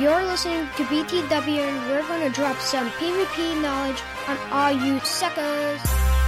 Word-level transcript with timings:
You're 0.00 0.24
listening 0.24 0.66
to 0.78 0.84
BTW, 0.84 1.60
and 1.60 1.90
we're 1.90 2.00
going 2.08 2.22
to 2.22 2.34
drop 2.34 2.58
some 2.58 2.88
PvP 2.92 3.60
knowledge 3.60 4.00
on 4.28 4.38
all 4.50 4.72
you 4.72 4.98
suckers. 5.00 6.19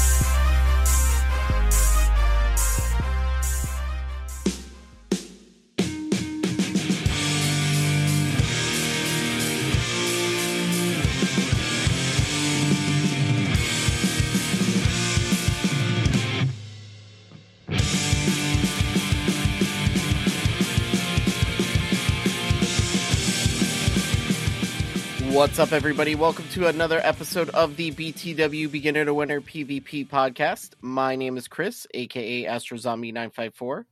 What's 25.33 25.59
up, 25.59 25.73
everybody? 25.73 26.15
Welcome 26.15 26.47
to 26.51 26.67
another 26.67 27.01
episode 27.03 27.49
of 27.51 27.77
the 27.77 27.91
BTW 27.93 28.71
Beginner 28.71 29.05
to 29.05 29.15
Winner 29.15 29.41
PvP 29.41 30.07
podcast. 30.09 30.75
My 30.81 31.17
name 31.17 31.37
is 31.37 31.49
Chris, 31.49 31.87
aka 31.95 32.47
Astro 32.47 32.77
Zombie 32.77 33.13
954 33.13 33.87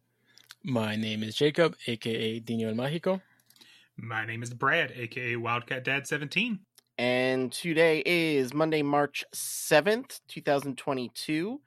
My 0.64 0.96
name 0.96 1.22
is 1.22 1.34
Jacob, 1.34 1.76
aka 1.86 2.38
Dino 2.40 2.68
El 2.68 2.74
Mágico. 2.74 3.20
My 3.96 4.26
name 4.26 4.42
is 4.42 4.52
Brad, 4.52 4.92
aka 4.94 5.36
Wildcat 5.36 5.84
Dad 5.84 6.06
17. 6.06 6.58
and 6.98 7.50
today 7.50 8.02
is 8.04 8.52
Monday, 8.52 8.82
March 8.82 9.24
7th, 9.34 10.20
2022. 10.28 11.60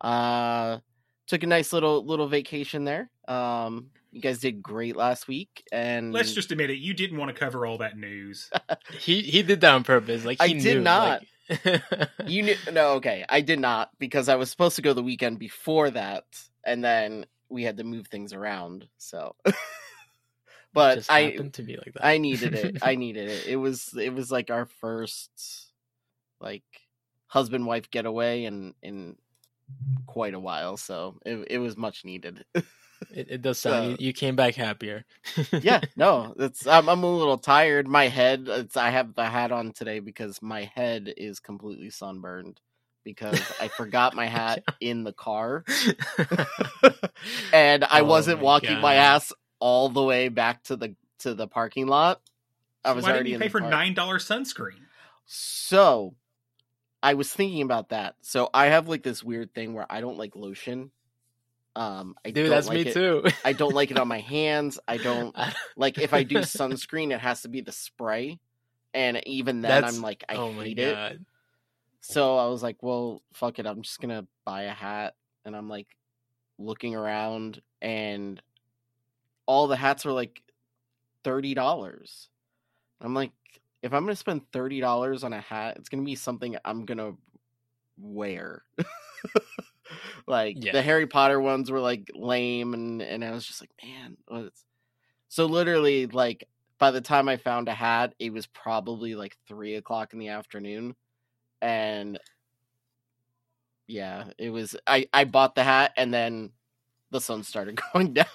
Uh, 0.00 0.78
took 1.26 1.42
a 1.42 1.46
nice 1.46 1.72
little 1.72 2.04
little 2.04 2.28
vacation 2.28 2.84
there. 2.84 3.10
Um, 3.26 3.90
you 4.14 4.20
guys 4.20 4.38
did 4.38 4.62
great 4.62 4.96
last 4.96 5.26
week, 5.28 5.64
and 5.72 6.12
Let's 6.12 6.32
just 6.32 6.52
admit 6.52 6.70
it, 6.70 6.78
you 6.78 6.94
didn't 6.94 7.18
want 7.18 7.34
to 7.34 7.38
cover 7.38 7.66
all 7.66 7.78
that 7.78 7.96
news. 7.98 8.50
He 8.98 9.22
he 9.22 9.42
did 9.42 9.60
that 9.62 9.74
on 9.74 9.84
purpose. 9.84 10.24
Like 10.24 10.40
I 10.40 10.48
he 10.48 10.54
did 10.54 10.76
knew, 10.76 10.82
not. 10.82 11.20
like- 11.20 11.28
you 12.26 12.42
knew 12.42 12.56
no 12.72 12.92
okay 12.92 13.22
i 13.28 13.42
did 13.42 13.58
not 13.58 13.90
because 13.98 14.30
i 14.30 14.34
was 14.34 14.50
supposed 14.50 14.76
to 14.76 14.80
go 14.82 14.94
the 14.94 15.02
weekend 15.02 15.38
before 15.38 15.90
that 15.90 16.24
and 16.64 16.82
then 16.82 17.26
we 17.50 17.62
had 17.62 17.76
to 17.76 17.84
move 17.84 18.06
things 18.06 18.32
around 18.32 18.88
so 18.96 19.36
but 20.72 20.94
just 20.94 21.10
i 21.10 21.24
happened 21.24 21.52
to 21.52 21.62
be 21.62 21.76
like 21.76 21.92
that. 21.92 22.02
i 22.02 22.16
needed 22.16 22.54
it 22.54 22.78
i 22.80 22.94
needed 22.94 23.28
it 23.28 23.46
it 23.46 23.56
was 23.56 23.92
it 23.94 24.14
was 24.14 24.30
like 24.30 24.50
our 24.50 24.64
first 24.80 25.30
like 26.40 26.64
husband 27.26 27.66
wife 27.66 27.90
getaway 27.90 28.44
in 28.44 28.72
in 28.82 29.14
quite 30.06 30.32
a 30.32 30.40
while 30.40 30.78
so 30.78 31.18
it, 31.26 31.46
it 31.50 31.58
was 31.58 31.76
much 31.76 32.06
needed 32.06 32.42
it, 33.10 33.30
it 33.30 33.42
does 33.42 33.58
sound. 33.58 33.84
Uh, 33.84 33.88
you, 33.90 33.96
you 33.98 34.12
came 34.12 34.36
back 34.36 34.54
happier. 34.54 35.04
yeah 35.60 35.80
no 35.96 36.34
it's 36.38 36.66
I'm, 36.66 36.88
I'm 36.88 37.02
a 37.02 37.10
little 37.10 37.38
tired 37.38 37.88
my 37.88 38.08
head 38.08 38.46
it's 38.48 38.76
i 38.76 38.90
have 38.90 39.14
the 39.14 39.24
hat 39.24 39.52
on 39.52 39.72
today 39.72 40.00
because 40.00 40.40
my 40.42 40.70
head 40.74 41.12
is 41.16 41.40
completely 41.40 41.90
sunburned 41.90 42.60
because 43.04 43.40
i 43.60 43.68
forgot 43.68 44.14
my 44.14 44.26
hat 44.26 44.62
in 44.80 45.04
the 45.04 45.12
car 45.12 45.64
and 47.52 47.84
I 47.84 48.00
Oh 48.00 48.04
wasn't 48.04 48.38
my 48.38 48.44
walking 48.44 48.80
my 48.80 48.94
ass 48.94 49.32
all 49.58 49.88
the 49.88 50.02
way 50.02 50.28
back 50.28 50.62
to 50.64 50.76
the 50.76 50.94
to 51.20 51.34
the 51.34 51.46
parking 51.46 51.86
lot. 51.86 52.20
I 52.84 52.92
was 52.92 53.04
Why 53.04 53.12
already 53.12 53.30
didn't 53.30 53.42
you 53.42 53.46
pay 53.46 53.50
for 53.50 53.60
nine 53.60 53.94
dollar 53.94 54.18
sunscreen? 54.18 54.80
So, 55.26 56.14
I 57.02 57.14
was 57.14 57.32
thinking 57.32 57.62
about 57.62 57.88
that. 57.90 58.16
So 58.20 58.50
I 58.52 58.66
have 58.66 58.88
like 58.88 59.02
this 59.02 59.24
weird 59.24 59.54
thing 59.54 59.72
where 59.72 59.86
I 59.88 60.00
don't 60.00 60.18
like 60.18 60.36
lotion. 60.36 60.90
Um, 61.76 62.14
I 62.24 62.30
Dude, 62.30 62.50
that's 62.50 62.68
like 62.68 62.74
me 62.76 62.80
it- 62.82 62.94
too. 62.94 63.24
I 63.44 63.52
don't 63.52 63.74
like 63.74 63.90
it 63.90 63.98
on 63.98 64.06
my 64.08 64.20
hands. 64.36 64.78
I 64.86 64.96
don't 64.98 65.34
like 65.76 65.98
if 65.98 66.14
I 66.14 66.22
do 66.22 66.36
sunscreen, 66.38 67.12
it 67.12 67.20
has 67.20 67.42
to 67.42 67.48
be 67.48 67.60
the 67.62 67.72
spray, 67.72 68.38
and 68.92 69.20
even 69.26 69.60
then, 69.60 69.70
That's- 69.70 69.96
I'm 69.96 70.02
like, 70.02 70.24
I 70.28 70.34
oh 70.36 70.52
hate 70.52 70.78
it. 70.78 71.20
So 72.00 72.36
I 72.36 72.48
was 72.48 72.62
like, 72.62 72.82
well, 72.82 73.22
fuck 73.32 73.58
it. 73.58 73.66
I'm 73.66 73.80
just 73.80 73.98
going 73.98 74.14
to 74.14 74.26
buy 74.44 74.64
a 74.64 74.72
hat. 74.72 75.14
And 75.46 75.56
I'm 75.56 75.70
like 75.70 75.86
looking 76.58 76.94
around, 76.94 77.62
and 77.80 78.40
all 79.46 79.66
the 79.68 79.76
hats 79.76 80.04
are 80.04 80.12
like 80.12 80.42
$30. 81.24 82.26
I'm 83.00 83.14
like, 83.14 83.32
if 83.82 83.94
I'm 83.94 84.02
going 84.04 84.12
to 84.12 84.16
spend 84.16 84.42
$30 84.52 85.24
on 85.24 85.32
a 85.32 85.40
hat, 85.40 85.76
it's 85.78 85.88
going 85.88 86.02
to 86.02 86.06
be 86.06 86.14
something 86.14 86.56
I'm 86.64 86.84
going 86.84 86.98
to 86.98 87.16
wear. 87.98 88.62
like 90.26 90.58
Yeah. 90.60 90.72
the 90.72 90.82
Harry 90.82 91.06
Potter 91.06 91.40
ones 91.40 91.70
were 91.70 91.80
like 91.80 92.10
lame. 92.14 92.74
And, 92.74 93.02
and 93.02 93.24
I 93.24 93.30
was 93.32 93.46
just 93.46 93.60
like, 93.60 93.70
man, 93.82 94.16
what's. 94.28 94.64
So 95.28 95.46
literally, 95.46 96.06
like, 96.06 96.48
by 96.78 96.90
the 96.92 97.00
time 97.00 97.28
I 97.28 97.36
found 97.36 97.68
a 97.68 97.74
hat, 97.74 98.14
it 98.18 98.32
was 98.32 98.46
probably 98.46 99.14
like 99.14 99.36
three 99.48 99.74
o'clock 99.76 100.12
in 100.12 100.18
the 100.18 100.28
afternoon 100.28 100.94
and 101.62 102.18
yeah 103.86 104.24
it 104.38 104.50
was 104.50 104.76
i 104.86 105.06
i 105.12 105.24
bought 105.24 105.54
the 105.54 105.64
hat 105.64 105.92
and 105.96 106.12
then 106.12 106.50
the 107.10 107.20
sun 107.20 107.42
started 107.42 107.80
going 107.92 108.12
down 108.12 108.26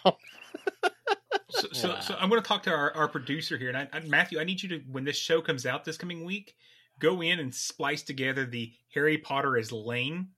So, 1.50 1.68
so, 1.74 1.90
Wow. 1.90 2.00
so 2.00 2.16
I'm 2.20 2.30
going 2.30 2.42
to 2.42 2.48
talk 2.48 2.64
to 2.64 2.72
our, 2.72 2.96
our 2.96 3.08
producer 3.08 3.58
here, 3.58 3.70
and 3.70 3.78
I, 3.78 3.88
I, 3.94 4.00
Matthew, 4.02 4.40
I 4.40 4.44
need 4.44 4.62
you 4.64 4.70
to, 4.70 4.80
when 4.92 5.04
this 5.04 5.18
show 5.18 5.42
comes 5.42 5.66
out 5.66 5.84
this 5.84 5.98
coming 5.98 6.24
week, 6.24 6.56
go 7.00 7.22
in 7.22 7.40
and 7.40 7.54
splice 7.54 8.04
together 8.04 8.46
the 8.46 8.74
Harry 8.94 9.18
Potter 9.18 9.58
is 9.58 9.72
lame 9.72 10.30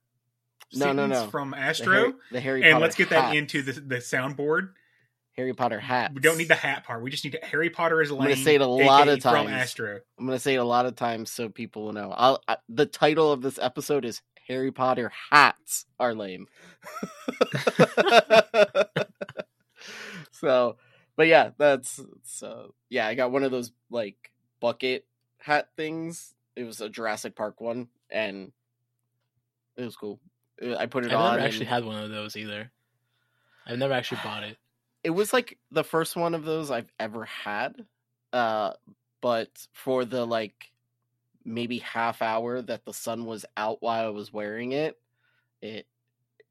No, 0.73 0.91
no, 0.93 1.05
no. 1.07 1.27
from 1.27 1.51
the 1.51 1.57
Astro, 1.57 1.93
harry, 1.93 2.13
the 2.31 2.39
harry 2.39 2.63
and 2.63 2.73
potter 2.73 2.81
let's 2.81 2.95
get 2.95 3.09
that 3.09 3.35
into 3.35 3.61
the, 3.61 3.73
the 3.73 3.95
soundboard. 3.97 4.69
harry 5.35 5.53
potter 5.53 5.79
hat 5.79 6.13
We 6.13 6.21
don't 6.21 6.37
need 6.37 6.47
the 6.47 6.55
hat 6.55 6.83
part. 6.85 7.01
We 7.03 7.09
just 7.09 7.23
need 7.25 7.37
Harry 7.43 7.69
Potter 7.69 8.01
is 8.01 8.11
lame. 8.11 8.21
I'm 8.21 8.27
gonna 8.29 8.37
say 8.43 8.55
it 8.55 8.61
a 8.61 8.65
lot 8.67 9.03
aka 9.03 9.13
of 9.15 9.21
from 9.21 9.33
times. 9.47 9.49
Astro. 9.51 9.99
i'm 10.17 10.25
gonna 10.25 10.39
say 10.39 10.53
it 10.55 10.57
a 10.57 10.63
lot 10.63 10.85
of 10.85 10.95
times 10.95 11.29
so 11.31 11.49
people 11.49 11.83
will 11.85 11.93
know 11.93 12.11
i'll 12.15 12.41
I, 12.47 12.57
the 12.69 12.85
title 12.85 13.31
of 13.31 13.41
this 13.41 13.57
episode 13.59 14.05
is 14.05 14.21
harry 14.47 14.71
potter 14.71 15.11
hats 15.29 15.85
are 15.99 16.13
lame 16.15 16.47
so 20.31 20.77
but 21.15 21.27
yeah 21.27 21.51
that's 21.57 21.99
so 22.23 22.73
yeah 22.89 23.07
i 23.07 23.15
got 23.15 23.31
one 23.31 23.43
of 23.43 23.51
those 23.51 23.71
like 23.89 24.31
bucket 24.59 25.05
hat 25.39 25.69
things 25.75 26.33
it 26.55 26.63
was 26.63 26.81
a 26.81 26.89
jurassic 26.89 27.35
park 27.35 27.59
one 27.61 27.87
and 28.09 28.51
it 29.77 29.83
was 29.85 29.95
cool 29.95 30.19
i 30.77 30.85
put 30.85 31.05
it 31.05 31.13
on. 31.13 31.21
I've 31.25 31.31
never 31.37 31.45
actually 31.47 31.65
had 31.65 31.85
one 31.85 32.01
of 32.03 32.09
those 32.09 32.35
either. 32.35 32.71
I've 33.65 33.77
never 33.79 33.93
actually 33.93 34.21
bought 34.23 34.43
it. 34.43 34.57
it 35.03 35.09
was 35.11 35.33
like 35.33 35.57
the 35.71 35.83
first 35.83 36.15
one 36.15 36.35
of 36.35 36.43
those 36.45 36.69
i've 36.69 36.91
ever 36.99 37.25
had 37.25 37.85
uh 38.33 38.71
but 39.19 39.49
for 39.73 40.05
the 40.05 40.25
like 40.25 40.71
maybe 41.43 41.79
half 41.79 42.21
hour 42.21 42.61
that 42.61 42.85
the 42.85 42.93
sun 42.93 43.25
was 43.25 43.43
out 43.57 43.81
while 43.81 44.05
i 44.05 44.09
was 44.09 44.31
wearing 44.31 44.73
it 44.73 44.99
it 45.61 45.87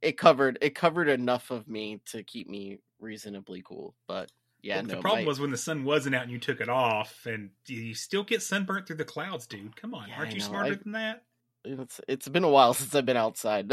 it 0.02 0.18
covered 0.18 0.58
it 0.60 0.74
covered 0.74 1.08
enough 1.08 1.52
of 1.52 1.68
me 1.68 2.00
to 2.06 2.24
keep 2.24 2.48
me 2.48 2.78
reasonably 2.98 3.62
cool 3.64 3.94
but 4.08 4.32
yeah 4.62 4.76
Well, 4.76 4.84
no 4.86 4.94
the 4.96 5.00
problem 5.00 5.24
my- 5.24 5.28
was 5.28 5.38
when 5.38 5.50
the 5.52 5.56
sun 5.56 5.84
wasn't 5.84 6.16
out 6.16 6.22
and 6.24 6.32
you 6.32 6.38
took 6.38 6.60
it 6.60 6.68
off, 6.68 7.24
and 7.26 7.50
you 7.66 7.94
still 7.94 8.24
get 8.24 8.42
sunburnt 8.42 8.86
through 8.86 8.96
the 8.96 9.04
clouds, 9.06 9.46
dude. 9.46 9.74
Come 9.74 9.94
on, 9.94 10.08
Yeah, 10.08 10.18
aren't 10.18 10.34
you 10.34 10.40
smarter 10.40 10.72
I- 10.72 10.74
than 10.82 10.92
that? 10.92 11.22
It's 11.64 12.00
it's 12.08 12.28
been 12.28 12.44
a 12.44 12.50
while 12.50 12.74
since 12.74 12.94
I've 12.94 13.06
been 13.06 13.16
outside. 13.16 13.72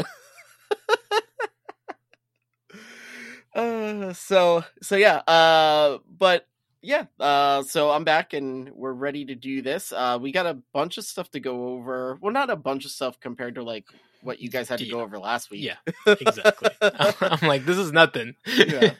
uh, 3.54 4.12
so 4.12 4.64
so 4.82 4.96
yeah. 4.96 5.16
Uh, 5.18 5.98
but 6.08 6.46
yeah. 6.82 7.06
Uh, 7.18 7.62
so 7.62 7.90
I'm 7.90 8.04
back 8.04 8.32
and 8.32 8.70
we're 8.74 8.92
ready 8.92 9.24
to 9.26 9.34
do 9.34 9.62
this. 9.62 9.92
Uh, 9.92 10.18
we 10.20 10.32
got 10.32 10.46
a 10.46 10.58
bunch 10.72 10.98
of 10.98 11.04
stuff 11.04 11.30
to 11.32 11.40
go 11.40 11.68
over. 11.68 12.18
Well, 12.20 12.32
not 12.32 12.50
a 12.50 12.56
bunch 12.56 12.84
of 12.84 12.90
stuff 12.90 13.18
compared 13.20 13.56
to 13.56 13.62
like 13.62 13.86
what 14.22 14.40
you 14.40 14.50
guys 14.50 14.68
had 14.68 14.78
to 14.80 14.86
go 14.86 15.00
over 15.00 15.18
last 15.18 15.50
week. 15.50 15.62
Yeah, 15.64 15.76
exactly. 16.06 16.70
I'm 16.82 17.48
like, 17.48 17.64
this 17.64 17.78
is 17.78 17.92
nothing. 17.92 18.34
Yeah. 18.46 18.94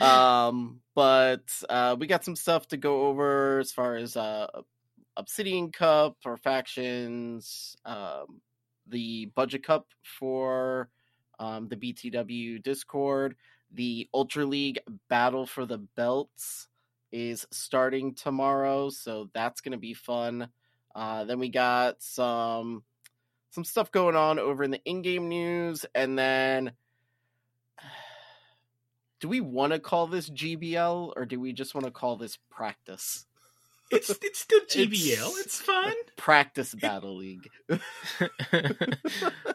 um 0.00 0.80
but 0.94 1.42
uh 1.68 1.96
we 1.98 2.06
got 2.06 2.24
some 2.24 2.36
stuff 2.36 2.68
to 2.68 2.76
go 2.76 3.08
over 3.08 3.58
as 3.58 3.72
far 3.72 3.96
as 3.96 4.16
uh 4.16 4.46
obsidian 5.18 5.70
cup 5.70 6.16
for 6.22 6.36
factions 6.36 7.76
um 7.84 8.40
the 8.86 9.26
budget 9.34 9.62
cup 9.62 9.86
for 10.02 10.88
um 11.38 11.68
the 11.68 11.76
btw 11.76 12.62
discord 12.62 13.34
the 13.74 14.08
ultra 14.14 14.46
league 14.46 14.78
battle 15.08 15.44
for 15.44 15.66
the 15.66 15.78
belts 15.96 16.68
is 17.12 17.46
starting 17.50 18.14
tomorrow 18.14 18.88
so 18.88 19.28
that's 19.34 19.60
gonna 19.60 19.76
be 19.76 19.92
fun 19.92 20.48
uh 20.94 21.24
then 21.24 21.38
we 21.38 21.48
got 21.48 22.00
some 22.02 22.82
some 23.50 23.64
stuff 23.64 23.90
going 23.90 24.14
on 24.14 24.38
over 24.38 24.62
in 24.62 24.70
the 24.70 24.82
in-game 24.84 25.28
news 25.28 25.84
and 25.94 26.18
then 26.18 26.70
do 29.20 29.28
we 29.28 29.40
want 29.40 29.72
to 29.72 29.80
call 29.80 30.06
this 30.06 30.30
GBL 30.30 31.12
or 31.16 31.26
do 31.26 31.40
we 31.40 31.52
just 31.52 31.74
want 31.74 31.84
to 31.86 31.90
call 31.90 32.16
this 32.16 32.38
practice? 32.50 33.26
It's 33.90 34.10
it's 34.22 34.40
still 34.40 34.60
GBL. 34.60 35.12
It's- 35.12 35.36
It's, 35.44 35.60
fun. 35.60 35.94
Practice 36.16 36.74
Battle 36.74 37.16
League. 37.16 37.48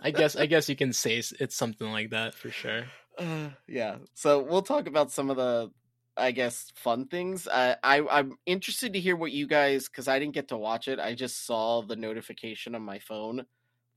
I 0.01 0.11
guess 0.11 0.35
I 0.35 0.45
guess 0.45 0.69
you 0.69 0.75
can 0.75 0.93
say 0.93 1.17
it's 1.17 1.55
something 1.55 1.91
like 1.91 2.11
that 2.11 2.33
for 2.33 2.49
sure. 2.49 2.83
Uh, 3.17 3.49
yeah. 3.67 3.97
So 4.13 4.41
we'll 4.41 4.61
talk 4.63 4.87
about 4.87 5.11
some 5.11 5.29
of 5.29 5.37
the, 5.37 5.71
I 6.17 6.31
guess, 6.31 6.71
fun 6.75 7.05
things. 7.07 7.47
I, 7.47 7.75
I 7.83 8.01
I'm 8.09 8.37
interested 8.45 8.93
to 8.93 8.99
hear 8.99 9.15
what 9.15 9.31
you 9.31 9.47
guys, 9.47 9.87
because 9.87 10.07
I 10.07 10.19
didn't 10.19 10.33
get 10.33 10.47
to 10.49 10.57
watch 10.57 10.87
it. 10.87 10.99
I 10.99 11.13
just 11.13 11.45
saw 11.45 11.81
the 11.83 11.95
notification 11.95 12.75
on 12.75 12.81
my 12.81 12.99
phone 12.99 13.45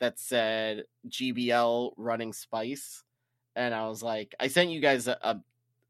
that 0.00 0.18
said 0.18 0.84
GBL 1.08 1.92
running 1.96 2.32
Spice, 2.34 3.02
and 3.54 3.74
I 3.74 3.88
was 3.88 4.02
like, 4.02 4.34
I 4.38 4.48
sent 4.48 4.70
you 4.70 4.80
guys 4.80 5.08
a, 5.08 5.16
a 5.22 5.40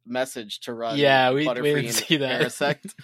message 0.07 0.61
to 0.61 0.73
run. 0.75 0.97
Yeah, 0.99 1.31
we- 1.31 1.41
we 1.41 1.47
Butterfree 1.47 1.83
didn't 1.83 1.93
see 1.93 2.17
that. 2.19 2.43
Parasect. 2.43 2.95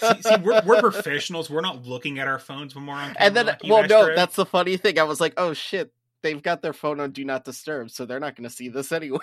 See, 0.16 0.22
see 0.22 0.36
we're, 0.42 0.62
we're 0.64 0.80
professionals. 0.80 1.50
We're 1.50 1.60
not 1.60 1.84
looking 1.84 2.18
at 2.18 2.28
our 2.28 2.38
phones 2.38 2.74
when 2.74 2.86
we're 2.86 2.94
on. 2.94 3.14
Camera, 3.14 3.16
and 3.20 3.36
then, 3.36 3.46
like 3.46 3.60
well, 3.64 3.86
no, 3.86 4.02
Astro. 4.02 4.16
that's 4.16 4.36
the 4.36 4.46
funny 4.46 4.76
thing. 4.76 4.98
I 4.98 5.02
was 5.04 5.20
like, 5.20 5.34
oh 5.36 5.52
shit, 5.52 5.92
they've 6.22 6.42
got 6.42 6.62
their 6.62 6.72
phone 6.72 7.00
on 7.00 7.10
do 7.12 7.24
not 7.24 7.44
disturb, 7.44 7.90
so 7.90 8.06
they're 8.06 8.20
not 8.20 8.36
going 8.36 8.48
to 8.48 8.54
see 8.54 8.68
this 8.68 8.92
anyway. 8.92 9.18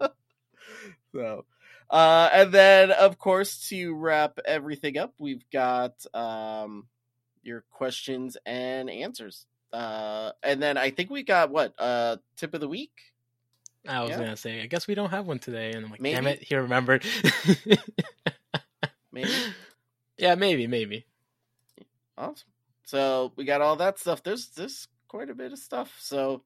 so, 1.14 1.44
uh, 1.90 2.28
and 2.32 2.52
then 2.52 2.90
of 2.92 3.18
course 3.18 3.68
to 3.68 3.94
wrap 3.94 4.38
everything 4.44 4.98
up, 4.98 5.14
we've 5.18 5.44
got 5.52 5.92
um 6.14 6.86
your 7.42 7.64
questions 7.70 8.36
and 8.46 8.90
answers. 8.90 9.46
Uh, 9.72 10.32
and 10.42 10.60
then 10.62 10.76
I 10.76 10.90
think 10.90 11.10
we 11.10 11.22
got 11.22 11.50
what 11.50 11.74
uh 11.78 12.16
tip 12.36 12.54
of 12.54 12.60
the 12.60 12.68
week. 12.68 12.92
I 13.88 14.00
was 14.02 14.10
Yeah. 14.10 14.18
gonna 14.18 14.36
say, 14.36 14.62
I 14.62 14.66
guess 14.66 14.86
we 14.86 14.94
don't 14.94 15.10
have 15.10 15.26
one 15.26 15.38
today, 15.38 15.72
and 15.72 15.84
I'm 15.84 15.90
like, 15.90 16.02
damn 16.02 16.26
it, 16.26 16.42
he 16.42 16.54
remembered. 16.56 17.04
Maybe. 19.12 19.32
yeah, 20.18 20.34
maybe, 20.36 20.66
maybe. 20.66 21.06
Awesome. 22.16 22.48
So 22.84 23.32
we 23.36 23.44
got 23.44 23.60
all 23.60 23.76
that 23.76 23.98
stuff. 23.98 24.22
There's 24.22 24.48
there's 24.50 24.86
quite 25.08 25.30
a 25.30 25.34
bit 25.34 25.52
of 25.52 25.58
stuff. 25.58 25.96
So 26.00 26.42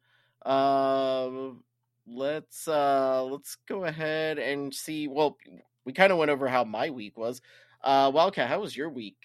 um 0.46 1.62
let's 2.06 2.68
uh 2.68 3.22
let's 3.24 3.56
go 3.66 3.84
ahead 3.84 4.38
and 4.38 4.74
see 4.74 5.08
well 5.08 5.36
we 5.84 5.92
kind 5.92 6.12
of 6.12 6.18
went 6.18 6.30
over 6.30 6.48
how 6.48 6.64
my 6.64 6.90
week 6.90 7.18
was. 7.18 7.42
Uh 7.82 8.10
Wildcat, 8.14 8.48
how 8.48 8.60
was 8.60 8.76
your 8.76 8.88
week? 8.88 9.16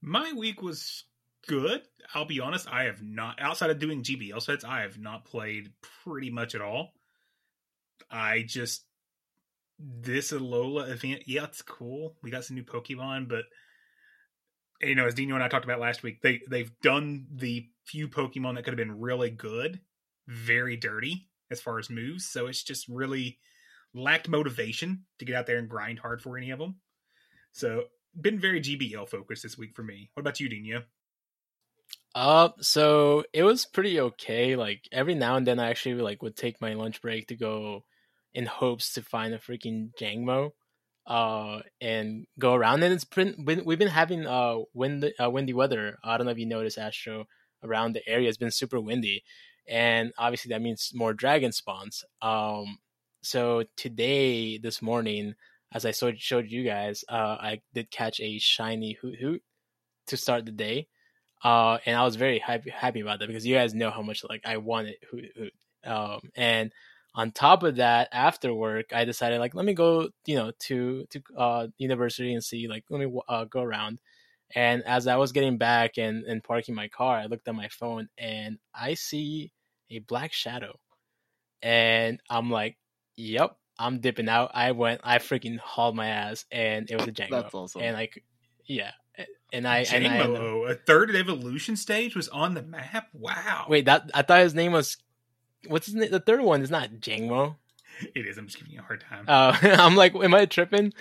My 0.00 0.32
week 0.32 0.62
was 0.62 1.04
good. 1.46 1.82
I'll 2.14 2.24
be 2.24 2.40
honest, 2.40 2.68
I 2.70 2.84
have 2.84 3.02
not 3.02 3.40
outside 3.40 3.70
of 3.70 3.78
doing 3.78 4.02
GBL 4.02 4.40
sets, 4.42 4.64
I 4.64 4.82
have 4.82 4.98
not 4.98 5.24
played 5.24 5.72
pretty 6.04 6.30
much 6.30 6.54
at 6.54 6.60
all. 6.60 6.92
I 8.10 8.42
just 8.46 8.84
this 9.78 10.32
Alola 10.32 10.90
event, 10.90 11.22
yeah, 11.26 11.44
it's 11.44 11.62
cool. 11.62 12.16
We 12.22 12.30
got 12.30 12.44
some 12.44 12.56
new 12.56 12.64
Pokemon, 12.64 13.28
but 13.28 13.44
you 14.80 14.94
know, 14.94 15.06
as 15.06 15.14
Dino 15.14 15.34
and 15.34 15.42
I 15.42 15.48
talked 15.48 15.64
about 15.64 15.80
last 15.80 16.02
week, 16.02 16.20
they 16.22 16.40
they've 16.48 16.72
done 16.80 17.26
the 17.34 17.66
few 17.84 18.08
Pokemon 18.08 18.54
that 18.54 18.64
could 18.64 18.78
have 18.78 18.88
been 18.88 19.00
really 19.00 19.30
good, 19.30 19.80
very 20.26 20.76
dirty 20.76 21.28
as 21.50 21.60
far 21.60 21.78
as 21.78 21.90
moves. 21.90 22.26
So 22.26 22.46
it's 22.46 22.62
just 22.62 22.88
really 22.88 23.38
lacked 23.94 24.28
motivation 24.28 25.04
to 25.18 25.24
get 25.24 25.36
out 25.36 25.46
there 25.46 25.58
and 25.58 25.68
grind 25.68 25.98
hard 25.98 26.20
for 26.20 26.36
any 26.36 26.50
of 26.50 26.58
them. 26.58 26.76
So 27.52 27.84
been 28.20 28.38
very 28.38 28.60
GBL 28.60 29.08
focused 29.08 29.42
this 29.42 29.56
week 29.56 29.74
for 29.74 29.82
me. 29.82 30.10
What 30.14 30.20
about 30.20 30.40
you, 30.40 30.48
Dino? 30.48 30.82
Uh, 32.16 32.48
so 32.62 33.24
it 33.34 33.42
was 33.42 33.66
pretty 33.66 34.00
okay. 34.00 34.56
Like 34.56 34.88
every 34.90 35.14
now 35.14 35.36
and 35.36 35.46
then, 35.46 35.58
I 35.60 35.68
actually 35.68 35.96
like 35.96 36.22
would 36.22 36.34
take 36.34 36.62
my 36.62 36.72
lunch 36.72 37.02
break 37.02 37.26
to 37.28 37.36
go 37.36 37.84
in 38.32 38.46
hopes 38.46 38.94
to 38.94 39.02
find 39.02 39.34
a 39.34 39.38
freaking 39.38 39.90
Jangmo, 40.00 40.52
uh, 41.06 41.60
and 41.78 42.26
go 42.38 42.54
around. 42.54 42.82
And 42.82 42.94
it's 42.94 43.04
been, 43.04 43.44
we've 43.44 43.78
been 43.78 43.88
having 43.88 44.26
uh 44.26 44.60
wind 44.72 45.12
uh, 45.22 45.28
windy 45.30 45.52
weather. 45.52 45.98
I 46.02 46.16
don't 46.16 46.24
know 46.24 46.32
if 46.32 46.38
you 46.38 46.46
noticed, 46.46 46.78
Astro, 46.78 47.26
around 47.62 47.92
the 47.92 48.08
area. 48.08 48.30
It's 48.30 48.38
been 48.38 48.50
super 48.50 48.80
windy, 48.80 49.22
and 49.68 50.14
obviously 50.16 50.48
that 50.50 50.62
means 50.62 50.92
more 50.94 51.12
dragon 51.12 51.52
spawns. 51.52 52.02
Um, 52.22 52.78
so 53.22 53.64
today, 53.76 54.56
this 54.56 54.80
morning, 54.80 55.34
as 55.70 55.84
I 55.84 55.90
showed 55.90 56.50
you 56.50 56.64
guys, 56.64 57.04
uh, 57.10 57.36
I 57.38 57.60
did 57.74 57.90
catch 57.90 58.20
a 58.20 58.38
shiny 58.38 58.96
Hoothoot 59.02 59.40
to 60.06 60.16
start 60.16 60.46
the 60.46 60.52
day 60.52 60.88
uh, 61.46 61.78
and 61.86 61.96
I 61.96 62.02
was 62.02 62.16
very 62.16 62.40
happy 62.40 62.70
happy 62.70 63.00
about 63.00 63.20
that 63.20 63.28
because 63.28 63.46
you 63.46 63.54
guys 63.54 63.72
know 63.72 63.90
how 63.92 64.02
much 64.02 64.24
like 64.28 64.42
I 64.44 64.56
wanted 64.56 64.96
Hoot. 65.12 65.52
Um, 65.84 66.18
and 66.34 66.72
on 67.14 67.30
top 67.30 67.62
of 67.62 67.76
that, 67.76 68.08
after 68.10 68.52
work, 68.52 68.86
I 68.92 69.04
decided 69.04 69.38
like 69.38 69.54
let 69.54 69.64
me 69.64 69.72
go, 69.72 70.08
you 70.26 70.34
know, 70.34 70.50
to 70.66 71.06
to 71.10 71.22
uh 71.38 71.66
university 71.78 72.34
and 72.34 72.42
see 72.42 72.66
like 72.66 72.82
let 72.90 72.98
me 72.98 73.20
uh, 73.28 73.44
go 73.44 73.62
around. 73.62 74.00
And 74.56 74.82
as 74.86 75.06
I 75.06 75.18
was 75.18 75.30
getting 75.30 75.56
back 75.56 75.98
and 75.98 76.24
and 76.24 76.42
parking 76.42 76.74
my 76.74 76.88
car, 76.88 77.16
I 77.16 77.26
looked 77.26 77.46
at 77.46 77.54
my 77.54 77.68
phone 77.68 78.08
and 78.18 78.58
I 78.74 78.94
see 78.94 79.52
a 79.88 80.00
black 80.00 80.32
shadow, 80.32 80.80
and 81.62 82.18
I'm 82.28 82.50
like, 82.50 82.76
"Yep, 83.18 83.56
I'm 83.78 84.00
dipping 84.00 84.28
out." 84.28 84.50
I 84.52 84.72
went, 84.72 85.00
I 85.04 85.18
freaking 85.18 85.58
hauled 85.60 85.94
my 85.94 86.08
ass, 86.08 86.44
and 86.50 86.90
it 86.90 86.96
was 86.96 87.06
a 87.06 87.12
Django. 87.16 87.30
That's 87.30 87.54
awesome. 87.54 87.82
And 87.82 87.94
like, 87.94 88.24
yeah, 88.64 88.90
and 89.52 89.66
I 89.66 89.78
and 89.92 90.06
I 90.06 90.18
a 90.70 90.74
third 90.74 91.14
evolution 91.14 91.76
stage 91.76 92.14
was 92.14 92.28
on 92.28 92.54
the 92.54 92.62
map. 92.62 93.08
Wow. 93.12 93.66
Wait, 93.68 93.86
that 93.86 94.10
I 94.14 94.22
thought 94.22 94.40
his 94.40 94.54
name 94.54 94.72
was 94.72 94.96
what's 95.66 95.86
his 95.86 95.94
name? 95.94 96.10
The 96.10 96.20
third 96.20 96.40
one 96.40 96.62
is 96.62 96.70
not 96.70 96.90
Jangmo. 97.00 97.56
It 98.14 98.26
is. 98.26 98.36
I'm 98.36 98.46
just 98.46 98.58
giving 98.58 98.74
you 98.74 98.80
a 98.80 98.82
hard 98.82 99.02
time. 99.08 99.24
Uh, 99.26 99.56
I'm 99.62 99.96
like, 99.96 100.14
am 100.14 100.34
I 100.34 100.46
tripping? 100.46 100.92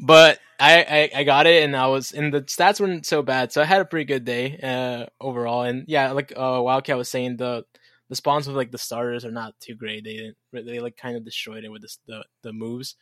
But 0.00 0.40
I, 0.58 1.10
I 1.14 1.20
I 1.20 1.24
got 1.24 1.46
it, 1.46 1.62
and 1.62 1.76
I 1.76 1.86
was 1.88 2.12
and 2.12 2.32
the 2.32 2.42
stats 2.42 2.80
weren't 2.80 3.06
so 3.06 3.22
bad, 3.22 3.52
so 3.52 3.60
I 3.60 3.66
had 3.66 3.80
a 3.80 3.84
pretty 3.84 4.06
good 4.06 4.24
day 4.24 4.58
uh, 4.62 5.06
overall. 5.20 5.62
And 5.62 5.84
yeah, 5.86 6.12
like 6.12 6.32
uh, 6.34 6.60
Wildcat 6.62 6.96
was 6.96 7.08
saying, 7.08 7.36
the 7.36 7.64
the 8.08 8.16
spawns 8.16 8.46
with 8.46 8.56
like 8.56 8.72
the 8.72 8.78
starters 8.78 9.24
are 9.24 9.30
not 9.30 9.54
too 9.60 9.74
great. 9.74 10.04
They 10.04 10.16
didn't 10.16 10.36
they 10.52 10.80
like 10.80 10.96
kind 10.96 11.16
of 11.16 11.24
destroyed 11.24 11.64
it 11.64 11.70
with 11.70 11.82
the 11.82 11.96
the, 12.06 12.24
the 12.42 12.52
moves. 12.52 12.96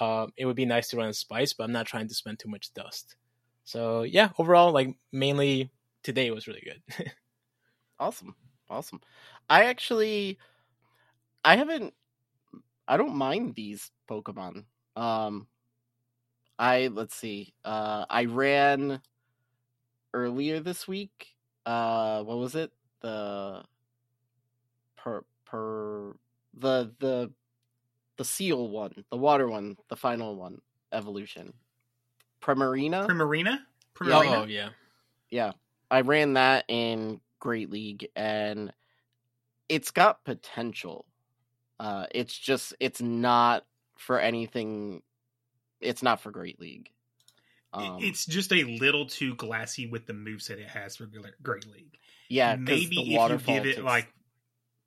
Um, 0.00 0.32
it 0.36 0.46
would 0.46 0.56
be 0.56 0.66
nice 0.66 0.88
to 0.88 0.96
run 0.96 1.08
a 1.08 1.14
spice, 1.14 1.52
but 1.52 1.64
I'm 1.64 1.72
not 1.72 1.86
trying 1.86 2.08
to 2.08 2.14
spend 2.14 2.38
too 2.38 2.48
much 2.48 2.72
dust. 2.74 3.16
So 3.64 4.02
yeah, 4.02 4.30
overall, 4.38 4.72
like 4.72 4.96
mainly 5.12 5.70
today 6.02 6.30
was 6.30 6.46
really 6.46 6.62
good. 6.62 7.12
Awesome. 8.00 8.34
Awesome. 8.70 9.00
I 9.50 9.64
actually 9.64 10.38
I 11.44 11.56
haven't 11.56 11.94
I 12.88 12.96
don't 12.96 13.16
mind 13.16 13.54
these 13.54 13.90
Pokemon. 14.08 14.64
Um 14.96 15.48
I 16.58 16.88
let's 16.88 17.14
see. 17.16 17.54
Uh 17.64 18.04
I 18.08 18.24
ran 18.26 19.00
earlier 20.14 20.60
this 20.60 20.86
week. 20.88 21.36
Uh 21.66 22.22
what 22.22 22.38
was 22.38 22.54
it? 22.54 22.72
The 23.00 23.64
per 24.96 25.24
per 25.44 26.14
the 26.54 26.92
the 26.98 27.32
the 28.18 28.24
seal 28.24 28.68
one, 28.68 29.04
the 29.10 29.16
water 29.16 29.48
one, 29.48 29.76
the 29.88 29.96
final 29.96 30.36
one, 30.36 30.60
evolution. 30.92 31.54
Primarina? 32.40 33.06
Primarina? 33.94 34.42
oh 34.42 34.44
yeah, 34.44 34.70
yeah. 35.30 35.52
I 35.90 36.02
ran 36.02 36.34
that 36.34 36.64
in 36.68 37.20
great 37.38 37.70
league 37.70 38.08
and 38.14 38.72
it's 39.68 39.90
got 39.90 40.24
potential. 40.24 41.04
Uh 41.78 42.06
it's 42.12 42.36
just 42.36 42.74
it's 42.80 43.00
not 43.00 43.64
for 43.96 44.18
anything 44.18 45.02
it's 45.80 46.02
not 46.02 46.20
for 46.20 46.30
great 46.30 46.60
league. 46.60 46.90
Um, 47.72 47.98
it's 48.00 48.26
just 48.26 48.52
a 48.52 48.64
little 48.64 49.06
too 49.06 49.34
glassy 49.36 49.86
with 49.86 50.06
the 50.06 50.12
moveset 50.12 50.58
it 50.58 50.68
has 50.68 50.96
for 50.96 51.08
Great 51.42 51.66
League. 51.72 51.98
Yeah, 52.28 52.56
maybe 52.56 52.96
the 52.96 53.14
if 53.14 53.46
you 53.48 53.54
give 53.54 53.66
it 53.66 53.74
takes- 53.74 53.84
like 53.84 54.12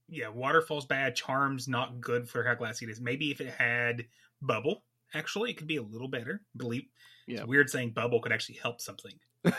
yeah 0.10 0.28
waterfall's 0.28 0.86
bad 0.86 1.16
charms 1.16 1.68
not 1.68 2.02
good 2.02 2.30
for 2.30 2.44
how 2.44 2.56
glassy 2.56 2.86
it 2.86 2.92
is. 2.92 3.00
Maybe 3.00 3.32
if 3.32 3.40
it 3.42 3.50
had 3.50 4.06
bubble 4.42 4.84
actually 5.14 5.52
it 5.52 5.58
could 5.58 5.68
be 5.68 5.78
a 5.78 5.82
little 5.82 6.10
better 6.10 6.42
believe 6.58 6.84
Yeah. 7.28 7.40
it's 7.40 7.48
weird 7.48 7.70
saying 7.70 7.92
bubble 7.92 8.20
could 8.20 8.32
actually 8.32 8.60
help 8.62 8.82
something 8.82 9.14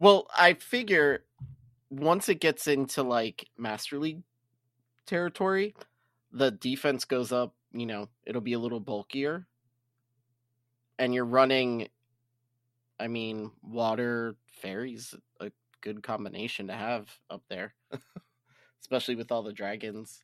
well, 0.00 0.26
I 0.36 0.54
figure 0.54 1.24
once 1.90 2.28
it 2.28 2.40
gets 2.40 2.66
into 2.66 3.02
like 3.02 3.48
Master 3.56 3.98
League 3.98 4.22
territory, 5.06 5.74
the 6.32 6.50
defense 6.50 7.04
goes 7.04 7.32
up, 7.32 7.54
you 7.72 7.86
know, 7.86 8.08
it'll 8.24 8.40
be 8.40 8.52
a 8.54 8.58
little 8.58 8.80
bulkier. 8.80 9.46
And 10.98 11.14
you're 11.14 11.24
running 11.24 11.88
I 13.00 13.08
mean, 13.08 13.50
water 13.62 14.36
fairies 14.46 15.14
a 15.40 15.50
good 15.80 16.02
combination 16.02 16.68
to 16.68 16.74
have 16.74 17.08
up 17.28 17.42
there. 17.48 17.74
Especially 18.80 19.16
with 19.16 19.32
all 19.32 19.42
the 19.42 19.52
dragons. 19.52 20.22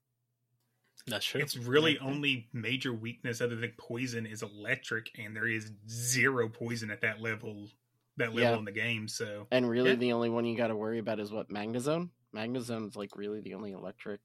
That's 1.07 1.25
true. 1.25 1.41
its 1.41 1.57
really 1.57 1.95
Yeah. 1.95 2.03
only 2.07 2.49
major 2.53 2.93
weakness 2.93 3.41
other 3.41 3.57
than 3.57 3.73
poison 3.79 4.27
is 4.27 4.43
electric 4.43 5.11
and 5.19 5.35
there 5.35 5.47
is 5.47 5.73
zero 5.89 6.49
poison 6.49 6.91
at 6.91 7.01
that 7.03 7.21
level 7.21 7.69
that 8.17 8.35
level 8.35 8.41
Yeah. 8.53 8.59
in 8.59 8.65
the 8.65 8.73
game 8.73 9.09
so 9.09 9.47
And 9.51 9.69
really 9.69 9.91
Yeah. 9.91 9.97
the 9.97 10.13
only 10.13 10.29
one 10.29 10.45
you 10.45 10.57
gotta 10.57 10.77
worry 10.77 10.99
about 10.99 11.21
is 11.21 11.33
what 11.33 11.49
Magnazone? 11.49 12.11
Magnazone's 12.35 12.95
like 12.97 13.17
really 13.17 13.41
the 13.41 13.55
only 13.55 13.73
electric 13.73 14.21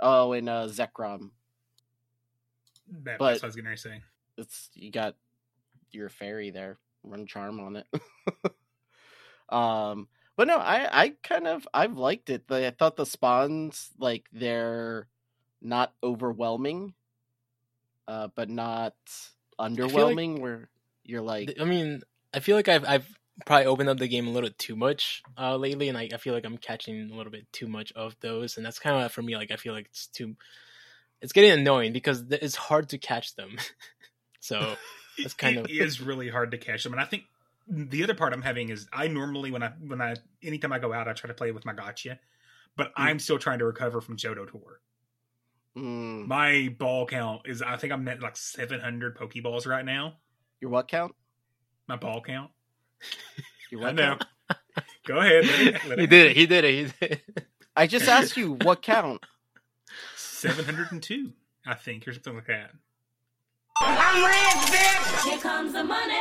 Oh, 0.00 0.32
and 0.32 0.48
uh 0.48 0.66
Zekrom. 0.68 1.30
that, 2.90 3.18
But- 3.18 3.30
that's 3.32 3.42
what 3.42 3.44
i 3.44 3.46
was 3.46 3.56
gonna 3.56 3.76
say 3.76 4.02
it's 4.36 4.70
you 4.74 4.90
got 4.90 5.16
your 5.90 6.08
fairy 6.08 6.50
there 6.50 6.78
run 7.02 7.26
charm 7.26 7.58
on 7.60 7.76
it 7.76 7.86
um 9.48 10.08
but 10.36 10.46
no 10.46 10.56
i 10.58 11.02
i 11.02 11.08
kind 11.22 11.46
of 11.46 11.66
i've 11.72 11.96
liked 11.96 12.30
it 12.30 12.46
The- 12.48 12.66
i 12.66 12.70
thought 12.70 12.96
the 12.96 13.06
spawns 13.06 13.90
like 13.98 14.26
they're 14.32 15.08
not 15.60 15.92
overwhelming 16.02 16.94
uh 18.06 18.28
but 18.34 18.48
not 18.48 18.94
underwhelming 19.58 20.38
where 20.40 20.68
you're 21.04 21.20
like 21.22 21.56
I 21.60 21.64
mean, 21.64 22.02
I 22.34 22.40
feel 22.40 22.56
like 22.56 22.68
I've 22.68 22.84
I've 22.86 23.18
probably 23.46 23.66
opened 23.66 23.88
up 23.88 23.98
the 23.98 24.08
game 24.08 24.26
a 24.26 24.30
little 24.30 24.50
too 24.58 24.76
much 24.76 25.22
uh, 25.38 25.56
lately, 25.56 25.88
and 25.88 25.96
I, 25.96 26.08
I 26.12 26.16
feel 26.18 26.34
like 26.34 26.44
I'm 26.44 26.58
catching 26.58 27.10
a 27.10 27.14
little 27.14 27.30
bit 27.32 27.50
too 27.52 27.66
much 27.68 27.92
of 27.92 28.14
those, 28.20 28.56
and 28.56 28.66
that's 28.66 28.78
kind 28.78 29.02
of 29.04 29.12
for 29.12 29.22
me. 29.22 29.36
Like 29.36 29.50
I 29.50 29.56
feel 29.56 29.72
like 29.72 29.86
it's 29.86 30.06
too, 30.08 30.36
it's 31.22 31.32
getting 31.32 31.52
annoying 31.52 31.92
because 31.92 32.26
th- 32.28 32.42
it's 32.42 32.56
hard 32.56 32.88
to 32.90 32.98
catch 32.98 33.36
them. 33.36 33.56
so 34.40 34.74
It's 35.18 35.34
kind 35.34 35.56
It 35.56 35.64
of- 35.64 35.70
is 35.70 36.00
really 36.00 36.28
hard 36.28 36.50
to 36.52 36.58
catch 36.58 36.84
them, 36.84 36.92
and 36.92 37.00
I 37.00 37.04
think 37.04 37.24
the 37.66 38.02
other 38.04 38.14
part 38.14 38.32
I'm 38.32 38.42
having 38.42 38.68
is 38.70 38.86
I 38.92 39.08
normally 39.08 39.50
when 39.50 39.62
I 39.62 39.68
when 39.80 40.00
I 40.02 40.16
anytime 40.42 40.72
I 40.72 40.78
go 40.78 40.92
out 40.92 41.08
I 41.08 41.12
try 41.14 41.28
to 41.28 41.34
play 41.34 41.50
with 41.52 41.64
my 41.64 41.72
gotcha, 41.72 42.18
but 42.76 42.88
Hmm. 42.96 43.02
I'm 43.02 43.18
still 43.18 43.38
trying 43.38 43.58
to 43.60 43.64
recover 43.64 44.00
from 44.00 44.16
Johto 44.16 44.50
Tour. 44.50 44.80
Mm, 45.78 46.26
My 46.26 46.74
ball 46.78 47.06
count 47.06 47.42
is 47.46 47.62
I 47.62 47.76
think 47.76 47.92
I'm 47.92 48.06
at 48.08 48.20
like 48.20 48.36
700 48.36 49.16
Pokeballs 49.16 49.66
right 49.66 49.84
now. 49.84 50.14
your 50.60 50.70
what 50.70 50.88
count 50.88 51.14
My 51.86 51.96
ball 51.96 52.20
count. 52.20 52.50
your 53.70 53.80
I 53.80 53.84
what 53.84 53.94
know. 53.94 54.18
Go 55.06 55.18
ahead. 55.18 55.46
Let 55.46 55.60
it, 55.60 55.84
let 55.86 55.98
he 55.98 56.04
it 56.04 56.10
did 56.10 56.30
it. 56.30 56.36
He 56.36 56.46
did 56.46 56.64
it. 56.64 56.74
He 56.74 57.06
did 57.06 57.20
it. 57.36 57.46
i 57.76 57.86
just 57.86 58.08
asked 58.08 58.36
you 58.36 58.54
what 58.62 58.82
count 58.82 59.22
702, 60.16 61.32
I 61.66 61.74
think, 61.74 62.06
or 62.06 62.12
something 62.12 62.34
like 62.34 62.46
that. 62.46 62.70
I'm 63.80 64.24
rich. 64.24 65.24
Here 65.24 65.38
comes 65.38 65.72
the 65.72 65.84
money. 65.84 66.14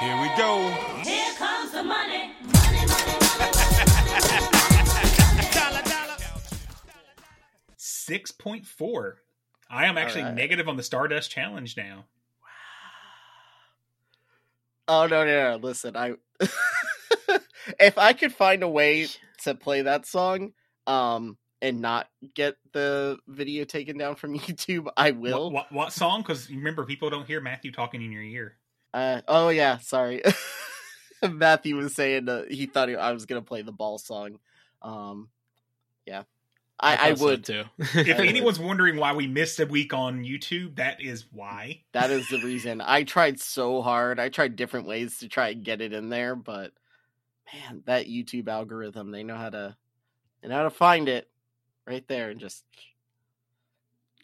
Here 0.00 0.20
we 0.20 0.28
go. 0.36 0.70
Here 1.02 1.34
comes 1.36 1.72
the 1.72 1.82
money. 1.82 1.84
Money, 1.84 2.23
6.4. 8.08 9.12
I 9.70 9.86
am 9.86 9.98
actually 9.98 10.24
right. 10.24 10.34
negative 10.34 10.68
on 10.68 10.76
the 10.76 10.82
Stardust 10.82 11.30
Challenge 11.30 11.76
now. 11.76 12.04
Wow. 14.88 15.04
Oh 15.04 15.06
no, 15.06 15.24
no, 15.24 15.50
no. 15.50 15.56
Listen, 15.56 15.96
I 15.96 16.14
if 17.80 17.98
I 17.98 18.12
could 18.12 18.32
find 18.32 18.62
a 18.62 18.68
way 18.68 19.08
to 19.44 19.54
play 19.54 19.82
that 19.82 20.06
song, 20.06 20.52
um, 20.86 21.38
and 21.64 21.80
not 21.80 22.08
get 22.34 22.56
the 22.72 23.16
video 23.26 23.64
taken 23.64 23.96
down 23.96 24.16
from 24.16 24.38
YouTube, 24.38 24.88
I 24.96 25.12
will. 25.12 25.50
What, 25.50 25.52
what, 25.52 25.72
what 25.72 25.92
song? 25.92 26.20
Because 26.20 26.50
remember, 26.50 26.84
people 26.84 27.08
don't 27.08 27.26
hear 27.26 27.40
Matthew 27.40 27.72
talking 27.72 28.02
in 28.02 28.12
your 28.12 28.22
ear. 28.22 28.56
Uh, 28.92 29.22
oh 29.26 29.48
yeah, 29.48 29.78
sorry. 29.78 30.22
Matthew 31.28 31.76
was 31.76 31.94
saying 31.94 32.28
uh, 32.28 32.42
he 32.50 32.66
thought 32.66 32.90
he, 32.90 32.96
I 32.96 33.12
was 33.12 33.24
gonna 33.24 33.42
play 33.42 33.62
the 33.62 33.72
ball 33.72 33.98
song. 33.98 34.38
Um, 34.82 35.30
yeah. 36.06 36.24
I, 36.84 36.92
I, 36.92 36.96
thought 36.96 37.18
so, 37.18 37.24
would. 37.24 37.44
too. 37.44 37.64
If 37.94 38.18
anyone's 38.18 38.60
wondering 38.60 38.96
why 38.96 39.14
we 39.14 39.26
missed 39.26 39.58
a 39.58 39.64
week 39.64 39.94
on 39.94 40.22
YouTube, 40.22 40.76
that 40.76 41.00
is 41.00 41.24
why. 41.32 41.80
That 41.92 42.10
is 42.10 42.28
the 42.28 42.38
reason. 42.40 42.82
I 42.84 43.04
tried 43.04 43.40
so 43.40 43.80
hard. 43.80 44.20
I 44.20 44.28
tried 44.28 44.54
different 44.54 44.86
ways 44.86 45.18
to 45.18 45.28
try 45.28 45.48
and 45.48 45.64
get 45.64 45.80
it 45.80 45.94
in 45.94 46.10
there, 46.10 46.36
but 46.36 46.72
man, 47.52 47.82
that 47.86 48.06
YouTube 48.06 48.48
algorithm, 48.48 49.12
they 49.12 49.22
know 49.22 49.36
how 49.36 49.48
to 49.48 49.76
they 50.42 50.48
know 50.48 50.56
how 50.56 50.62
to 50.64 50.70
find 50.70 51.08
it 51.08 51.30
right 51.86 52.06
there 52.06 52.28
and 52.28 52.38
just 52.38 52.64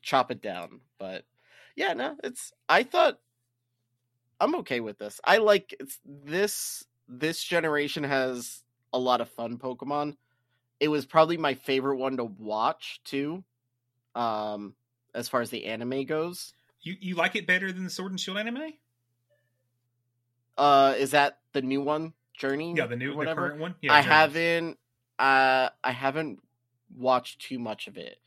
chop 0.03 0.31
it 0.31 0.43
down. 0.43 0.81
But 0.99 1.25
yeah, 1.77 1.95
no, 1.95 2.17
it's 2.23 2.53
I 2.69 2.83
thought 2.83 3.19
I'm 4.39 4.55
okay 4.57 4.81
with 4.81 4.99
this. 4.99 5.19
I 5.25 5.39
like 5.39 5.75
it's 5.81 5.99
this 6.05 6.85
this 7.09 7.43
generation 7.43 8.05
has 8.05 8.63
a 8.93 8.99
lot 8.99 9.23
of 9.23 9.31
fun 9.31 9.57
Pokemon. 9.57 10.17
It 10.81 10.89
was 10.89 11.07
probably 11.07 11.37
my 11.37 11.55
favorite 11.55 11.97
one 11.99 12.17
to 12.17 12.25
watch 12.25 13.01
too. 13.05 13.45
Um 14.15 14.75
as 15.15 15.29
far 15.29 15.41
as 15.41 15.51
the 15.51 15.67
anime 15.67 16.05
goes. 16.05 16.53
You 16.83 16.97
you 17.01 17.15
like 17.15 17.37
it 17.37 17.47
better 17.47 17.71
than 17.73 17.85
the 17.85 17.91
Sword 17.91 18.13
and 18.13 18.19
Shield 18.21 18.39
anime? 18.39 18.73
Uh, 20.57 20.95
is 20.99 21.13
that 21.13 21.39
the 21.53 21.63
new 21.63 21.81
one, 21.81 22.13
Journey? 22.35 22.75
Yeah, 22.77 22.87
the 22.87 22.97
new 22.97 23.15
or 23.15 23.25
the 23.25 23.35
current 23.35 23.59
one. 23.61 23.75
Yeah, 23.81 23.95
I 23.95 24.03
Journey. 24.03 24.15
haven't. 24.15 24.79
Uh, 25.19 25.69
I 25.83 25.93
haven't 25.93 26.41
watched 26.97 27.41
too 27.41 27.59
much 27.59 27.87
of 27.87 27.97
it. 27.97 28.19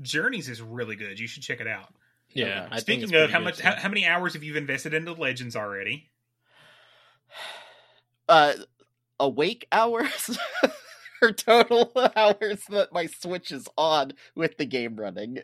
Journeys 0.00 0.48
is 0.48 0.62
really 0.62 0.96
good. 0.96 1.18
You 1.18 1.26
should 1.26 1.42
check 1.42 1.60
it 1.60 1.66
out. 1.66 1.94
yeah. 2.30 2.64
Okay. 2.64 2.68
I 2.72 2.78
Speaking 2.78 3.04
it's 3.04 3.12
of 3.12 3.30
how 3.30 3.40
much, 3.40 3.60
how, 3.60 3.74
how 3.76 3.88
many 3.88 4.06
hours 4.06 4.32
have 4.34 4.42
you 4.42 4.56
invested 4.56 4.94
into 4.94 5.12
Legends 5.12 5.56
already? 5.56 6.10
Uh, 8.28 8.54
awake 9.20 9.66
hours 9.72 10.38
total 11.30 11.92
hours 12.16 12.64
that 12.70 12.92
my 12.92 13.06
Switch 13.06 13.52
is 13.52 13.68
on 13.76 14.14
with 14.34 14.56
the 14.56 14.66
game 14.66 14.96
running. 14.96 15.38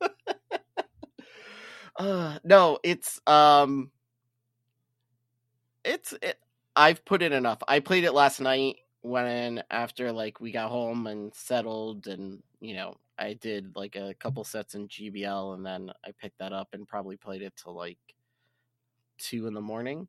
uh, 1.96 2.38
no, 2.42 2.78
it's 2.82 3.20
um, 3.26 3.90
it's 5.84 6.12
it. 6.22 6.38
I've 6.74 7.04
put 7.04 7.22
in 7.22 7.32
enough. 7.32 7.58
I 7.68 7.78
played 7.78 8.04
it 8.04 8.12
last 8.12 8.40
night 8.40 8.76
when 9.02 9.62
after 9.70 10.10
like 10.10 10.40
we 10.40 10.50
got 10.50 10.70
home 10.70 11.06
and 11.06 11.32
settled, 11.34 12.06
and 12.06 12.42
you 12.60 12.74
know 12.74 12.96
I 13.18 13.34
did 13.34 13.76
like 13.76 13.96
a 13.96 14.14
couple 14.14 14.42
sets 14.44 14.74
in 14.74 14.88
GBL, 14.88 15.54
and 15.54 15.64
then 15.64 15.92
I 16.04 16.10
picked 16.20 16.38
that 16.38 16.52
up 16.52 16.68
and 16.72 16.88
probably 16.88 17.16
played 17.16 17.42
it 17.42 17.54
till 17.56 17.74
like 17.74 17.98
two 19.18 19.46
in 19.46 19.54
the 19.54 19.60
morning. 19.60 20.08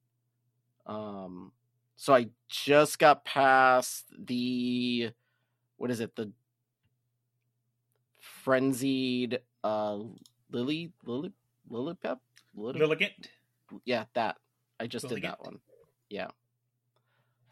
Um, 0.86 1.52
so 1.96 2.14
I 2.14 2.28
just 2.50 3.00
got 3.00 3.26
past 3.26 4.06
the 4.18 5.12
what 5.78 5.92
is 5.92 6.00
it? 6.00 6.16
The 6.16 6.32
frenzied 8.20 9.40
uh 9.64 10.00
lily 10.52 10.92
lily 11.06 11.32
lillipep 11.70 12.20
Lilligant. 12.58 13.28
yeah 13.84 14.06
that 14.14 14.38
I 14.80 14.88
just 14.88 15.08
did 15.10 15.24
that 15.24 15.44
one 15.44 15.60
yeah 16.10 16.28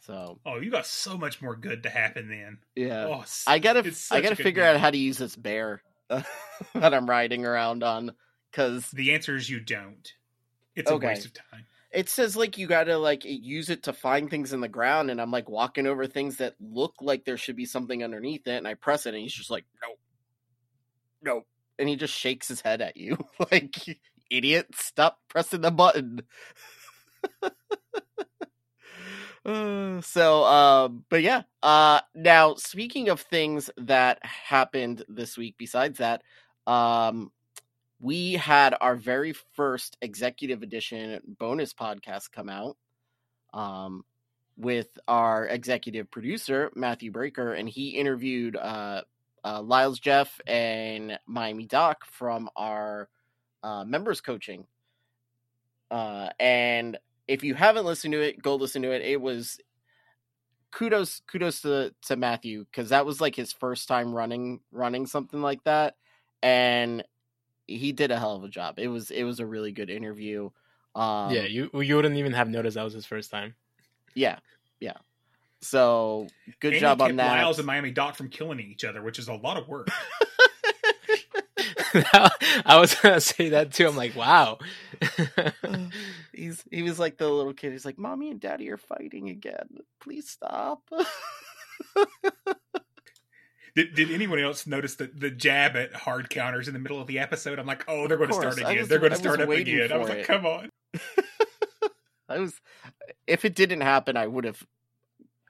so 0.02 0.40
Oh, 0.46 0.60
you 0.60 0.70
got 0.70 0.86
so 0.86 1.18
much 1.18 1.42
more 1.42 1.56
good 1.56 1.84
to 1.84 1.90
happen 1.90 2.28
then. 2.30 2.60
yeah 2.76 3.06
Oh, 3.08 3.24
I 3.48 3.60
gotta 3.60 3.94
I 4.12 4.22
gotta 4.22 4.36
figure 4.36 4.64
game. 4.64 4.76
out 4.76 4.80
how 4.82 4.92
to 4.92 4.98
use 4.98 5.18
this 5.18 5.36
bear 5.36 5.82
that 6.10 6.94
I'm 6.94 7.10
riding 7.10 7.46
around 7.46 7.84
on 7.84 8.12
because 8.52 8.90
The 8.92 9.14
answer 9.14 9.36
is 9.36 9.50
you 9.50 9.60
don't. 9.60 10.12
It's 10.76 10.92
a 10.92 10.98
waste 10.98 11.26
of 11.26 11.34
time. 11.34 11.66
It 11.94 12.10
says 12.10 12.36
like 12.36 12.58
you 12.58 12.68
gotta 12.68 12.98
like 12.98 13.24
use 13.24 13.70
it 13.70 13.84
to 13.84 13.94
find 13.94 14.30
things 14.30 14.54
in 14.54 14.62
the 14.62 14.68
ground 14.68 15.12
and 15.12 15.22
i'm 15.22 15.32
like 15.32 15.50
walking 15.50 15.88
over 15.88 16.08
things 16.08 16.38
that 16.38 16.56
look 16.60 16.96
like 17.02 17.26
there 17.26 17.38
should 17.38 17.56
be 17.56 17.66
something 17.66 18.04
underneath 18.04 18.48
it 18.48 18.58
and 18.58 18.68
i 18.68 18.74
press 18.74 19.06
it 19.06 19.14
and 19.14 19.22
he's 19.22 19.34
just 19.34 19.52
like 19.52 19.66
nope. 19.82 19.98
Nope. 21.24 21.48
And 21.80 21.90
he 21.90 21.96
just 21.96 22.14
shakes 22.14 22.48
his 22.48 22.62
head 22.62 22.82
at 22.82 22.98
you. 22.98 23.18
Like 23.52 24.00
idiot 24.30 24.68
stop 24.74 25.20
pressing 25.30 25.62
the 25.62 25.72
button. 25.72 26.22
Uh, 29.46 30.02
so 30.02 30.44
um 30.46 31.04
but 31.10 31.22
yeah 31.22 31.44
uh 31.62 32.00
now 32.16 32.56
speaking 32.56 33.10
of 33.10 33.22
things 33.22 33.70
that 33.78 34.24
happened 34.24 35.04
this 35.08 35.38
week 35.38 35.56
besides 35.58 36.00
that 36.00 36.24
um 36.66 37.32
we 38.04 38.34
had 38.34 38.76
our 38.82 38.98
very 38.98 39.32
first 39.32 39.96
executive 40.02 40.62
edition 40.62 41.22
bonus 41.40 41.74
podcast 41.74 42.34
come 42.34 42.50
out 42.50 42.76
um, 43.54 44.04
with 44.58 44.90
our 45.08 45.48
executive 45.48 46.12
producer 46.12 46.70
Matthew 46.76 47.12
Breaker, 47.12 47.54
and 47.54 47.70
he 47.70 47.92
interviewed 47.92 48.58
uh, 48.58 49.04
uh, 49.46 49.62
Lyles 49.62 50.02
Jeff 50.02 50.42
and 50.46 51.18
Miami 51.26 51.66
Doc 51.66 52.04
from 52.06 52.50
our 52.58 53.08
uh, 53.64 53.86
members 53.86 54.20
coaching. 54.20 54.68
Uh, 55.90 56.28
and 56.42 56.98
if 57.30 57.42
you 57.42 57.56
haven't 57.56 57.86
listened 57.86 58.12
to 58.12 58.22
it, 58.22 58.42
go 58.42 58.56
listen 58.56 58.82
to 58.82 58.92
it. 58.92 59.02
It 59.02 59.22
was 59.22 59.62
kudos 60.72 61.22
kudos 61.32 61.62
to 61.62 61.96
to 62.02 62.18
Matthew 62.18 62.66
because 62.66 62.90
that 62.90 63.06
was 63.06 63.22
like 63.22 63.36
his 63.36 63.54
first 63.54 63.88
time 63.88 64.14
running 64.14 64.60
running 64.74 65.06
something 65.06 65.42
like 65.42 65.64
that, 65.64 65.96
and 66.42 67.06
he 67.68 67.92
did 67.92 68.12
a 68.12 68.20
hell 68.20 68.36
of 68.36 68.44
a 68.44 68.50
job. 68.50 68.80
It 68.80 68.88
was 68.88 69.12
it 69.12 69.24
was 69.24 69.40
a 69.40 69.46
really 69.46 69.72
good 69.72 69.90
interview. 69.90 70.50
Um, 70.96 71.32
yeah, 71.34 71.44
you 71.44 71.70
you 71.74 71.96
wouldn't 71.96 72.18
even 72.18 72.34
have 72.34 72.50
noticed 72.50 72.76
that 72.76 72.84
was 72.84 72.94
his 72.94 73.06
first 73.06 73.32
time. 73.32 73.56
yeah, 74.16 74.40
yeah. 74.80 74.98
So 75.62 76.28
good 76.60 76.68
And 76.70 76.76
he 76.76 76.80
job 76.82 77.02
on 77.02 77.16
that. 77.16 77.38
Lyles 77.38 77.58
and 77.58 77.66
Miami 77.66 77.92
Doc 77.92 78.16
from 78.16 78.30
killing 78.30 78.60
each 78.60 78.84
other, 78.84 79.02
which 79.02 79.18
is 79.18 79.28
a 79.30 79.34
lot 79.34 79.56
of 79.58 79.68
work. 79.68 79.88
I 82.66 82.78
was 82.80 82.96
gonna 82.96 83.22
say 83.22 83.50
that 83.50 83.72
too. 83.72 83.88
I'm 83.88 83.96
like, 83.96 84.16
wow. 84.16 84.58
He's 86.34 86.64
he 86.70 86.82
was 86.84 87.00
like 87.00 87.18
the 87.18 87.30
little 87.30 87.54
kid. 87.54 87.72
He's 87.72 87.86
like, 87.86 87.98
"Mommy 87.98 88.32
and 88.32 88.40
Daddy 88.40 88.70
are 88.72 88.78
fighting 88.78 89.30
again. 89.30 89.78
Please 90.02 90.28
stop." 90.30 90.82
Did, 93.76 93.96
did 93.96 94.12
anyone 94.12 94.40
else 94.40 94.68
notice 94.68 94.96
the, 94.96 95.08
the 95.08 95.32
jab 95.32 95.76
at 95.76 95.94
hard 95.94 96.30
counters 96.30 96.68
in 96.68 96.74
the 96.74 96.80
middle 96.80 97.02
of 97.02 97.08
the 97.08 97.18
episode? 97.18 97.58
I'm 97.58 97.66
like, 97.66 97.84
oh, 97.88 98.08
they're 98.08 98.18
going 98.18 98.30
to 98.30 98.36
start 98.36 98.58
again. 98.58 98.78
was- 98.78 98.88
they're 98.88 99.00
going 99.00 99.12
to 99.12 99.18
start 99.18 99.42
up 99.42 99.50
again. 99.50 99.92
I 99.92 99.98
was 99.98 100.10
like, 100.10 100.20
it. 100.20 100.28
come 100.28 100.46
on. 100.46 100.70
I 102.30 102.40
was 102.40 102.54
if 103.28 103.46
it 103.46 103.56
didn't 103.56 103.82
happen, 103.82 104.16
I 104.16 104.28
would 104.28 104.46
have 104.46 104.64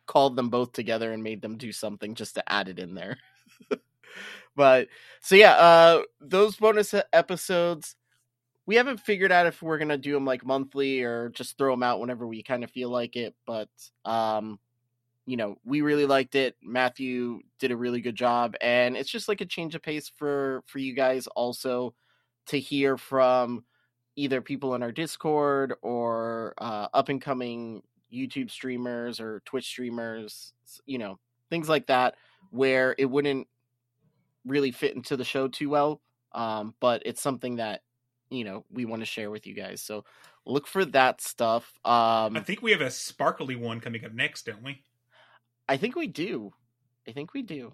called 0.06 0.36
them 0.36 0.50
both 0.50 0.74
together 0.74 1.12
and 1.12 1.24
made 1.24 1.42
them 1.42 1.58
do 1.58 1.72
something 1.72 2.16
just 2.16 2.36
to 2.36 2.52
add 2.52 2.68
it 2.68 2.80
in 2.80 2.94
there. 2.96 3.18
but 4.56 4.88
so 5.22 5.36
yeah, 5.36 5.54
uh 5.54 6.02
those 6.22 6.56
bonus 6.56 6.94
episodes 7.12 7.96
we 8.66 8.76
haven't 8.76 9.00
figured 9.02 9.32
out 9.32 9.46
if 9.48 9.62
we're 9.62 9.78
going 9.78 9.90
to 9.90 9.98
do 9.98 10.14
them 10.14 10.26
like 10.26 10.46
monthly 10.46 11.04
or 11.04 11.28
just 11.30 11.58
throw 11.58 11.74
them 11.74 11.84
out 11.84 12.00
whenever 12.00 12.26
we 12.26 12.44
kind 12.44 12.64
of 12.64 12.72
feel 12.72 12.90
like 12.90 13.18
it, 13.18 13.36
but 13.46 13.70
um 14.06 14.60
you 15.26 15.38
know, 15.38 15.58
we 15.64 15.82
really 15.82 16.06
liked 16.06 16.36
it. 16.36 16.56
Matthew 16.62 17.40
did 17.60 17.72
a 17.72 17.78
really 17.78 18.02
good 18.02 18.16
job 18.16 18.56
and 18.62 18.98
it's 18.98 19.10
just 19.10 19.28
like 19.28 19.42
a 19.42 19.46
change 19.46 19.76
of 19.76 19.82
pace 19.82 20.12
for 20.18 20.64
for 20.66 20.80
you 20.80 20.94
guys 20.94 21.28
also 21.28 21.94
to 22.48 22.60
hear 22.60 22.98
from 22.98 23.64
either 24.16 24.42
people 24.42 24.76
in 24.76 24.84
our 24.84 24.92
Discord 24.92 25.74
or 25.82 26.54
uh, 26.58 26.88
up 26.94 27.10
and 27.10 27.22
coming 27.22 27.82
YouTube 28.14 28.52
streamers 28.52 29.20
or 29.20 29.42
Twitch 29.46 29.66
streamers, 29.66 30.54
you 30.86 30.98
know, 30.98 31.20
things 31.50 31.68
like 31.68 31.88
that, 31.88 32.16
where 32.52 32.96
it 32.98 33.06
wouldn't 33.06 33.48
really 34.46 34.72
fit 34.72 34.96
into 34.96 35.18
the 35.18 35.24
show 35.24 35.48
too 35.48 35.70
well. 35.70 36.02
Um, 36.34 36.74
but 36.80 37.04
it's 37.06 37.22
something 37.22 37.58
that 37.58 37.82
you 38.30 38.44
know 38.44 38.66
we 38.72 38.86
want 38.86 39.02
to 39.02 39.06
share 39.06 39.32
with 39.32 39.48
you 39.48 39.54
guys. 39.54 39.82
So 39.82 40.04
look 40.46 40.68
for 40.68 40.86
that 40.86 41.22
stuff. 41.22 41.74
Um, 41.86 42.36
I 42.36 42.42
think 42.44 42.62
we 42.62 42.72
have 42.72 42.82
a 42.82 42.92
sparkly 42.92 43.56
one 43.56 43.80
coming 43.80 44.04
up 44.04 44.14
next, 44.14 44.46
don't 44.46 44.64
we? 44.64 44.84
I 45.68 45.78
think 45.78 45.96
we 45.96 46.08
do. 46.08 46.54
I 47.08 47.12
think 47.12 47.34
we 47.34 47.42
do. 47.42 47.74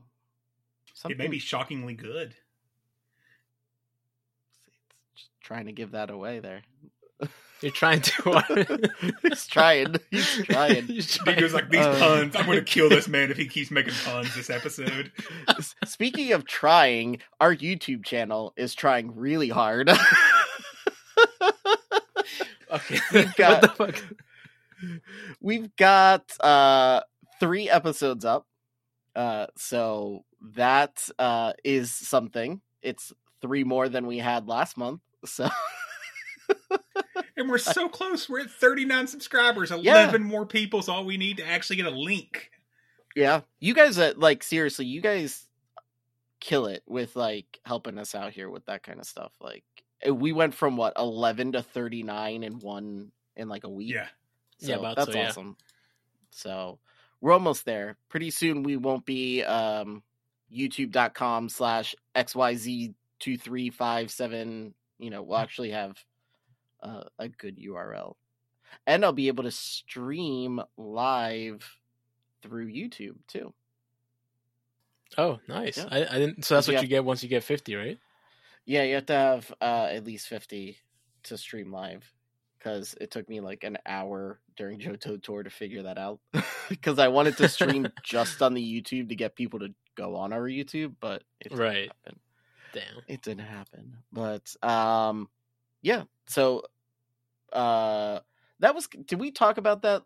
It 1.08 1.17
may 1.17 1.27
be 1.27 1.39
shockingly 1.39 1.93
good. 1.93 2.36
Just 5.15 5.29
trying 5.41 5.65
to 5.67 5.72
give 5.72 5.91
that 5.91 6.10
away 6.10 6.39
there. 6.39 6.62
You're 7.62 7.72
trying 7.74 8.01
to. 8.01 8.89
He's 9.24 9.46
trying. 9.48 9.96
He's 10.12 10.43
trying. 10.46 10.86
He's 10.88 11.13
He 11.13 11.19
trying. 11.24 11.39
goes 11.39 11.53
like 11.53 11.69
these 11.69 11.86
Uh, 11.86 12.00
puns. 12.00 12.36
I'm 12.36 12.46
going 12.46 12.58
to 12.60 12.63
kill 12.63 12.88
this 12.89 13.08
man 13.10 13.31
if 13.31 13.38
he 13.38 13.48
keeps 13.48 13.69
making 13.69 13.93
puns 14.05 14.34
this 14.36 14.50
episode. 14.50 15.12
Speaking 15.86 16.31
of 16.31 16.46
trying, 16.46 17.19
our 17.41 17.53
YouTube 17.55 18.05
channel 18.05 18.53
is 18.55 18.74
trying 18.74 19.13
really 19.16 19.50
hard. 19.50 19.90
Okay. 22.72 23.00
We've 23.13 23.35
got- 23.35 23.61
what 23.61 23.61
the 23.61 23.94
fuck? 23.94 24.16
We've 25.42 25.75
got 25.75 26.31
uh 26.40 27.01
three 27.39 27.69
episodes 27.69 28.25
up. 28.25 28.45
Uh 29.15 29.47
so 29.57 30.23
that 30.55 31.07
uh 31.17 31.53
is 31.63 31.93
something. 31.93 32.61
It's 32.81 33.11
three 33.41 33.63
more 33.63 33.89
than 33.89 34.05
we 34.07 34.17
had 34.19 34.47
last 34.47 34.77
month. 34.77 35.01
So 35.25 35.49
And 37.37 37.49
we're 37.49 37.57
so 37.57 37.87
close. 37.87 38.27
We're 38.27 38.41
at 38.41 38.49
39 38.51 39.07
subscribers. 39.07 39.71
11 39.71 39.85
Yeah. 40.21 40.27
more 40.27 40.45
is 40.51 40.89
all 40.89 41.05
we 41.05 41.15
need 41.17 41.37
to 41.37 41.47
actually 41.47 41.77
get 41.77 41.85
a 41.85 41.89
link. 41.91 42.51
yeah, 43.15 43.41
you 43.59 43.73
guys 43.73 43.97
uh, 43.97 44.13
like 44.17 44.43
seriously, 44.43 44.85
you 44.85 44.99
guys 44.99 45.47
kill 46.41 46.65
it 46.65 46.83
with 46.85 47.15
like 47.15 47.59
helping 47.65 47.97
us 47.97 48.13
out 48.13 48.31
here 48.33 48.49
with 48.49 48.65
that 48.65 48.83
kind 48.83 48.99
of 48.99 49.05
stuff. 49.05 49.31
Like 49.39 49.63
uh, 50.07 50.13
we 50.13 50.33
went 50.33 50.53
from 50.53 50.75
what 50.75 50.93
11 50.97 51.53
to 51.53 51.61
39 51.63 52.43
in 52.43 52.59
one 52.59 53.11
in 53.37 53.47
like 53.47 53.63
a 53.63 53.69
week. 53.69 53.93
Yeah. 53.93 54.07
Yeah, 54.59 54.75
So 54.75 54.79
about 54.79 54.95
that's 54.97 55.11
so, 55.13 55.17
yeah. 55.17 55.27
awesome. 55.29 55.57
So 56.31 56.79
we're 57.22 57.34
almost 57.34 57.66
there. 57.66 57.98
Pretty 58.10 58.32
soon 58.32 58.64
we 58.64 58.77
won't 58.77 59.05
be 59.05 59.44
um 59.44 60.01
youtube.com 60.51 61.50
slash 61.50 61.94
xyz2357. 62.16 64.74
You 65.00 65.10
know, 65.10 65.24
we'll 65.24 65.38
actually 65.38 65.72
have 65.72 65.98
uh, 66.82 67.03
a 67.18 67.27
good 67.29 67.58
URL. 67.58 68.16
And 68.86 69.03
I'll 69.03 69.14
be 69.14 69.27
able 69.27 69.44
to 69.46 69.51
stream 69.51 70.62
live 70.77 71.68
through 72.42 72.72
YouTube 72.72 73.16
too. 73.27 73.53
Oh, 75.18 75.40
nice. 75.48 75.77
Yeah. 75.77 75.88
I, 75.90 76.05
I 76.16 76.20
didn't. 76.20 76.46
So 76.46 76.53
that's 76.55 76.68
You 76.68 76.74
what 76.74 76.82
have- 76.82 76.84
you 76.84 76.90
get 76.90 77.05
once 77.05 77.24
you 77.24 77.29
get 77.29 77.44
50, 77.44 77.75
right? 77.75 77.98
Yeah, 78.66 78.84
you 78.84 78.96
have 78.96 79.05
to 79.08 79.14
have 79.14 79.51
uh, 79.62 79.88
at 79.92 80.05
least 80.05 80.27
50 80.27 80.77
to 81.24 81.38
stream 81.38 81.72
live 81.72 82.12
because 82.59 82.93
it 83.00 83.09
took 83.09 83.27
me 83.29 83.39
like 83.39 83.63
an 83.63 83.77
hour 83.85 84.39
during 84.57 84.79
Johto 84.79 85.22
Tour 85.22 85.43
to 85.43 85.50
figure 85.50 85.83
that 85.83 85.98
out. 85.98 86.19
Because 86.69 87.00
I 87.00 87.07
wanted 87.07 87.35
to 87.37 87.50
stream 87.50 87.87
just 88.03 88.43
on 88.43 88.53
the 88.53 88.61
YouTube 88.61 89.09
to 89.09 89.15
get 89.15 89.35
people 89.35 89.57
to 89.61 89.74
go 89.95 90.15
on 90.15 90.31
our 90.31 90.43
YouTube, 90.43 90.93
but 91.00 91.24
it 91.41 91.50
didn't 91.50 91.57
Right. 91.57 91.87
happen. 92.05 92.19
Damn. 92.74 92.83
It 93.07 93.22
didn't 93.24 93.45
happen. 93.48 93.98
But 94.13 94.55
um, 94.63 95.29
yeah. 95.81 96.03
So 96.27 96.61
uh, 97.51 98.19
that 98.59 98.75
was. 98.75 98.87
Did 98.87 99.19
we 99.19 99.31
talk 99.31 99.57
about 99.57 99.81
that? 99.81 100.03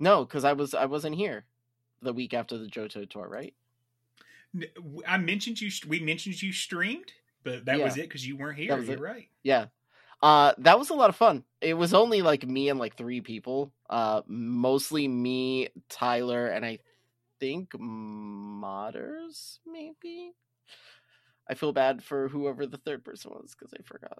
No, 0.00 0.24
because 0.24 0.44
I 0.44 0.54
was 0.54 0.72
I 0.72 0.86
wasn't 0.86 1.16
here 1.16 1.44
the 2.00 2.14
week 2.14 2.32
after 2.32 2.56
the 2.56 2.68
Johto 2.68 3.06
Tour, 3.06 3.28
right? 3.28 3.52
I 5.06 5.18
mentioned 5.18 5.60
you. 5.60 5.70
We 5.86 6.00
mentioned 6.00 6.40
you 6.40 6.52
streamed, 6.54 7.12
but 7.44 7.66
that 7.66 7.78
Yeah. 7.78 7.84
was 7.84 7.98
it 7.98 8.02
because 8.08 8.26
you 8.26 8.38
weren't 8.38 8.56
here. 8.58 8.78
You're 8.80 8.94
it. 8.94 9.00
right. 9.00 9.28
Yeah. 9.42 9.66
Uh 10.22 10.52
that 10.58 10.78
was 10.78 10.90
a 10.90 10.94
lot 10.94 11.10
of 11.10 11.16
fun. 11.16 11.44
It 11.60 11.74
was 11.74 11.94
only 11.94 12.22
like 12.22 12.46
me 12.46 12.68
and 12.68 12.78
like 12.78 12.96
three 12.96 13.20
people. 13.20 13.72
Uh 13.88 14.22
mostly 14.26 15.08
me, 15.08 15.68
Tyler, 15.88 16.46
and 16.46 16.64
I 16.64 16.78
think 17.40 17.70
Modders, 17.72 19.58
maybe. 19.66 20.32
I 21.48 21.54
feel 21.54 21.72
bad 21.72 22.02
for 22.02 22.28
whoever 22.28 22.66
the 22.66 22.78
third 22.78 23.04
person 23.04 23.30
was 23.30 23.54
because 23.56 23.72
I 23.72 23.82
forgot. 23.84 24.18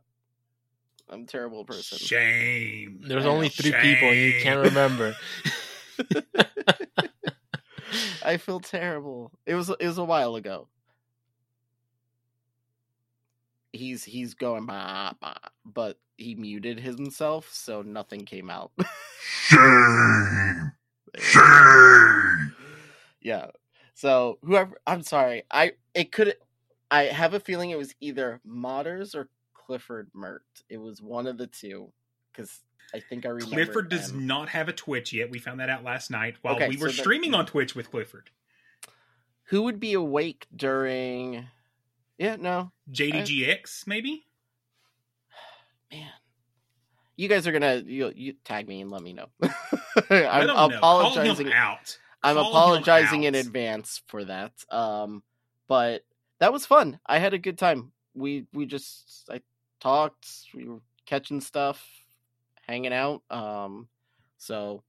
I'm 1.09 1.23
a 1.23 1.27
terrible 1.27 1.65
person. 1.65 1.99
Shame. 1.99 3.01
There's 3.07 3.27
I 3.27 3.29
only 3.29 3.47
know. 3.47 3.51
three 3.51 3.73
people 3.73 4.09
and 4.09 4.19
you 4.19 4.41
can't 4.41 4.61
remember. 4.61 5.15
I 8.25 8.37
feel 8.39 8.61
terrible. 8.61 9.33
It 9.47 9.55
was 9.55 9.71
it 9.71 9.87
was 9.87 9.99
a 9.99 10.05
while 10.05 10.37
ago. 10.37 10.69
He's 13.77 14.05
he's 14.05 14.35
going 14.35 14.67
bah, 14.67 15.13
bah, 15.21 15.35
but 15.65 15.99
he 16.17 16.35
muted 16.35 16.81
himself, 16.81 17.49
so 17.53 17.83
nothing 17.83 18.25
came 18.25 18.51
out. 18.51 18.73
Shame! 19.21 20.73
Shame! 21.19 22.55
Yeah. 23.21 23.51
So 23.95 24.39
whoever 24.43 24.81
I'm 24.87 25.03
sorry, 25.03 25.45
I 25.51 25.73
it 25.95 26.13
could 26.13 26.35
I 26.91 27.05
have 27.05 27.35
a 27.35 27.41
feeling 27.41 27.71
it 27.71 27.79
was 27.79 27.95
either 28.01 28.41
Modders 28.47 29.15
or 29.15 29.29
Clifford 29.55 30.11
Mert. 30.15 30.45
It 30.69 30.79
was 30.79 31.03
one 31.03 31.27
of 31.27 31.39
the 31.39 31.47
two 31.47 31.93
because 32.33 32.61
I 32.95 33.01
think 33.01 33.27
I 33.27 33.31
remember. 33.31 33.55
Clifford 33.55 33.89
does 33.89 34.13
M. 34.13 34.27
not 34.27 34.49
have 34.51 34.69
a 34.69 34.73
Twitch 34.73 35.13
yet. 35.13 35.31
We 35.31 35.39
found 35.39 35.61
that 35.61 35.71
out 35.71 35.83
last 35.85 36.11
night 36.11 36.37
while 36.43 36.57
Okay, 36.57 36.69
we 36.69 36.77
were 36.77 36.89
so 36.91 36.97
then- 36.97 37.05
streaming 37.05 37.31
hmm. 37.31 37.37
on 37.37 37.47
Twitch 37.47 37.75
with 37.75 37.91
Clifford. 37.91 38.31
Who 39.51 39.63
would 39.63 39.79
be 39.79 39.93
awake 39.93 40.47
during? 40.55 41.47
Yeah, 42.19 42.37
no, 42.37 42.73
JDGX, 42.93 43.87
maybe? 43.87 44.25
man. 45.91 46.09
You 47.17 47.29
guys 47.29 47.47
are 47.47 47.53
gonna 47.53 47.83
you 47.87 48.13
you 48.15 48.35
tag 48.45 48.69
me 48.69 48.83
and 48.83 48.91
let 48.91 49.03
me 49.03 49.13
know. 49.13 49.27
I 50.11 50.41
I'm 50.41 50.47
know. 50.47 50.77
apologizing. 50.77 51.53
Out. 51.53 51.99
I'm 52.23 52.37
Call 52.37 52.51
apologizing 52.51 53.25
in 53.25 53.35
advance 53.35 54.03
for 54.07 54.25
that. 54.25 54.53
Um, 54.71 55.23
but 55.69 56.03
that 56.41 56.53
was 56.53 56.67
fun. 56.67 56.99
I 57.07 57.19
had 57.19 57.35
a 57.35 57.39
good 57.39 57.59
time. 57.59 57.93
We 58.15 58.47
we 58.53 58.67
just 58.67 59.29
I 59.31 59.41
talked. 59.81 60.27
We 60.55 60.69
were 60.69 60.81
catching 61.07 61.41
stuff, 61.41 61.87
hanging 62.67 62.93
out. 62.93 63.23
Um, 63.31 63.89
so 64.37 64.83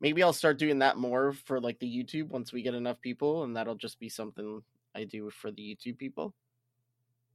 maybe 0.00 0.22
I'll 0.22 0.32
start 0.32 0.58
doing 0.58 0.80
that 0.80 0.96
more 0.96 1.32
for 1.32 1.60
like 1.60 1.80
the 1.80 1.86
YouTube 1.86 2.28
once 2.28 2.52
we 2.52 2.62
get 2.62 2.74
enough 2.74 3.00
people, 3.00 3.42
and 3.42 3.56
that'll 3.56 3.74
just 3.74 3.98
be 3.98 4.08
something 4.08 4.62
I 4.94 5.04
do 5.04 5.30
for 5.30 5.50
the 5.50 5.62
YouTube 5.62 5.98
people. 5.98 6.34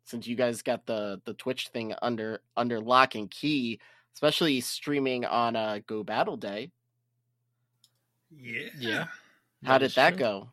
Since 0.08 0.26
you 0.26 0.36
guys 0.36 0.62
got 0.62 0.86
the 0.86 1.22
the 1.26 1.34
Twitch 1.34 1.68
thing 1.68 1.94
under 2.02 2.42
under 2.56 2.80
lock 2.80 3.14
and 3.16 3.30
key, 3.30 3.80
especially 4.14 4.62
streaming 4.62 5.26
on 5.26 5.56
uh 5.56 5.80
Go 5.86 6.04
Battle 6.04 6.38
Day. 6.38 6.72
Yeah. 8.32 8.70
Yeah. 8.80 9.06
How 9.66 9.78
did 9.78 9.92
that 9.92 10.12
true. 10.12 10.20
go? 10.20 10.50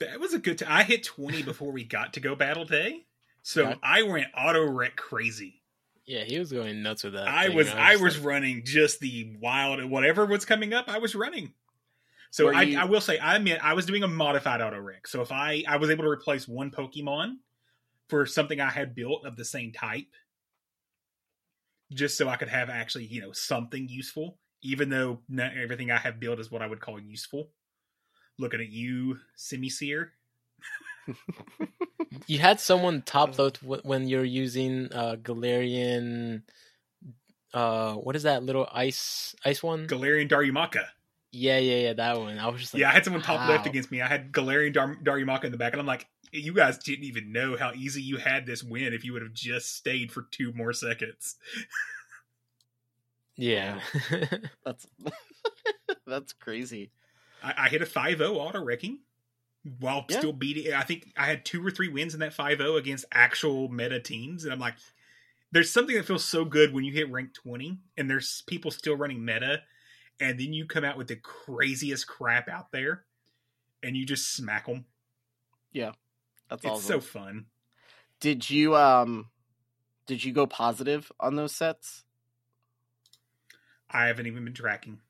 That 0.00 0.20
was 0.20 0.34
a 0.34 0.38
good 0.38 0.58
time. 0.58 0.68
I 0.70 0.82
hit 0.84 1.04
20 1.04 1.42
before 1.42 1.70
we 1.70 1.84
got 1.84 2.14
to 2.14 2.20
go 2.20 2.34
battle 2.34 2.64
day. 2.64 3.04
So 3.42 3.62
Okay. 3.66 3.78
I 3.82 4.02
went 4.02 4.26
auto 4.36 4.64
wreck 4.66 4.96
crazy. 4.96 5.60
Yeah, 6.06 6.24
he 6.24 6.38
was 6.38 6.52
going 6.52 6.82
nuts 6.82 7.04
with 7.04 7.14
that. 7.14 7.28
I 7.28 7.46
thing. 7.48 7.56
was 7.56 7.70
I 7.70 7.92
just 7.92 8.04
was 8.04 8.16
like- 8.18 8.26
running 8.26 8.62
just 8.64 9.00
the 9.00 9.36
wild 9.40 9.82
whatever 9.84 10.26
was 10.26 10.44
coming 10.44 10.72
up, 10.74 10.88
I 10.88 10.98
was 10.98 11.14
running. 11.14 11.52
So 12.34 12.52
I, 12.52 12.62
you- 12.62 12.78
I 12.80 12.84
will 12.84 13.00
say 13.00 13.18
I 13.20 13.38
mean 13.38 13.58
I 13.62 13.74
was 13.74 13.86
doing 13.86 14.02
a 14.02 14.08
modified 14.08 14.60
auto 14.60 14.80
wreck. 14.80 15.06
So 15.06 15.22
if 15.22 15.30
I 15.30 15.62
I 15.68 15.76
was 15.76 15.88
able 15.90 16.02
to 16.02 16.10
replace 16.10 16.48
one 16.48 16.72
Pokemon 16.72 17.36
for 18.08 18.26
something 18.26 18.60
I 18.60 18.70
had 18.70 18.92
built 18.96 19.24
of 19.24 19.36
the 19.36 19.44
same 19.44 19.70
type, 19.72 20.08
just 21.92 22.18
so 22.18 22.28
I 22.28 22.34
could 22.36 22.48
have 22.48 22.70
actually 22.70 23.04
you 23.04 23.20
know 23.20 23.30
something 23.30 23.88
useful, 23.88 24.36
even 24.62 24.88
though 24.88 25.20
not 25.28 25.56
everything 25.56 25.92
I 25.92 25.98
have 25.98 26.18
built 26.18 26.40
is 26.40 26.50
what 26.50 26.60
I 26.60 26.66
would 26.66 26.80
call 26.80 26.98
useful. 26.98 27.50
Looking 28.36 28.60
at 28.60 28.68
you, 28.70 29.20
Semiseer. 29.38 30.08
You 32.26 32.38
had 32.38 32.58
someone 32.60 32.98
Uh. 32.98 33.02
top 33.04 33.38
load 33.38 33.58
when 33.62 34.08
you're 34.08 34.24
using 34.24 34.92
uh 34.92 35.16
Galarian. 35.16 36.42
Uh, 37.52 37.94
what 37.94 38.16
is 38.16 38.22
that 38.24 38.42
little 38.42 38.68
ice 38.72 39.34
ice 39.44 39.62
one? 39.62 39.86
Galarian 39.86 40.28
Darumaka. 40.28 40.86
Yeah, 41.34 41.58
yeah, 41.58 41.76
yeah, 41.76 41.92
that 41.94 42.18
one. 42.18 42.38
I 42.38 42.48
was 42.48 42.60
just 42.60 42.74
like, 42.74 42.80
yeah, 42.80 42.88
I 42.90 42.92
had 42.92 43.04
someone 43.04 43.22
top 43.22 43.48
left 43.48 43.66
against 43.66 43.90
me. 43.90 44.00
I 44.00 44.06
had 44.06 44.32
Galarian 44.32 44.72
Dar- 44.72 44.96
Darumaka 45.02 45.44
in 45.44 45.52
the 45.52 45.58
back, 45.58 45.72
and 45.72 45.80
I'm 45.80 45.86
like, 45.86 46.06
you 46.32 46.52
guys 46.52 46.78
didn't 46.78 47.04
even 47.04 47.32
know 47.32 47.56
how 47.56 47.72
easy 47.74 48.02
you 48.02 48.16
had 48.16 48.46
this 48.46 48.62
win 48.62 48.92
if 48.92 49.04
you 49.04 49.12
would 49.12 49.22
have 49.22 49.32
just 49.34 49.76
stayed 49.76 50.10
for 50.10 50.22
two 50.30 50.52
more 50.52 50.72
seconds. 50.72 51.36
Yeah. 53.36 53.80
That's 54.64 54.86
that's 56.06 56.32
crazy. 56.32 56.90
I, 57.42 57.54
I 57.58 57.68
hit 57.68 57.82
a 57.82 57.86
5 57.86 58.18
0 58.18 58.34
auto 58.34 58.62
wrecking 58.62 59.00
while 59.80 60.04
Yeah. 60.08 60.18
still 60.18 60.32
beating. 60.32 60.72
I 60.72 60.82
think 60.82 61.08
I 61.16 61.26
had 61.26 61.44
two 61.44 61.64
or 61.64 61.70
three 61.70 61.88
wins 61.88 62.14
in 62.14 62.20
that 62.20 62.32
5 62.34 62.58
0 62.58 62.76
against 62.76 63.04
actual 63.12 63.68
meta 63.68 64.00
teams. 64.00 64.44
And 64.44 64.52
I'm 64.52 64.60
like, 64.60 64.74
there's 65.52 65.70
something 65.70 65.96
that 65.96 66.04
feels 66.06 66.24
so 66.24 66.44
good 66.44 66.72
when 66.72 66.84
you 66.84 66.92
hit 66.92 67.10
rank 67.10 67.32
20 67.34 67.78
and 67.96 68.08
there's 68.10 68.42
people 68.46 68.70
still 68.70 68.96
running 68.96 69.24
meta. 69.24 69.62
And 70.20 70.38
then 70.38 70.52
you 70.52 70.66
come 70.66 70.84
out 70.84 70.96
with 70.96 71.08
the 71.08 71.16
craziest 71.16 72.06
crap 72.06 72.48
out 72.48 72.70
there 72.72 73.04
and 73.82 73.96
you 73.96 74.06
just 74.06 74.32
smack 74.34 74.66
them. 74.66 74.86
Yeah. 75.72 75.92
That's 76.48 76.64
It's 76.64 76.70
awesome. 76.72 76.86
so 76.86 77.00
fun. 77.00 77.46
Did 78.20 78.48
you 78.48 78.76
um 78.76 79.30
did 80.06 80.22
you 80.24 80.32
go 80.32 80.46
positive 80.46 81.10
on 81.18 81.34
those 81.36 81.52
sets? 81.54 82.04
I 83.90 84.06
haven't 84.06 84.26
even 84.26 84.44
been 84.44 84.54
tracking. 84.54 85.00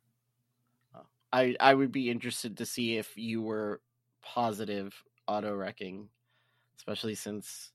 I 1.32 1.56
I 1.58 1.74
would 1.74 1.92
be 1.92 2.10
interested 2.10 2.58
to 2.58 2.66
see 2.66 2.96
if 2.96 3.16
you 3.16 3.42
were 3.42 3.80
positive 4.22 4.94
auto 5.26 5.54
wrecking, 5.54 6.08
especially 6.78 7.14
since 7.16 7.72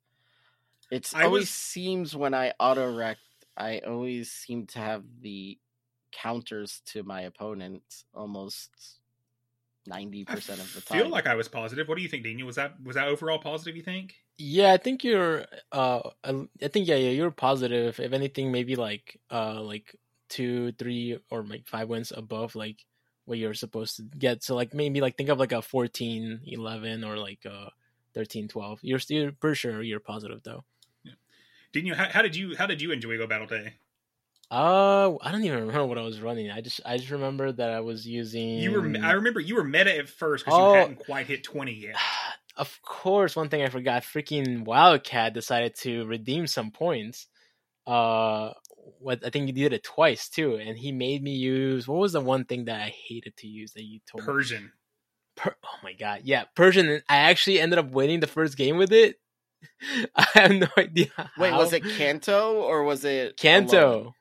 it's 0.89 1.13
I 1.13 1.25
always 1.25 1.41
was- 1.41 1.49
seems 1.49 2.15
when 2.15 2.33
I 2.33 2.53
auto 2.59 2.95
wrecked, 2.95 3.21
I 3.57 3.79
always 3.79 4.31
seem 4.31 4.65
to 4.67 4.79
have 4.79 5.03
the 5.21 5.59
counters 6.11 6.81
to 6.87 7.03
my 7.03 7.21
opponent 7.21 7.83
almost 8.13 8.69
ninety 9.87 10.25
percent 10.25 10.59
of 10.59 10.73
the 10.73 10.81
time. 10.81 10.99
feel 10.99 11.09
like 11.09 11.27
I 11.27 11.35
was 11.35 11.47
positive. 11.47 11.87
What 11.87 11.97
do 11.97 12.03
you 12.03 12.09
think, 12.09 12.23
Daniel? 12.23 12.47
Was 12.47 12.55
that 12.55 12.81
was 12.83 12.95
that 12.95 13.07
overall 13.07 13.39
positive? 13.39 13.75
You 13.75 13.83
think? 13.83 14.15
Yeah, 14.37 14.71
I 14.71 14.77
think 14.77 15.03
you're. 15.03 15.45
Uh, 15.71 16.01
I 16.23 16.47
I 16.63 16.67
think 16.67 16.87
yeah, 16.87 16.95
yeah, 16.95 17.11
you're 17.11 17.31
positive. 17.31 17.99
If 17.99 18.13
anything, 18.13 18.51
maybe 18.51 18.75
like 18.75 19.19
uh, 19.31 19.61
like 19.61 19.95
two, 20.29 20.71
three, 20.73 21.19
or 21.29 21.43
like 21.43 21.67
five 21.67 21.89
wins 21.89 22.13
above 22.15 22.55
like 22.55 22.85
what 23.25 23.37
you're 23.37 23.53
supposed 23.53 23.97
to 23.97 24.03
get. 24.03 24.43
So 24.43 24.55
like 24.55 24.73
maybe 24.73 25.01
like 25.01 25.17
think 25.17 25.29
of 25.29 25.39
like 25.39 25.51
a 25.51 25.61
14, 25.61 26.41
11, 26.45 27.03
or 27.03 27.17
like 27.17 27.45
uh 27.45 27.69
13, 28.15 28.47
12. 28.47 28.79
You're 28.81 28.99
still 28.99 29.31
pretty 29.39 29.55
sure 29.55 29.81
you're 29.81 29.99
positive 29.99 30.41
though. 30.43 30.63
Didn't 31.71 31.85
you? 31.85 31.93
How, 31.93 32.09
how 32.09 32.21
did 32.21 32.35
you? 32.35 32.55
How 32.57 32.65
did 32.65 32.81
you 32.81 32.91
enjoy 32.91 33.17
Go 33.17 33.27
Battle 33.27 33.47
Day? 33.47 33.75
Uh, 34.51 35.15
I 35.21 35.31
don't 35.31 35.43
even 35.43 35.59
remember 35.67 35.85
what 35.85 35.97
I 35.99 36.01
was 36.01 36.21
running. 36.21 36.49
I 36.49 36.62
just 36.62 36.81
I 36.85 36.97
just 36.97 37.12
remember 37.12 37.51
that 37.51 37.69
I 37.69 37.81
was 37.81 38.07
using. 38.07 38.57
You 38.57 38.71
were. 38.71 38.93
I 39.03 39.12
remember 39.12 39.39
you 39.39 39.55
were 39.55 39.63
meta 39.63 39.95
at 39.95 40.09
first 40.09 40.45
because 40.45 40.59
Oh. 40.59 40.73
you 40.73 40.79
hadn't 40.79 40.99
quite 40.99 41.27
hit 41.27 41.43
twenty 41.43 41.73
yet. 41.73 41.95
Of 42.57 42.77
course, 42.81 43.38
one 43.38 43.47
thing 43.47 43.62
I 43.62 43.69
forgot, 43.69 44.03
freaking 44.03 44.65
Wildcat 44.65 45.33
decided 45.33 45.75
to 45.75 46.05
redeem 46.07 46.45
some 46.45 46.71
points. 46.71 47.27
Uh 47.88 48.51
what 48.99 49.23
I 49.25 49.29
think 49.29 49.45
he 49.45 49.53
did 49.53 49.71
it 49.71 49.83
twice 49.83 50.27
too, 50.27 50.55
and 50.55 50.77
he 50.77 50.91
made 50.91 51.23
me 51.23 51.35
use 51.35 51.88
what 51.88 51.99
was 51.99 52.12
the 52.12 52.19
one 52.19 52.43
thing 52.43 52.65
that 52.65 52.81
I 52.81 52.93
hated 53.07 53.38
to 53.38 53.47
use 53.47 53.71
that 53.73 53.83
you 53.85 54.01
told 54.12 54.23
me? 54.23 54.33
Persian. 54.33 54.71
Per- 55.38 55.55
oh 55.63 55.77
my 55.83 55.93
god, 55.93 56.21
yeah, 56.25 56.45
Persian. 56.53 57.01
I 57.07 57.15
actually 57.29 57.62
ended 57.62 57.79
up 57.79 57.91
winning 57.91 58.19
the 58.19 58.27
first 58.27 58.57
game 58.57 58.75
with 58.75 58.91
it. 58.91 59.15
I 60.17 60.25
have 60.33 60.51
no 60.51 60.67
idea. 60.77 61.12
Wait, 61.38 61.53
was 61.53 61.71
it 61.71 61.83
Kanto 61.85 62.55
or 62.55 62.83
was 62.83 63.05
it 63.05 63.39
alone? 63.85 64.13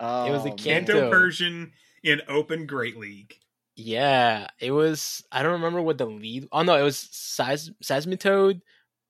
Kanto? 0.00 0.24
Oh, 0.24 0.26
It 0.26 0.30
was 0.30 0.42
a 0.42 0.48
man. 0.48 0.56
Kanto. 0.56 0.92
Kanto 0.92 1.10
Persian 1.10 1.72
in 2.02 2.22
Open 2.28 2.66
Great 2.66 2.96
League. 2.96 3.34
Yeah, 3.76 4.46
it 4.60 4.70
was. 4.70 5.24
I 5.32 5.42
don't 5.42 5.52
remember 5.52 5.82
what 5.82 5.98
the 5.98 6.06
lead. 6.06 6.46
Oh 6.52 6.62
no, 6.62 6.76
it 6.76 6.82
was 6.82 6.96
Seis- 6.98 7.70
Seismitoad, 7.82 8.60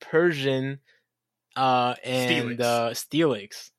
Persian, 0.00 0.80
uh, 1.56 1.94
and 2.02 2.58
Steelix. 2.58 2.60
uh, 2.60 2.90
Steelix. 2.90 3.70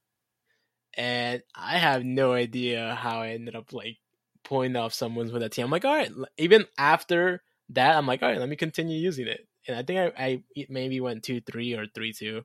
And 0.97 1.41
I 1.55 1.77
have 1.77 2.03
no 2.05 2.33
idea 2.33 2.95
how 2.95 3.21
I 3.21 3.29
ended 3.29 3.55
up 3.55 3.73
like 3.73 3.97
pulling 4.43 4.75
off 4.75 4.93
someone's 4.93 5.31
with 5.31 5.41
that 5.41 5.51
team. 5.51 5.65
I'm 5.65 5.71
like, 5.71 5.85
all 5.85 5.93
right. 5.95 6.11
Even 6.37 6.65
after 6.77 7.41
that, 7.69 7.95
I'm 7.97 8.05
like, 8.07 8.21
all 8.21 8.29
right, 8.29 8.39
let 8.39 8.47
me 8.47 8.55
continue 8.55 8.97
using 8.97 9.27
it. 9.27 9.45
And 9.67 9.75
I 9.75 9.81
think 9.83 10.13
I, 10.17 10.23
I 10.23 10.43
maybe 10.69 11.01
went 11.01 11.23
two 11.23 11.41
three 11.41 11.73
or 11.73 11.87
three 11.95 12.13
two, 12.13 12.43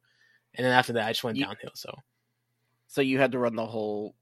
and 0.55 0.65
then 0.65 0.73
after 0.73 0.95
that, 0.95 1.07
I 1.07 1.11
just 1.11 1.23
went 1.25 1.37
You- 1.37 1.45
downhill. 1.45 1.73
So 1.75 1.95
So 2.89 3.03
you 3.03 3.19
had 3.19 3.33
to 3.33 3.39
run 3.39 3.55
the 3.55 3.67
whole 3.67 4.15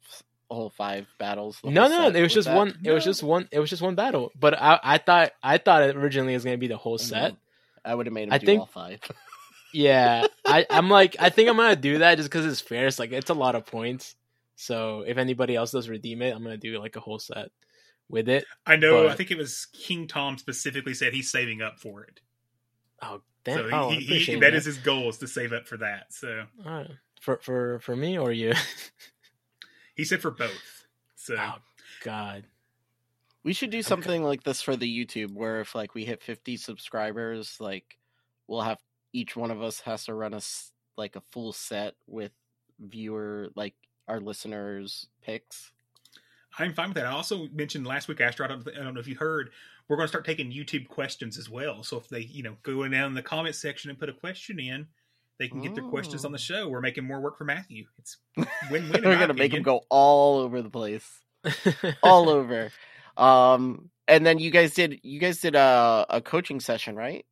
whole 0.50 0.70
five 0.70 1.06
battles. 1.18 1.58
the 1.62 1.70
no, 1.70 1.88
no, 1.88 2.08
it 2.08 2.22
was 2.22 2.32
just 2.32 2.48
that? 2.48 2.56
one. 2.56 2.78
It 2.84 2.90
was 2.90 3.04
just 3.04 3.22
one. 3.22 3.48
It 3.50 3.58
was 3.60 3.70
just 3.70 3.82
one 3.82 3.94
battle. 3.94 4.32
But 4.38 4.60
I, 4.60 4.80
I 4.82 4.98
thought, 4.98 5.32
I 5.42 5.58
thought 5.58 5.82
it 5.82 5.96
originally 5.96 6.32
it 6.32 6.36
was 6.36 6.44
gonna 6.44 6.58
be 6.58 6.68
the 6.68 6.76
whole 6.76 6.98
set. 6.98 7.34
I 7.84 7.94
would 7.94 8.06
have 8.06 8.12
made 8.12 8.28
him 8.28 8.32
I 8.32 8.38
do 8.38 8.46
think- 8.46 8.60
all 8.60 8.66
five. 8.66 9.00
Yeah, 9.70 10.26
I, 10.46 10.64
I'm 10.70 10.88
like, 10.88 11.16
I 11.20 11.28
think 11.28 11.50
I'm 11.50 11.56
gonna 11.56 11.76
do 11.76 11.98
that 11.98 12.16
just 12.16 12.30
because 12.30 12.46
it's 12.46 12.62
fair. 12.62 12.86
It's 12.86 12.98
like 12.98 13.12
it's 13.12 13.28
a 13.28 13.34
lot 13.34 13.54
of 13.54 13.66
points. 13.66 14.14
So 14.56 15.04
if 15.06 15.18
anybody 15.18 15.54
else 15.54 15.72
does 15.72 15.90
redeem 15.90 16.22
it, 16.22 16.34
I'm 16.34 16.42
gonna 16.42 16.56
do 16.56 16.78
like 16.80 16.96
a 16.96 17.00
whole 17.00 17.18
set 17.18 17.50
with 18.08 18.30
it. 18.30 18.46
I 18.66 18.76
know. 18.76 19.02
But- 19.02 19.10
I 19.12 19.14
think 19.14 19.30
it 19.30 19.36
was 19.36 19.66
King 19.74 20.08
Tom 20.08 20.38
specifically 20.38 20.94
said 20.94 21.12
he's 21.12 21.30
saving 21.30 21.60
up 21.60 21.78
for 21.78 22.02
it. 22.04 22.20
Oh 23.02 23.20
damn! 23.44 23.58
so 23.58 23.68
oh, 23.70 23.90
he, 23.90 23.96
he, 23.98 24.04
appreciate 24.06 24.40
that 24.40 24.54
is 24.54 24.64
his 24.64 24.78
goal 24.78 25.10
is 25.10 25.18
to 25.18 25.28
save 25.28 25.52
up 25.52 25.68
for 25.68 25.76
that. 25.76 26.14
So 26.14 26.44
Alright. 26.66 26.90
for 27.20 27.36
for 27.42 27.78
for 27.80 27.94
me 27.94 28.16
or 28.18 28.32
you. 28.32 28.54
he 29.98 30.04
said 30.04 30.22
for 30.22 30.30
both. 30.30 30.86
So 31.16 31.36
oh 31.38 31.56
God. 32.02 32.44
We 33.44 33.52
should 33.52 33.70
do 33.70 33.82
something 33.82 34.22
like 34.22 34.44
this 34.44 34.62
for 34.62 34.76
the 34.76 34.86
YouTube, 34.86 35.34
where 35.34 35.60
if 35.60 35.74
like 35.74 35.94
we 35.94 36.04
hit 36.04 36.22
50 36.22 36.56
subscribers, 36.56 37.56
like 37.60 37.98
we'll 38.46 38.62
have 38.62 38.78
each 39.12 39.36
one 39.36 39.50
of 39.50 39.62
us 39.62 39.80
has 39.80 40.04
to 40.04 40.14
run 40.14 40.32
a 40.32 40.38
s- 40.38 40.72
like 40.96 41.16
a 41.16 41.22
full 41.32 41.52
set 41.52 41.94
with 42.06 42.32
viewer 42.78 43.48
like 43.56 43.74
our 44.06 44.20
listeners 44.20 45.08
picks. 45.22 45.72
I'm 46.58 46.74
fine 46.74 46.88
with 46.88 46.96
that. 46.96 47.06
I 47.06 47.10
also 47.10 47.48
mentioned 47.52 47.86
last 47.86 48.08
week, 48.08 48.20
Astro. 48.20 48.46
I 48.46 48.48
don't, 48.48 48.68
I 48.68 48.82
don't 48.82 48.94
know 48.94 49.00
if 49.00 49.08
you 49.08 49.16
heard. 49.16 49.50
We're 49.88 49.96
going 49.96 50.04
to 50.04 50.08
start 50.08 50.24
taking 50.24 50.52
YouTube 50.52 50.88
questions 50.88 51.38
as 51.38 51.48
well. 51.48 51.82
So 51.82 51.96
if 51.96 52.08
they, 52.08 52.20
you 52.20 52.42
know, 52.42 52.56
go 52.62 52.86
down 52.88 53.06
in 53.06 53.14
the 53.14 53.22
comment 53.22 53.54
section 53.54 53.90
and 53.90 53.98
put 53.98 54.08
a 54.08 54.12
question 54.12 54.58
in, 54.60 54.86
they 55.38 55.48
can 55.48 55.60
get 55.62 55.74
their 55.74 55.84
questions 55.84 56.24
on 56.24 56.32
the 56.32 56.38
show. 56.38 56.68
We're 56.68 56.80
making 56.80 57.04
more 57.04 57.20
work 57.20 57.38
for 57.38 57.44
Matthew. 57.44 57.86
It's 57.98 58.16
win-win. 58.70 58.96
in 58.96 59.04
We're 59.04 59.18
gonna 59.18 59.34
make 59.34 59.52
him 59.52 59.62
go 59.62 59.82
all 59.88 60.38
over 60.38 60.62
the 60.62 60.70
place, 60.70 61.08
all 62.02 62.28
over. 62.28 62.70
Um, 63.16 63.90
and 64.06 64.26
then 64.26 64.38
you 64.38 64.50
guys 64.50 64.74
did 64.74 65.00
you 65.02 65.20
guys 65.20 65.40
did 65.40 65.54
a 65.54 66.06
a 66.08 66.20
coaching 66.20 66.60
session, 66.60 66.96
right? 66.96 67.24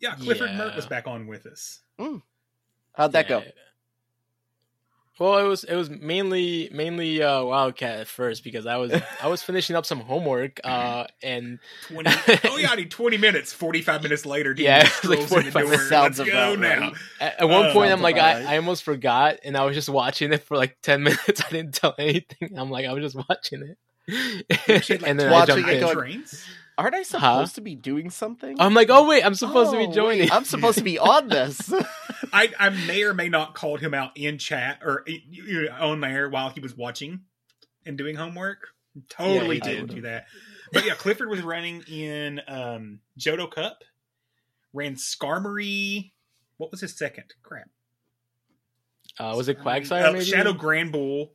Yeah, 0.00 0.14
Clifford 0.16 0.54
Mert 0.54 0.76
was 0.76 0.86
back 0.86 1.06
on 1.06 1.26
with 1.26 1.46
us. 1.46 1.80
How'd 2.94 3.12
that 3.12 3.28
go? 3.28 3.42
Yeah. 5.18 5.26
Well, 5.26 5.38
it 5.38 5.48
was 5.48 5.64
it 5.64 5.74
was 5.76 5.90
mainly 5.90 6.68
mainly 6.72 7.22
uh, 7.22 7.44
Wildcat 7.44 8.00
at 8.00 8.08
first 8.08 8.42
because 8.44 8.66
I 8.66 8.76
was 8.76 8.92
I 9.22 9.28
was 9.28 9.42
finishing 9.42 9.76
up 9.76 9.86
some 9.86 10.00
homework 10.00 10.60
uh, 10.64 11.06
and 11.22 11.58
20 11.88 12.10
oh 12.44 12.56
yeah, 12.56 12.70
I 12.70 12.76
need 12.76 12.90
20 12.90 13.16
minutes. 13.18 13.52
45 13.52 14.02
minutes 14.02 14.26
later, 14.26 14.54
dude, 14.54 14.64
Yeah, 14.64 14.78
yeah, 14.78 14.82
like 15.10 15.20
strolls 15.22 15.28
45 15.28 15.66
door. 15.66 15.78
Sounds 15.78 16.18
Let's 16.18 16.30
go 16.30 16.52
about 16.54 16.58
now. 16.58 16.80
right. 16.80 16.94
at, 17.20 17.40
at 17.42 17.48
one 17.48 17.66
Uh, 17.66 17.72
point 17.72 17.92
I'm 17.92 18.02
like 18.02 18.16
about 18.16 18.42
I. 18.42 18.54
I 18.54 18.56
almost 18.56 18.82
forgot 18.82 19.36
and 19.44 19.56
I 19.56 19.64
was 19.64 19.74
just 19.76 19.88
watching 19.88 20.32
it 20.32 20.42
for 20.42 20.56
like 20.56 20.76
ten 20.82 21.02
minutes. 21.04 21.42
I 21.44 21.50
didn't 21.50 21.74
tell 21.74 21.94
anything. 21.98 22.58
I'm 22.58 22.70
like 22.70 22.86
I 22.86 22.92
was 22.92 23.12
just 23.12 23.28
watching 23.28 23.62
it, 24.08 24.84
Shit, 24.84 25.02
like 25.02 25.08
and 25.10 25.18
then 25.20 25.28
I 25.28 25.32
watching 25.32 25.56
jumped 25.56 25.70
it 25.70 25.82
in. 25.82 25.88
trains. 25.96 26.44
Aren't 26.76 26.94
I 26.94 27.02
supposed 27.04 27.54
to 27.54 27.60
be 27.60 27.74
doing 27.76 28.10
something? 28.10 28.56
I'm 28.60 28.74
like, 28.74 28.88
oh 28.90 29.06
wait, 29.08 29.24
I'm 29.24 29.34
supposed 29.34 29.70
to 29.70 29.76
Oh, 29.76 29.86
be 29.88 29.94
joining. 29.94 30.20
wait, 30.22 30.32
I'm 30.32 30.44
supposed 30.44 30.78
to 30.78 30.84
be 30.84 30.98
on 30.98 31.28
this. 31.28 31.72
I, 32.32 32.50
I 32.58 32.70
may 32.70 33.02
or 33.04 33.14
may 33.14 33.28
not 33.28 33.54
called 33.54 33.80
him 33.80 33.94
out 33.94 34.16
in 34.16 34.38
chat 34.38 34.80
or 34.82 35.04
you 35.06 35.62
know, 35.68 35.76
on 35.90 36.00
there 36.00 36.28
while 36.28 36.48
he 36.50 36.60
was 36.60 36.76
watching 36.76 37.20
and 37.86 37.96
doing 37.96 38.16
homework. 38.16 38.68
Totally 39.08 39.56
Yeah, 39.58 39.62
didn't 39.64 39.94
do 39.94 40.00
that. 40.02 40.26
But 40.72 40.84
yeah, 40.84 40.94
Clifford 40.94 41.28
was 41.28 41.42
running 41.42 41.82
in 41.82 42.40
um, 42.48 43.00
Johto 43.18 43.48
Cup, 43.50 43.78
ran 44.72 44.96
Skarmory. 44.96 46.12
What 46.56 46.70
was 46.72 46.80
his 46.80 46.96
second? 46.96 47.34
Crap. 47.42 47.68
Uh, 49.18 49.34
was 49.36 49.48
it 49.48 49.58
Uh, 49.60 49.62
Quagsire? 49.62 50.12
maybe? 50.12 50.24
Shadow 50.24 50.52
Granbull 50.52 51.30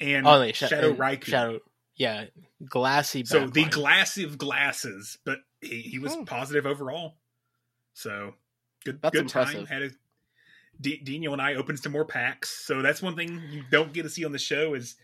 and 0.00 0.24
Oh, 0.26 0.38
no, 0.44 0.52
Sha- 0.52 0.66
Shadow 0.68 0.90
and 0.90 0.98
Raikou. 0.98 1.24
Shadow, 1.26 1.58
yeah, 1.98 2.24
glassy. 2.66 3.24
so 3.24 3.46
the 3.46 3.64
backline. 3.64 3.70
glassy 3.70 4.24
of 4.24 4.38
glasses, 4.38 5.18
but 5.24 5.40
he, 5.60 5.82
he 5.82 5.98
was 5.98 6.14
Hmm. 6.14 6.24
positive 6.24 6.64
overall. 6.64 7.16
So 7.94 8.34
good, 8.84 9.02
That's 9.02 9.12
good 9.14 9.28
time. 9.28 9.66
Had 9.66 9.82
a 9.82 9.90
D- 10.80 10.98
Dino 11.02 11.32
and 11.32 11.42
I 11.42 11.54
opened 11.56 11.80
some 11.80 11.92
more 11.92 12.04
packs. 12.04 12.48
So 12.50 12.80
that's 12.82 13.02
one 13.02 13.16
thing 13.16 13.42
you 13.50 13.64
don't 13.70 13.92
get 13.92 14.04
to 14.04 14.08
see 14.10 14.24
on 14.24 14.30
the 14.32 14.38
show 14.38 14.74
is 14.74 14.94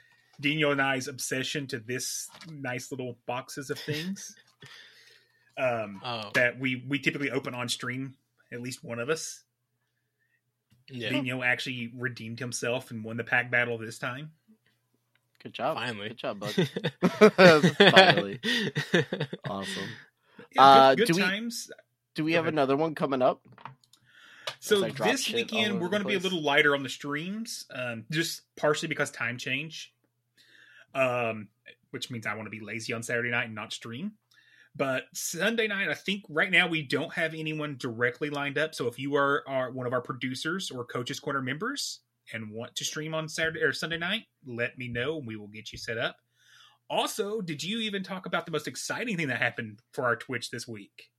Dino 0.40 0.70
and 0.70 0.80
I's 0.80 1.08
obsession 1.08 1.66
to 1.68 1.80
this 1.80 2.28
nice 2.48 2.90
little 2.92 3.18
boxes 3.26 3.70
of 3.70 3.78
things. 3.80 4.34
um, 5.58 6.00
Oh, 6.04 6.30
that 6.34 6.58
we 6.60 6.84
we 6.88 6.98
typically 7.00 7.30
open 7.30 7.54
on 7.54 7.68
stream. 7.68 8.14
At 8.52 8.60
least 8.62 8.84
one 8.84 9.00
of 9.00 9.10
us. 9.10 9.42
yeah. 10.88 11.08
Dino 11.08 11.42
actually 11.42 11.92
redeemed 11.96 12.38
himself 12.38 12.90
and 12.92 13.02
won 13.02 13.16
the 13.16 13.24
pack 13.24 13.50
battle 13.50 13.76
this 13.78 13.98
time. 13.98 14.30
Good 15.44 15.52
job. 15.52 15.76
Finally. 15.76 16.08
Good 16.08 16.16
job, 16.18 16.40
bud. 16.40 16.52
Finally. 17.36 18.40
Awesome. 19.48 19.82
Yeah, 20.52 20.62
Uh, 20.62 20.94
good, 20.94 21.06
good 21.06 21.12
do 21.14 21.14
we- 21.16 21.22
times. 21.22 21.70
Do 22.14 22.24
we 22.24 22.32
Go 22.32 22.36
have 22.36 22.44
ahead. 22.46 22.54
another 22.54 22.76
one 22.76 22.94
coming 22.94 23.22
up? 23.22 23.42
So 24.60 24.76
As 24.78 24.82
I 24.84 24.88
drop 24.90 25.10
this 25.10 25.30
weekend 25.32 25.80
we're 25.80 25.88
going 25.88 26.02
to 26.02 26.08
be 26.08 26.14
a 26.14 26.18
little 26.20 26.40
lighter 26.42 26.74
on 26.74 26.82
the 26.82 26.88
streams, 26.88 27.66
um, 27.74 28.04
just 28.10 28.42
partially 28.56 28.88
because 28.88 29.10
time 29.10 29.36
change, 29.36 29.92
um, 30.94 31.48
which 31.90 32.10
means 32.10 32.26
I 32.26 32.34
want 32.34 32.46
to 32.46 32.50
be 32.50 32.60
lazy 32.60 32.92
on 32.92 33.02
Saturday 33.02 33.30
night 33.30 33.46
and 33.46 33.54
not 33.54 33.72
stream. 33.72 34.12
But 34.76 35.04
Sunday 35.12 35.66
night, 35.66 35.88
I 35.88 35.94
think 35.94 36.22
right 36.28 36.50
now 36.50 36.66
we 36.68 36.82
don't 36.82 37.12
have 37.14 37.34
anyone 37.34 37.76
directly 37.78 38.30
lined 38.30 38.56
up. 38.58 38.74
So 38.74 38.86
if 38.86 38.98
you 38.98 39.14
are, 39.16 39.42
are 39.46 39.70
one 39.72 39.86
of 39.86 39.92
our 39.92 40.00
producers 40.00 40.70
or 40.70 40.84
Coaches 40.84 41.20
Corner 41.20 41.42
members 41.42 42.00
and 42.32 42.50
want 42.52 42.74
to 42.76 42.84
stream 42.84 43.14
on 43.14 43.28
Saturday 43.28 43.60
or 43.60 43.72
Sunday 43.72 43.98
night, 43.98 44.22
let 44.46 44.78
me 44.78 44.88
know 44.88 45.18
and 45.18 45.26
we 45.26 45.36
will 45.36 45.48
get 45.48 45.72
you 45.72 45.78
set 45.78 45.98
up. 45.98 46.16
Also, 46.90 47.40
did 47.40 47.62
you 47.62 47.78
even 47.80 48.02
talk 48.02 48.26
about 48.26 48.44
the 48.46 48.52
most 48.52 48.68
exciting 48.68 49.16
thing 49.16 49.28
that 49.28 49.38
happened 49.40 49.78
for 49.92 50.04
our 50.04 50.16
Twitch 50.16 50.50
this 50.50 50.68
week? 50.68 51.10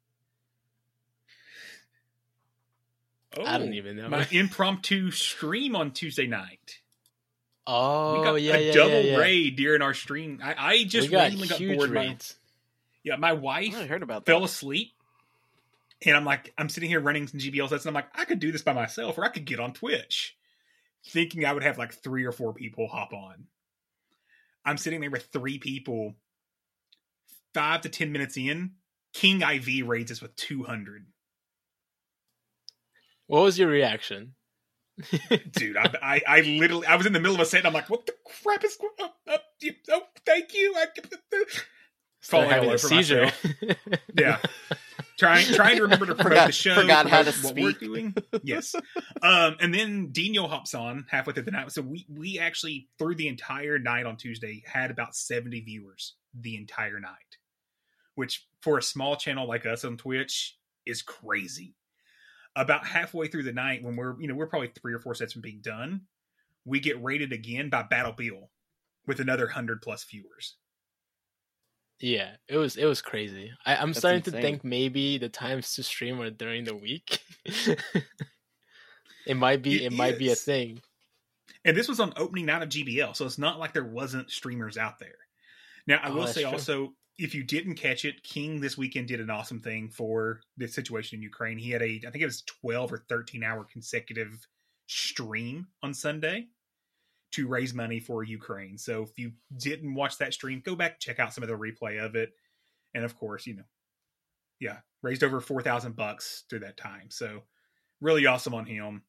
Oh, 3.37 3.43
I 3.43 3.57
don't 3.57 3.69
Oh, 3.69 3.73
even 3.73 3.97
know. 3.97 4.09
my 4.09 4.27
impromptu 4.31 5.11
stream 5.11 5.75
on 5.75 5.91
Tuesday 5.91 6.27
night. 6.27 6.79
oh, 7.67 8.19
we 8.19 8.23
got 8.25 8.41
yeah, 8.41 8.55
a 8.55 8.67
yeah, 8.67 8.73
double 8.73 8.91
yeah, 9.01 9.11
yeah. 9.11 9.17
raid 9.17 9.55
during 9.55 9.81
our 9.81 9.93
stream. 9.93 10.39
I, 10.43 10.55
I 10.57 10.83
just 10.85 11.11
got 11.11 11.17
randomly 11.31 11.47
got 11.47 11.59
bored. 11.59 11.91
My, 11.91 12.01
raids. 12.05 12.35
yeah, 13.03 13.15
my 13.17 13.33
wife 13.33 13.73
heard 13.73 14.03
about 14.03 14.25
fell 14.25 14.39
that. 14.41 14.45
asleep, 14.45 14.91
and 16.05 16.15
I'm 16.15 16.23
like, 16.25 16.53
I'm 16.57 16.69
sitting 16.69 16.89
here 16.89 16.99
running 17.01 17.27
some 17.27 17.39
GBL 17.39 17.67
sets, 17.69 17.85
and 17.85 17.89
I'm 17.89 17.95
like, 17.95 18.07
I 18.17 18.25
could 18.25 18.39
do 18.39 18.51
this 18.51 18.61
by 18.61 18.73
myself, 18.73 19.17
or 19.17 19.25
I 19.25 19.29
could 19.29 19.45
get 19.45 19.59
on 19.59 19.73
Twitch, 19.73 20.37
thinking 21.07 21.45
I 21.45 21.53
would 21.53 21.63
have 21.63 21.77
like 21.77 21.93
three 21.93 22.25
or 22.25 22.31
four 22.31 22.53
people 22.53 22.87
hop 22.87 23.13
on. 23.13 23.45
I'm 24.65 24.77
sitting 24.77 25.01
there 25.01 25.11
with 25.11 25.27
three 25.31 25.59
people. 25.59 26.15
Five 27.53 27.81
to 27.81 27.89
ten 27.89 28.11
minutes 28.11 28.35
in, 28.35 28.71
King 29.13 29.41
IV 29.41 29.87
raids 29.87 30.11
us 30.11 30.21
with 30.21 30.35
200. 30.35 31.05
What 33.27 33.43
was 33.43 33.57
your 33.57 33.69
reaction? 33.69 34.33
dude. 35.51 35.77
I, 35.77 35.93
I, 36.01 36.21
I 36.27 36.41
literally, 36.41 36.85
I 36.85 36.95
was 36.95 37.05
in 37.05 37.13
the 37.13 37.19
middle 37.19 37.35
of 37.35 37.41
a 37.41 37.45
set. 37.45 37.59
And 37.59 37.67
I'm 37.67 37.73
like, 37.73 37.89
what 37.89 38.05
the 38.05 38.13
crap 38.43 38.63
is 38.63 38.75
going 38.75 38.93
on? 39.01 39.09
Oh, 39.29 39.69
oh, 39.91 40.01
thank 40.25 40.53
you. 40.53 40.75
I, 40.77 40.85
falling 42.21 42.47
all 42.47 42.51
having 42.51 42.69
a 42.69 42.73
over 42.73 42.77
seizure. 42.77 43.31
Yeah, 44.17 44.37
trying 45.17 45.45
trying 45.53 45.77
to 45.77 45.83
remember 45.83 46.05
to 46.07 46.15
promote 46.15 46.31
Forgot- 46.33 46.47
the 46.47 46.51
show. 46.53 46.75
forgot 46.75 47.09
how 47.09 47.23
to 47.23 47.31
what 47.41 47.55
we're 47.55 47.69
speak. 47.71 47.79
doing. 47.79 48.15
Yes, 48.43 48.75
um, 49.21 49.55
and 49.59 49.73
then 49.73 50.11
Dino 50.11 50.47
hops 50.47 50.73
on 50.73 51.05
halfway 51.09 51.33
through 51.33 51.43
the 51.43 51.51
night. 51.51 51.71
So 51.71 51.81
we 51.81 52.05
we 52.09 52.39
actually 52.39 52.87
through 52.99 53.15
the 53.15 53.27
entire 53.27 53.79
night 53.79 54.05
on 54.05 54.17
Tuesday 54.17 54.63
had 54.65 54.91
about 54.91 55.15
70 55.15 55.61
viewers 55.61 56.15
the 56.33 56.55
entire 56.57 56.99
night, 56.99 57.37
which 58.15 58.45
for 58.61 58.77
a 58.77 58.83
small 58.83 59.15
channel 59.15 59.47
like 59.47 59.65
us 59.65 59.83
on 59.85 59.97
Twitch 59.97 60.57
is 60.85 61.01
crazy 61.01 61.75
about 62.55 62.85
halfway 62.85 63.27
through 63.27 63.43
the 63.43 63.51
night 63.53 63.83
when 63.83 63.95
we're 63.95 64.19
you 64.21 64.27
know 64.27 64.35
we're 64.35 64.47
probably 64.47 64.69
three 64.79 64.93
or 64.93 64.99
four 64.99 65.13
sets 65.15 65.33
from 65.33 65.41
being 65.41 65.59
done 65.61 66.01
we 66.63 66.79
get 66.79 67.01
rated 67.03 67.33
again 67.33 67.69
by 67.69 67.83
battle 67.83 68.13
bill 68.13 68.49
with 69.07 69.19
another 69.19 69.45
100 69.45 69.81
plus 69.81 70.03
viewers 70.05 70.55
yeah, 71.99 72.35
it 72.47 72.57
was 72.57 72.75
it 72.77 72.85
was 72.85 73.01
crazy. 73.01 73.51
I, 73.65 73.75
I'm 73.77 73.89
That's 73.89 73.99
starting 73.99 74.19
insane. 74.19 74.33
to 74.33 74.41
think 74.41 74.63
maybe 74.63 75.17
the 75.17 75.29
times 75.29 75.73
to 75.75 75.83
stream 75.83 76.19
are 76.21 76.29
during 76.29 76.63
the 76.65 76.75
week. 76.75 77.19
it 79.25 79.35
might 79.37 79.61
be 79.61 79.83
It 79.83 79.91
it, 79.91 79.93
might 79.93 80.17
be 80.19 80.31
a 80.31 80.35
thing. 80.35 80.81
and 81.63 81.75
this 81.75 81.87
was 81.87 81.99
on 81.99 82.13
opening 82.17 82.45
night 82.47 82.61
of 82.63 82.69
gbl 82.69 83.15
so 83.15 83.25
it's 83.25 83.37
not 83.37 83.59
like 83.59 83.73
there 83.73 83.83
wasn't 83.85 84.29
streamers 84.29 84.77
out 84.77 84.99
there 84.99 85.17
now 85.87 85.99
i 86.03 86.09
Oh, 86.09 86.15
will 86.15 86.27
say 86.27 86.41
true. 86.43 86.51
also 86.51 86.93
if 87.17 87.33
you 87.33 87.43
didn't 87.43 87.75
catch 87.75 88.03
it 88.05 88.23
king 88.23 88.59
this 88.61 88.77
weekend 88.77 89.07
did 89.07 89.19
an 89.21 89.29
awesome 89.29 89.59
thing 89.61 89.89
for 89.89 90.41
the 90.57 90.67
situation 90.67 91.17
in 91.17 91.23
ukraine 91.23 91.57
he 91.57 91.69
had 91.71 91.81
a 91.81 92.01
i 92.07 92.09
think 92.11 92.21
it 92.21 92.25
was 92.25 92.41
12 92.61 92.93
or 92.93 92.97
13 93.09 93.43
hour 93.43 93.63
consecutive 93.71 94.47
stream 94.87 95.67
on 95.81 95.93
sunday 95.93 96.47
to 97.31 97.47
raise 97.47 97.73
money 97.73 97.99
for 97.99 98.23
Ukraine. 98.23 98.77
So 98.77 99.03
if 99.03 99.17
you 99.19 99.33
didn't 99.57 99.93
watch 99.95 100.17
that 100.19 100.33
stream, 100.33 100.61
go 100.65 100.75
back 100.75 100.99
check 100.99 101.19
out 101.19 101.33
some 101.33 101.43
of 101.43 101.49
the 101.49 101.57
replay 101.57 102.03
of 102.03 102.15
it. 102.15 102.33
And 102.93 103.03
of 103.03 103.17
course, 103.17 103.45
you 103.45 103.55
know, 103.55 103.63
yeah, 104.59 104.77
raised 105.01 105.23
over 105.23 105.41
four 105.41 105.61
thousand 105.61 105.95
bucks 105.95 106.43
through 106.49 106.59
that 106.59 106.77
time. 106.77 107.09
So 107.09 107.41
really 108.01 108.25
awesome 108.25 108.53
on 108.53 108.65
him. 108.65 109.03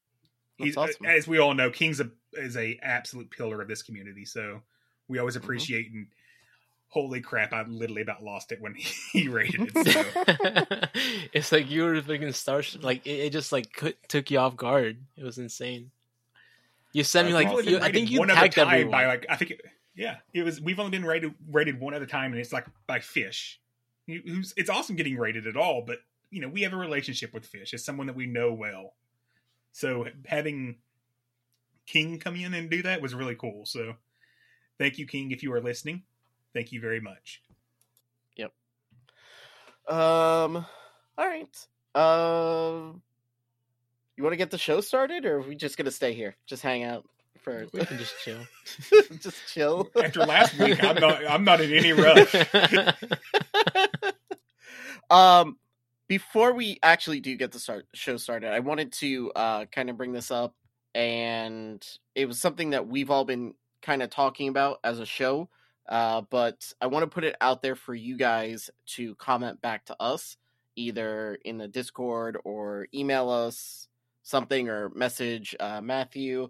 That's 0.58 0.68
He's 0.68 0.76
awesome. 0.76 1.06
as 1.06 1.28
we 1.28 1.38
all 1.38 1.54
know, 1.54 1.70
King's 1.70 2.00
a 2.00 2.10
is 2.32 2.56
a 2.56 2.78
absolute 2.82 3.30
pillar 3.30 3.60
of 3.62 3.68
this 3.68 3.82
community. 3.82 4.24
So 4.24 4.62
we 5.08 5.18
always 5.18 5.36
Mm-hmm. 5.36 5.44
appreciate 5.44 5.92
and 5.92 6.06
holy 6.88 7.20
crap, 7.20 7.52
I 7.52 7.62
literally 7.62 8.02
about 8.02 8.22
lost 8.22 8.52
it 8.52 8.60
when 8.60 8.74
he 9.12 9.28
rated 9.28 9.70
it. 9.74 9.78
So 9.78 10.04
it's 11.32 11.52
like 11.52 11.70
you 11.70 11.82
were 11.84 12.00
freaking 12.02 12.34
star 12.34 12.62
like 12.80 13.06
it, 13.06 13.10
it 13.26 13.32
just 13.32 13.52
like 13.52 13.68
took 14.08 14.30
you 14.30 14.38
off 14.38 14.56
guard. 14.56 14.98
It 15.16 15.24
was 15.24 15.38
insane. 15.38 15.90
You 16.96 17.04
sent 17.04 17.28
me 17.28 17.34
like 17.34 17.66
you, 17.66 17.78
I 17.78 17.92
think 17.92 18.10
you 18.10 18.20
one 18.20 18.28
tagged 18.28 18.54
time 18.54 18.68
everyone. 18.68 18.90
by 18.90 19.06
like 19.06 19.26
I 19.28 19.36
think 19.36 19.50
it, 19.50 19.60
yeah 19.94 20.16
it 20.32 20.44
was 20.44 20.62
we've 20.62 20.78
only 20.80 20.90
been 20.90 21.04
rated 21.04 21.34
rated 21.50 21.78
one 21.78 21.92
other 21.92 22.06
time 22.06 22.32
and 22.32 22.40
it's 22.40 22.54
like 22.54 22.64
by 22.86 23.00
Fish, 23.00 23.60
who's 24.06 24.54
it's 24.56 24.70
awesome 24.70 24.96
getting 24.96 25.18
rated 25.18 25.46
at 25.46 25.58
all, 25.58 25.84
but 25.86 25.98
you 26.30 26.40
know 26.40 26.48
we 26.48 26.62
have 26.62 26.72
a 26.72 26.76
relationship 26.78 27.34
with 27.34 27.44
Fish 27.44 27.74
as 27.74 27.84
someone 27.84 28.06
that 28.06 28.16
we 28.16 28.24
know 28.24 28.50
well, 28.54 28.94
so 29.72 30.06
having 30.24 30.76
King 31.84 32.18
come 32.18 32.34
in 32.34 32.54
and 32.54 32.70
do 32.70 32.82
that 32.82 33.02
was 33.02 33.14
really 33.14 33.34
cool. 33.34 33.66
So 33.66 33.96
thank 34.78 34.96
you, 34.96 35.06
King, 35.06 35.32
if 35.32 35.42
you 35.42 35.52
are 35.52 35.60
listening. 35.60 36.02
Thank 36.54 36.72
you 36.72 36.80
very 36.80 37.00
much. 37.00 37.42
Yep. 38.36 38.52
Um. 39.86 40.64
All 41.18 41.28
right. 41.28 41.66
Um. 41.94 43.02
You 44.16 44.22
want 44.22 44.32
to 44.32 44.38
get 44.38 44.50
the 44.50 44.58
show 44.58 44.80
started, 44.80 45.26
or 45.26 45.36
are 45.36 45.42
we 45.42 45.54
just 45.54 45.76
gonna 45.76 45.90
stay 45.90 46.14
here, 46.14 46.36
just 46.46 46.62
hang 46.62 46.84
out 46.84 47.04
for, 47.40 47.66
we 47.72 47.80
can 47.84 47.98
just 47.98 48.14
chill. 48.24 48.38
just 49.20 49.36
chill? 49.52 49.90
After 50.02 50.20
last 50.20 50.58
week, 50.58 50.82
I'm 50.82 50.96
not 50.96 51.26
I'm 51.28 51.44
not 51.44 51.60
in 51.60 51.72
any 51.72 51.92
rush. 51.92 52.34
um 55.10 55.58
before 56.08 56.52
we 56.52 56.78
actually 56.82 57.20
do 57.20 57.36
get 57.36 57.52
the 57.52 57.58
start 57.58 57.86
show 57.94 58.16
started 58.16 58.52
i 58.52 58.60
wanted 58.60 58.92
to 58.92 59.30
uh 59.36 59.64
kind 59.66 59.90
of 59.90 59.96
bring 59.96 60.12
this 60.12 60.30
up 60.30 60.54
and 60.94 61.86
it 62.14 62.26
was 62.26 62.40
something 62.40 62.70
that 62.70 62.88
we've 62.88 63.10
all 63.10 63.24
been 63.24 63.54
kind 63.82 64.02
of 64.02 64.10
talking 64.10 64.48
about 64.48 64.78
as 64.82 64.98
a 64.98 65.06
show 65.06 65.48
uh 65.88 66.22
but 66.30 66.72
i 66.80 66.86
want 66.86 67.04
to 67.04 67.06
put 67.06 67.24
it 67.24 67.36
out 67.40 67.62
there 67.62 67.76
for 67.76 67.94
you 67.94 68.16
guys 68.16 68.70
to 68.86 69.14
comment 69.16 69.60
back 69.60 69.84
to 69.84 69.96
us 70.00 70.36
either 70.74 71.38
in 71.44 71.58
the 71.58 71.68
discord 71.68 72.36
or 72.44 72.88
email 72.92 73.30
us 73.30 73.88
something 74.26 74.68
or 74.68 74.90
message 74.90 75.54
uh 75.60 75.80
matthew 75.80 76.48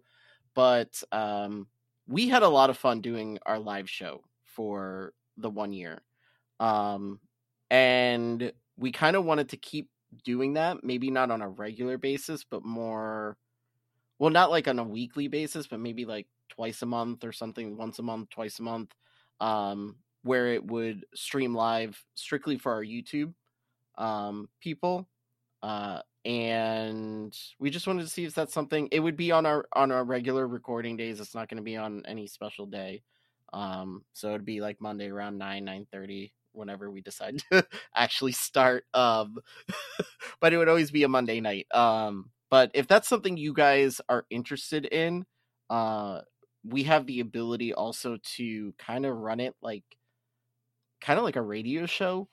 but 0.56 1.02
um, 1.12 1.68
we 2.08 2.28
had 2.28 2.42
a 2.42 2.48
lot 2.48 2.70
of 2.70 2.78
fun 2.78 3.02
doing 3.02 3.38
our 3.44 3.58
live 3.58 3.88
show 3.88 4.24
for 4.44 5.12
the 5.36 5.50
one 5.50 5.72
year, 5.72 6.02
um, 6.58 7.20
and 7.70 8.52
we 8.78 8.90
kind 8.90 9.16
of 9.16 9.24
wanted 9.24 9.50
to 9.50 9.58
keep 9.58 9.90
doing 10.24 10.54
that. 10.54 10.82
Maybe 10.82 11.10
not 11.10 11.30
on 11.30 11.42
a 11.42 11.48
regular 11.48 11.98
basis, 11.98 12.42
but 12.42 12.64
more. 12.64 13.36
Well, 14.18 14.30
not 14.30 14.50
like 14.50 14.66
on 14.66 14.78
a 14.78 14.84
weekly 14.84 15.28
basis, 15.28 15.66
but 15.66 15.78
maybe 15.78 16.06
like 16.06 16.26
twice 16.48 16.80
a 16.80 16.86
month 16.86 17.22
or 17.22 17.32
something, 17.32 17.76
once 17.76 17.98
a 17.98 18.02
month, 18.02 18.30
twice 18.30 18.58
a 18.58 18.62
month, 18.62 18.94
um, 19.40 19.96
where 20.22 20.54
it 20.54 20.64
would 20.64 21.04
stream 21.14 21.54
live 21.54 22.02
strictly 22.14 22.56
for 22.56 22.72
our 22.72 22.82
YouTube 22.82 23.34
um, 23.98 24.48
people. 24.58 25.06
Uh, 25.62 26.00
and 26.26 27.38
we 27.60 27.70
just 27.70 27.86
wanted 27.86 28.02
to 28.02 28.08
see 28.08 28.24
if 28.24 28.34
that's 28.34 28.52
something 28.52 28.88
it 28.90 28.98
would 28.98 29.16
be 29.16 29.30
on 29.30 29.46
our 29.46 29.68
on 29.74 29.92
our 29.92 30.04
regular 30.04 30.46
recording 30.46 30.96
days 30.96 31.20
it's 31.20 31.36
not 31.36 31.48
going 31.48 31.56
to 31.56 31.62
be 31.62 31.76
on 31.76 32.02
any 32.04 32.26
special 32.26 32.66
day 32.66 33.00
um 33.52 34.02
so 34.12 34.30
it'd 34.30 34.44
be 34.44 34.60
like 34.60 34.80
monday 34.80 35.06
around 35.06 35.38
9 35.38 35.64
9 35.64 35.86
30 35.92 36.32
whenever 36.52 36.90
we 36.90 37.00
decide 37.00 37.40
to 37.52 37.64
actually 37.94 38.32
start 38.32 38.84
um 38.92 39.38
but 40.40 40.52
it 40.52 40.58
would 40.58 40.68
always 40.68 40.90
be 40.90 41.04
a 41.04 41.08
monday 41.08 41.40
night 41.40 41.68
um 41.72 42.28
but 42.50 42.72
if 42.74 42.88
that's 42.88 43.08
something 43.08 43.36
you 43.36 43.52
guys 43.52 44.00
are 44.08 44.26
interested 44.28 44.84
in 44.84 45.24
uh 45.70 46.20
we 46.64 46.82
have 46.82 47.06
the 47.06 47.20
ability 47.20 47.72
also 47.72 48.18
to 48.24 48.74
kind 48.78 49.06
of 49.06 49.16
run 49.16 49.38
it 49.38 49.54
like 49.62 49.84
kind 51.00 51.20
of 51.20 51.24
like 51.24 51.36
a 51.36 51.42
radio 51.42 51.86
show 51.86 52.28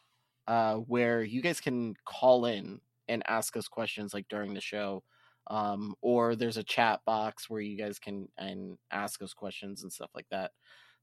uh 0.47 0.73
where 0.73 1.21
you 1.21 1.43
guys 1.43 1.61
can 1.61 1.93
call 2.05 2.47
in 2.47 2.81
and 3.13 3.23
ask 3.27 3.55
us 3.55 3.67
questions 3.67 4.13
like 4.13 4.27
during 4.29 4.53
the 4.53 4.61
show 4.61 5.03
um 5.47 5.93
or 6.01 6.35
there's 6.35 6.57
a 6.57 6.63
chat 6.63 7.01
box 7.05 7.49
where 7.49 7.61
you 7.61 7.77
guys 7.77 7.99
can 7.99 8.27
and 8.37 8.77
ask 8.91 9.21
us 9.21 9.33
questions 9.33 9.83
and 9.83 9.91
stuff 9.91 10.09
like 10.15 10.27
that. 10.31 10.51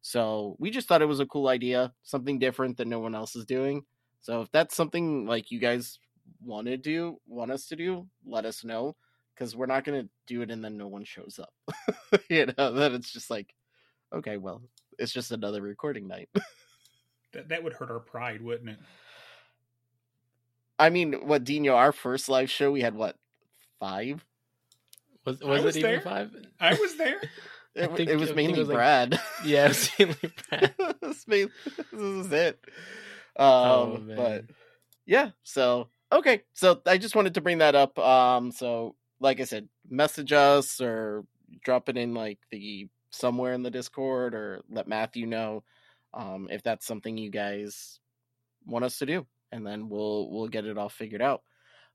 So 0.03 0.57
we 0.59 0.71
just 0.71 0.89
thought 0.89 1.03
it 1.03 1.07
was 1.07 1.21
a 1.21 1.27
cool 1.27 1.49
idea 1.49 1.93
something 2.03 2.39
different 2.39 2.79
that 2.79 2.87
no 2.87 3.01
one 3.01 3.15
else 3.15 3.37
is 3.37 3.45
doing. 3.45 3.83
So 4.23 4.43
if 4.43 4.51
that's 4.51 4.75
something 4.75 5.27
like 5.27 5.51
you 5.51 5.59
guys 5.59 5.99
want 6.43 6.67
to 6.69 6.77
do 6.77 7.19
want 7.27 7.51
us 7.51 7.67
to 7.69 7.77
do 7.77 8.07
let 8.25 8.47
us 8.47 8.65
know 8.65 8.97
because 9.35 9.57
we're 9.57 9.67
not 9.67 9.85
going 9.85 10.03
to 10.03 10.09
do 10.27 10.43
it 10.43 10.51
and 10.51 10.65
then 10.65 10.77
no 10.77 10.89
one 10.89 11.05
shows 11.05 11.39
up. 11.39 11.53
You 12.29 12.47
know 12.47 12.73
then 12.73 12.95
it's 12.95 13.13
just 13.13 13.31
like 13.31 13.55
okay 14.13 14.37
well 14.37 14.63
it's 14.99 15.13
just 15.13 15.33
another 15.33 15.63
recording 15.63 16.07
night. 16.09 16.29
That 17.33 17.49
that 17.51 17.63
would 17.63 17.75
hurt 17.75 17.91
our 17.91 18.01
pride, 18.01 18.43
wouldn't 18.43 18.71
it? 18.71 18.79
I 20.81 20.91
mean 20.91 21.13
what 21.27 21.45
dino 21.45 21.75
our 21.75 21.93
first 21.93 22.29
live 22.29 22.51
show 22.51 22.71
we 22.73 22.81
had 22.81 22.95
what 22.95 23.17
five 23.79 24.25
Was 25.25 25.41
was, 25.41 25.63
was 25.63 25.77
it 25.77 25.81
even 25.85 26.01
five? 26.01 26.35
I 26.59 26.75
was 26.75 26.97
there. 26.97 27.21
it, 27.75 27.95
think- 27.97 28.09
it 28.11 28.17
was 28.17 28.35
mainly 28.35 28.55
it 28.55 28.59
was 28.59 28.69
like- 28.69 28.77
brad 28.77 29.21
Yeah, 29.45 29.67
it 29.67 29.69
was 29.69 29.91
mainly 29.99 30.33
Brad. 30.49 30.75
this, 31.03 31.25
ma- 31.29 31.37
this 31.93 32.27
is 32.27 32.33
it 32.33 32.59
um 33.37 33.47
Oh, 33.47 34.03
but 34.17 34.45
yeah 35.07 35.31
so 35.45 35.89
okay 36.13 36.43
so 36.53 36.81
i 36.87 36.99
just 36.99 37.15
wanted 37.15 37.35
to 37.35 37.41
bring 37.41 37.59
that 37.59 37.75
up 37.77 37.99
um 37.99 38.51
so 38.51 38.97
like 39.21 39.41
i 39.41 39.45
said 39.45 39.69
message 39.89 40.33
us 40.33 40.81
or 40.81 41.25
drop 41.65 41.89
it 41.89 41.97
in 41.97 42.13
like 42.15 42.39
the 42.51 42.89
somewhere 43.11 43.53
in 43.55 43.63
the 43.63 43.71
discord 43.71 44.35
or 44.35 44.63
let 44.71 44.89
matthew 44.89 45.27
know 45.27 45.63
um 46.15 46.49
if 46.51 46.63
that's 46.63 46.87
something 46.87 47.17
you 47.17 47.31
guys 47.31 48.01
want 48.67 48.85
us 48.85 48.99
to 48.99 49.07
do 49.07 49.27
and 49.53 49.67
then 49.67 49.89
we'll 49.89 50.31
we'll 50.31 50.49
get 50.49 50.65
it 50.65 50.79
all 50.79 50.89
figured 50.89 51.23
out 51.23 51.43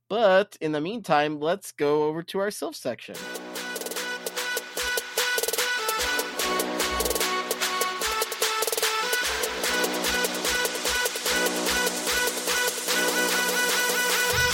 but 0.10 0.58
in 0.62 0.72
the 0.72 0.82
meantime 0.82 1.40
let's 1.40 1.72
go 1.72 2.04
over 2.04 2.24
to 2.24 2.40
our 2.40 2.50
Silph 2.50 2.76
section 2.76 3.16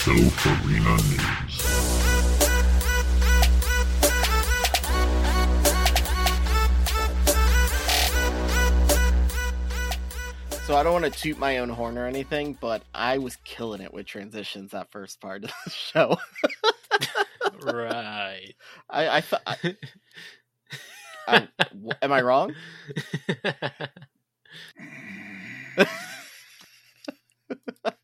Silph 0.02 0.66
Arena 0.66 0.96
News. 0.96 1.41
So 10.66 10.76
i 10.76 10.82
don't 10.82 10.92
want 10.92 11.04
to 11.04 11.10
toot 11.10 11.38
my 11.38 11.58
own 11.58 11.68
horn 11.68 11.96
or 11.98 12.06
anything 12.06 12.56
but 12.60 12.82
i 12.94 13.18
was 13.18 13.36
killing 13.44 13.80
it 13.80 13.92
with 13.92 14.06
transitions 14.06 14.70
that 14.72 14.90
first 14.90 15.20
part 15.20 15.44
of 15.44 15.52
the 15.64 15.70
show 15.92 16.16
right. 17.62 18.52
i 18.90 19.08
i, 19.08 19.20
fe- 19.20 19.36
I, 19.46 19.76
I 21.28 21.48
w- 21.70 21.92
am 22.02 22.12
i 22.12 22.20
wrong 22.22 22.54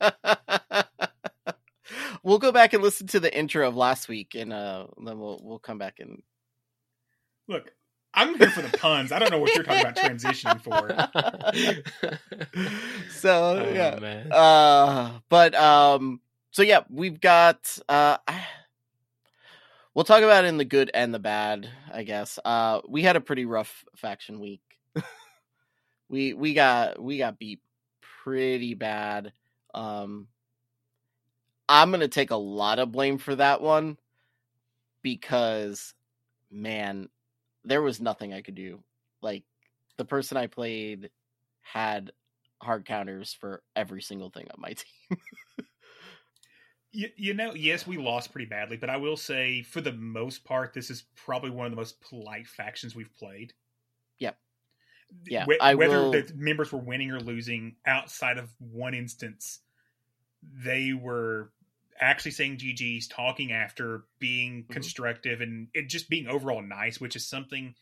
we'll 2.22 2.38
go 2.38 2.52
back 2.52 2.74
and 2.74 2.82
listen 2.82 3.06
to 3.08 3.20
the 3.20 3.36
intro 3.36 3.66
of 3.66 3.76
last 3.76 4.08
week, 4.08 4.34
and 4.34 4.52
uh, 4.52 4.86
then 5.04 5.18
we'll 5.18 5.40
we'll 5.42 5.58
come 5.58 5.78
back 5.78 5.96
and. 6.00 6.22
Look, 7.48 7.72
I'm 8.18 8.36
here 8.36 8.50
for 8.50 8.62
the 8.62 8.76
puns. 8.76 9.12
I 9.12 9.20
don't 9.20 9.30
know 9.30 9.38
what 9.38 9.54
you're 9.54 9.62
talking 9.62 9.80
about 9.80 9.94
transitioning 9.96 10.60
for. 10.60 10.88
So 13.10 13.64
Oh, 13.64 13.72
yeah, 13.72 13.98
man. 14.00 14.32
uh, 14.32 15.20
but 15.28 15.54
um, 15.54 16.20
so 16.50 16.62
yeah, 16.62 16.80
we've 16.90 17.20
got 17.20 17.78
uh, 17.88 18.16
we'll 19.94 20.04
talk 20.04 20.22
about 20.22 20.44
it 20.44 20.48
in 20.48 20.56
the 20.56 20.64
good 20.64 20.90
and 20.92 21.14
the 21.14 21.18
bad, 21.20 21.68
I 21.92 22.02
guess. 22.02 22.38
Uh, 22.44 22.80
we 22.88 23.02
had 23.02 23.14
a 23.16 23.20
pretty 23.20 23.44
rough 23.44 23.84
faction 23.96 24.40
week. 24.40 24.62
we 26.08 26.32
we 26.32 26.54
got 26.54 27.00
we 27.00 27.18
got 27.18 27.38
beat 27.38 27.60
pretty 28.24 28.74
bad. 28.74 29.32
Um, 29.74 30.26
I'm 31.68 31.90
gonna 31.92 32.08
take 32.08 32.30
a 32.30 32.36
lot 32.36 32.78
of 32.80 32.90
blame 32.90 33.18
for 33.18 33.34
that 33.36 33.60
one 33.60 33.96
because, 35.02 35.94
man, 36.50 37.08
there 37.68 37.82
was 37.82 38.00
nothing 38.00 38.32
I 38.32 38.42
could 38.42 38.54
do. 38.54 38.82
Like 39.22 39.44
the 39.96 40.04
person 40.04 40.36
I 40.36 40.46
played 40.46 41.10
had 41.60 42.12
hard 42.60 42.86
counters 42.86 43.32
for 43.32 43.62
every 43.76 44.02
single 44.02 44.30
thing 44.30 44.48
on 44.50 44.60
my 44.60 44.68
team. 45.08 45.18
You, 46.90 47.08
you 47.16 47.34
know, 47.34 47.52
yes, 47.54 47.86
we 47.86 47.98
lost 47.98 48.32
pretty 48.32 48.46
badly, 48.48 48.78
but 48.78 48.88
I 48.88 48.96
will 48.96 49.16
say, 49.16 49.62
for 49.62 49.82
the 49.82 49.92
most 49.92 50.42
part, 50.44 50.72
this 50.72 50.88
is 50.90 51.04
probably 51.14 51.50
one 51.50 51.66
of 51.66 51.72
the 51.72 51.76
most 51.76 52.00
polite 52.00 52.46
factions 52.48 52.94
we've 52.96 53.14
played. 53.14 53.52
Yep. 54.20 54.38
Yeah, 55.26 55.44
Wh- 55.44 55.60
I 55.62 55.74
whether 55.74 55.98
will- 56.00 56.10
the 56.12 56.32
members 56.34 56.72
were 56.72 56.78
winning 56.78 57.10
or 57.10 57.20
losing, 57.20 57.76
outside 57.86 58.38
of 58.38 58.50
one 58.58 58.94
instance, 58.94 59.60
they 60.42 60.94
were 60.94 61.52
actually 62.00 62.30
saying 62.32 62.58
GG's, 62.58 63.08
talking 63.08 63.52
after, 63.52 64.04
being 64.18 64.62
Mm-hmm. 64.62 64.72
constructive, 64.72 65.40
and 65.40 65.68
it 65.74 65.88
just 65.88 66.08
being 66.08 66.26
overall 66.28 66.62
nice, 66.62 67.00
which 67.00 67.16
is 67.16 67.26
something 67.26 67.74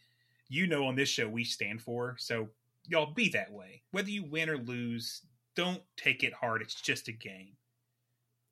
you 0.49 0.67
know 0.67 0.87
on 0.87 0.95
this 0.97 1.09
show 1.09 1.29
we 1.29 1.45
stand 1.45 1.83
for. 1.83 2.17
So 2.19 2.49
y'all 2.87 3.13
be 3.13 3.29
that 3.31 3.53
way. 3.53 3.83
Whether 3.91 4.11
you 4.11 4.25
win 4.25 4.49
or 4.49 4.59
lose, 4.59 5.23
don't 5.55 5.83
take 5.97 6.23
it 6.23 6.33
hard. 6.33 6.63
It's 6.63 6.75
just 6.75 7.09
a 7.09 7.13
game. 7.13 7.57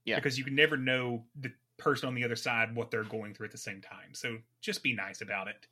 Yeah. 0.04 0.16
Because 0.16 0.36
you 0.38 0.44
can 0.44 0.54
never 0.54 0.76
know 0.76 1.24
the 1.40 1.52
person 1.76 2.08
on 2.08 2.14
the 2.14 2.24
other 2.24 2.36
side 2.36 2.74
what 2.74 2.90
they're 2.90 3.04
going 3.04 3.34
through 3.34 3.46
at 3.46 3.52
the 3.52 3.58
same 3.58 3.80
time. 3.80 4.12
So 4.12 4.38
just 4.60 4.82
be 4.82 4.94
nice 4.94 5.20
about 5.20 5.48
it. 5.48 5.66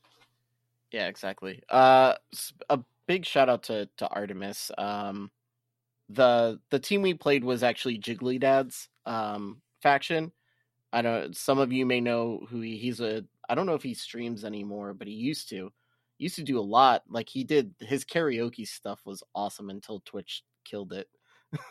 Yeah, 0.91 1.07
exactly. 1.09 1.63
Uh, 1.69 2.15
a 2.69 2.81
big 3.07 3.25
shout 3.25 3.49
out 3.49 3.65
to 3.65 3.89
to 3.99 4.09
Artemis. 4.09 4.71
Um, 4.79 5.31
the 6.09 6.61
the 6.71 6.79
team 6.79 7.03
we 7.03 7.15
played 7.15 7.45
was 7.45 7.63
actually 7.63 7.99
Jiggly 7.99 8.39
Dad's 8.39 8.89
um 9.07 9.61
faction. 9.83 10.33
I 10.93 11.03
know 11.03 11.29
some 11.33 11.59
of 11.59 11.73
you 11.73 11.87
may 11.87 12.01
know 12.01 12.47
who 12.51 12.61
he, 12.61 12.77
he's 12.77 13.01
a. 13.01 13.25
I 13.49 13.55
don't 13.55 13.67
know 13.67 13.75
if 13.75 13.83
he 13.83 13.95
streams 13.95 14.45
anymore, 14.45 14.95
but 14.95 15.09
he 15.09 15.15
used 15.15 15.49
to. 15.51 15.73
Used 16.19 16.37
to 16.37 16.45
do 16.45 16.59
a 16.59 16.61
lot. 16.61 17.03
Like 17.09 17.29
he 17.29 17.43
did 17.45 17.75
his 17.81 18.05
karaoke 18.05 18.67
stuff 18.67 19.01
was 19.05 19.25
awesome 19.35 19.71
until 19.71 20.01
Twitch 20.05 20.45
killed 20.65 20.93
it. 20.93 21.09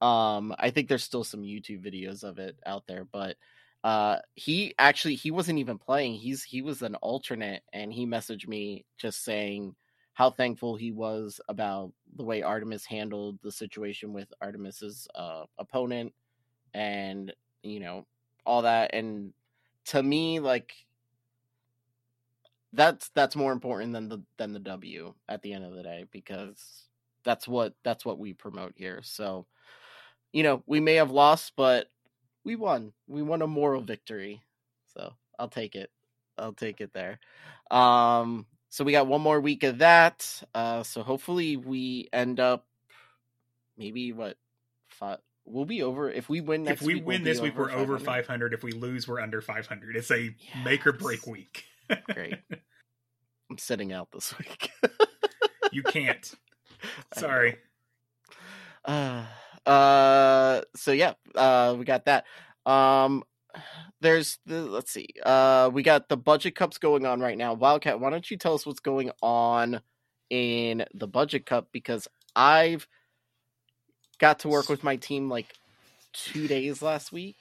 um, 0.00 0.54
I 0.58 0.70
think 0.70 0.88
there's 0.88 1.04
still 1.04 1.24
some 1.24 1.42
YouTube 1.42 1.84
videos 1.84 2.24
of 2.24 2.38
it 2.38 2.58
out 2.66 2.84
there, 2.88 3.04
but 3.04 3.36
uh 3.84 4.18
he 4.34 4.74
actually 4.78 5.14
he 5.14 5.30
wasn't 5.30 5.58
even 5.58 5.78
playing 5.78 6.14
he's 6.14 6.42
he 6.44 6.62
was 6.62 6.82
an 6.82 6.94
alternate 6.96 7.62
and 7.72 7.92
he 7.92 8.06
messaged 8.06 8.46
me 8.46 8.84
just 8.96 9.24
saying 9.24 9.74
how 10.14 10.30
thankful 10.30 10.76
he 10.76 10.92
was 10.92 11.40
about 11.48 11.92
the 12.16 12.22
way 12.22 12.42
artemis 12.42 12.84
handled 12.84 13.38
the 13.42 13.50
situation 13.50 14.12
with 14.12 14.32
artemis's 14.40 15.08
uh 15.14 15.44
opponent 15.58 16.12
and 16.74 17.32
you 17.62 17.80
know 17.80 18.06
all 18.44 18.62
that 18.62 18.94
and 18.94 19.32
to 19.84 20.02
me 20.02 20.40
like 20.40 20.74
that's 22.72 23.10
that's 23.10 23.36
more 23.36 23.52
important 23.52 23.92
than 23.92 24.08
the 24.08 24.22
than 24.38 24.52
the 24.52 24.58
w 24.58 25.12
at 25.28 25.42
the 25.42 25.52
end 25.52 25.64
of 25.64 25.74
the 25.74 25.82
day 25.82 26.06
because 26.10 26.88
that's 27.24 27.46
what 27.46 27.74
that's 27.84 28.04
what 28.04 28.18
we 28.18 28.32
promote 28.32 28.72
here 28.76 29.00
so 29.02 29.46
you 30.32 30.42
know 30.42 30.62
we 30.66 30.80
may 30.80 30.94
have 30.94 31.10
lost 31.10 31.52
but 31.56 31.88
we 32.44 32.56
won. 32.56 32.92
We 33.06 33.22
won 33.22 33.42
a 33.42 33.46
moral 33.46 33.82
victory. 33.82 34.42
So 34.94 35.12
I'll 35.38 35.48
take 35.48 35.74
it. 35.74 35.90
I'll 36.38 36.52
take 36.52 36.80
it 36.80 36.92
there. 36.92 37.20
Um, 37.70 38.46
so 38.68 38.84
we 38.84 38.92
got 38.92 39.06
one 39.06 39.20
more 39.20 39.40
week 39.40 39.62
of 39.62 39.78
that. 39.78 40.42
Uh, 40.54 40.82
so 40.82 41.02
hopefully 41.02 41.56
we 41.56 42.08
end 42.12 42.40
up 42.40 42.66
maybe 43.76 44.12
what. 44.12 44.36
We'll 45.44 45.64
be 45.64 45.82
over 45.82 46.10
if 46.10 46.28
we 46.28 46.40
win 46.40 46.64
next 46.64 46.82
if 46.82 46.86
we 46.86 46.94
week. 46.94 47.06
we'll 47.06 47.16
win 47.16 47.24
this 47.24 47.40
week, 47.40 47.56
we're 47.56 47.72
over 47.72 47.98
500. 47.98 48.24
500. 48.24 48.54
If 48.54 48.62
we 48.62 48.72
lose, 48.72 49.08
we're 49.08 49.20
under 49.20 49.40
500. 49.40 49.96
It's 49.96 50.10
a 50.10 50.34
make 50.64 50.86
or 50.86 50.92
break 50.92 51.26
week. 51.26 51.64
Great. 52.12 52.36
I'm 53.50 53.58
sitting 53.58 53.92
out 53.92 54.08
this 54.12 54.34
week. 54.38 54.70
you 55.72 55.82
can't. 55.82 56.32
Sorry. 57.14 57.56
Uh, 58.84 59.24
uh 59.66 60.62
so 60.74 60.92
yeah, 60.92 61.14
uh 61.34 61.74
we 61.78 61.84
got 61.84 62.06
that. 62.06 62.24
Um 62.66 63.22
there's 64.00 64.38
the 64.46 64.62
let's 64.62 64.90
see. 64.90 65.08
Uh 65.24 65.70
we 65.72 65.82
got 65.82 66.08
the 66.08 66.16
budget 66.16 66.54
cups 66.54 66.78
going 66.78 67.04
on 67.04 67.20
right 67.20 67.36
now. 67.36 67.54
Wildcat, 67.54 68.00
why 68.00 68.10
don't 68.10 68.30
you 68.30 68.36
tell 68.36 68.54
us 68.54 68.64
what's 68.64 68.80
going 68.80 69.10
on 69.22 69.80
in 70.30 70.84
the 70.94 71.06
budget 71.06 71.46
cup 71.46 71.68
because 71.72 72.08
I've 72.34 72.88
got 74.22 74.38
to 74.38 74.48
work 74.48 74.68
with 74.70 74.82
my 74.84 74.96
team 74.96 75.28
like 75.28 75.52
2 76.14 76.48
days 76.48 76.80
last 76.80 77.12
week. 77.12 77.36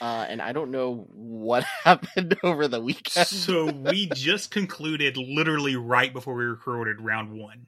Uh, 0.00 0.26
and 0.28 0.42
I 0.42 0.52
don't 0.52 0.70
know 0.70 1.08
what 1.14 1.64
happened 1.84 2.36
over 2.44 2.68
the 2.68 2.80
weekend. 2.80 3.26
so 3.26 3.72
we 3.72 4.06
just 4.14 4.50
concluded 4.50 5.16
literally 5.16 5.74
right 5.74 6.12
before 6.12 6.34
we 6.34 6.44
recorded 6.44 7.00
round 7.00 7.32
one. 7.32 7.66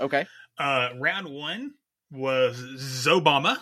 okay. 0.00 0.26
Uh, 0.58 0.90
round 0.98 1.28
one 1.28 1.74
was 2.10 2.56
Zobama, 2.58 3.56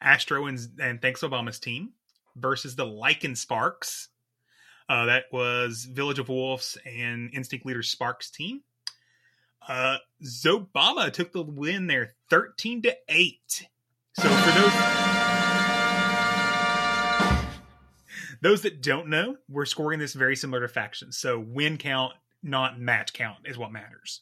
Astro 0.00 0.46
and, 0.46 0.58
and 0.80 1.00
Thanks 1.00 1.20
Obama's 1.20 1.60
team 1.60 1.92
versus 2.34 2.74
the 2.76 2.86
Lycan 2.86 3.36
Sparks. 3.36 4.08
Uh, 4.88 5.06
that 5.06 5.24
was 5.30 5.84
Village 5.84 6.18
of 6.18 6.28
Wolves 6.28 6.76
and 6.86 7.30
Instinct 7.34 7.64
Leader 7.66 7.82
Sparks 7.82 8.30
team. 8.30 8.62
Uh, 9.66 9.98
Zobama 10.22 11.12
took 11.12 11.32
the 11.32 11.42
win 11.42 11.86
there, 11.86 12.14
thirteen 12.28 12.82
to 12.82 12.94
eight. 13.08 13.66
So 14.16 14.28
for 14.28 14.60
those 14.60 14.72
those 18.40 18.62
that 18.62 18.82
don't 18.82 19.08
know, 19.08 19.36
we're 19.48 19.64
scoring 19.64 19.98
this 19.98 20.12
very 20.12 20.36
similar 20.36 20.60
to 20.60 20.68
factions. 20.68 21.16
So 21.16 21.38
win 21.40 21.78
count, 21.78 22.12
not 22.42 22.78
match 22.78 23.12
count, 23.12 23.38
is 23.46 23.56
what 23.58 23.72
matters. 23.72 24.20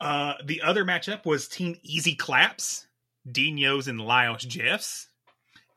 Uh, 0.00 0.34
the 0.44 0.62
other 0.62 0.84
matchup 0.84 1.26
was 1.26 1.46
Team 1.46 1.76
Easy 1.82 2.14
Claps, 2.14 2.86
Dino's 3.30 3.86
and 3.88 4.00
Lyle's 4.00 4.42
Jeff's 4.44 5.08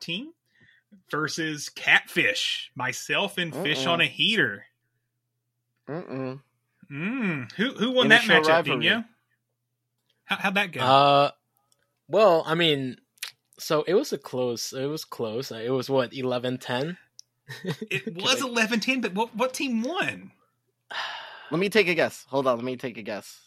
team 0.00 0.32
versus 1.10 1.68
Catfish, 1.68 2.70
myself 2.74 3.36
and 3.36 3.54
Fish 3.54 3.84
Uh-uh. 3.86 3.92
on 3.92 4.00
a 4.00 4.06
Heater. 4.06 4.64
Mm-mm. 5.88 6.40
Mm, 6.90 7.52
who 7.52 7.74
who 7.74 7.90
won 7.90 8.08
that 8.08 8.24
Initial 8.24 8.42
matchup, 8.42 8.48
rivalry. 8.48 8.80
Dino? 8.80 9.04
How, 10.24 10.36
how'd 10.36 10.54
that 10.54 10.72
go? 10.72 10.80
Uh, 10.80 11.30
well, 12.08 12.42
I 12.46 12.54
mean, 12.54 12.96
so 13.58 13.82
it 13.86 13.94
was 13.94 14.12
a 14.12 14.18
close. 14.18 14.72
It 14.72 14.86
was 14.86 15.04
close. 15.04 15.50
It 15.50 15.70
was 15.70 15.88
what 15.90 16.10
11-10? 16.12 16.96
it 17.90 18.14
was 18.22 18.40
eleven 18.42 18.80
ten, 18.80 19.00
but 19.02 19.14
what 19.14 19.34
what 19.36 19.52
team 19.54 19.82
won? 19.82 20.32
Let 21.50 21.58
me 21.60 21.68
take 21.68 21.88
a 21.88 21.94
guess. 21.94 22.24
Hold 22.28 22.46
on, 22.46 22.56
let 22.56 22.64
me 22.64 22.76
take 22.76 22.96
a 22.96 23.02
guess. 23.02 23.38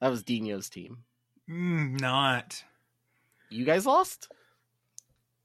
That 0.00 0.10
was 0.10 0.22
Dino's 0.24 0.68
team. 0.68 1.04
Mm, 1.48 2.00
not 2.00 2.62
You 3.48 3.64
guys 3.64 3.86
lost? 3.86 4.28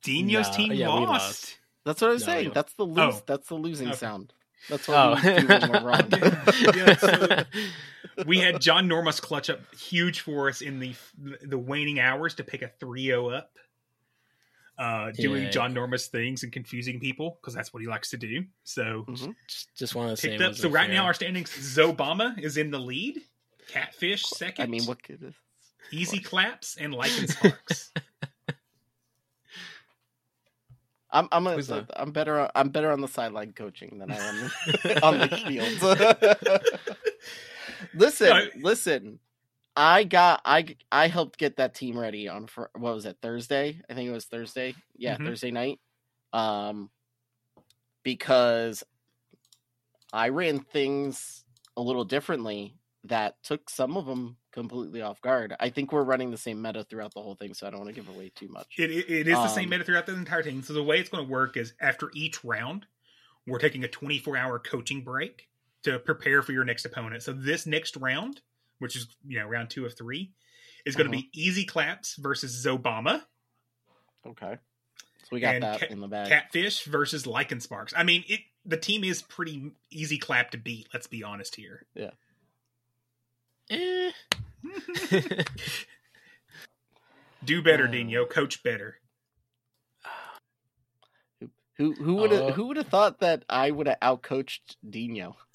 Dino's 0.04 0.50
Nah, 0.50 0.56
team 0.56 0.72
yeah, 0.74 0.88
lost. 0.90 1.10
lost. 1.10 1.58
That's 1.86 2.02
what 2.02 2.10
I 2.10 2.14
was 2.14 2.22
No, 2.22 2.34
saying. 2.34 2.52
That's 2.54 2.74
the 2.74 2.84
lose. 2.84 3.16
Oh. 3.16 3.22
That's 3.28 3.48
the 3.48 3.56
losing 3.56 3.90
Okay. 3.90 3.98
sound. 3.98 4.34
That's 4.70 4.88
what 4.88 4.98
Oh, 4.98 5.16
we 5.16 5.22
do 5.42 5.48
when 5.48 5.72
we're 5.72 5.82
wrong. 5.84 6.08
Yeah, 6.76 6.96
so- 6.98 7.44
we 8.26 8.40
had 8.40 8.60
John 8.62 8.88
Normus 8.90 9.22
clutch 9.22 9.50
up 9.50 9.60
huge 9.76 10.22
for 10.22 10.50
us 10.50 10.62
in 10.62 10.80
the 10.80 10.96
the 11.44 11.58
waning 11.58 12.00
hours 12.00 12.36
to 12.36 12.44
pick 12.44 12.62
a 12.62 12.72
3-0 12.84 13.38
up. 13.38 13.52
Uh, 14.78 15.12
doing 15.12 15.44
Yeah. 15.44 15.50
John 15.50 15.74
Normus 15.76 16.08
things 16.08 16.44
and 16.44 16.54
confusing 16.54 17.00
people 17.02 17.38
because 17.42 17.54
that's 17.54 17.74
what 17.74 17.82
he 17.82 17.88
likes 17.88 18.12
to 18.12 18.18
do. 18.18 18.46
So 18.64 19.04
Mhm. 19.10 19.36
just, 19.48 19.76
just 19.76 19.96
want 19.96 20.12
to 20.12 20.18
say. 20.18 20.30
picked 20.30 20.42
up. 20.42 20.56
So 20.56 20.70
right 20.70 20.86
fair. 20.88 20.96
now 20.96 21.04
our 21.06 21.14
standings: 21.14 21.50
Zobama 21.52 22.40
is 22.40 22.56
in 22.56 22.72
the 22.72 22.80
lead, 22.80 23.22
Catfish 23.68 24.24
second. 24.24 24.64
I 24.64 24.68
mean, 24.68 24.86
what 24.86 25.04
could 25.04 25.20
this? 25.20 25.36
Easy 25.92 26.20
claps 26.20 26.78
and 26.78 26.94
Lycan 26.94 27.30
Sparks. 27.30 27.92
I'm 31.12 31.28
I'm 31.32 31.48
a, 31.48 31.58
that? 31.58 31.86
I'm 31.96 32.12
better 32.12 32.40
on, 32.40 32.50
I'm 32.56 32.70
better 32.70 32.92
on 32.92 33.02
the 33.02 33.08
sideline 33.08 33.54
coaching 33.54 33.98
than 34.00 34.12
I 34.12 34.18
am 34.18 34.52
on 35.04 35.20
the 35.20 35.28
field. 35.30 36.62
listen, 37.94 38.30
No. 38.30 38.48
listen. 38.62 39.20
I 39.76 40.04
got 40.04 40.42
I 40.46 40.76
I 40.92 41.08
helped 41.08 41.40
get 41.40 41.58
that 41.58 41.74
team 41.74 41.98
ready 41.98 42.28
on 42.28 42.48
for 42.48 42.70
what 42.76 42.94
was 42.94 43.06
it 43.06 43.18
Thursday? 43.22 43.82
I 43.90 43.94
think 43.94 44.10
it 44.10 44.14
was 44.14 44.26
Thursday. 44.26 44.76
Yeah, 44.98 45.18
Mhm. 45.18 45.26
Thursday 45.26 45.52
night. 45.52 45.80
Um, 46.34 46.90
because 48.04 48.84
I 50.12 50.30
ran 50.30 50.60
things 50.60 51.46
a 51.78 51.82
little 51.82 52.04
differently 52.04 52.76
that 53.06 53.42
took 53.44 53.70
some 53.70 53.96
of 53.98 54.06
them 54.06 54.38
completely 54.52 55.02
off 55.02 55.22
guard. 55.22 55.56
I 55.60 55.70
think 55.70 55.92
we're 55.92 56.04
running 56.04 56.32
the 56.32 56.38
same 56.38 56.62
meta 56.62 56.84
throughout 56.84 57.14
the 57.14 57.22
whole 57.22 57.36
thing, 57.36 57.54
so 57.54 57.68
I 57.68 57.70
don't 57.70 57.80
want 57.82 57.94
to 57.94 58.02
give 58.02 58.10
away 58.14 58.32
too 58.36 58.48
much. 58.50 58.68
It, 58.78 58.92
it, 58.92 59.10
it 59.10 59.28
is 59.28 59.36
the 59.36 59.48
same 59.48 59.66
Um, 59.66 59.70
meta 59.72 59.84
throughout 59.84 60.06
the 60.06 60.16
entire 60.16 60.44
thing. 60.44 60.62
So 60.64 60.74
the 60.74 60.84
way 60.84 61.00
it's 61.00 61.10
going 61.10 61.26
to 61.26 61.32
work 61.32 61.56
is 61.58 61.74
after 61.82 62.10
each 62.14 62.44
round, 62.44 62.86
we're 63.48 63.60
taking 63.60 63.84
a 63.84 63.88
24 63.88 64.38
hour 64.38 64.60
coaching 64.60 65.02
break 65.04 65.48
to 65.84 65.98
prepare 66.00 66.42
for 66.42 66.52
your 66.52 66.66
next 66.66 66.86
opponent. 66.86 67.24
So 67.24 67.32
this 67.34 67.66
next 67.66 67.96
round, 67.98 68.42
which 68.80 68.96
is 68.96 69.08
you 69.28 69.40
know 69.40 69.46
round 69.48 69.70
two 69.70 69.86
of 69.86 69.96
three, 69.98 70.32
is 70.86 70.96
going 70.96 71.10
to 71.12 71.18
Uh-huh. 71.18 71.28
be 71.34 71.42
Easy 71.42 71.66
Claps 71.66 72.16
versus 72.16 72.66
Zobama, 72.66 73.24
Okay. 74.28 74.58
So 75.24 75.28
we 75.32 75.40
got 75.40 75.56
And 75.56 75.64
that 75.64 75.80
Cat- 75.80 75.92
in 75.92 76.00
the 76.00 76.08
bag. 76.08 76.28
Catfish 76.30 76.84
versus 76.86 77.24
Lycan 77.26 77.62
Sparks. 77.62 77.94
I 77.96 78.04
mean, 78.04 78.24
it 78.28 78.42
the 78.66 78.78
team 78.78 79.04
is 79.04 79.22
pretty 79.22 79.72
easy 79.90 80.18
clap 80.18 80.52
to 80.52 80.58
beat. 80.58 80.88
Let's 80.94 81.08
be 81.08 81.24
honest 81.24 81.56
here. 81.56 81.86
Eh. 83.70 84.12
Do 87.44 87.62
better, 87.62 87.86
Uh. 87.86 87.92
Dino. 87.92 88.26
Coach 88.26 88.64
better. 88.64 88.98
Who 91.78 91.94
who 91.94 92.16
would 92.16 92.32
have 92.32 92.42
Uh, 92.42 92.52
who 92.52 92.68
would 92.68 92.78
have 92.78 92.88
thought 92.88 93.20
that 93.22 93.46
I 93.48 93.72
would 93.72 93.88
have 93.88 94.00
outcoached 94.02 94.76
Dino? 94.88 95.38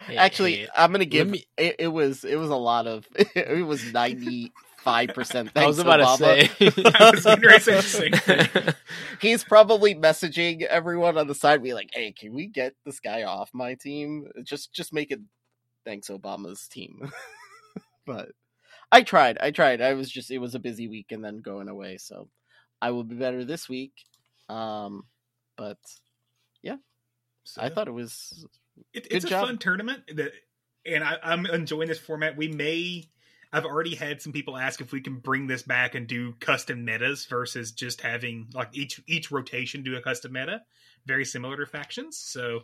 Hey, 0.00 0.16
Actually, 0.18 0.56
hey, 0.56 0.68
I'm 0.76 0.92
gonna 0.92 1.06
give 1.06 1.26
me- 1.30 1.46
it, 1.56 1.76
it 1.78 1.88
was 1.88 2.24
it 2.24 2.36
was 2.36 2.50
a 2.50 2.56
lot 2.56 2.86
of 2.86 3.06
it 3.34 3.64
was 3.64 3.90
95 3.90 5.08
percent. 5.14 5.50
I 5.56 5.66
was 5.66 5.78
about 5.78 6.00
Obama. 6.00 6.18
to 6.58 6.70
say. 6.72 6.92
I 7.00 7.10
was 7.10 7.22
to 7.24 7.60
say 7.60 7.74
the 7.76 7.82
same 7.82 8.12
thing. 8.12 8.74
He's 9.22 9.44
probably 9.44 9.94
messaging 9.94 10.60
everyone 10.62 11.16
on 11.16 11.26
the 11.26 11.34
side, 11.34 11.62
be 11.62 11.72
like, 11.72 11.88
"Hey, 11.94 12.12
can 12.12 12.34
we 12.34 12.48
get 12.48 12.74
this 12.84 13.00
guy 13.00 13.22
off 13.22 13.48
my 13.54 13.76
team? 13.76 14.26
Just 14.42 14.74
just 14.74 14.92
make 14.92 15.10
it 15.10 15.20
thanks 15.86 16.08
Obama's 16.08 16.68
team." 16.68 17.10
But 18.06 18.30
I 18.92 19.02
tried. 19.02 19.38
I 19.40 19.50
tried. 19.50 19.80
I 19.80 19.94
was 19.94 20.10
just 20.10 20.30
it 20.30 20.38
was 20.38 20.54
a 20.54 20.58
busy 20.60 20.88
week 20.88 21.10
and 21.12 21.24
then 21.24 21.38
going 21.38 21.68
away, 21.68 21.96
so 21.98 22.28
I 22.82 22.90
will 22.90 23.04
be 23.04 23.16
better 23.16 23.44
this 23.44 23.68
week. 23.68 23.92
Um, 24.48 25.04
but 25.56 25.78
So- 27.46 27.60
I 27.62 27.68
thought 27.68 27.88
it 27.88 27.92
was 27.92 28.46
It, 28.94 29.06
it's 29.10 29.24
a 29.26 29.28
job. 29.28 29.46
fun 29.46 29.58
tournament, 29.58 30.02
that, 30.16 30.32
and 30.86 31.04
I, 31.04 31.18
I'm 31.22 31.44
enjoying 31.46 31.88
this 31.88 31.98
format. 31.98 32.36
We 32.38 32.48
may, 32.48 33.04
I've 33.52 33.66
already 33.66 33.94
had 33.94 34.22
some 34.22 34.32
people 34.32 34.56
ask 34.56 34.80
if 34.80 34.92
we 34.92 35.02
can 35.02 35.18
bring 35.18 35.46
this 35.46 35.62
back 35.62 35.94
and 35.94 36.06
do 36.06 36.32
custom 36.40 36.84
metas 36.86 37.26
versus 37.26 37.72
just 37.72 38.00
having 38.00 38.48
like 38.54 38.70
each 38.72 38.98
each 39.06 39.30
rotation 39.30 39.82
do 39.82 39.94
a 39.96 40.00
custom 40.00 40.32
meta, 40.32 40.62
very 41.04 41.24
similar 41.26 41.56
to 41.58 41.66
factions. 41.66 42.16
So 42.18 42.60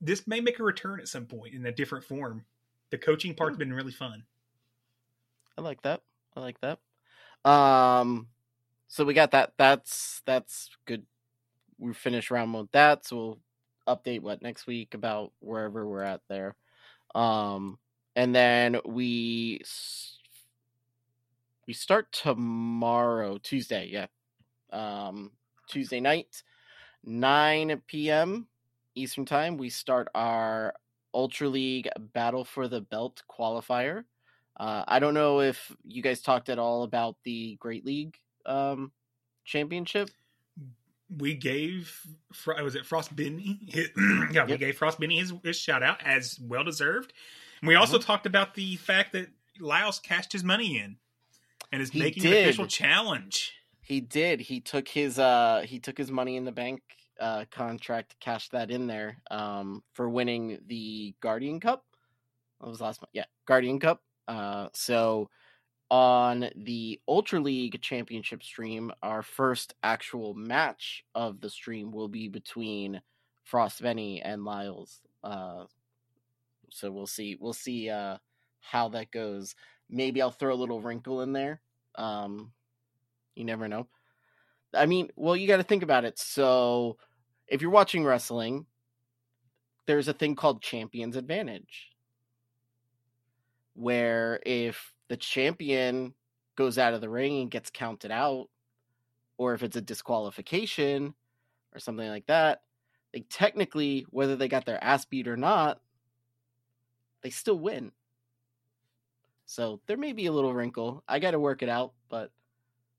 this 0.00 0.26
may 0.26 0.40
make 0.40 0.58
a 0.58 0.62
return 0.64 0.98
at 0.98 1.08
some 1.08 1.26
point 1.26 1.52
in 1.54 1.66
a 1.66 1.72
different 1.72 2.04
form. 2.06 2.46
The 2.90 2.96
coaching 2.98 3.34
part's 3.34 3.58
been 3.58 3.72
really 3.72 3.92
fun. 3.92 4.24
I 5.60 5.62
like 5.62 5.82
that. 5.82 6.00
I 6.34 6.40
like 6.40 6.58
that. 6.62 6.78
Um, 7.48 8.28
so 8.88 9.04
we 9.04 9.12
got 9.12 9.32
that. 9.32 9.52
That's 9.58 10.22
that's 10.24 10.70
good. 10.86 11.04
We 11.78 11.92
finished 11.92 12.30
round 12.30 12.54
one 12.54 12.62
with 12.62 12.72
that, 12.72 13.04
so 13.04 13.16
we'll 13.86 13.96
update 13.96 14.22
what 14.22 14.40
next 14.40 14.66
week 14.66 14.94
about 14.94 15.32
wherever 15.40 15.86
we're 15.86 16.02
at 16.02 16.22
there. 16.30 16.56
Um, 17.14 17.78
and 18.16 18.34
then 18.34 18.80
we 18.86 19.60
we 21.66 21.74
start 21.74 22.10
tomorrow, 22.10 23.36
Tuesday. 23.36 23.90
Yeah, 23.92 24.06
um, 24.72 25.30
Tuesday 25.68 26.00
night, 26.00 26.42
nine 27.04 27.82
p.m. 27.86 28.46
Eastern 28.94 29.26
time. 29.26 29.58
We 29.58 29.68
start 29.68 30.08
our 30.14 30.72
Ultra 31.12 31.48
League 31.48 31.90
Battle 32.14 32.46
for 32.46 32.66
the 32.66 32.80
Belt 32.80 33.22
qualifier. 33.30 34.04
Uh, 34.60 34.84
I 34.86 34.98
don't 34.98 35.14
know 35.14 35.40
if 35.40 35.74
you 35.84 36.02
guys 36.02 36.20
talked 36.20 36.50
at 36.50 36.58
all 36.58 36.82
about 36.82 37.16
the 37.24 37.56
Great 37.60 37.86
League 37.86 38.18
um, 38.44 38.92
Championship. 39.46 40.10
we 41.18 41.34
gave 41.34 42.06
was 42.46 42.74
it 42.74 42.84
Frost 42.84 43.16
Benny? 43.16 43.58
His, 43.66 43.88
yeah, 44.32 44.44
we 44.44 44.58
gave 44.58 44.76
Frost 44.76 45.00
Benny 45.00 45.18
his, 45.18 45.32
his 45.42 45.56
shout 45.56 45.82
out 45.82 45.96
as 46.04 46.38
well 46.38 46.62
deserved. 46.62 47.14
And 47.62 47.68
we 47.68 47.74
also 47.74 47.96
Mm-hmm. 47.96 48.06
talked 48.06 48.26
about 48.26 48.54
the 48.54 48.76
fact 48.76 49.12
that 49.14 49.28
Lyles 49.58 49.98
cashed 49.98 50.32
his 50.32 50.44
money 50.44 50.78
in 50.78 50.96
and 51.72 51.80
is 51.80 51.90
He 51.90 51.98
making 52.00 52.26
an 52.26 52.32
official 52.34 52.66
challenge. 52.66 53.54
He 53.80 54.00
did. 54.02 54.40
He 54.40 54.60
took 54.60 54.88
his 54.88 55.18
uh 55.18 55.62
he 55.66 55.80
took 55.80 55.96
his 55.96 56.10
money 56.10 56.36
in 56.36 56.44
the 56.44 56.52
bank 56.52 56.82
uh 57.18 57.46
contract, 57.50 58.16
cashed 58.20 58.52
that 58.52 58.70
in 58.70 58.86
there 58.86 59.22
um 59.30 59.82
for 59.94 60.08
winning 60.10 60.58
the 60.66 61.14
Guardian 61.20 61.60
Cup. 61.60 61.86
What 62.58 62.68
was 62.70 62.80
last 62.82 63.00
month? 63.00 63.10
Yeah, 63.14 63.24
Guardian 63.46 63.80
Cup. 63.80 64.02
Uh 64.28 64.68
so 64.72 65.30
on 65.90 66.50
the 66.54 67.00
Ultra 67.08 67.40
League 67.40 67.80
Championship 67.82 68.42
stream, 68.42 68.92
our 69.02 69.22
first 69.22 69.74
actual 69.82 70.34
match 70.34 71.04
of 71.14 71.40
the 71.40 71.50
stream 71.50 71.90
will 71.90 72.08
be 72.08 72.28
between 72.28 73.00
Frost 73.44 73.82
Venny 73.82 74.20
and 74.24 74.44
Lyles. 74.44 75.00
Uh 75.24 75.64
so 76.70 76.90
we'll 76.90 77.06
see 77.06 77.36
we'll 77.40 77.52
see 77.52 77.90
uh 77.90 78.18
how 78.60 78.88
that 78.90 79.10
goes. 79.10 79.54
Maybe 79.88 80.22
I'll 80.22 80.30
throw 80.30 80.54
a 80.54 80.56
little 80.56 80.80
wrinkle 80.80 81.22
in 81.22 81.32
there. 81.32 81.60
Um 81.96 82.52
you 83.34 83.44
never 83.44 83.68
know. 83.68 83.86
I 84.74 84.86
mean, 84.86 85.10
well, 85.16 85.36
you 85.36 85.48
got 85.48 85.56
to 85.56 85.62
think 85.64 85.82
about 85.82 86.04
it. 86.04 86.18
So, 86.18 86.96
if 87.48 87.60
you're 87.62 87.70
watching 87.70 88.04
wrestling, 88.04 88.66
there's 89.86 90.08
a 90.08 90.12
thing 90.12 90.36
called 90.36 90.62
Champions 90.62 91.16
Advantage, 91.16 91.90
where 93.80 94.40
if 94.44 94.92
the 95.08 95.16
champion 95.16 96.14
goes 96.56 96.78
out 96.78 96.92
of 96.92 97.00
the 97.00 97.08
ring 97.08 97.40
and 97.40 97.50
gets 97.50 97.70
counted 97.70 98.10
out, 98.10 98.48
or 99.38 99.54
if 99.54 99.62
it's 99.62 99.76
a 99.76 99.80
disqualification 99.80 101.14
or 101.74 101.80
something 101.80 102.08
like 102.08 102.26
that, 102.26 102.60
they 103.12 103.20
technically, 103.20 104.06
whether 104.10 104.36
they 104.36 104.48
got 104.48 104.66
their 104.66 104.82
ass 104.84 105.04
beat 105.06 105.26
or 105.26 105.36
not, 105.36 105.80
they 107.22 107.30
still 107.30 107.58
win. 107.58 107.92
So 109.46 109.80
there 109.86 109.96
may 109.96 110.12
be 110.12 110.26
a 110.26 110.32
little 110.32 110.54
wrinkle. 110.54 111.02
I 111.08 111.18
got 111.18 111.32
to 111.32 111.40
work 111.40 111.62
it 111.62 111.68
out, 111.68 111.92
but 112.08 112.30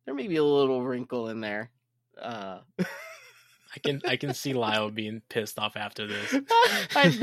there 0.05 0.15
may 0.15 0.27
be 0.27 0.37
a 0.37 0.43
little 0.43 0.83
wrinkle 0.83 1.29
in 1.29 1.41
there. 1.41 1.69
Uh, 2.19 2.59
I 2.79 3.79
can 3.81 4.01
I 4.05 4.17
can 4.17 4.33
see 4.33 4.53
Lyle 4.53 4.91
being 4.91 5.21
pissed 5.29 5.57
off 5.57 5.77
after 5.77 6.07
this. 6.07 6.35
I'm, 6.95 7.13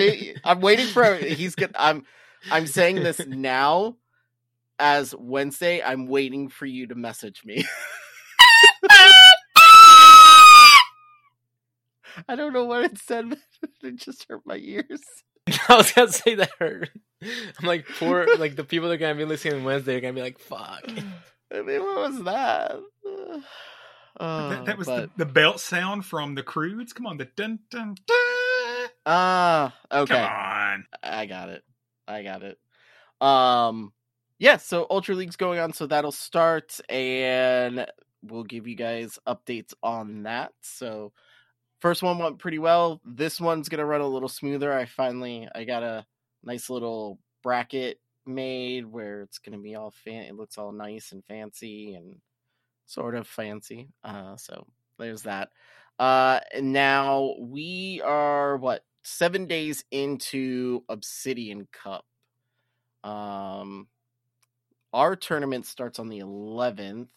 I'm 0.44 0.60
waiting 0.60 0.86
for 0.86 1.14
he's 1.16 1.54
good. 1.54 1.74
I'm 1.78 2.04
I'm 2.50 2.66
saying 2.66 2.96
this 2.96 3.18
now 3.26 3.96
as 4.78 5.14
Wednesday. 5.14 5.82
I'm 5.82 6.06
waiting 6.06 6.48
for 6.48 6.66
you 6.66 6.86
to 6.88 6.94
message 6.94 7.42
me. 7.44 7.64
I 12.28 12.34
don't 12.36 12.52
know 12.52 12.64
what 12.64 12.84
it 12.84 12.98
said. 12.98 13.28
but 13.30 13.38
It 13.82 13.96
just 13.96 14.26
hurt 14.28 14.42
my 14.44 14.56
ears. 14.56 15.00
I 15.68 15.76
was 15.76 15.92
gonna 15.92 16.12
say 16.12 16.34
that 16.36 16.50
hurt. 16.58 16.90
I'm 17.22 17.66
like 17.66 17.86
poor 17.98 18.26
like 18.36 18.54
the 18.56 18.64
people 18.64 18.88
that 18.88 18.94
are 18.94 18.98
gonna 18.98 19.14
be 19.14 19.24
listening 19.24 19.54
on 19.54 19.64
Wednesday 19.64 19.96
are 19.96 20.00
gonna 20.00 20.12
be 20.14 20.20
like, 20.22 20.38
fuck. 20.38 20.82
I 21.54 21.62
mean, 21.62 21.80
what 21.82 22.10
was 22.10 22.24
that? 22.24 22.76
Uh, 24.20 24.48
that, 24.48 24.64
that 24.64 24.78
was 24.78 24.88
but- 24.88 25.16
the, 25.16 25.24
the 25.24 25.30
belt 25.30 25.60
sound 25.60 26.04
from 26.04 26.34
the 26.34 26.42
Crudes. 26.42 26.92
Come 26.92 27.06
on, 27.06 27.18
the 27.18 27.26
dun 27.36 27.60
dun 27.70 27.94
dun. 28.04 28.88
Ah, 29.06 29.72
okay. 29.92 30.12
Come 30.12 30.24
on. 30.24 30.86
I 31.04 31.26
got 31.26 31.50
it. 31.50 31.62
I 32.08 32.22
got 32.22 32.42
it. 32.42 32.58
Um 33.20 33.92
yeah, 34.40 34.56
so 34.56 34.86
Ultra 34.88 35.16
League's 35.16 35.36
going 35.36 35.58
on, 35.58 35.72
so 35.72 35.86
that'll 35.86 36.12
start 36.12 36.78
and 36.88 37.86
we'll 38.22 38.44
give 38.44 38.68
you 38.68 38.76
guys 38.76 39.18
updates 39.26 39.74
on 39.82 40.22
that. 40.24 40.52
So 40.60 41.12
first 41.80 42.02
one 42.02 42.18
went 42.18 42.38
pretty 42.38 42.58
well. 42.58 43.00
This 43.04 43.40
one's 43.40 43.68
gonna 43.68 43.84
run 43.84 44.00
a 44.00 44.06
little 44.06 44.28
smoother. 44.28 44.72
I 44.72 44.86
finally 44.86 45.48
I 45.54 45.64
got 45.64 45.82
a 45.82 46.06
nice 46.42 46.70
little 46.70 47.18
bracket 47.42 48.00
made 48.26 48.86
where 48.86 49.22
it's 49.22 49.38
gonna 49.38 49.58
be 49.58 49.74
all 49.74 49.90
fan 49.90 50.24
it 50.24 50.34
looks 50.34 50.58
all 50.58 50.72
nice 50.72 51.12
and 51.12 51.24
fancy 51.24 51.94
and 51.94 52.16
sort 52.86 53.14
of 53.14 53.26
fancy. 53.26 53.88
Uh 54.04 54.36
so 54.36 54.66
there's 54.98 55.22
that. 55.22 55.50
Uh 55.98 56.40
now 56.60 57.34
we 57.40 58.00
are 58.04 58.56
what 58.56 58.84
seven 59.08 59.46
days 59.46 59.84
into 59.90 60.84
Obsidian 60.88 61.66
Cup. 61.72 62.04
Um 63.04 63.88
our 64.92 65.16
tournament 65.16 65.66
starts 65.66 65.98
on 65.98 66.08
the 66.08 66.18
eleventh. 66.18 67.10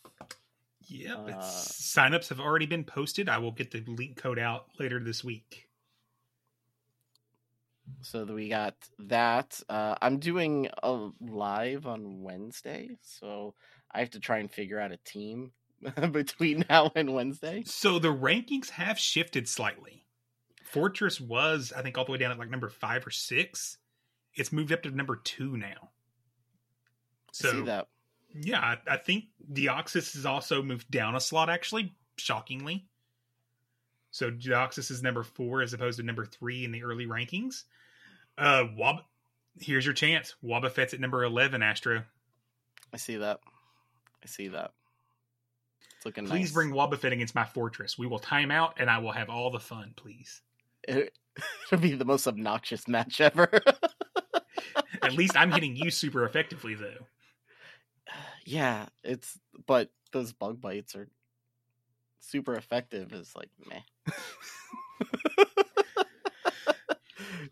Yep. 0.87 1.17
Uh, 1.17 1.23
it's, 1.27 1.93
signups 1.95 2.29
have 2.29 2.39
already 2.39 2.65
been 2.65 2.83
posted. 2.83 3.29
I 3.29 3.37
will 3.37 3.51
get 3.51 3.71
the 3.71 3.83
link 3.87 4.17
code 4.17 4.39
out 4.39 4.65
later 4.77 4.99
this 4.99 5.23
week. 5.23 5.69
So 8.01 8.25
we 8.25 8.49
got 8.49 8.75
that. 8.99 9.59
Uh, 9.69 9.95
I'm 10.01 10.19
doing 10.19 10.69
a 10.81 11.09
live 11.19 11.85
on 11.87 12.21
Wednesday, 12.21 12.97
so 13.01 13.53
I 13.91 13.99
have 13.99 14.11
to 14.11 14.19
try 14.19 14.39
and 14.39 14.51
figure 14.51 14.79
out 14.79 14.91
a 14.91 14.97
team 14.97 15.51
between 16.11 16.65
now 16.69 16.91
and 16.95 17.13
Wednesday. 17.13 17.63
So 17.65 17.99
the 17.99 18.13
rankings 18.13 18.69
have 18.69 18.97
shifted 18.97 19.47
slightly. 19.47 20.00
Forretress 20.73 21.19
was, 21.19 21.73
I 21.75 21.81
think, 21.81 21.97
all 21.97 22.05
the 22.05 22.11
way 22.11 22.17
down 22.17 22.31
at 22.31 22.39
like 22.39 22.49
number 22.49 22.69
five 22.69 23.05
or 23.05 23.11
six. 23.11 23.77
It's 24.33 24.51
moved 24.51 24.71
up 24.71 24.83
to 24.83 24.91
number 24.91 25.17
two 25.17 25.57
now. 25.57 25.89
I 27.29 27.33
see 27.33 27.47
So 27.49 27.61
that. 27.63 27.87
yeah, 28.33 28.59
I, 28.59 28.77
I 28.87 28.97
think 28.97 29.25
Deoxys 29.51 30.13
has 30.13 30.25
also 30.25 30.63
moved 30.63 30.89
down 30.89 31.15
a 31.15 31.19
slot, 31.19 31.49
actually, 31.49 31.93
shockingly. 32.17 32.85
So 34.11 34.31
Deoxys 34.31 34.91
is 34.91 35.03
number 35.03 35.23
four 35.23 35.61
as 35.61 35.73
opposed 35.73 35.97
to 35.99 36.05
number 36.05 36.25
three 36.25 36.63
in 36.65 36.71
the 36.71 36.83
early 36.83 37.05
rankings. 37.07 37.63
Uh, 38.37 38.65
Wab, 38.77 38.97
here's 39.59 39.85
your 39.85 39.93
chance. 39.93 40.35
Wobbuffet's 40.43 40.93
at 40.93 40.99
number 40.99 41.23
eleven. 41.23 41.61
Astro, 41.61 42.03
I 42.93 42.97
see 42.97 43.17
that. 43.17 43.39
I 44.23 44.27
see 44.27 44.49
that. 44.49 44.71
It's 45.97 46.05
looking 46.05 46.23
nice. 46.25 46.31
please 46.31 46.41
nice. 46.49 46.51
bring 46.53 46.71
Wobbuffet 46.71 47.11
against 47.11 47.35
my 47.35 47.45
forretress. 47.45 47.97
We 47.97 48.07
will 48.07 48.19
time 48.19 48.51
out, 48.51 48.75
and 48.77 48.89
I 48.89 48.99
will 48.99 49.11
have 49.11 49.29
all 49.29 49.51
the 49.51 49.59
fun. 49.59 49.93
Please. 49.95 50.41
It. 50.87 51.13
It'll 51.71 51.81
be 51.81 51.95
the 51.95 52.05
most 52.05 52.27
obnoxious 52.27 52.87
match 52.87 53.21
ever. 53.21 53.49
At 55.01 55.13
least 55.13 55.35
I'm 55.37 55.51
hitting 55.51 55.75
you 55.75 55.89
super 55.89 56.25
effectively, 56.25 56.75
though. 56.75 57.07
yeah, 58.45 58.87
it's 59.03 59.39
but 59.65 59.89
those 60.11 60.33
bug 60.33 60.59
bites 60.59 60.95
are 60.95 61.07
super 62.19 62.55
effective. 62.55 63.13
Is 63.13 63.33
like 63.35 63.49
meh. 63.67 63.81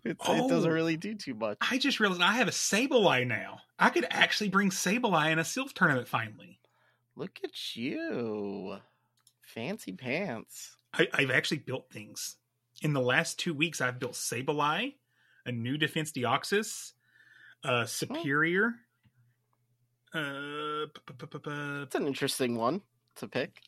it's, 0.04 0.30
It 0.30 0.50
doesn't 0.50 0.70
Oh. 0.70 0.74
really 0.74 0.98
do 0.98 1.16
too 1.16 1.34
much. 1.34 1.58
I 1.62 1.78
just 1.78 2.00
realized 2.00 2.22
I 2.22 2.34
have 2.34 2.48
a 2.48 2.52
Sableye 2.52 3.28
now. 3.28 3.60
I 3.78 3.90
could 3.90 4.06
actually 4.10 4.50
bring 4.50 4.70
Sableye 4.70 5.32
in 5.32 5.40
a 5.40 5.44
Silph 5.44 5.74
tournament 5.74 6.08
finally. 6.08 6.60
Look 7.16 7.40
at 7.44 7.76
you, 7.76 8.78
fancy 9.42 9.92
pants. 9.92 10.78
I, 10.94 11.08
I've 11.14 11.32
actually 11.32 11.60
built 11.60 11.90
things. 11.92 12.38
In 12.82 12.94
the 12.94 13.02
last 13.02 13.38
two 13.40 13.54
weeks, 13.54 13.82
I've 13.82 14.00
built 14.00 14.14
Sableye, 14.14 14.94
a 15.46 15.52
new 15.52 15.78
Defense 15.78 16.12
Deoxys, 16.12 16.94
uh, 17.64 17.86
Superior. 17.86 18.76
Uh, 20.14 20.86
p- 20.94 21.14
p- 21.18 21.26
p- 21.28 21.38
p- 21.40 21.52
It's 21.84 21.96
an 21.96 22.08
interesting 22.08 22.56
one 22.56 22.82
to 23.18 23.28
pick. 23.28 23.62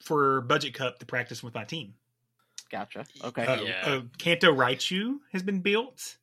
for 0.00 0.40
Budget 0.40 0.74
Cup 0.74 0.98
to 0.98 1.06
practice 1.06 1.42
with 1.42 1.54
my 1.54 1.62
team. 1.64 1.94
Gotcha. 2.70 3.04
Okay. 3.22 3.46
Uh, 3.46 3.62
Yeah. 3.62 3.82
uh, 3.86 4.00
Kanto 4.18 4.52
Raichu 4.52 5.18
has 5.32 5.42
been 5.44 5.60
built. 5.60 6.16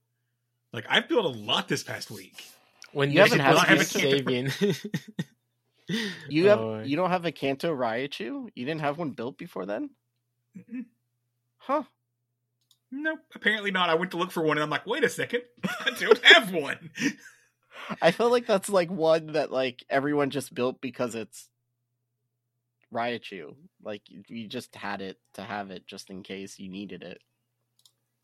Like 0.73 0.85
I've 0.89 1.07
built 1.07 1.23
a 1.25 1.29
lot 1.29 1.67
this 1.69 1.81
past 1.83 2.11
week. 2.11 2.43
When 2.91 3.09
You 3.09 3.15
you 3.15 3.21
haven't 3.21 3.39
have 3.39 3.57
had 3.59 3.79
a 3.79 3.85
Kanto- 3.85 4.09
Sabian. 4.09 4.89
you 6.29 6.47
have 6.49 6.59
Oh, 6.59 6.79
you 6.81 6.97
don't 6.97 7.09
have 7.09 7.25
a 7.25 7.31
Kanto 7.31 7.73
Raichu? 7.73 8.49
You 8.53 8.65
didn't 8.65 8.81
have 8.81 8.97
one 8.97 9.11
built 9.11 9.37
before 9.37 9.65
then? 9.65 9.91
Mm-mm. 10.57 10.85
Huh. 11.59 11.83
Nope, 12.91 13.19
apparently 13.35 13.71
not. 13.71 13.89
I 13.89 13.95
went 13.95 14.11
to 14.11 14.17
look 14.17 14.31
for 14.31 14.41
one, 14.43 14.57
and 14.57 14.63
I'm 14.63 14.69
like, 14.69 14.85
wait 14.87 15.03
a 15.03 15.09
second, 15.09 15.43
I 15.85 15.91
don't 15.99 16.23
have 16.25 16.51
one. 16.53 16.89
I 18.01 18.11
feel 18.11 18.29
like 18.29 18.45
that's 18.47 18.69
like 18.69 18.89
one 18.89 19.33
that 19.33 19.51
like 19.51 19.83
everyone 19.89 20.29
just 20.31 20.53
built 20.53 20.81
because 20.81 21.15
it's 21.15 21.47
Raichu. 22.93 23.55
Like 23.83 24.01
you- 24.07 24.47
just 24.47 24.75
had 24.75 25.01
it 25.01 25.17
to 25.35 25.41
have 25.43 25.71
it 25.71 25.87
just 25.87 26.09
in 26.09 26.23
case 26.23 26.57
you 26.59 26.69
needed 26.69 27.03
it. 27.03 27.19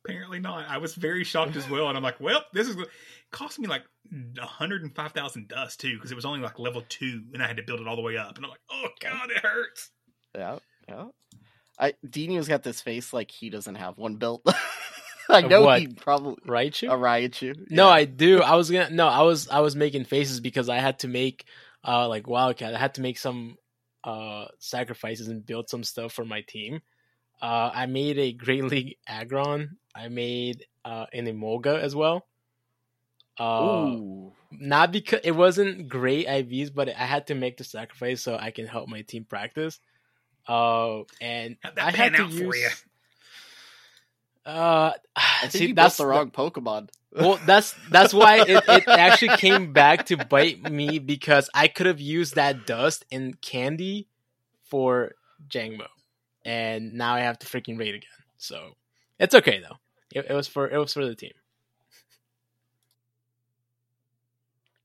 Apparently 0.04 0.40
not. 0.40 0.70
I 0.70 0.78
was 0.78 0.94
very 0.94 1.24
shocked 1.24 1.56
as 1.56 1.68
well, 1.70 1.88
and 1.88 1.98
I'm 1.98 2.04
like, 2.04 2.20
well, 2.20 2.44
this 2.54 2.68
is 2.68 2.76
cost 3.32 3.58
me 3.58 3.68
like 3.68 3.84
105,000 4.12 5.48
dust 5.48 5.80
too, 5.80 5.96
because 5.96 6.12
it 6.12 6.16
was 6.16 6.26
only 6.26 6.42
like 6.42 6.60
level 6.60 6.84
two, 6.88 7.24
and 7.34 7.42
I 7.42 7.48
had 7.48 7.58
to 7.58 7.64
build 7.64 7.82
it 7.82 7.88
all 7.88 7.96
the 7.96 8.04
way 8.04 8.16
up, 8.18 8.36
and 8.36 8.46
I'm 8.46 8.52
like, 8.52 8.62
oh 8.72 8.88
god, 9.02 9.32
it 9.32 9.40
hurts. 9.44 9.90
Yeah, 10.36 10.60
yeah. 10.88 11.06
I 11.80 11.94
Dino's 12.08 12.48
got 12.48 12.64
this 12.64 12.82
face 12.82 13.14
like 13.14 13.32
he 13.32 13.50
doesn't 13.50 13.76
have 13.76 13.98
one 13.98 14.16
built. 14.18 14.46
I 15.30 15.42
know 15.42 15.64
what? 15.64 15.82
he 15.82 15.88
probably 15.88 16.38
Raichu? 16.48 16.90
a 16.90 16.96
Raichu. 16.96 17.56
No, 17.70 17.88
Yeah. 17.88 17.90
I 17.90 18.06
do. 18.06 18.42
I 18.42 18.56
was 18.56 18.70
gonna 18.72 18.90
no, 18.92 19.08
I 19.08 19.22
was 19.24 19.48
I 19.50 19.60
was 19.62 19.76
making 19.76 20.06
faces 20.06 20.40
because 20.40 20.70
I 20.70 20.78
had 20.78 21.00
to 21.00 21.08
make 21.08 21.46
uh 21.86 22.08
like 22.08 22.28
Wildcat. 22.28 22.76
I 22.76 22.80
had 22.80 22.96
to 22.96 23.02
make 23.02 23.18
some 23.18 23.58
uh 24.04 24.46
sacrifices 24.60 25.28
and 25.28 25.46
build 25.46 25.70
some 25.70 25.84
stuff 25.84 26.14
for 26.14 26.26
my 26.26 26.42
team. 26.42 26.82
Uh, 27.42 27.72
I 27.74 27.86
made 27.88 28.18
a 28.18 28.34
Great 28.34 28.64
League 28.72 28.98
Aggron. 29.08 29.78
I 29.96 30.08
made 30.10 30.66
uh, 30.86 31.06
an 31.14 31.26
Emolga 31.28 31.80
as 31.80 31.96
well. 31.96 32.26
Uh, 33.38 33.98
Ooh. 33.98 34.34
not 34.52 34.92
because 34.92 35.20
it 35.24 35.32
wasn't 35.32 35.90
great 35.90 36.28
IVs, 36.28 36.74
but 36.74 36.90
I 36.90 37.06
had 37.06 37.28
to 37.28 37.36
make 37.36 37.58
the 37.58 37.64
sacrifice 37.64 38.22
so 38.22 38.38
I 38.38 38.52
can 38.52 38.68
help 38.68 38.88
my 38.88 39.02
team 39.02 39.26
practice. 39.26 39.80
Uh, 40.48 41.04
and 41.22 41.58
that 41.64 41.80
I 41.80 41.92
had 41.92 42.14
to 42.14 42.24
out 42.24 42.32
use. 42.32 42.42
for 42.42 42.56
you? 42.56 42.70
Uh, 44.46 44.92
I 45.16 45.48
think 45.48 45.52
see, 45.52 45.68
you 45.68 45.74
that's 45.74 45.98
the 45.98 46.06
wrong 46.06 46.30
Pokemon. 46.30 46.90
well, 47.12 47.40
that's 47.48 47.74
that's 47.90 48.14
why 48.14 48.42
it, 48.48 48.64
it 48.68 48.88
actually 48.88 49.38
came 49.38 49.74
back 49.74 50.06
to 50.08 50.18
bite 50.18 50.70
me 50.72 51.00
because 51.00 51.50
I 51.54 51.68
could 51.68 51.88
have 51.88 52.00
used 52.00 52.36
that 52.36 52.68
dust 52.68 53.06
and 53.12 53.42
candy 53.42 54.08
for 54.70 55.14
Jangmo, 55.50 55.88
and 56.44 56.94
now 56.94 57.16
I 57.16 57.22
have 57.22 57.40
to 57.40 57.48
freaking 57.48 57.80
raid 57.80 57.96
again. 57.96 58.10
So 58.38 58.76
it's 59.18 59.34
okay 59.34 59.62
though. 59.62 59.78
It, 60.14 60.28
it 60.30 60.34
was 60.34 60.48
for 60.48 60.70
it 60.70 60.78
was 60.78 60.94
for 60.94 61.06
the 61.06 61.16
team. 61.16 61.34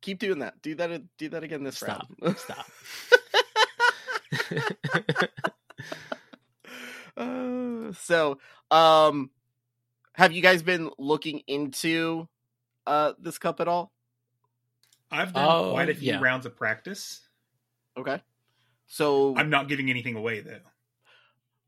Keep 0.01 0.21
doing 0.21 0.39
that. 0.39 0.63
Do 0.63 0.75
that. 0.77 1.03
Do 1.19 1.29
that 1.29 1.43
again 1.45 1.63
this 1.65 1.77
Stop. 1.77 2.09
round. 2.23 2.39
Stop. 2.39 2.67
Uh, 7.17 7.93
so, 7.93 8.39
um, 8.71 9.31
have 10.15 10.33
you 10.33 10.41
guys 10.41 10.63
been 10.63 10.91
looking 10.99 11.41
into 11.47 12.29
uh 12.87 13.13
this 13.19 13.37
cup 13.39 13.61
at 13.61 13.69
all? 13.69 13.93
I've 15.11 15.33
done 15.33 15.47
Oh, 15.49 15.71
quite 15.73 15.91
a 15.91 15.95
few 15.95 16.13
yeah. 16.13 16.21
rounds 16.21 16.47
of 16.47 16.57
practice. 16.57 17.21
Okay. 17.97 18.23
So 18.87 19.35
I'm 19.37 19.51
not 19.51 19.69
giving 19.69 19.91
anything 19.91 20.17
away 20.17 20.41
though. 20.41 20.61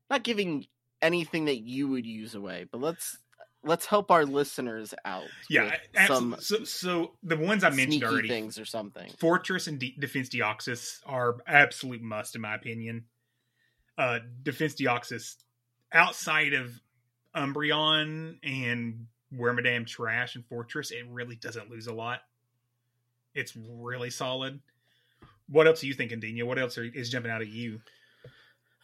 not 0.09 0.23
giving 0.23 0.65
anything 1.01 1.45
that 1.45 1.59
you 1.61 1.87
would 1.89 2.05
use 2.05 2.33
away, 2.35 2.65
but 2.71 2.81
let's 2.81 3.17
let's 3.63 3.85
help 3.85 4.11
our 4.11 4.25
listeners 4.25 4.93
out. 5.05 5.27
Yeah, 5.49 5.65
with 5.65 5.73
absolutely. 5.95 6.41
some 6.41 6.41
So, 6.41 6.63
so 6.63 7.11
the 7.23 7.37
ones 7.37 7.63
I 7.63 7.69
mentioned 7.69 8.03
already, 8.03 8.27
things 8.27 8.59
or 8.59 8.65
something. 8.65 9.09
Forretress 9.17 9.67
and 9.67 9.79
De- 9.79 9.95
Defense 9.97 10.29
Deoxys 10.29 10.99
are 11.05 11.37
absolute 11.47 12.01
must 12.01 12.35
in 12.35 12.41
my 12.41 12.55
opinion. 12.55 13.05
Uh, 13.97 14.19
Defense 14.41 14.75
Deoxys, 14.75 15.35
outside 15.91 16.53
of 16.53 16.79
Umbreon 17.35 18.37
and 18.43 19.07
Wormadam 19.33 19.85
Trash 19.85 20.35
and 20.35 20.47
Forretress, 20.47 20.91
it 20.91 21.05
really 21.09 21.35
doesn't 21.35 21.69
lose 21.69 21.87
a 21.87 21.93
lot. 21.93 22.21
It's 23.33 23.55
really 23.55 24.09
solid. 24.09 24.59
What 25.47 25.67
else 25.67 25.83
are 25.83 25.87
you 25.87 25.93
thinking, 25.93 26.19
Dina? 26.19 26.45
What 26.45 26.59
else 26.59 26.77
are, 26.77 26.83
is 26.83 27.09
jumping 27.09 27.31
out 27.31 27.41
at 27.41 27.47
you? 27.47 27.81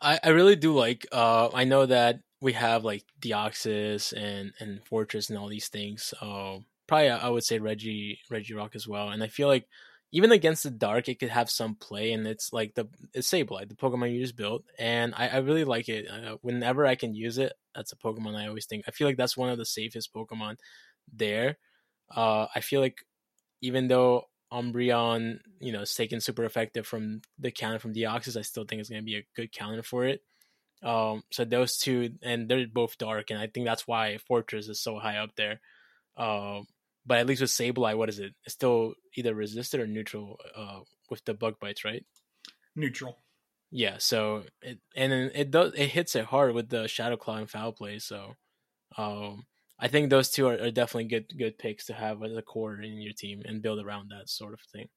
I, 0.00 0.20
I 0.22 0.28
really 0.28 0.54
do 0.54 0.74
like 0.74 1.06
uh 1.10 1.48
I 1.52 1.64
know 1.64 1.86
that 1.86 2.20
we 2.40 2.52
have 2.52 2.84
like 2.84 3.04
Deoxys 3.20 4.12
and 4.16 4.52
and 4.60 4.84
Forretress 4.84 5.28
and 5.28 5.38
all 5.38 5.48
these 5.48 5.68
things. 5.68 6.14
Uh, 6.20 6.58
probably 6.86 7.10
I 7.10 7.28
would 7.28 7.44
say 7.44 7.58
Reggie 7.58 8.20
Regirock 8.30 8.74
as 8.74 8.86
well. 8.86 9.10
And 9.10 9.22
I 9.22 9.28
feel 9.28 9.48
like 9.48 9.68
even 10.12 10.32
against 10.32 10.62
the 10.62 10.70
dark 10.70 11.08
it 11.08 11.18
could 11.20 11.28
have 11.28 11.50
some 11.50 11.74
play 11.74 12.12
and 12.12 12.26
it's 12.26 12.52
like 12.52 12.74
the 12.74 12.86
it's 13.12 13.30
Sableye, 13.30 13.68
the 13.68 13.74
Pokemon 13.74 14.12
you 14.14 14.20
just 14.22 14.36
built. 14.36 14.64
And 14.78 15.14
I, 15.16 15.28
I 15.28 15.36
really 15.38 15.64
like 15.64 15.88
it. 15.88 16.08
Uh, 16.08 16.36
whenever 16.42 16.86
I 16.86 16.94
can 16.94 17.14
use 17.14 17.38
it, 17.38 17.52
that's 17.74 17.92
a 17.92 17.96
Pokemon 17.96 18.36
I 18.36 18.46
always 18.48 18.66
think. 18.66 18.84
I 18.88 18.92
feel 18.92 19.06
like 19.08 19.16
that's 19.16 19.36
one 19.36 19.50
of 19.50 19.58
the 19.58 19.66
safest 19.66 20.12
Pokemon 20.14 20.56
there. 21.12 21.58
Uh 22.14 22.46
I 22.54 22.60
feel 22.60 22.80
like 22.80 23.04
even 23.60 23.88
though 23.88 24.24
Umbreon, 24.52 25.40
you 25.60 25.72
know, 25.72 25.82
is 25.82 25.94
taken 25.94 26.20
super 26.20 26.44
effective 26.44 26.86
from 26.86 27.20
the 27.38 27.50
counter 27.50 27.78
from 27.78 27.92
Deoxys, 27.94 28.36
I 28.38 28.42
still 28.42 28.64
think 28.64 28.80
it's 28.80 28.88
going 28.88 29.02
to 29.02 29.06
be 29.06 29.16
a 29.16 29.26
good 29.36 29.52
counter 29.52 29.82
for 29.82 30.04
it. 30.06 30.22
Um, 30.82 31.22
so 31.32 31.44
those 31.44 31.76
two, 31.76 32.10
and 32.22 32.48
they're 32.48 32.66
both 32.66 32.98
dark, 32.98 33.30
and 33.30 33.38
I 33.38 33.48
think 33.48 33.66
that's 33.66 33.86
why 33.86 34.18
Forretress 34.30 34.68
is 34.68 34.80
so 34.80 34.98
high 34.98 35.18
up 35.18 35.30
there. 35.36 35.60
Um, 36.16 36.66
but 37.04 37.18
at 37.18 37.26
least 37.26 37.40
with 37.40 37.50
Sableye, 37.50 37.96
what 37.96 38.08
is 38.08 38.18
it? 38.18 38.34
It's 38.44 38.54
still 38.54 38.94
either 39.16 39.34
resisted 39.34 39.80
or 39.80 39.86
neutral 39.86 40.38
uh, 40.54 40.80
with 41.10 41.24
the 41.24 41.34
bug 41.34 41.54
bites, 41.60 41.84
right? 41.84 42.04
Neutral. 42.76 43.18
Yeah. 43.70 43.96
So 43.98 44.44
it 44.62 44.78
and 44.94 45.12
it 45.12 45.50
does 45.50 45.72
it 45.74 45.88
hits 45.88 46.14
it 46.14 46.26
hard 46.26 46.54
with 46.54 46.68
the 46.68 46.86
Shadow 46.86 47.16
Claw 47.16 47.36
and 47.36 47.50
Foul 47.50 47.72
Play. 47.72 47.98
So 47.98 48.34
um, 48.96 49.44
I 49.78 49.88
think 49.88 50.10
those 50.10 50.30
two 50.30 50.46
are, 50.46 50.54
are 50.54 50.70
definitely 50.70 51.04
good 51.04 51.26
good 51.38 51.58
picks 51.58 51.86
to 51.86 51.94
have 51.94 52.22
as 52.22 52.36
a 52.36 52.42
core 52.42 52.80
in 52.80 53.00
your 53.00 53.12
team 53.12 53.42
and 53.44 53.62
build 53.62 53.84
around 53.84 54.10
that 54.10 54.28
sort 54.28 54.54
of 54.54 54.60
thing. 54.72 54.88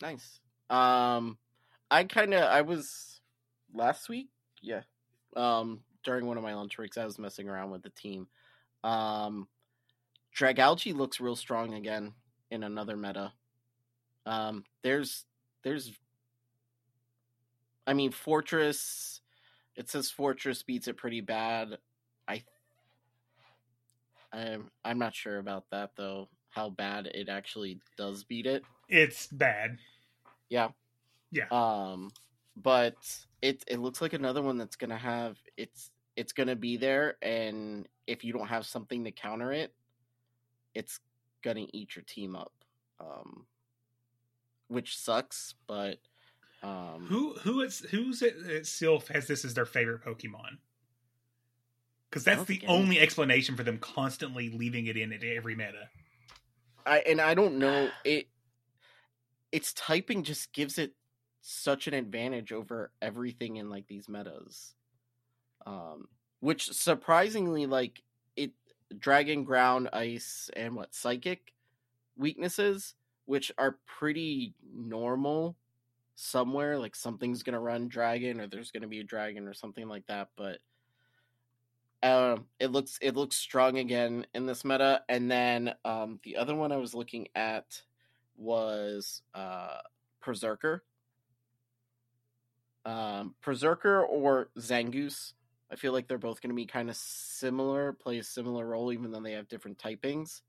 Nice. 0.00 0.40
Um, 0.70 1.38
I 1.90 2.04
kind 2.04 2.34
of 2.34 2.42
I 2.44 2.62
was 2.62 3.20
last 3.72 4.08
week, 4.08 4.28
yeah. 4.62 4.82
Um, 5.36 5.80
during 6.04 6.26
one 6.26 6.36
of 6.36 6.42
my 6.42 6.54
lunch 6.54 6.76
breaks, 6.76 6.98
I 6.98 7.04
was 7.04 7.18
messing 7.18 7.48
around 7.48 7.70
with 7.70 7.82
the 7.82 7.90
team. 7.90 8.28
Um, 8.84 9.48
Dragalge 10.36 10.94
looks 10.94 11.20
real 11.20 11.36
strong 11.36 11.74
again 11.74 12.12
in 12.50 12.62
another 12.62 12.96
meta. 12.96 13.32
Um, 14.26 14.64
there's 14.82 15.24
there's, 15.64 15.92
I 17.86 17.94
mean, 17.94 18.12
Forretress. 18.12 19.20
It 19.76 19.88
says 19.88 20.12
Forretress 20.16 20.64
beats 20.64 20.88
it 20.88 20.96
pretty 20.96 21.20
bad. 21.20 21.78
I 22.26 22.42
I'm 24.32 24.70
I'm 24.84 24.98
not 24.98 25.14
sure 25.14 25.38
about 25.38 25.64
that 25.70 25.92
though. 25.96 26.28
How 26.50 26.70
bad 26.70 27.06
it 27.06 27.28
actually 27.28 27.80
does 27.96 28.24
beat 28.24 28.46
it. 28.46 28.64
It's 28.88 29.26
bad. 29.28 29.78
Yeah. 30.48 30.68
Yeah. 31.30 31.46
Um, 31.50 32.10
but 32.56 32.96
it 33.42 33.62
it 33.66 33.78
looks 33.78 34.00
like 34.00 34.12
another 34.12 34.42
one 34.42 34.58
that's 34.58 34.76
gonna 34.76 34.98
have 34.98 35.38
it's 35.56 35.90
it's 36.16 36.32
gonna 36.32 36.56
be 36.56 36.76
there, 36.76 37.16
and 37.22 37.88
if 38.06 38.24
you 38.24 38.32
don't 38.32 38.48
have 38.48 38.66
something 38.66 39.04
to 39.04 39.12
counter 39.12 39.52
it, 39.52 39.72
it's 40.74 41.00
gonna 41.42 41.66
eat 41.72 41.94
your 41.96 42.04
team 42.04 42.34
up. 42.34 42.52
Um, 43.00 43.46
which 44.68 44.98
sucks, 44.98 45.54
but 45.66 45.98
um, 46.62 47.06
Who 47.08 47.34
who 47.34 47.60
is 47.60 47.80
who's 47.90 48.22
it 48.22 48.36
itself 48.38 49.08
has 49.08 49.26
this 49.26 49.44
as 49.44 49.54
their 49.54 49.66
favorite 49.66 50.02
Pokemon? 50.04 50.58
Because 52.10 52.24
that's 52.24 52.40
the 52.40 52.54
think 52.54 52.64
any- 52.64 52.72
only 52.72 52.98
explanation 52.98 53.56
for 53.56 53.62
them 53.62 53.78
constantly 53.78 54.50
leaving 54.50 54.86
it 54.86 54.96
in 54.96 55.12
at 55.12 55.22
every 55.22 55.54
meta. 55.54 55.88
I 56.84 56.98
and 57.00 57.20
I 57.20 57.34
don't 57.34 57.58
know 57.58 57.90
it. 58.04 58.28
Its 59.52 59.72
typing 59.72 60.24
just 60.24 60.52
gives 60.52 60.78
it 60.78 60.94
such 61.50 61.86
an 61.86 61.94
advantage 61.94 62.52
over 62.52 62.92
everything 63.00 63.56
in 63.56 63.70
like 63.70 63.86
these 63.86 64.06
metas, 64.06 64.74
um, 65.64 66.06
which 66.40 66.70
surprisingly 66.70 67.64
like 67.64 68.02
it 68.36 68.52
dragon, 68.98 69.44
ground, 69.44 69.88
ice, 69.94 70.50
and 70.54 70.76
what 70.76 70.94
psychic 70.94 71.54
weaknesses, 72.18 72.96
which 73.24 73.50
are 73.56 73.78
pretty 73.86 74.52
normal 74.74 75.56
somewhere. 76.16 76.78
Like 76.78 76.94
something's 76.94 77.42
gonna 77.42 77.60
run 77.60 77.88
dragon, 77.88 78.42
or 78.42 78.46
there's 78.46 78.70
gonna 78.70 78.86
be 78.86 79.00
a 79.00 79.04
dragon, 79.04 79.48
or 79.48 79.54
something 79.54 79.88
like 79.88 80.06
that. 80.08 80.28
But 80.36 80.58
um, 82.02 82.44
it 82.60 82.72
looks 82.72 82.98
it 83.00 83.16
looks 83.16 83.36
strong 83.36 83.78
again 83.78 84.26
in 84.34 84.44
this 84.44 84.66
meta. 84.66 85.02
And 85.08 85.30
then 85.30 85.72
um, 85.86 86.20
the 86.24 86.36
other 86.36 86.54
one 86.54 86.72
I 86.72 86.76
was 86.76 86.94
looking 86.94 87.28
at 87.34 87.80
was 88.36 89.22
uh, 89.34 89.78
Perrserker. 90.22 90.80
Um, 92.88 93.34
Perrserker 93.44 94.06
or 94.08 94.48
Zangoose. 94.58 95.34
I 95.70 95.76
feel 95.76 95.92
like 95.92 96.08
they're 96.08 96.16
both 96.16 96.40
going 96.40 96.48
to 96.48 96.56
be 96.56 96.64
kind 96.64 96.88
of 96.88 96.96
similar, 96.96 97.92
play 97.92 98.18
a 98.18 98.24
similar 98.24 98.66
role, 98.66 98.92
even 98.92 99.10
though 99.10 99.20
they 99.20 99.32
have 99.32 99.46
different 99.48 99.78
typings. 99.78 100.40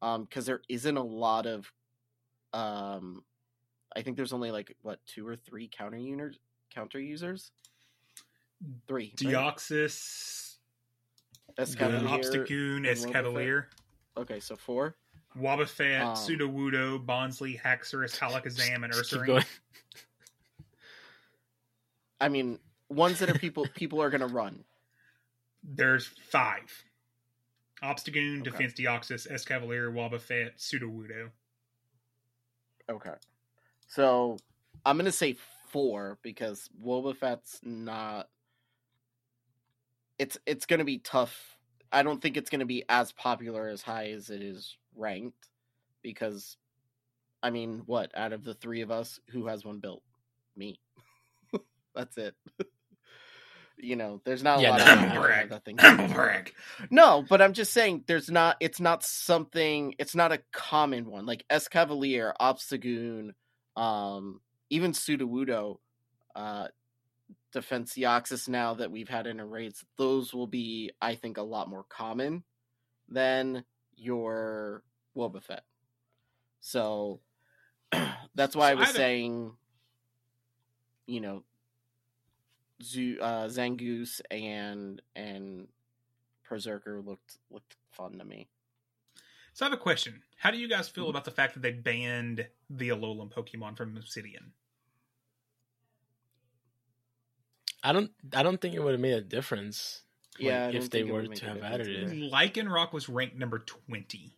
Because 0.00 0.46
there 0.46 0.62
isn't 0.70 0.96
a 0.96 1.02
lot 1.02 1.46
of, 1.46 1.70
um, 2.54 3.22
I 3.94 4.00
think 4.00 4.16
there's 4.16 4.32
only 4.32 4.50
like 4.50 4.74
what 4.80 5.04
two 5.06 5.28
or 5.28 5.36
three 5.36 5.68
counter 5.70 5.98
users. 5.98 6.38
Counter 6.70 6.98
users, 6.98 7.50
three. 8.88 9.12
right? 9.22 9.32
Deoxys, 9.56 10.56
Escavalier, 11.58 12.08
Obstagoon, 12.08 12.86
Escavalier, 12.86 13.66
Okay, 14.16 14.40
so 14.40 14.56
four. 14.56 14.96
Wobbuffet, 15.38 16.00
Um, 16.00 16.16
Sudowoodo, 16.16 17.04
Bonsly, 17.04 17.60
Haxorus, 17.60 18.18
Alakazam, 18.20 18.84
and 18.84 18.92
Ursaring. 18.94 19.44
Going. 22.22 22.30
I 22.30 22.32
mean, 22.32 22.58
ones 22.88 23.18
that 23.20 23.30
are 23.30 23.38
people 23.38 23.66
people 23.74 24.02
are 24.02 24.10
gonna 24.10 24.26
run. 24.26 24.64
There's 25.62 26.06
five. 26.06 26.84
Obstagoon, 27.82 28.40
Okay. 28.46 28.50
Defense 28.50 28.74
Deoxys, 28.74 29.30
Escavalier, 29.30 29.92
Wobbuffet, 29.92 30.52
Sudowoodo. 30.56 31.30
Okay. 32.88 33.14
So 33.88 34.38
I'm 34.86 34.96
gonna 34.96 35.12
say 35.12 35.36
four 35.68 36.18
because 36.22 36.68
Wobbuffet's 36.84 37.60
not. 37.62 38.28
It's 40.18 40.38
it's 40.46 40.66
gonna 40.66 40.84
be 40.84 40.98
tough. 40.98 41.58
I 41.90 42.02
don't 42.02 42.22
think 42.22 42.36
it's 42.36 42.50
gonna 42.50 42.66
be 42.66 42.84
as 42.88 43.12
popular 43.12 43.68
as 43.68 43.82
high 43.82 44.10
as 44.10 44.30
it 44.30 44.42
is 44.42 44.76
ranked, 44.94 45.48
because, 46.02 46.56
I 47.42 47.50
mean, 47.50 47.82
what 47.86 48.16
out 48.16 48.32
of 48.32 48.44
the 48.44 48.54
three 48.54 48.82
of 48.82 48.90
us, 48.90 49.20
who 49.30 49.46
has 49.46 49.64
one 49.64 49.80
built? 49.80 50.02
Me. 50.56 50.78
That's 51.94 52.16
it. 52.18 52.34
you 53.78 53.96
know, 53.96 54.20
there's 54.24 54.42
not 54.42 54.58
a 54.58 54.62
Yeah, 54.62 54.70
lot 54.70 54.80
no, 54.80 54.94
of 54.94 55.00
no, 55.02 55.08
other 55.08 55.14
no. 55.14 55.20
Brag. 55.20 55.46
other 55.52 55.60
things. 55.64 55.80
Brag. 56.14 56.52
No, 56.90 57.24
but 57.28 57.42
I'm 57.42 57.52
just 57.52 57.72
saying 57.72 58.04
there's 58.06 58.30
not 58.30 58.56
it's 58.60 58.80
not 58.80 59.02
something 59.02 59.94
it's 59.98 60.14
not 60.14 60.32
a 60.32 60.40
common 60.52 61.06
one. 61.10 61.26
Like 61.26 61.44
Escavalier, 61.50 62.32
Obstagoon, 62.40 63.30
um, 63.76 64.40
even 64.70 64.92
Sudowoodo, 64.92 65.78
uh 66.34 66.68
Defenseoxys 67.54 68.48
now 68.48 68.74
that 68.74 68.90
we've 68.90 69.08
had 69.08 69.26
in 69.26 69.40
a 69.40 69.46
raids, 69.46 69.84
those 69.98 70.32
will 70.34 70.46
be, 70.46 70.90
I 71.00 71.14
think, 71.14 71.36
a 71.36 71.42
lot 71.42 71.68
more 71.68 71.84
common 71.88 72.44
than 73.08 73.64
your 73.96 74.82
Wobbuffet. 75.16 75.60
So 76.60 77.20
that's 78.34 78.56
why 78.56 78.70
I 78.70 78.74
was 78.74 78.88
I 78.88 78.92
saying, 78.92 79.52
you 81.06 81.20
know, 81.20 81.44
Zoo, 82.82 83.18
uh, 83.20 83.46
Zangoose 83.48 84.20
and 84.30 85.00
and 85.14 85.68
Perrserker 86.48 87.04
looked 87.04 87.38
looked 87.50 87.76
fun 87.90 88.18
to 88.18 88.24
me. 88.24 88.48
So 89.54 89.64
I 89.66 89.68
have 89.68 89.78
a 89.78 89.80
question. 89.82 90.22
How 90.36 90.50
do 90.50 90.58
you 90.58 90.68
guys 90.68 90.88
feel 90.88 91.10
about 91.10 91.24
the 91.24 91.30
fact 91.30 91.54
that 91.54 91.60
they 91.60 91.72
banned 91.72 92.46
the 92.70 92.88
Alolan 92.88 93.30
Pokemon 93.32 93.76
from 93.76 93.96
Obsidian? 93.96 94.52
I 97.82 97.92
don't. 97.92 98.10
I 98.34 98.42
don't 98.42 98.60
think 98.60 98.74
it 98.74 98.80
would 98.82 98.92
have 98.92 99.00
made 99.00 99.14
a 99.14 99.20
difference. 99.20 100.02
like, 100.38 100.46
Yeah, 100.46 100.68
if 100.68 100.88
they 100.90 101.02
were 101.04 101.26
to 101.26 101.44
have 101.46 101.62
added 101.62 101.88
it. 101.88 102.04
either. 102.04 102.14
Lycanroc 102.14 102.92
was 102.92 103.08
ranked 103.08 103.36
number 103.36 103.58
20. 103.58 104.32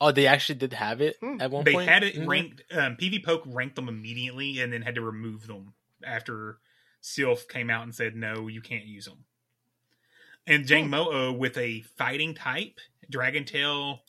Oh, 0.00 0.10
they 0.10 0.26
actually 0.26 0.56
did 0.56 0.72
have 0.72 1.00
it 1.00 1.16
Hmm. 1.20 1.40
at 1.40 1.50
one 1.50 1.64
they 1.64 1.72
point. 1.74 1.88
had 1.88 2.02
it 2.02 2.14
in 2.14 2.20
there? 2.20 2.28
ranked, 2.28 2.62
um, 2.72 2.96
PvPoke 2.96 3.42
ranked 3.46 3.76
them 3.76 3.88
immediately 3.88 4.60
and 4.60 4.72
then 4.72 4.82
had 4.82 4.94
to 4.96 5.00
remove 5.00 5.46
them 5.46 5.74
after 6.02 6.58
Silph 7.02 7.48
came 7.48 7.70
out 7.70 7.82
and 7.82 7.94
said, 7.94 8.14
no, 8.14 8.48
you 8.48 8.60
can't 8.60 8.84
use 8.84 9.06
them. 9.06 9.24
And 10.46 10.66
Jang 10.66 10.84
hmm. 10.84 10.90
Mo 10.90 11.32
with 11.32 11.56
a 11.56 11.82
fighting 11.96 12.34
type, 12.34 12.78
Dragon 13.10 13.44
Tail, 13.44 14.00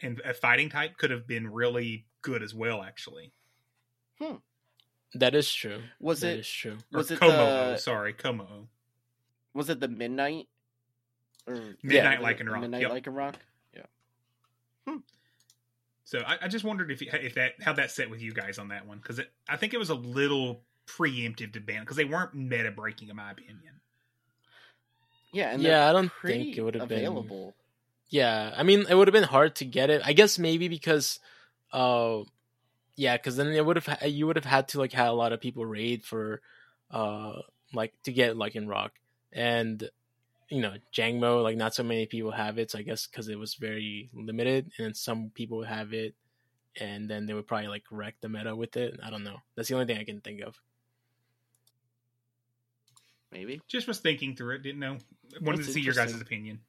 and 0.00 0.20
a 0.24 0.34
fighting 0.34 0.68
type 0.68 0.96
could 0.96 1.10
have 1.10 1.26
been 1.26 1.52
really 1.52 2.06
good 2.22 2.42
as 2.42 2.54
well, 2.54 2.82
actually. 2.82 3.32
Hmm. 4.20 4.36
That 5.14 5.34
is 5.34 5.52
true. 5.52 5.82
Was 6.00 6.20
That 6.20 6.34
it- 6.34 6.40
is 6.40 6.48
true. 6.48 6.78
Or 6.92 6.98
Was 6.98 7.10
it 7.10 7.20
Komo, 7.20 7.72
the- 7.72 7.76
sorry, 7.78 8.12
Komo. 8.12 8.66
Was 9.54 9.70
it 9.70 9.80
the 9.80 9.88
Midnight? 9.88 10.48
Or 11.46 11.76
Midnight 11.82 12.20
was 12.20 12.30
it 12.30 12.38
Lycanroc, 12.38 12.60
Midnight 12.60 12.82
yep. 12.82 12.90
Lycanroc. 12.90 13.34
Hmm. 14.86 14.98
So 16.04 16.20
I, 16.20 16.38
I 16.42 16.48
just 16.48 16.64
wondered 16.64 16.90
if 16.90 17.02
if 17.02 17.34
that 17.34 17.54
how 17.60 17.72
that 17.74 17.90
set 17.90 18.08
with 18.08 18.22
you 18.22 18.32
guys 18.32 18.58
on 18.58 18.68
that 18.68 18.86
one 18.86 18.98
because 18.98 19.20
I 19.48 19.56
think 19.56 19.74
it 19.74 19.78
was 19.78 19.90
a 19.90 19.94
little 19.94 20.62
preemptive 20.86 21.52
to 21.52 21.60
ban 21.60 21.80
because 21.80 21.96
they 21.96 22.04
weren't 22.04 22.34
meta 22.34 22.70
breaking 22.70 23.08
in 23.08 23.16
my 23.16 23.30
opinion. 23.30 23.80
Yeah, 25.32 25.50
and 25.52 25.62
Yeah, 25.62 25.88
I 25.88 25.92
don't 25.92 26.12
think 26.24 26.56
it 26.56 26.62
would 26.62 26.74
have 26.74 26.88
been- 26.88 26.98
available. 26.98 27.54
Yeah, 28.08 28.54
I 28.56 28.62
mean, 28.62 28.86
it 28.88 28.94
would 28.94 29.08
have 29.08 29.12
been 29.12 29.24
hard 29.24 29.56
to 29.56 29.64
get 29.64 29.90
it. 29.90 30.00
I 30.04 30.12
guess 30.12 30.38
maybe 30.38 30.68
because, 30.68 31.18
uh, 31.72 32.20
yeah, 32.94 33.16
because 33.16 33.36
then 33.36 33.48
it 33.48 33.66
would 33.66 33.76
have 33.76 34.02
you 34.10 34.26
would 34.26 34.36
have 34.36 34.44
had 34.44 34.68
to 34.68 34.78
like 34.78 34.92
have 34.92 35.08
a 35.08 35.12
lot 35.12 35.32
of 35.32 35.40
people 35.40 35.66
raid 35.66 36.04
for, 36.04 36.40
uh, 36.90 37.40
like 37.74 37.92
to 38.04 38.12
get 38.12 38.36
Lycanroc 38.36 38.90
and 39.32 39.90
you 40.48 40.60
know 40.60 40.74
Jangmo 40.94 41.42
like 41.42 41.56
not 41.56 41.74
so 41.74 41.82
many 41.82 42.06
people 42.06 42.30
have 42.30 42.58
it. 42.58 42.70
So 42.70 42.78
I 42.78 42.82
guess 42.82 43.08
because 43.08 43.28
it 43.28 43.38
was 43.38 43.54
very 43.56 44.08
limited, 44.14 44.70
and 44.78 44.86
then 44.86 44.94
some 44.94 45.30
people 45.34 45.64
have 45.64 45.92
it, 45.92 46.14
and 46.80 47.10
then 47.10 47.26
they 47.26 47.34
would 47.34 47.48
probably 47.48 47.66
like 47.68 47.84
wreck 47.90 48.14
the 48.20 48.28
meta 48.28 48.54
with 48.54 48.76
it. 48.76 49.00
I 49.02 49.10
don't 49.10 49.24
know. 49.24 49.38
That's 49.56 49.68
the 49.68 49.74
only 49.74 49.86
thing 49.86 49.98
I 49.98 50.04
can 50.04 50.20
think 50.20 50.40
of. 50.42 50.60
Maybe. 53.36 53.60
Just 53.68 53.86
was 53.86 53.98
thinking 53.98 54.34
through 54.34 54.56
it, 54.56 54.62
didn't 54.62 54.80
know. 54.80 54.96
Wanted 55.40 55.58
That's 55.58 55.68
to 55.68 55.74
see 55.74 55.80
your 55.80 55.94
guys' 55.94 56.18
opinion. 56.20 56.60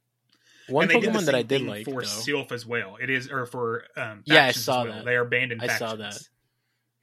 One 0.67 0.91
and 0.91 1.01
the 1.01 1.07
Pokemon 1.07 1.25
that 1.25 1.35
I 1.35 1.43
did 1.43 1.61
like 1.61 1.85
for 1.85 2.01
though. 2.01 2.07
Silph 2.07 2.51
as 2.51 2.65
well. 2.65 2.97
It 3.01 3.09
is 3.09 3.29
or 3.31 3.45
for 3.45 3.85
um 3.95 4.23
Yeah, 4.25 4.45
I 4.45 4.51
saw 4.51 4.83
well. 4.83 4.93
that. 4.93 5.05
They 5.05 5.15
are 5.15 5.23
banned 5.23 5.53
in 5.53 5.61
I 5.61 5.67
factions. 5.67 5.89
saw 5.89 5.95
that. 5.95 6.19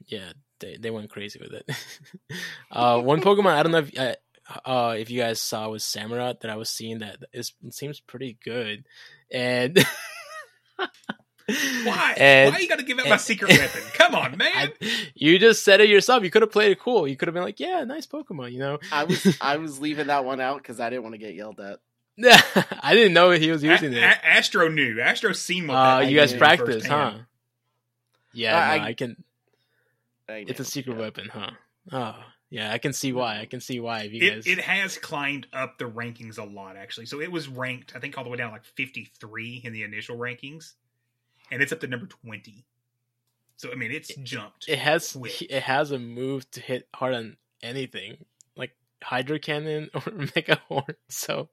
yeah, 0.07 0.33
they 0.61 0.77
they 0.77 0.91
went 0.91 1.09
crazy 1.09 1.41
with 1.41 1.53
it. 1.55 1.71
uh, 2.71 3.01
one 3.01 3.23
Pokemon 3.23 3.53
I 3.55 3.63
don't 3.63 3.73
know 3.73 3.79
if 3.79 3.99
uh, 3.99 4.15
uh, 4.67 4.97
if 4.99 5.11
you 5.11 5.21
guys 5.21 5.41
saw 5.41 5.69
was 5.71 5.83
Samurott 5.83 6.41
that 6.41 6.51
I 6.51 6.57
was 6.57 6.69
seeing 6.69 6.99
that 6.99 7.17
is 7.33 7.53
it 7.65 7.73
seems 7.73 8.01
pretty 8.01 8.37
good, 8.45 8.85
and 9.31 9.83
Why? 11.85 12.15
And- 12.17 12.53
Why 12.55 12.59
you 12.61 12.69
got 12.69 12.79
to 12.79 12.85
give 12.85 12.99
out 12.99 13.07
my 13.07 13.13
and- 13.13 13.21
secret 13.21 13.51
weapon? 13.59 13.83
Come 13.95 14.15
on, 14.15 14.37
man. 14.37 14.73
I, 14.81 15.03
you 15.15 15.39
just 15.39 15.63
said 15.65 15.81
it 15.81 15.89
yourself. 15.89 16.23
You 16.25 16.31
could 16.31 16.43
have 16.43 16.51
played 16.53 16.73
it 16.73 16.81
cool. 16.81 17.07
You 17.07 17.17
could 17.17 17.29
have 17.29 17.35
been 17.35 17.43
like, 17.43 17.61
yeah, 17.61 17.85
nice 17.85 18.07
Pokemon. 18.07 18.53
You 18.53 18.59
know, 18.61 18.79
I 18.91 19.05
was 19.05 19.39
I 19.41 19.57
was 19.59 19.81
leaving 19.81 20.07
that 20.09 20.25
one 20.25 20.41
out 20.41 20.59
because 20.59 20.81
I 20.81 20.91
didn't 20.91 21.03
want 21.03 21.15
to 21.15 21.19
get 21.19 21.35
yelled 21.35 21.61
at. 21.61 21.81
Yeah, 22.17 22.41
I 22.81 22.95
didn't 22.95 23.13
know 23.13 23.31
he 23.33 23.51
was 23.51 23.63
A- 23.65 23.67
using 23.67 23.93
it. 23.93 23.99
A- 24.03 24.27
Astro 24.27 24.69
knew. 24.69 25.01
Astro 25.01 25.33
seen 25.33 25.67
what 25.67 25.75
Uh, 25.75 26.01
you 26.01 26.17
guys 26.19 26.31
did 26.31 26.39
practiced, 26.39 26.87
huh? 26.87 27.15
Yeah, 28.33 28.57
I- 28.59 28.79
no, 28.79 28.85
I 28.85 28.95
can. 28.95 29.25
I 30.29 30.45
It's 30.49 30.61
a 30.61 30.65
secret 30.65 30.95
yeah. 30.95 31.01
weapon, 31.01 31.29
huh? 31.29 31.51
Oh, 31.93 32.17
yeah, 32.51 32.73
I 32.73 32.79
can 32.79 32.93
see 32.93 33.13
why. 33.13 33.41
I 33.41 33.45
can 33.47 33.61
see 33.61 33.81
why. 33.81 34.03
If 34.03 34.13
you 34.13 34.31
guys, 34.31 34.47
It, 34.47 34.59
it 34.59 34.65
has 34.65 34.97
climbed 34.97 35.47
up 35.53 35.77
the 35.79 35.85
rankings 35.85 36.39
a 36.39 36.45
lot, 36.45 36.77
actually. 36.77 37.07
So 37.07 37.21
it 37.21 37.31
was 37.31 37.47
ranked, 37.49 37.93
I 37.95 37.99
think, 37.99 38.17
all 38.17 38.25
the 38.25 38.31
way 38.31 38.37
down 38.39 38.53
like 38.53 38.65
53 38.65 39.61
in 39.65 39.73
the 39.73 39.83
initial 39.83 40.17
rankings, 40.17 40.73
and 41.55 41.63
it's 41.63 41.73
up 41.73 41.81
to 41.81 41.87
number 41.87 42.07
20. 42.07 42.65
So 43.57 43.71
I 43.71 43.77
mean, 43.77 43.93
it's 43.93 44.13
jumped. 44.17 44.69
it 44.69 44.79
has 44.81 45.13
quick. 45.13 45.41
it 45.43 45.63
has 45.63 45.93
a 45.93 45.99
move 45.99 46.51
to 46.51 46.61
hit 46.61 46.89
hard 46.95 47.15
on 47.15 47.37
anything 47.63 48.17
like 48.57 48.75
hydro 49.03 49.39
cannon 49.39 49.89
or 49.95 50.03
mega 50.35 50.61
horn 50.69 50.85
so 51.09 51.49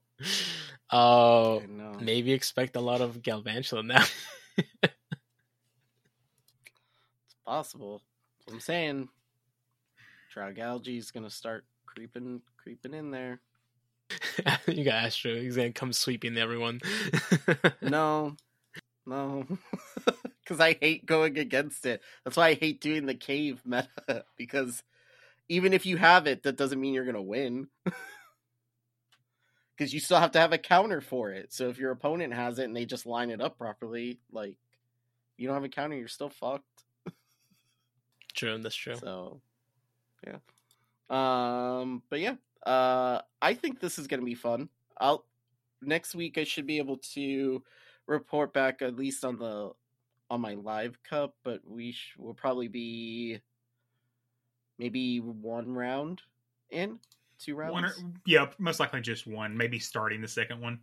uh 0.91 1.57
I 1.57 1.61
maybe 2.01 2.33
expect 2.33 2.75
a 2.75 2.81
lot 2.81 3.01
of 3.01 3.21
galvantula 3.21 3.85
now 3.85 4.03
It's 4.83 4.91
possible. 7.45 8.01
I'm 8.51 8.59
saying. 8.59 9.07
Dragalge 10.35 10.97
is 10.97 11.11
gonna 11.11 11.29
start 11.29 11.63
creeping 11.85 12.41
creeping 12.57 12.93
in 12.93 13.11
there. 13.11 13.39
you 14.67 14.83
got 14.83 15.05
astro 15.05 15.35
he's 15.35 15.55
gonna 15.55 15.71
come 15.71 15.93
sweeping 15.93 16.37
everyone 16.37 16.81
No. 17.81 18.35
No. 19.07 19.45
Because 20.43 20.59
I 20.59 20.77
hate 20.79 21.05
going 21.05 21.37
against 21.37 21.85
it. 21.85 22.01
That's 22.23 22.37
why 22.37 22.49
I 22.49 22.53
hate 22.53 22.81
doing 22.81 23.05
the 23.05 23.15
cave 23.15 23.61
meta. 23.65 24.25
Because 24.37 24.83
even 25.49 25.73
if 25.73 25.85
you 25.85 25.97
have 25.97 26.27
it, 26.27 26.43
that 26.43 26.57
doesn't 26.57 26.79
mean 26.79 26.93
you're 26.93 27.05
going 27.05 27.15
to 27.15 27.21
win. 27.21 27.67
Because 29.77 29.95
you 29.95 29.99
still 29.99 30.19
have 30.19 30.33
to 30.33 30.39
have 30.39 30.53
a 30.53 30.59
counter 30.59 31.01
for 31.01 31.31
it. 31.31 31.51
So 31.51 31.69
if 31.69 31.79
your 31.79 31.89
opponent 31.89 32.35
has 32.35 32.59
it 32.59 32.65
and 32.65 32.75
they 32.75 32.85
just 32.85 33.07
line 33.07 33.31
it 33.31 33.41
up 33.41 33.57
properly, 33.57 34.19
like, 34.31 34.57
you 35.37 35.47
don't 35.47 35.55
have 35.55 35.63
a 35.63 35.69
counter, 35.69 35.95
you're 35.95 36.07
still 36.07 36.29
fucked. 36.29 36.83
true 38.35 38.59
that's 38.59 38.75
true 38.75 38.93
So, 38.93 39.41
yeah. 40.27 40.37
Um, 41.09 42.03
but 42.11 42.19
yeah, 42.19 42.35
uh, 42.63 43.21
I 43.41 43.55
think 43.55 43.79
this 43.79 43.97
is 43.97 44.05
gonna 44.05 44.21
be 44.21 44.35
fun. 44.35 44.69
I'll 44.99 45.25
next 45.81 46.13
week 46.13 46.37
I 46.37 46.43
should 46.43 46.67
be 46.67 46.77
able 46.77 46.97
to 47.13 47.63
report 48.07 48.53
back 48.53 48.81
at 48.81 48.95
least 48.95 49.23
on 49.23 49.37
the 49.37 49.71
on 50.29 50.41
my 50.41 50.53
live 50.53 50.97
cup, 51.03 51.35
but 51.43 51.59
we 51.65 51.91
sh- 51.91 52.15
will 52.17 52.33
probably 52.33 52.67
be 52.69 53.39
maybe 54.79 55.19
one 55.19 55.73
round 55.73 56.21
in, 56.69 56.99
two 57.37 57.55
rounds. 57.55 57.73
One 57.73 57.85
or, 57.85 57.93
yeah, 58.25 58.47
most 58.57 58.79
likely 58.79 59.01
just 59.01 59.27
one. 59.27 59.55
Maybe 59.55 59.77
starting 59.77 60.21
the 60.21 60.27
second 60.27 60.61
one. 60.61 60.79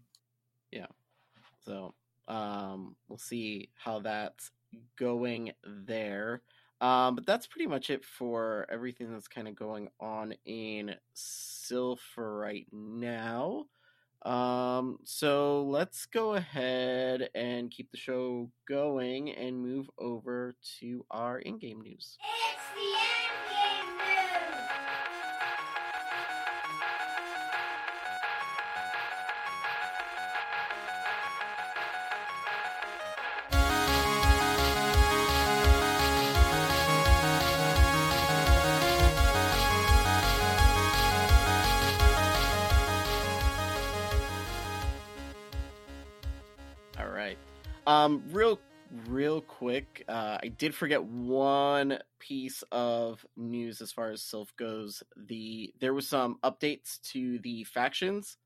Yeah. 0.71 0.87
So 1.65 1.95
um, 2.29 2.95
we'll 3.09 3.19
see 3.19 3.71
how 3.75 4.01
that's 4.01 4.51
going 4.97 5.53
there. 5.65 6.43
Um, 6.81 7.17
but 7.17 7.27
that's 7.27 7.47
pretty 7.47 7.67
much 7.67 7.91
it 7.91 8.05
for 8.05 8.67
everything 8.71 9.11
that's 9.13 9.29
kind 9.29 9.49
of 9.49 9.57
going 9.57 9.89
on 9.99 10.35
in 10.45 10.95
Silph 11.17 11.99
right 12.17 12.67
now. 12.71 13.65
Um, 14.25 14.99
so 15.05 15.63
let's 15.65 16.07
go 16.07 16.35
ahead 16.35 17.29
and 17.35 17.71
keep 17.71 17.91
the 17.91 17.97
show 17.97 18.51
going 18.69 19.31
and 19.31 19.61
move 19.61 19.89
over 19.99 20.57
to 20.81 21.05
our 21.11 21.39
in-game 21.39 21.81
news. 21.81 22.19
It's 22.21 22.63
the 22.75 23.18
Um, 48.05 48.23
real 48.31 48.59
real 49.09 49.41
quick, 49.41 50.05
uh, 50.09 50.39
I 50.43 50.49
did 50.49 50.75
forget 50.75 51.03
one 51.03 51.99
piece 52.19 52.63
of 52.73 53.25
news 53.37 53.81
as 53.81 53.93
far 53.93 54.11
as 54.11 54.23
Silph 54.23 54.55
goes. 54.57 55.03
The 55.17 55.73
there 55.81 55.95
was 55.95 56.09
some 56.09 56.39
updates 56.43 57.01
to 57.13 57.39
the 57.41 57.65
factions 57.65 58.37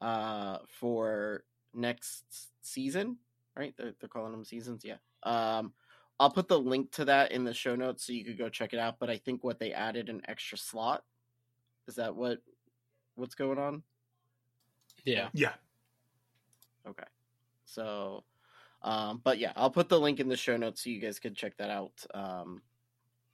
uh, 0.00 0.58
for 0.68 1.44
next 1.72 2.24
season, 2.62 3.18
right? 3.56 3.74
They're, 3.76 3.94
they're 4.00 4.08
calling 4.08 4.32
them 4.32 4.44
seasons, 4.44 4.84
yeah. 4.84 4.96
Um, 5.22 5.72
I'll 6.18 6.30
put 6.30 6.48
the 6.48 6.58
link 6.58 6.92
to 6.92 7.06
that 7.06 7.32
in 7.32 7.44
the 7.44 7.54
show 7.54 7.76
notes 7.76 8.06
so 8.06 8.12
you 8.12 8.24
could 8.24 8.38
go 8.38 8.48
check 8.48 8.72
it 8.72 8.78
out. 8.78 8.98
But 8.98 9.08
I 9.08 9.16
think 9.16 9.42
what 9.42 9.58
they 9.58 9.72
added 9.72 10.08
an 10.08 10.22
extra 10.28 10.58
slot. 10.58 11.04
Is 11.88 11.94
that 11.96 12.14
what 12.14 12.38
what's 13.14 13.34
going 13.34 13.58
on? 13.58 13.82
Yeah. 15.04 15.28
Yeah. 15.32 15.54
Okay. 16.86 17.04
So, 17.64 18.24
um, 18.82 19.20
but 19.22 19.38
yeah, 19.38 19.52
I'll 19.56 19.70
put 19.70 19.88
the 19.88 20.00
link 20.00 20.20
in 20.20 20.28
the 20.28 20.36
show 20.36 20.56
notes 20.56 20.84
so 20.84 20.90
you 20.90 21.00
guys 21.00 21.18
can 21.18 21.34
check 21.34 21.56
that 21.58 21.70
out. 21.70 21.92
Um, 22.14 22.62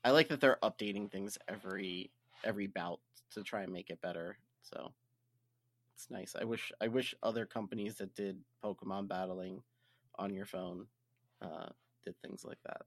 I 0.05 0.11
like 0.11 0.28
that 0.28 0.40
they're 0.40 0.59
updating 0.62 1.11
things 1.11 1.38
every 1.49 2.11
every 2.44 2.66
bout 2.66 3.01
to 3.32 3.42
try 3.42 3.62
and 3.62 3.72
make 3.72 3.90
it 3.90 4.01
better. 4.01 4.38
So 4.62 4.92
it's 5.94 6.11
nice. 6.11 6.34
I 6.40 6.44
wish 6.44 6.72
I 6.80 6.88
wish 6.88 7.14
other 7.22 7.47
companies 7.47 7.97
that 7.97 8.14
did 8.14 8.38
Pokemon 8.64 9.09
battling 9.09 9.62
on 10.18 10.32
your 10.34 10.47
phone 10.47 10.86
uh, 11.42 11.68
did 12.05 12.14
things 12.22 12.44
like 12.44 12.59
that. 12.64 12.82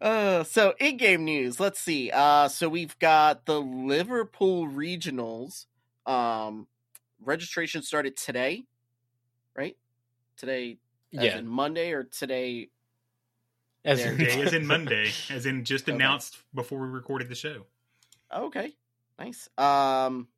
Uh, 0.00 0.42
so 0.42 0.74
in-game 0.80 1.24
news. 1.24 1.60
Let's 1.60 1.78
see. 1.78 2.10
Uh, 2.10 2.48
so 2.48 2.68
we've 2.68 2.98
got 2.98 3.46
the 3.46 3.60
Liverpool 3.60 4.66
regionals. 4.66 5.66
Um, 6.06 6.66
registration 7.24 7.82
started 7.82 8.16
today, 8.16 8.64
right? 9.56 9.76
Today, 10.36 10.78
as 11.16 11.24
Yeah. 11.24 11.38
in 11.38 11.46
Monday, 11.46 11.92
or 11.92 12.04
today? 12.04 12.70
As 13.84 14.00
in- 14.04 14.16
Day 14.18 14.40
is 14.40 14.52
in 14.52 14.66
Monday, 14.66 15.10
as 15.30 15.46
in 15.46 15.64
just 15.64 15.88
Okay. 15.88 15.94
announced 15.94 16.38
before 16.54 16.80
we 16.80 16.88
recorded 16.88 17.28
the 17.28 17.34
show. 17.34 17.66
Okay, 18.32 18.74
nice. 19.18 19.48
Um, 19.58 20.28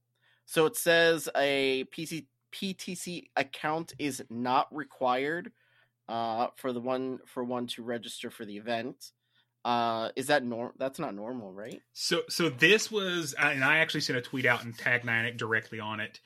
so 0.46 0.66
it 0.66 0.76
says 0.76 1.28
a 1.36 1.84
PC 1.84 2.26
PTC 2.52 3.30
account 3.36 3.92
is 3.98 4.22
not 4.30 4.74
required. 4.74 5.52
Uh, 6.06 6.48
for 6.56 6.72
the 6.74 6.80
one 6.80 7.18
for 7.24 7.42
one 7.42 7.66
to 7.66 7.82
register 7.82 8.30
for 8.30 8.44
the 8.44 8.56
event. 8.58 9.12
Uh, 9.64 10.10
is 10.16 10.26
that 10.26 10.44
norm? 10.44 10.70
That's 10.76 10.98
not 10.98 11.14
normal, 11.14 11.50
right? 11.50 11.80
So, 11.94 12.20
so 12.28 12.50
this 12.50 12.90
was, 12.92 13.32
and 13.32 13.64
I 13.64 13.78
actually 13.78 14.02
sent 14.02 14.18
a 14.18 14.20
tweet 14.20 14.44
out 14.44 14.62
and 14.62 14.76
tagged 14.76 15.06
Niantic 15.06 15.38
directly 15.38 15.80
on 15.80 16.00
it. 16.00 16.20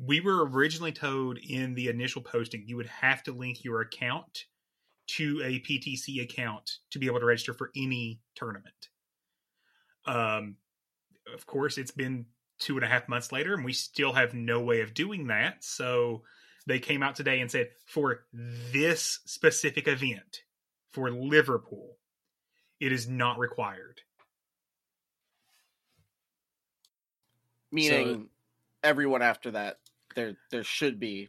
We 0.00 0.20
were 0.20 0.46
originally 0.46 0.92
told 0.92 1.38
in 1.38 1.74
the 1.74 1.88
initial 1.88 2.22
posting 2.22 2.64
you 2.66 2.76
would 2.76 2.86
have 2.86 3.22
to 3.24 3.32
link 3.32 3.64
your 3.64 3.80
account 3.80 4.46
to 5.08 5.42
a 5.44 5.60
PTC 5.60 6.22
account 6.22 6.78
to 6.90 6.98
be 6.98 7.06
able 7.06 7.20
to 7.20 7.26
register 7.26 7.52
for 7.52 7.70
any 7.76 8.20
tournament. 8.34 8.88
Um, 10.06 10.56
of 11.32 11.46
course, 11.46 11.78
it's 11.78 11.90
been 11.90 12.26
two 12.58 12.76
and 12.76 12.84
a 12.84 12.88
half 12.88 13.08
months 13.08 13.32
later, 13.32 13.54
and 13.54 13.64
we 13.64 13.72
still 13.72 14.12
have 14.12 14.34
no 14.34 14.60
way 14.60 14.80
of 14.80 14.94
doing 14.94 15.26
that. 15.26 15.64
So 15.64 16.22
they 16.66 16.78
came 16.78 17.02
out 17.02 17.16
today 17.16 17.40
and 17.40 17.50
said 17.50 17.70
for 17.86 18.24
this 18.32 19.20
specific 19.26 19.88
event 19.88 20.42
for 20.92 21.10
Liverpool, 21.10 21.96
it 22.80 22.92
is 22.92 23.08
not 23.08 23.38
required. 23.38 24.00
Meaning, 27.70 28.28
everyone 28.82 29.22
after 29.22 29.52
that, 29.52 29.78
there 30.14 30.36
there 30.50 30.64
should 30.64 30.98
be 31.00 31.28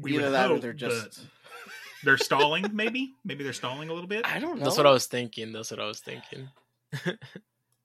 We 0.00 0.14
either 0.14 0.24
would 0.24 0.32
that 0.32 0.50
or 0.50 0.58
they're 0.58 0.72
just. 0.72 1.20
they're 2.04 2.18
stalling. 2.18 2.66
Maybe, 2.72 3.14
maybe 3.24 3.44
they're 3.44 3.52
stalling 3.52 3.88
a 3.88 3.92
little 3.92 4.08
bit. 4.08 4.26
I 4.26 4.38
don't 4.38 4.58
know. 4.58 4.64
That's 4.64 4.76
what 4.76 4.86
I 4.86 4.90
was 4.92 5.06
thinking. 5.06 5.52
That's 5.52 5.70
what 5.70 5.80
I 5.80 5.86
was 5.86 6.00
thinking. 6.00 6.48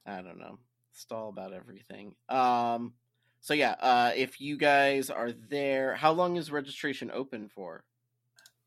I 0.05 0.21
don't 0.21 0.39
know. 0.39 0.59
Stall 0.93 1.29
about 1.29 1.53
everything. 1.53 2.13
Um. 2.29 2.93
So 3.41 3.53
yeah, 3.53 3.71
uh, 3.81 4.11
if 4.15 4.39
you 4.39 4.55
guys 4.55 5.09
are 5.09 5.31
there, 5.33 5.95
how 5.95 6.13
long 6.13 6.37
is 6.37 6.49
registration 6.49 7.11
open 7.13 7.49
for? 7.49 7.83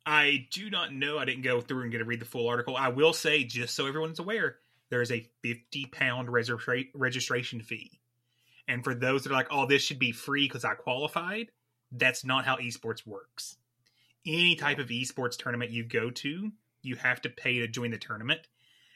I 0.05 0.47
do 0.53 0.69
not 0.71 0.93
know. 0.93 1.19
I 1.19 1.25
didn't 1.25 1.43
go 1.43 1.61
through 1.61 1.83
and 1.83 1.91
get 1.91 1.99
to 1.99 2.05
read 2.05 2.21
the 2.21 2.27
full 2.27 2.47
article. 2.49 2.77
I 2.77 2.89
will 2.89 3.13
say, 3.15 3.43
just 3.45 3.75
so 3.75 3.87
everyone's 3.87 4.19
aware, 4.19 4.57
there 4.91 5.01
is 5.03 5.11
a 5.11 5.27
fifty 5.43 5.87
pound 5.87 6.29
registra- 6.29 6.89
registration 6.95 7.61
fee, 7.63 7.91
and 8.69 8.83
for 8.85 8.95
those 8.95 9.23
that 9.23 9.31
are 9.31 9.37
like, 9.37 9.49
"Oh, 9.51 9.67
this 9.67 9.83
should 9.83 9.99
be 9.99 10.13
free 10.13 10.47
because 10.47 10.65
I 10.65 10.75
qualified," 10.75 11.51
that's 11.93 12.25
not 12.25 12.45
how 12.45 12.57
esports 12.57 13.07
works. 13.07 13.57
Any 14.25 14.57
type 14.57 14.79
of 14.79 14.89
esports 14.89 15.37
tournament 15.37 15.71
you 15.71 15.85
go 15.85 16.11
to, 16.11 16.53
you 16.83 16.97
have 16.97 17.21
to 17.23 17.31
pay 17.31 17.59
to 17.59 17.69
join 17.69 17.91
the 17.91 17.99
tournament, 17.99 18.49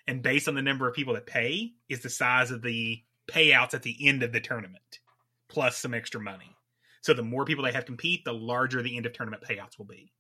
and 0.07 0.23
based 0.23 0.49
on 0.49 0.55
the 0.55 0.63
number 0.63 0.89
of 0.89 0.95
people 0.95 1.15
that 1.15 1.27
pay, 1.27 1.75
is 1.89 2.01
the 2.01 2.11
size 2.11 2.51
of 2.51 2.63
the 2.63 3.03
payouts 3.29 3.75
at 3.75 3.83
the 3.83 4.09
end 4.09 4.23
of 4.23 4.33
the 4.33 4.41
tournament, 4.41 5.01
plus 5.49 5.77
some 5.77 5.95
extra 5.95 6.21
money. 6.21 6.57
So 7.01 7.15
the 7.15 7.23
more 7.23 7.45
people 7.45 7.65
they 7.65 7.73
have 7.73 7.87
compete, 7.87 8.25
the 8.25 8.35
larger 8.35 8.83
the 8.83 8.97
end 8.97 9.07
of 9.07 9.13
tournament 9.13 9.43
payouts 9.43 9.79
will 9.79 9.87
be. 9.87 10.13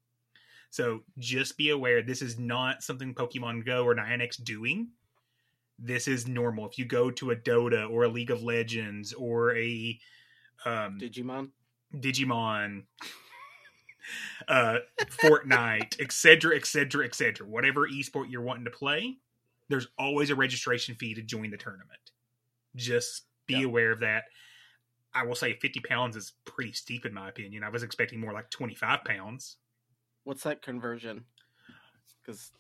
So 0.70 1.02
just 1.18 1.58
be 1.58 1.70
aware 1.70 2.02
this 2.02 2.22
is 2.22 2.38
not 2.38 2.82
something 2.82 3.14
Pokemon 3.14 3.66
Go 3.66 3.84
or 3.84 3.94
Niantic's 3.94 4.36
doing. 4.36 4.90
This 5.82 6.06
is 6.06 6.28
normal. 6.28 6.68
If 6.68 6.78
you 6.78 6.84
go 6.84 7.10
to 7.12 7.30
a 7.30 7.36
Dota 7.36 7.88
or 7.90 8.04
a 8.04 8.08
League 8.08 8.30
of 8.30 8.42
Legends 8.42 9.12
or 9.14 9.56
a 9.56 9.98
um, 10.66 10.98
Digimon. 11.00 11.48
Digimon, 11.94 12.82
uh, 14.48 14.78
Fortnite, 15.22 15.98
etc., 16.00 16.54
etc., 16.56 17.04
etc., 17.06 17.46
whatever 17.46 17.88
esport 17.88 18.30
you're 18.30 18.42
wanting 18.42 18.64
to 18.66 18.70
play, 18.70 19.16
there's 19.68 19.88
always 19.98 20.30
a 20.30 20.34
registration 20.34 20.94
fee 20.96 21.14
to 21.14 21.22
join 21.22 21.50
the 21.50 21.56
tournament. 21.56 22.10
Just 22.76 23.24
be 23.46 23.54
Yeah. 23.54 23.66
aware 23.66 23.90
of 23.92 24.00
that. 24.00 24.24
I 25.14 25.24
will 25.24 25.34
say 25.34 25.54
50 25.54 25.80
pounds 25.80 26.14
is 26.14 26.34
pretty 26.44 26.72
steep 26.72 27.04
in 27.06 27.14
my 27.14 27.28
opinion. 27.28 27.64
I 27.64 27.68
was 27.70 27.82
expecting 27.82 28.20
more 28.20 28.32
like 28.32 28.50
25 28.50 29.02
pounds. 29.04 29.56
What's 30.24 30.42
that 30.44 30.62
conversion? 30.62 31.24
Because 32.22 32.52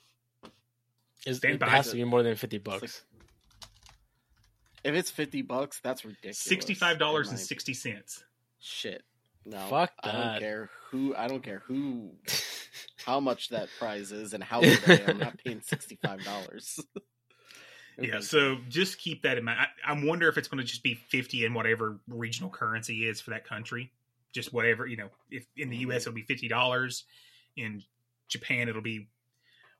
it 1.26 1.62
has 1.62 1.90
to 1.90 1.96
be 1.96 2.04
more 2.04 2.22
than 2.22 2.34
fifty 2.34 2.56
like- 2.56 2.64
bucks. 2.80 3.02
If 4.84 4.94
it's 4.94 5.10
fifty 5.10 5.42
bucks, 5.42 5.80
that's 5.82 6.04
ridiculous. 6.04 6.38
Sixty-five 6.38 6.98
dollars 6.98 7.28
in 7.28 7.34
and 7.34 7.40
my- 7.40 7.44
sixty. 7.44 7.74
Shit. 8.60 9.02
No. 9.46 9.58
Fuck 9.68 9.92
I 10.02 10.12
don't 10.12 10.38
care 10.38 10.70
who. 10.90 11.14
I 11.16 11.26
don't 11.26 11.42
care 11.42 11.62
who. 11.66 12.10
how 13.04 13.20
much 13.20 13.48
that 13.48 13.68
prize 13.78 14.12
is 14.12 14.34
and 14.34 14.44
how 14.44 14.60
good 14.60 14.78
I 14.86 14.92
am. 14.94 15.10
I'm 15.10 15.18
not 15.18 15.38
paying 15.42 15.60
sixty 15.64 15.98
five 16.02 16.22
dollars. 16.24 16.80
Yeah, 18.02 18.20
so 18.20 18.56
just 18.70 18.98
keep 18.98 19.24
that 19.24 19.36
in 19.36 19.44
mind. 19.44 19.58
I, 19.60 19.92
I 19.92 20.02
wonder 20.02 20.26
if 20.28 20.38
it's 20.38 20.48
going 20.48 20.60
to 20.60 20.64
just 20.64 20.82
be 20.82 20.94
fifty 20.94 21.44
in 21.44 21.52
whatever 21.52 22.00
regional 22.08 22.48
currency 22.48 23.06
is 23.06 23.20
for 23.20 23.30
that 23.30 23.46
country. 23.46 23.92
Just 24.32 24.54
whatever 24.54 24.86
you 24.86 24.96
know. 24.96 25.10
If 25.30 25.44
in 25.54 25.68
the 25.68 25.76
U.S. 25.78 26.02
it'll 26.02 26.14
be 26.14 26.22
fifty 26.22 26.48
dollars, 26.48 27.04
in 27.58 27.82
Japan 28.28 28.70
it'll 28.70 28.80
be 28.80 29.08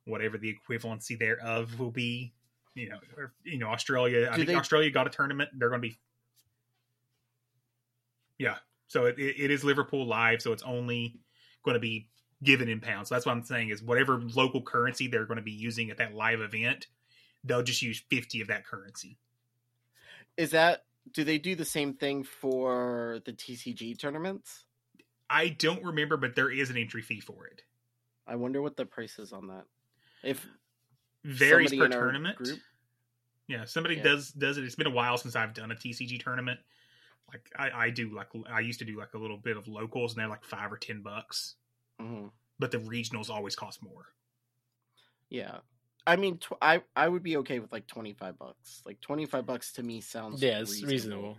whatever 0.04 0.36
the 0.36 0.54
equivalency 0.54 1.18
thereof 1.18 1.78
will 1.78 1.92
be. 1.92 2.34
You 2.80 2.88
know, 2.90 2.98
or 3.16 3.32
you 3.44 3.58
know, 3.58 3.68
Australia. 3.68 4.28
I 4.30 4.36
think 4.36 4.48
they- 4.48 4.54
Australia 4.54 4.90
got 4.90 5.06
a 5.06 5.10
tournament. 5.10 5.50
They're 5.56 5.68
going 5.68 5.82
to 5.82 5.88
be. 5.88 5.98
Yeah, 8.38 8.56
so 8.88 9.04
it, 9.04 9.18
it, 9.18 9.36
it 9.38 9.50
is 9.50 9.64
Liverpool 9.64 10.06
live, 10.06 10.40
so 10.40 10.52
it's 10.52 10.62
only 10.62 11.20
going 11.62 11.74
to 11.74 11.80
be 11.80 12.08
given 12.42 12.68
in 12.68 12.80
pounds. 12.80 13.10
So 13.10 13.14
that's 13.14 13.26
what 13.26 13.32
I'm 13.32 13.44
saying 13.44 13.68
is 13.68 13.82
whatever 13.82 14.18
local 14.34 14.62
currency 14.62 15.08
they're 15.08 15.26
going 15.26 15.36
to 15.36 15.42
be 15.42 15.50
using 15.50 15.90
at 15.90 15.98
that 15.98 16.14
live 16.14 16.40
event, 16.40 16.86
they'll 17.44 17.62
just 17.62 17.82
use 17.82 18.02
50 18.08 18.40
of 18.40 18.48
that 18.48 18.66
currency. 18.66 19.18
is 20.38 20.52
that 20.52 20.84
do 21.12 21.24
they 21.24 21.38
do 21.38 21.54
the 21.54 21.64
same 21.64 21.94
thing 21.94 22.24
for 22.24 23.20
the 23.26 23.32
TCG 23.32 23.98
tournaments? 23.98 24.64
I 25.28 25.48
don't 25.48 25.84
remember, 25.84 26.16
but 26.16 26.34
there 26.34 26.50
is 26.50 26.70
an 26.70 26.76
entry 26.76 27.02
fee 27.02 27.20
for 27.20 27.46
it. 27.46 27.62
I 28.26 28.36
wonder 28.36 28.62
what 28.62 28.76
the 28.76 28.86
price 28.86 29.18
is 29.18 29.32
on 29.32 29.48
that. 29.48 29.64
If 30.22 30.46
Varies 31.24 31.74
per 31.74 31.88
tournament. 31.88 32.36
group- 32.36 32.58
Yeah, 33.50 33.64
somebody 33.64 33.96
Yeah. 33.96 34.02
does 34.04 34.30
does 34.30 34.58
it. 34.58 34.64
It's 34.64 34.76
been 34.76 34.86
a 34.86 34.90
while 34.90 35.18
since 35.18 35.34
I've 35.34 35.54
done 35.54 35.70
a 35.72 35.74
TCG 35.74 36.20
tournament. 36.22 36.60
Like 37.32 37.50
I, 37.56 37.86
I 37.86 37.90
do 37.90 38.14
like 38.14 38.28
I 38.48 38.60
used 38.60 38.78
to 38.78 38.84
do 38.84 38.96
like 38.98 39.14
a 39.14 39.18
little 39.18 39.36
bit 39.38 39.56
of 39.56 39.66
locals, 39.66 40.12
and 40.12 40.20
they're 40.20 40.28
like 40.28 40.44
five 40.44 40.72
or 40.72 40.76
ten 40.76 41.02
bucks. 41.02 41.56
Mhm. 42.00 42.30
But 42.58 42.70
the 42.70 42.78
regionals 42.78 43.28
always 43.30 43.56
cost 43.56 43.82
more. 43.82 44.06
yeah, 45.28 45.58
I 46.06 46.16
mean, 46.16 46.38
tw- 46.38 46.52
I 46.62 46.82
I 46.96 47.08
would 47.08 47.22
be 47.22 47.36
okay 47.38 47.58
with 47.58 47.72
like 47.72 47.86
twenty 47.86 48.12
five 48.14 48.38
bucks. 48.38 48.82
Like 48.86 49.00
twenty 49.00 49.26
five 49.26 49.46
bucks 49.46 49.72
to 49.74 49.82
me 49.82 50.00
sounds 50.00 50.42
Yeah, 50.42 50.60
it's 50.60 50.82
reasonable. 50.82 51.38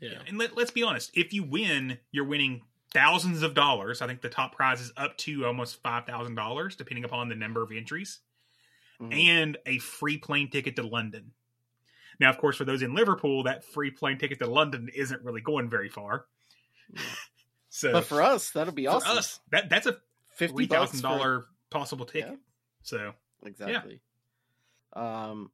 Yeah. 0.00 0.20
And 0.28 0.38
let, 0.38 0.56
let's 0.56 0.70
be 0.70 0.82
honest, 0.84 1.10
if 1.14 1.32
you 1.32 1.42
win, 1.42 1.98
you're 2.12 2.24
winning 2.24 2.62
thousands 2.92 3.42
of 3.42 3.54
dollars. 3.54 4.00
I 4.00 4.06
think 4.06 4.20
the 4.20 4.28
top 4.28 4.54
prize 4.54 4.80
is 4.80 4.92
up 4.96 5.16
to 5.18 5.44
almost 5.46 5.82
five 5.82 6.06
thousand 6.06 6.34
dollars, 6.36 6.76
depending 6.76 7.04
upon 7.04 7.28
the 7.28 7.34
number 7.34 7.62
of 7.62 7.72
entries, 7.72 8.20
Mhm. 9.00 9.14
and 9.28 9.58
a 9.66 9.78
free 9.78 10.18
plane 10.18 10.50
ticket 10.50 10.76
to 10.76 10.82
London. 10.82 11.32
Now, 12.20 12.30
of 12.30 12.38
course, 12.38 12.56
for 12.56 12.64
those 12.64 12.82
in 12.82 12.94
Liverpool, 12.94 13.44
that 13.44 13.64
free 13.64 13.90
plane 13.90 14.18
ticket 14.18 14.38
to 14.40 14.46
London 14.46 14.90
isn't 14.94 15.22
really 15.22 15.40
going 15.40 15.70
very 15.70 15.88
far. 15.88 16.26
Yeah. 16.92 17.00
So 17.70 17.92
but 17.92 18.04
for 18.04 18.22
us, 18.22 18.50
that'll 18.50 18.72
be 18.72 18.86
awesome. 18.86 19.12
for 19.12 19.18
us, 19.18 19.40
that 19.52 19.68
that's 19.68 19.86
a 19.86 19.98
fifty 20.30 20.66
thousand 20.66 21.02
dollar 21.02 21.44
possible 21.68 22.06
ticket. 22.06 22.30
Yeah. 22.30 22.36
So 22.82 23.12
exactly. 23.44 24.00
Um, 24.94 25.50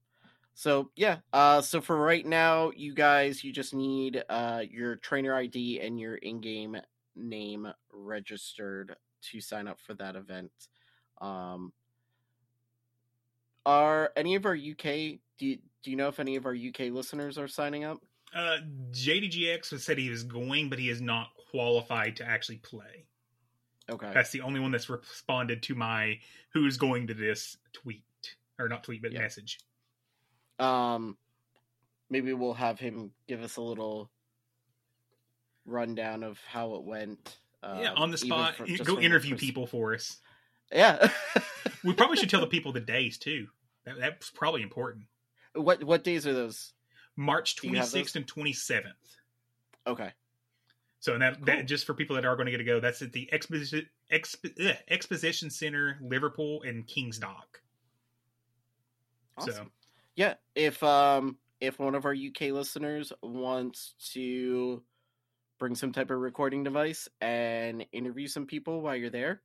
so 0.55 0.91
yeah. 0.95 1.19
Uh, 1.33 1.61
so 1.61 1.81
for 1.81 1.97
right 1.97 2.25
now, 2.25 2.71
you 2.75 2.95
guys, 2.95 3.43
you 3.43 3.53
just 3.53 3.75
need 3.75 4.23
uh 4.29 4.63
your 4.71 4.97
trainer 4.97 5.35
ID 5.35 5.81
and 5.81 5.99
your 5.99 6.15
in-game 6.15 6.77
name 7.17 7.69
registered 7.93 8.97
to 9.23 9.41
sign 9.41 9.67
up 9.67 9.81
for 9.81 9.95
that 9.95 10.17
event. 10.17 10.53
Um, 11.21 11.73
are 13.67 14.13
any 14.17 14.35
of 14.35 14.47
our 14.47 14.55
UK? 14.55 15.19
Do 15.39 15.47
you, 15.47 15.59
do 15.85 15.91
you 15.93 15.97
know 15.97 16.09
if 16.09 16.19
any 16.19 16.35
of 16.37 16.47
our 16.47 16.55
UK 16.55 16.91
listeners 16.91 17.39
are 17.39 17.47
signing 17.49 17.85
up? 17.85 17.99
uh, 18.35 18.57
JDGX 18.91 19.71
has 19.71 19.85
said 19.85 19.97
he 19.97 20.09
is 20.09 20.25
going, 20.25 20.69
but 20.69 20.81
he 20.81 20.89
is 20.89 21.01
not 21.01 21.29
qualified 21.53 22.17
to 22.17 22.25
actually 22.29 22.57
play. 22.57 23.07
Okay. 23.89 24.11
That's 24.13 24.31
the 24.31 24.41
only 24.41 24.59
one 24.59 24.73
that's 24.73 24.89
responded 24.89 25.63
to 25.65 25.77
my 25.77 26.19
"Who's 26.53 26.77
going 26.79 27.07
to 27.09 27.15
this?" 27.15 27.57
tweet 27.73 28.03
or 28.59 28.69
not 28.69 28.83
tweet, 28.83 29.03
but 29.03 29.13
Yeah. 29.13 29.21
message. 29.21 29.59
um 30.59 31.17
maybe 32.11 32.33
we'll 32.33 32.55
have 32.55 32.79
him 32.79 33.13
give 33.29 33.43
us 33.43 33.57
a 33.57 33.61
little 33.63 34.11
rundown 35.67 36.23
of 36.23 36.39
how 36.47 36.75
it 36.75 36.85
went 36.85 37.39
yeah, 37.63 37.91
um, 37.93 37.97
on 37.97 38.11
the 38.11 38.19
spot, 38.19 38.57
for- 38.57 38.67
go 38.85 38.99
interview 39.01 39.37
people 39.37 39.67
for 39.67 39.95
us. 39.95 40.19
yeah 40.73 41.11
We 41.85 41.93
probably 41.95 42.17
should 42.17 42.31
tell 42.31 42.41
the 42.41 42.47
people 42.47 42.73
the 42.73 42.81
days 42.81 43.19
too. 43.19 43.49
That, 43.85 43.99
that's 43.99 44.31
probably 44.31 44.63
important. 44.63 45.05
What 45.55 45.83
what 45.85 46.05
days 46.05 46.27
are 46.27 46.33
those 46.35 46.73
March 47.17 47.57
Do 47.57 47.69
you 47.69 47.77
have 47.77 47.87
26th 47.87 48.17
and 48.17 48.27
27th. 48.27 48.85
okay 49.87 50.13
So 51.01 51.19
that, 51.19 51.37
Cool. 51.37 51.45
that 51.47 51.67
just 51.67 51.87
for 51.87 51.95
people 51.95 52.17
that 52.17 52.25
are 52.25 52.35
going 52.35 52.47
to 52.47 52.53
get 52.53 52.59
to 52.59 52.65
go, 52.65 52.81
that's 52.81 53.03
at 53.03 53.13
the 53.13 53.33
Exposition 53.33 53.87
Exp, 54.13 54.69
ugh, 54.69 54.77
Exposition 54.89 55.51
Center, 55.51 55.99
Liverpool, 56.03 56.63
and 56.63 56.87
Kings 56.87 57.19
Dock. 57.19 57.61
So 59.39 59.67
yeah 60.17 60.35
if 60.55 60.81
um 60.83 61.37
if 61.61 61.79
one 61.79 61.95
of 61.97 62.05
our 62.05 62.15
uk 62.15 62.41
listeners 62.41 63.13
wants 63.23 63.95
to 64.13 64.83
bring 65.59 65.75
some 65.75 65.93
type 65.93 66.11
of 66.11 66.19
recording 66.19 66.63
device 66.63 67.09
and 67.21 67.85
interview 67.93 68.29
some 68.29 68.47
people 68.47 68.81
while 68.81 68.95
you're 68.95 69.11
there 69.11 69.43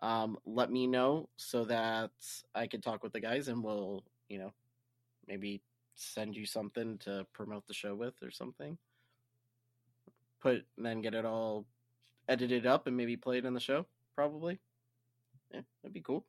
um 0.00 0.36
let 0.46 0.70
me 0.70 0.86
know 0.86 1.28
so 1.36 1.64
that 1.64 2.10
i 2.54 2.66
can 2.68 2.80
talk 2.80 3.02
with 3.02 3.12
the 3.12 3.20
guys 3.20 3.48
and 3.48 3.64
we'll 3.64 4.04
you 4.28 4.38
know 4.38 4.52
maybe 5.26 5.62
send 5.94 6.36
you 6.36 6.46
something 6.46 6.98
to 6.98 7.26
promote 7.32 7.66
the 7.66 7.74
show 7.74 7.94
with 7.94 8.14
or 8.22 8.30
something. 8.30 8.78
Put 10.40 10.64
and 10.76 10.86
then 10.86 11.02
get 11.02 11.14
it 11.14 11.24
all 11.24 11.66
edited 12.28 12.66
up 12.66 12.86
and 12.86 12.96
maybe 12.96 13.16
play 13.16 13.38
it 13.38 13.44
in 13.44 13.54
the 13.54 13.60
show 13.60 13.86
probably. 14.14 14.58
Yeah 15.52 15.60
that'd 15.82 15.94
be 15.94 16.00
cool. 16.00 16.24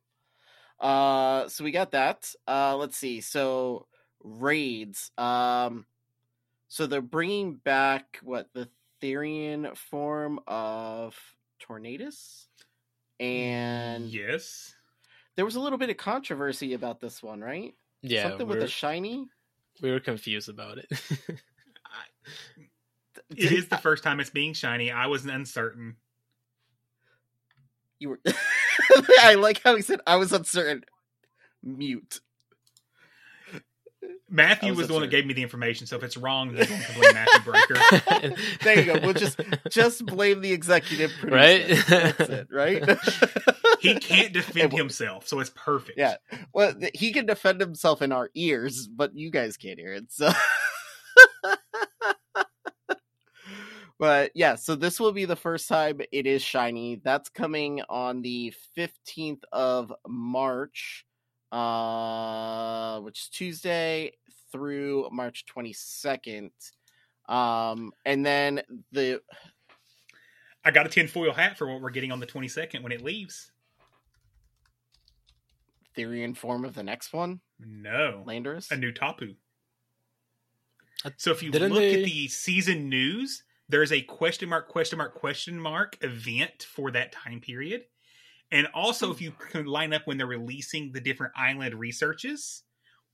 Uh 0.78 1.48
so 1.48 1.64
we 1.64 1.70
got 1.70 1.92
that. 1.92 2.32
Uh 2.46 2.76
let's 2.76 2.96
see. 2.96 3.20
So 3.20 3.86
raids. 4.22 5.10
Um 5.18 5.86
so 6.68 6.86
they're 6.86 7.00
bringing 7.02 7.54
back 7.54 8.18
what 8.22 8.48
the 8.52 8.68
therian 9.02 9.76
form 9.76 10.40
of 10.46 11.16
tornadus? 11.60 12.46
And 13.20 14.06
yes, 14.06 14.74
there 15.36 15.44
was 15.44 15.56
a 15.56 15.60
little 15.60 15.78
bit 15.78 15.90
of 15.90 15.96
controversy 15.96 16.74
about 16.74 17.00
this 17.00 17.22
one 17.22 17.40
right 17.40 17.74
Yeah, 18.06 18.28
something 18.28 18.46
with 18.46 18.62
a 18.62 18.68
shiny 18.68 19.26
we 19.82 19.90
were 19.90 20.00
confused 20.00 20.48
about 20.48 20.78
it. 20.78 20.86
it 23.36 23.52
is 23.52 23.68
the 23.68 23.78
first 23.78 24.04
time 24.04 24.20
it's 24.20 24.30
being 24.30 24.52
shiny. 24.52 24.90
I 24.92 25.06
was 25.06 25.24
uncertain. 25.24 25.96
you 27.98 28.10
were 28.10 28.20
i 29.20 29.34
like 29.34 29.62
how 29.62 29.74
he 29.74 29.82
said 29.82 30.00
i 30.06 30.16
was 30.16 30.32
uncertain 30.32 30.84
mute 31.62 32.20
Matthew 34.34 34.70
was, 34.70 34.78
was 34.78 34.86
the 34.88 34.92
one 34.94 35.02
that 35.02 35.10
gave 35.10 35.26
me 35.26 35.34
the 35.34 35.42
information, 35.42 35.86
so 35.86 35.96
if 35.96 36.02
it's 36.02 36.16
wrong, 36.16 36.52
then 36.52 36.66
don't 36.66 36.94
blame 36.96 37.14
Matthew 37.14 37.52
Breaker. 37.52 38.36
there 38.62 38.80
you 38.80 38.92
go 38.92 38.98
we'll 39.02 39.12
just 39.14 39.38
just 39.70 40.04
blame 40.06 40.40
the 40.40 40.52
executive 40.52 41.10
producer. 41.20 41.36
Right? 41.36 41.66
that's 41.88 42.30
it 42.30 42.48
right 42.50 42.82
He 43.80 43.94
can't 43.96 44.32
defend 44.32 44.72
It- 44.72 44.78
himself, 44.78 45.28
so 45.28 45.40
it's 45.40 45.50
perfect. 45.50 45.98
Yeah. 45.98 46.16
Well, 46.54 46.72
he 46.94 47.12
can 47.12 47.26
defend 47.26 47.60
himself 47.60 48.00
in 48.00 48.12
our 48.12 48.30
ears, 48.34 48.86
but 48.86 49.14
you 49.14 49.30
guys 49.30 49.58
can't 49.58 49.78
hear 49.78 49.92
it. 49.92 50.10
So, 50.10 50.30
but 53.98 54.30
yeah, 54.34 54.54
so 54.54 54.74
this 54.74 54.98
will 54.98 55.12
be 55.12 55.26
the 55.26 55.36
first 55.36 55.68
time 55.68 56.00
it 56.12 56.26
is 56.26 56.40
shiny. 56.42 57.02
That's 57.04 57.28
coming 57.28 57.82
on 57.90 58.22
the 58.22 58.54
fifteenth 58.74 59.44
of 59.52 59.92
March, 60.08 61.04
uh, 61.52 63.00
which 63.00 63.20
is 63.20 63.28
Tuesday 63.28 64.12
through 64.54 65.08
March 65.10 65.44
twenty 65.46 65.72
second. 65.72 66.52
Um, 67.28 67.92
and 68.06 68.24
then 68.24 68.62
the 68.92 69.20
I 70.64 70.70
got 70.70 70.86
a 70.86 70.88
tinfoil 70.88 71.32
hat 71.32 71.58
for 71.58 71.66
what 71.66 71.82
we're 71.82 71.90
getting 71.90 72.10
on 72.12 72.20
the 72.20 72.26
22nd 72.26 72.82
when 72.82 72.90
it 72.92 73.02
leaves. 73.02 73.50
Therian 75.96 76.36
form 76.36 76.64
of 76.64 76.74
the 76.74 76.82
next 76.82 77.12
one, 77.12 77.40
No, 77.58 78.24
Landorus. 78.26 78.70
a 78.70 78.76
new 78.76 78.90
Tapu. 78.92 79.34
Uh, 81.04 81.10
So 81.18 81.30
if 81.30 81.42
you 81.42 81.50
didn't 81.50 81.72
look 81.72 81.80
they- 81.80 82.00
at 82.02 82.04
the 82.06 82.28
season 82.28 82.88
news, 82.88 83.44
there's 83.68 83.92
a 83.92 84.02
question 84.02 84.48
mark, 84.48 84.68
question 84.68 84.98
mark, 84.98 85.14
question 85.14 85.58
mark 85.58 85.96
event 86.02 86.64
for 86.64 86.90
that 86.90 87.12
time 87.12 87.40
period. 87.40 87.84
And 88.50 88.66
also, 88.74 89.10
if 89.12 89.20
you 89.20 89.32
can 89.32 89.66
line 89.66 89.92
up 89.92 90.06
when 90.06 90.16
they're 90.18 90.26
releasing 90.26 90.92
the 90.92 91.00
different 91.00 91.32
island 91.36 91.74
researches, 91.74 92.63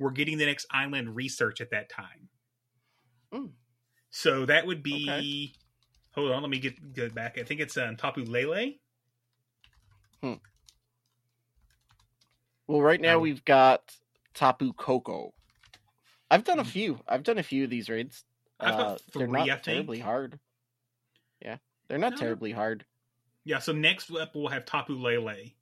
we're 0.00 0.10
getting 0.10 0.38
the 0.38 0.46
next 0.46 0.66
island 0.72 1.14
research 1.14 1.60
at 1.60 1.70
that 1.70 1.88
time. 1.90 2.28
Mm. 3.32 3.50
So 4.10 4.46
that 4.46 4.66
would 4.66 4.82
be. 4.82 5.04
Okay. 5.08 5.52
Hold 6.14 6.32
on, 6.32 6.42
let 6.42 6.50
me 6.50 6.58
get 6.58 6.92
go 6.92 7.08
back. 7.08 7.38
I 7.38 7.44
think 7.44 7.60
it's 7.60 7.76
um, 7.76 7.96
Tapu 7.96 8.24
Lele. 8.24 8.72
Well, 12.66 12.82
right 12.82 13.00
now 13.00 13.16
Um, 13.16 13.22
we've 13.22 13.44
got 13.44 13.96
Tapu 14.34 14.72
Koko. 14.72 15.34
I've 16.30 16.44
done 16.44 16.60
a 16.60 16.64
Mm. 16.64 16.68
few. 16.70 17.00
I've 17.08 17.22
done 17.24 17.38
a 17.38 17.42
few 17.42 17.64
of 17.64 17.70
these 17.70 17.88
raids. 17.88 18.24
I've 18.60 18.76
got 18.76 18.86
Uh, 18.86 18.98
they're 19.14 19.26
not 19.26 19.48
I 19.48 19.54
think. 19.54 19.64
terribly 19.64 19.98
hard. 20.00 20.38
Yeah, 21.42 21.58
they're 21.88 21.98
not 21.98 22.12
No. 22.12 22.18
terribly 22.18 22.52
hard. 22.52 22.86
Yeah, 23.44 23.58
so 23.58 23.72
next 23.72 24.10
up 24.12 24.34
we'll 24.34 24.48
have 24.48 24.64
Tapu 24.66 24.94
Lele 24.94 25.52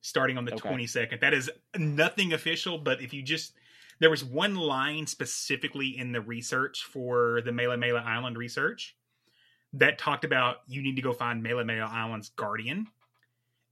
starting 0.00 0.38
on 0.38 0.44
the 0.44 0.54
Okay. 0.54 0.68
22nd. 0.68 1.20
That 1.20 1.34
is 1.34 1.50
nothing 1.76 2.32
official, 2.32 2.78
but 2.78 3.02
if 3.02 3.12
you 3.12 3.22
just 3.22 3.54
there 4.00 4.10
was 4.10 4.24
one 4.24 4.56
line 4.56 5.06
specifically 5.06 5.96
in 5.96 6.12
the 6.12 6.20
research 6.20 6.82
for 6.84 7.40
the 7.42 7.50
Melemele 7.50 8.02
Island 8.04 8.36
research 8.36 8.96
that 9.74 9.98
talked 9.98 10.24
about 10.24 10.58
you 10.66 10.82
need 10.82 10.96
to 10.96 11.02
go 11.02 11.12
find 11.12 11.44
Melemele 11.44 11.88
Island's 11.88 12.30
guardian, 12.30 12.86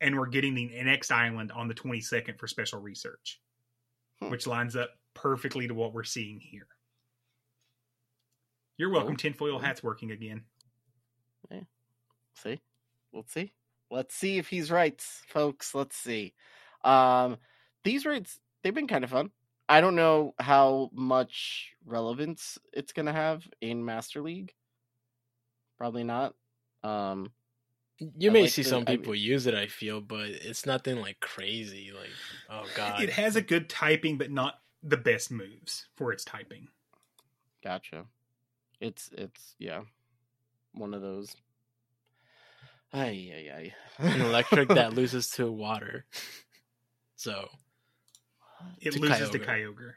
and 0.00 0.18
we're 0.18 0.26
getting 0.26 0.54
the 0.54 0.82
next 0.82 1.10
island 1.12 1.52
on 1.52 1.68
the 1.68 1.74
22nd 1.74 2.38
for 2.38 2.46
special 2.46 2.80
research, 2.80 3.40
Hmm. 4.20 4.30
which 4.30 4.46
lines 4.46 4.76
up 4.76 4.90
perfectly 5.14 5.68
to 5.68 5.74
what 5.74 5.92
we're 5.92 6.04
seeing 6.04 6.40
here. 6.40 6.66
You're 8.78 8.90
welcome. 8.90 9.10
Cool. 9.16 9.16
Tinfoil 9.18 9.58
hat's 9.58 9.82
working 9.82 10.10
again. 10.10 10.42
Yeah. 11.50 11.60
See, 12.34 12.60
let's 13.12 13.32
see. 13.32 13.52
Let's 13.90 14.14
see 14.14 14.38
if 14.38 14.48
he's 14.48 14.70
right, 14.70 15.00
folks. 15.00 15.74
Let's 15.74 15.96
see. 15.96 16.34
Um, 16.82 17.36
these 17.84 18.06
raids 18.06 18.40
they've 18.62 18.74
been 18.74 18.88
kind 18.88 19.04
of 19.04 19.10
fun. 19.10 19.30
I 19.72 19.80
don't 19.80 19.96
know 19.96 20.34
how 20.38 20.90
much 20.92 21.72
relevance 21.86 22.58
it's 22.72 22.92
gonna 22.92 23.12
have 23.12 23.42
in 23.60 23.84
Master 23.84 24.20
League. 24.20 24.52
Probably 25.78 26.04
not. 26.04 26.34
Um, 26.84 27.32
You 27.98 28.30
I 28.30 28.32
may 28.32 28.42
like 28.42 28.50
see 28.50 28.62
the- 28.62 28.68
some 28.68 28.82
I- 28.86 28.96
people 28.96 29.14
use 29.14 29.46
it. 29.46 29.54
I 29.54 29.66
feel, 29.66 30.00
but 30.00 30.28
it's 30.30 30.66
nothing 30.66 30.96
like 31.00 31.20
crazy. 31.20 31.90
Like, 31.92 32.10
oh 32.50 32.68
god, 32.76 33.02
It 33.02 33.10
has 33.10 33.36
a 33.36 33.42
good 33.42 33.68
typing, 33.68 34.18
but 34.18 34.30
not 34.30 34.60
the 34.82 34.96
best 34.96 35.30
moves 35.30 35.86
for 35.96 36.12
its 36.12 36.24
typing. 36.24 36.68
Gotcha. 37.62 38.06
It's 38.80 39.08
it's 39.16 39.54
yeah, 39.58 39.82
one 40.72 40.92
of 40.94 41.00
those. 41.02 41.34
Ay 42.92 43.32
ay 43.32 43.50
ay. 43.56 43.74
an 43.98 44.20
electric 44.20 44.68
that 44.68 44.92
loses 45.00 45.30
to 45.30 45.50
water. 45.50 46.04
So 47.14 47.48
It 48.80 48.92
To 48.92 49.00
loses 49.00 49.30
to 49.30 49.38
Kyogre. 49.38 49.46
Kyogre. 49.46 49.92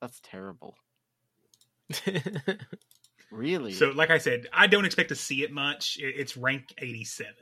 That's 0.00 0.20
terrible. 0.22 0.76
Really? 3.32 3.72
So, 3.72 3.90
like 3.90 4.10
I 4.10 4.18
said, 4.18 4.46
I 4.52 4.68
don't 4.68 4.84
expect 4.84 5.08
to 5.08 5.16
see 5.16 5.42
it 5.42 5.50
much. 5.50 5.96
It's 5.98 6.36
rank 6.36 6.72
87. 6.78 7.32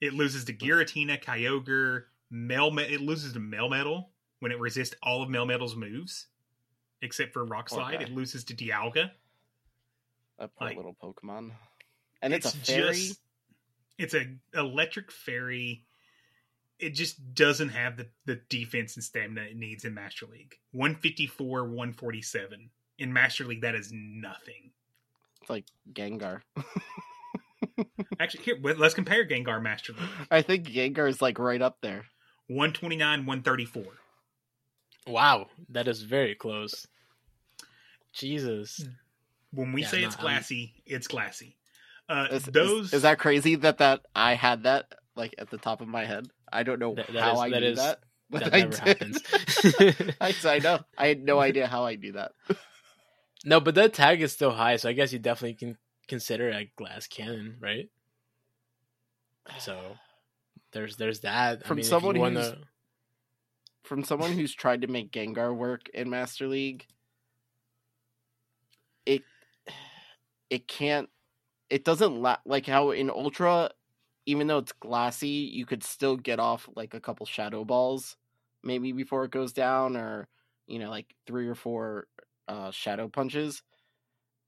It 0.00 0.14
loses 0.14 0.44
to 0.44 0.52
Giratina, 0.52 1.20
Kyogre, 1.22 2.02
Melme- 2.32 2.88
It 2.90 3.00
loses 3.00 3.32
to 3.32 3.40
Melmetal 3.40 4.04
when 4.38 4.52
it 4.52 4.60
resists 4.60 4.94
all 5.02 5.22
of 5.22 5.28
Melmetal's 5.28 5.74
moves, 5.74 6.28
except 7.02 7.32
for 7.32 7.44
Rock 7.44 7.68
Slide. 7.68 7.96
Okay. 7.96 8.04
It 8.04 8.12
loses 8.12 8.44
to 8.44 8.54
Dialga. 8.54 9.10
that 10.38 10.54
poor 10.56 10.68
like- 10.68 10.76
little 10.76 10.94
Pokemon. 11.02 11.50
and 12.22 12.32
it's, 12.32 12.46
a 12.54 12.56
fairy. 12.56 12.94
just 12.94 13.20
it's 13.98 14.14
a 14.14 14.26
electric 14.54 15.10
fairy. 15.10 15.84
It 16.78 16.90
just 16.90 17.34
doesn't 17.34 17.70
have 17.70 17.96
the, 17.96 18.06
the 18.26 18.40
defense 18.48 18.96
and 18.96 19.04
stamina 19.04 19.42
it 19.50 19.56
needs 19.56 19.84
in 19.84 19.94
Master 19.94 20.26
League. 20.26 20.56
154, 20.72 21.64
147. 21.64 22.70
In 22.98 23.12
Master 23.12 23.44
League, 23.44 23.62
that 23.62 23.74
is 23.74 23.90
nothing. 23.92 24.72
It's 25.40 25.50
like 25.50 25.64
Gengar. 25.92 26.42
Actually, 28.20 28.44
here, 28.44 28.58
let's 28.76 28.94
compare 28.94 29.26
Gengar 29.26 29.62
Master 29.62 29.92
League. 29.92 30.08
I 30.30 30.42
think 30.42 30.66
Gengar 30.66 31.08
is 31.08 31.20
like 31.22 31.38
right 31.38 31.60
up 31.60 31.78
there. 31.82 32.04
129, 32.48 33.26
134. 33.26 33.84
Wow, 35.08 35.46
that 35.70 35.88
is 35.88 36.02
very 36.02 36.34
close. 36.34 36.86
Jesus. 38.12 38.84
When 39.52 39.72
we 39.72 39.82
Yeah, 39.82 39.88
say 39.88 40.00
no, 40.02 40.06
it's 40.08 40.16
I'm- 40.16 40.22
classy, 40.24 40.74
it's 40.86 41.06
classy. 41.06 41.56
Uh, 42.08 42.28
Is, 42.30 42.46
is- 42.46 42.52
those 42.52 42.92
is, 42.94 43.02
that 43.02 43.18
crazy 43.18 43.56
that 43.56 43.78
that 43.78 44.02
I 44.14 44.34
had 44.34 44.62
that 44.62 44.94
like 45.16 45.34
at 45.38 45.50
the 45.50 45.58
top 45.58 45.80
of 45.80 45.88
my 45.88 46.04
head? 46.04 46.28
I 46.52 46.62
don't 46.62 46.78
know 46.78 46.94
That- 46.94 47.06
that 47.12 47.22
how 47.22 47.34
is- 47.34 47.40
I 47.40 47.50
that 47.50 47.60
knew 47.60 47.66
is- 47.68 47.78
that. 47.78 48.00
but 48.30 48.44
that 48.44 48.54
I 48.54 48.58
never 48.60 48.70
did. 48.72 48.78
happens. 48.78 49.22
I, 50.20 50.34
I 50.44 50.58
know. 50.58 50.80
I 50.98 51.06
had 51.08 51.22
no 51.22 51.38
idea 51.48 51.66
how 51.68 51.84
I 51.86 51.94
knew 51.96 52.12
that. 52.12 52.32
No, 53.44 53.60
but 53.60 53.74
that 53.76 53.94
tag 53.94 54.20
is 54.22 54.32
still 54.32 54.50
high, 54.50 54.76
so 54.76 54.88
I 54.88 54.92
guess 54.94 55.12
you 55.12 55.18
definitely 55.20 55.54
can 55.54 55.76
consider 56.08 56.48
it 56.48 56.56
a 56.56 56.68
glass 56.76 57.06
cannon, 57.06 57.56
right? 57.60 57.88
So 59.60 59.78
there's 60.72 60.96
there's 60.96 61.20
that. 61.20 61.62
I 61.64 61.68
From 61.68 61.76
mean, 61.76 61.84
someone 61.84 62.18
wanna, 62.18 62.42
who's- 62.42 62.56
From 63.84 64.02
someone 64.02 64.32
who's 64.32 64.52
tried 64.54 64.80
to 64.82 64.88
make 64.88 65.12
Gengar 65.12 65.54
work 65.54 65.88
in 65.94 66.10
Master 66.10 66.48
League, 66.48 66.86
it 69.04 69.22
it 70.50 70.66
can't. 70.66 71.08
It 71.70 71.84
doesn't 71.84 72.20
la- 72.20 72.38
like 72.44 72.66
how 72.66 72.90
in 72.90 73.10
Ultra, 73.10 73.70
even 74.26 74.46
though 74.48 74.58
it's 74.58 74.72
glassy, 74.72 75.28
you 75.28 75.64
could 75.64 75.82
still 75.82 76.16
get 76.16 76.38
off 76.40 76.68
like 76.74 76.94
a 76.94 77.00
couple 77.00 77.24
shadow 77.26 77.64
balls, 77.64 78.16
maybe 78.62 78.92
before 78.92 79.24
it 79.24 79.30
goes 79.30 79.52
down, 79.52 79.96
or 79.96 80.28
you 80.66 80.78
know, 80.78 80.90
like 80.90 81.14
three 81.26 81.46
or 81.46 81.54
four 81.54 82.08
uh, 82.48 82.70
shadow 82.72 83.08
punches. 83.08 83.62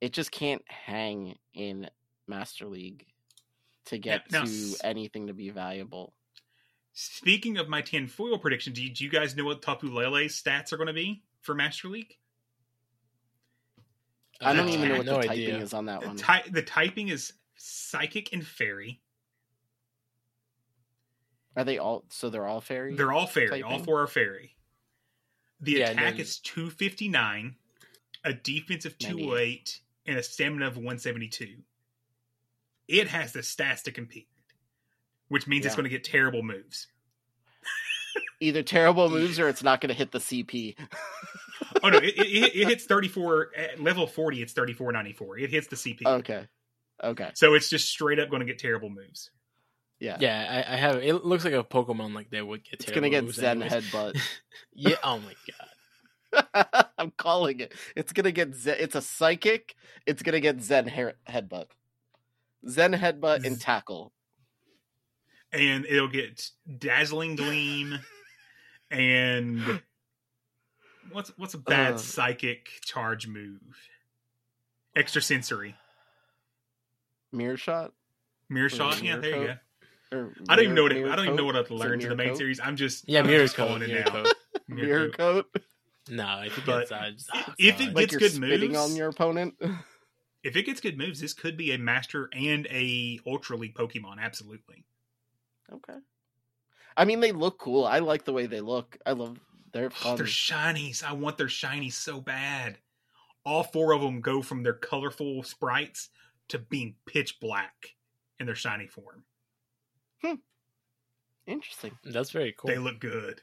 It 0.01 0.12
just 0.12 0.31
can't 0.31 0.62
hang 0.68 1.37
in 1.55 1.89
Master 2.26 2.66
League 2.66 3.07
to 3.87 3.99
get 3.99 4.31
now 4.31 4.45
to 4.45 4.74
anything 4.85 5.29
to 5.29 5.33
be 5.33 5.51
valuable. 5.51 6.12
Speaking 6.93 7.59
of 7.59 7.68
my 7.68 7.81
tinfoil 7.81 8.39
prediction, 8.39 8.72
do 8.72 8.83
you, 8.83 8.91
do 8.93 9.05
you 9.05 9.11
guys 9.11 9.37
know 9.37 9.45
what 9.45 9.62
Tapu 9.62 9.89
Lele's 9.89 10.41
stats 10.41 10.72
are 10.72 10.76
going 10.76 10.89
to 10.89 10.93
be 10.93 11.22
for 11.43 11.55
Master 11.55 11.89
League? 11.89 12.16
I 14.41 14.53
don't 14.53 14.68
even 14.68 14.89
know 14.89 14.97
what 14.99 15.07
no 15.07 15.20
the 15.20 15.31
idea. 15.31 15.47
typing 15.49 15.62
is 15.62 15.74
on 15.74 15.87
that 15.87 16.01
The, 16.01 16.07
one. 16.09 16.16
ty- 16.16 16.45
the 16.51 16.62
typing 16.62 17.09
is 17.09 17.33
Psychic 17.57 18.33
and 18.33 18.45
Fairy. 18.47 19.01
Are 21.59 21.65
they 21.65 21.79
all? 21.79 22.05
So 22.09 22.31
they're 22.31 22.47
all 22.47 22.61
fairy. 22.61 22.95
They're 22.95 23.13
all 23.13 23.27
Fairy. 23.27 23.63
All 23.65 23.81
four 23.81 24.01
are 24.03 24.07
Fairy. 24.07 24.55
The 25.61 25.73
Yeah, 25.73 25.91
attack 25.91 26.15
then- 26.15 26.21
is 26.21 26.39
259, 26.39 27.57
a 28.25 28.33
defense 28.33 28.85
of 28.85 28.97
208, 28.97 29.81
and 30.07 30.17
a 30.17 30.23
stamina 30.23 30.69
of 30.69 30.77
172. 30.77 31.57
It 32.87 33.09
has 33.09 33.33
the 33.33 33.41
stats 33.41 33.83
to 33.83 33.91
compete, 33.93 34.29
which 35.27 35.49
means 35.49 35.67
it's 35.67 35.75
going 35.75 35.83
to 35.85 35.91
get 35.91 36.05
terrible 36.05 36.43
moves. 36.45 36.87
Either 38.41 38.63
terrible 38.63 39.11
moves 39.11 39.41
or 39.41 39.49
it's 39.49 39.65
not 39.65 39.81
going 39.81 39.89
to 39.89 39.95
hit 39.95 40.13
the 40.13 40.21
CP. 40.21 40.77
Oh 41.83 41.91
no, 41.91 41.99
it, 41.99 42.15
it, 42.17 42.57
it 42.57 42.69
hits 42.69 42.87
34 42.87 43.51
at 43.57 43.81
level 43.81 44.07
40. 44.09 44.43
It's 44.43 44.53
34.94. 44.53 45.43
It 45.43 45.51
hits 45.51 45.67
the 45.69 45.77
CP. 45.77 46.05
okay. 46.07 46.47
Okay. 47.03 47.31
So 47.35 47.55
it's 47.55 47.69
just 47.69 47.89
straight 47.89 48.19
up 48.19 48.31
going 48.31 48.41
to 48.41 48.47
get 48.47 48.59
terrible 48.59 48.91
moves. 48.91 49.31
Yeah. 50.01 50.17
yeah, 50.21 50.65
I, 50.69 50.75
I 50.75 50.77
have. 50.77 50.97
It 51.03 51.25
looks 51.25 51.45
like 51.45 51.55
a 51.55 51.65
Pokemon 51.65 52.15
like 52.15 52.31
they 52.31 52.41
would 52.41 52.63
get. 52.65 52.75
It's 52.75 52.91
gonna 52.91 53.11
get 53.11 53.29
Zen 53.31 53.63
anyways. 53.63 53.85
headbutt. 53.91 54.21
yeah. 54.73 54.97
Oh 55.03 55.19
my 55.19 55.35
god. 56.55 56.87
I'm 56.99 57.11
calling 57.17 57.61
it. 57.61 57.73
It's 57.97 58.13
gonna 58.13 58.31
get 58.31 58.55
Zen. 58.55 58.77
It's 58.79 58.95
a 58.95 59.03
psychic. 59.03 59.75
It's 60.07 60.23
gonna 60.23 60.41
get 60.41 60.61
Zen 60.63 60.87
hair, 60.87 61.15
headbutt. 61.29 61.67
Zen 62.69 62.93
headbutt 62.93 63.45
and 63.45 63.61
tackle. 63.61 64.13
And 65.53 65.85
it'll 65.87 66.09
get 66.09 66.49
Dazzling 66.79 67.35
Gleam 67.37 67.99
and 68.91 69.81
what's 71.11 71.31
what's 71.39 71.55
a 71.55 71.59
bad 71.59 71.95
Uh. 71.95 71.99
psychic 71.99 72.69
charge 72.85 73.27
move? 73.27 73.61
Extrasensory. 74.97 75.75
Mirror 77.33 77.57
shot. 77.57 77.93
Mirror 78.49 78.67
Or 78.67 78.69
shot. 78.69 79.03
Yeah, 79.03 79.17
mirror 79.17 79.21
there 79.23 79.41
you 79.41 79.47
go. 79.49 79.57
Or 80.13 80.33
I 80.49 80.57
don't 80.57 80.65
even 80.65 80.75
know 80.75 80.83
what 80.85 80.93
it, 80.93 81.07
I 81.07 81.17
don't 81.17 81.25
even 81.27 81.37
know 81.37 81.45
what 81.45 81.57
I've 81.57 81.71
learned 81.71 82.03
in 82.03 82.09
the 82.09 82.17
main 82.17 82.29
coat? 82.31 82.39
series. 82.39 82.61
I'm 82.63 82.77
just 82.77 83.09
Yeah, 83.09 83.21
I'm 83.21 83.27
mirror 83.27 83.45
just 83.45 83.57
coat. 83.57 83.67
calling 83.69 83.83
it 83.83 83.89
Mirror 83.89 84.05
now. 84.07 84.11
coat. 84.11 84.35
Mirror 84.69 85.09
coat. 85.11 85.47
No, 86.11 86.25
I 86.27 86.49
think 86.49 86.67
But 86.67 86.83
it's 86.85 86.93
uh, 86.93 87.11
just, 87.11 87.31
if- 87.35 87.55
if 87.59 87.81
it 87.81 87.85
fine. 87.87 87.95
Like 87.95 88.09
gets 88.11 88.17
good 88.17 88.33
spitting 88.33 88.73
moves. 88.73 88.91
on 88.91 88.97
your 88.97 89.09
opponent. 89.11 89.55
If 90.43 90.57
it 90.57 90.63
gets 90.63 90.81
good 90.81 90.97
moves, 90.97 91.21
this 91.21 91.35
could 91.35 91.57
be 91.57 91.73
a 91.73 91.79
master 91.79 92.31
and 92.33 92.67
a 92.71 93.21
ultra 93.27 93.57
league 93.57 93.75
Pokemon. 93.75 94.19
Absolutely. 94.21 94.85
okay. 95.73 95.99
I 96.97 97.05
mean, 97.05 97.21
they 97.21 97.33
look 97.33 97.59
cool. 97.59 97.85
I 97.85 97.99
like 98.01 98.25
the 98.25 98.33
way 98.33 98.47
they 98.47 98.61
look. 98.61 98.97
I 99.05 99.13
love. 99.13 99.39
They're 99.73 99.87
Oh, 99.87 99.91
fun. 99.91 100.17
they're 100.17 100.27
shinies. 100.27 101.05
I 101.05 101.13
want 101.13 101.37
their 101.37 101.47
shinies 101.49 101.93
so 101.93 102.21
bad. 102.21 102.79
All 103.45 103.63
four 103.63 103.93
of 103.93 104.01
them 104.01 104.21
go 104.21 104.41
from 104.43 104.63
their 104.63 104.73
colorful 104.73 105.43
sprites 105.43 106.09
to 106.49 106.59
being 106.59 106.95
pitch 107.07 107.39
black 107.41 107.95
in 108.41 108.47
their 108.47 108.55
shiny 108.55 108.87
form. 108.87 109.25
Interesting. 111.49 111.93
That's 112.05 112.31
very 112.31 112.55
cool. 112.57 112.69
They 112.69 112.79
look 112.79 113.01
good. 113.01 113.41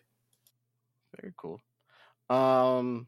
Very 1.19 1.33
cool. 1.35 1.59
Um 2.29 3.07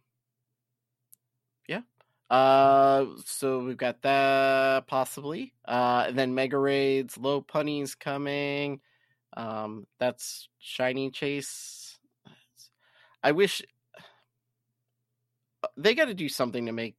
yeah. 1.68 1.82
Uh 2.30 3.06
so 3.24 3.60
we've 3.60 3.78
got 3.78 4.02
that 4.02 4.88
possibly. 4.88 5.54
Uh 5.68 6.06
and 6.08 6.18
then 6.18 6.34
Mega 6.34 6.58
Raids, 6.58 7.16
Lopunny's 7.16 7.94
coming. 7.94 8.80
Um 9.36 9.86
that's 10.00 10.50
Shiny 10.58 11.12
Chase. 11.12 12.00
I 13.24 13.32
wish 13.34 13.62
uh, 15.64 15.68
they 15.76 15.94
got 15.94 16.06
to 16.06 16.14
do 16.14 16.30
something 16.30 16.66
to 16.66 16.72
make 16.72 16.96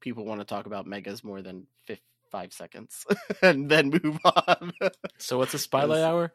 people 0.00 0.24
want 0.24 0.40
to 0.40 0.44
talk 0.44 0.66
about 0.66 0.86
megas 0.86 1.24
more 1.24 1.42
than 1.42 1.66
fif- 2.40 2.52
5 2.52 2.52
seconds 2.52 3.04
and 3.42 3.70
then 3.70 3.90
move 3.90 4.18
on. 4.24 4.72
So 5.18 5.38
what's 5.38 5.54
a 5.54 5.58
spotlight 5.58 6.02
hour? 6.04 6.32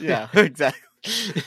yeah, 0.00 0.28
exactly 0.34 0.80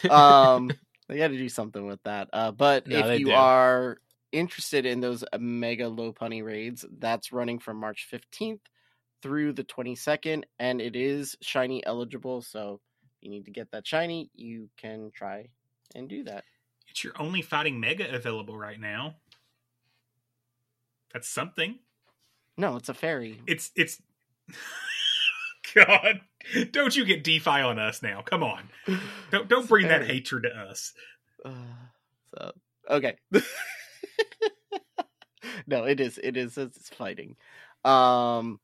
um 0.10 0.72
they 1.08 1.18
got 1.18 1.30
to 1.30 1.38
do 1.38 1.50
something 1.50 1.86
with 1.88 2.02
that 2.04 2.30
uh 2.34 2.52
but 2.52 2.88
No, 2.88 3.00
if 3.00 3.20
you 3.20 3.28
do. 3.28 3.32
are 3.34 3.98
interested 4.32 4.86
in 4.86 5.00
those 5.00 5.24
uh, 5.32 5.38
mega 5.40 5.86
Lopunny 5.86 6.44
raids 6.44 6.86
that's 7.00 7.32
running 7.32 7.60
from 7.60 7.78
march 7.78 8.08
15th 8.12 8.60
through 9.22 9.54
the 9.54 9.64
22nd 9.64 10.44
and 10.60 10.82
it 10.82 10.96
is 10.96 11.36
shiny 11.42 11.86
eligible 11.86 12.42
so 12.42 12.82
if 13.04 13.12
you 13.22 13.30
need 13.30 13.46
to 13.46 13.52
get 13.52 13.72
that 13.72 13.88
shiny 13.88 14.30
you 14.36 14.70
can 14.78 15.12
try 15.16 15.48
and 15.96 16.10
do 16.10 16.24
that 16.26 16.44
It's 16.90 17.04
your 17.04 17.14
only 17.20 17.42
fighting 17.42 17.80
mega 17.80 18.14
available 18.14 18.58
right 18.58 18.80
now. 18.80 19.16
That's 21.14 21.30
something. 21.30 21.80
No 22.58 22.76
it's 22.78 22.90
a 22.90 22.94
fairy 22.94 23.40
It's 23.48 23.72
it's 23.76 24.02
God. 25.74 26.22
Don't 26.72 26.96
you 26.96 27.06
get 27.06 27.24
DeFi 27.24 27.50
on 27.50 27.80
us 27.80 28.04
now. 28.04 28.22
Come 28.22 28.44
on. 28.44 28.70
Don't 29.32 29.48
don't 29.50 29.68
bring 29.68 29.88
that 29.88 30.06
hatred 30.06 30.44
to 30.44 30.50
us. 30.50 30.94
Uh, 31.44 31.52
so 32.34 32.52
okay 32.90 33.18
no 35.68 35.84
it 35.86 36.00
is 36.00 36.20
it 36.24 36.38
is 36.38 36.58
it's 36.58 36.90
fighting 36.90 37.36
um 37.84 38.60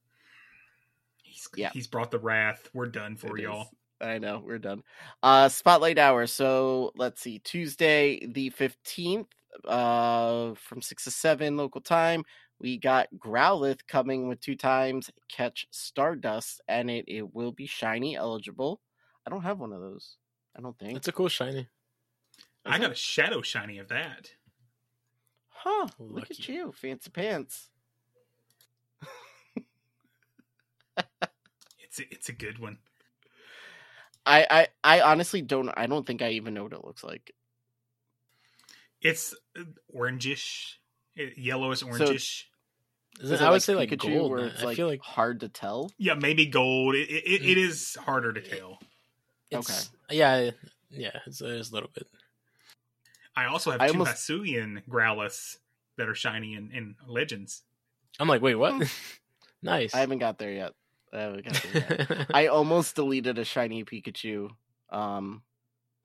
He's 1.23 1.47
Yeah. 1.55 1.69
he's 1.73 1.87
brought 1.87 2.11
the 2.11 2.19
wrath. 2.19 2.69
We're 2.73 2.87
done 2.87 3.15
for 3.15 3.37
It 3.37 3.43
y'all. 3.43 3.61
is. 3.61 3.67
I 4.01 4.17
know, 4.17 4.41
we're 4.45 4.59
done. 4.59 4.83
Uh 5.23 5.47
spotlight 5.49 5.97
hour. 5.97 6.27
So 6.27 6.91
let's 6.95 7.21
see. 7.21 7.39
Tuesday 7.39 8.25
the 8.25 8.51
15th, 8.51 9.27
uh 9.65 10.53
from 10.55 10.81
6 10.81 11.03
to 11.05 11.11
7 11.11 11.57
local 11.57 11.81
time. 11.81 12.23
We 12.61 12.77
got 12.77 13.07
Growlithe 13.17 13.87
coming 13.87 14.27
with 14.27 14.39
two 14.39 14.55
times 14.55 15.09
catch 15.27 15.65
Stardust, 15.71 16.61
and 16.67 16.91
it, 16.91 17.05
it 17.07 17.33
will 17.33 17.51
be 17.51 17.65
shiny 17.65 18.15
eligible. 18.15 18.79
I 19.25 19.31
don't 19.31 19.41
have 19.41 19.59
one 19.59 19.73
of 19.73 19.81
those. 19.81 20.17
I 20.55 20.61
don't 20.61 20.77
think. 20.77 20.95
It's 20.95 21.07
a 21.07 21.11
cool 21.11 21.27
shiny. 21.27 21.67
I 22.63 22.77
got 22.77 22.91
a 22.91 22.95
shadow 22.95 23.41
shiny 23.41 23.79
of 23.79 23.87
that. 23.89 24.33
Huh. 25.49 25.87
Look 25.97 26.29
at 26.29 26.47
you, 26.47 26.71
fancy 26.71 27.09
pants. 27.09 27.69
It's 31.83 31.99
a, 31.99 32.03
it's 32.09 32.29
a 32.29 32.33
good 32.33 32.57
one. 32.57 32.77
I, 34.25 34.47
I 34.49 34.67
I 34.81 35.01
honestly 35.01 35.41
don't 35.41 35.69
I 35.75 35.87
don't 35.87 36.07
think 36.07 36.21
I 36.21 36.29
even 36.29 36.53
know 36.53 36.63
what 36.63 36.71
it 36.71 36.85
looks 36.85 37.03
like. 37.03 37.33
It's 39.01 39.35
uh, 39.59 39.63
orangish, 39.93 40.75
uh, 41.19 41.23
yellowish 41.35 41.83
orangish. 41.83 42.15
Is 42.15 42.43
Is 43.19 43.31
it- 43.31 43.35
it 43.35 43.41
I 43.41 43.45
would 43.49 43.53
like 43.55 43.61
say 43.61 43.75
like 43.75 43.89
Pikachu, 43.89 44.17
gold. 44.17 44.31
where 44.31 44.39
man. 44.41 44.49
it's 44.51 44.61
I 44.61 44.65
like, 44.65 44.77
feel 44.77 44.87
like 44.87 45.01
hard 45.01 45.41
to 45.41 45.49
tell. 45.49 45.91
Yeah, 45.97 46.13
maybe 46.15 46.45
gold. 46.45 46.95
It, 46.95 47.09
it, 47.09 47.41
it 47.43 47.57
is 47.57 47.95
harder 48.05 48.33
to 48.33 48.41
tell. 48.41 48.79
it's 49.49 49.91
yeah, 50.09 50.51
yeah. 50.89 51.19
It's, 51.25 51.41
it's 51.41 51.69
a 51.69 51.73
little 51.73 51.89
bit. 51.93 52.07
I 53.35 53.45
also 53.45 53.71
have 53.71 53.81
I 53.81 53.87
two 53.87 53.93
almost- 53.99 54.27
Hisuian 54.29 54.83
Growlithe 54.89 55.57
that 55.97 56.07
are 56.09 56.15
shiny 56.15 56.55
in, 56.55 56.71
in 56.71 56.95
Legends. 57.07 57.63
I'm 58.19 58.27
like, 58.27 58.41
wait, 58.41 58.55
what? 58.55 58.73
Hmm. 58.73 58.83
nice. 59.61 59.93
I 59.93 59.99
haven't 59.99 60.19
got 60.19 60.37
there 60.37 60.51
yet. 60.51 60.73
I 61.13 61.19
haven't 61.19 61.45
got 61.45 61.65
there 61.71 62.07
yet. 62.09 62.27
I 62.33 62.47
almost 62.47 62.95
deleted 62.95 63.37
a 63.39 63.45
shiny 63.45 63.83
Pikachu 63.83 64.49
um 64.89 65.41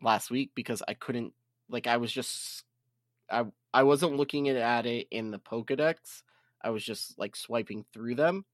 last 0.03 0.31
week 0.31 0.51
because 0.55 0.83
I 0.87 0.95
couldn't 0.95 1.33
like 1.69 1.87
I 1.87 1.97
was 1.97 2.13
just 2.13 2.63
I 3.31 3.45
I 3.75 3.83
wasn't 3.85 4.17
looking 4.17 4.49
at 4.49 4.87
it 4.87 5.09
in 5.11 5.31
the 5.31 5.39
Pokedex. 5.39 6.23
I 6.67 6.71
was 6.71 6.85
just 6.85 7.17
like 7.17 7.37
swiping 7.37 7.85
through 7.93 8.17
them 8.17 8.45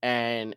and 0.00 0.54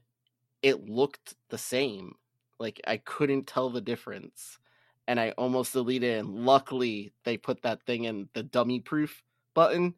it 0.62 0.88
looked 0.88 1.34
the 1.50 1.58
same. 1.58 2.14
Like 2.60 2.80
I 2.86 2.98
couldn't 2.98 3.48
tell 3.48 3.72
the 3.72 3.82
difference. 3.82 4.60
And 5.08 5.20
I 5.20 5.32
almost 5.32 5.74
deleted 5.74 6.20
and 6.20 6.46
luckily 6.46 7.12
they 7.24 7.38
put 7.38 7.64
that 7.64 7.82
thing 7.88 8.04
in 8.04 8.30
the 8.36 8.44
dummy 8.44 8.82
proof 8.82 9.24
button 9.56 9.96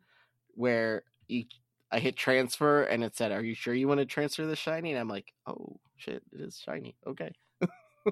where 0.56 1.04
each 1.28 1.60
I 1.92 2.00
hit 2.00 2.16
transfer 2.16 2.84
and 2.84 3.04
it 3.04 3.18
said, 3.18 3.34
"Are 3.34 3.44
you 3.44 3.54
sure 3.54 3.74
you 3.74 3.90
want 3.90 4.00
to 4.00 4.06
transfer 4.06 4.46
the 4.46 4.56
shiny?" 4.56 4.92
And 4.92 5.00
I'm 5.00 5.10
like, 5.10 5.34
"Oh 5.46 5.78
shit, 5.98 6.24
it 6.32 6.40
is 6.40 6.58
shiny." 6.58 6.96
Okay, 7.06 7.34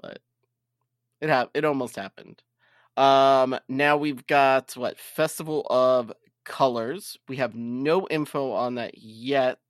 but 0.00 0.20
it 1.20 1.28
hap- 1.28 1.50
it 1.54 1.64
almost 1.64 1.96
happened. 1.96 2.44
Um, 2.96 3.58
now 3.68 3.96
we've 3.96 4.24
got 4.28 4.76
what 4.76 5.00
Festival 5.00 5.66
of 5.68 6.12
Colors. 6.50 7.16
We 7.28 7.36
have 7.36 7.54
no 7.54 8.08
info 8.08 8.50
on 8.52 8.74
that 8.74 8.98
yet. 8.98 9.60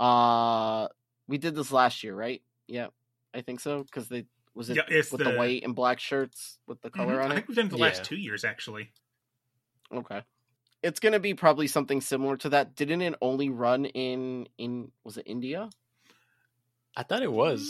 Uh, 0.00 0.88
we 1.28 1.38
did 1.38 1.54
this 1.54 1.70
last 1.70 2.02
year, 2.02 2.14
right? 2.16 2.42
Yeah, 2.66 2.88
I 3.32 3.42
think 3.42 3.60
so 3.60 3.84
because 3.84 4.08
they 4.08 4.26
was 4.52 4.68
it 4.70 4.76
Yeah, 4.76 4.82
it's 4.88 5.12
with 5.12 5.22
the... 5.22 5.30
the- 5.30 5.36
white 5.38 5.62
and 5.62 5.74
black 5.74 6.00
shirts 6.00 6.58
with 6.66 6.80
the 6.82 6.90
color 6.90 7.14
Mhm. 7.18 7.24
on 7.24 7.30
it. 7.30 7.32
I 7.32 7.34
think 7.36 7.48
we've 7.48 7.56
done 7.56 7.66
it 7.66 7.70
the 7.70 7.76
Yeah. 7.78 7.84
last 7.84 8.02
two 8.04 8.16
years 8.16 8.44
actually. 8.44 8.90
Okay. 9.92 10.22
It's 10.82 10.98
gonna 10.98 11.20
be 11.20 11.34
probably 11.34 11.68
something 11.68 12.00
similar 12.00 12.36
to 12.38 12.48
that. 12.50 12.74
Didn't 12.74 13.02
it 13.02 13.14
only 13.22 13.48
run 13.50 13.84
in 13.84 14.48
in 14.58 14.90
was 15.04 15.16
it 15.16 15.24
India? 15.26 15.70
I 16.96 17.04
thought 17.04 17.22
it 17.22 17.30
was. 17.32 17.60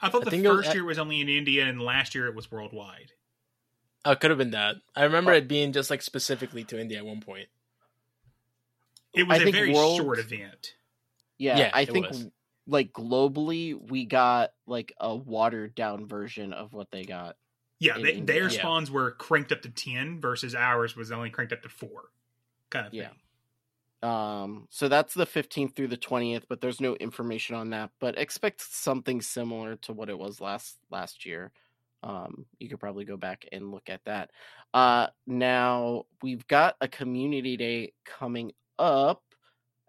I 0.00 0.08
thought 0.10 0.22
I 0.22 0.24
the 0.24 0.30
think 0.30 0.44
it 0.44 0.48
was 0.50 0.64
first 0.66 0.74
year 0.74 0.84
was 0.84 0.98
only 0.98 1.20
in 1.20 1.28
India 1.28 1.64
and 1.64 1.80
last 1.80 2.14
year 2.14 2.26
it 2.26 2.34
was 2.34 2.50
worldwide. 2.50 3.12
Oh, 4.06 4.12
it 4.12 4.20
could 4.20 4.30
have 4.30 4.38
been 4.38 4.52
that. 4.52 4.76
I 4.94 5.02
remember 5.04 5.32
it 5.32 5.48
being 5.48 5.72
just 5.72 5.90
like 5.90 6.00
specifically 6.00 6.62
to 6.64 6.80
India 6.80 6.98
at 6.98 7.04
one 7.06 7.20
point. 7.20 7.48
It 9.12 9.26
was 9.26 9.38
I 9.38 9.40
a 9.40 9.44
think 9.44 9.56
very 9.56 9.72
World- 9.74 9.96
short 9.98 10.18
event. 10.18 10.74
Yeah, 11.38 11.58
Yeah, 11.58 11.70
I 11.74 11.82
it 11.82 11.90
think 11.90 12.08
was. 12.08 12.26
like 12.66 12.92
globally 12.92 13.74
we 13.90 14.04
got 14.04 14.52
like 14.66 14.92
a 15.00 15.14
watered 15.14 15.74
down 15.74 16.06
version 16.06 16.52
of 16.52 16.72
what 16.72 16.90
they 16.90 17.04
got. 17.04 17.36
Yeah, 17.78 17.94
they, 17.98 18.14
India. 18.14 18.24
their 18.24 18.42
Yeah. 18.44 18.60
spawns 18.60 18.90
were 18.90 19.10
cranked 19.12 19.52
up 19.52 19.62
to 19.62 19.70
ten 19.70 20.20
versus 20.20 20.54
ours 20.54 20.94
was 20.96 21.10
only 21.12 21.30
cranked 21.30 21.52
up 21.52 21.62
to 21.62 21.68
four. 21.68 22.10
Kind 22.70 22.86
of 22.86 22.94
Yeah. 22.94 23.08
thing. 23.08 24.08
Um, 24.08 24.68
so 24.70 24.88
that's 24.88 25.14
the 25.14 25.26
15th 25.26 25.74
through 25.74 25.88
the 25.88 25.96
20th, 25.96 26.44
but 26.48 26.60
there's 26.60 26.80
no 26.80 26.94
information 26.96 27.56
on 27.56 27.70
that. 27.70 27.90
But 27.98 28.16
expect 28.18 28.60
something 28.60 29.20
similar 29.20 29.76
to 29.76 29.92
what 29.92 30.08
it 30.10 30.18
was 30.18 30.40
last 30.40 30.76
last 30.90 31.26
year. 31.26 31.50
Um, 32.02 32.46
you 32.58 32.68
could 32.68 32.80
probably 32.80 33.04
go 33.04 33.16
back 33.16 33.46
and 33.52 33.70
look 33.70 33.88
at 33.88 34.04
that. 34.04 34.30
Uh, 34.74 35.08
now 35.26 36.04
we've 36.22 36.46
got 36.46 36.76
a 36.80 36.88
community 36.88 37.56
day 37.56 37.92
coming 38.04 38.52
up, 38.78 39.22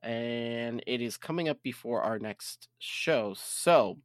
and 0.02 0.84
it 0.88 1.02
is 1.02 1.18
coming 1.18 1.50
up 1.50 1.62
before 1.64 2.02
our 2.02 2.20
next 2.20 2.70
show. 2.80 3.34
So 3.38 3.98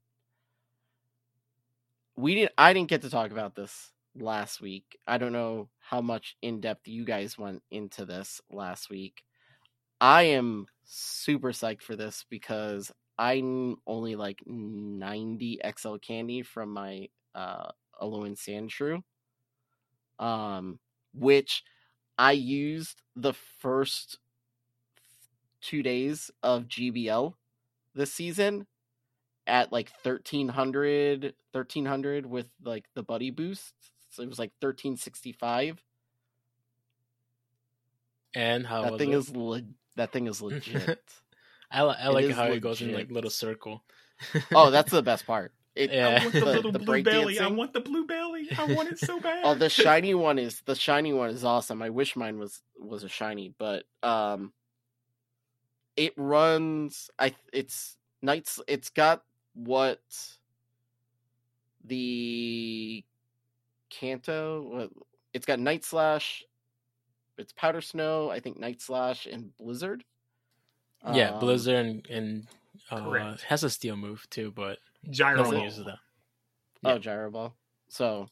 we 2.16 2.35
didn't. 2.35 2.53
I 2.59 2.73
didn't 2.73 2.89
get 2.89 3.03
to 3.03 3.11
talk 3.11 3.31
about 3.31 3.55
this 3.55 3.93
last 4.15 4.61
week. 4.61 4.99
I 5.07 5.19
don't 5.19 5.33
know 5.33 5.69
how 5.79 6.01
much 6.01 6.37
in 6.43 6.61
depth 6.61 6.87
you 6.89 7.05
guys 7.05 7.39
went 7.39 7.62
into 7.70 8.05
this 8.05 8.41
last 8.51 8.91
week. 8.91 9.23
I 10.01 10.24
am 10.24 10.66
super 10.85 11.53
psyched 11.53 11.83
for 11.83 11.97
this 11.97 12.24
because 12.29 12.91
I'm 13.19 13.77
only 13.87 14.16
like 14.16 14.41
90 14.47 15.61
XL 15.79 15.97
candy 15.97 16.43
from 16.43 16.70
my 16.70 17.09
uh 17.35 17.70
Alolan 18.03 18.37
Sandshrew. 18.37 19.03
Um 20.19 20.79
which 21.15 21.62
I 22.19 22.33
used 22.33 23.03
the 23.16 23.35
first 23.61 24.19
two 25.61 25.83
days 25.83 26.31
of 26.43 26.65
GBL 26.65 27.35
this 27.95 28.12
season 28.12 28.66
at 29.47 29.73
like 29.73 29.91
1300 30.03 31.35
1300 31.53 32.27
with 32.27 32.47
like 32.65 32.85
the 32.95 33.03
buddy 33.03 33.31
boost. 33.31 33.74
So 34.11 34.23
it 34.23 34.29
was 34.29 34.39
like 34.39 34.53
1365. 34.61 35.83
And 38.35 38.66
how 38.66 38.83
that 38.83 38.99
thing 38.99 39.12
it? 39.12 39.16
is 39.16 39.35
le- 39.35 39.62
that 39.97 40.12
thing 40.12 40.27
is 40.27 40.41
legit. 40.41 41.01
I, 41.70 41.81
I 41.81 42.09
like 42.09 42.29
how 42.31 42.47
it 42.53 42.61
goes 42.61 42.83
in 42.83 42.93
like 42.93 43.11
little 43.11 43.31
circle. 43.31 43.83
oh, 44.55 44.70
that's 44.70 44.91
the 44.93 45.03
best 45.03 45.27
part. 45.27 45.53
It, 45.74 45.90
I 45.90 46.19
want 46.20 46.32
the, 46.35 46.40
The- 46.40 46.47
little 46.47 46.73
the 46.73 46.78
blue 46.78 47.03
belly. 47.03 47.39
I 47.40 47.47
want 47.49 47.73
the 47.73 47.81
blue 47.81 48.07
belly. 48.07 48.47
I 48.59 48.65
want 48.74 48.90
it 48.90 48.99
so 48.99 49.19
bad. 49.20 49.43
Oh, 49.44 49.55
the 49.55 49.70
shiny 49.70 50.15
one 50.15 50.39
is 50.39 50.61
the 50.66 50.74
shiny 50.74 51.12
one 51.12 51.31
is 51.31 51.44
awesome. 51.44 51.81
I 51.82 51.89
wish 51.90 52.15
mine 52.16 52.39
was 52.39 52.62
was 52.78 53.05
a 53.05 53.09
shiny, 53.09 53.55
but 53.59 53.85
um, 54.03 54.53
it 55.97 56.12
runs. 56.16 57.11
I 57.19 57.35
it's 57.53 57.97
nights. 58.20 58.61
It's 58.69 58.90
got 58.90 59.23
what 59.55 60.01
the 61.85 63.05
Canto. 63.90 64.90
It's 65.32 65.47
got 65.47 65.59
Night 65.59 65.85
Slash. 65.85 66.44
It's 67.39 67.53
Powder 67.53 67.81
Snow. 67.81 68.31
I 68.31 68.40
think 68.40 68.59
Night 68.59 68.81
Slash 68.82 69.27
and 69.27 69.57
Blizzard. 69.57 70.05
yeah, 71.12 71.31
Um, 71.31 71.40
Blizzard 71.40 71.74
and, 71.77 72.07
and 72.09 72.47
uh, 72.90 73.36
has 73.49 73.65
a 73.65 73.70
steel 73.70 73.97
move 73.97 74.28
too, 74.31 74.53
but 74.55 74.78
Gyro 75.11 75.45
ball. 75.45 75.55
uses 75.62 75.85
that. 75.85 75.99
Oh, 76.85 76.93
Yeah. 76.93 76.99
gyro 76.99 77.31
ball. 77.31 77.55
So, 77.89 78.29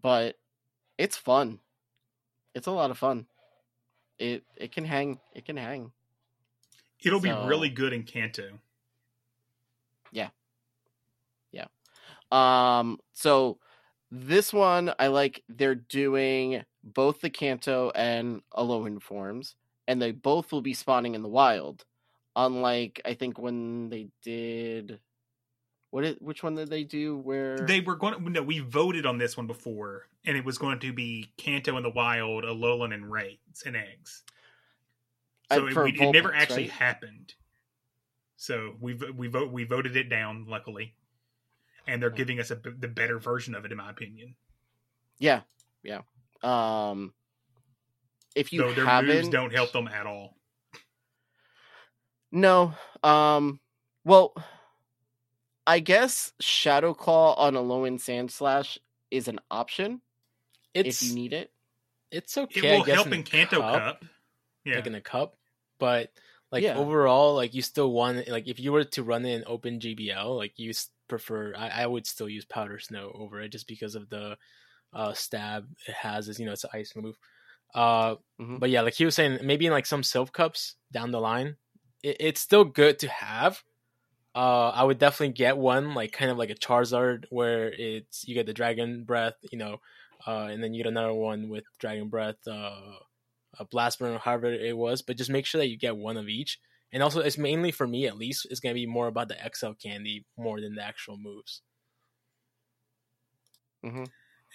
but 0.00 0.38
it's 0.98 1.16
fun. 1.16 1.60
It's 2.54 2.66
a 2.66 2.70
lot 2.72 2.90
of 2.90 2.98
fun. 2.98 3.26
It 4.18 4.44
it 4.56 4.72
can 4.72 4.84
hang. 4.84 5.20
It 5.34 5.44
can 5.44 5.56
hang. 5.56 5.92
It'll 7.00 7.20
be 7.20 7.32
really 7.32 7.68
good 7.70 7.92
in 7.92 8.04
Kanto. 8.04 8.60
Yeah. 10.12 10.28
Yeah. 11.50 11.66
Um. 12.30 13.00
So 13.12 13.58
this 14.10 14.52
one 14.52 14.92
I 14.98 15.06
like. 15.08 15.42
They're 15.48 15.74
doing 15.74 16.64
both 16.84 17.20
the 17.20 17.30
Kanto 17.30 17.90
and 17.94 18.42
Alolan 18.54 19.00
forms, 19.02 19.56
and 19.88 20.00
they 20.00 20.12
both 20.12 20.52
will 20.52 20.62
be 20.62 20.74
spawning 20.74 21.14
in 21.14 21.22
the 21.22 21.28
wild. 21.28 21.84
Unlike 22.36 23.00
I 23.04 23.14
think 23.14 23.38
when 23.38 23.88
they 23.88 24.08
did. 24.22 25.00
What 25.92 26.04
it, 26.04 26.22
which 26.22 26.42
one 26.42 26.54
did 26.54 26.70
they 26.70 26.84
do? 26.84 27.18
Where 27.18 27.58
They 27.58 27.80
were 27.80 27.96
going 27.96 28.14
to, 28.14 28.30
no, 28.30 28.42
we 28.42 28.60
voted 28.60 29.04
on 29.04 29.18
this 29.18 29.36
one 29.36 29.46
before, 29.46 30.06
and 30.24 30.38
it 30.38 30.42
was 30.42 30.56
going 30.56 30.78
to 30.78 30.90
be 30.90 31.30
Kanto 31.36 31.76
in 31.76 31.82
the 31.82 31.90
wild, 31.90 32.44
Alolan 32.44 32.94
and 32.94 33.12
Raids 33.12 33.62
and 33.66 33.76
eggs. 33.76 34.22
So 35.52 35.66
it, 35.66 35.76
we, 35.76 35.92
it 35.92 36.12
never 36.12 36.34
actually 36.34 36.62
right? 36.62 36.70
happened. 36.70 37.34
So 38.36 38.72
we 38.80 38.94
we 38.94 39.28
vote 39.28 39.52
we 39.52 39.64
voted 39.64 39.94
it 39.94 40.08
down, 40.08 40.46
luckily, 40.48 40.94
and 41.86 42.02
they're 42.02 42.08
giving 42.08 42.40
us 42.40 42.50
a, 42.50 42.54
the 42.54 42.88
better 42.88 43.18
version 43.18 43.54
of 43.54 43.66
it, 43.66 43.70
in 43.70 43.76
my 43.76 43.90
opinion. 43.90 44.34
Yeah, 45.18 45.42
yeah. 45.82 46.00
Um, 46.42 47.12
if 48.34 48.50
you 48.50 48.62
Though 48.62 48.72
their 48.72 48.86
haven't, 48.86 49.14
moves 49.14 49.28
don't 49.28 49.52
help 49.52 49.72
them 49.72 49.88
at 49.88 50.06
all. 50.06 50.38
No. 52.32 52.72
Um. 53.02 53.60
Well, 54.04 54.34
I 55.66 55.80
guess 55.80 56.32
Shadow 56.40 56.94
Claw 56.94 57.34
on 57.34 57.54
a 57.54 57.60
low 57.60 57.84
end 57.84 58.00
Sandslash 58.00 58.78
is 59.10 59.28
an 59.28 59.38
option 59.50 60.00
It's 60.74 61.02
if 61.02 61.08
you 61.08 61.14
need 61.14 61.32
it. 61.32 61.52
it's 62.10 62.36
It 62.36 62.42
okay. 62.60 62.68
I 62.74 62.76
will 62.78 62.84
guess, 62.84 62.96
help 62.96 63.06
in, 63.08 63.14
in 63.14 63.20
a 63.20 63.24
Kanto 63.24 63.60
cup, 63.60 63.74
Cup. 63.74 64.04
Yeah, 64.64 64.76
like 64.76 64.86
in 64.86 64.94
a 64.94 65.00
cup, 65.00 65.36
but 65.78 66.10
like 66.50 66.64
Yeah. 66.64 66.76
overall, 66.76 67.34
like 67.34 67.54
you 67.54 67.62
still 67.62 67.92
want 67.92 68.28
like 68.28 68.46
if 68.48 68.60
you 68.60 68.72
were 68.72 68.84
to 68.84 69.02
run 69.02 69.24
it 69.24 69.34
in 69.34 69.44
open 69.46 69.80
GBL, 69.80 70.36
like 70.36 70.58
you 70.58 70.72
prefer. 71.08 71.54
I, 71.56 71.68
I 71.82 71.86
would 71.86 72.06
still 72.06 72.28
use 72.28 72.44
Powder 72.44 72.78
Snow 72.78 73.10
over 73.14 73.40
it 73.40 73.50
just 73.50 73.66
because 73.68 73.94
of 73.94 74.08
the 74.08 74.36
uh 74.92 75.12
stab 75.14 75.68
it 75.86 75.94
has. 75.94 76.28
Is 76.28 76.38
you 76.38 76.46
know 76.46 76.52
it's 76.52 76.64
an 76.64 76.70
ice 76.74 76.94
move. 76.96 77.16
Uh, 77.74 78.16
Mhm. 78.40 78.60
but 78.60 78.70
yeah, 78.70 78.82
like 78.82 78.94
he 78.94 79.04
was 79.04 79.14
saying, 79.14 79.38
maybe 79.44 79.66
in 79.66 79.72
like 79.72 79.86
some 79.86 80.02
Silph 80.02 80.32
cups 80.32 80.76
down 80.92 81.10
the 81.10 81.20
line, 81.20 81.56
it, 82.02 82.16
it's 82.20 82.40
still 82.40 82.64
good 82.64 82.98
to 83.00 83.08
have. 83.08 83.62
Uh, 84.34 84.70
I 84.70 84.82
would 84.84 84.98
definitely 84.98 85.34
get 85.34 85.58
one 85.58 85.94
like 85.94 86.12
kind 86.12 86.30
of 86.30 86.38
like 86.38 86.48
a 86.50 86.54
Charizard 86.54 87.26
where 87.30 87.70
it's 87.70 88.26
you 88.26 88.34
get 88.34 88.46
the 88.46 88.54
Dragon 88.54 89.04
Breath, 89.04 89.34
you 89.50 89.58
know, 89.58 89.78
uh, 90.26 90.46
and 90.50 90.62
then 90.62 90.72
you 90.72 90.82
get 90.82 90.88
another 90.88 91.12
one 91.12 91.48
with 91.50 91.64
Dragon 91.78 92.08
Breath, 92.08 92.36
uh, 92.46 92.96
a 93.58 93.64
blast 93.66 93.98
burn, 93.98 94.14
or 94.14 94.18
however 94.18 94.52
it 94.52 94.76
was, 94.76 95.02
but 95.02 95.18
just 95.18 95.30
make 95.30 95.44
sure 95.46 95.60
that 95.60 95.68
you 95.68 95.76
get 95.78 95.96
one 95.96 96.16
of 96.16 96.28
each. 96.28 96.58
And 96.92 97.02
also, 97.02 97.20
it's 97.20 97.38
mainly 97.38 97.72
for 97.72 97.86
me 97.86 98.06
at 98.06 98.16
least. 98.18 98.46
It's 98.50 98.60
gonna 98.60 98.74
be 98.74 98.86
more 98.86 99.08
about 99.08 99.28
the 99.28 99.42
XL 99.42 99.74
candy 99.74 100.26
more 100.38 100.60
than 100.60 100.74
the 100.76 100.82
actual 100.82 101.18
moves. 101.18 101.62
hmm 103.82 104.04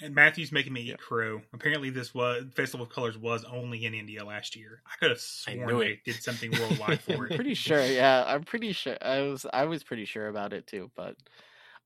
And 0.01 0.13
Matthew's 0.13 0.51
making 0.51 0.73
me 0.73 0.81
eat 0.81 0.97
crow. 0.99 1.41
Apparently, 1.53 1.89
this 1.89 2.13
was 2.13 2.45
Festival 2.55 2.85
of 2.85 2.91
Colors 2.91 3.17
was 3.17 3.43
only 3.45 3.85
in 3.85 3.93
India 3.95 4.23
last 4.23 4.55
year. 4.55 4.81
I 4.85 4.95
could 4.99 5.09
have 5.09 5.19
sworn 5.19 5.79
they 5.79 5.85
it. 5.87 6.03
did 6.05 6.15
something 6.15 6.51
worldwide 6.59 7.01
for 7.01 7.25
it. 7.25 7.35
pretty 7.35 7.55
sure. 7.55 7.83
Yeah, 7.83 8.23
I'm 8.27 8.43
pretty 8.43 8.73
sure. 8.73 8.97
I 9.01 9.21
was 9.21 9.45
I 9.51 9.65
was 9.65 9.83
pretty 9.83 10.05
sure 10.05 10.27
about 10.27 10.53
it 10.53 10.67
too. 10.67 10.91
But 10.95 11.15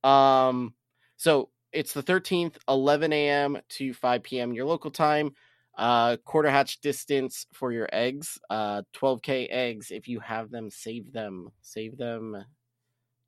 um, 0.08 0.74
so 1.18 1.50
it's 1.72 1.94
the 1.94 2.04
13th, 2.04 2.58
11 2.68 3.14
a.m. 3.14 3.58
to 3.70 3.94
5 3.94 4.24
p.m. 4.24 4.52
your 4.54 4.66
local 4.66 4.92
time. 4.92 5.34
Uh, 5.78 6.18
quarter 6.26 6.50
hatch 6.50 6.82
distance 6.82 7.46
for 7.54 7.72
your 7.72 7.88
eggs. 7.94 8.38
Uh, 8.50 8.82
12k 8.94 9.48
eggs. 9.50 9.90
If 9.90 10.10
you 10.10 10.20
have 10.20 10.52
them, 10.52 10.70
save 10.70 11.14
them. 11.14 11.48
Save 11.62 11.98
them. 11.98 12.44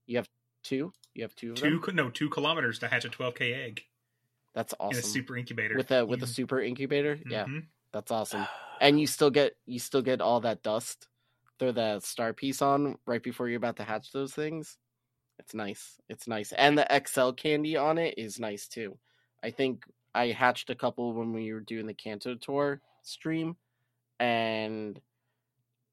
You 0.07 0.18
have 0.18 0.27
two. 0.61 0.91
You 1.14 1.23
have 1.23 1.34
two 1.35 1.53
Two 1.53 1.80
them. 1.80 1.95
no 1.95 2.10
two 2.10 2.30
kilometers 2.30 2.80
to 2.80 2.89
hatch 2.89 3.05
a 3.05 3.10
12k 3.10 3.55
egg 3.65 3.84
That's 4.53 4.73
in 4.73 4.80
awesome. 4.80 4.99
a 4.99 5.01
super 5.03 5.38
incubator 5.38 5.75
with 5.75 5.91
a 5.91 6.05
with 6.05 6.21
a 6.23 6.27
super 6.27 6.61
incubator. 6.61 7.19
Yeah, 7.30 7.45
Mhm. 7.47 7.67
that's 7.91 8.11
awesome. 8.11 8.45
And 8.81 8.99
you 8.99 9.07
still 9.07 9.30
get 9.30 9.55
you 9.65 9.80
still 9.80 10.01
get 10.01 10.19
all 10.21 10.41
that 10.41 10.61
dust. 10.63 11.07
Throw 11.59 11.71
that 11.71 12.03
star 12.03 12.34
piece 12.34 12.61
on 12.61 12.97
right 13.05 13.23
before 13.23 13.47
you're 13.47 13.57
about 13.57 13.77
to 13.77 13.84
hatch 13.84 14.11
those 14.11 14.34
things. 14.34 14.77
It's 15.39 15.53
nice. 15.53 15.99
It's 16.09 16.27
nice. 16.27 16.51
And 16.51 16.77
the 16.77 16.85
XL 17.07 17.31
candy 17.31 17.77
on 17.77 17.97
it 17.97 18.15
is 18.17 18.39
nice 18.39 18.67
too. 18.67 18.97
I 19.41 19.51
think 19.51 19.85
I 20.13 20.27
hatched 20.27 20.69
a 20.69 20.75
couple 20.75 21.13
when 21.13 21.31
we 21.34 21.53
were 21.53 21.61
doing 21.61 21.85
the 21.88 21.93
Kanto 21.93 22.35
tour 22.35 22.81
stream 23.03 23.55
and 24.19 24.99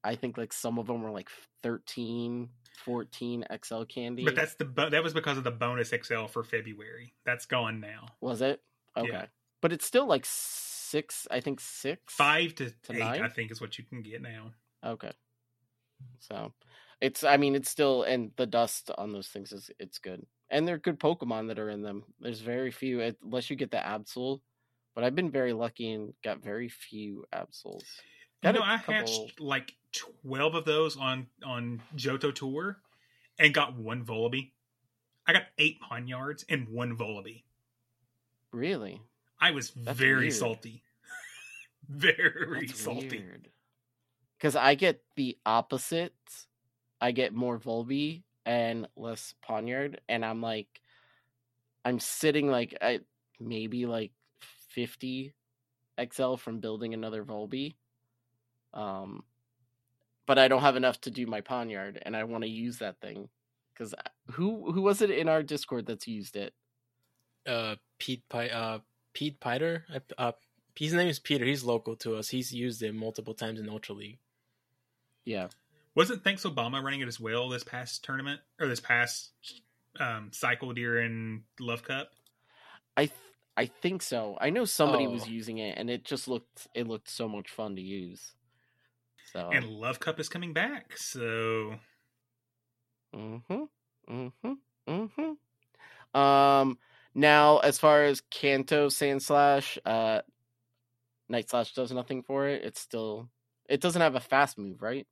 I 0.03 0.15
think 0.15 0.37
like 0.37 0.53
some 0.53 0.79
of 0.79 0.87
them 0.87 1.01
were 1.03 1.11
like 1.11 1.29
13, 1.63 2.49
14 2.85 3.45
XL 3.63 3.83
candy. 3.83 4.25
But 4.25 4.35
that's 4.35 4.55
the 4.55 4.65
bo- 4.65 4.89
that 4.89 5.03
was 5.03 5.13
because 5.13 5.37
of 5.37 5.43
the 5.43 5.51
bonus 5.51 5.89
XL 5.89 6.25
for 6.25 6.43
February. 6.43 7.13
That's 7.25 7.45
gone 7.45 7.79
now. 7.79 8.07
was 8.19 8.41
it? 8.41 8.61
Yeah. 8.95 9.03
Okay. 9.03 9.25
But 9.61 9.71
it's 9.71 9.85
still 9.85 10.07
like 10.07 10.25
6, 10.25 11.27
I 11.29 11.39
think 11.39 11.59
6. 11.59 12.01
Five 12.13 12.55
to, 12.55 12.71
To 12.71 12.93
eight, 12.93 12.99
nine? 12.99 13.21
I 13.21 13.29
think, 13.29 13.51
is 13.51 13.61
what 13.61 13.77
you 13.77 13.83
can 13.83 14.01
get 14.01 14.21
now. 14.21 14.51
Okay. 14.83 15.11
So 16.19 16.53
it's 16.99 17.23
I 17.23 17.37
mean 17.37 17.55
it's 17.55 17.69
still 17.69 18.03
and 18.03 18.31
the 18.35 18.45
dust 18.47 18.89
on 18.97 19.11
those 19.13 19.27
things 19.27 19.51
is 19.51 19.69
it's 19.79 19.99
good. 19.99 20.25
And 20.49 20.67
they're 20.67 20.77
good 20.77 20.99
Pokemon 20.99 21.47
that 21.47 21.59
are 21.59 21.69
in 21.69 21.81
them. 21.81 22.03
There's 22.19 22.41
very 22.41 22.71
few 22.71 23.01
unless 23.23 23.49
you 23.49 23.55
get 23.55 23.71
the 23.71 23.77
Absol. 23.77 24.41
But 24.93 25.03
I've 25.03 25.15
been 25.15 25.31
very 25.31 25.53
lucky 25.53 25.91
and 25.91 26.13
got 26.23 26.43
very 26.43 26.67
few 26.67 27.23
Absols. 27.33 27.83
You 28.43 28.51
Got 28.51 28.55
know, 28.55 28.61
a 28.61 28.73
I 28.73 28.77
couple- 28.77 28.93
hatched 28.93 29.39
like 29.39 29.75
twelve 29.91 30.55
of 30.55 30.65
those 30.65 30.97
on 30.97 31.27
on 31.43 31.81
Johto 31.95 32.33
Tour, 32.33 32.79
and 33.37 33.53
got 33.53 33.75
one 33.75 34.03
Vullaby. 34.05 34.51
I 35.27 35.33
got 35.33 35.43
eight 35.59 35.77
Pawniards 35.81 36.43
and 36.49 36.67
one 36.69 36.97
Vullaby. 36.97 37.43
Really? 38.51 39.01
I 39.39 39.51
was 39.51 39.71
That's 39.71 39.97
very 39.97 40.21
weird. 40.25 40.33
salty. 40.33 40.83
very 41.89 42.67
That's 42.67 42.79
salty. 42.79 43.23
Cuz 44.39 44.55
I 44.55 44.75
get 44.75 45.03
the 45.15 45.37
opposite. 45.45 46.13
I 46.99 47.11
get 47.11 47.33
more 47.33 47.59
Volby 47.59 48.23
and 48.45 48.87
less 48.95 49.33
Pawniard 49.47 49.97
and 50.09 50.25
I'm 50.25 50.41
like 50.41 50.81
I'm 51.85 51.99
sitting 51.99 52.49
like 52.49 52.75
I 52.81 53.01
maybe 53.39 53.85
like 53.85 54.11
50 54.69 55.33
XL 56.11 56.35
from 56.35 56.59
building 56.59 56.93
another 56.93 57.23
Volby. 57.23 57.75
Um 58.73 59.23
but 60.27 60.37
I 60.39 60.47
don't 60.47 60.61
have 60.61 60.75
enough 60.77 61.01
to 61.01 61.11
do 61.11 61.25
my 61.25 61.41
Pawniard, 61.41 61.97
and 62.03 62.15
I 62.15 62.23
want 62.23 62.43
to 62.43 62.49
use 62.49 62.77
that 62.77 62.99
thing 63.01 63.29
cuz 63.75 63.93
who 64.31 64.71
who 64.71 64.81
was 64.81 65.01
it 65.01 65.09
in 65.11 65.27
our 65.27 65.43
Discord 65.43 65.85
that's 65.85 66.07
used 66.07 66.35
it? 66.35 66.53
uh 67.45 67.75
Pete 67.97 68.27
Pi- 68.29 68.49
uh 68.49 68.79
Pete 69.13 69.39
Piter. 69.39 69.85
Uh, 70.17 70.31
his 70.75 70.93
name 70.93 71.07
is 71.09 71.19
Peter. 71.19 71.43
He's 71.43 71.63
local 71.65 71.95
to 71.97 72.15
us. 72.15 72.29
He's 72.29 72.53
used 72.53 72.81
it 72.81 72.93
multiple 72.95 73.33
times 73.33 73.59
in 73.59 73.67
Ultra 73.67 73.95
League. 73.95 74.19
Yeah. 75.25 75.49
Wasn't 75.95 76.23
Thanks 76.23 76.43
Obama 76.43 76.81
running 76.81 77.01
it 77.01 77.09
as 77.09 77.19
well 77.19 77.49
this 77.49 77.63
past 77.65 78.05
tournament 78.05 78.39
or 78.59 78.67
this 78.67 78.79
past 78.79 79.31
um, 79.99 80.29
cycle 80.31 80.71
during 80.73 81.43
Love 81.59 81.83
Cup? 81.83 82.11
I 82.95 83.07
th- 83.07 83.17
I 83.57 83.65
think 83.65 84.01
so. 84.01 84.37
I 84.39 84.49
know 84.49 84.63
somebody 84.63 85.05
Oh. 85.05 85.09
was 85.09 85.27
using 85.27 85.57
it, 85.57 85.77
and 85.77 85.89
it 85.89 86.05
just 86.05 86.29
looked 86.29 86.67
it 86.73 86.87
looked 86.87 87.09
so 87.09 87.27
much 87.27 87.49
fun 87.49 87.75
to 87.75 87.81
use. 87.81 88.31
So 89.31 89.49
And 89.51 89.65
Love 89.65 89.99
Cup 89.99 90.19
is 90.19 90.27
coming 90.27 90.53
back, 90.53 90.97
so 90.97 91.75
mm-hmm, 93.15 93.63
mm-hmm, 94.09 94.53
mm-hmm. 94.87 96.19
Um, 96.19 96.77
now 97.15 97.59
as 97.59 97.79
far 97.79 98.03
as 98.03 98.21
Kanto 98.29 98.89
Sandslash, 98.89 99.77
uh, 99.85 100.21
Night 101.29 101.49
Slash 101.49 101.73
does 101.73 101.91
nothing 101.91 102.23
for 102.23 102.47
it. 102.47 102.65
It's 102.65 102.81
still 102.81 103.29
it 103.69 103.79
doesn't 103.79 104.01
have 104.01 104.15
a 104.15 104.19
fast 104.19 104.57
move, 104.57 104.81
right? 104.81 105.07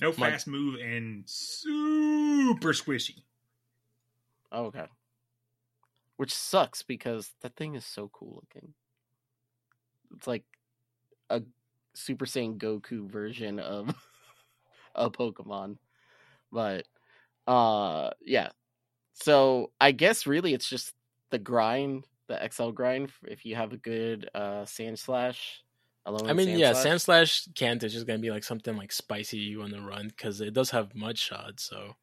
no 0.00 0.12
fast 0.12 0.46
move 0.46 0.80
and 0.80 1.24
super 1.26 2.72
squishy. 2.72 3.22
Oh, 4.50 4.66
okay. 4.66 4.86
Which 6.16 6.34
sucks 6.34 6.82
because 6.82 7.32
that 7.42 7.56
thing 7.56 7.74
is 7.74 7.84
so 7.84 8.08
cool 8.12 8.42
looking. 8.42 8.74
It's 10.16 10.26
like 10.26 10.44
a 11.30 11.42
Super 11.98 12.26
Saiyan 12.26 12.58
Goku 12.58 13.10
version 13.10 13.58
of 13.58 13.94
a 14.94 15.10
Pokemon. 15.10 15.76
But 16.52 16.86
uh 17.46 18.10
yeah. 18.20 18.50
So 19.14 19.72
I 19.80 19.92
guess 19.92 20.26
really 20.26 20.54
it's 20.54 20.68
just 20.68 20.92
the 21.30 21.38
grind, 21.38 22.06
the 22.28 22.48
XL 22.50 22.70
grind 22.70 23.10
if 23.24 23.44
you 23.44 23.56
have 23.56 23.72
a 23.72 23.76
good 23.76 24.28
uh 24.34 24.64
Sandslash 24.64 25.38
alone. 26.08 26.28
I 26.28 26.32
mean, 26.32 26.48
Sand 26.48 26.60
yeah, 26.60 26.72
Slash. 26.72 26.82
Sand 26.82 27.02
Slash 27.02 27.48
Cant 27.54 27.82
is 27.84 27.92
just 27.92 28.06
gonna 28.06 28.18
be 28.18 28.30
like 28.30 28.44
something 28.44 28.76
like 28.76 28.92
spicy 28.92 29.56
on 29.56 29.70
the 29.70 29.80
run 29.80 30.08
because 30.08 30.40
it 30.40 30.54
does 30.54 30.70
have 30.70 30.94
Mud 30.94 31.18
Shot, 31.18 31.60
so 31.60 31.94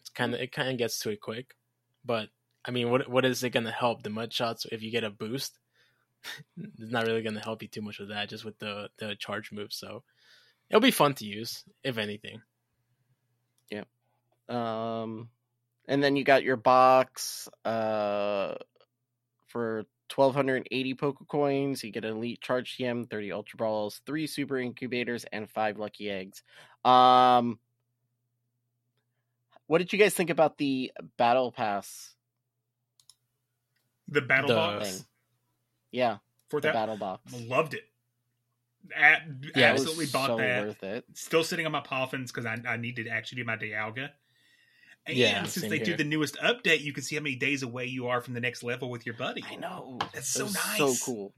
it's 0.00 0.10
kind 0.10 0.34
of 0.34 0.40
it 0.40 0.52
kind 0.52 0.70
of 0.70 0.78
gets 0.78 1.00
to 1.00 1.10
it 1.10 1.20
quick. 1.20 1.54
But 2.04 2.28
I 2.64 2.70
mean, 2.70 2.90
what 2.90 3.08
what 3.08 3.24
is 3.24 3.42
it 3.42 3.50
gonna 3.50 3.72
help 3.72 4.02
the 4.02 4.10
Mud 4.10 4.32
Shots 4.32 4.66
if 4.70 4.82
you 4.82 4.90
get 4.90 5.04
a 5.04 5.10
boost? 5.10 5.58
It's 6.56 6.92
not 6.92 7.06
really 7.06 7.22
gonna 7.22 7.40
help 7.42 7.62
you 7.62 7.68
too 7.68 7.82
much 7.82 7.98
with 7.98 8.08
that, 8.10 8.28
just 8.28 8.44
with 8.44 8.58
the 8.58 8.90
the 8.98 9.16
charge 9.16 9.52
move. 9.52 9.72
So 9.72 10.02
it'll 10.70 10.80
be 10.80 10.90
fun 10.90 11.14
to 11.14 11.24
use 11.26 11.64
if 11.82 11.98
anything. 11.98 12.42
Yeah. 13.70 13.84
Um, 14.48 15.28
and 15.88 16.02
then 16.02 16.16
you 16.16 16.24
got 16.24 16.42
your 16.42 16.56
box 16.56 17.48
uh, 17.64 18.54
for 19.48 19.84
1,280 20.14 20.94
poker 20.94 21.24
Coins. 21.24 21.82
You 21.82 21.90
get 21.90 22.04
an 22.04 22.16
Elite 22.16 22.40
Charge 22.40 22.76
TM, 22.76 23.08
30 23.08 23.32
Ultra 23.32 23.56
Balls, 23.56 24.00
3 24.04 24.26
Super 24.26 24.58
Incubators, 24.58 25.24
and 25.32 25.48
5 25.48 25.78
Lucky 25.78 26.10
Eggs. 26.10 26.42
Um, 26.84 27.58
what 29.66 29.78
did 29.78 29.92
you 29.92 29.98
guys 29.98 30.12
think 30.14 30.28
about 30.30 30.58
the 30.58 30.92
Battle 31.16 31.50
Pass 31.50 32.14
The 34.08 34.20
battle 34.20 34.48
The- 34.48 34.54
box 34.54 34.90
thing? 34.98 35.06
Yeah, 35.92 36.16
for 36.48 36.60
the 36.60 36.68
that 36.68 36.74
Battle 36.74 36.96
Box. 36.96 37.32
loved 37.48 37.74
it. 37.74 37.84
At, 38.96 39.22
Yeah, 39.54 39.70
it 39.70 39.74
absolutely 39.74 40.06
bought 40.06 40.26
so 40.26 40.36
that. 40.38 40.66
worth 40.66 40.82
it. 40.82 41.04
Still 41.14 41.44
sitting 41.44 41.66
on 41.66 41.72
my 41.72 41.80
Poffins 41.82 42.32
because 42.32 42.46
I, 42.46 42.58
I 42.66 42.76
need 42.76 42.96
to 42.96 43.06
actually 43.08 43.42
do 43.42 43.44
my 43.44 43.56
Dialga. 43.56 44.10
And 45.06 45.16
Yeah, 45.16 45.44
since 45.44 45.68
they 45.68 45.78
do 45.78 45.96
the 45.96 46.04
newest 46.04 46.36
update, 46.38 46.80
you 46.80 46.92
can 46.92 47.02
see 47.04 47.14
how 47.16 47.22
many 47.22 47.36
days 47.36 47.62
away 47.62 47.86
you 47.86 48.08
are 48.08 48.20
from 48.20 48.34
the 48.34 48.40
next 48.40 48.62
level 48.64 48.90
with 48.90 49.04
your 49.06 49.14
buddy. 49.16 49.44
I 49.48 49.56
know. 49.56 49.98
That's 50.12 50.28
so 50.28 50.44
nice. 50.46 50.78
So 50.78 50.94
cool. 51.04 51.32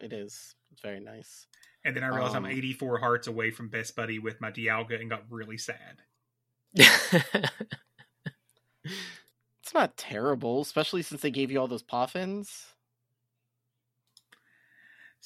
It 0.00 0.12
is. 0.12 0.54
It's 0.72 0.80
very 0.80 1.00
nice. 1.00 1.46
And 1.84 1.94
then 1.94 2.02
I 2.02 2.08
realized 2.08 2.34
Um, 2.34 2.44
I'm 2.46 2.50
84 2.52 2.98
hearts 2.98 3.26
away 3.26 3.50
from 3.50 3.68
best 3.68 3.94
buddy 3.94 4.18
with 4.18 4.40
my 4.40 4.50
Dialga 4.50 5.00
and 5.00 5.10
got 5.10 5.24
really 5.30 5.58
sad. 5.58 6.02
It's 9.62 9.72
not 9.72 9.96
terrible, 9.96 10.60
especially 10.60 11.00
since 11.00 11.22
they 11.22 11.30
gave 11.30 11.50
you 11.50 11.58
all 11.58 11.66
those 11.68 11.82
Poffins. 11.82 12.73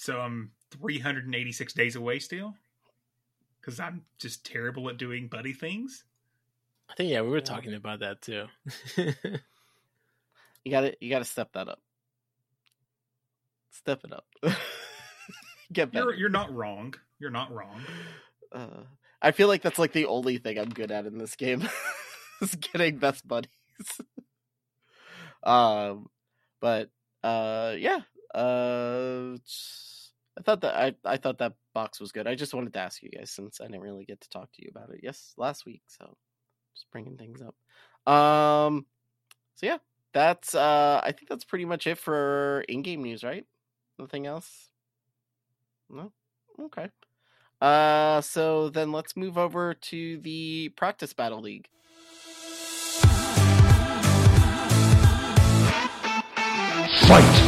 So 0.01 0.21
I'm 0.21 0.53
386 0.71 1.73
days 1.73 1.97
away 1.97 2.21
still 2.21 2.55
because 3.61 3.81
I'm 3.81 4.05
just 4.21 4.47
terrible 4.47 4.89
at 4.89 4.97
doing 4.97 5.27
buddy 5.27 5.53
things. 5.53 6.05
I 6.89 6.95
think 6.95 7.11
yeah, 7.11 7.23
we 7.23 7.31
were 7.31 7.41
talking 7.41 7.75
about 7.75 7.99
that 8.01 8.23
too. 8.23 8.47
You 10.65 10.71
got 10.71 10.81
to 10.83 10.97
You 11.01 11.09
got 11.09 11.21
to 11.21 11.25
step 11.25 11.53
that 11.55 11.69
up. 11.69 11.81
Step 13.71 14.05
it 14.05 14.13
up. 14.13 14.27
Get 15.73 15.93
better. 15.93 16.07
You're 16.07 16.15
you're 16.15 16.29
not 16.29 16.55
wrong. 16.55 16.95
You're 17.19 17.31
not 17.31 17.51
wrong. 17.53 17.81
Uh, 18.53 18.85
I 19.23 19.31
feel 19.31 19.49
like 19.49 19.63
that's 19.63 19.79
like 19.79 19.93
the 19.93 20.07
only 20.07 20.37
thing 20.37 20.59
I'm 20.59 20.69
good 20.69 20.91
at 20.91 21.07
in 21.07 21.17
this 21.17 21.37
game 21.37 21.67
is 22.43 22.55
getting 22.55 22.99
best 22.99 23.27
buddies. 23.27 23.51
um, 25.43 26.11
but 26.61 26.91
uh, 27.25 27.75
yeah. 27.79 28.01
Uh, 28.35 29.37
I 30.39 30.43
thought 30.43 30.61
that 30.61 30.77
I, 30.77 30.95
I 31.05 31.17
thought 31.17 31.39
that 31.39 31.55
box 31.75 32.01
was 32.01 32.13
good. 32.13 32.27
I 32.27 32.35
just 32.35 32.55
wanted 32.55 32.73
to 32.75 32.79
ask 32.79 33.03
you 33.03 33.11
guys 33.11 33.31
since 33.31 33.61
I 33.61 33.65
didn't 33.65 33.81
really 33.81 34.05
get 34.05 34.21
to 34.21 34.29
talk 34.29 34.53
to 34.53 34.63
you 34.63 34.71
about 34.71 34.91
it. 34.91 35.01
Yes, 35.03 35.33
last 35.37 35.67
week, 35.67 35.83
so 35.87 36.17
just 36.75 36.91
bringing 36.93 37.17
things 37.17 37.43
up. 37.43 38.13
Um, 38.13 38.87
so 39.57 39.67
yeah, 39.67 39.79
that's 40.13 40.55
uh, 40.55 41.01
I 41.03 41.13
think 41.13 41.29
that's 41.29 41.45
pretty 41.45 41.65
much 41.65 41.87
it 41.87 41.99
for 41.99 42.65
in-game 42.69 43.03
news, 43.03 43.25
right? 43.25 43.45
Nothing 43.99 44.27
else. 44.27 44.69
No. 45.91 46.13
Okay. 46.61 46.89
Uh, 47.61 48.21
so 48.21 48.69
then 48.69 48.93
let's 48.93 49.17
move 49.17 49.37
over 49.37 49.75
to 49.75 50.19
the 50.19 50.69
practice 50.77 51.13
battle 51.13 51.41
league. 51.41 51.69
Fight! 57.09 57.48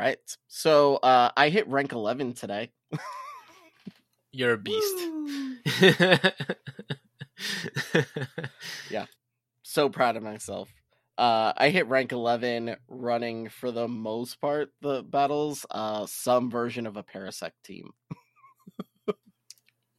Right. 0.00 0.18
So 0.48 0.96
uh, 0.96 1.30
I 1.36 1.48
hit 1.50 1.68
rank 1.68 1.92
11 1.92 2.34
today. 2.34 2.70
You're 4.32 4.52
a 4.52 4.58
beast. 4.58 4.96
Yeah. 8.90 9.06
So 9.62 9.88
proud 9.88 10.16
of 10.16 10.22
myself. 10.22 10.68
Uh, 11.16 11.52
I 11.56 11.70
hit 11.70 11.86
rank 11.86 12.12
11 12.12 12.76
running 12.88 13.48
for 13.48 13.70
the 13.70 13.86
most 13.86 14.40
part 14.40 14.70
the 14.80 15.02
battles, 15.02 15.66
uh, 15.70 16.06
some 16.06 16.50
version 16.50 16.86
of 16.86 16.96
a 16.96 17.02
Parasect 17.02 17.52
team. 17.62 17.90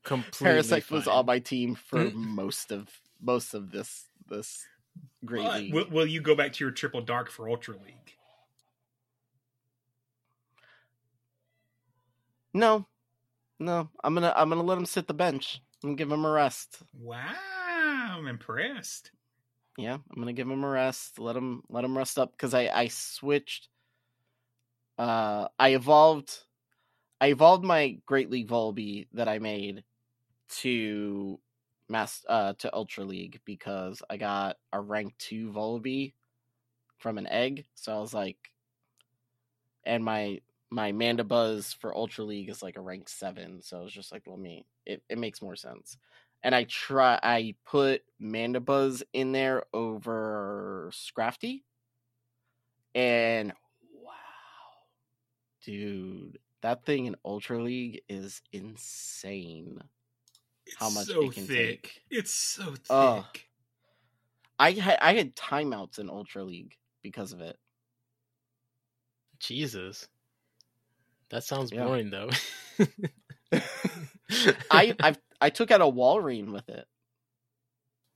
Completely 0.03 0.61
Parasect 0.61 0.91
was 0.91 1.05
fine. 1.05 1.15
on 1.15 1.25
my 1.25 1.39
team 1.39 1.75
for 1.75 2.09
most 2.13 2.71
of 2.71 2.89
most 3.21 3.53
of 3.53 3.71
this 3.71 4.07
this 4.27 4.65
great 5.23 5.71
But 5.71 5.71
will, 5.71 5.89
will 5.91 6.07
you 6.07 6.21
go 6.21 6.33
back 6.33 6.53
to 6.53 6.63
your 6.63 6.71
triple 6.71 7.01
dark 7.01 7.29
for 7.29 7.47
Ultra 7.47 7.75
League? 7.75 8.15
No, 12.53 12.85
no, 13.59 13.89
I'm 14.03 14.13
gonna 14.13 14.33
I'm 14.35 14.49
gonna 14.49 14.63
let 14.63 14.77
him 14.77 14.85
sit 14.85 15.07
the 15.07 15.13
bench. 15.13 15.61
I'm 15.83 15.95
give 15.95 16.11
him 16.11 16.25
a 16.25 16.31
rest. 16.31 16.83
Wow, 16.99 17.33
I'm 18.17 18.27
impressed. 18.27 19.11
Yeah, 19.77 19.93
I'm 19.93 20.19
gonna 20.21 20.33
give 20.33 20.49
him 20.49 20.63
a 20.63 20.69
rest. 20.69 21.19
Let 21.19 21.35
him 21.35 21.63
let 21.69 21.85
him 21.85 21.97
rest 21.97 22.19
up 22.19 22.31
because 22.31 22.53
I 22.53 22.67
I 22.67 22.87
switched. 22.87 23.69
Uh, 24.97 25.47
I 25.57 25.69
evolved. 25.69 26.37
I 27.21 27.27
evolved 27.27 27.63
my 27.63 27.99
Great 28.05 28.29
League 28.29 28.49
Volby 28.49 29.07
that 29.13 29.27
I 29.27 29.39
made 29.39 29.83
to 30.49 31.39
mass 31.87 32.25
uh 32.27 32.53
to 32.59 32.73
Ultra 32.75 33.05
League 33.05 33.39
because 33.45 34.01
I 34.09 34.17
got 34.17 34.57
a 34.73 34.81
rank 34.81 35.13
two 35.17 35.51
Volby 35.51 36.13
from 36.99 37.17
an 37.17 37.27
egg. 37.27 37.65
So 37.75 37.95
I 37.95 37.99
was 37.99 38.13
like, 38.13 38.37
and 39.85 40.03
my 40.03 40.41
my 40.71 40.91
Mandibuzz 40.91 41.75
for 41.75 41.95
Ultra 41.95 42.23
League 42.23 42.49
is 42.49 42.63
like 42.63 42.77
a 42.77 42.81
rank 42.81 43.09
seven. 43.09 43.61
So 43.61 43.79
I 43.79 43.83
was 43.83 43.93
just 43.93 44.11
like, 44.11 44.23
let 44.25 44.39
me. 44.39 44.65
It 44.85 45.03
it 45.09 45.17
makes 45.17 45.41
more 45.41 45.55
sense 45.55 45.97
and 46.43 46.55
I 46.55 46.63
try 46.65 47.19
I 47.21 47.55
put 47.65 48.03
Mandibuzz 48.21 49.03
in 49.13 49.31
there 49.31 49.63
over 49.73 50.91
Scrafty. 50.93 51.63
And 52.95 53.53
wow. 54.03 54.11
Dude, 55.63 56.39
that 56.61 56.85
thing 56.85 57.05
in 57.05 57.15
Ultra 57.23 57.61
League 57.61 58.01
is 58.09 58.41
insane. 58.51 59.79
It's 60.65 60.75
How 60.77 60.89
much 60.89 61.07
so 61.07 61.23
it 61.23 61.33
can 61.33 61.45
thick. 61.45 61.83
take. 61.83 62.01
It's 62.09 62.33
so 62.33 62.63
thick. 62.63 62.85
Ugh. 62.89 63.25
I 64.59 64.71
had 64.71 64.99
I 65.01 65.13
had 65.13 65.35
timeouts 65.35 65.99
in 65.99 66.09
Ultra 66.09 66.43
League 66.43 66.75
because 67.03 67.33
of 67.33 67.41
it. 67.41 67.57
Jesus. 69.39 70.07
That 71.31 71.43
sounds 71.43 71.71
Yeah. 71.71 71.85
boring 71.85 72.09
though. 72.11 72.29
I 74.71 74.95
I 74.99 75.15
I 75.41 75.49
took 75.49 75.71
out 75.71 75.81
a 75.81 75.85
Walrein 75.85 76.51
with 76.51 76.69
it 76.69 76.85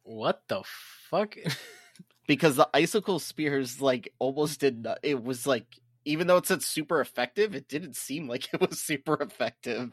what 0.04 0.44
the 0.48 0.62
fuck? 1.10 1.36
because 2.28 2.56
the 2.58 2.70
icicle 2.76 3.18
spears 3.18 3.82
like 3.82 4.14
almost 4.20 4.60
did 4.60 4.84
not, 4.84 5.00
it 5.02 5.24
was 5.24 5.48
like 5.48 5.66
even 6.06 6.28
though 6.28 6.38
it 6.38 6.46
said 6.46 6.62
super 6.62 7.02
effective, 7.02 7.56
it 7.56 7.68
didn't 7.68 7.96
seem 7.96 8.28
like 8.28 8.54
it 8.54 8.62
was 8.62 8.80
super 8.80 9.16
effective. 9.16 9.92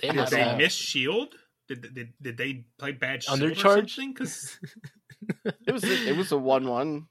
They 0.00 0.08
Did 0.08 0.28
they 0.28 0.40
have- 0.42 0.56
miss 0.58 0.72
Shield? 0.74 1.34
Did, 1.68 1.94
did 1.94 2.12
did 2.22 2.36
they 2.38 2.64
play 2.78 2.92
bad 2.92 3.24
Shield 3.24 3.40
Undercharge? 3.40 3.96
Because 4.14 4.58
It 5.66 5.72
was 5.72 5.84
a, 5.84 6.08
it 6.08 6.16
was 6.16 6.32
a 6.32 6.38
one 6.38 6.66
one. 6.68 7.08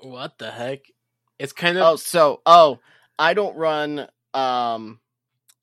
What 0.00 0.38
the 0.38 0.50
heck? 0.50 0.80
It's 1.38 1.52
kind 1.52 1.76
of 1.78 1.84
Oh, 1.84 1.96
so 1.96 2.40
oh, 2.44 2.80
I 3.18 3.34
don't 3.34 3.56
run 3.56 4.08
um 4.38 5.00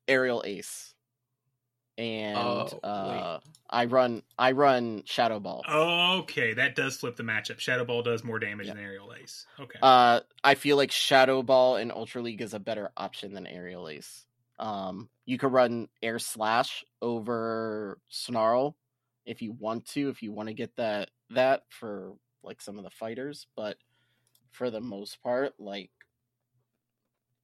aerial 0.08 0.44
ace, 0.46 0.94
and 1.98 2.38
Oh, 2.38 2.80
uh, 2.84 3.40
I 3.70 3.86
run 3.86 4.24
I 4.38 4.52
run 4.52 5.04
shadow 5.06 5.40
ball. 5.40 5.64
okay, 5.68 6.54
that 6.54 6.76
does 6.76 6.98
flip 6.98 7.16
the 7.16 7.24
matchup. 7.24 7.60
Shadow 7.60 7.86
Ball 7.86 8.04
does 8.04 8.24
more 8.24 8.40
damage 8.40 8.68
than 8.68 8.78
Aerial 8.78 9.14
Ace. 9.14 9.46
Okay, 9.60 9.80
Uh, 9.82 10.22
I 10.44 10.56
feel 10.56 10.78
like 10.78 10.92
shadow 10.92 11.42
ball 11.42 11.78
in 11.78 11.92
Ultra 11.92 12.22
League 12.22 12.42
is 12.42 12.54
a 12.54 12.60
better 12.60 12.92
option 12.98 13.34
than 13.34 13.48
aerial 13.48 13.90
ace. 13.90 14.26
Um, 14.60 15.10
you 15.26 15.38
could 15.38 15.52
run 15.52 15.90
air 16.02 16.20
slash 16.20 16.86
over 17.02 18.00
snarl 18.10 18.78
if 19.26 19.42
you 19.42 19.52
want 19.54 19.86
to, 19.88 20.10
if 20.10 20.22
you 20.22 20.32
want 20.32 20.48
to 20.50 20.54
get 20.54 20.76
that 20.78 21.10
that 21.32 21.64
for 21.70 22.14
like 22.44 22.62
some 22.62 22.78
of 22.78 22.84
the 22.84 22.90
fighters, 22.92 23.48
but 23.56 23.78
for 24.52 24.70
the 24.70 24.80
most 24.82 25.22
part, 25.22 25.54
like 25.60 25.90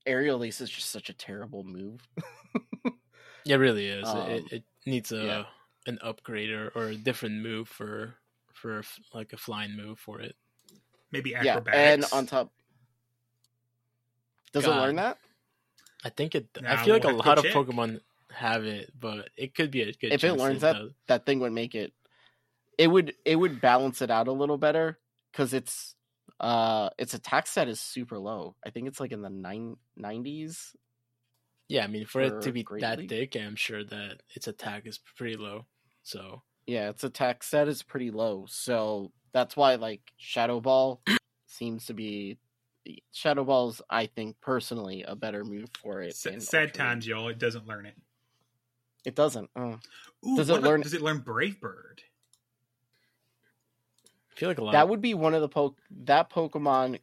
aerial 0.05 0.43
ace 0.43 0.61
is 0.61 0.69
just 0.69 0.89
such 0.89 1.09
a 1.09 1.13
terrible 1.13 1.63
move. 1.63 2.07
it 3.45 3.55
really 3.55 3.87
is. 3.87 4.07
um, 4.07 4.29
it, 4.29 4.43
it 4.51 4.63
needs 4.85 5.11
a 5.11 5.23
yeah. 5.23 5.43
an 5.87 5.99
upgrade 6.01 6.49
or, 6.49 6.71
or 6.75 6.87
a 6.87 6.95
different 6.95 7.41
move 7.41 7.67
for 7.67 8.15
for 8.53 8.83
like 9.13 9.33
a 9.33 9.37
flying 9.37 9.75
move 9.75 9.99
for 9.99 10.21
it. 10.21 10.35
maybe 11.11 11.31
yeah, 11.31 11.57
acrobatics. 11.57 12.11
and 12.11 12.19
on 12.19 12.25
top, 12.25 12.51
does 14.53 14.65
it 14.65 14.69
learn 14.69 14.97
that? 14.97 15.17
I 16.03 16.09
think 16.09 16.35
it. 16.35 16.47
I 16.65 16.83
feel 16.83 16.93
like 16.93 17.03
a 17.03 17.07
we'll 17.07 17.21
have 17.21 17.23
to 17.23 17.29
lot 17.29 17.37
of 17.37 17.43
check. 17.45 17.53
Pokemon 17.53 18.01
have 18.31 18.65
it, 18.65 18.91
but 18.99 19.29
it 19.37 19.55
could 19.55 19.71
be 19.71 19.81
a 19.81 19.85
good. 19.85 20.11
if 20.11 20.23
it 20.23 20.27
chance 20.27 20.39
learns 20.39 20.61
that, 20.61 20.73
does. 20.73 20.91
that 21.07 21.25
thing 21.25 21.39
would 21.39 21.53
make 21.53 21.75
it. 21.75 21.93
It 22.77 22.87
would 22.87 23.13
it 23.25 23.35
would 23.35 23.61
balance 23.61 24.01
it 24.01 24.09
out 24.09 24.27
a 24.27 24.31
little 24.31 24.57
better 24.57 24.97
because 25.31 25.53
it's 25.53 25.95
uh 26.41 26.89
its 26.97 27.13
attack 27.13 27.47
set 27.47 27.69
is 27.69 27.79
super 27.79 28.17
low. 28.19 28.55
I 28.65 28.71
think 28.71 28.87
it's 28.87 28.99
like 28.99 29.11
in 29.13 29.21
the 29.21 29.29
nine 29.29 29.77
nineties. 29.95 30.75
Yeah, 31.69 31.85
I 31.85 31.87
mean, 31.87 32.05
for, 32.05 32.19
it 32.21 32.41
to 32.41 32.51
be 32.51 32.63
Great 32.63 32.81
that 32.81 32.97
League? 32.99 33.09
thick, 33.09 33.37
I'm 33.37 33.55
sure 33.55 33.81
that 33.85 34.23
its 34.35 34.47
attack 34.47 34.85
is 34.87 34.97
pretty 35.15 35.37
low. 35.37 35.65
So 36.03 36.41
Yeah, 36.67 36.89
its 36.89 37.03
attack 37.05 37.43
set 37.43 37.69
is 37.69 37.81
pretty 37.83 38.11
low, 38.11 38.45
so 38.49 39.11
that's 39.31 39.55
why 39.55 39.75
like 39.75 40.01
Shadow 40.17 40.59
Ball 40.59 41.01
seems 41.45 41.85
to 41.85 41.93
be 41.93 42.37
Shadow 43.13 43.43
Ball's. 43.45 43.81
I 43.89 44.07
think 44.07 44.35
personally 44.41 45.03
a 45.03 45.15
better 45.15 45.45
move 45.45 45.69
for 45.81 46.01
it. 46.01 46.09
S- 46.09 46.21
sad 46.49 46.63
Ultra 46.65 46.67
times, 46.71 47.07
y'all. 47.07 47.29
It 47.29 47.37
doesn't 47.39 47.67
learn 47.67 47.85
it. 47.85 47.95
It 49.05 49.15
doesn't. 49.15 49.49
Uh, 49.55 49.77
Ooh, 50.27 50.35
Does 50.35 50.49
it 50.49 50.53
about- 50.53 50.63
learn- 50.63 50.81
Does 50.81 50.93
it 50.93 51.01
learn 51.01 51.19
Brave 51.19 51.61
Bird? 51.61 52.01
I 54.41 54.43
feel 54.43 54.49
like 54.49 54.57
a 54.57 54.63
lot. 54.63 54.71
that 54.71 54.89
would 54.89 55.01
be 55.01 55.13
one 55.13 55.35
of 55.35 55.41
the 55.41 55.47
poke 55.47 55.77
that 56.05 56.31
Pokemon 56.31 56.99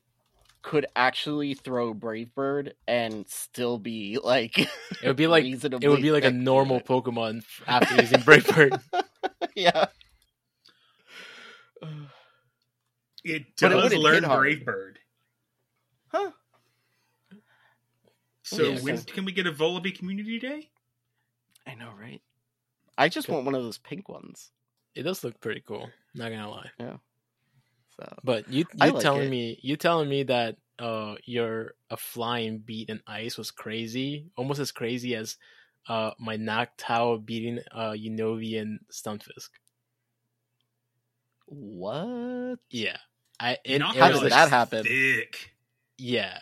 could 0.63 0.87
actually 0.97 1.55
throw 1.55 1.95
Brave 1.95 2.35
Bird 2.35 2.75
and 2.89 3.29
still 3.29 3.79
be 3.79 4.19
like 4.23 4.59
it 4.59 4.69
would 5.05 5.15
be 5.15 5.29
like 5.29 5.45
it 5.45 5.89
would 5.89 6.03
be 6.03 6.11
like 6.11 6.25
a 6.25 6.33
normal 6.33 6.81
Pokemon 6.81 7.45
after 7.69 7.95
using 7.95 8.21
Brave 8.23 8.45
Bird. 8.49 8.75
yeah. 9.55 9.87
It 13.25 13.45
But 13.61 13.73
it 13.73 13.75
does 13.75 13.95
learn. 13.95 14.25
Brave 14.25 14.65
Bird. 14.65 14.99
Huh. 16.09 16.31
So 18.43 18.63
Yeah, 18.63 18.81
when 18.81 18.97
so- 18.99 19.05
can 19.13 19.25
we 19.27 19.33
get 19.33 19.47
a 19.47 19.53
Vullaby 19.53 19.97
Community 19.97 20.39
Day? 20.39 20.71
I 21.67 21.75
know, 21.75 21.91
right? 22.01 22.23
I 22.97 23.09
just 23.09 23.27
Good. 23.27 23.35
want 23.35 23.45
one 23.45 23.55
of 23.55 23.63
those 23.63 23.77
pink 23.79 24.09
ones. 24.09 24.51
It 24.95 25.03
does 25.03 25.23
look 25.23 25.41
pretty 25.41 25.63
cool. 25.67 25.91
Not 26.15 26.31
gonna 26.31 26.51
lie. 26.51 26.71
So 27.99 28.15
But 28.25 28.51
you 28.53 28.65
I 28.81 28.87
you 28.89 28.93
like 28.93 29.03
telling 29.03 29.27
it. 29.27 29.31
me 29.31 29.59
you 29.63 29.77
telling 29.77 30.09
me 30.09 30.23
that 30.25 30.57
uh 30.79 31.17
your 31.25 31.75
a 31.91 31.97
flying 31.97 32.59
beat 32.59 32.89
in 32.91 33.01
ice 33.07 33.37
was 33.37 33.51
crazy, 33.51 34.27
almost 34.37 34.61
as 34.61 34.71
crazy 34.73 35.15
as 35.15 35.37
uh 35.89 36.13
my 36.19 36.37
Noctowl 36.37 37.25
beating 37.25 37.61
uh 37.73 37.93
Unovi 37.93 38.61
and 38.61 38.81
Stunfisk. 38.93 39.51
what? 41.47 42.59
Yeah. 42.71 42.99
I 43.41 43.59
it, 43.65 43.79
Not 43.79 43.97
it 43.97 44.01
How 44.01 44.09
was 44.11 44.19
did 44.21 44.23
like- 44.25 44.33
that 44.33 44.49
happen? 44.51 44.85
Thick. 44.85 45.55
Yeah. 45.97 46.41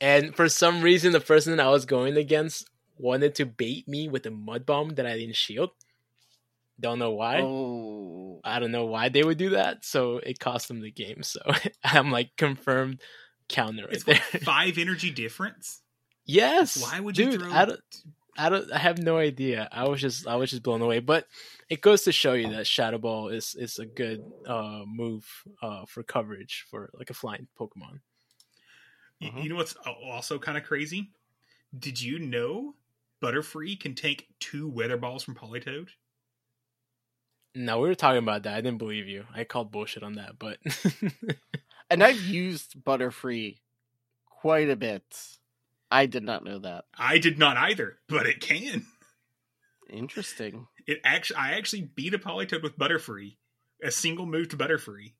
And 0.00 0.34
for 0.36 0.48
some 0.48 0.82
reason 0.82 1.12
the 1.12 1.20
person 1.20 1.56
that 1.56 1.66
I 1.66 1.70
was 1.70 1.84
going 1.86 2.16
against 2.16 2.68
wanted 2.98 3.34
to 3.36 3.46
bait 3.46 3.86
me 3.88 4.08
with 4.08 4.24
a 4.26 4.30
mud 4.30 4.64
bomb 4.66 4.90
that 4.96 5.06
I 5.06 5.16
didn't 5.18 5.36
shield. 5.36 5.70
Don't 6.78 6.98
know 6.98 7.12
why. 7.12 7.40
Oh, 7.42 8.25
I 8.44 8.58
don't 8.58 8.72
know 8.72 8.86
why 8.86 9.08
they 9.08 9.22
would 9.24 9.38
do 9.38 9.50
that. 9.50 9.84
So 9.84 10.18
it 10.18 10.38
cost 10.38 10.68
them 10.68 10.80
the 10.80 10.90
game. 10.90 11.22
So 11.22 11.40
I'm 11.84 12.10
like 12.10 12.36
confirmed 12.36 13.00
counter 13.48 13.84
right 13.84 13.94
It's 13.94 14.04
there. 14.04 14.16
five 14.42 14.78
energy 14.78 15.10
difference. 15.10 15.82
yes. 16.24 16.80
Why 16.82 17.00
would 17.00 17.16
you 17.16 17.30
Dude, 17.30 17.40
throw? 17.40 17.52
I 17.52 17.64
don't, 17.64 17.80
I 18.38 18.48
don't. 18.50 18.70
I 18.72 18.78
have 18.78 18.98
no 18.98 19.16
idea. 19.16 19.68
I 19.72 19.88
was 19.88 20.00
just, 20.00 20.26
I 20.26 20.36
was 20.36 20.50
just 20.50 20.62
blown 20.62 20.82
away. 20.82 20.98
But 21.00 21.26
it 21.70 21.80
goes 21.80 22.02
to 22.04 22.12
show 22.12 22.34
you 22.34 22.50
that 22.50 22.66
Shadow 22.66 22.98
Ball 22.98 23.28
is 23.28 23.54
is 23.58 23.78
a 23.78 23.86
good 23.86 24.22
uh 24.46 24.82
move 24.86 25.26
uh 25.62 25.84
for 25.86 26.02
coverage 26.02 26.66
for 26.70 26.90
like 26.94 27.08
a 27.10 27.14
flying 27.14 27.48
Pokemon. 27.58 28.00
You, 29.20 29.30
Mhm. 29.30 29.42
you 29.44 29.48
know 29.48 29.56
what's 29.56 29.74
also 30.04 30.38
kind 30.38 30.58
of 30.58 30.64
crazy? 30.64 31.12
Did 31.78 32.00
you 32.00 32.18
know 32.18 32.74
Butterfree 33.22 33.80
can 33.80 33.94
take 33.94 34.28
two 34.40 34.68
Weather 34.68 34.98
Balls 34.98 35.22
from 35.24 35.34
Politoed? 35.34 35.88
No, 37.58 37.80
we 37.80 37.88
were 37.88 37.94
talking 37.94 38.18
about 38.22 38.42
that. 38.42 38.54
I 38.54 38.60
didn't 38.60 38.78
believe 38.78 39.08
you. 39.08 39.24
I 39.34 39.44
called 39.44 39.72
bullshit 39.72 40.02
on 40.02 40.14
that, 40.16 40.38
but 40.38 40.58
and 41.90 42.02
I've 42.02 42.20
used 42.20 42.76
Butterfree 42.84 43.56
quite 44.26 44.68
a 44.68 44.76
bit. 44.76 45.02
I 45.90 46.04
did 46.06 46.22
not 46.22 46.44
know 46.44 46.58
that. 46.58 46.84
I 46.98 47.18
did 47.18 47.38
not 47.38 47.56
either, 47.56 47.96
but 48.08 48.26
it 48.26 48.40
can. 48.40 48.84
Interesting. 49.88 50.66
It 50.86 51.00
actually, 51.04 51.36
I 51.36 51.52
actually 51.52 51.82
beat 51.94 52.12
a 52.14 52.18
Politoed 52.18 52.62
with 52.62 52.76
Butterfree, 52.76 53.36
a 53.82 53.90
single 53.90 54.26
move 54.26 54.48
to 54.50 54.56
Butterfree. 54.56 55.12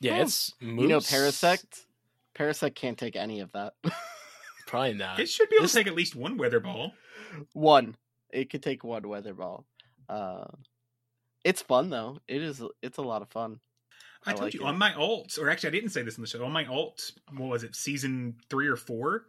yeah, 0.00 0.18
Oh, 0.18 0.22
it's 0.22 0.52
You 0.60 0.86
know, 0.88 0.98
Parasect. 0.98 1.84
Parasect 2.34 2.74
can't 2.74 2.96
take 2.98 3.16
any 3.16 3.40
of 3.40 3.52
that. 3.52 3.74
Probably 4.66 4.94
not. 4.94 5.20
It 5.20 5.28
should 5.28 5.50
be 5.50 5.56
able 5.56 5.64
this- 5.64 5.72
to 5.72 5.78
take 5.78 5.86
at 5.86 5.94
least 5.94 6.16
one 6.16 6.36
Weather 6.38 6.60
Ball. 6.60 6.92
one. 7.52 7.96
It 8.30 8.50
could 8.50 8.62
take 8.62 8.82
one 8.82 9.06
weather 9.08 9.32
ball. 9.34 9.64
Uh, 10.08 10.46
it's 11.44 11.62
fun 11.62 11.90
though. 11.90 12.18
It 12.26 12.42
is. 12.42 12.62
It's 12.82 12.98
a 12.98 13.02
lot 13.02 13.22
of 13.22 13.28
fun. 13.28 13.60
I, 14.26 14.30
I 14.30 14.32
told 14.32 14.44
like 14.44 14.54
you 14.54 14.62
it. 14.62 14.66
on 14.66 14.78
my 14.78 14.94
alt, 14.94 15.38
or 15.38 15.50
actually, 15.50 15.68
I 15.68 15.72
didn't 15.72 15.90
say 15.90 16.02
this 16.02 16.16
in 16.16 16.22
the 16.22 16.26
show. 16.26 16.44
On 16.44 16.52
my 16.52 16.64
alt, 16.64 17.12
what 17.36 17.50
was 17.50 17.62
it, 17.62 17.76
season 17.76 18.36
three 18.48 18.66
or 18.66 18.76
four? 18.76 19.26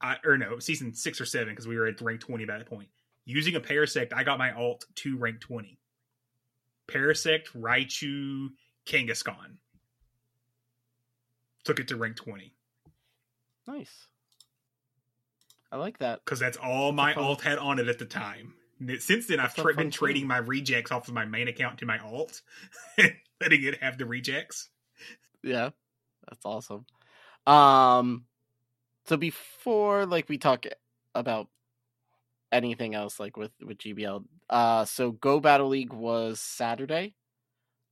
I, 0.00 0.16
or 0.24 0.36
no, 0.36 0.58
season 0.58 0.92
six 0.92 1.20
or 1.20 1.24
seven, 1.24 1.50
because 1.50 1.68
we 1.68 1.76
were 1.76 1.86
at 1.86 2.00
rank 2.00 2.20
20 2.20 2.44
by 2.44 2.58
that 2.58 2.68
point. 2.68 2.88
Using 3.24 3.54
a 3.54 3.60
Parasect, 3.60 4.12
I 4.12 4.24
got 4.24 4.38
my 4.38 4.52
alt 4.52 4.84
to 4.96 5.16
rank 5.16 5.40
20. 5.40 5.78
Parasect, 6.88 7.46
Raichu, 7.56 8.48
Kangaskhan. 8.86 9.56
Took 11.64 11.80
it 11.80 11.88
to 11.88 11.96
rank 11.96 12.16
20. 12.16 12.52
Nice. 13.66 14.08
I 15.72 15.76
like 15.76 15.98
that. 15.98 16.20
Because 16.24 16.40
that's 16.40 16.58
all 16.58 16.92
my 16.92 17.14
fun- 17.14 17.24
alt 17.24 17.40
had 17.40 17.58
on 17.58 17.78
it 17.78 17.88
at 17.88 17.98
the 17.98 18.04
time. 18.04 18.54
Since 18.98 19.26
then, 19.28 19.40
I've 19.40 19.54
tra- 19.54 19.74
been 19.74 19.90
trading 19.90 20.26
my 20.26 20.38
rejects 20.38 20.90
off 20.92 21.08
of 21.08 21.14
my 21.14 21.24
main 21.24 21.48
account 21.48 21.78
to 21.78 21.86
my 21.86 21.98
alt, 21.98 22.42
letting 22.98 23.64
it 23.64 23.82
have 23.82 23.98
the 23.98 24.06
rejects. 24.06 24.70
Yeah, 25.42 25.70
that's 26.28 26.44
awesome. 26.44 26.86
Um, 27.46 28.26
so 29.06 29.16
before 29.16 30.06
like 30.06 30.28
we 30.28 30.38
talk 30.38 30.66
about 31.14 31.48
anything 32.52 32.94
else 32.94 33.18
like 33.18 33.36
with 33.36 33.52
with 33.62 33.78
GBL, 33.78 34.24
uh, 34.50 34.84
so 34.84 35.12
Go 35.12 35.40
Battle 35.40 35.68
League 35.68 35.92
was 35.92 36.40
Saturday. 36.40 37.14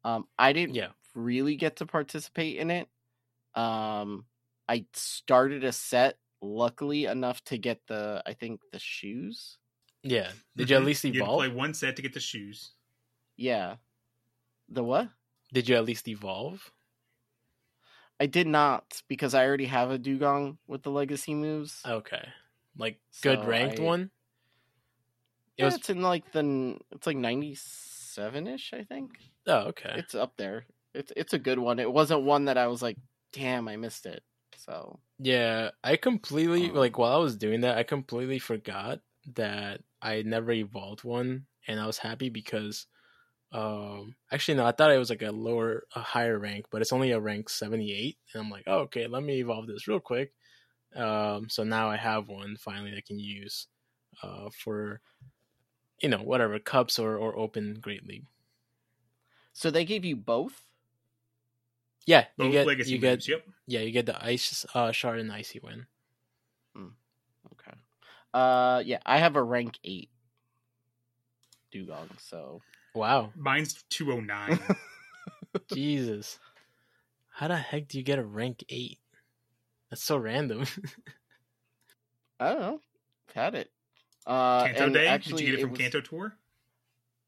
Um, 0.05 0.29
I 0.39 0.53
didn't 0.53 0.75
Yeah. 0.75 0.93
really 1.15 1.57
get 1.57 1.77
to 1.77 1.87
participate 1.87 2.59
in 2.59 2.71
it. 2.71 2.89
Um, 3.55 4.27
I 4.69 4.87
started 4.95 5.65
a 5.65 5.73
set, 5.73 6.19
luckily 6.43 7.07
enough 7.07 7.43
to 7.47 7.59
get 7.59 7.87
the 7.89 8.23
I 8.27 8.35
think 8.35 8.61
the 8.73 8.79
shoes. 8.81 9.59
Yeah. 10.03 10.31
Did 10.57 10.71
you 10.71 10.77
at 10.77 10.85
least 10.85 11.05
You 11.05 11.09
had 11.13 11.15
to 11.19 11.23
evolve? 11.25 11.39
play 11.41 11.49
one 11.49 11.75
set 11.75 11.97
to 11.97 12.03
get 12.03 12.13
the 12.15 12.21
shoes. 12.21 12.73
Yeah, 13.37 13.77
the 14.69 14.83
what? 14.85 15.09
Did 15.53 15.69
you 15.69 15.77
at 15.77 15.85
least 15.85 16.09
evolve? 16.09 16.71
I 18.21 18.27
did 18.27 18.47
not 18.47 19.03
because 19.09 19.35
I 19.35 19.45
already 19.47 19.67
have 19.67 19.91
a 19.91 19.99
Dewgong 19.99 20.59
with 20.67 20.83
the 20.83 20.91
legacy 20.91 21.35
moves. 21.35 21.81
Okay. 21.87 22.29
Like 22.77 23.01
good 23.23 23.41
So 23.41 23.47
ranked 23.47 23.81
I- 23.81 23.83
one? 23.83 24.11
It 25.57 25.63
yeah, 25.63 25.65
was 25.67 25.75
it's 25.77 25.91
in 25.91 26.01
like 26.03 26.33
the 26.33 26.79
it's 26.93 27.07
like 27.07 27.17
ninety 27.17 27.55
seven 27.57 28.47
ish, 28.47 28.73
I 28.73 28.85
think. 28.85 29.11
Oh, 29.47 29.69
okay. 29.69 29.95
It's 29.97 30.15
up 30.15 30.37
there. 30.37 30.65
It's 30.95 31.13
it's 31.17 31.33
a 31.35 31.39
good 31.39 31.59
one. 31.59 31.79
It 31.79 31.93
wasn't 31.93 32.23
one 32.23 32.47
that 32.47 32.57
I 32.57 32.69
was 32.69 32.81
like, 32.83 32.97
damn, 33.33 33.69
I 33.69 33.77
missed 33.77 34.07
it. 34.07 34.23
So 34.57 34.99
Yeah, 35.19 35.71
I 35.85 35.97
completely 35.97 36.71
Um, 36.71 36.77
like 36.77 36.97
while 36.97 37.13
I 37.15 37.19
was 37.19 37.37
doing 37.37 37.61
that, 37.63 37.77
I 37.77 37.83
completely 37.83 38.39
forgot 38.39 39.01
that 39.35 39.81
I 40.03 40.23
never 40.23 40.53
evolved 40.53 41.05
one, 41.05 41.47
and 41.69 41.79
I 41.81 41.87
was 41.87 41.99
happy 41.99 42.29
because, 42.29 42.87
um, 43.53 44.17
actually 44.33 44.57
no, 44.57 44.67
I 44.67 44.73
thought 44.73 44.91
it 44.91 44.99
was 44.99 45.11
like 45.11 45.23
a 45.23 45.31
lower, 45.31 45.85
a 45.95 46.01
higher 46.01 46.39
rank, 46.39 46.67
but 46.71 46.83
it's 46.83 46.93
only 46.93 47.13
a 47.13 47.21
rank 47.21 47.49
seventy 47.49 47.93
eight, 47.93 48.19
and 48.35 48.43
I'm 48.43 48.51
like, 48.51 48.65
oh, 48.67 48.81
okay, 48.81 49.07
let 49.07 49.23
me 49.23 49.39
evolve 49.41 49.67
this 49.67 49.87
real 49.89 50.01
quick. 50.01 50.33
Um, 50.97 51.49
so 51.49 51.65
now 51.65 51.89
I 51.89 51.97
have 51.97 52.29
one 52.29 52.57
finally 52.57 52.95
I 52.97 53.01
can 53.01 53.19
use, 53.19 53.69
uh, 54.23 54.51
for, 54.51 55.01
you 56.01 56.09
know, 56.09 56.19
whatever 56.19 56.59
cups 56.59 56.99
or 56.99 57.17
or 57.17 57.39
open 57.39 57.79
great 57.81 58.07
league. 58.07 58.27
so 59.53 59.71
they 59.71 59.85
gave 59.85 60.05
you 60.05 60.17
both. 60.17 60.67
Yeah, 62.07 62.27
Both 62.37 62.47
you 62.47 62.53
get 62.53 62.67
legacy 62.67 62.91
you 62.91 62.99
get. 62.99 63.29
Yep. 63.29 63.47
yeah 63.67 63.81
you 63.81 63.93
get 63.93 64.07
the 64.07 64.25
ice 64.25 64.67
uh, 64.75 64.91
shard 64.93 65.21
and 65.21 65.31
icy 65.33 65.61
wind. 65.61 65.87
Okay. 67.53 67.77
Uh, 68.33 68.83
yeah, 68.85 68.99
I 69.05 69.19
have 69.19 69.37
a 69.37 69.43
rank 69.43 69.79
eight 69.85 70.09
Dewgong. 71.75 72.09
So 72.19 72.61
Wow, 72.95 73.33
Mine's 73.37 73.83
209. 73.91 74.59
Jesus. 75.73 76.39
How 77.31 77.49
the 77.49 77.57
heck 77.57 77.89
do 77.89 77.97
you 77.99 78.05
get 78.05 78.19
a 78.19 78.25
rank 78.25 78.63
8? 78.69 78.99
That's 79.91 80.03
so 80.03 80.17
random. 80.19 80.65
I 82.41 82.53
don't 82.53 82.61
know. 82.61 82.81
Had 83.35 83.55
it. 83.55 83.71
Uh, 84.27 84.65
Kanto 84.65 84.85
and 84.85 84.95
Day? 84.95 85.07
Actually, 85.07 85.45
Did 85.45 85.49
you 85.49 85.53
get 85.53 85.59
it 85.59 85.63
from 85.63 85.71
was- 85.71 85.79
Kanto 85.81 86.01
Tour? 86.03 86.37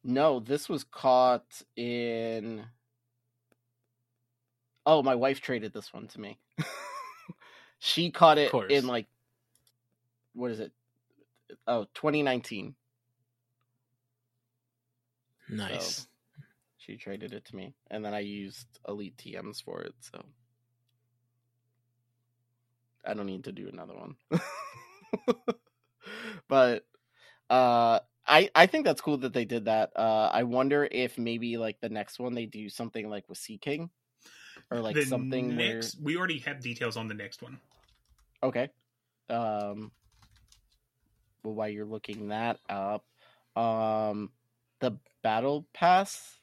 No, 0.07 0.41
this 0.41 0.69
was 0.69 0.85
caught 0.85 1.63
in. 1.77 2.63
Oh, 4.85 5.03
my 5.03 5.15
wife 5.15 5.41
traded 5.41 5.73
this 5.73 5.95
one 5.95 6.09
to 6.09 6.21
me. 6.21 6.39
she 7.79 8.11
caught 8.11 8.37
it 8.37 8.53
in 8.69 8.87
like, 8.87 9.07
what 10.35 10.51
is 10.51 10.61
it? 10.61 10.73
Oh, 11.67 11.85
2019. 11.95 12.75
nice. 15.49 16.07
She 16.79 16.97
traded 16.97 17.33
it 17.33 17.47
to 17.47 17.57
me, 17.57 17.75
and 17.91 18.05
then 18.05 18.13
I 18.13 18.21
used 18.21 18.67
Elite 18.87 19.17
TMs 19.17 19.63
for 19.63 19.81
it. 19.83 19.95
So 20.01 20.23
I 23.05 23.15
don't 23.15 23.27
need 23.27 23.45
to 23.45 23.53
do 23.53 23.69
another 23.69 23.95
one. 23.95 24.17
but 26.49 26.85
uh, 27.51 28.01
I 28.27 28.51
I 28.55 28.67
think 28.67 28.85
that's 28.85 29.01
cool 29.01 29.19
that 29.19 29.33
they 29.33 29.45
did 29.45 29.67
that. 29.67 29.93
Uh, 29.97 30.31
I 30.33 30.43
wonder 30.43 30.87
if 30.91 31.19
maybe 31.19 31.57
like 31.57 31.81
the 31.81 31.89
next 31.89 32.19
one 32.19 32.35
they 32.35 32.47
do 32.47 32.69
something 32.69 33.09
like 33.09 33.29
with 33.29 33.39
Sea 33.39 33.59
King, 33.59 33.91
or 34.71 34.81
like 34.81 34.97
the 34.97 35.05
something 35.05 35.57
next, 35.57 36.01
we 36.03 36.17
already 36.17 36.39
have 36.41 36.61
details 36.61 36.97
on 36.97 37.09
the 37.09 37.15
next 37.15 37.43
one. 37.43 37.59
okay. 38.43 38.69
Um. 39.29 39.93
Well, 41.45 41.55
while 41.55 41.69
you're 41.69 41.85
looking 41.85 42.29
that 42.29 42.59
up, 42.69 43.05
um, 43.55 44.31
the 44.81 44.99
battle 45.23 45.67
pass. 45.75 46.39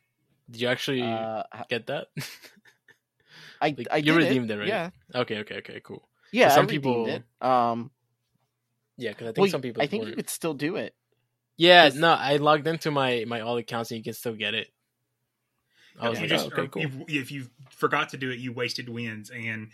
Did 0.50 0.62
you 0.62 0.68
actually 0.68 1.02
Uh, 1.02 1.44
get 1.70 1.88
that? 1.88 2.08
I 3.62 3.76
Like, 3.78 3.88
I 3.92 3.98
you 3.98 4.04
did 4.14 4.16
redeemed 4.16 4.52
it, 4.52 4.58
right? 4.60 4.68
Yeah, 4.68 4.90
okay, 5.16 5.40
okay, 5.40 5.58
okay, 5.58 5.82
cool. 5.84 6.08
yeah. 6.32 6.50
some 6.50 6.66
I 6.66 6.68
people- 6.68 7.08
it. 7.08 7.24
Um, 7.42 7.92
Yeah, 8.98 9.12
because 9.12 9.26
I 9.30 9.32
think 9.34 9.38
well, 9.44 9.50
some 9.52 9.62
people. 9.62 9.82
I 9.82 9.88
think 9.88 10.06
you 10.06 10.14
could 10.14 10.30
still 10.30 10.54
do 10.54 10.76
it. 10.76 10.96
Yeah, 11.58 11.86
'cause- 11.90 11.96
no, 12.00 12.12
I 12.14 12.38
logged 12.38 12.68
into 12.68 12.92
my 12.92 13.26
my 13.28 13.42
all 13.42 13.58
accounts 13.58 13.90
and 13.92 13.98
you 13.98 14.04
can 14.04 14.14
still 14.14 14.36
get 14.36 14.54
it. 14.54 14.72
I 16.00 16.10
was 16.10 16.20
If 16.20 16.24
you 16.24 16.30
like, 16.30 16.44
just- 16.46 16.52
oh, 16.58 16.62
okay, 16.62 16.68
cool. 16.72 17.04
If, 17.08 17.10
if 17.26 17.32
you 17.32 17.50
forgot 17.70 18.10
to 18.10 18.18
do 18.18 18.30
it, 18.30 18.38
you 18.40 18.54
wasted 18.54 18.90
wins, 18.90 19.30
and 19.32 19.72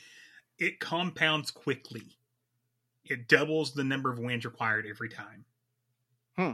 it 0.57 0.79
compounds 0.79 1.51
quickly. 1.51 2.17
It 3.09 3.27
doubles 3.27 3.73
the 3.73 3.83
number 3.83 4.11
of 4.11 4.19
wins 4.19 4.45
required 4.45 4.85
every 4.85 5.09
time. 5.09 5.45
Hmm. 6.37 6.51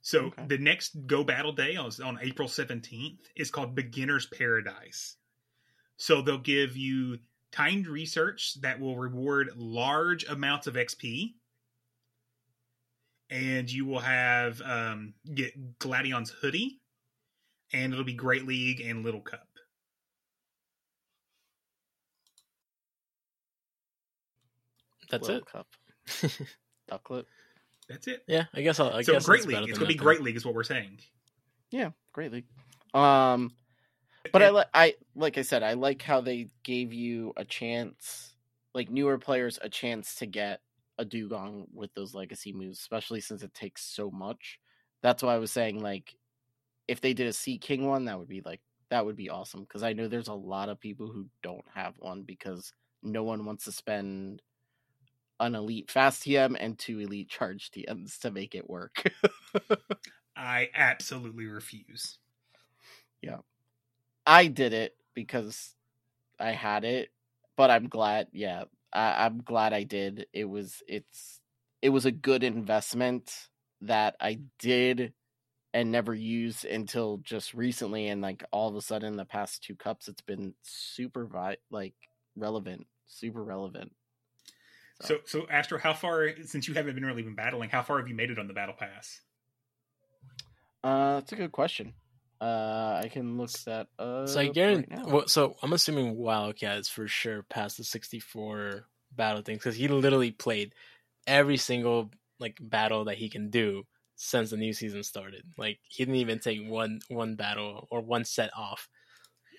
So 0.00 0.26
Okay. 0.26 0.46
the 0.46 0.58
next 0.58 1.06
Go 1.06 1.24
Battle 1.24 1.52
Day 1.52 1.76
on, 1.76 1.90
on 2.02 2.18
April 2.22 2.48
seventeenth 2.48 3.28
is 3.36 3.50
called 3.50 3.74
Beginner's 3.74 4.26
Paradise. 4.26 5.16
So 5.96 6.22
they'll 6.22 6.38
give 6.38 6.76
you 6.76 7.18
timed 7.50 7.86
research 7.88 8.60
that 8.60 8.78
will 8.78 8.96
reward 8.96 9.50
large 9.56 10.24
amounts 10.28 10.66
of 10.68 10.74
XP, 10.74 11.34
and 13.30 13.70
you 13.70 13.84
will 13.86 13.98
have 14.00 14.62
um, 14.62 15.14
get 15.34 15.78
Gladion's 15.80 16.30
hoodie, 16.30 16.80
and 17.72 17.92
it'll 17.92 18.04
be 18.04 18.14
Great 18.14 18.46
League 18.46 18.80
and 18.80 19.04
Little 19.04 19.20
Cup. 19.20 19.47
That's 25.10 25.28
Little 25.28 25.42
it. 25.42 25.46
Cup. 25.46 25.66
Ducklett. 26.90 27.24
That's 27.88 28.06
it. 28.06 28.22
Yeah, 28.26 28.44
I 28.54 28.60
guess 28.60 28.80
I'll. 28.80 28.90
I 28.90 29.02
so 29.02 29.14
guess 29.14 29.26
Great 29.26 29.46
League. 29.46 29.68
It's 29.68 29.78
gonna 29.78 29.88
be 29.88 29.94
nothing. 29.94 30.04
Great 30.04 30.22
League, 30.22 30.36
is 30.36 30.44
what 30.44 30.54
we're 30.54 30.62
saying. 30.64 30.98
Yeah, 31.70 31.90
Great 32.12 32.32
League. 32.32 32.46
Um, 32.94 33.52
but 34.32 34.42
I 34.42 34.50
like 34.50 34.68
I 34.74 34.94
like 35.14 35.38
I 35.38 35.42
said, 35.42 35.62
I 35.62 35.74
like 35.74 36.02
how 36.02 36.20
they 36.20 36.48
gave 36.64 36.92
you 36.92 37.32
a 37.36 37.44
chance, 37.44 38.34
like 38.74 38.90
newer 38.90 39.18
players, 39.18 39.58
a 39.62 39.68
chance 39.68 40.16
to 40.16 40.26
get 40.26 40.60
a 40.98 41.04
dewgong 41.04 41.66
with 41.72 41.94
those 41.94 42.14
legacy 42.14 42.52
moves, 42.52 42.78
especially 42.78 43.20
since 43.20 43.42
it 43.42 43.54
takes 43.54 43.82
so 43.82 44.10
much. 44.10 44.58
That's 45.02 45.22
why 45.22 45.34
I 45.34 45.38
was 45.38 45.52
saying 45.52 45.80
like, 45.80 46.14
if 46.88 47.00
they 47.00 47.14
did 47.14 47.28
a 47.28 47.32
Sea 47.32 47.58
King 47.58 47.86
one, 47.86 48.06
that 48.06 48.18
would 48.18 48.28
be 48.28 48.42
like 48.44 48.60
that 48.90 49.06
would 49.06 49.16
be 49.16 49.30
awesome 49.30 49.62
because 49.62 49.82
I 49.82 49.92
know 49.92 50.08
there's 50.08 50.28
a 50.28 50.34
lot 50.34 50.68
of 50.68 50.80
people 50.80 51.06
who 51.06 51.26
don't 51.42 51.64
have 51.74 51.94
one 51.98 52.22
because 52.22 52.72
no 53.02 53.22
one 53.22 53.44
wants 53.44 53.64
to 53.64 53.72
spend 53.72 54.42
an 55.40 55.54
elite 55.54 55.90
fast 55.90 56.22
TM 56.22 56.56
and 56.58 56.78
two 56.78 57.00
elite 57.00 57.28
charge 57.28 57.70
TMs 57.70 58.18
to 58.20 58.30
make 58.30 58.54
it 58.54 58.68
work. 58.68 59.02
I 60.36 60.68
absolutely 60.74 61.46
refuse. 61.46 62.18
Yeah. 63.22 63.38
I 64.26 64.46
did 64.46 64.72
it 64.72 64.94
because 65.14 65.74
I 66.38 66.52
had 66.52 66.84
it, 66.84 67.10
but 67.56 67.70
I'm 67.70 67.88
glad. 67.88 68.28
Yeah, 68.32 68.64
I, 68.92 69.24
I'm 69.24 69.38
glad 69.42 69.72
I 69.72 69.82
did. 69.84 70.26
It 70.32 70.44
was 70.44 70.82
it's 70.86 71.40
it 71.82 71.90
was 71.90 72.04
a 72.04 72.12
good 72.12 72.44
investment 72.44 73.32
that 73.82 74.16
I 74.20 74.40
did 74.58 75.12
and 75.74 75.92
never 75.92 76.14
used 76.14 76.64
until 76.64 77.18
just 77.18 77.54
recently, 77.54 78.08
and 78.08 78.20
like 78.22 78.44
all 78.52 78.68
of 78.68 78.76
a 78.76 78.82
sudden, 78.82 79.16
the 79.16 79.24
past 79.24 79.62
two 79.62 79.76
cups, 79.76 80.08
it's 80.08 80.22
been 80.22 80.54
super 80.62 81.26
vi- 81.26 81.58
like 81.70 81.94
relevant, 82.36 82.86
super 83.06 83.42
relevant. 83.42 83.92
So, 85.00 85.18
so 85.26 85.46
Astro, 85.48 85.78
how 85.78 85.94
far 85.94 86.28
since 86.44 86.66
you 86.66 86.74
haven't 86.74 86.94
been 86.94 87.04
really 87.04 87.22
been 87.22 87.34
battling? 87.34 87.70
How 87.70 87.82
far 87.82 87.98
have 87.98 88.08
you 88.08 88.14
made 88.14 88.30
it 88.30 88.38
on 88.38 88.48
the 88.48 88.54
battle 88.54 88.74
pass? 88.76 89.20
Uh, 90.82 91.14
that's 91.14 91.32
a 91.32 91.36
good 91.36 91.52
question. 91.52 91.94
Uh, 92.40 93.00
I 93.04 93.08
can 93.08 93.36
look 93.36 93.50
that 93.64 93.88
up. 93.98 94.28
So 94.28 94.40
I 94.40 94.48
guarantee. 94.48 94.94
right 94.94 95.06
now. 95.06 95.12
well, 95.12 95.28
so 95.28 95.56
I'm 95.62 95.72
assuming 95.72 96.16
Wildcat 96.16 96.78
is 96.78 96.88
for 96.88 97.08
sure 97.08 97.42
past 97.44 97.76
the 97.76 97.84
64 97.84 98.86
battle 99.12 99.42
things 99.42 99.58
because 99.58 99.76
he 99.76 99.88
literally 99.88 100.30
played 100.30 100.74
every 101.26 101.56
single 101.56 102.10
like 102.38 102.58
battle 102.60 103.04
that 103.06 103.16
he 103.16 103.28
can 103.28 103.50
do 103.50 103.84
since 104.16 104.50
the 104.50 104.56
new 104.56 104.72
season 104.72 105.02
started. 105.02 105.42
Like 105.56 105.78
he 105.88 106.04
didn't 106.04 106.16
even 106.16 106.38
take 106.38 106.68
one 106.68 107.00
one 107.08 107.36
battle 107.36 107.88
or 107.90 108.00
one 108.00 108.24
set 108.24 108.50
off. 108.56 108.88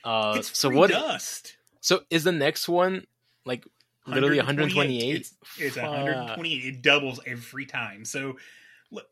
Uh, 0.03 0.36
it's 0.38 0.57
so 0.57 0.70
free 0.70 0.78
what? 0.78 0.91
dust. 0.91 1.57
So 1.82 2.02
is 2.10 2.24
the 2.24 2.32
next 2.32 2.70
one 2.70 3.06
like 3.45 3.66
literally 4.10 4.38
128? 4.38 5.15
It's, 5.15 5.34
it's 5.57 5.76
Fuck. 5.76 5.84
128. 5.86 6.65
It 6.65 6.81
doubles 6.81 7.19
every 7.26 7.65
time. 7.65 8.06
So 8.06 8.38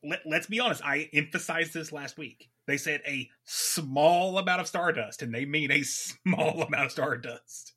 let, 0.03 0.21
let's 0.25 0.47
be 0.47 0.59
honest. 0.59 0.83
I 0.83 1.09
emphasized 1.13 1.73
this 1.73 1.91
last 1.91 2.17
week. 2.17 2.49
They 2.65 2.77
said 2.77 3.01
a 3.07 3.29
small 3.45 4.37
amount 4.37 4.61
of 4.61 4.67
stardust, 4.67 5.21
and 5.21 5.33
they 5.33 5.45
mean 5.45 5.71
a 5.71 5.83
small 5.83 6.61
amount 6.67 6.85
of 6.85 6.91
stardust. 6.91 7.73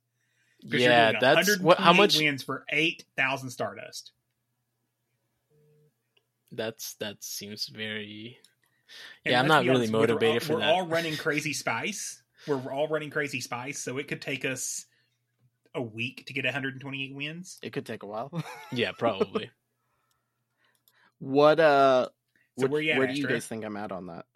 Yeah, 0.63 1.13
that's 1.21 1.59
what. 1.59 1.79
How 1.79 1.93
128 1.93 1.97
much? 1.97 2.19
wins 2.19 2.43
for 2.43 2.65
eight 2.71 3.05
thousand 3.17 3.51
stardust? 3.51 4.13
That's 6.53 6.95
that 6.95 7.23
seems 7.23 7.67
very. 7.69 8.39
And 9.25 9.33
Yeah, 9.33 9.41
I'm 9.41 9.47
not 9.49 9.65
really 9.65 9.87
honest, 9.87 9.93
we're 9.93 9.99
motivated 10.01 10.43
all, 10.43 10.47
for 10.47 10.55
we're 10.55 10.61
that. 10.61 10.75
all 10.75 10.87
running 10.87 11.17
crazy 11.19 11.53
spice. 11.53 12.23
We're 12.47 12.73
all 12.73 12.89
running 12.89 13.11
crazy 13.11 13.41
spice, 13.41 13.79
so 13.79 13.99
it 13.99 14.09
could 14.09 14.21
take 14.23 14.45
us 14.45 14.87
a 15.75 15.83
week 15.83 16.25
to 16.27 16.33
get 16.33 16.45
128 16.45 17.15
wins. 17.15 17.59
it 17.63 17.73
could 17.73 17.87
take 17.87 18.03
a 18.03 18.07
while. 18.07 18.43
Yeah, 18.73 18.93
probably. 18.93 19.51
What 21.19 21.61
uh 21.61 22.07
So 22.59 22.63
what- 22.63 22.71
where 22.73 22.83
you 22.83 22.93
at, 22.93 22.99
where 22.99 23.07
do 23.07 23.15
you 23.15 23.27
guys 23.27 23.47
think 23.47 23.65
I'm 23.65 23.77
at 23.77 23.93
on 23.93 24.07
that? 24.07 24.27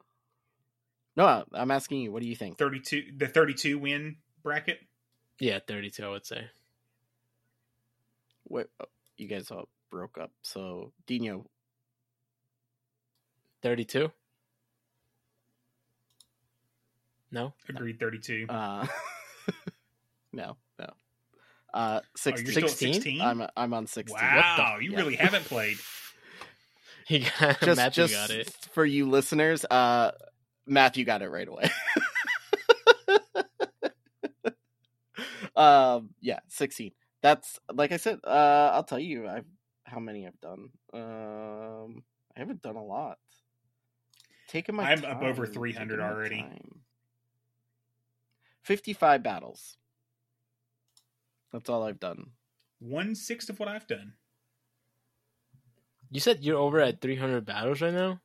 No, 1.16 1.44
I'm 1.52 1.70
asking 1.70 2.00
you. 2.00 2.12
What 2.12 2.22
do 2.22 2.28
you 2.28 2.34
think? 2.36 2.58
32, 2.58 3.12
the 3.16 3.28
32 3.28 3.78
win 3.78 4.16
bracket. 4.42 4.80
yeah, 5.38 5.60
32. 5.66 6.04
I 6.04 6.08
would 6.08 6.26
say. 6.26 6.50
What 8.44 8.68
oh, 8.80 8.86
you 9.16 9.28
guys 9.28 9.50
all 9.50 9.68
broke 9.90 10.18
up. 10.18 10.32
So 10.42 10.92
Dino, 11.06 11.46
32. 13.62 14.10
No. 17.30 17.52
Agreed, 17.68 17.98
32. 17.98 18.46
uh, 18.48 18.86
no, 20.32 20.56
no, 21.74 21.80
uh, 21.80 22.00
Oh, 22.02 22.06
sixteen. 22.16 22.46
you're 22.46 22.52
still 22.52 22.64
at 22.64 22.70
16? 22.70 22.94
16? 22.94 23.20
I'm 23.20 23.46
I'm 23.56 23.74
on 23.74 23.86
sixteen. 23.86 24.18
wow, 24.20 24.78
you 24.80 24.92
yeah. 24.92 24.96
really 24.98 25.16
haven't 25.16 25.44
played. 25.44 25.78
He 27.06 27.18
got 27.38 27.60
Just 27.60 27.76
Matthew 27.76 28.04
just 28.06 28.14
got 28.14 28.30
it. 28.30 28.48
for 28.72 28.82
you 28.82 29.10
listeners. 29.10 29.66
Uh, 29.66 30.12
Matthew 30.66 31.04
got 31.04 31.20
it 31.20 31.28
right 31.28 31.46
away. 31.46 31.70
um, 35.56 36.10
yeah, 36.20 36.38
sixteen. 36.48 36.92
That's 37.22 37.58
like 37.72 37.92
I 37.92 37.98
said. 37.98 38.20
Uh, 38.24 38.70
I'll 38.72 38.84
tell 38.84 38.98
you. 38.98 39.28
I've 39.28 39.44
how 39.84 40.00
many 40.00 40.26
I've 40.26 40.40
done. 40.40 40.70
Um, 40.94 42.02
I 42.34 42.40
haven't 42.40 42.62
done 42.62 42.76
a 42.76 42.82
lot. 42.84 43.18
Taking 44.48 44.74
my 44.76 44.90
I'm 44.90 45.04
up 45.04 45.22
over 45.22 45.46
300 45.46 46.00
already. 46.00 46.44
Fifty-five 48.62 49.22
battles. 49.22 49.76
That's 51.54 51.70
all 51.70 51.84
I've 51.84 52.00
done. 52.00 52.32
One 52.80 53.14
sixth 53.14 53.48
of 53.48 53.60
what 53.60 53.68
I've 53.68 53.86
done. 53.86 54.14
You 56.10 56.18
said 56.18 56.42
you're 56.42 56.58
over 56.58 56.80
at 56.80 57.00
300 57.00 57.44
battles 57.46 57.80
right 57.80 57.94
now? 57.94 58.20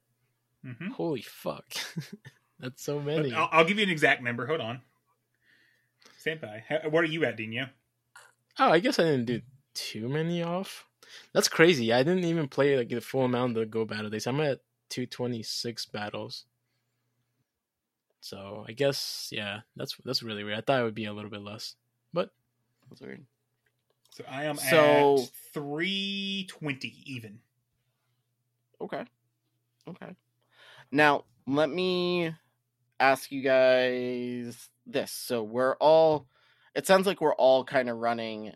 hmm 0.66 0.88
Holy 0.90 1.22
fuck. 1.22 1.66
That's 2.60 2.84
so 2.84 3.00
many. 3.00 3.32
I'll, 3.32 3.48
I'll 3.52 3.66
give 3.66 3.78
you 3.78 3.84
an 3.84 3.92
exact 3.92 4.24
number. 4.24 4.48
Hold 4.48 4.62
on. 4.62 4.82
Stand 6.18 6.42
by. 6.42 6.64
How- 6.68 6.90
What 6.90 7.04
are 7.04 7.08
you 7.08 7.24
at, 7.24 7.38
Dino? 7.38 7.68
Oh, 8.58 8.70
I 8.72 8.80
guess 8.80 8.98
I 8.98 9.04
didn't 9.04 9.26
do 9.26 9.42
too 9.76 10.10
many 10.10 10.42
off. 10.42 10.86
That's 11.32 11.48
crazy. 11.48 11.94
I 11.94 12.02
didn't 12.02 12.26
even 12.26 12.48
play 12.48 12.76
like 12.78 12.90
the 12.90 13.00
full 13.02 13.26
amount 13.26 13.52
of 13.52 13.56
the 13.60 13.66
Go 13.68 13.86
Battle 13.86 14.10
Days. 14.10 14.26
I'm 14.26 14.42
at 14.42 14.60
226 14.90 15.86
battles. 15.86 16.46
So 18.22 18.66
I 18.68 18.74
guess 18.74 19.30
yeah, 19.32 19.62
that's 19.76 19.96
that's 20.04 20.24
really 20.24 20.44
weird. 20.44 20.58
I 20.58 20.62
thought 20.62 20.82
it 20.82 20.84
would 20.84 20.96
be 20.96 21.06
a 21.06 21.14
little 21.14 21.30
bit 21.32 21.42
less, 21.42 21.76
but 21.76 21.79
That's 22.90 23.02
weird. 23.02 23.26
So 24.12 24.24
I 24.28 24.46
am 24.46 24.58
So- 24.58 25.20
at 25.24 25.30
320 25.54 27.04
even. 27.06 27.40
Okay. 28.82 29.06
Okay. 29.88 30.16
Now, 30.92 31.26
let 31.46 31.70
me 31.70 32.34
ask 33.00 33.32
you 33.32 33.42
guys 33.42 34.70
this. 34.86 35.12
So, 35.12 35.44
we're 35.44 35.76
all, 35.76 36.28
it 36.76 36.88
sounds 36.88 37.06
like 37.08 37.22
we're 37.22 37.36
all 37.36 37.64
kind 37.64 37.90
of 37.90 37.98
running 37.98 38.54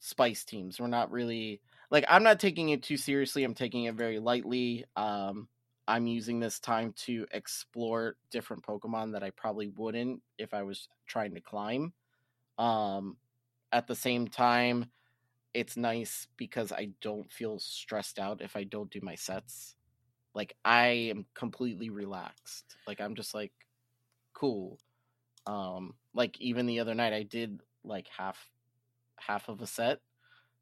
spice 0.00 0.44
teams. 0.44 0.80
We're 0.80 0.86
not 0.88 1.10
really, 1.10 1.60
like, 1.90 2.04
I'm 2.08 2.22
not 2.22 2.40
taking 2.40 2.70
it 2.70 2.82
too 2.82 2.96
seriously. 2.96 3.44
I'm 3.44 3.54
taking 3.54 3.84
it 3.84 3.94
very 3.94 4.18
lightly. 4.18 4.84
Um, 4.96 5.48
I'm 5.86 6.06
using 6.06 6.40
this 6.40 6.58
time 6.60 6.92
to 7.04 7.26
explore 7.32 8.16
different 8.30 8.62
Pokemon 8.64 9.12
that 9.12 9.22
I 9.22 9.30
probably 9.30 9.68
wouldn't 9.68 10.22
if 10.38 10.54
I 10.54 10.62
was 10.62 10.88
trying 11.06 11.34
to 11.34 11.40
climb. 11.40 11.92
Um, 12.58 13.16
at 13.72 13.86
the 13.86 13.94
same 13.94 14.28
time, 14.28 14.86
it's 15.54 15.76
nice 15.76 16.28
because 16.36 16.72
I 16.72 16.90
don't 17.00 17.30
feel 17.30 17.58
stressed 17.58 18.18
out 18.18 18.40
if 18.40 18.56
I 18.56 18.64
don't 18.64 18.90
do 18.90 19.00
my 19.02 19.14
sets. 19.14 19.74
Like 20.34 20.56
I 20.64 20.86
am 20.86 21.26
completely 21.34 21.90
relaxed. 21.90 22.76
Like 22.86 23.00
I'm 23.00 23.14
just 23.14 23.34
like 23.34 23.52
cool. 24.34 24.78
Um 25.46 25.94
like 26.14 26.40
even 26.40 26.66
the 26.66 26.80
other 26.80 26.94
night 26.94 27.12
I 27.12 27.22
did 27.22 27.60
like 27.84 28.06
half 28.16 28.38
half 29.18 29.48
of 29.48 29.60
a 29.60 29.66
set 29.66 30.00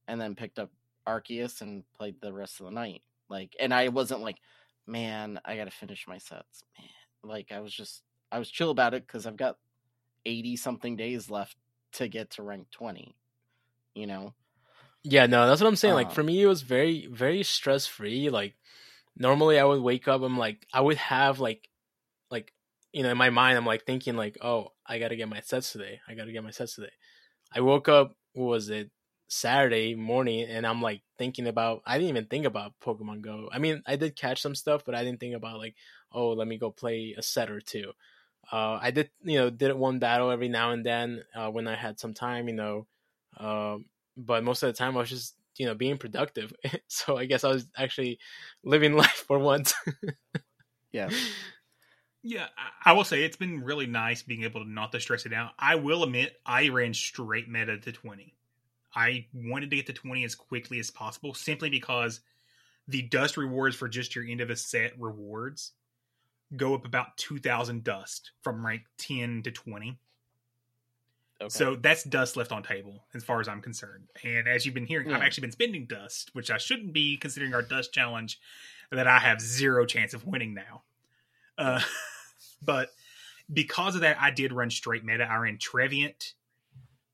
and 0.08 0.20
then 0.20 0.34
picked 0.34 0.58
up 0.58 0.70
Arceus 1.06 1.60
and 1.60 1.84
played 1.96 2.16
the 2.20 2.32
rest 2.32 2.60
of 2.60 2.66
the 2.66 2.72
night. 2.72 3.02
Like 3.28 3.54
and 3.60 3.72
I 3.72 3.88
wasn't 3.88 4.22
like, 4.22 4.38
man, 4.86 5.40
I 5.44 5.56
got 5.56 5.64
to 5.64 5.70
finish 5.70 6.06
my 6.08 6.18
sets. 6.18 6.64
Man. 6.78 6.88
Like 7.22 7.52
I 7.52 7.60
was 7.60 7.72
just 7.72 8.02
I 8.32 8.40
was 8.40 8.50
chill 8.50 8.70
about 8.70 8.94
it 8.94 9.06
cuz 9.06 9.24
I've 9.24 9.36
got 9.36 9.58
80 10.24 10.56
something 10.56 10.96
days 10.96 11.30
left 11.30 11.56
to 11.92 12.08
get 12.08 12.30
to 12.32 12.42
rank 12.42 12.68
20. 12.70 13.14
You 13.94 14.06
know? 14.06 14.34
yeah, 15.02 15.26
no, 15.26 15.46
that's 15.48 15.60
what 15.60 15.68
I'm 15.68 15.76
saying. 15.76 15.94
Like 15.94 16.08
Uh, 16.08 16.10
for 16.10 16.22
me, 16.22 16.42
it 16.42 16.46
was 16.46 16.62
very 16.62 17.06
very 17.06 17.42
stress 17.42 17.86
free. 17.86 18.30
Like 18.30 18.54
normally, 19.16 19.58
I 19.58 19.64
would 19.64 19.82
wake 19.82 20.08
up. 20.08 20.22
I'm 20.22 20.38
like 20.38 20.66
I 20.72 20.80
would 20.80 20.96
have 20.98 21.40
like 21.40 21.68
like 22.30 22.52
you 22.92 23.02
know 23.02 23.10
in 23.10 23.16
my 23.16 23.30
mind, 23.30 23.56
I'm 23.56 23.66
like 23.66 23.84
thinking 23.84 24.16
like, 24.16 24.38
oh, 24.42 24.72
I 24.86 24.98
got 24.98 25.08
to 25.08 25.16
get 25.16 25.28
my 25.28 25.40
sets 25.40 25.72
today. 25.72 26.00
I 26.08 26.14
got 26.14 26.24
to 26.24 26.32
get 26.32 26.44
my 26.44 26.50
sets 26.50 26.74
today. 26.74 26.92
I 27.54 27.60
woke 27.60 27.88
up. 27.88 28.14
What 28.34 28.46
was 28.46 28.68
it? 28.68 28.90
Saturday 29.28 29.94
morning, 29.94 30.48
and 30.48 30.66
I'm 30.66 30.82
like 30.82 31.02
thinking 31.16 31.46
about. 31.46 31.82
I 31.86 31.96
didn't 31.96 32.10
even 32.10 32.26
think 32.26 32.44
about 32.44 32.74
Pokemon 32.84 33.22
Go. 33.22 33.48
I 33.50 33.58
mean, 33.58 33.82
I 33.86 33.96
did 33.96 34.16
catch 34.16 34.42
some 34.42 34.54
stuff, 34.54 34.82
but 34.84 34.94
I 34.94 35.04
didn't 35.04 35.20
think 35.20 35.34
about 35.34 35.58
like, 35.58 35.76
oh, 36.12 36.30
let 36.30 36.48
me 36.48 36.58
go 36.58 36.70
play 36.70 37.14
a 37.16 37.22
set 37.22 37.50
or 37.50 37.60
two. 37.60 37.92
Uh, 38.50 38.78
I 38.80 38.90
did, 38.90 39.10
you 39.22 39.38
know, 39.38 39.50
did 39.50 39.72
one 39.74 39.98
battle 39.98 40.30
every 40.30 40.48
now 40.48 40.72
and 40.72 40.84
then 40.84 41.22
uh, 41.34 41.50
when 41.50 41.68
I 41.68 41.76
had 41.76 42.00
some 42.00 42.14
time, 42.14 42.48
you 42.48 42.54
know. 42.54 42.86
Um, 43.36 43.86
but 44.16 44.42
most 44.44 44.62
of 44.62 44.68
the 44.68 44.72
time, 44.76 44.96
I 44.96 45.00
was 45.00 45.10
just 45.10 45.36
you 45.56 45.66
know 45.66 45.74
being 45.74 45.98
productive. 45.98 46.52
so 46.88 47.16
I 47.16 47.26
guess 47.26 47.44
I 47.44 47.48
was 47.48 47.66
actually 47.76 48.18
living 48.64 48.92
life 48.96 49.24
for 49.26 49.38
once. 49.38 49.74
Yeah. 50.92 51.10
Yeah, 52.22 52.48
I- 52.56 52.90
I 52.90 52.92
will 52.92 53.04
say 53.04 53.24
it's 53.24 53.36
been 53.36 53.62
really 53.62 53.86
nice 53.86 54.22
being 54.22 54.42
able 54.44 54.62
to 54.62 54.68
not 54.70 54.92
to 54.92 55.00
stress 55.00 55.26
it 55.26 55.32
out. 55.32 55.52
I 55.58 55.76
will 55.76 56.02
admit 56.02 56.40
I 56.44 56.68
ran 56.68 56.92
straight 56.92 57.48
meta 57.48 57.78
to 57.78 57.92
20. 57.92 58.34
I 58.94 59.26
wanted 59.32 59.70
to 59.70 59.76
get 59.76 59.86
to 59.86 59.92
20 59.92 60.24
as 60.24 60.34
quickly 60.34 60.78
as 60.80 60.90
possible 60.90 61.32
simply 61.34 61.70
because 61.70 62.20
the 62.88 63.02
dust 63.02 63.36
rewards 63.36 63.76
for 63.76 63.88
just 63.88 64.14
your 64.14 64.24
end 64.24 64.40
of 64.40 64.50
a 64.50 64.56
set 64.56 64.98
rewards 64.98 65.72
go 66.56 66.74
up 66.74 66.84
about 66.84 67.16
2000 67.16 67.84
dust 67.84 68.32
from 68.42 68.64
rank 68.64 68.82
10 68.98 69.42
to 69.44 69.50
20. 69.50 69.98
Okay. 71.42 71.48
So 71.48 71.74
that's 71.74 72.04
dust 72.04 72.36
left 72.36 72.52
on 72.52 72.62
table 72.62 73.04
as 73.14 73.24
far 73.24 73.40
as 73.40 73.48
I'm 73.48 73.62
concerned. 73.62 74.08
And 74.24 74.46
as 74.46 74.66
you've 74.66 74.74
been 74.74 74.86
hearing, 74.86 75.12
I've 75.12 75.22
actually 75.22 75.42
been 75.42 75.52
spending 75.52 75.86
dust, 75.86 76.30
which 76.34 76.50
I 76.50 76.58
shouldn't 76.58 76.92
be 76.92 77.16
considering 77.16 77.54
our 77.54 77.62
dust 77.62 77.94
challenge 77.94 78.38
that 78.90 79.06
I 79.06 79.18
have 79.18 79.40
zero 79.40 79.86
chance 79.86 80.12
of 80.12 80.26
winning 80.26 80.52
now. 80.52 80.82
Uh, 81.56 81.80
but 82.62 82.90
because 83.50 83.94
of 83.94 84.02
that, 84.02 84.18
I 84.20 84.30
did 84.30 84.52
run 84.52 84.70
straight 84.70 85.04
meta. 85.04 85.24
I 85.24 85.36
ran 85.36 85.56
Trevenant, 85.56 86.34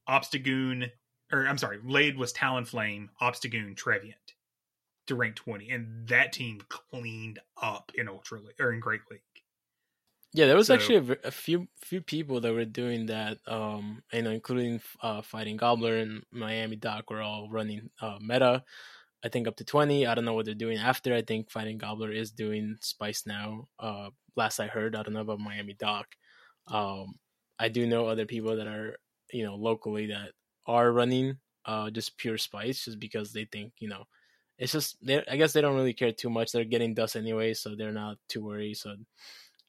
Obstagoon, 0.09 0.91
or 1.31 1.47
I'm 1.47 1.59
sorry, 1.59 1.79
Lade 1.85 2.19
was 2.19 2.33
Talonflame, 2.33 3.11
Obstagoon, 3.23 3.77
Trevenant 3.77 4.26
to 5.07 5.15
rank 5.15 5.37
20. 5.37 5.71
And 5.71 6.09
that 6.09 6.33
team 6.33 6.61
cleaned 6.69 7.39
up 7.61 7.93
in 7.95 8.09
Ultra 8.09 8.41
League, 8.41 8.61
or 8.61 8.73
in 8.73 8.81
Great 8.81 9.03
League. 9.11 9.21
Yeah, 10.33 10.47
there 10.47 10.57
was 10.57 10.67
So- 10.67 10.75
actually 10.75 11.15
a, 11.23 11.29
a 11.29 11.31
few 11.31 11.69
few 11.81 12.01
people 12.03 12.41
that 12.41 12.53
were 12.53 12.65
doing 12.67 13.07
that, 13.07 13.39
um, 13.47 14.03
you 14.13 14.23
know, 14.23 14.31
including 14.31 14.81
uh, 15.01 15.23
Fighting 15.23 15.57
Gobbler 15.57 15.97
and 15.97 16.25
Miami 16.31 16.77
Doc 16.77 17.11
were 17.11 17.23
all 17.23 17.49
running 17.51 17.91
uh, 18.01 18.19
meta. 18.21 18.63
I 19.25 19.29
think 19.29 19.49
up 19.49 19.57
to 19.57 19.65
twenty. 19.65 20.07
I 20.07 20.15
don't 20.15 20.25
know 20.27 20.35
what 20.35 20.45
they're 20.45 20.55
doing 20.55 20.77
after. 20.79 21.15
I 21.15 21.23
think 21.23 21.51
Fighting 21.51 21.79
Gobbler 21.79 22.13
is 22.13 22.31
doing 22.33 22.77
Spice 22.81 23.25
now. 23.27 23.69
Uh, 23.79 24.11
last 24.37 24.61
I 24.61 24.67
heard, 24.67 24.95
I 24.95 25.03
don't 25.03 25.15
know 25.15 25.21
about 25.23 25.41
Miami 25.41 25.73
Doc. 25.75 26.07
Um, 26.69 27.15
I 27.59 27.69
do 27.71 27.87
know 27.87 28.07
other 28.07 28.27
people 28.27 28.57
that 28.57 28.67
are 28.67 28.99
you 29.33 29.45
know 29.45 29.55
locally 29.55 30.07
that 30.09 30.33
are 30.67 30.93
running 30.93 31.39
uh, 31.65 31.89
just 31.91 32.19
pure 32.19 32.37
Spice, 32.37 32.85
just 32.85 32.99
because 33.01 33.33
they 33.33 33.47
think 33.47 33.73
you 33.79 33.89
know 33.89 34.05
it's 34.59 34.73
just 34.73 34.97
they. 35.05 35.23
I 35.29 35.37
guess 35.37 35.53
they 35.53 35.61
don't 35.61 35.77
really 35.77 35.93
care 35.93 36.13
too 36.13 36.31
much. 36.31 36.53
They're 36.53 36.65
getting 36.65 36.95
dust 36.95 37.17
anyway, 37.17 37.55
so 37.55 37.75
they're 37.75 37.93
not 37.93 38.19
too 38.29 38.45
worried. 38.45 38.77
So 38.77 38.97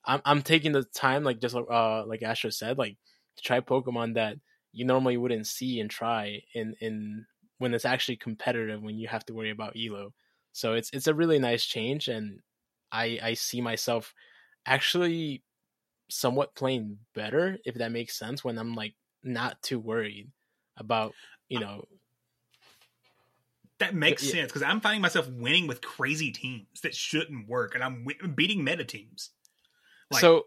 I'm 0.06 0.22
I'm 0.26 0.42
taking 0.42 0.72
the 0.72 0.84
time, 0.84 1.24
like 1.24 1.40
just 1.40 1.56
uh 1.56 2.06
like 2.06 2.24
Astro 2.24 2.50
said, 2.50 2.78
like 2.78 2.98
to 3.38 3.44
try 3.44 3.60
Pokemon 3.60 4.16
that 4.16 4.38
you 4.72 4.86
normally 4.86 5.18
wouldn't 5.18 5.48
see 5.48 5.80
and 5.80 5.90
try 5.90 6.42
in 6.54 6.76
in 6.80 7.26
when 7.58 7.74
it's 7.74 7.86
actually 7.86 8.18
competitive 8.18 8.82
when 8.82 8.98
you 8.98 9.08
have 9.08 9.26
to 9.26 9.34
worry 9.34 9.50
about 9.52 9.76
Elo. 9.78 10.14
So 10.54 10.74
it's 10.74 10.90
it's 10.94 11.08
a 11.08 11.14
really 11.14 11.40
nice 11.40 11.66
change, 11.66 12.08
and 12.08 12.40
I 12.92 13.20
I 13.22 13.34
see 13.34 13.62
myself 13.62 14.14
actually 14.66 15.44
somewhat 16.10 16.56
playing 16.56 16.98
better 17.16 17.58
if 17.66 17.76
that 17.76 17.92
makes 17.92 18.18
sense 18.18 18.44
when 18.44 18.58
I'm 18.58 18.76
like 18.76 18.96
not 19.24 19.62
too 19.62 19.80
worried 19.80 20.32
about 20.78 21.14
you 21.50 21.60
know 21.60 21.84
That 23.80 23.94
makes 23.94 24.24
Yeah. 24.24 24.32
sense 24.32 24.48
because 24.48 24.64
I'm 24.64 24.82
finding 24.82 25.02
myself 25.02 25.28
winning 25.28 25.68
with 25.68 25.82
crazy 25.82 26.32
teams 26.32 26.82
that 26.82 26.96
shouldn't 26.96 27.48
work, 27.48 27.76
and 27.76 27.84
I'm 27.84 28.06
wi- 28.06 28.34
beating 28.36 28.64
meta 28.64 28.84
teams. 28.84 29.32
Like, 30.10 30.22
so 30.22 30.46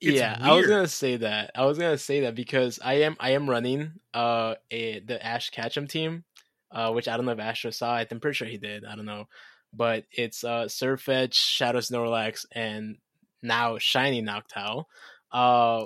yeah 0.00 0.38
i 0.40 0.54
was 0.54 0.66
gonna 0.66 0.88
say 0.88 1.18
that 1.18 1.50
i 1.54 1.66
was 1.66 1.76
gonna 1.76 1.98
say 1.98 2.20
that 2.20 2.34
because 2.34 2.78
i 2.82 2.94
am 2.94 3.16
i 3.20 3.32
am 3.32 3.48
running 3.48 3.92
uh 4.14 4.54
a 4.70 5.00
the 5.00 5.24
ash 5.24 5.50
ketchum 5.50 5.86
team 5.86 6.24
uh 6.72 6.90
which 6.90 7.06
i 7.06 7.16
don't 7.16 7.26
know 7.26 7.32
if 7.32 7.38
astro 7.38 7.70
saw 7.70 7.98
it 7.98 8.08
i'm 8.10 8.18
pretty 8.18 8.34
sure 8.34 8.48
he 8.48 8.56
did 8.56 8.84
i 8.86 8.96
don't 8.96 9.04
know 9.04 9.26
but 9.74 10.04
it's 10.10 10.42
uh 10.42 10.64
Sirfetch'd 10.64 11.34
shadow 11.34 11.80
snorlax 11.80 12.46
and 12.52 12.96
now 13.42 13.76
shiny 13.78 14.22
noctowl 14.22 14.84
uh 15.32 15.84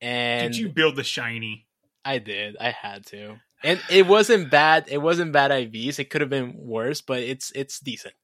and 0.00 0.52
did 0.52 0.58
you 0.60 0.68
build 0.68 0.96
the 0.96 1.04
shiny? 1.04 1.66
I 2.04 2.18
did. 2.18 2.56
I 2.58 2.70
had 2.70 3.06
to. 3.06 3.36
And 3.66 3.80
it 3.90 4.06
wasn't 4.06 4.48
bad. 4.48 4.86
It 4.88 4.98
wasn't 4.98 5.32
bad 5.32 5.50
IVs. 5.50 5.98
It 5.98 6.08
could 6.08 6.20
have 6.20 6.30
been 6.30 6.54
worse, 6.56 7.00
but 7.00 7.18
it's 7.18 7.50
it's 7.50 7.80
decent. 7.80 8.14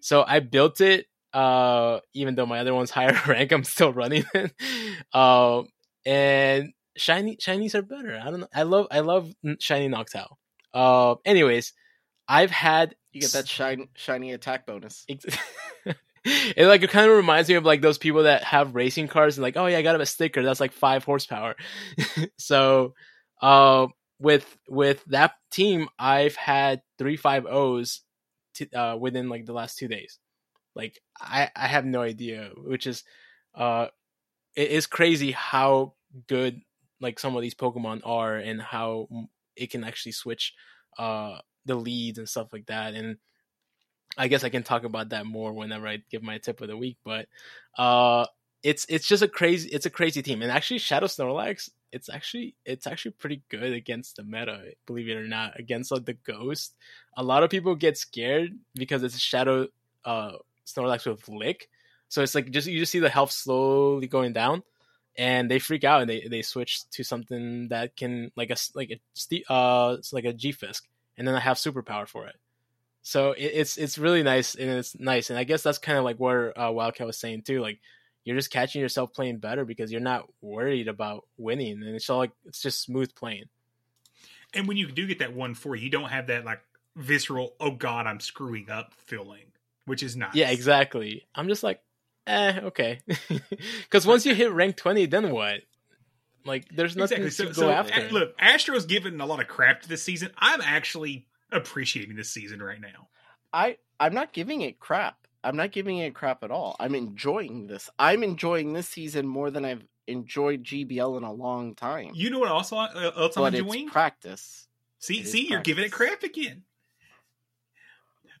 So 0.00 0.24
I 0.26 0.40
built 0.40 0.82
it. 0.82 1.06
Uh, 1.32 2.00
even 2.12 2.34
though 2.34 2.44
my 2.44 2.60
other 2.60 2.74
one's 2.74 2.90
higher 2.98 3.18
rank, 3.26 3.50
I'm 3.50 3.64
still 3.64 3.92
running 3.92 4.24
it. 4.34 4.52
Um, 5.14 5.68
and 6.04 6.72
shiny 6.96 7.36
shinies 7.36 7.74
are 7.74 7.82
better. 7.82 8.20
I 8.22 8.30
don't 8.30 8.40
know. 8.40 8.48
I 8.54 8.64
love 8.64 8.88
I 8.90 9.00
love 9.00 9.32
shiny 9.58 9.88
Noctowl. 9.88 10.36
Uh, 10.74 11.14
anyways, 11.24 11.72
I've 12.28 12.50
had 12.50 12.94
You 13.12 13.22
get 13.22 13.32
that 13.32 13.48
shiny 13.48 13.88
shiny 13.94 14.32
attack 14.32 14.66
bonus. 14.66 15.06
It 16.26 16.66
like 16.66 16.82
it 16.82 16.88
kind 16.88 17.10
of 17.10 17.16
reminds 17.18 17.50
me 17.50 17.56
of 17.56 17.66
like 17.66 17.82
those 17.82 17.98
people 17.98 18.22
that 18.22 18.44
have 18.44 18.74
racing 18.74 19.08
cars 19.08 19.36
and 19.36 19.42
like 19.42 19.58
oh 19.58 19.66
yeah 19.66 19.76
i 19.76 19.82
got 19.82 19.94
him 19.94 20.00
a 20.00 20.06
sticker 20.06 20.42
that's 20.42 20.58
like 20.58 20.72
five 20.72 21.04
horsepower 21.04 21.54
so 22.38 22.94
uh, 23.42 23.88
with 24.24 24.56
with 24.68 25.04
that 25.06 25.32
team 25.52 25.88
i've 25.98 26.36
had 26.36 26.82
three 26.98 27.16
five 27.16 27.46
o's 27.46 28.00
uh, 28.74 28.96
within 28.98 29.28
like 29.28 29.46
the 29.46 29.52
last 29.52 29.78
two 29.78 29.88
days 29.88 30.18
like 30.74 30.98
i 31.20 31.50
i 31.54 31.66
have 31.66 31.84
no 31.84 32.00
idea 32.00 32.50
which 32.56 32.86
is 32.86 33.04
uh 33.54 33.86
it 34.56 34.70
is 34.70 34.86
crazy 34.86 35.32
how 35.32 35.94
good 36.28 36.60
like 37.00 37.18
some 37.18 37.36
of 37.36 37.42
these 37.42 37.54
pokemon 37.54 38.00
are 38.04 38.36
and 38.36 38.62
how 38.62 39.08
it 39.56 39.70
can 39.70 39.84
actually 39.84 40.12
switch 40.12 40.54
uh 40.98 41.38
the 41.66 41.74
leads 41.74 42.18
and 42.18 42.28
stuff 42.28 42.52
like 42.52 42.66
that 42.66 42.94
and 42.94 43.18
I 44.16 44.28
guess 44.28 44.44
I 44.44 44.48
can 44.48 44.62
talk 44.62 44.84
about 44.84 45.10
that 45.10 45.26
more 45.26 45.52
whenever 45.52 45.88
I 45.88 45.98
give 46.10 46.22
my 46.22 46.38
tip 46.38 46.60
of 46.60 46.68
the 46.68 46.76
week. 46.76 46.98
But 47.04 47.26
uh, 47.76 48.26
it's 48.64 48.86
it's 48.88 49.06
just 49.06 49.22
a 49.22 49.28
crazy 49.28 49.68
it's 49.68 49.86
a 49.86 49.90
crazy 49.90 50.22
team, 50.22 50.42
and 50.42 50.50
actually 50.50 50.78
Shadow 50.78 51.06
Snorlax 51.06 51.70
it's 51.92 52.08
actually 52.08 52.56
it's 52.64 52.88
actually 52.88 53.12
pretty 53.12 53.42
good 53.48 53.72
against 53.72 54.16
the 54.16 54.24
meta, 54.24 54.72
believe 54.84 55.08
it 55.08 55.16
or 55.16 55.28
not, 55.28 55.60
against 55.60 55.92
like 55.92 56.04
the 56.04 56.14
Ghost. 56.14 56.74
A 57.16 57.22
lot 57.22 57.44
of 57.44 57.50
people 57.50 57.76
get 57.76 57.96
scared 57.96 58.50
because 58.74 59.04
it's 59.04 59.16
Shadow 59.16 59.68
uh, 60.04 60.32
Snorlax 60.66 61.06
with 61.06 61.28
Lick, 61.28 61.68
so 62.08 62.22
it's 62.22 62.34
like 62.34 62.50
just 62.50 62.66
you 62.66 62.80
just 62.80 62.90
see 62.90 62.98
the 62.98 63.08
health 63.08 63.30
slowly 63.30 64.08
going 64.08 64.32
down. 64.32 64.64
And 65.16 65.48
they 65.48 65.60
freak 65.60 65.84
out 65.84 66.00
and 66.00 66.10
they, 66.10 66.26
they 66.28 66.42
switch 66.42 66.90
to 66.90 67.04
something 67.04 67.68
that 67.68 67.96
can 67.96 68.32
like 68.34 68.50
a 68.50 68.56
like 68.74 68.90
a 68.90 69.52
uh 69.52 69.94
it's 69.96 70.12
like 70.12 70.24
a 70.24 70.32
G 70.32 70.50
Fisk, 70.50 70.88
and 71.16 71.28
then 71.28 71.36
I 71.36 71.40
have 71.40 71.58
superpower 71.58 72.08
for 72.08 72.26
it. 72.26 72.34
So 73.02 73.30
it, 73.32 73.52
it's 73.54 73.76
it's 73.76 73.98
really 73.98 74.24
nice 74.24 74.56
and 74.56 74.68
it's 74.70 74.98
nice, 74.98 75.30
and 75.30 75.38
I 75.38 75.44
guess 75.44 75.62
that's 75.62 75.78
kind 75.78 75.98
of 75.98 76.02
like 76.02 76.18
what 76.18 76.58
uh, 76.58 76.72
Wildcat 76.72 77.06
was 77.06 77.18
saying 77.18 77.42
too. 77.42 77.60
Like 77.60 77.78
you're 78.24 78.36
just 78.36 78.50
catching 78.50 78.80
yourself 78.80 79.12
playing 79.12 79.38
better 79.38 79.64
because 79.64 79.92
you're 79.92 80.00
not 80.00 80.26
worried 80.40 80.88
about 80.88 81.24
winning, 81.36 81.82
and 81.82 81.94
it's 81.94 82.08
all 82.10 82.18
like 82.18 82.32
it's 82.46 82.60
just 82.60 82.80
smooth 82.82 83.14
playing. 83.14 83.44
And 84.54 84.66
when 84.68 84.76
you 84.76 84.90
do 84.90 85.06
get 85.06 85.18
that 85.18 85.34
one 85.34 85.54
four, 85.54 85.76
you 85.76 85.90
don't 85.90 86.08
have 86.10 86.28
that 86.28 86.44
like 86.44 86.60
visceral 86.96 87.54
"oh 87.60 87.72
god, 87.72 88.06
I'm 88.06 88.20
screwing 88.20 88.70
up" 88.70 88.94
feeling, 88.94 89.44
which 89.84 90.02
is 90.02 90.16
nice. 90.16 90.34
Yeah, 90.34 90.50
exactly. 90.50 91.26
I'm 91.34 91.48
just 91.48 91.62
like, 91.62 91.80
eh, 92.26 92.60
okay. 92.64 93.00
Because 93.82 94.06
once 94.06 94.24
you 94.26 94.34
hit 94.34 94.52
rank 94.52 94.76
twenty, 94.76 95.06
then 95.06 95.30
what? 95.30 95.60
Like, 96.46 96.66
there's 96.68 96.94
nothing 96.94 97.22
Exactly. 97.22 97.54
So, 97.54 97.60
to 97.60 97.60
go 97.60 97.66
so 97.68 97.70
after. 97.70 98.06
a- 98.06 98.10
look, 98.10 98.34
Astro's 98.38 98.84
given 98.86 99.20
a 99.20 99.26
lot 99.26 99.40
of 99.40 99.48
crap 99.48 99.82
to 99.82 99.88
this 99.88 100.02
season. 100.02 100.30
I'm 100.36 100.60
actually 100.60 101.26
appreciating 101.50 102.16
this 102.16 102.30
season 102.30 102.62
right 102.62 102.80
now. 102.80 103.08
I 103.52 103.78
I'm 103.98 104.14
not 104.14 104.32
giving 104.32 104.60
it 104.60 104.78
crap. 104.80 105.23
I'm 105.44 105.56
not 105.56 105.70
giving 105.72 105.98
it 105.98 106.14
crap 106.14 106.42
at 106.42 106.50
all. 106.50 106.74
I'm 106.80 106.94
enjoying 106.94 107.66
this. 107.66 107.90
I'm 107.98 108.22
enjoying 108.22 108.72
this 108.72 108.88
season 108.88 109.26
more 109.26 109.50
than 109.50 109.64
I've 109.64 109.84
enjoyed 110.06 110.64
GBL 110.64 111.16
in 111.18 111.22
a 111.24 111.32
long 111.32 111.74
time. 111.74 112.10
You 112.14 112.30
know 112.30 112.38
what 112.40 112.50
also 112.50 112.76
uh, 112.76 113.12
else 113.16 113.36
I'm 113.36 113.42
but 113.44 113.54
enjoying? 113.54 113.84
it's 113.84 113.92
practice. 113.92 114.66
See, 114.98 115.20
It 115.20 115.28
see, 115.28 115.48
you're 115.48 115.60
giving 115.60 115.84
it 115.84 115.92
crap 115.92 116.22
again. 116.22 116.62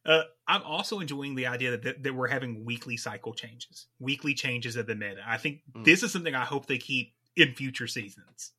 Uh, 0.06 0.22
I'm 0.46 0.62
also 0.62 1.00
enjoying 1.00 1.34
the 1.34 1.46
idea 1.46 1.70
that, 1.72 1.82
that 1.84 2.02
that 2.02 2.14
we're 2.14 2.28
having 2.28 2.64
weekly 2.64 2.96
cycle 2.98 3.32
changes, 3.32 3.86
weekly 3.98 4.34
changes 4.34 4.76
of 4.76 4.86
the 4.86 4.94
meta. 4.94 5.22
I 5.26 5.38
think 5.38 5.62
Mm. 5.74 5.84
this 5.84 6.02
is 6.02 6.12
something 6.12 6.34
I 6.34 6.44
hope 6.44 6.66
they 6.66 6.78
keep 6.78 7.14
in 7.36 7.54
future 7.54 7.86
seasons. 7.86 8.52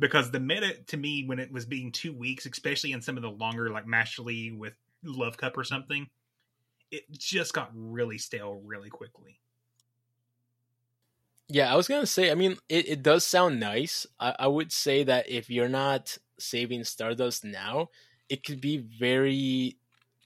Because 0.00 0.32
the 0.32 0.40
meta, 0.40 0.74
to 0.88 0.96
me, 0.96 1.24
when 1.26 1.38
it 1.38 1.52
was 1.52 1.64
being 1.64 1.92
two 1.92 2.12
weeks, 2.12 2.44
especially 2.46 2.90
in 2.90 3.02
some 3.02 3.16
of 3.16 3.22
the 3.22 3.30
longer, 3.30 3.70
like 3.70 3.86
Master 3.86 4.22
League 4.22 4.54
with 4.58 4.72
Love 5.04 5.36
Cup 5.36 5.56
or 5.56 5.62
something, 5.62 6.08
it 6.92 7.10
just 7.10 7.54
got 7.54 7.70
really 7.74 8.18
stale 8.18 8.60
really 8.62 8.90
quickly. 8.90 9.40
Yeah, 11.48 11.72
I 11.72 11.76
was 11.76 11.88
gonna 11.88 12.06
say. 12.06 12.30
I 12.30 12.34
mean, 12.34 12.56
it, 12.68 12.88
it 12.88 13.02
does 13.02 13.24
sound 13.24 13.58
nice. 13.58 14.06
I, 14.20 14.36
I 14.38 14.46
would 14.46 14.70
say 14.72 15.02
that 15.04 15.28
if 15.28 15.50
you're 15.50 15.68
not 15.68 16.16
saving 16.38 16.84
Stardust 16.84 17.44
now, 17.44 17.88
it 18.28 18.44
could 18.44 18.60
be 18.60 18.78
very, 18.78 19.76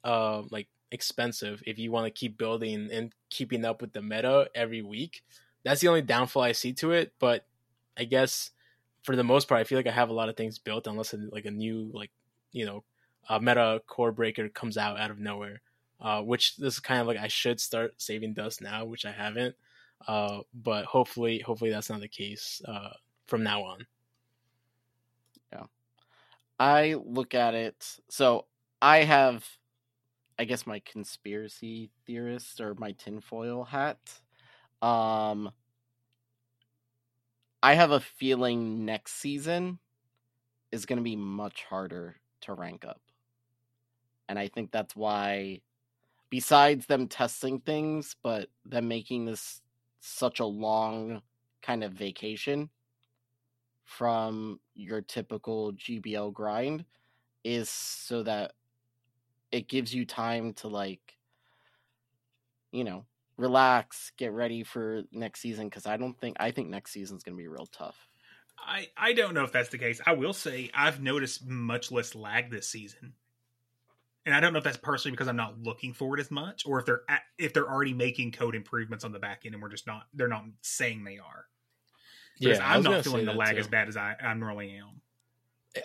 uh, 0.05 0.43
like 0.51 0.69
expensive 0.93 1.63
if 1.67 1.79
you 1.79 1.91
want 1.91 2.07
to 2.07 2.11
keep 2.11 2.39
building 2.39 2.91
and 2.93 3.13
keeping 3.31 3.65
up 3.65 3.81
with 3.81 3.93
the 3.93 4.03
meta 4.03 4.49
every 4.55 4.83
week. 4.83 5.23
That's 5.65 5.81
the 5.81 5.89
only 5.89 6.03
downfall 6.03 6.43
I 6.43 6.53
see 6.53 6.73
to 6.75 6.93
it. 6.93 7.13
But 7.19 7.47
I 7.97 8.05
guess 8.05 8.51
for 9.03 9.17
the 9.17 9.25
most 9.25 9.49
part, 9.49 9.61
I 9.61 9.65
feel 9.65 9.79
like 9.79 9.87
I 9.89 9.93
have 9.93 10.11
a 10.11 10.15
lot 10.15 10.29
of 10.29 10.37
things 10.37 10.59
built, 10.59 10.87
unless 10.87 11.15
like 11.33 11.47
a 11.47 11.51
new, 11.51 11.91
like 11.93 12.11
you 12.53 12.67
know, 12.67 12.85
a 13.29 13.41
meta 13.41 13.83
core 13.87 14.13
breaker 14.13 14.49
comes 14.49 14.77
out 14.77 14.99
out 14.99 15.11
of 15.11 15.19
nowhere. 15.19 15.61
Uh, 16.01 16.21
which 16.23 16.57
this 16.57 16.75
is 16.75 16.81
kind 16.81 17.01
of 17.01 17.07
like 17.07 17.17
I 17.17 17.29
should 17.29 17.61
start 17.61 17.95
saving 17.97 18.35
dust 18.35 18.61
now, 18.61 18.85
which 18.85 19.07
I 19.07 19.13
haven't. 19.13 19.55
Uh, 20.07 20.41
but 20.53 20.85
hopefully, 20.85 21.39
hopefully 21.39 21.71
that's 21.71 21.89
not 21.89 22.01
the 22.01 22.09
case 22.09 22.61
uh, 22.69 22.91
from 23.27 23.43
now 23.43 23.63
on. 23.63 23.87
Yeah, 25.53 25.65
I 26.59 26.97
look 27.03 27.35
at 27.35 27.55
it. 27.55 27.99
So 28.11 28.45
I 28.83 28.99
have, 28.99 29.47
I 30.39 30.45
guess, 30.45 30.67
my 30.67 30.81
conspiracy 30.81 31.91
theorist 32.07 32.61
or 32.61 32.75
my 32.75 32.93
tinfoil 32.93 33.65
hat. 33.65 34.21
Um, 34.83 35.51
I 37.63 37.75
have 37.75 37.91
a 37.91 38.01
feeling 38.01 38.85
next 38.85 39.15
season 39.15 39.79
is 40.71 40.85
going 40.85 40.99
to 40.99 41.03
be 41.03 41.17
much 41.17 41.65
harder 41.65 42.17
to 42.43 42.53
rank 42.53 42.85
up. 42.85 43.01
And 44.29 44.39
I 44.39 44.49
think 44.49 44.73
that's 44.73 44.95
why, 44.95 45.63
besides 46.31 46.87
them 46.87 47.09
testing 47.09 47.61
things, 47.61 48.17
but 48.23 48.49
them 48.65 48.89
making 48.89 49.27
this 49.27 49.61
such 50.01 50.41
a 50.41 50.45
long 50.45 51.23
kind 51.63 51.83
of 51.83 51.93
vacation 51.93 52.71
from 53.85 54.61
your 54.75 55.01
typical 55.01 55.73
GBL 55.73 56.33
grind 56.33 56.85
is 57.45 57.71
so 57.71 58.23
that 58.25 58.53
it 59.53 59.69
gives 59.69 59.95
you 59.95 60.05
time 60.05 60.53
to 60.53 60.69
like 60.69 61.17
you 62.73 62.83
know 62.83 63.05
relax 63.37 64.11
get 64.17 64.33
ready 64.33 64.65
for 64.65 65.03
next 65.13 65.41
season 65.41 65.69
because 65.69 65.87
i 65.87 65.97
don't 65.97 66.19
think 66.19 66.37
i 66.41 66.51
think 66.51 66.69
next 66.69 66.91
season's 66.91 67.23
going 67.23 67.37
to 67.37 67.41
be 67.41 67.47
real 67.47 67.67
tough 67.67 68.09
I 68.59 68.89
I 68.97 69.13
don't 69.13 69.35
know 69.35 69.45
if 69.45 69.53
that's 69.53 69.69
the 69.69 69.79
case. 69.79 70.01
I 70.07 70.15
will 70.15 70.33
say 70.33 70.71
I've 70.75 71.01
noticed 71.01 71.47
much 71.47 71.93
less 71.93 72.15
lag 72.15 72.51
this 72.51 72.69
season, 72.69 73.13
and 74.27 74.35
I 74.35 74.41
don't 74.41 74.53
know 74.53 74.59
if 74.59 74.65
that's 74.65 74.77
personally 74.77 75.13
because 75.13 75.29
I'm 75.29 75.37
not 75.37 75.63
looking 75.63 75.95
for 75.95 76.19
it 76.19 76.21
as 76.21 76.33
much, 76.33 76.67
or 76.67 76.81
if 76.81 76.85
they're 76.85 77.03
at, 77.09 77.23
if 77.39 77.55
they're 77.55 77.71
already 77.71 77.95
making 77.95 78.33
code 78.33 78.57
improvements 78.57 79.05
on 79.05 79.13
the 79.13 79.21
back 79.21 79.43
end 79.47 79.55
and 79.55 79.63
we're 79.63 79.71
just 79.71 79.87
not 79.87 80.03
they're 80.13 80.29
not 80.29 80.45
saying 80.63 81.05
they 81.05 81.19
are. 81.19 81.47
Because 82.39 82.59
I 82.59 82.75
I'm 82.75 82.83
not 82.83 83.05
feeling 83.05 83.25
the 83.25 83.33
lag 83.33 83.55
too. 83.55 83.61
as 83.61 83.69
bad 83.69 83.89
as 83.89 83.97
I, 83.97 84.17
I 84.21 84.35
normally 84.35 84.73
am. 84.73 85.01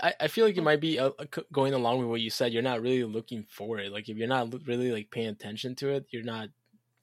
I, 0.02 0.14
I 0.22 0.28
feel 0.28 0.46
like 0.46 0.58
it 0.58 0.64
might 0.64 0.82
be 0.82 1.00
uh, 1.00 1.12
uh, 1.20 1.42
going 1.52 1.74
along 1.74 2.00
with 2.00 2.08
what 2.08 2.22
you 2.22 2.30
said. 2.30 2.52
You're 2.52 2.64
not 2.64 2.82
really 2.82 3.04
looking 3.04 3.46
for 3.48 3.78
it. 3.78 3.92
Like 3.92 4.10
if 4.10 4.18
you're 4.18 4.28
not 4.28 4.54
really 4.66 4.92
like 4.92 5.12
paying 5.12 5.30
attention 5.30 5.76
to 5.76 5.90
it, 5.90 6.08
you're 6.10 6.24
not 6.24 6.50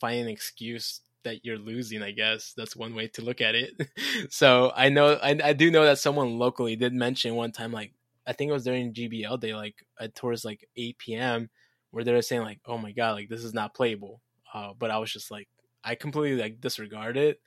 finding 0.00 0.24
an 0.24 0.28
excuse 0.28 1.00
that 1.24 1.44
you're 1.44 1.58
losing. 1.58 2.02
I 2.02 2.10
guess 2.10 2.52
that's 2.56 2.74
one 2.74 2.94
way 2.94 3.08
to 3.08 3.22
look 3.22 3.40
at 3.40 3.54
it. 3.54 3.88
so 4.30 4.72
I 4.74 4.88
know 4.88 5.14
I, 5.22 5.38
I 5.42 5.52
do 5.52 5.70
know 5.70 5.84
that 5.84 5.98
someone 5.98 6.38
locally 6.38 6.74
did 6.74 6.92
mention 6.92 7.36
one 7.36 7.52
time, 7.52 7.72
like 7.72 7.92
I 8.28 8.32
think 8.32 8.50
it 8.50 8.52
was 8.52 8.64
during 8.64 8.92
GBL 8.92 9.40
day, 9.40 9.54
like 9.54 9.76
at 9.98 10.14
towards 10.14 10.44
like 10.44 10.68
8 10.76 10.98
p.m., 10.98 11.50
where 11.90 12.04
they 12.04 12.12
were 12.12 12.22
saying 12.22 12.42
like, 12.42 12.60
"Oh 12.66 12.78
my 12.78 12.92
god, 12.92 13.12
like 13.12 13.28
this 13.28 13.42
is 13.42 13.54
not 13.54 13.74
playable." 13.74 14.20
Uh, 14.52 14.72
but 14.78 14.90
I 14.90 14.98
was 14.98 15.12
just 15.12 15.30
like, 15.30 15.48
I 15.82 15.94
completely 15.94 16.40
like 16.40 16.60
disregard 16.60 17.16
it 17.16 17.40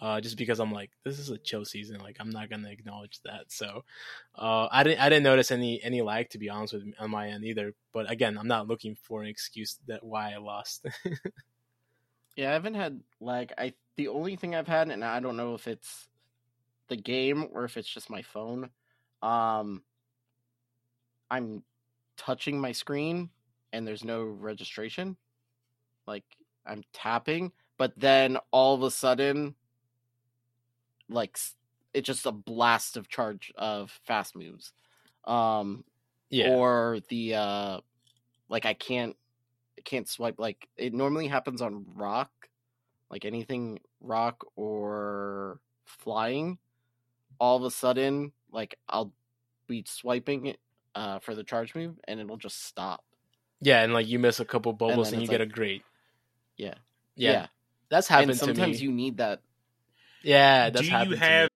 uh, 0.00 0.20
just 0.20 0.36
because 0.36 0.60
I'm 0.60 0.72
like, 0.72 0.90
this 1.04 1.18
is 1.18 1.30
a 1.30 1.38
chill 1.38 1.64
season. 1.64 1.98
Like, 1.98 2.16
I'm 2.20 2.30
not 2.30 2.50
gonna 2.50 2.70
acknowledge 2.70 3.20
that. 3.24 3.50
So, 3.52 3.84
uh, 4.36 4.68
I 4.70 4.84
didn't, 4.84 5.00
I 5.00 5.08
didn't 5.08 5.24
notice 5.24 5.50
any 5.50 5.82
any 5.82 6.02
lag 6.02 6.30
to 6.30 6.38
be 6.38 6.48
honest 6.48 6.74
with 6.74 6.84
me 6.84 6.94
on 6.98 7.10
my 7.10 7.28
end 7.28 7.44
either. 7.44 7.74
But 7.92 8.10
again, 8.10 8.38
I'm 8.38 8.48
not 8.48 8.68
looking 8.68 8.96
for 9.02 9.22
an 9.22 9.28
excuse 9.28 9.78
that 9.88 10.04
why 10.04 10.32
I 10.32 10.38
lost. 10.38 10.86
yeah 12.38 12.50
i 12.50 12.52
haven't 12.52 12.74
had 12.74 13.00
lag 13.20 13.52
i 13.58 13.74
the 13.96 14.06
only 14.06 14.36
thing 14.36 14.54
i've 14.54 14.68
had 14.68 14.88
and 14.88 15.04
i 15.04 15.18
don't 15.18 15.36
know 15.36 15.54
if 15.54 15.66
it's 15.66 16.06
the 16.86 16.96
game 16.96 17.48
or 17.52 17.64
if 17.64 17.76
it's 17.76 17.88
just 17.88 18.08
my 18.08 18.22
phone 18.22 18.70
um 19.22 19.82
i'm 21.30 21.62
touching 22.16 22.60
my 22.60 22.72
screen 22.72 23.30
and 23.72 23.86
there's 23.86 24.04
no 24.04 24.22
registration 24.24 25.16
like 26.06 26.24
i'm 26.66 26.82
tapping 26.92 27.52
but 27.76 27.92
then 27.96 28.36
all 28.50 28.74
of 28.74 28.82
a 28.82 28.90
sudden 28.90 29.54
like 31.08 31.38
it's 31.94 32.06
just 32.06 32.26
a 32.26 32.32
blast 32.32 32.96
of 32.96 33.08
charge 33.08 33.52
of 33.56 33.90
fast 34.04 34.36
moves 34.36 34.72
um 35.24 35.84
yeah, 36.30 36.50
or 36.50 36.98
the 37.08 37.34
uh 37.34 37.80
like 38.48 38.66
i 38.66 38.74
can't 38.74 39.16
I 39.78 39.80
can't 39.82 40.08
swipe 40.08 40.38
like 40.38 40.68
it 40.76 40.92
normally 40.92 41.28
happens 41.28 41.62
on 41.62 41.86
rock 41.94 42.30
like 43.10 43.24
anything 43.24 43.78
rock 44.00 44.44
or 44.56 45.60
flying 45.84 46.58
all 47.38 47.56
of 47.56 47.62
a 47.62 47.70
sudden 47.70 48.32
like 48.52 48.76
i'll 48.88 49.12
be 49.66 49.84
swiping 49.86 50.46
it 50.46 50.58
uh 50.98 51.18
for 51.20 51.34
the 51.34 51.44
charge 51.44 51.74
move 51.74 51.94
and 52.08 52.18
it'll 52.20 52.36
just 52.48 52.58
stop 52.66 53.00
yeah, 53.60 53.82
and 53.82 53.92
like 53.92 54.06
you 54.06 54.18
miss 54.18 54.38
a 54.40 54.44
couple 54.44 54.72
bubbles 54.72 55.08
then 55.10 55.14
and, 55.14 55.22
you 55.22 55.26
it's 55.26 55.30
get 55.30 55.40
a 55.40 55.46
great. 55.58 55.82
yeah 56.56 56.74
Yeah, 57.16 57.46
that's 57.90 58.06
happened 58.06 58.30
and 58.30 58.38
sometimes 58.38 58.78
to 58.78 58.82
me. 58.84 58.86
you 58.86 58.92
need 59.02 59.16
that 59.18 59.40
yeah, 60.22 60.70
that's 60.70 60.86
Do 60.86 60.90
happened 60.94 61.10
you 61.10 61.16
to 61.16 61.22
me. 61.22 61.28
have 61.28 61.48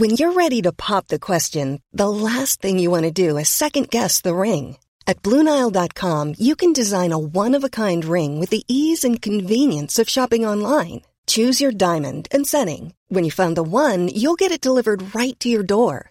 When 0.00 0.10
you're 0.18 0.32
ready 0.44 0.62
to 0.62 0.72
pop 0.72 1.08
the 1.08 1.18
question, 1.18 1.80
the 1.92 2.08
last 2.08 2.60
thing 2.62 2.78
you 2.78 2.90
want 2.90 3.04
to 3.04 3.10
do 3.26 3.36
is 3.36 3.48
second 3.48 3.90
guess 3.90 4.20
the 4.20 4.34
ring. 4.34 4.76
At 5.06 5.22
Bluenile.com, 5.22 6.34
you 6.38 6.54
can 6.54 6.72
design 6.72 7.12
a 7.12 7.18
one 7.18 7.54
of 7.56 7.64
a 7.64 7.68
kind 7.82 8.04
ring 8.04 8.38
with 8.40 8.50
the 8.50 8.62
ease 8.68 9.04
and 9.04 9.20
convenience 9.22 9.98
of 9.98 10.08
shopping 10.08 10.44
online. 10.46 11.02
Choose 11.26 11.60
your 11.60 11.72
diamond 11.72 12.28
and 12.30 12.46
setting. 12.46 12.94
When 13.08 13.24
you 13.24 13.30
find 13.30 13.56
the 13.56 13.62
one, 13.62 14.08
you'll 14.08 14.36
get 14.42 14.52
it 14.52 14.60
delivered 14.60 15.14
right 15.14 15.38
to 15.40 15.48
your 15.48 15.62
door. 15.64 16.10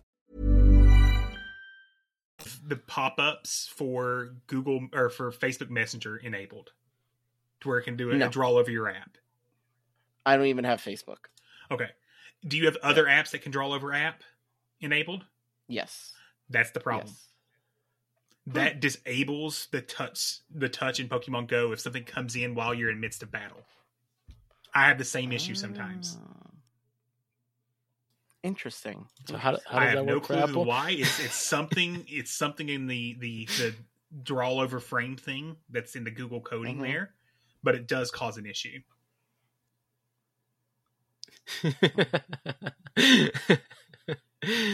The 2.67 2.75
pop-ups 2.75 3.69
for 3.75 4.33
Google 4.47 4.87
or 4.93 5.09
for 5.09 5.31
Facebook 5.31 5.69
Messenger 5.69 6.17
enabled, 6.17 6.71
to 7.61 7.67
where 7.69 7.79
it 7.79 7.83
can 7.83 7.95
do 7.97 8.11
a, 8.11 8.15
No. 8.15 8.27
a 8.27 8.29
draw 8.29 8.51
over 8.51 8.71
your 8.71 8.89
app. 8.89 9.17
i 10.25 10.35
don't 10.37 10.45
even 10.47 10.65
have 10.65 10.81
facebook 10.81 11.25
Okay. 11.71 11.89
Do 12.45 12.57
you 12.57 12.65
have 12.65 12.75
other 12.83 13.05
apps 13.05 13.31
that 13.31 13.41
can 13.43 13.51
draw 13.51 13.71
over 13.73 13.93
app 13.93 14.23
enabled? 14.81 15.25
yes 15.67 16.13
That's 16.49 16.71
the 16.71 16.79
problem. 16.79 17.07
yes 17.07 17.27
That 18.47 18.79
disables 18.81 19.67
the 19.71 19.81
touch 19.81 20.39
the 20.53 20.69
touch 20.69 20.99
in 20.99 21.07
Pokemon 21.07 21.47
Go 21.47 21.71
if 21.71 21.79
something 21.79 22.03
comes 22.03 22.35
in 22.35 22.55
while 22.55 22.73
you're 22.73 22.89
in 22.91 22.99
midst 22.99 23.23
of 23.23 23.31
battle. 23.31 23.61
I 24.73 24.87
have 24.87 24.97
the 24.97 25.05
same 25.05 25.31
issue 25.31 25.53
sometimes. 25.55 26.17
Ah. 26.21 26.50
Interesting 28.43 29.05
So 29.27 29.37
how, 29.37 29.51
how 29.69 29.77
I 29.77 29.81
does 29.85 29.89
have 29.89 29.99
that 29.99 30.05
no 30.05 30.15
work 30.15 30.25
for 30.25 30.33
clue 30.33 30.43
Apple? 30.43 30.65
why. 30.65 30.91
It's 30.91 31.19
it's 31.19 31.35
something 31.47 32.03
it's 32.07 32.31
something 32.31 32.69
in 32.69 32.87
the 32.87 33.15
the 33.19 33.45
the 33.57 33.75
draw 34.23 34.53
over 34.59 34.79
frame 34.79 35.15
thing 35.15 35.55
that's 35.69 35.95
in 35.95 36.03
the 36.03 36.11
Google 36.11 36.41
coding 36.41 36.77
Mhm. 36.77 36.81
there, 36.83 37.13
but 37.63 37.75
it 37.75 37.87
does 37.87 38.09
cause 38.09 38.37
an 38.37 38.45
issue. 38.47 38.79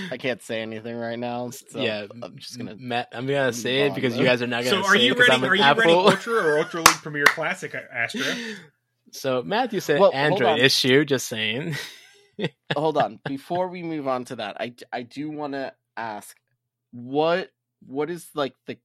I 0.09 0.17
can't 0.17 0.41
say 0.41 0.61
anything 0.61 0.95
right 0.95 1.19
now. 1.19 1.49
So 1.49 1.81
yeah, 1.81 2.07
I'm 2.23 2.37
just 2.37 2.57
gonna. 2.57 2.75
Matt, 2.77 3.09
I'm 3.11 3.27
gonna 3.27 3.51
say 3.51 3.81
it 3.87 3.95
because 3.95 4.13
on, 4.13 4.19
you 4.19 4.25
guys 4.25 4.41
are 4.41 4.47
not 4.47 4.63
gonna 4.63 4.81
So 4.81 4.87
are 4.87 4.95
say 4.95 5.05
you 5.05 5.11
it 5.11 5.17
'cause 5.17 5.27
ready? 5.27 5.43
I'm 5.43 5.49
Are 5.49 5.55
you 5.55 5.61
Apple. 5.63 5.81
ready 5.81 5.93
Ultra 6.15 6.33
or 6.35 6.57
Ultra 6.59 6.79
League 6.81 6.87
Premier 7.01 7.25
Classic, 7.25 7.75
Astro? 7.75 8.33
So 9.11 9.43
Matthew 9.43 9.79
said 9.81 9.99
Well, 9.99 10.11
hold 10.11 10.31
Android 10.31 10.53
on. 10.53 10.59
issue. 10.59 11.03
Just 11.05 11.27
saying. 11.27 11.75
Hold 12.75 12.97
on. 12.97 13.19
Before 13.27 13.67
we 13.67 13.83
move 13.83 14.07
on 14.07 14.25
to 14.25 14.35
that, 14.37 14.57
I 14.59 14.73
I 14.91 15.01
do 15.03 15.29
want 15.29 15.53
to 15.53 15.73
ask 15.95 16.35
what 16.91 17.49
what 17.85 18.09
is 18.09 18.27
like 18.35 18.53
the 18.65 18.77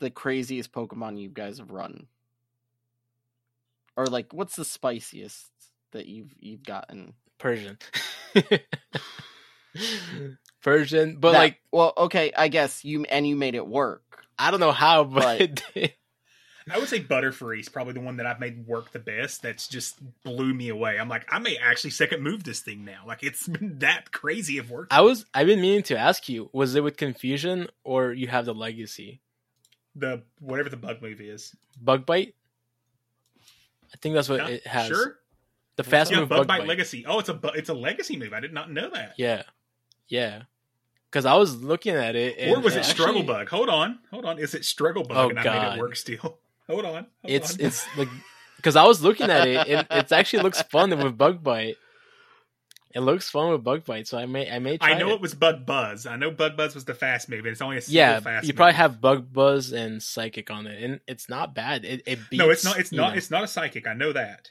the 0.00 0.10
craziest 0.10 0.72
Pokemon 0.72 1.20
you 1.20 1.28
guys 1.28 1.58
have 1.58 1.70
run, 1.70 2.06
or 3.96 4.06
like 4.06 4.32
what's 4.32 4.56
the 4.56 4.64
spiciest 4.64 5.50
that 5.92 6.06
you've 6.06 6.32
you've 6.38 6.62
gotten? 6.64 7.14
Persian. 7.38 7.78
Persian, 10.62 11.16
but 11.20 11.32
That- 11.32 11.38
like 11.38 11.60
well, 11.72 11.92
okay, 11.96 12.32
I 12.36 12.48
guess 12.48 12.84
you 12.84 13.04
and 13.04 13.26
you 13.26 13.36
made 13.36 13.54
it 13.54 13.66
work. 13.66 14.02
I 14.38 14.50
don't 14.50 14.60
know 14.60 14.72
how, 14.72 15.04
but 15.04 15.62
did. 15.74 15.92
I 16.70 16.78
would 16.78 16.88
say 16.88 17.00
Butterfree 17.00 17.60
is 17.60 17.68
probably 17.68 17.94
the 17.94 18.00
one 18.00 18.16
that 18.16 18.26
I've 18.26 18.40
made 18.40 18.66
work 18.66 18.92
the 18.92 18.98
best. 18.98 19.42
That's 19.42 19.68
just 19.68 19.98
blew 20.24 20.52
me 20.52 20.68
away. 20.68 20.98
I'm 20.98 21.08
like, 21.08 21.26
I 21.28 21.38
may 21.38 21.56
actually 21.56 21.90
second 21.90 22.22
move 22.22 22.44
this 22.44 22.60
thing 22.60 22.84
now. 22.84 23.02
Like 23.06 23.22
it's 23.22 23.46
been 23.48 23.78
that 23.80 24.12
crazy 24.12 24.58
of 24.58 24.70
work. 24.70 24.88
I 24.90 25.00
was 25.00 25.24
I've 25.34 25.46
been 25.46 25.60
meaning 25.60 25.82
to 25.84 25.98
ask 25.98 26.28
you, 26.28 26.50
was 26.52 26.74
it 26.74 26.82
with 26.82 26.96
confusion 26.96 27.68
or 27.84 28.12
you 28.12 28.28
have 28.28 28.44
the 28.44 28.54
legacy? 28.54 29.20
The 29.96 30.22
whatever 30.40 30.68
the 30.68 30.76
bug 30.76 31.02
move 31.02 31.20
is. 31.20 31.54
Bug 31.80 32.06
bite? 32.06 32.34
I 33.92 33.96
think 34.00 34.14
that's 34.14 34.28
what 34.28 34.48
it 34.48 34.66
has. 34.66 34.86
Sure. 34.86 35.18
The 35.76 35.84
fast 35.84 36.10
yeah, 36.10 36.20
move 36.20 36.28
bug, 36.28 36.38
bug, 36.38 36.46
bite, 36.48 36.58
bite. 36.60 36.68
legacy. 36.68 37.04
Oh, 37.06 37.18
it's 37.20 37.28
a 37.28 37.34
bu- 37.34 37.48
it's 37.54 37.68
a 37.68 37.74
legacy 37.74 38.16
move. 38.16 38.32
I 38.32 38.40
did 38.40 38.52
not 38.52 38.70
know 38.70 38.90
that. 38.90 39.14
Yeah. 39.16 39.42
Yeah. 40.08 40.42
Cause 41.10 41.24
I 41.24 41.36
was 41.36 41.62
looking 41.62 41.94
at 41.94 42.16
it 42.16 42.36
and 42.38 42.54
or 42.54 42.60
was 42.60 42.76
it 42.76 42.84
struggle 42.84 43.22
bug? 43.22 43.48
Hold 43.48 43.70
on, 43.70 43.98
hold 44.10 44.26
on. 44.26 44.38
Is 44.38 44.54
it 44.54 44.66
struggle 44.66 45.04
bug? 45.04 45.16
Oh, 45.16 45.30
and 45.30 45.38
I 45.38 45.42
made 45.42 45.50
God. 45.50 45.78
it 45.78 45.80
work 45.80 45.96
still. 45.96 46.38
Hold 46.68 46.84
on. 46.84 46.92
Hold 46.92 47.06
It's 47.24 47.54
on. 47.54 47.60
it's 47.66 47.96
like 47.96 48.08
because 48.56 48.76
I 48.76 48.84
was 48.84 49.02
looking 49.02 49.30
at 49.30 49.46
it 49.48 49.66
and 49.68 49.86
it 49.90 50.12
actually 50.12 50.42
looks 50.42 50.60
fun 50.62 50.90
with 50.90 51.16
bug 51.16 51.42
bite. 51.42 51.76
It 52.94 53.00
looks 53.00 53.28
fun 53.30 53.50
with 53.52 53.62
bug 53.62 53.84
bite, 53.84 54.06
so 54.08 54.18
I 54.18 54.26
may 54.26 54.50
I 54.50 54.58
may 54.58 54.78
try 54.78 54.92
I 54.92 54.98
know 54.98 55.10
it. 55.10 55.14
it 55.16 55.20
was 55.20 55.34
bug 55.34 55.66
buzz. 55.66 56.06
I 56.06 56.16
know 56.16 56.30
bug 56.30 56.56
buzz 56.56 56.74
was 56.74 56.84
the 56.86 56.94
fast 56.94 57.28
move, 57.28 57.40
and 57.40 57.48
it's 57.48 57.60
only 57.60 57.76
a 57.76 57.80
single 57.82 57.96
yeah, 57.96 58.20
fast. 58.20 58.46
you 58.46 58.52
move. 58.52 58.56
probably 58.56 58.74
have 58.74 59.00
bug 59.00 59.32
buzz 59.32 59.72
and 59.72 60.02
psychic 60.02 60.50
on 60.50 60.66
it, 60.66 60.82
and 60.82 61.00
it's 61.06 61.28
not 61.28 61.54
bad. 61.54 61.84
It 61.84 62.02
it 62.06 62.18
beats. 62.30 62.38
No, 62.42 62.50
it's 62.50 62.64
not. 62.64 62.78
It's 62.78 62.90
not. 62.92 63.10
know- 63.12 63.16
It's 63.18 63.30
not 63.30 63.44
a 63.44 63.46
psychic. 63.46 63.86
I 63.86 63.92
know 63.94 64.12
that. 64.12 64.50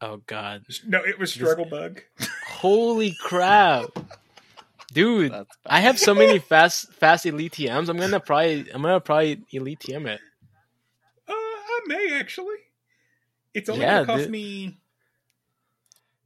Oh 0.00 0.20
god! 0.26 0.64
No, 0.86 1.00
it 1.04 1.18
was 1.18 1.32
struggle 1.32 1.64
bug. 1.64 2.02
Holy 2.48 3.16
crap, 3.20 3.86
dude! 4.92 5.32
I 5.64 5.80
have 5.80 5.98
so 5.98 6.14
many 6.14 6.38
fast 6.40 6.92
fast 6.94 7.24
elite 7.26 7.52
TMs. 7.52 7.88
I'm 7.88 7.96
gonna 7.98 8.20
probably 8.20 8.68
I'm 8.72 8.82
gonna 8.82 9.00
probably 9.00 9.42
elite 9.52 9.80
TM 9.80 10.06
it. 10.06 10.20
I 11.78 11.86
may 11.86 12.12
actually. 12.18 12.56
It's 13.54 13.68
only 13.68 13.82
Yeah, 13.82 13.94
gonna 13.94 14.06
cost 14.06 14.22
dude. 14.24 14.30
me. 14.30 14.78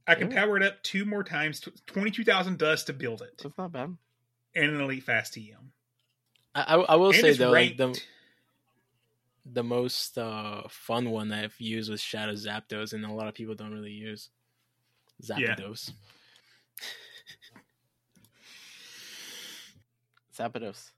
I 0.07 0.15
can 0.15 0.29
power 0.29 0.57
it 0.57 0.63
up 0.63 0.83
two 0.83 1.05
more 1.05 1.23
times, 1.23 1.61
twenty 1.87 2.11
two 2.11 2.23
thousand 2.25 2.57
dust 2.57 2.87
to 2.87 2.93
build 2.93 3.21
it, 3.21 3.39
That's 3.41 3.57
not 3.57 3.71
bad. 3.71 3.95
and 4.55 4.71
an 4.71 4.81
elite 4.81 5.03
fast 5.03 5.33
TM. 5.33 5.55
I 6.53 6.61
I, 6.61 6.75
I 6.75 6.95
will 6.95 7.11
and 7.11 7.15
say 7.15 7.31
though, 7.33 7.51
like 7.51 7.77
the 7.77 7.99
the 9.45 9.63
most 9.63 10.17
uh, 10.17 10.63
fun 10.69 11.09
one 11.09 11.31
I've 11.31 11.55
used 11.59 11.89
was 11.89 12.01
Shadow 12.01 12.33
Zapdos, 12.33 12.91
and 12.93 13.05
a 13.05 13.11
lot 13.13 13.27
of 13.27 13.33
people 13.33 13.55
don't 13.55 13.71
really 13.73 13.91
use 13.91 14.29
Yeah. 15.37 15.55
Zapdos. 15.55 15.91
Zapdos. 20.35 20.91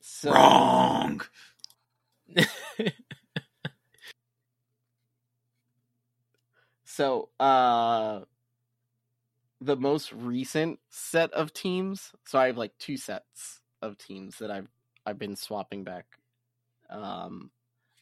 So, 0.00 0.30
Wrong. 0.32 1.20
So, 6.96 7.28
uh, 7.38 8.20
the 9.60 9.76
most 9.76 10.14
recent 10.14 10.78
set 10.88 11.30
of 11.34 11.52
teams. 11.52 12.12
So 12.24 12.38
I 12.38 12.46
have 12.46 12.56
like 12.56 12.72
two 12.78 12.96
sets 12.96 13.60
of 13.82 13.98
teams 13.98 14.38
that 14.38 14.50
I've 14.50 14.68
I've 15.04 15.18
been 15.18 15.36
swapping 15.36 15.84
back. 15.84 16.06
Um, 16.88 17.50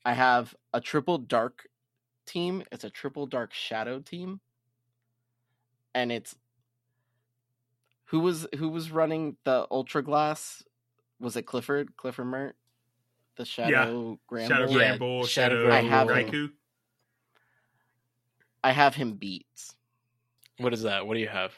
I 0.04 0.12
have 0.12 0.54
a 0.72 0.80
triple 0.80 1.18
dark 1.18 1.66
team. 2.24 2.62
It's 2.70 2.84
a 2.84 2.90
triple 2.90 3.26
dark 3.26 3.52
shadow 3.52 3.98
team, 3.98 4.40
and 5.92 6.12
it's 6.12 6.36
who 8.04 8.20
was 8.20 8.46
who 8.58 8.68
was 8.68 8.92
running 8.92 9.36
the 9.42 9.66
ultra 9.72 10.04
glass? 10.04 10.62
Was 11.18 11.34
it 11.34 11.46
Clifford? 11.46 11.96
Clifford 11.96 12.26
Mert? 12.26 12.54
The 13.38 13.44
shadow 13.44 14.20
Granbull? 14.30 14.46
Shadow 14.46 14.70
Yeah, 14.70 14.96
Granbull, 14.98 15.26
Shadow 15.26 15.64
Shadow 15.64 15.72
I 15.72 15.80
have 15.80 16.10
him. 16.10 16.58
I 18.64 18.72
have 18.72 18.96
him 18.96 19.14
beat. 19.14 19.46
what 20.58 20.72
is 20.72 20.82
that? 20.82 21.06
What 21.06 21.14
do 21.14 21.20
you 21.20 21.28
have? 21.28 21.52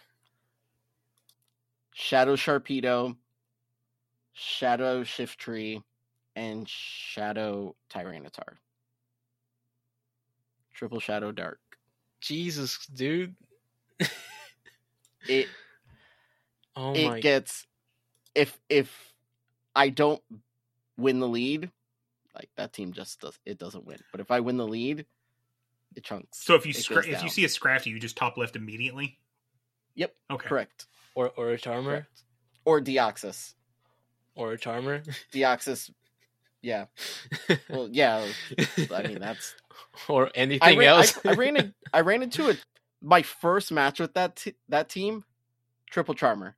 Shadow 1.95 2.37
Sharpedo, 2.37 3.17
Shadow 4.35 5.05
Shiftry, 5.05 5.83
and 6.35 6.69
Shadow 6.69 7.77
Tyranitar. 7.91 8.59
Triple 10.75 11.01
Shadow 11.01 11.33
Dark. 11.33 11.61
Jesus, 12.21 12.87
dude. 12.89 13.35
It 15.29 15.49
Oh 16.77 16.93
it 16.95 17.07
my 17.07 17.21
gets 17.21 17.67
if 18.35 18.59
if 18.69 19.15
I 19.75 19.89
don't 19.89 20.23
win 20.99 21.21
the 21.21 21.29
lead, 21.29 21.71
like 22.35 22.51
that 22.57 22.75
team 22.75 22.93
just 22.93 23.21
does 23.21 23.39
it 23.47 23.59
doesn't 23.59 23.87
win. 23.87 24.01
But 24.13 24.21
if 24.21 24.31
I 24.31 24.41
win 24.41 24.59
the 24.59 24.67
lead, 24.67 25.07
it 25.97 26.05
chunks. 26.05 26.45
So 26.45 26.55
if 26.55 26.65
you 26.67 26.73
scra- 26.75 27.07
if 27.09 27.23
you 27.23 27.29
see 27.29 27.45
a 27.45 27.49
Scrafty, 27.49 27.87
you 27.87 27.99
just 27.99 28.17
top 28.17 28.37
left 28.37 28.55
immediately. 28.57 29.19
Yep, 29.97 30.15
Okay. 30.31 30.49
correct. 30.49 30.87
or 31.15 31.31
or 31.37 31.51
a 31.51 31.59
charmer 31.59 31.91
Correct. 31.91 32.23
Or 32.65 32.81
Deoxys. 32.81 33.55
or 34.35 34.53
a 34.53 34.59
charmer. 34.59 35.03
Deoxys 35.33 35.91
yeah. 36.63 36.87
Well 37.71 37.89
yeah, 37.91 38.27
I 38.93 39.03
mean 39.07 39.21
that's 39.21 39.55
or 40.09 40.27
I 40.27 40.31
anything 40.35 40.79
ran, 40.79 40.89
else. 40.89 41.19
I, 41.25 41.31
I 41.31 41.33
ran 41.35 41.57
in, 41.57 41.75
I 41.95 42.01
ran 42.01 42.23
into 42.23 42.49
it. 42.51 42.63
my 43.03 43.23
first 43.23 43.71
match 43.73 44.01
with 44.01 44.15
that 44.15 44.37
t- 44.37 44.55
that 44.69 44.89
team, 44.89 45.25
triple 45.91 46.15
charmer. 46.15 46.57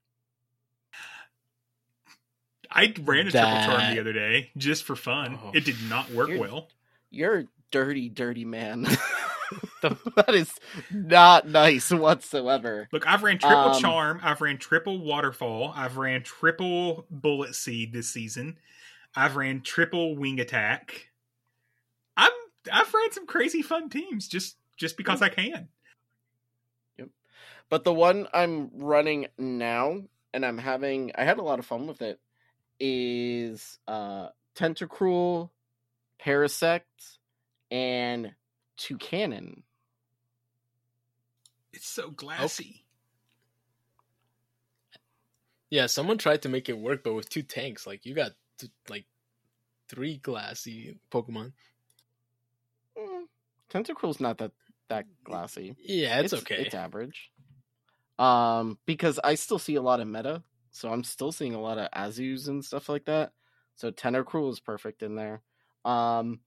I 2.70 2.92
ran 3.02 3.28
a 3.28 3.30
triple 3.30 3.48
charm 3.62 3.94
the 3.94 4.00
other 4.00 4.12
day 4.12 4.50
just 4.56 4.84
for 4.84 4.94
fun. 4.96 5.38
Oh. 5.42 5.52
It 5.54 5.64
did 5.64 5.76
not 5.88 6.10
work 6.10 6.28
You're- 6.28 6.40
well. 6.40 6.68
You're 7.10 7.38
a 7.40 7.44
dirty, 7.70 8.08
dirty 8.10 8.44
man. 8.44 8.86
That 10.16 10.34
is 10.34 10.52
not 10.90 11.46
nice 11.48 11.90
whatsoever. 11.90 12.88
Look, 12.92 13.06
I've 13.06 13.22
ran 13.22 13.38
triple 13.38 13.56
Um, 13.58 13.80
charm, 13.80 14.20
I've 14.22 14.40
ran 14.40 14.58
triple 14.58 14.98
waterfall, 15.04 15.72
I've 15.74 15.96
ran 15.96 16.22
triple 16.22 17.06
bullet 17.10 17.54
seed 17.54 17.92
this 17.92 18.10
season. 18.10 18.58
I've 19.16 19.36
ran 19.36 19.62
triple 19.62 20.16
wing 20.16 20.40
attack. 20.40 21.10
I'm 22.16 22.32
I've 22.72 22.92
ran 22.92 23.12
some 23.12 23.26
crazy 23.26 23.62
fun 23.62 23.88
teams 23.88 24.28
just 24.28 24.56
just 24.76 24.96
because 24.96 25.22
I 25.22 25.28
can. 25.28 25.68
Yep. 26.98 27.08
But 27.68 27.84
the 27.84 27.94
one 27.94 28.28
I'm 28.32 28.70
running 28.74 29.26
now, 29.38 30.02
and 30.32 30.44
I'm 30.44 30.58
having, 30.58 31.12
I 31.16 31.24
had 31.24 31.38
a 31.38 31.42
lot 31.42 31.58
of 31.58 31.66
fun 31.66 31.86
with 31.86 32.02
it, 32.02 32.20
is 32.80 33.78
uh 33.88 34.28
Tentacruel, 34.54 35.50
Parasect, 36.20 36.82
and 37.70 38.34
Toucannon. 38.78 39.62
It's 41.72 41.88
so 41.88 42.10
glassy. 42.10 42.84
yeah, 45.70 45.86
someone 45.86 46.18
tried 46.18 46.42
to 46.42 46.48
make 46.48 46.68
it 46.68 46.78
work, 46.78 47.04
but 47.04 47.14
with 47.14 47.28
two 47.28 47.42
tanks, 47.42 47.86
like 47.86 48.06
you 48.06 48.14
got 48.14 48.32
th- 48.58 48.72
like 48.88 49.06
three 49.88 50.18
glassy 50.18 50.98
Pokemon. 51.10 51.52
Mm, 52.98 53.24
Tentacruel's 53.70 54.20
not 54.20 54.38
that 54.38 54.52
that 54.88 55.06
glassy. 55.24 55.76
Yeah, 55.78 56.20
it's, 56.20 56.32
okay. 56.32 56.64
It's 56.64 56.74
average. 56.74 57.30
Um, 58.18 58.78
because 58.86 59.20
I 59.22 59.34
still 59.34 59.58
see 59.58 59.76
a 59.76 59.82
lot 59.82 60.00
of 60.00 60.08
meta, 60.08 60.42
so 60.70 60.90
I'm 60.90 61.04
still 61.04 61.30
seeing 61.30 61.54
a 61.54 61.60
lot 61.60 61.78
of 61.78 61.90
Azus 61.90 62.48
and 62.48 62.64
stuff 62.64 62.88
like 62.88 63.04
that. 63.04 63.32
So 63.76 63.90
Tentacruel 63.90 64.50
is 64.50 64.60
perfect 64.60 65.02
in 65.02 65.14
there. 65.14 65.42
Um, 65.84 66.40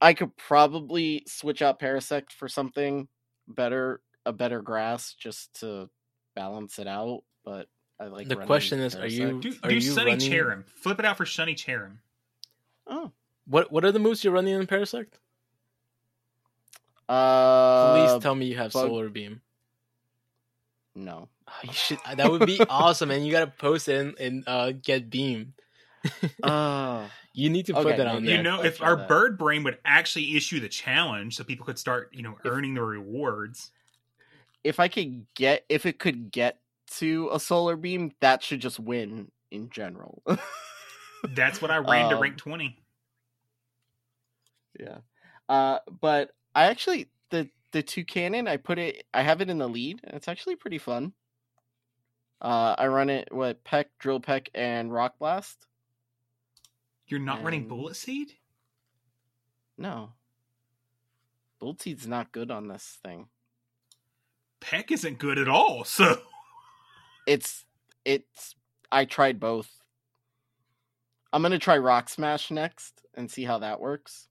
I 0.00 0.14
could 0.14 0.36
probably 0.36 1.22
switch 1.28 1.62
out 1.62 1.78
Parasect 1.78 2.32
for 2.32 2.48
something 2.48 3.08
better, 3.48 4.00
a 4.26 4.32
better 4.32 4.60
grass, 4.62 5.14
just 5.14 5.54
to 5.60 5.88
balance 6.34 6.78
it 6.78 6.86
out. 6.86 7.22
But 7.44 7.68
I 8.00 8.06
like 8.06 8.28
The 8.28 8.36
question 8.36 8.80
is, 8.80 8.94
are 8.96 9.06
you- 9.06 9.40
Do, 9.40 9.54
Are 9.62 9.68
do 9.68 9.74
you 9.74 9.80
Sunny 9.80 10.12
running- 10.12 10.30
Cherrim. 10.32 10.66
Flip 10.68 10.98
it 10.98 11.04
out 11.04 11.16
for 11.16 11.26
Sunny 11.26 11.54
Cherrim. 11.54 11.98
Oh, 12.86 13.12
What 13.46 13.70
what 13.72 13.84
are 13.84 13.92
the 13.92 13.98
moves 13.98 14.24
you're 14.24 14.32
running 14.32 14.54
in 14.54 14.66
Parasect? 14.66 15.12
uh, 17.08 17.92
Please 18.08 18.22
tell 18.22 18.34
me 18.34 18.46
you 18.46 18.56
have 18.56 18.72
bug- 18.72 18.88
Solar 18.88 19.08
Beam. 19.08 19.40
No. 20.94 21.28
You 21.62 21.72
should, 21.72 21.98
that 22.16 22.30
would 22.30 22.46
be 22.46 22.58
awesome, 22.68 23.10
and 23.10 23.24
you 23.26 23.30
gotta 23.32 23.46
post 23.48 23.88
it 23.88 24.00
and, 24.00 24.18
and 24.18 24.44
uh, 24.46 24.72
get 24.72 25.10
beam. 25.10 25.54
Uh, 26.42 27.06
You 27.34 27.50
need 27.50 27.66
to 27.66 27.74
put 27.74 27.96
that 27.96 28.06
on 28.06 28.24
there. 28.24 28.36
You 28.36 28.42
know, 28.42 28.58
I'll 28.58 28.64
if 28.64 28.80
our 28.80 28.96
that. 28.96 29.08
bird 29.08 29.36
brain 29.38 29.64
would 29.64 29.78
actually 29.84 30.36
issue 30.36 30.60
the 30.60 30.68
challenge, 30.68 31.36
so 31.36 31.44
people 31.44 31.66
could 31.66 31.78
start, 31.78 32.10
you 32.12 32.22
know, 32.22 32.38
earning 32.44 32.74
the 32.74 32.82
rewards. 32.82 33.72
if 34.62 34.78
I 34.80 34.88
could 34.88 35.26
get 35.34 35.64
if 35.68 35.84
it 35.84 35.98
could 35.98 36.30
get 36.30 36.60
to 36.98 37.30
a 37.32 37.40
solar 37.40 37.76
beam, 37.76 38.12
that 38.20 38.42
should 38.42 38.60
just 38.60 38.78
win 38.80 39.30
in 39.50 39.68
general. 39.70 40.22
That's 41.34 41.60
what 41.60 41.70
I 41.72 41.78
ran 41.78 42.08
to 42.10 42.16
Um, 42.16 42.22
rank 42.22 42.36
twenty. 42.38 42.78
yeah. 44.78 44.98
Uh 45.48 45.78
but 46.00 46.30
I 46.54 46.66
actually 46.66 47.08
the 47.30 47.48
the 47.72 47.82
Toucannon 47.82 48.48
I 48.48 48.56
put 48.58 48.78
it 48.78 49.04
I 49.12 49.22
have 49.22 49.40
it 49.40 49.50
in 49.50 49.58
the 49.58 49.68
lead 49.68 50.00
it's 50.04 50.28
actually 50.28 50.56
pretty 50.56 50.78
fun. 50.78 51.12
Uh 52.40 52.74
I 52.78 52.86
run 52.86 53.10
it 53.10 53.28
with 53.32 53.62
Peck, 53.64 53.88
Drill 53.98 54.20
Peck, 54.20 54.50
and 54.54 54.92
Rock 54.92 55.18
Blast. 55.18 55.66
You're 57.06 57.20
not 57.20 57.42
running 57.44 57.68
bullet 57.68 57.96
seed. 57.96 58.32
No. 59.76 60.12
Bullet 61.58 61.80
Seed's 61.80 62.06
not 62.06 62.32
good 62.32 62.50
on 62.50 62.68
this 62.68 62.98
thing. 63.02 63.28
Peck 64.60 64.90
isn't 64.92 65.18
good 65.18 65.38
at 65.38 65.48
all. 65.48 65.84
So 65.88 66.20
It's 67.26 67.64
it's 68.04 68.54
I 68.92 69.04
tried 69.06 69.40
both. 69.40 69.70
I'm 71.32 71.42
gonna 71.42 71.58
try 71.58 71.78
Rock 71.78 72.08
Smash 72.08 72.50
next 72.50 73.02
and 73.14 73.30
see 73.30 73.44
how 73.44 73.58
that 73.58 73.80
works. 73.80 74.28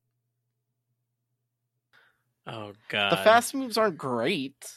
Oh 2.46 2.74
god, 2.90 3.12
the 3.12 3.18
fast 3.18 3.56
moves 3.56 3.78
aren't 3.78 3.98
great, 3.98 4.72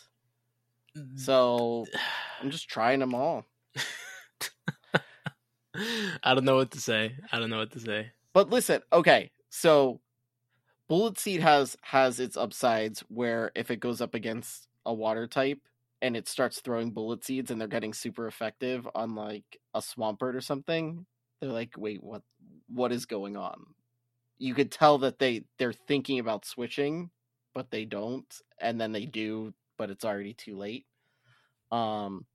mm. 0.96 1.18
so 1.18 1.84
I'm 2.42 2.50
just 2.50 2.68
trying 2.68 3.00
them 3.00 3.14
all. 3.14 3.44
I 6.22 6.34
don't 6.34 6.44
know 6.44 6.56
what 6.56 6.70
to 6.72 6.80
say. 6.80 7.16
I 7.32 7.38
don't 7.38 7.50
know 7.50 7.58
what 7.58 7.72
to 7.72 7.80
say. 7.80 8.10
But 8.32 8.50
listen, 8.50 8.82
okay, 8.92 9.30
so 9.48 10.00
Bullet 10.88 11.18
Seed 11.18 11.40
has 11.40 11.76
has 11.82 12.20
its 12.20 12.36
upsides 12.36 13.00
where 13.08 13.50
if 13.54 13.70
it 13.70 13.80
goes 13.80 14.00
up 14.00 14.14
against 14.14 14.68
a 14.84 14.94
water 14.94 15.26
type 15.26 15.60
and 16.02 16.16
it 16.16 16.28
starts 16.28 16.60
throwing 16.60 16.90
bullet 16.90 17.24
seeds 17.24 17.50
and 17.50 17.60
they're 17.60 17.68
getting 17.68 17.94
super 17.94 18.26
effective 18.26 18.86
on 18.94 19.14
like 19.14 19.58
a 19.74 19.80
Swampert 19.80 20.34
or 20.34 20.40
something, 20.40 21.06
they're 21.40 21.50
like, 21.50 21.74
wait, 21.76 22.02
what 22.02 22.22
what 22.68 22.92
is 22.92 23.06
going 23.06 23.36
on? 23.36 23.64
You 24.38 24.54
could 24.54 24.70
tell 24.70 24.98
that 24.98 25.18
they 25.18 25.44
they're 25.58 25.72
thinking 25.72 26.18
about 26.18 26.44
switching, 26.44 27.10
but 27.54 27.70
they 27.70 27.84
don't, 27.84 28.26
and 28.60 28.80
then 28.80 28.92
they 28.92 29.06
do, 29.06 29.54
but 29.78 29.90
it's 29.90 30.04
already 30.04 30.34
too 30.34 30.56
late. 30.56 30.86
Um 31.72 32.26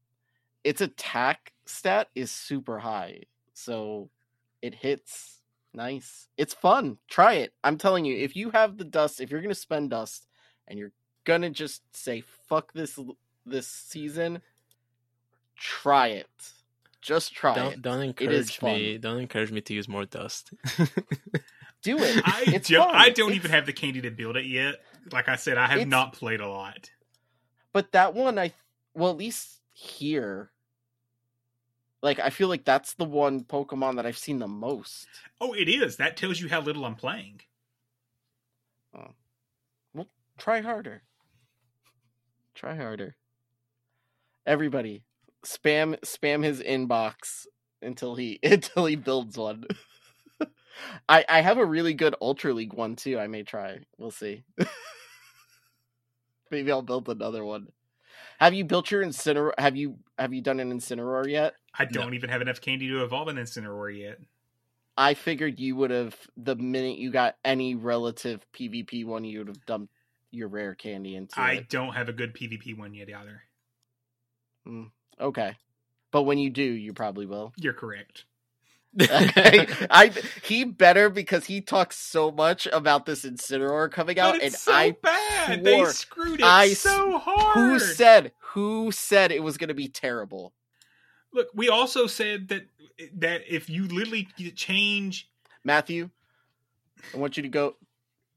its 0.63 0.81
attack 0.81 1.53
stat 1.65 2.09
is 2.15 2.31
super 2.31 2.79
high. 2.79 3.23
So 3.53 4.09
it 4.61 4.75
hits 4.75 5.39
nice. 5.73 6.27
It's 6.37 6.53
fun. 6.53 6.97
Try 7.09 7.33
it. 7.35 7.53
I'm 7.63 7.77
telling 7.77 8.05
you, 8.05 8.17
if 8.17 8.35
you 8.35 8.51
have 8.51 8.77
the 8.77 8.83
dust, 8.85 9.21
if 9.21 9.31
you're 9.31 9.41
gonna 9.41 9.55
spend 9.55 9.89
dust 9.89 10.27
and 10.67 10.77
you're 10.79 10.91
gonna 11.23 11.49
just 11.49 11.81
say 11.95 12.23
fuck 12.47 12.73
this 12.73 12.99
this 13.45 13.67
season, 13.67 14.41
try 15.55 16.07
it. 16.07 16.29
Just 17.01 17.33
try 17.33 17.55
Don't 17.55 17.73
it. 17.73 17.81
don't 17.81 17.99
It 18.19 18.31
is 18.31 18.49
encourage 18.49 18.61
me. 18.61 18.97
Don't 18.99 19.19
encourage 19.19 19.51
me 19.51 19.61
to 19.61 19.73
use 19.73 19.87
more 19.87 20.05
dust. 20.05 20.53
Do 21.81 21.97
it. 21.97 22.21
I 22.23 22.43
It's 22.45 22.69
don't, 22.69 22.85
fun. 22.91 22.95
I 22.95 23.09
don't 23.09 23.29
It's- 23.29 23.37
even 23.37 23.51
have 23.51 23.65
the 23.65 23.73
candy 23.73 24.01
to 24.01 24.11
build 24.11 24.37
it 24.37 24.45
yet. 24.45 24.75
Like 25.11 25.27
I 25.27 25.35
said, 25.35 25.57
I 25.57 25.65
have 25.67 25.87
not 25.87 26.13
played 26.13 26.39
a 26.41 26.47
lot. 26.47 26.91
But 27.73 27.91
that 27.93 28.13
one, 28.13 28.37
I 28.37 28.53
well, 28.93 29.09
at 29.09 29.17
least 29.17 29.60
here, 29.81 30.51
like 32.03 32.19
I 32.19 32.29
feel 32.29 32.47
like 32.47 32.65
that's 32.65 32.93
the 32.93 33.05
one 33.05 33.43
Pokemon 33.43 33.95
that 33.95 34.05
I've 34.05 34.17
seen 34.17 34.39
the 34.39 34.47
most. 34.47 35.07
Oh, 35.39 35.53
it 35.53 35.67
is. 35.67 35.97
That 35.97 36.17
tells 36.17 36.39
you 36.39 36.49
how 36.49 36.61
little 36.61 36.85
I'm 36.85 36.95
playing. 36.95 37.41
Oh. 38.95 39.13
Well, 39.93 40.07
try 40.37 40.61
harder. 40.61 41.01
Try 42.53 42.75
harder. 42.75 43.15
Everybody, 44.45 45.03
spam 45.45 45.99
spam 46.01 46.43
his 46.43 46.61
inbox 46.61 47.45
until 47.81 48.15
he 48.15 48.39
until 48.43 48.85
he 48.85 48.95
builds 48.95 49.37
one. 49.37 49.65
I 51.09 51.25
I 51.27 51.41
have 51.41 51.57
a 51.57 51.65
really 51.65 51.95
good 51.95 52.15
Ultra 52.21 52.53
League 52.53 52.73
one 52.73 52.95
too. 52.95 53.17
I 53.17 53.27
may 53.27 53.43
try. 53.43 53.79
We'll 53.97 54.11
see. 54.11 54.43
Maybe 56.51 56.71
I'll 56.71 56.81
build 56.81 57.09
another 57.09 57.43
one. 57.43 57.69
Have 58.41 58.55
you 58.55 58.65
built 58.65 58.89
your 58.89 59.03
Incineroar? 59.03 59.51
Have 59.59 59.77
you 59.77 59.99
have 60.17 60.33
you 60.33 60.41
done 60.41 60.59
an 60.59 60.73
Incineroar 60.73 61.29
yet? 61.29 61.53
I 61.77 61.85
don't 61.85 62.15
even 62.15 62.31
have 62.31 62.41
enough 62.41 62.59
candy 62.59 62.87
to 62.87 63.03
evolve 63.03 63.27
an 63.27 63.35
Incineroar 63.37 63.95
yet. 63.95 64.17
I 64.97 65.13
figured 65.13 65.59
you 65.59 65.75
would 65.75 65.91
have 65.91 66.15
the 66.35 66.55
minute 66.55 66.97
you 66.97 67.11
got 67.11 67.35
any 67.45 67.75
relative 67.75 68.43
PvP 68.51 69.05
one, 69.05 69.23
you 69.25 69.39
would 69.39 69.47
have 69.47 69.65
dumped 69.67 69.93
your 70.31 70.47
rare 70.47 70.73
candy 70.73 71.15
into 71.15 71.39
I 71.39 71.53
it. 71.53 71.69
don't 71.69 71.93
have 71.93 72.09
a 72.09 72.13
good 72.13 72.33
PvP 72.33 72.75
one 72.75 72.95
yet 72.95 73.09
either. 73.13 73.43
Hmm, 74.65 74.85
okay. 75.19 75.55
But 76.09 76.23
when 76.23 76.39
you 76.39 76.49
do, 76.49 76.63
you 76.63 76.93
probably 76.93 77.27
will. 77.27 77.53
You're 77.57 77.73
correct. 77.73 78.25
Okay. 78.99 79.67
I 79.89 80.11
he 80.43 80.65
better 80.65 81.09
because 81.09 81.45
he 81.45 81.61
talks 81.61 81.97
so 81.97 82.31
much 82.31 82.67
about 82.73 83.05
this 83.05 83.23
Incineroar 83.23 83.89
coming 83.89 84.19
out 84.19 84.41
and 84.41 84.53
so 84.53 84.73
I 84.73 84.91
bad. 84.91 85.63
They 85.63 85.85
screwed 85.85 86.41
it 86.41 86.45
I 86.45 86.73
so 86.73 87.17
hard. 87.17 87.53
Who 87.53 87.79
said 87.79 88.33
who 88.39 88.91
said 88.91 89.31
it 89.31 89.43
was 89.43 89.57
going 89.57 89.69
to 89.69 89.73
be 89.73 89.87
terrible? 89.87 90.53
Look, 91.33 91.47
we 91.53 91.69
also 91.69 92.05
said 92.07 92.49
that 92.49 92.63
that 93.15 93.43
if 93.47 93.69
you 93.69 93.87
literally 93.87 94.27
change 94.55 95.29
Matthew, 95.63 96.09
I 97.13 97.17
want 97.17 97.37
you 97.37 97.43
to 97.43 97.49
go 97.49 97.75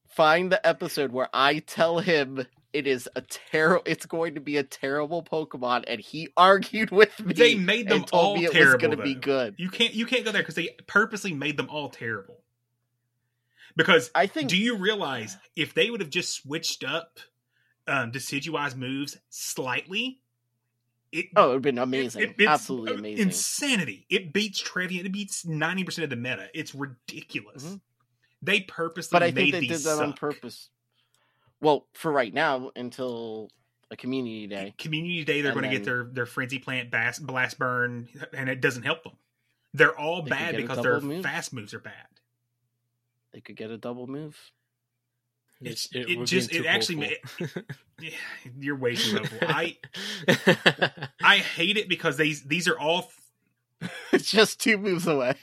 find 0.09 0.52
the 0.52 0.64
episode 0.64 1.10
where 1.10 1.28
I 1.35 1.59
tell 1.59 1.98
him 1.98 2.47
it 2.74 2.86
is 2.86 3.09
a 3.16 3.22
terrible 3.22 3.82
it's 3.86 4.05
going 4.05 4.34
to 4.34 4.40
be 4.40 4.56
a 4.59 4.62
terrible 4.62 5.22
Pokemon 5.22 5.84
and 5.86 6.01
he 6.01 6.28
argued 6.36 6.90
with 6.90 7.18
me. 7.24 7.32
they 7.32 7.55
made 7.55 7.88
them 7.88 8.05
all 8.12 8.36
me 8.36 8.44
it 8.46 8.52
terrible, 8.52 8.72
was 8.72 8.80
going 8.82 8.96
to 8.98 9.02
be 9.02 9.14
good. 9.14 9.55
You 9.56 9.70
can't 9.70 9.94
you 9.94 10.05
can't 10.06 10.24
go 10.24 10.32
there 10.32 10.42
because 10.42 10.56
they 10.56 10.70
purposely 10.86 11.32
made 11.32 11.56
them 11.56 11.68
all 11.70 11.88
terrible. 11.88 12.40
Because 13.76 14.10
I 14.14 14.26
think 14.26 14.48
do 14.51 14.56
you 14.56 14.76
realize 14.76 15.36
if 15.56 15.74
they 15.74 15.90
would 15.90 16.01
have 16.01 16.10
just 16.10 16.34
switched 16.34 16.84
up 16.84 17.18
um 17.86 18.12
Decidueye's 18.12 18.76
moves 18.76 19.16
slightly, 19.30 20.20
it 21.12 21.26
Oh, 21.36 21.44
it 21.44 21.46
would 21.46 21.55
have 21.55 21.62
been 21.62 21.78
amazing. 21.78 22.22
it- 22.22 22.34
it's 22.38 22.48
Absolutely 22.48 22.94
amazing. 22.94 23.26
insanity. 23.28 24.06
It 24.10 24.32
beats 24.32 24.60
Trevenant. 24.60 25.06
It 25.06 25.12
beats 25.12 25.44
ninety 25.44 25.84
percent 25.84 26.05
of 26.05 26.10
the 26.10 26.16
meta. 26.16 26.48
It's 26.55 26.74
ridiculous. 26.74 27.64
Mhm. 27.64 27.80
They 28.42 28.60
purposely 28.60 29.14
but 29.14 29.22
I 29.22 29.26
made 29.26 29.34
think 29.34 29.52
they 29.52 29.60
these 29.60 29.82
did 29.84 29.90
that 29.90 30.02
on 30.02 30.12
purpose. 30.12 30.68
Well, 31.65 31.86
for 31.95 32.12
right 32.12 32.32
now, 32.32 32.70
until 32.77 33.51
a 33.91 33.97
community 33.97 34.47
day. 34.47 34.74
Community 34.78 35.24
Day, 35.24 35.41
they're 35.41 35.53
going 35.53 35.65
to 35.65 35.70
get 35.70 35.85
their 35.85 36.05
their 36.05 36.27
frenzy 36.27 36.59
plant 36.59 36.91
bas- 36.91 37.19
blast 37.19 37.59
burn, 37.59 38.09
and 38.32 38.49
it 38.49 38.61
doesn't 38.61 38.82
help 38.85 39.03
them. 39.05 39.15
They're 39.73 39.99
all 39.99 40.23
They 40.23 40.31
bad 40.31 40.57
because 40.57 40.82
their 40.82 41.01
move. 41.01 41.23
fast 41.23 41.53
moves 41.53 41.74
are 41.74 41.78
bad. 41.81 41.93
They 43.32 43.41
could 43.41 43.57
get 43.57 43.70
a 43.70 43.77
double 43.78 44.07
move. 44.07 44.39
It's, 45.61 45.89
It- 45.93 46.09
it, 46.11 46.24
just 46.27 46.53
it 46.53 46.66
actually 46.66 46.97
ma- 46.97 47.49
you're 48.61 48.77
way 48.77 48.97
too 48.97 49.19
hopeful. 49.19 49.39
I 49.43 49.78
I 51.23 51.39
hate 51.39 51.77
it 51.77 51.89
because 51.89 52.16
these 52.16 52.43
these 52.45 52.69
are 52.69 52.78
all 52.78 53.11
it's 54.12 54.31
just 54.31 54.61
two 54.61 54.77
moves 54.78 55.07
away. 55.07 55.35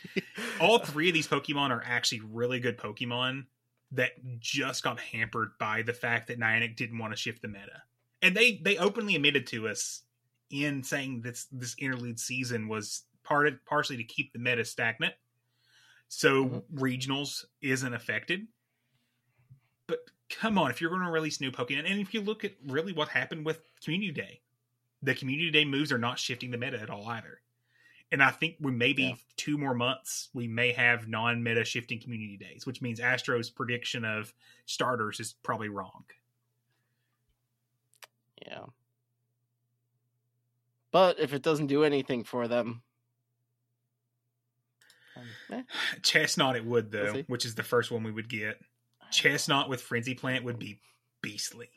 all 0.59 0.79
three 0.79 1.09
of 1.09 1.13
these 1.13 1.27
Pokemon 1.27 1.69
are 1.71 1.83
actually 1.85 2.21
really 2.21 2.59
good 2.59 2.77
Pokemon 2.77 3.45
that 3.91 4.11
just 4.39 4.83
got 4.83 4.99
hampered 4.99 5.51
by 5.59 5.81
the 5.81 5.93
fact 5.93 6.27
that 6.27 6.39
Niantic 6.39 6.75
didn't 6.75 6.97
want 6.97 7.13
to 7.13 7.17
shift 7.17 7.41
the 7.41 7.47
meta. 7.47 7.83
And 8.21 8.35
they 8.35 8.59
they 8.63 8.77
openly 8.77 9.15
admitted 9.15 9.47
to 9.47 9.67
us 9.67 10.03
in 10.49 10.83
saying 10.83 11.21
this 11.21 11.47
this 11.51 11.75
interlude 11.79 12.19
season 12.19 12.67
was 12.67 13.03
part 13.23 13.47
of, 13.47 13.53
partially 13.65 13.97
to 13.97 14.03
keep 14.03 14.33
the 14.33 14.39
meta 14.39 14.63
stagnant. 14.65 15.13
So 16.07 16.45
Mm-hmm. 16.45 16.83
regionals 16.83 17.45
isn't 17.61 17.93
affected. 17.93 18.47
But 19.87 19.99
come 20.29 20.57
on, 20.57 20.71
if 20.71 20.79
you're 20.81 20.89
going 20.89 21.03
to 21.03 21.11
release 21.11 21.41
new 21.41 21.51
Pokemon, 21.51 21.89
and 21.89 21.99
if 21.99 22.13
you 22.13 22.21
look 22.21 22.43
at 22.45 22.53
really 22.67 22.93
what 22.93 23.09
happened 23.09 23.45
with 23.45 23.61
Community 23.83 24.11
Day, 24.11 24.41
the 25.01 25.15
Community 25.15 25.51
Day 25.51 25.65
moves 25.65 25.91
are 25.91 25.97
not 25.97 26.19
shifting 26.19 26.51
the 26.51 26.57
meta 26.57 26.79
at 26.79 26.89
all 26.89 27.07
either. 27.07 27.41
And 28.11 28.21
I 28.21 28.31
think 28.31 28.57
we 28.59 28.71
maybe 28.71 29.03
Yeah. 29.03 29.15
two 29.37 29.57
more 29.57 29.73
months 29.73 30.29
we 30.33 30.47
may 30.47 30.73
have 30.73 31.07
non-meta 31.07 31.63
shifting 31.63 31.99
community 31.99 32.35
days, 32.37 32.65
which 32.65 32.81
means 32.81 32.99
Astro's 32.99 33.49
prediction 33.49 34.03
of 34.03 34.33
starters 34.65 35.19
is 35.19 35.33
probably 35.33 35.69
wrong. 35.69 36.05
Yeah. 38.45 38.65
But 40.91 41.19
if 41.19 41.33
it 41.33 41.41
doesn't 41.41 41.67
do 41.67 41.83
anything 41.85 42.25
for 42.25 42.49
them, 42.49 42.83
um, 45.15 45.27
eh, 45.49 45.63
Chesnaught 46.01 46.55
it 46.57 46.65
would 46.65 46.91
We'll 46.91 47.13
though, 47.13 47.23
which 47.27 47.45
is 47.45 47.55
the 47.55 47.63
first 47.63 47.91
one 47.91 48.03
we 48.03 48.11
would 48.11 48.27
get. 48.29 48.61
Chesnaught 49.11 49.69
with 49.69 49.81
Frenzy 49.81 50.15
Plant 50.15 50.43
would 50.43 50.59
be 50.59 50.81
beastly. 51.21 51.69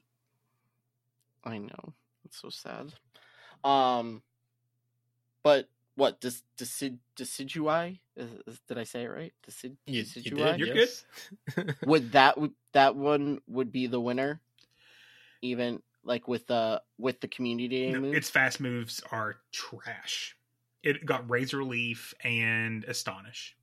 I 1.45 1.59
know 1.59 1.95
it's 2.25 2.41
so 2.41 2.49
sad. 2.49 2.93
Um, 3.63 4.23
but 5.43 5.69
what 5.97 6.21
does 6.21 6.43
decid 6.59 6.99
decidui? 7.17 7.99
Is, 8.17 8.31
is, 8.47 8.61
did 8.69 8.79
I 8.79 8.85
say 8.85 9.05
it 9.05 9.09
right? 9.09 9.33
Decid, 9.47 9.77
You, 9.87 10.01
you 10.01 10.05
decidui? 10.05 10.59
did, 10.59 10.59
You're 10.61 10.77
yes. 10.77 11.05
Would 11.87 12.13
that 12.13 12.37
that 12.73 12.97
one 12.97 13.41
would 13.49 13.71
be 13.73 13.87
the 13.87 14.01
winner? 14.01 14.41
Even 15.43 15.83
like 16.05 16.27
with 16.29 16.47
the 16.47 16.83
with 16.99 17.21
the 17.21 17.29
community 17.29 17.69
day 17.69 17.93
No, 17.93 18.01
move? 18.01 18.15
its 18.15 18.29
fast 18.31 18.61
moves 18.61 19.03
are 19.13 19.37
trash. 19.53 20.37
It 20.83 21.07
got 21.07 21.29
Razor 21.31 21.65
Leaf 21.65 22.13
and 22.23 22.85
Astonish. 22.85 23.57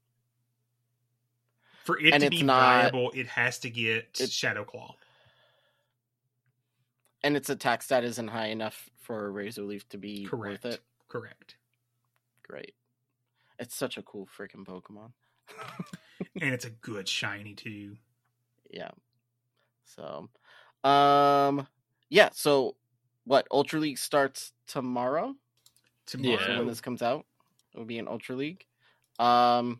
For 1.83 1.99
it 1.99 2.13
And 2.13 2.23
to 2.23 2.29
be 2.29 2.43
not- 2.43 2.83
viable, 2.91 3.11
it 3.13 3.27
has 3.27 3.59
to 3.59 3.69
get 3.69 4.19
it- 4.19 4.31
Shadow 4.31 4.63
Claw. 4.63 4.95
and 7.23 7.35
its 7.35 7.49
attack 7.49 7.83
stat 7.83 8.03
isn't 8.03 8.27
high 8.29 8.47
enough 8.47 8.89
for 8.99 9.31
razor 9.31 9.63
leaf 9.63 9.87
to 9.89 9.97
be 9.97 10.25
Correct. 10.25 10.63
worth 10.63 10.73
it. 10.75 10.81
Correct. 11.07 11.55
Great. 12.51 12.73
It's 13.59 13.73
such 13.73 13.97
a 13.97 14.01
cool 14.01 14.27
freaking 14.37 14.65
Pokemon. 14.65 15.11
and 16.41 16.53
it's 16.53 16.65
a 16.65 16.69
good 16.69 17.07
shiny 17.07 17.53
too. 17.53 17.95
yeah. 18.69 18.91
So, 19.85 20.27
um, 20.83 21.65
yeah. 22.09 22.27
So, 22.33 22.75
what 23.23 23.47
Ultra 23.51 23.79
League 23.79 23.97
starts 23.97 24.51
tomorrow? 24.67 25.33
Tomorrow. 26.05 26.39
So 26.45 26.57
when 26.57 26.67
this 26.67 26.81
comes 26.81 27.01
out, 27.01 27.25
it 27.73 27.77
will 27.77 27.85
be 27.85 27.99
an 27.99 28.09
Ultra 28.09 28.35
League. 28.35 28.65
Um, 29.17 29.79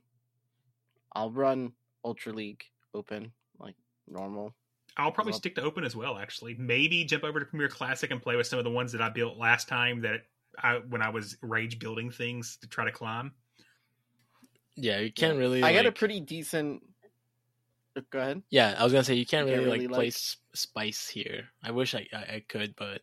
I'll 1.12 1.32
run 1.32 1.74
Ultra 2.06 2.32
League 2.32 2.64
open 2.94 3.34
like 3.60 3.76
normal. 4.08 4.54
I'll 4.96 5.12
probably 5.12 5.34
stick 5.34 5.56
to 5.56 5.62
open 5.62 5.84
as 5.84 5.96
well. 5.96 6.18
Actually, 6.18 6.56
maybe 6.58 7.04
jump 7.04 7.26
over 7.26 7.42
to 7.42 7.46
Premier 7.46 7.68
Classic 7.68 8.12
and 8.12 8.22
play 8.22 8.38
with 8.38 8.48
some 8.48 8.60
of 8.60 8.66
the 8.66 8.72
ones 8.72 8.94
that 8.94 9.02
I 9.02 9.10
built 9.10 9.38
last 9.38 9.68
time 9.68 10.00
that 10.02 10.22
I 10.58 10.78
when 10.90 11.02
I 11.02 11.10
was 11.10 11.38
rage 11.42 11.80
building 11.80 12.12
things 12.12 12.58
to 12.62 12.68
try 12.68 12.86
to 12.86 12.92
climb. 12.92 13.34
yeah, 14.76 15.00
you 15.00 15.12
can't 15.12 15.38
really. 15.38 15.64
I 15.64 15.74
got 15.74 15.86
a 15.86 15.92
pretty 15.92 16.20
decent. 16.22 16.82
uh, 17.98 18.02
Go 18.10 18.20
ahead. 18.20 18.42
Yeah, 18.50 18.76
I 18.78 18.84
was 18.84 18.94
gonna 18.94 19.04
say 19.04 19.16
you 19.16 19.26
can't 19.26 19.48
You 19.48 19.54
really, 19.54 19.64
can't 19.64 19.70
like 19.72 19.80
really, 19.82 19.88
play 19.94 20.06
like- 20.06 20.14
s- 20.14 20.38
spice 20.54 21.08
here. 21.08 21.50
I 21.64 21.72
wish 21.72 21.94
I, 21.96 22.08
I 22.14 22.18
I 22.18 22.44
could, 22.48 22.76
but 22.76 23.02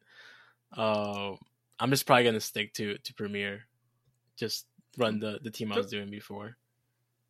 uh, 0.77 1.35
I'm 1.79 1.91
just 1.91 2.07
probably 2.07 2.25
gonna 2.25 2.41
stick 2.41 2.73
to 2.75 2.99
to 2.99 3.15
Premier. 3.15 3.63
Just 4.37 4.67
run 4.97 5.19
the 5.21 5.39
the 5.43 5.51
team 5.51 5.73
I 5.73 5.77
was 5.77 5.87
doing 5.91 6.11
before. 6.11 6.57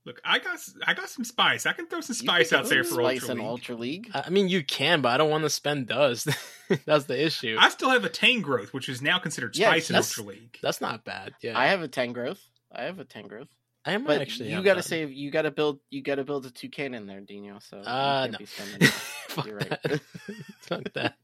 Look, 0.09 0.23
I 0.25 0.39
got 0.39 0.55
s- 0.55 0.75
I 0.87 0.95
got 0.95 1.11
some 1.11 1.23
spice. 1.23 1.67
I 1.67 1.75
can 1.75 1.87
throw 1.87 2.01
some 2.01 2.15
spice 2.17 2.51
out 2.55 2.67
there 2.71 2.83
for 2.83 2.95
Spice 2.95 3.21
Ultra 3.29 3.31
in 3.35 3.39
League. 3.41 3.47
Ultra 3.47 3.75
League. 3.77 4.11
I 4.15 4.23
I 4.27 4.31
mean, 4.31 4.49
you 4.49 4.65
can, 4.65 5.03
but 5.03 5.11
I 5.11 5.19
don't 5.19 5.29
want 5.29 5.45
to 5.45 5.51
spend 5.51 5.87
dust. 5.89 6.29
That's 6.87 7.05
the 7.05 7.23
issue. 7.23 7.59
I 7.61 7.69
still 7.69 7.91
have 7.91 8.07
a 8.07 8.09
Tangrowth, 8.09 8.73
which 8.73 8.89
is 8.89 9.03
now 9.03 9.19
considered 9.19 9.55
Yeah, 9.55 9.69
spice 9.69 9.91
in 9.91 9.97
Ultra 9.97 10.23
League. 10.25 10.59
That's 10.63 10.81
not 10.81 11.05
bad. 11.05 11.35
Yeah, 11.43 11.59
I 11.59 11.67
have 11.67 11.83
a 11.83 11.89
Tangrowth. 11.89 12.41
I 12.73 12.85
have 12.85 12.99
a 12.99 13.05
Tangrowth. 13.05 13.49
I 13.85 13.93
am 13.93 14.05
But 14.05 14.23
actually. 14.23 14.51
you 14.51 14.63
got 14.63 14.75
to 14.75 14.81
that. 14.81 14.83
save. 14.85 15.13
You 15.13 15.31
got 15.31 15.43
to 15.43 15.51
build. 15.51 15.79
You 15.91 16.01
got 16.03 16.15
to 16.15 16.25
build 16.25 16.47
a 16.47 16.51
toucan 16.51 16.95
in 16.95 17.07
there, 17.07 17.21
Dino. 17.21 17.59
So 17.61 17.77
you 17.77 17.83
Uh, 17.83 18.21
can't 18.23 18.33
no. 18.33 18.39
be 18.39 18.47
spending 18.47 18.79
that. 18.81 18.91
Fuck 19.29 19.47
You're 19.47 19.57
right. 19.57 19.69
that. 19.69 20.01
Fuck 20.63 20.93
that. 20.95 21.17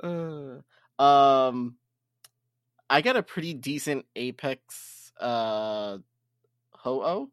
Uh, 0.00 1.02
um, 1.02 1.76
I 2.88 3.00
got 3.02 3.16
a 3.16 3.22
pretty 3.24 3.52
decent 3.54 4.06
Apex 4.14 5.12
uh 5.20 5.98
ho 6.82 7.30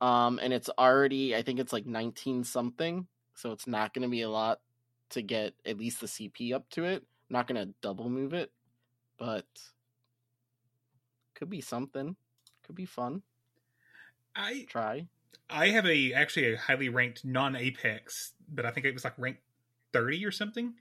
Um, 0.00 0.38
and 0.42 0.52
it's 0.52 0.68
already. 0.78 1.34
I 1.34 1.42
think 1.42 1.60
it's 1.60 1.72
like 1.72 1.86
nineteen 1.86 2.44
something. 2.44 3.06
So 3.34 3.52
it's 3.52 3.66
not 3.66 3.94
going 3.94 4.02
to 4.02 4.08
be 4.08 4.22
a 4.22 4.30
lot 4.30 4.60
to 5.10 5.22
get 5.22 5.54
at 5.64 5.78
least 5.78 6.00
the 6.00 6.06
CP 6.06 6.54
up 6.54 6.68
to 6.70 6.84
it. 6.84 7.02
I'm 7.02 7.34
not 7.34 7.46
going 7.46 7.64
to 7.64 7.74
double 7.82 8.08
move 8.08 8.32
it, 8.32 8.50
but 9.18 9.46
could 11.34 11.50
be 11.50 11.60
something. 11.60 12.16
Could 12.66 12.76
be 12.76 12.86
fun. 12.86 13.22
I 14.34 14.66
Try. 14.68 15.06
I 15.48 15.68
have 15.68 15.86
a 15.86 16.12
actually 16.12 16.52
a 16.52 16.56
highly 16.56 16.88
ranked 16.88 17.24
non 17.24 17.54
Apex, 17.54 18.32
but 18.52 18.66
I 18.66 18.72
think 18.72 18.86
it 18.86 18.94
was 18.94 19.04
like 19.04 19.14
ranked 19.18 19.42
thirty 19.92 20.24
or 20.24 20.32
something, 20.32 20.74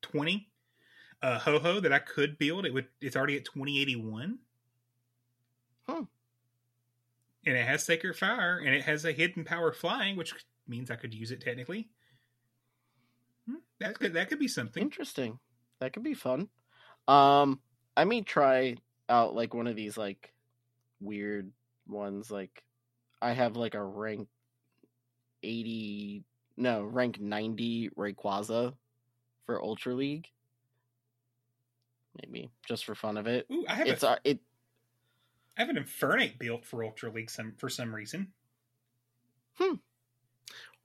twenty. 0.00 0.48
Uh, 1.22 1.38
Ho-Oh 1.38 1.80
that 1.80 1.92
I 1.92 1.98
could 1.98 2.38
build. 2.38 2.64
It 2.64 2.72
would. 2.72 2.86
It's 3.02 3.16
already 3.16 3.36
at 3.36 3.44
twenty 3.44 3.78
eighty 3.78 3.96
one. 3.96 4.38
Hmm. 5.86 6.04
And 7.46 7.56
it 7.56 7.66
has 7.66 7.84
Sacred 7.84 8.16
Fire, 8.16 8.58
and 8.58 8.74
it 8.74 8.82
has 8.82 9.04
a 9.04 9.12
hidden 9.12 9.44
power 9.44 9.72
flying, 9.72 10.16
which 10.16 10.34
means 10.68 10.90
I 10.90 10.96
could 10.96 11.14
use 11.14 11.30
it 11.30 11.40
technically. 11.40 11.88
Hmm, 13.48 13.56
That 13.80 13.98
could 13.98 14.12
that 14.12 14.28
could 14.28 14.38
be 14.38 14.48
something. 14.48 14.82
Interesting. 14.82 15.38
That 15.80 15.92
could 15.94 16.02
be 16.02 16.14
fun. 16.14 16.48
Um, 17.08 17.60
I 17.96 18.04
may 18.04 18.20
try 18.20 18.76
out 19.08 19.34
like 19.34 19.54
one 19.54 19.66
of 19.66 19.74
these 19.76 19.96
like 19.96 20.32
weird 21.00 21.50
ones. 21.88 22.30
Like, 22.30 22.62
I 23.22 23.32
have 23.32 23.56
like 23.56 23.74
a 23.74 23.82
rank 23.82 24.28
eighty, 25.42 26.24
no, 26.58 26.82
rank 26.82 27.18
ninety 27.18 27.88
Rayquaza 27.96 28.74
for 29.46 29.62
Ultra 29.62 29.94
League. 29.94 30.28
Maybe 32.22 32.50
just 32.68 32.84
for 32.84 32.94
fun 32.94 33.16
of 33.16 33.26
it. 33.26 33.46
Ooh, 33.50 33.64
I 33.66 33.74
have 33.76 33.86
It's 33.86 34.02
a, 34.02 34.10
uh, 34.10 34.16
it. 34.24 34.40
I 35.60 35.64
have 35.64 35.76
an 35.76 35.76
Infernape 35.76 36.38
built 36.38 36.64
for 36.64 36.82
Ultra 36.82 37.12
League 37.12 37.28
some 37.28 37.52
for 37.58 37.68
some 37.68 37.94
reason. 37.94 38.28
Hmm. 39.58 39.74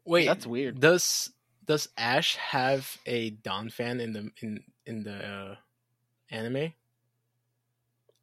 Wait, 0.04 0.26
That's 0.26 0.46
weird. 0.46 0.82
Does 0.82 1.32
does 1.64 1.88
Ash 1.98 2.36
have 2.36 2.98
a 3.06 3.32
Donphan 3.32 4.02
in 4.02 4.12
the 4.12 4.32
in 4.42 4.64
in 4.86 5.04
the 5.04 5.16
uh, 5.16 5.56
anime? 6.30 6.58
I 6.58 6.74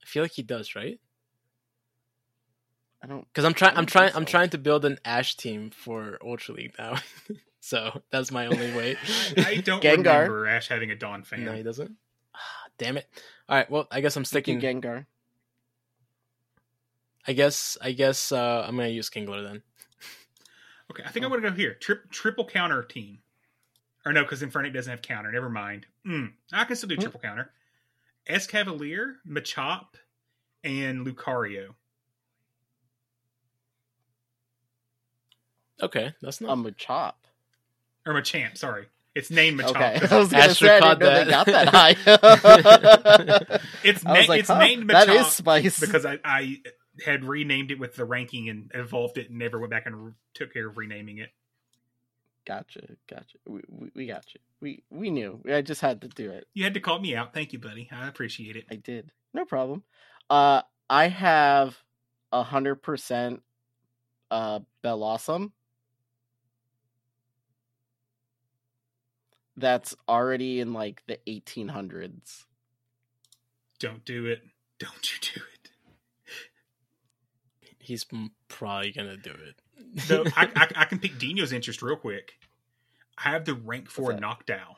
feel 0.05 0.23
like 0.23 0.33
he 0.33 0.43
does, 0.43 0.77
right? 0.77 1.01
I 3.03 3.07
don't. 3.07 3.27
Because 3.29 3.47
I'm 3.47 3.55
trying, 3.55 3.75
I 3.75 3.79
I'm 3.79 3.87
trying, 3.87 4.09
think 4.09 4.17
I'm 4.17 4.27
trying 4.27 4.51
to 4.51 4.59
build 4.59 4.85
an 4.85 4.99
Ash 5.07 5.35
team 5.39 5.71
for 5.71 6.19
Ultra 6.23 6.55
League 6.55 6.75
now. 6.79 6.99
so 7.61 8.03
that's 8.11 8.31
my 8.31 8.45
only 8.45 8.75
way. 8.75 8.97
I 9.39 9.57
don't 9.57 9.83
Gengar. 9.83 9.97
remember 10.05 10.47
Ash 10.49 10.69
having 10.69 10.91
a 10.91 10.97
Donphan. 10.97 11.39
no, 11.39 11.53
he 11.55 11.63
doesn't. 11.63 11.93
Ah, 12.35 12.39
Damn 12.77 12.99
it! 12.99 13.09
All 13.49 13.57
right, 13.57 13.71
well, 13.71 13.89
I 13.91 14.03
guess 14.03 14.17
I'm 14.17 14.27
sticking. 14.27 14.61
Gengar. 14.61 15.07
I 17.27 17.33
guess, 17.35 17.79
I 17.81 17.93
guess 17.93 18.33
uh, 18.33 18.65
I'm 18.67 18.77
gonna 18.77 18.89
use 18.89 19.09
Kingler 19.11 19.43
then. 19.47 19.63
Okay, 20.91 21.03
I 21.07 21.11
think 21.11 21.25
I 21.25 21.29
want 21.29 21.43
to 21.43 21.51
go 21.51 21.57
here. 21.57 21.75
Tri- 21.75 21.97
triple 22.11 22.45
counter 22.45 22.83
team. 22.83 23.19
Or 24.05 24.13
no, 24.13 24.23
because 24.23 24.43
Infernape 24.43 24.75
doesn't 24.75 24.91
have 24.91 25.01
counter. 25.03 25.31
Never 25.31 25.49
mind. 25.49 25.87
Mm, 26.07 26.33
I 26.53 26.65
can 26.65 26.75
still 26.77 26.89
do 26.89 26.97
triple 26.97 27.21
counter. 27.21 27.51
Escavalier, 28.29 29.15
Machop, 29.29 29.87
and 30.65 31.07
Lucario. 31.07 31.75
Okay, 35.83 36.15
that's 36.21 36.41
A 36.41 36.45
not. 36.45 36.59
Machop. 36.59 37.15
Or 38.07 38.15
Machamp, 38.15 38.57
sorry. 38.59 38.87
It's 39.15 39.31
named 39.31 39.61
Machop. 39.61 39.71
Okay, 39.71 39.99
'cause 40.01 40.13
I 40.13 40.19
was 40.19 40.29
gonna 40.31 40.45
Asher 40.45 40.55
say 40.67 40.79
I 40.79 40.95
didn't 40.95 40.99
know 41.01 41.25
they 41.25 41.25
that. 41.25 41.47
got 41.47 41.47
that 41.47 41.69
high. 43.53 43.59
It's, 43.85 44.05
I 44.07 44.13
was 44.19 44.27
na- 44.29 44.33
like, 44.33 44.41
it's 44.41 44.49
huh, 44.49 44.59
named 44.59 44.91
that 44.91 45.09
is 45.09 45.23
Machop 45.27 45.31
spice. 45.31 45.81
because 45.81 46.07
I, 46.07 46.19
I 46.25 46.59
had 47.05 47.25
renamed 47.25 47.71
it 47.71 47.79
with 47.79 47.97
the 47.97 48.05
ranking 48.05 48.49
and 48.49 48.71
evolved 48.75 49.19
it 49.19 49.31
and 49.31 49.39
never 49.39 49.59
went 49.59 49.71
back 49.71 49.87
and 49.87 50.07
re- 50.07 50.13
took 50.35 50.53
care 50.53 50.69
of 50.69 50.77
renaming 50.77 51.19
it. 51.19 51.31
Gotcha, 52.47 52.81
gotcha. 53.09 53.39
We, 53.47 53.61
we, 53.69 53.91
we 53.95 54.07
got 54.07 54.25
you. 54.35 54.41
We 54.61 54.83
we 54.91 55.11
knew. 55.11 55.41
I 55.49 55.63
just 55.63 55.81
had 55.81 56.01
to 56.03 56.09
do 56.09 56.31
it. 56.31 56.49
You 56.55 56.65
had 56.65 56.75
to 56.75 56.81
call 56.81 56.99
me 56.99 57.15
out. 57.15 57.33
Thank 57.33 57.53
you, 57.53 57.59
buddy. 57.59 57.89
I 57.93 58.09
appreciate 58.09 58.57
it. 58.57 58.65
I 58.71 58.77
did. 58.77 59.13
No 59.33 59.45
problem. 59.45 59.85
Uh, 60.29 60.63
I 60.91 61.09
have 61.09 61.79
a 62.33 62.43
hundred 62.43 62.77
percent 62.77 63.43
uh 64.31 64.61
Bellossom. 64.83 65.53
That's 69.57 69.95
already 70.09 70.61
in 70.61 70.73
like 70.73 71.03
the 71.07 71.19
eighteen 71.29 71.69
hundreds. 71.69 72.47
Don't 73.79 74.05
do 74.05 74.27
it. 74.27 74.43
Don't 74.79 75.13
you 75.13 75.19
do 75.21 75.41
it. 75.52 75.52
He's 77.83 78.07
probably 78.49 78.93
gonna 78.93 79.17
do 79.17 79.31
it. 79.31 80.01
So 80.03 80.25
I, 80.37 80.49
I, 80.57 80.69
I 80.77 80.85
can 80.87 80.99
pick 81.01 81.19
Dino's 81.19 81.53
interest 81.53 81.83
real 81.83 81.97
quick. 81.97 82.35
I 83.19 83.31
have 83.31 83.45
the 83.45 83.55
rank 83.55 83.91
four 83.91 84.13
Noctowl. 84.13 84.77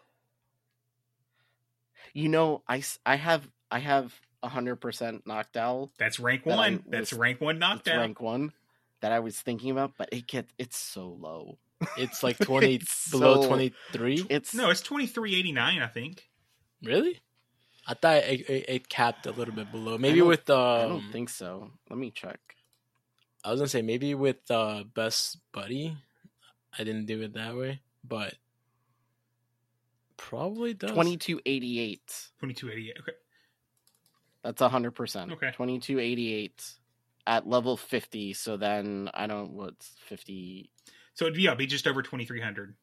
You 2.13 2.29
know, 2.29 2.63
I 2.69 2.83
I 3.05 3.17
have 3.17 3.49
I 3.71 3.79
have 3.81 4.15
a 4.43 4.49
hundred 4.49 4.77
percent 4.77 5.25
Noctowl. 5.27 5.91
That's 5.99 6.21
rank 6.21 6.45
That 6.45 6.53
I 6.55 6.57
one. 6.71 6.85
That's 6.89 7.13
rank 7.13 7.41
one 7.41 7.57
It's 7.57 7.65
Noctowl. 7.65 7.99
rank 7.99 8.21
one 8.21 8.53
that 9.01 9.13
I 9.13 9.21
was 9.21 9.39
thinking 9.41 9.71
about, 9.71 9.93
but 9.99 10.09
it 10.13 10.27
gets 10.27 10.53
it's 10.59 10.77
so 10.77 11.09
low. 11.09 11.59
It's 11.99 12.23
like 12.23 12.39
twenty 12.43 12.77
It's 12.77 13.11
below 13.11 13.43
so- 13.43 13.49
twenty 13.49 13.73
three. 13.93 14.25
It's 14.31 14.55
No, 14.55 14.71
it's 14.71 14.81
twenty 14.83 15.07
three 15.07 15.35
eighty 15.35 15.53
nine. 15.53 15.83
I 15.83 15.87
think. 15.89 16.29
Really? 16.83 17.21
I 17.87 17.93
thought 17.95 18.17
it, 18.25 18.49
it, 18.49 18.65
it 18.69 18.89
capped 18.89 19.27
a 19.27 19.31
little 19.31 19.53
bit 19.55 19.71
below. 19.71 19.99
Maybe 19.99 20.21
don't- 20.21 20.29
with 20.29 20.49
um, 20.51 20.59
I 20.59 20.89
don't 20.89 21.13
think 21.13 21.29
so. 21.29 21.71
Let 21.91 21.99
me 21.99 22.11
check. 22.11 22.39
I 23.45 23.51
was 23.51 23.61
gonna 23.61 23.69
say 23.69 23.83
maybe 23.83 24.15
with 24.15 24.51
uh, 24.51 24.85
best 24.95 25.39
buddy. 25.53 25.97
I 26.77 26.83
didn't 26.83 27.07
do 27.07 27.21
it 27.23 27.35
that 27.35 27.57
way, 27.57 27.81
but 28.03 28.35
Probably 30.17 30.75
does. 30.75 30.91
Twenty 30.91 31.17
two 31.17 31.41
eighty 31.45 31.81
eight. 31.81 32.31
Twenty 32.39 32.55
two 32.55 32.71
eighty 32.71 32.91
eight. 32.91 32.97
Okay. 33.01 33.13
That's 34.43 34.63
hundred 34.63 34.93
percent. 34.93 35.33
Okay. 35.33 35.51
Twenty 35.53 35.79
two 35.79 35.99
eighty 35.99 36.33
eight 36.33 36.65
at 37.27 37.47
level 37.47 37.77
fifty. 37.77 38.33
So 38.33 38.57
then 38.57 39.11
I 39.13 39.27
don't 39.27 39.53
what's 39.53 39.89
fifty. 40.07 40.71
So 41.15 41.27
it'd, 41.27 41.39
yeah, 41.39 41.51
it'd 41.51 41.59
be 41.59 41.67
just 41.67 41.87
over 41.87 42.03
twenty 42.03 42.25
three 42.25 42.41
hundred. 42.41 42.75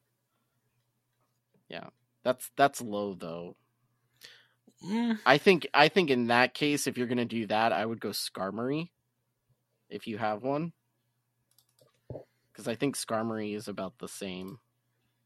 Yeah, 1.68 1.88
that's 2.22 2.50
that's 2.56 2.80
low 2.80 3.14
though. 3.14 3.56
Mm, 4.84 5.18
I 5.24 5.38
think 5.38 5.66
I 5.72 5.88
think 5.88 6.10
in 6.10 6.26
that 6.26 6.54
case, 6.54 6.86
if 6.86 6.98
you're 6.98 7.06
gonna 7.06 7.24
do 7.24 7.46
that, 7.46 7.72
I 7.72 7.84
would 7.84 8.00
go 8.00 8.10
Skarmory, 8.10 8.90
if 9.92 10.08
you 10.08 10.18
have 10.18 10.42
one, 10.42 10.72
because 12.52 12.68
I 12.68 12.74
think 12.74 12.96
Skarmory 12.96 13.54
is 13.56 13.68
about 13.68 13.98
the 13.98 14.08
same. 14.08 14.58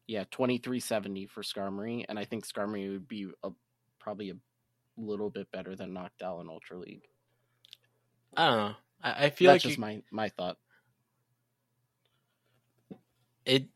Yeah, 0.07 0.25
twenty 0.31 0.57
three 0.59 0.79
seventy 0.81 1.27
for 1.27 1.43
Skarmory, 1.43 2.05
and 2.09 2.19
I 2.19 2.25
think 2.25 2.45
Skarmory 2.47 2.91
would 2.91 3.07
be 3.07 3.29
a, 3.43 3.51
probably 3.99 4.31
a 4.31 4.35
little 4.97 5.29
bit 5.31 5.51
better 5.51 5.75
than 5.75 5.93
Noctowl 5.93 6.41
in 6.41 6.49
Ultra 6.49 6.79
League. 6.79 7.03
I 8.37 8.47
don't 8.47 8.57
know. 8.57 8.75
I, 9.01 9.25
I 9.25 9.29
feel 9.31 9.49
That's 9.49 9.51
like 9.51 9.63
just 9.63 9.77
you- 9.77 9.79
my 9.79 10.03
my 10.11 10.29
thought. 10.29 10.57
it 13.45 13.69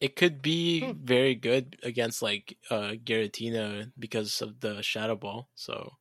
it 0.00 0.16
could 0.16 0.42
be 0.42 0.80
Hmm. 0.80 0.92
very 0.92 1.34
good 1.34 1.76
against 1.82 2.22
like 2.22 2.58
uh 2.70 2.92
Giratina 3.04 3.92
because 3.98 4.40
of 4.42 4.60
the 4.60 4.82
Shadow 4.82 5.16
Ball. 5.16 5.48
So 5.54 5.92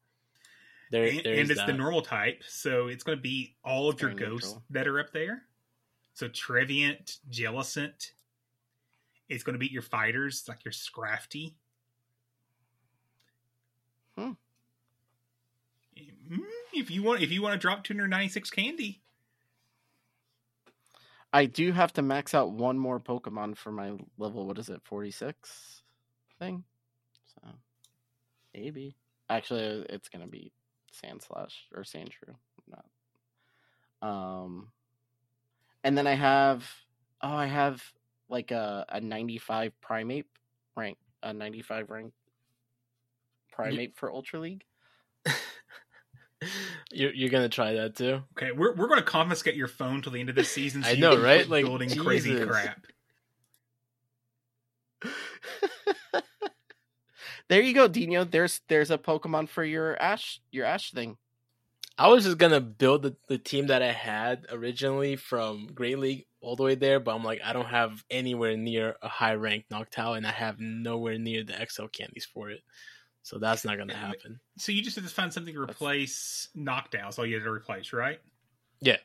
there, 0.94 1.06
and, 1.08 1.22
there's 1.24 1.40
and 1.40 1.52
it's 1.52 1.60
that. 1.60 1.68
the 1.68 1.74
normal 1.74 2.02
type, 2.02 2.44
so 2.48 2.88
it's 2.88 3.04
going 3.04 3.18
to 3.18 3.22
be 3.22 3.56
all 3.66 3.90
of 3.90 4.00
your 4.02 4.14
ghosts 4.14 4.48
neutral. 4.50 4.64
that 4.70 4.88
are 4.88 5.00
up 5.00 5.12
there. 5.12 5.44
So 6.14 6.28
Trevenant, 6.30 7.18
Jellicent. 7.30 8.12
It's 9.28 9.44
going 9.44 9.54
to 9.54 9.60
beat 9.60 9.72
your 9.72 9.82
fighters 9.82 10.46
like 10.48 10.64
your 10.64 10.72
Scrafty. 10.72 11.56
Hmm. 14.18 14.32
Mm, 16.32 16.40
If 16.74 16.92
you 16.92 17.04
want, 17.04 17.22
if 17.22 17.32
you 17.32 17.42
want 17.42 17.54
to 17.54 17.60
drop 17.60 17.84
296 17.84 18.50
candy, 18.52 19.02
I 21.32 21.46
do 21.48 21.72
have 21.72 21.94
to 21.94 22.02
max 22.04 22.34
out 22.36 22.52
one 22.52 22.78
more 22.78 23.00
Pokemon 23.00 23.58
for 23.58 23.72
my 23.72 23.94
level. 24.18 24.46
What 24.46 24.60
is 24.60 24.70
it, 24.70 24.82
forty 24.84 25.10
six 25.12 25.82
thing? 26.38 26.64
So 27.26 27.50
maybe 28.54 28.96
actually, 29.30 29.86
it's 29.90 30.10
gonna 30.10 30.28
be 30.28 30.52
Sandslash 30.94 31.54
or 31.74 31.84
Sandshrew. 31.84 32.36
Not. 32.68 32.86
Um, 34.02 34.70
and 35.84 35.98
then 35.98 36.08
I 36.08 36.14
have 36.14 36.70
oh, 37.22 37.30
I 37.30 37.48
have 37.48 37.84
like 38.30 38.52
a 38.52 38.86
a 38.90 39.02
ninety 39.02 39.38
five 39.38 39.74
Primeape 39.82 40.26
rank, 40.76 40.98
a 41.22 41.34
ninety 41.34 41.62
five 41.62 41.90
rank 41.90 42.14
Primeape 43.58 43.96
for 43.96 44.12
Ultra 44.12 44.40
League. 44.40 44.64
you're 46.92 47.14
you're 47.14 47.30
gonna 47.30 47.50
try 47.50 47.74
that 47.74 47.96
too. 47.96 48.22
okay, 48.38 48.52
we're 48.52 48.74
we're 48.76 48.88
going 48.88 49.00
to 49.00 49.06
confiscate 49.06 49.56
your 49.56 49.68
phone 49.68 50.02
till 50.02 50.12
the 50.12 50.20
end 50.20 50.30
of 50.30 50.36
the 50.36 50.44
season. 50.44 50.84
So 50.84 50.90
I 50.90 50.92
you 50.94 51.02
know, 51.02 51.16
can 51.16 51.24
right? 51.24 51.48
Like, 51.48 51.66
building 51.66 51.90
crazy 51.96 52.44
crap. 52.44 52.86
There 57.50 57.62
you 57.62 57.74
go, 57.74 57.88
Dino. 57.88 58.24
There's 58.24 58.62
there's 58.68 58.92
a 58.92 58.98
Pokemon 58.98 59.50
for 59.50 59.64
your 59.64 60.02
Ash 60.02 60.40
your 60.52 60.66
Ash 60.66 60.92
thing. 60.92 61.18
I 61.98 62.08
was 62.08 62.24
just 62.24 62.38
gonna 62.40 62.62
build 62.62 63.04
the, 63.04 63.16
the 63.28 63.38
team 63.38 63.68
that 63.68 63.84
I 63.84 63.92
had 63.92 64.48
originally 64.50 65.16
from 65.16 65.68
Great 65.74 66.00
League 66.00 66.26
all 66.42 66.56
the 66.56 66.64
way 66.64 66.76
there, 66.76 67.00
but 67.00 67.14
I'm 67.16 67.24
like, 67.24 67.42
I 67.44 67.54
don't 67.54 67.68
have 67.68 68.04
anywhere 68.10 68.58
near 68.58 68.96
a 69.02 69.08
high 69.08 69.36
ranked 69.36 69.70
Noctowl, 69.70 70.18
and 70.18 70.26
I 70.26 70.32
have 70.32 70.60
nowhere 70.60 71.18
near 71.20 71.44
the 71.44 71.54
XL 71.70 71.86
candies 71.86 72.26
for 72.26 72.50
it. 72.50 72.62
So 73.22 73.38
that's 73.38 73.64
not 73.64 73.78
gonna 73.78 73.96
happen. 73.96 74.40
So 74.58 74.72
you 74.72 74.82
just 74.82 74.96
have 74.96 75.06
to 75.06 75.14
find 75.14 75.32
something 75.32 75.54
to 75.54 75.62
replace 75.62 76.50
Noctowls. 76.58 77.20
All 77.20 77.26
you 77.26 77.36
had 77.36 77.44
to 77.44 77.52
replace, 77.52 77.94
right? 77.94 78.20
Yeah. 78.82 78.98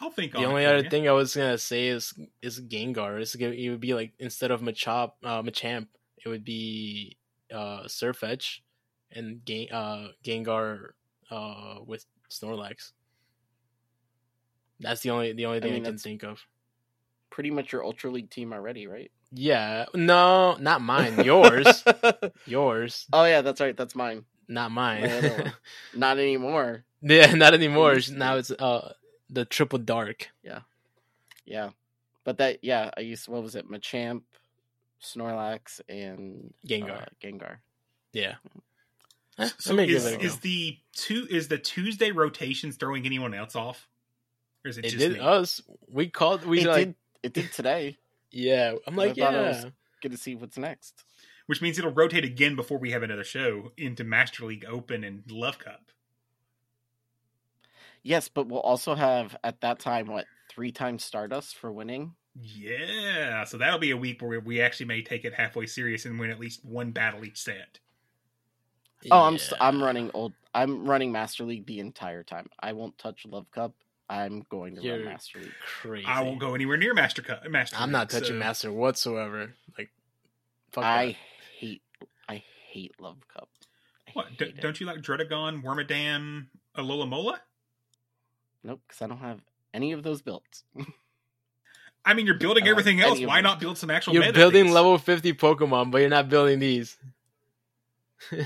I'll 0.00 0.10
think 0.10 0.32
The 0.32 0.38
on 0.38 0.44
it 0.44 0.46
only 0.48 0.64
for 0.64 0.70
other 0.70 0.82
ya. 0.84 0.90
thing 0.90 1.08
I 1.08 1.12
was 1.12 1.34
gonna 1.36 1.58
say 1.58 1.88
is 1.88 2.12
is 2.42 2.60
Gengar. 2.60 3.20
It's 3.20 3.36
gonna, 3.36 3.52
it 3.52 3.68
would 3.70 3.80
be 3.80 3.94
like 3.94 4.12
instead 4.18 4.50
of 4.50 4.60
Machop, 4.60 5.12
uh, 5.22 5.42
Machamp, 5.42 5.86
it 6.26 6.28
would 6.28 6.44
be 6.44 7.16
uh, 7.54 7.84
Sirfetch'd 7.84 8.62
and 9.12 9.46
Gen- 9.46 9.68
uh, 9.70 10.08
Gengar 10.24 10.88
uh, 11.30 11.76
with 11.86 12.04
Snorlax. 12.28 12.90
That's 14.80 15.02
the 15.02 15.10
only 15.10 15.32
the 15.32 15.46
only 15.46 15.60
thing 15.60 15.70
I, 15.70 15.74
mean, 15.76 15.84
can 15.84 15.98
think 15.98 16.24
of. 16.24 16.40
Pretty 17.30 17.52
much 17.52 17.72
your 17.72 17.84
Ultra 17.84 18.10
League 18.10 18.28
team 18.28 18.52
already, 18.52 18.88
right? 18.88 19.10
Yeah, 19.32 19.86
no, 19.94 20.56
not 20.56 20.80
mine. 20.80 21.24
Yours, 21.24 21.84
yours, 22.46 23.06
oh 23.12 23.24
yeah, 23.24 23.42
that's 23.42 23.60
right. 23.60 23.76
That's 23.76 23.94
mine. 23.94 24.24
not 24.48 24.72
mine. 24.72 25.52
Not 25.94 26.18
anymore. 26.18 26.84
yeah, 27.02 27.34
not 27.34 27.54
anymore. 27.54 27.98
Now 28.12 28.36
it's 28.36 28.50
uh 28.50 28.92
the 29.30 29.44
triple 29.44 29.78
dark. 29.78 30.28
Yeah. 30.42 30.60
Yeah, 31.44 31.70
but 32.24 32.38
that 32.38 32.62
yeah, 32.62 32.90
I 32.96 33.00
used 33.00 33.28
what 33.28 33.42
was 33.42 33.54
it? 33.54 33.70
Machamp, 33.70 34.22
Snorlax, 35.02 35.80
and 35.88 36.52
Gengar. 36.66 37.02
uh, 37.02 37.06
Gengar. 37.22 37.56
Yeah. 38.12 38.34
So 39.58 39.74
let 39.74 39.86
me 39.88 39.94
is, 39.94 40.06
it 40.06 40.14
a 40.14 40.16
go. 40.16 40.24
is 40.24 40.38
the 40.38 40.78
two 40.94 41.26
is 41.30 41.48
the 41.48 41.58
Tuesday 41.58 42.10
rotations 42.10 42.76
throwing 42.76 43.04
anyone 43.04 43.34
else 43.34 43.54
off? 43.54 43.86
Or 44.64 44.70
is 44.70 44.78
it, 44.78 44.86
It 44.86 44.88
just 44.90 44.98
did 44.98 45.12
me? 45.14 45.18
us. 45.20 45.60
We 45.92 46.08
called. 46.08 46.44
We 46.46 46.60
it 46.60 46.66
like. 46.66 46.76
did. 46.86 46.94
It 47.22 47.32
did 47.34 47.52
today. 47.52 47.96
Yeah, 48.32 48.74
I'm 48.86 48.98
I 48.98 49.04
like, 49.06 49.16
thought 49.16 49.32
it 49.34 49.36
yeah. 49.36 49.48
was- 49.48 49.66
Good 50.02 50.10
to 50.10 50.18
see 50.18 50.34
what's 50.34 50.58
next. 50.58 51.04
Which 51.46 51.62
means 51.62 51.78
it'll 51.78 51.92
rotate 51.92 52.24
again 52.24 52.54
before 52.56 52.76
we 52.76 52.90
have 52.90 53.02
another 53.02 53.24
show 53.24 53.72
into 53.78 54.04
Master 54.04 54.44
League 54.44 54.64
Open 54.68 55.04
and 55.04 55.22
Love 55.30 55.58
Cup. 55.58 55.90
Yes, 58.02 58.28
but 58.28 58.48
we'll 58.48 58.60
also 58.60 58.94
have 58.94 59.36
at 59.42 59.60
that 59.62 59.78
time 59.78 60.06
what 60.06 60.26
three 60.50 60.70
times 60.72 61.02
Stardust 61.04 61.56
for 61.56 61.72
winning. 61.72 62.14
Yeah, 62.38 63.44
so 63.44 63.56
that'll 63.58 63.78
be 63.78 63.90
a 63.92 63.96
week 63.96 64.20
where 64.20 64.40
we 64.40 64.60
actually 64.60 64.86
may 64.86 65.02
take 65.02 65.24
it 65.24 65.34
halfway 65.34 65.66
serious 65.66 66.04
and 66.04 66.18
win 66.18 66.30
at 66.30 66.38
least 66.38 66.64
one 66.64 66.90
battle 66.90 67.24
each 67.24 67.40
set. 67.40 67.78
Oh, 69.10 69.22
I'm 69.22 69.38
st- 69.38 69.60
I'm 69.60 69.82
running 69.82 70.10
old. 70.14 70.32
I'm 70.54 70.86
running 70.86 71.12
Master 71.12 71.44
League 71.44 71.66
the 71.66 71.80
entire 71.80 72.22
time. 72.22 72.48
I 72.60 72.72
won't 72.72 72.98
touch 72.98 73.24
Love 73.26 73.50
Cup. 73.52 73.74
I'm 74.08 74.44
going 74.50 74.76
to 74.76 74.82
You're 74.82 74.96
run 74.96 75.04
Master 75.06 75.38
League. 75.40 75.52
crazy. 75.80 76.06
I 76.06 76.22
won't 76.22 76.38
go 76.38 76.54
anywhere 76.54 76.76
near 76.76 76.94
Master 76.94 77.22
Cup. 77.22 77.48
Master 77.48 77.76
I'm 77.76 77.88
League, 77.88 77.92
not 77.92 78.10
touching 78.10 78.34
so- 78.34 78.38
Master 78.38 78.72
whatsoever. 78.72 79.54
Like, 79.78 79.90
fuck 80.72 80.84
I 80.84 81.06
that. 81.06 81.14
hate. 81.58 81.82
I 82.28 82.42
hate 82.70 83.00
Love 83.00 83.18
Cup. 83.32 83.48
I 84.08 84.10
What? 84.12 84.36
D- 84.38 84.52
don't 84.60 84.78
you 84.80 84.86
like 84.86 84.98
Druddigon, 84.98 85.62
Wormadam, 85.62 86.46
Alomomola? 86.76 87.38
Nope, 88.64 88.80
because 88.86 89.00
I 89.02 89.06
don't 89.06 89.18
have 89.18 89.40
any 89.72 89.92
of 89.92 90.02
those 90.02 90.22
built. 90.22 90.62
I 92.06 92.14
mean, 92.14 92.24
you're 92.24 92.36
building 92.38 92.62
I 92.62 92.66
like 92.68 92.70
everything 92.70 93.00
else. 93.00 93.20
Why 93.20 93.40
not 93.40 93.58
build 93.60 93.76
some 93.76 93.90
actual? 93.90 94.14
You're 94.14 94.22
meta 94.22 94.32
building 94.34 94.64
things? 94.66 94.74
level 94.74 94.96
50 94.96 95.32
Pokemon, 95.34 95.90
but 95.90 95.98
you're 95.98 96.08
not 96.08 96.28
building 96.28 96.60
these. 96.60 96.96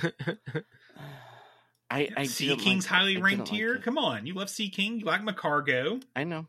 I 1.93 2.09
I 2.17 2.23
Seaking's 2.25 2.85
like 2.85 2.85
highly 2.87 3.13
didn't 3.15 3.25
ranked 3.25 3.41
like 3.51 3.59
here. 3.59 3.75
it. 3.75 3.83
Come 3.83 3.99
on, 3.99 4.27
you 4.27 4.35
love 4.35 4.49
Sea 4.51 4.71
King. 4.71 4.99
You 5.01 5.07
like 5.07 5.23
Magcargo. 5.23 6.03
I 6.15 6.25
know, 6.25 6.47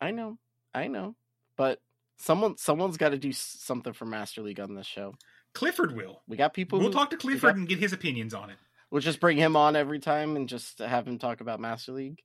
I 0.00 0.10
know, 0.10 0.38
I 0.74 0.88
know. 0.88 1.14
But 1.56 1.80
someone 2.18 2.56
someone's 2.56 2.96
got 2.96 3.10
to 3.10 3.18
do 3.18 3.32
something 3.32 3.92
for 3.92 4.04
Master 4.06 4.42
League 4.42 4.60
on 4.60 4.74
this 4.74 4.86
show. 4.86 5.14
Clifford 5.54 5.94
will. 5.94 6.22
We 6.26 6.36
got 6.36 6.52
people. 6.54 6.78
We'll 6.78 6.88
who- 6.88 6.94
talk 6.94 7.10
to 7.10 7.16
Clifford 7.16 7.42
got- 7.50 7.56
and 7.56 7.68
get 7.68 7.78
his 7.78 7.92
opinions 7.92 8.34
on 8.34 8.50
it. 8.50 8.56
We'll 8.90 9.02
just 9.02 9.20
bring 9.20 9.38
him 9.38 9.56
on 9.56 9.74
every 9.76 10.00
time 10.00 10.36
and 10.36 10.48
just 10.48 10.80
have 10.80 11.06
him 11.08 11.18
talk 11.18 11.40
about 11.40 11.60
Master 11.60 11.92
League, 11.92 12.20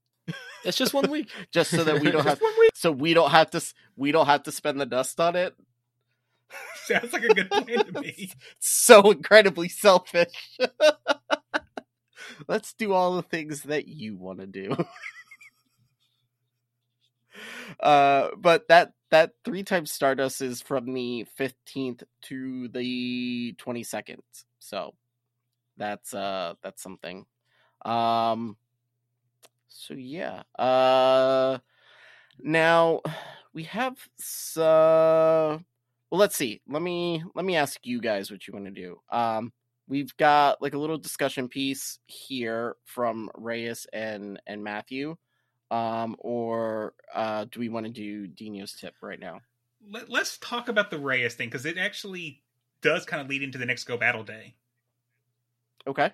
it's 0.64 0.78
just 0.78 0.94
one 0.94 1.10
week. 1.10 1.30
just 1.52 1.72
so 1.72 1.84
that 1.84 2.02
we 2.02 2.12
don't 2.12 2.26
have 2.26 2.42
one 2.42 2.54
week. 2.60 2.72
so 2.74 2.92
we 2.92 3.14
don't 3.14 3.32
have 3.32 3.50
to 3.52 3.62
we 3.96 4.12
don't 4.12 4.26
have 4.26 4.44
to 4.44 4.52
spend 4.52 4.80
the 4.80 4.86
dust 4.86 5.20
on 5.20 5.36
it. 5.36 5.56
Sounds 6.86 7.12
like 7.12 7.24
a 7.24 7.34
good 7.34 7.50
plan 7.50 7.86
to 7.94 8.02
me. 8.02 8.32
so 8.60 9.12
incredibly 9.12 9.70
selfish. 9.70 10.58
Let's 12.48 12.74
do 12.74 12.94
all 12.94 13.16
the 13.16 13.24
things 13.24 13.64
that 13.64 13.88
you 13.88 14.16
want 14.16 14.40
to 14.40 14.48
do. 14.48 14.76
uh, 17.80 18.30
but 18.38 18.68
that 18.68 18.94
that 19.12 19.32
three 19.44 19.64
times 19.64 19.92
Stardust 19.92 20.42
is 20.42 20.62
from 20.62 20.94
the 20.94 21.26
fifteenth 21.36 22.04
to 22.24 22.68
the 22.70 23.54
twenty 23.58 23.84
second. 23.84 24.22
So 24.60 24.94
that's 25.78 26.14
uh 26.14 26.56
that's 26.62 26.84
something. 26.84 27.26
Um. 27.84 28.58
So 29.68 29.94
yeah. 29.94 30.44
Uh. 30.58 31.60
Now 32.40 33.02
we 33.54 33.64
have 33.64 33.98
some 34.18 35.66
well 36.12 36.20
let's 36.20 36.36
see 36.36 36.62
let 36.70 36.82
me 36.82 37.24
let 37.34 37.44
me 37.44 37.56
ask 37.56 37.86
you 37.86 38.00
guys 38.00 38.30
what 38.30 38.48
you 38.48 38.54
want 38.54 38.66
to 38.66 38.72
do 38.72 38.98
um 39.10 39.52
we've 39.90 40.16
got 40.18 40.62
like 40.62 40.76
a 40.76 40.78
little 40.78 40.98
discussion 40.98 41.50
piece 41.50 41.98
here 42.06 42.76
from 42.86 43.30
reyes 43.36 43.88
and 43.92 44.40
and 44.46 44.64
matthew 44.64 45.18
um 45.72 46.16
or 46.20 46.94
uh 47.14 47.46
do 47.52 47.60
we 47.60 47.68
want 47.68 47.86
to 47.86 47.92
do 47.92 48.28
dino's 48.28 48.74
tip 48.74 48.94
right 49.02 49.20
now 49.20 49.42
let, 49.90 50.10
us 50.12 50.38
talk 50.42 50.70
about 50.70 50.90
the 50.92 51.00
Reyes 51.00 51.36
thing 51.36 51.50
because 51.50 51.66
it 51.66 51.78
actually 51.78 52.42
does 52.82 53.06
kind 53.06 53.22
of 53.22 53.30
lead 53.30 53.42
into 53.42 53.58
the 53.58 53.66
next 53.66 53.86
Go 53.86 53.98
Battle 53.98 54.24
Day. 54.24 54.56
Okay. 55.86 56.12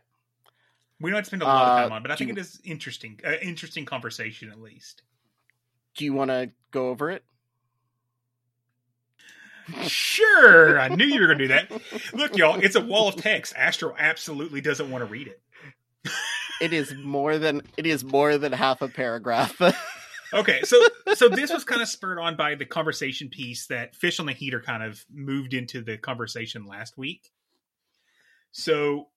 We 1.03 1.11
don't 1.11 1.17
have 1.17 1.27
spend 1.27 1.41
a 1.43 1.45
lot 1.45 1.61
of 1.67 1.77
Uh, 1.77 1.81
time 1.84 1.91
on, 1.91 2.01
but 2.01 2.11
I 2.11 2.15
think 2.15 2.30
you- 2.30 2.34
it 2.35 2.39
is 2.39 2.59
interesting. 2.63 3.19
Uh, 3.25 3.34
interesting 3.41 3.85
conversation 3.85 4.49
at 4.49 4.59
least. 4.59 5.03
Do 5.95 6.05
you 6.05 6.13
want 6.13 6.31
to 6.31 6.49
go 6.71 6.88
over 6.89 7.11
it? 7.11 7.23
Sure, 9.88 10.80
I 10.80 10.89
knew 10.89 11.05
you 11.05 11.19
were 11.21 11.27
going 11.27 11.38
to 11.39 11.47
do 11.47 11.47
that. 11.49 11.71
Look, 12.13 12.35
y'all, 12.38 12.59
it's 12.61 12.75
a 12.75 12.81
wall 12.81 13.07
of 13.07 13.15
text. 13.15 13.53
Astro 13.55 13.95
absolutely 13.97 14.59
doesn't 14.61 14.89
want 14.91 15.03
to 15.03 15.05
read 15.05 15.27
it. 15.27 15.41
It 16.61 16.73
is 16.73 16.93
more 16.95 17.38
than 17.38 17.61
it 17.77 17.85
is 17.85 18.03
more 18.03 18.38
than 18.38 18.51
half 18.53 18.81
a 18.81 18.88
paragraph. 18.88 19.59
Okay, 20.34 20.61
so 20.63 20.84
so 21.13 21.30
this 21.30 21.53
was 21.53 21.63
kind 21.63 21.80
of 21.84 21.88
spurred 21.88 22.17
on 22.17 22.35
by 22.35 22.55
the 22.55 22.65
conversation 22.65 23.30
piece 23.30 23.67
that 23.67 23.95
Fish 23.95 24.19
on 24.19 24.25
the 24.25 24.34
Heater 24.34 24.59
kind 24.59 24.81
of 24.81 25.05
moved 25.13 25.53
into 25.53 25.80
the 25.84 25.95
conversation 25.95 26.65
last 26.65 26.97
week. 26.97 27.31
So 28.51 29.09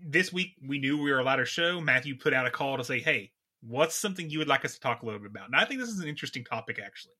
this 0.00 0.32
week 0.32 0.54
we 0.66 0.78
knew 0.78 1.00
we 1.00 1.12
were 1.12 1.18
allowed 1.18 1.36
to 1.36 1.44
show. 1.44 1.80
Matthew 1.80 2.16
put 2.16 2.34
out 2.34 2.46
a 2.46 2.50
call 2.50 2.76
to 2.76 2.84
say, 2.84 3.00
"Hey, 3.00 3.32
what's 3.60 3.94
something 3.94 4.30
you 4.30 4.38
would 4.38 4.48
like 4.48 4.64
us 4.64 4.74
to 4.74 4.80
talk 4.80 5.02
a 5.02 5.06
little 5.06 5.20
bit 5.20 5.30
about?" 5.30 5.46
And 5.46 5.56
I 5.56 5.64
think 5.64 5.80
this 5.80 5.88
is 5.88 6.00
an 6.00 6.08
interesting 6.08 6.44
topic, 6.44 6.78
actually. 6.84 7.14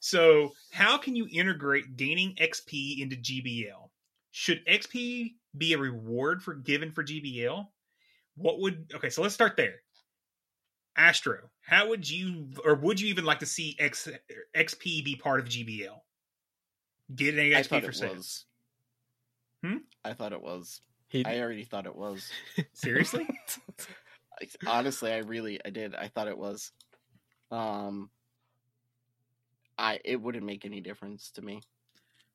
So, 0.00 0.54
how 0.72 0.96
can 0.98 1.14
you 1.14 1.28
integrate 1.30 1.96
gaining 1.96 2.34
XP 2.36 3.00
into 3.00 3.16
GBL? 3.16 3.90
Should 4.30 4.64
XP 4.66 5.34
be 5.56 5.72
a 5.72 5.78
reward 5.78 6.42
for 6.42 6.54
given 6.54 6.92
for 6.92 7.04
GBL? 7.04 7.68
What 8.36 8.60
would 8.60 8.92
okay? 8.94 9.10
So 9.10 9.22
let's 9.22 9.34
start 9.34 9.56
there. 9.56 9.82
Astro, 10.96 11.50
how 11.62 11.88
would 11.88 12.08
you, 12.08 12.48
or 12.64 12.74
would 12.74 13.00
you 13.00 13.08
even 13.08 13.24
like 13.24 13.38
to 13.40 13.46
see 13.46 13.76
X, 13.78 14.08
XP 14.56 15.04
be 15.04 15.16
part 15.16 15.40
of 15.40 15.46
GBL? 15.46 15.98
Get 17.14 17.34
an 17.34 17.40
I 17.40 17.60
XP 17.60 17.66
thought 17.66 17.84
for 17.84 17.90
it 17.90 17.96
sales. 17.96 18.16
was. 18.16 18.44
Hmm? 19.64 19.76
I 20.04 20.12
thought 20.14 20.32
it 20.32 20.42
was. 20.42 20.80
He, 21.10 21.24
I 21.26 21.40
already 21.40 21.64
thought 21.64 21.86
it 21.86 21.94
was. 21.96 22.30
Seriously? 22.72 23.28
Honestly, 24.66 25.12
I 25.12 25.18
really 25.18 25.60
I 25.64 25.70
did. 25.70 25.94
I 25.94 26.08
thought 26.08 26.28
it 26.28 26.38
was. 26.38 26.72
Um 27.50 28.10
I 29.76 29.98
it 30.04 30.20
wouldn't 30.20 30.46
make 30.46 30.64
any 30.64 30.80
difference 30.80 31.30
to 31.32 31.42
me. 31.42 31.60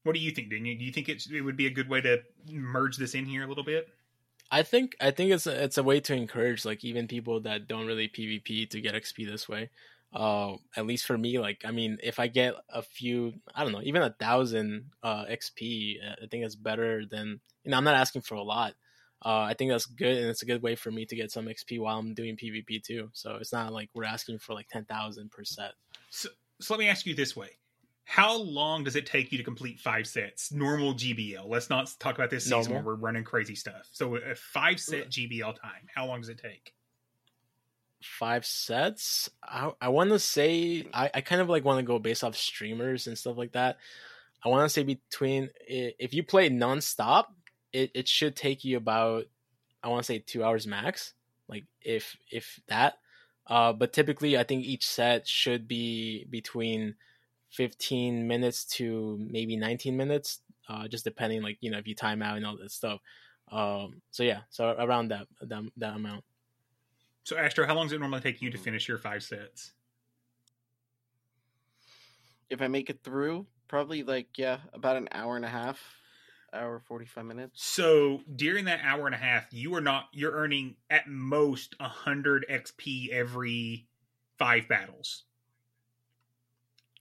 what 0.04 0.14
do 0.14 0.20
you 0.22 0.32
think, 0.32 0.52
Daniel? 0.52 0.78
Do 0.78 0.84
you 0.86 0.92
think 0.92 1.10
it's, 1.10 1.30
it 1.32 1.42
would 1.42 1.58
be 1.58 1.68
a 1.68 1.72
good 1.72 1.90
way 1.90 2.02
to 2.02 2.20
merge 2.52 2.98
this 2.98 3.16
in 3.16 3.26
here 3.26 3.44
a 3.44 3.48
little 3.48 3.64
bit? 3.64 3.88
I 4.52 4.62
think 4.62 4.96
I 5.02 5.12
think 5.12 5.32
it's 5.32 5.48
a, 5.48 5.64
it's 5.64 5.78
a 5.78 5.84
way 5.84 6.00
to 6.02 6.14
encourage 6.14 6.66
like 6.66 6.84
even 6.84 7.08
people 7.08 7.40
that 7.42 7.68
don't 7.68 7.88
really 7.88 8.08
PvP 8.08 8.70
to 8.70 8.82
get 8.82 8.94
XP 8.94 9.26
this 9.26 9.50
way. 9.50 9.70
Uh, 10.16 10.56
at 10.78 10.86
least 10.86 11.06
for 11.06 11.18
me, 11.18 11.40
like 11.40 11.64
I 11.66 11.72
mean, 11.72 11.98
if 12.02 12.20
I 12.20 12.28
get 12.28 12.56
a 12.70 12.82
few, 12.82 13.34
I 13.54 13.64
don't 13.64 13.74
know, 13.74 13.82
even 13.84 14.02
a 14.02 14.16
thousand 14.18 14.92
uh, 15.04 15.26
XP, 15.26 15.98
uh, 16.02 16.16
I 16.24 16.28
think 16.28 16.46
it's 16.46 16.56
better 16.56 17.06
than. 17.06 17.42
You 17.66 17.72
know, 17.72 17.78
I'm 17.78 17.84
not 17.84 17.96
asking 17.96 18.22
for 18.22 18.36
a 18.36 18.44
lot. 18.44 18.76
Uh, 19.26 19.42
I 19.42 19.56
think 19.56 19.72
that's 19.72 19.88
good, 19.88 20.18
and 20.18 20.28
it's 20.28 20.44
a 20.44 20.46
good 20.46 20.62
way 20.62 20.76
for 20.76 20.92
me 20.92 21.06
to 21.08 21.16
get 21.16 21.32
some 21.32 21.48
XP 21.48 21.80
while 21.80 21.98
I'm 21.98 22.14
doing 22.14 22.38
PvP 22.38 22.84
too. 22.84 23.10
So 23.14 23.36
it's 23.36 23.52
not 23.52 23.74
like 23.74 23.90
we're 23.94 24.06
asking 24.06 24.40
for 24.40 24.54
like 24.54 24.70
ten 24.70 24.86
thousand 24.86 25.32
per 25.32 25.44
set. 25.44 25.74
So, 26.12 26.30
so 26.62 26.74
let 26.76 26.80
me 26.80 26.88
ask 26.88 27.06
you 27.06 27.16
this 27.16 27.36
way. 27.36 27.50
How 28.06 28.38
long 28.38 28.84
does 28.84 28.96
it 28.96 29.08
take 29.08 29.32
you 29.32 29.40
to 29.40 29.44
complete 29.44 29.80
five 29.80 30.06
sets? 30.06 30.52
Normal 30.52 30.94
GBL. 30.94 31.46
Let's 31.48 31.72
not 31.72 31.92
talk 32.00 32.16
about 32.16 32.30
this 32.30 32.44
season 32.44 32.60
Normal. 32.60 32.74
where 32.76 32.84
we're 32.84 33.02
running 33.02 33.24
crazy 33.24 33.56
stuff. 33.56 33.90
So 33.92 34.16
a 34.16 34.36
five 34.36 34.80
set 34.80 35.10
GBL 35.10 35.60
time, 35.60 35.88
how 35.94 36.06
long 36.06 36.22
does 36.22 36.30
it 36.30 36.38
take? 36.38 36.75
Five 38.20 38.46
sets. 38.46 39.30
I 39.44 39.72
I 39.82 39.90
want 39.90 40.12
to 40.12 40.20
say 40.20 40.88
I, 40.94 41.10
I 41.14 41.22
kind 41.22 41.42
of 41.42 41.50
like 41.50 41.66
want 41.66 41.80
to 41.80 41.86
go 41.86 42.00
based 42.00 42.24
off 42.24 42.36
streamers 42.36 43.08
and 43.08 43.18
stuff 43.18 43.38
like 43.38 43.54
that. 43.54 43.78
I 44.44 44.50
want 44.50 44.66
to 44.66 44.70
say 44.70 44.84
between 44.84 45.50
if 45.68 46.14
you 46.14 46.24
play 46.24 46.50
nonstop, 46.50 47.26
it 47.74 47.92
it 47.94 48.08
should 48.08 48.36
take 48.36 48.64
you 48.64 48.78
about 48.78 49.26
I 49.84 49.90
want 49.90 50.04
to 50.04 50.08
say 50.08 50.20
two 50.20 50.44
hours 50.44 50.68
max, 50.68 51.14
like 51.48 51.66
if 51.82 52.16
if 52.32 52.60
that. 52.68 52.96
Uh, 53.48 53.74
but 53.74 53.94
typically, 53.94 54.38
I 54.38 54.44
think 54.44 54.66
each 54.66 54.88
set 54.88 55.28
should 55.28 55.68
be 55.68 56.26
between 56.30 56.96
fifteen 57.52 58.28
minutes 58.28 58.66
to 58.78 59.18
maybe 59.20 59.56
nineteen 59.56 59.98
minutes, 59.98 60.40
uh, 60.68 60.88
just 60.88 61.04
depending, 61.04 61.44
like 61.44 61.58
you 61.62 61.70
know, 61.70 61.78
if 61.78 61.88
you 61.88 61.96
time 61.96 62.22
out 62.22 62.38
and 62.38 62.46
all 62.46 62.58
that 62.58 62.72
stuff. 62.72 63.00
Um, 63.52 64.02
so 64.10 64.24
yeah, 64.24 64.42
so 64.50 64.76
around 64.80 65.10
that 65.10 65.28
that, 65.42 65.64
that 65.78 65.96
amount. 65.96 66.24
So 67.26 67.36
Astro, 67.38 67.66
how 67.66 67.74
long 67.74 67.88
does 67.88 67.94
it 67.94 68.00
normally 68.00 68.22
take 68.22 68.42
you 68.42 68.52
to 68.52 68.58
hmm. 68.58 68.64
finish 68.64 68.88
your 68.88 69.00
five 69.00 69.24
sets? 69.24 69.74
If 72.50 72.62
I 72.62 72.68
make 72.68 72.90
it 72.92 73.04
through, 73.04 73.48
probably 73.68 74.04
like 74.04 74.38
yeah, 74.38 74.60
about 74.72 74.96
an 74.96 75.10
hour 75.12 75.36
and 75.36 75.44
a 75.44 75.50
half, 75.50 75.82
hour 76.54 76.80
forty 76.80 77.06
five 77.06 77.26
minutes. 77.26 77.66
So 77.66 78.22
during 78.34 78.66
that 78.66 78.80
hour 78.84 79.08
and 79.08 79.16
a 79.16 79.18
half, 79.18 79.52
you 79.52 79.74
are 79.74 79.82
not 79.82 80.06
you're 80.14 80.34
earning 80.34 80.76
at 80.90 81.08
most 81.08 81.76
hundred 81.82 82.46
XP 82.50 83.10
every 83.10 83.88
five 84.38 84.68
battles. 84.68 85.24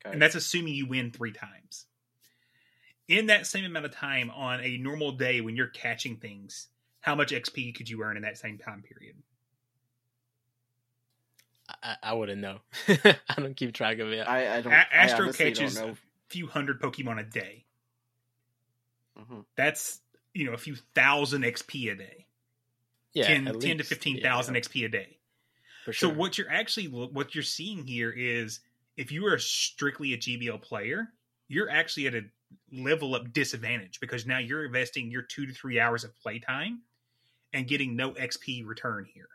Okay. 0.04 0.14
And 0.14 0.22
that's 0.22 0.34
assuming 0.34 0.74
you 0.74 0.86
win 0.86 1.10
three 1.10 1.32
times. 1.32 1.84
In 3.08 3.26
that 3.26 3.46
same 3.46 3.66
amount 3.66 3.84
of 3.84 3.92
time 3.92 4.30
on 4.30 4.60
a 4.60 4.78
normal 4.78 5.12
day 5.12 5.42
when 5.42 5.56
you're 5.56 5.66
catching 5.66 6.16
things, 6.16 6.68
how 7.00 7.14
much 7.14 7.32
XP 7.32 7.74
could 7.74 7.90
you 7.90 8.02
earn 8.02 8.16
in 8.16 8.22
that 8.22 8.38
same 8.38 8.56
time 8.56 8.82
period? 8.82 9.16
I, 11.82 11.96
I 12.02 12.12
wouldn't 12.14 12.40
know. 12.40 12.58
I 12.88 13.16
don't 13.36 13.56
keep 13.56 13.72
track 13.72 13.98
of 13.98 14.12
it. 14.12 14.20
I, 14.28 14.58
I 14.58 14.60
don't. 14.60 14.72
A- 14.72 14.76
I 14.76 14.86
Astro 14.92 15.24
honestly 15.24 15.46
catches 15.46 15.74
don't 15.76 15.90
a 15.90 15.96
few 16.28 16.46
hundred 16.46 16.80
Pokemon 16.80 17.18
a 17.20 17.24
day. 17.24 17.64
Mhm. 19.18 19.44
That's 19.56 20.00
you 20.32 20.44
know 20.46 20.52
a 20.52 20.58
few 20.58 20.76
thousand 20.94 21.42
XP 21.42 21.92
a 21.92 21.94
day. 21.96 22.26
yeah, 23.12 23.28
10, 23.28 23.48
at 23.48 23.60
10 23.60 23.60
to 23.60 23.76
least. 23.76 23.88
15,000 23.88 24.54
Yeah, 24.54 24.60
XP 24.60 24.84
a 24.84 24.88
day. 24.88 25.18
for 25.84 25.92
sure. 25.92 26.10
So 26.10 26.14
what 26.14 26.36
you're 26.36 26.50
actually 26.50 26.86
what 26.88 27.34
you're 27.34 27.44
seeing 27.44 27.86
here 27.86 28.10
is 28.10 28.60
if 28.96 29.12
you 29.12 29.26
are 29.26 29.38
strictly 29.38 30.12
a 30.14 30.18
GBL 30.18 30.60
player, 30.60 31.12
you're 31.48 31.70
actually 31.70 32.06
at 32.08 32.14
a 32.14 32.22
level 32.72 33.14
up 33.14 33.32
disadvantage 33.32 34.00
because 34.00 34.26
now 34.26 34.38
you're 34.38 34.64
investing 34.64 35.10
your 35.10 35.22
two 35.22 35.46
to 35.46 35.52
three 35.52 35.78
hours 35.80 36.04
of 36.04 36.14
playtime 36.20 36.80
and 37.52 37.66
getting 37.68 37.94
no 37.96 38.10
XP 38.12 38.66
return 38.66 39.06
here. 39.12 39.28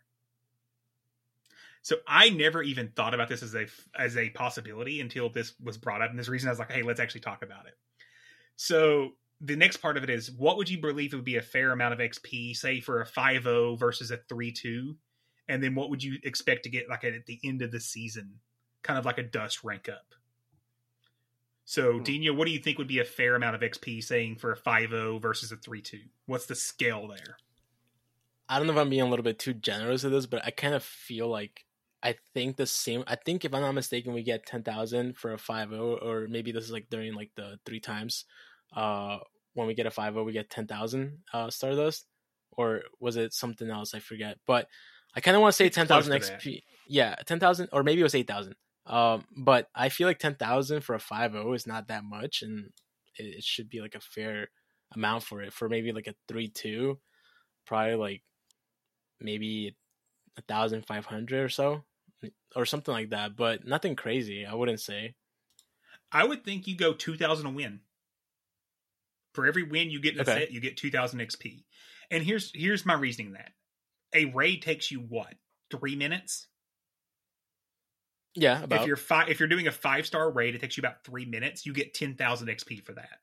So 1.81 1.97
I 2.07 2.30
never 2.30 2.61
even 2.61 2.89
thought 2.89 3.14
about 3.14 3.30
this 3.30 3.41
as 3.41 3.56
a 3.56 3.65
as 3.97 4.18
a 4.18 4.30
possibility 4.30 5.01
until 5.01 5.30
this 5.30 5.53
was 5.64 5.77
brought 5.77 6.01
up, 6.01 6.10
and 6.10 6.19
this 6.19 6.27
reason 6.27 6.49
I 6.49 6.51
was 6.51 6.60
like, 6.60 6.72
"Hey, 6.72 6.84
let's 6.84 6.99
actually 6.99 7.22
talk 7.22 7.41
about 7.41 7.65
it." 7.68 7.77
So 8.56 9.11
the 9.41 9.56
next 9.56 9.77
part 9.77 9.95
of 9.95 10.03
it 10.03 10.10
is, 10.10 10.30
what 10.31 10.57
would 10.57 10.69
you 10.69 10.80
believe 10.81 11.14
would 11.14 11.23
be 11.23 11.38
a 11.38 11.41
fair 11.41 11.72
amount 11.72 11.93
of 11.93 11.99
XP, 11.99 12.53
say 12.56 12.81
for 12.81 13.01
a 13.01 13.06
5-0 13.06 13.80
versus 13.80 14.11
a 14.11 14.18
3-2? 14.18 14.95
and 15.49 15.64
then 15.64 15.76
what 15.76 15.89
would 15.89 16.01
you 16.01 16.18
expect 16.23 16.64
to 16.64 16.69
get 16.69 16.88
like 16.88 17.03
at 17.03 17.26
the 17.26 17.39
end 17.43 17.61
of 17.61 17.72
the 17.72 17.80
season 17.80 18.35
kind 18.84 18.97
of 18.97 19.03
like 19.03 19.18
a 19.18 19.23
dust 19.23 19.64
rank 19.64 19.89
up 19.89 20.14
so 21.65 21.97
Hmm. 21.97 22.03
Dino, 22.03 22.34
what 22.34 22.45
do 22.45 22.51
you 22.51 22.60
think 22.60 22.77
would 22.77 22.88
be 22.88 22.99
a 22.99 23.06
fair 23.06 23.35
amount 23.35 23.56
of 23.56 23.61
xp 23.61 24.01
saying 24.01 24.38
for 24.38 24.53
a 24.53 24.57
5-0 24.57 25.22
versus 25.22 25.51
a 25.51 25.57
3-2 25.57 25.99
what's 26.27 26.45
the 26.45 26.56
scale 26.56 27.07
there 27.07 27.38
I 28.47 28.57
don't 28.57 28.65
know 28.65 28.73
if 28.73 28.80
I'm 28.80 28.89
being 28.89 29.03
a 29.03 29.07
little 29.07 29.23
bit 29.23 29.38
too 29.38 29.53
generous 29.53 30.01
with 30.03 30.11
this, 30.11 30.26
but 30.26 30.43
I 30.43 30.49
kind 30.49 30.73
of 30.73 30.84
feel 30.84 31.27
like 31.27 31.65
I 32.01 32.15
think 32.34 32.55
the 32.55 32.65
same. 32.65 33.03
I 33.07 33.15
think 33.15 33.43
if 33.43 33.53
I'm 33.53 33.61
not 33.61 33.73
mistaken, 33.73 34.13
we 34.13 34.23
get 34.23 34.45
ten 34.45 34.63
thousand 34.63 35.17
for 35.17 35.34
a 35.34 35.38
5-0, 35.38 36.01
or 36.01 36.27
maybe 36.30 36.51
this 36.51 36.63
is 36.63 36.71
like 36.71 36.89
during 36.89 37.13
like 37.13 37.31
the 37.35 37.59
three 37.65 37.80
times. 37.80 38.26
Uh, 38.76 39.17
when 39.53 39.67
we 39.67 39.73
get 39.73 39.88
a 39.88 39.89
5-0, 39.89 40.26
we 40.26 40.31
get 40.31 40.49
ten 40.49 40.67
thousand 40.67 41.19
uh 41.34 41.49
Stardust, 41.49 42.05
or 42.51 42.84
was 42.99 43.17
it 43.17 43.34
something 43.34 43.69
else? 43.69 43.93
I 43.93 43.99
forget. 43.99 44.38
But 44.47 44.67
I 45.15 45.19
kind 45.19 45.35
of 45.35 45.41
want 45.41 45.53
to 45.53 45.57
say 45.57 45.69
ten 45.69 45.88
thousand. 45.88 46.13
XP. 46.13 46.61
Yeah, 46.88 47.15
ten 47.26 47.39
thousand, 47.39 47.69
or 47.73 47.84
maybe 47.84 47.99
it 48.01 48.03
was 48.03 48.15
eight 48.15 48.27
thousand. 48.27 48.55
Um, 48.85 49.26
but 49.35 49.67
I 49.76 49.89
feel 49.89 50.07
like 50.07 50.19
ten 50.19 50.35
thousand 50.35 50.81
for 50.81 50.95
a 50.95 50.99
5-0 50.99 51.55
is 51.55 51.67
not 51.67 51.88
that 51.89 52.03
much, 52.03 52.41
and 52.41 52.69
it, 53.17 53.38
it 53.38 53.43
should 53.43 53.69
be 53.69 53.81
like 53.81 53.95
a 53.95 53.99
fair 53.99 54.49
amount 54.95 55.23
for 55.23 55.41
it. 55.41 55.51
For 55.51 55.67
maybe 55.67 55.91
like 55.91 56.07
a 56.07 56.15
three-two, 56.27 56.99
probably 57.65 57.95
like 57.95 58.23
maybe 59.19 59.76
a 60.38 60.41
thousand 60.43 60.85
five 60.85 61.05
hundred 61.05 61.43
or 61.43 61.49
so, 61.49 61.84
or 62.55 62.65
something 62.65 62.93
like 62.93 63.09
that. 63.09 63.35
But 63.35 63.65
nothing 63.65 63.95
crazy. 63.95 64.45
I 64.45 64.53
wouldn't 64.55 64.81
say. 64.81 65.15
i 66.11 66.23
would 66.23 66.43
think 66.43 66.67
you 66.67 66.75
go 66.75 66.93
2000 66.93 67.45
a 67.47 67.49
win 67.49 67.81
for 69.33 69.45
every 69.45 69.63
win 69.63 69.89
you 69.89 69.99
get 69.99 70.13
in 70.13 70.19
a 70.19 70.25
Okay. 70.25 70.25
set 70.25 70.51
you 70.51 70.59
get 70.59 70.77
2000 70.77 71.19
xp 71.19 71.65
and 72.11 72.23
here's 72.23 72.51
here's 72.53 72.85
my 72.85 72.93
reasoning 72.93 73.33
that 73.33 73.51
a 74.13 74.25
raid 74.27 74.61
takes 74.61 74.91
you 74.91 74.99
what 75.01 75.35
three 75.71 75.95
minutes 75.95 76.47
Yeah, 78.35 78.63
about 78.63 78.69
if 78.69 78.85
you're 78.85 78.95
five 78.95 79.29
if 79.29 79.39
you're 79.39 79.49
doing 79.49 79.67
a 79.67 79.71
five 79.71 80.05
star 80.05 80.31
raid 80.31 80.55
it 80.55 80.61
takes 80.61 80.77
you 80.77 80.81
about 80.81 81.03
three 81.03 81.25
minutes 81.25 81.65
you 81.65 81.73
get 81.73 81.93
10000 81.93 82.47
xp 82.49 82.83
for 82.85 82.93
that 82.93 83.19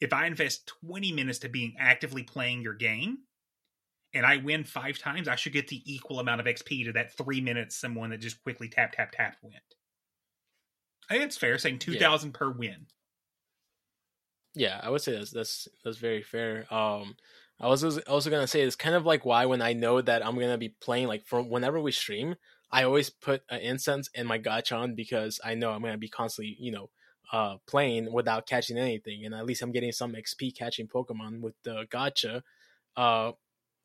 if 0.00 0.12
i 0.12 0.26
invest 0.26 0.66
20 0.66 1.12
minutes 1.12 1.38
to 1.40 1.48
being 1.48 1.74
actively 1.78 2.22
playing 2.22 2.62
your 2.62 2.74
game 2.74 3.18
and 4.16 4.26
i 4.26 4.36
win 4.38 4.64
five 4.64 4.98
times 4.98 5.28
i 5.28 5.36
should 5.36 5.52
get 5.52 5.68
the 5.68 5.82
equal 5.84 6.18
amount 6.18 6.40
of 6.40 6.46
xp 6.46 6.84
to 6.84 6.92
that 6.92 7.16
three 7.16 7.40
minutes 7.40 7.76
someone 7.76 8.10
that 8.10 8.20
just 8.20 8.42
quickly 8.42 8.68
tap 8.68 8.92
tap 8.92 9.12
tap 9.12 9.36
went 9.42 9.62
I 11.08 11.14
think 11.14 11.26
it's 11.26 11.36
fair 11.36 11.58
saying 11.58 11.78
two 11.78 11.94
thousand 11.94 12.32
per 12.34 12.50
win. 12.50 12.86
Yeah, 14.54 14.80
I 14.82 14.90
would 14.90 15.02
say 15.02 15.12
that's 15.12 15.30
that's 15.30 15.68
that's 15.84 15.98
very 15.98 16.22
fair. 16.22 16.66
Um, 16.72 17.16
I 17.60 17.68
was 17.68 17.84
also- 17.84 18.30
gonna 18.30 18.46
say 18.46 18.62
it's 18.62 18.76
kind 18.76 18.94
of 18.94 19.06
like 19.06 19.24
why 19.24 19.46
when 19.46 19.62
I 19.62 19.72
know 19.72 20.00
that 20.00 20.24
I'm 20.26 20.38
gonna 20.38 20.58
be 20.58 20.70
playing 20.80 21.08
like 21.08 21.24
from 21.24 21.48
whenever 21.48 21.80
we 21.80 21.92
stream, 21.92 22.36
I 22.70 22.82
always 22.84 23.10
put 23.10 23.42
an 23.50 23.60
incense 23.60 24.08
in 24.14 24.26
my 24.26 24.42
on 24.72 24.94
because 24.94 25.40
I 25.44 25.54
know 25.54 25.70
I'm 25.70 25.82
gonna 25.82 25.98
be 25.98 26.08
constantly, 26.08 26.56
you 26.58 26.72
know, 26.72 26.90
uh, 27.32 27.56
playing 27.66 28.12
without 28.12 28.46
catching 28.46 28.78
anything, 28.78 29.24
and 29.24 29.34
at 29.34 29.46
least 29.46 29.62
I'm 29.62 29.72
getting 29.72 29.92
some 29.92 30.14
XP 30.14 30.56
catching 30.56 30.88
Pokemon 30.88 31.40
with 31.40 31.54
the 31.62 31.86
gacha, 31.90 32.42
uh, 32.96 33.32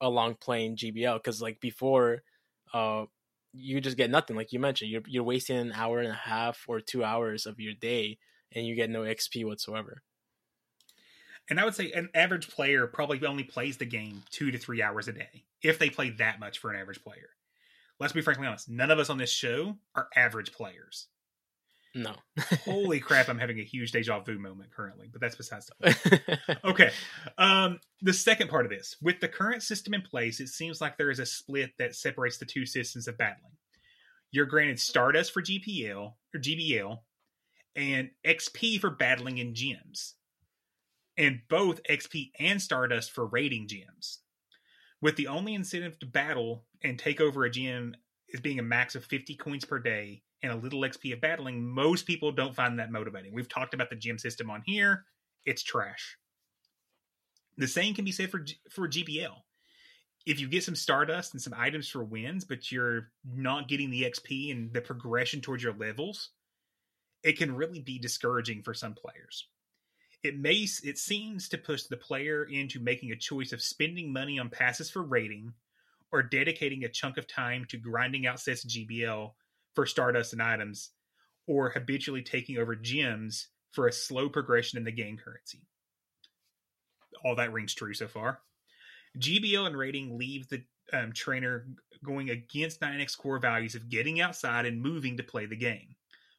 along 0.01 0.35
playing 0.41 0.77
GBL. 0.77 1.17
Because 1.17 1.41
like 1.41 1.59
before, 1.61 2.23
uh, 2.73 3.05
you 3.53 3.81
just 3.81 3.97
get 3.97 4.09
nothing. 4.09 4.35
Like 4.35 4.51
you 4.51 4.59
mentioned, 4.59 4.91
you're 4.91 5.01
you're 5.07 5.23
wasting 5.23 5.57
an 5.57 5.73
hour 5.73 5.99
and 5.99 6.11
a 6.11 6.13
half 6.13 6.65
or 6.67 6.79
two 6.79 7.03
hours 7.03 7.45
of 7.45 7.59
your 7.59 7.73
day, 7.73 8.17
and 8.53 8.65
you 8.65 8.75
get 8.75 8.89
no 8.89 9.01
XP 9.01 9.45
whatsoever. 9.45 10.01
And 11.49 11.59
I 11.59 11.65
would 11.65 11.75
say 11.75 11.91
an 11.91 12.09
average 12.13 12.49
player 12.49 12.87
probably 12.87 13.25
only 13.25 13.43
plays 13.43 13.77
the 13.77 13.85
game 13.85 14.23
two 14.29 14.51
to 14.51 14.57
three 14.57 14.81
hours 14.81 15.07
a 15.07 15.11
day, 15.11 15.43
if 15.61 15.79
they 15.79 15.89
play 15.89 16.11
that 16.11 16.39
much 16.39 16.59
for 16.59 16.71
an 16.71 16.79
average 16.79 17.03
player. 17.03 17.29
Let's 17.99 18.13
be 18.13 18.21
frankly 18.21 18.47
honest, 18.47 18.69
none 18.69 18.89
of 18.89 18.99
us 18.99 19.09
on 19.09 19.17
this 19.17 19.31
show 19.31 19.77
are 19.95 20.07
average 20.15 20.53
players. 20.53 21.07
No. 21.93 22.13
Holy 22.65 22.99
crap, 22.99 23.27
I'm 23.27 23.39
having 23.39 23.59
a 23.59 23.63
huge 23.63 23.91
deja 23.91 24.19
vu 24.21 24.39
moment 24.39 24.71
currently, 24.71 25.09
but 25.11 25.19
that's 25.19 25.35
besides 25.35 25.67
the 25.67 25.75
point. 25.75 26.59
okay. 26.63 26.91
Um, 27.37 27.79
the 28.01 28.13
second 28.13 28.49
part 28.49 28.65
of 28.65 28.71
this, 28.71 28.95
with 29.01 29.19
the 29.19 29.27
current 29.27 29.61
system 29.61 29.93
in 29.93 30.01
place, 30.01 30.39
it 30.39 30.47
seems 30.47 30.79
like 30.79 30.97
there 30.97 31.11
is 31.11 31.19
a 31.19 31.25
split 31.25 31.71
that 31.79 31.95
separates 31.95 32.37
the 32.37 32.45
two 32.45 32.65
systems 32.65 33.07
of 33.07 33.17
battling. 33.17 33.51
You're 34.31 34.45
granted 34.45 34.79
Stardust 34.79 35.33
for 35.33 35.41
GPL 35.41 36.13
or 36.33 36.39
GBL 36.39 36.99
and 37.75 38.09
XP 38.25 38.79
for 38.79 38.89
battling 38.89 39.37
in 39.37 39.53
gyms, 39.53 40.13
and 41.17 41.41
both 41.49 41.83
XP 41.83 42.31
and 42.39 42.61
Stardust 42.61 43.11
for 43.11 43.25
raiding 43.25 43.67
gyms. 43.67 44.19
With 45.01 45.17
the 45.17 45.27
only 45.27 45.55
incentive 45.55 45.99
to 45.99 46.05
battle 46.05 46.63
and 46.83 46.97
take 46.97 47.19
over 47.19 47.43
a 47.43 47.49
gym 47.49 47.95
is 48.29 48.39
being 48.39 48.59
a 48.59 48.63
max 48.63 48.95
of 48.95 49.03
50 49.03 49.35
coins 49.35 49.65
per 49.65 49.79
day 49.79 50.23
and 50.43 50.51
a 50.51 50.55
little 50.55 50.81
XP 50.81 51.13
of 51.13 51.21
battling, 51.21 51.63
most 51.63 52.05
people 52.05 52.31
don't 52.31 52.55
find 52.55 52.79
that 52.79 52.91
motivating. 52.91 53.33
We've 53.33 53.49
talked 53.49 53.73
about 53.73 53.89
the 53.89 53.95
gym 53.95 54.17
system 54.17 54.49
on 54.49 54.63
here; 54.65 55.05
it's 55.45 55.63
trash. 55.63 56.17
The 57.57 57.67
same 57.67 57.93
can 57.93 58.05
be 58.05 58.11
said 58.11 58.31
for 58.31 58.45
for 58.69 58.87
GBL. 58.87 59.35
If 60.25 60.39
you 60.39 60.47
get 60.47 60.63
some 60.63 60.75
Stardust 60.75 61.33
and 61.33 61.41
some 61.41 61.55
items 61.57 61.89
for 61.89 62.03
wins, 62.03 62.45
but 62.45 62.71
you're 62.71 63.09
not 63.25 63.67
getting 63.67 63.89
the 63.89 64.03
XP 64.03 64.51
and 64.51 64.71
the 64.71 64.81
progression 64.81 65.41
towards 65.41 65.63
your 65.63 65.73
levels, 65.73 66.29
it 67.23 67.37
can 67.37 67.55
really 67.55 67.79
be 67.79 67.97
discouraging 67.97 68.61
for 68.61 68.73
some 68.73 68.93
players. 68.93 69.47
It 70.23 70.37
may 70.37 70.67
it 70.83 70.99
seems 70.99 71.49
to 71.49 71.57
push 71.57 71.83
the 71.83 71.97
player 71.97 72.43
into 72.43 72.79
making 72.79 73.11
a 73.11 73.15
choice 73.15 73.51
of 73.51 73.61
spending 73.61 74.13
money 74.13 74.37
on 74.37 74.49
passes 74.49 74.89
for 74.89 75.01
rating 75.01 75.53
or 76.11 76.21
dedicating 76.21 76.83
a 76.83 76.89
chunk 76.89 77.17
of 77.17 77.27
time 77.27 77.65
to 77.65 77.77
grinding 77.77 78.27
out 78.27 78.39
sets 78.39 78.65
GBL 78.65 79.31
for 79.73 79.85
Stardust 79.85 80.33
and 80.33 80.41
items, 80.41 80.91
or 81.47 81.69
habitually 81.69 82.21
taking 82.21 82.57
over 82.57 82.75
gyms 82.75 83.47
for 83.71 83.87
a 83.87 83.93
slow 83.93 84.29
progression 84.29 84.77
in 84.77 84.83
the 84.83 84.91
game 84.91 85.17
currency. 85.17 85.61
All 87.23 87.35
that 87.35 87.53
rings 87.53 87.73
true 87.73 87.93
so 87.93 88.07
far. 88.07 88.39
GBL 89.19 89.67
and 89.67 89.77
rating 89.77 90.17
leave 90.17 90.47
the 90.47 90.63
um, 90.93 91.11
trainer 91.13 91.67
going 92.03 92.29
against 92.29 92.81
Niantic's 92.81 93.15
core 93.15 93.39
values 93.39 93.75
of 93.75 93.89
getting 93.89 94.21
outside 94.21 94.65
and 94.65 94.81
moving 94.81 95.17
to 95.17 95.23
play 95.23 95.45
the 95.45 95.55
game. 95.55 95.95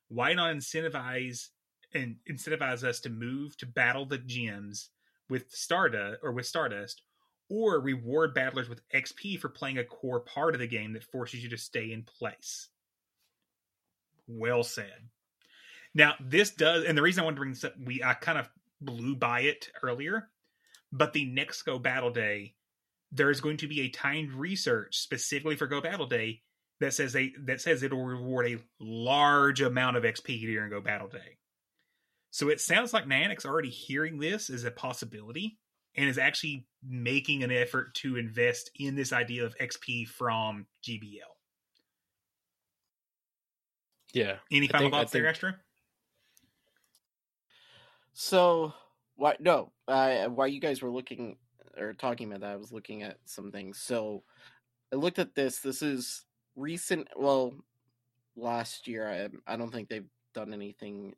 Why 0.09 0.35
not 0.35 0.55
incentivize 0.55 1.49
and 1.95 2.17
incentivize 2.31 2.85
us 2.85 3.01
to 3.01 3.11
move 3.11 3.57
to 3.59 3.67
battle 3.67 4.07
the 4.07 4.19
gyms 4.19 4.89
with 5.29 5.51
Stardust 5.51 6.21
or 6.23 6.33
with 6.33 6.47
Stardust, 6.47 7.03
or 7.49 7.81
reward 7.81 8.35
battlers 8.35 8.69
with 8.69 8.81
XP 8.95 9.39
for 9.39 9.49
playing 9.49 9.79
a 9.79 9.85
core 9.85 10.21
part 10.21 10.55
of 10.55 10.61
the 10.61 10.67
game 10.67 10.93
that 10.95 11.05
forces 11.05 11.43
you 11.43 11.51
to 11.51 11.59
stay 11.59 11.93
in 11.93 12.03
place? 12.03 12.69
Well 14.27 14.63
said. 14.63 15.09
Now, 15.95 16.15
this 16.21 16.51
does, 16.51 16.85
and 16.85 16.97
the 16.97 17.03
reason 17.03 17.23
I 17.23 17.25
wanted 17.25 17.37
to 17.37 17.41
bring 17.41 17.53
this 17.53 17.65
up, 17.65 17.75
we 17.83 18.03
I 18.03 18.15
kind 18.15 18.39
of 18.39 18.49
blew 18.81 19.15
by 19.15 19.41
it 19.41 19.69
earlier, 19.83 20.31
but 20.91 21.13
the 21.13 21.27
next 21.27 21.63
Go 21.63 21.79
Battle 21.79 22.11
Day, 22.11 22.55
there 23.11 23.31
is 23.31 23.41
going 23.41 23.59
to 23.59 23.69
be 23.69 23.83
a 23.83 23.89
timed 23.89 24.33
research 24.33 24.97
specifically 24.97 25.57
for 25.57 25.67
Go 25.67 25.81
Battle 25.81 26.07
Day 26.07 26.43
that 26.81 26.95
says 26.95 27.13
they 27.13 27.33
that 27.45 27.61
says 27.61 27.83
it'll 27.83 28.05
reward 28.05 28.47
a 28.47 28.59
large 28.81 29.61
amount 29.61 29.97
of 29.97 30.05
XP 30.05 30.41
during 30.41 30.71
Go 30.71 30.81
Battle 30.81 31.09
Day. 31.09 31.39
So 32.31 32.49
it 32.49 32.61
sounds 32.61 32.95
like 32.95 33.05
Niantic's 33.05 33.45
already 33.45 33.69
hearing 33.69 34.19
this 34.19 34.49
as 34.49 34.65
a 34.65 34.71
possibility 34.71 35.59
and 35.95 36.09
is 36.09 36.17
actually 36.17 36.67
making 36.83 37.43
an 37.43 37.53
effort 37.53 37.95
to 37.97 38.17
invest 38.17 38.71
in 38.79 38.97
this 38.97 39.13
idea 39.13 39.45
of 39.45 39.57
XP 39.59 40.09
from 40.09 40.67
GBL. 40.83 41.21
Yeah. 44.13 44.37
Any 44.51 44.69
I 44.69 44.73
final 44.73 44.87
think- 44.87 44.95
I 44.95 44.99
thoughts 45.01 45.13
there, 45.13 45.23
think- 45.23 45.31
Astro? 45.31 45.55
So 48.13 48.75
why 49.17 49.37
no? 49.41 49.73
Uh, 49.89 50.27
while 50.27 50.49
you 50.49 50.61
guys 50.61 50.83
were 50.83 50.91
looking 50.91 51.37
or 51.79 51.95
talking 51.95 52.29
about 52.29 52.41
that, 52.41 52.53
I 52.53 52.57
was 52.57 52.73
looking 52.73 53.03
at 53.03 53.19
some 53.25 53.51
things. 53.51 53.79
So 53.79 54.23
I 54.93 54.97
looked 54.97 55.19
at 55.19 55.35
this. 55.35 55.61
This 55.61 55.83
is 55.83 56.25
recent. 56.55 57.09
Well, 57.17 57.55
last 58.37 58.87
year. 58.87 59.09
I 59.47 59.53
I 59.53 59.57
don't 59.57 59.71
think 59.73 59.89
they've 59.89 60.09
done 60.35 60.53
anything 60.53 61.15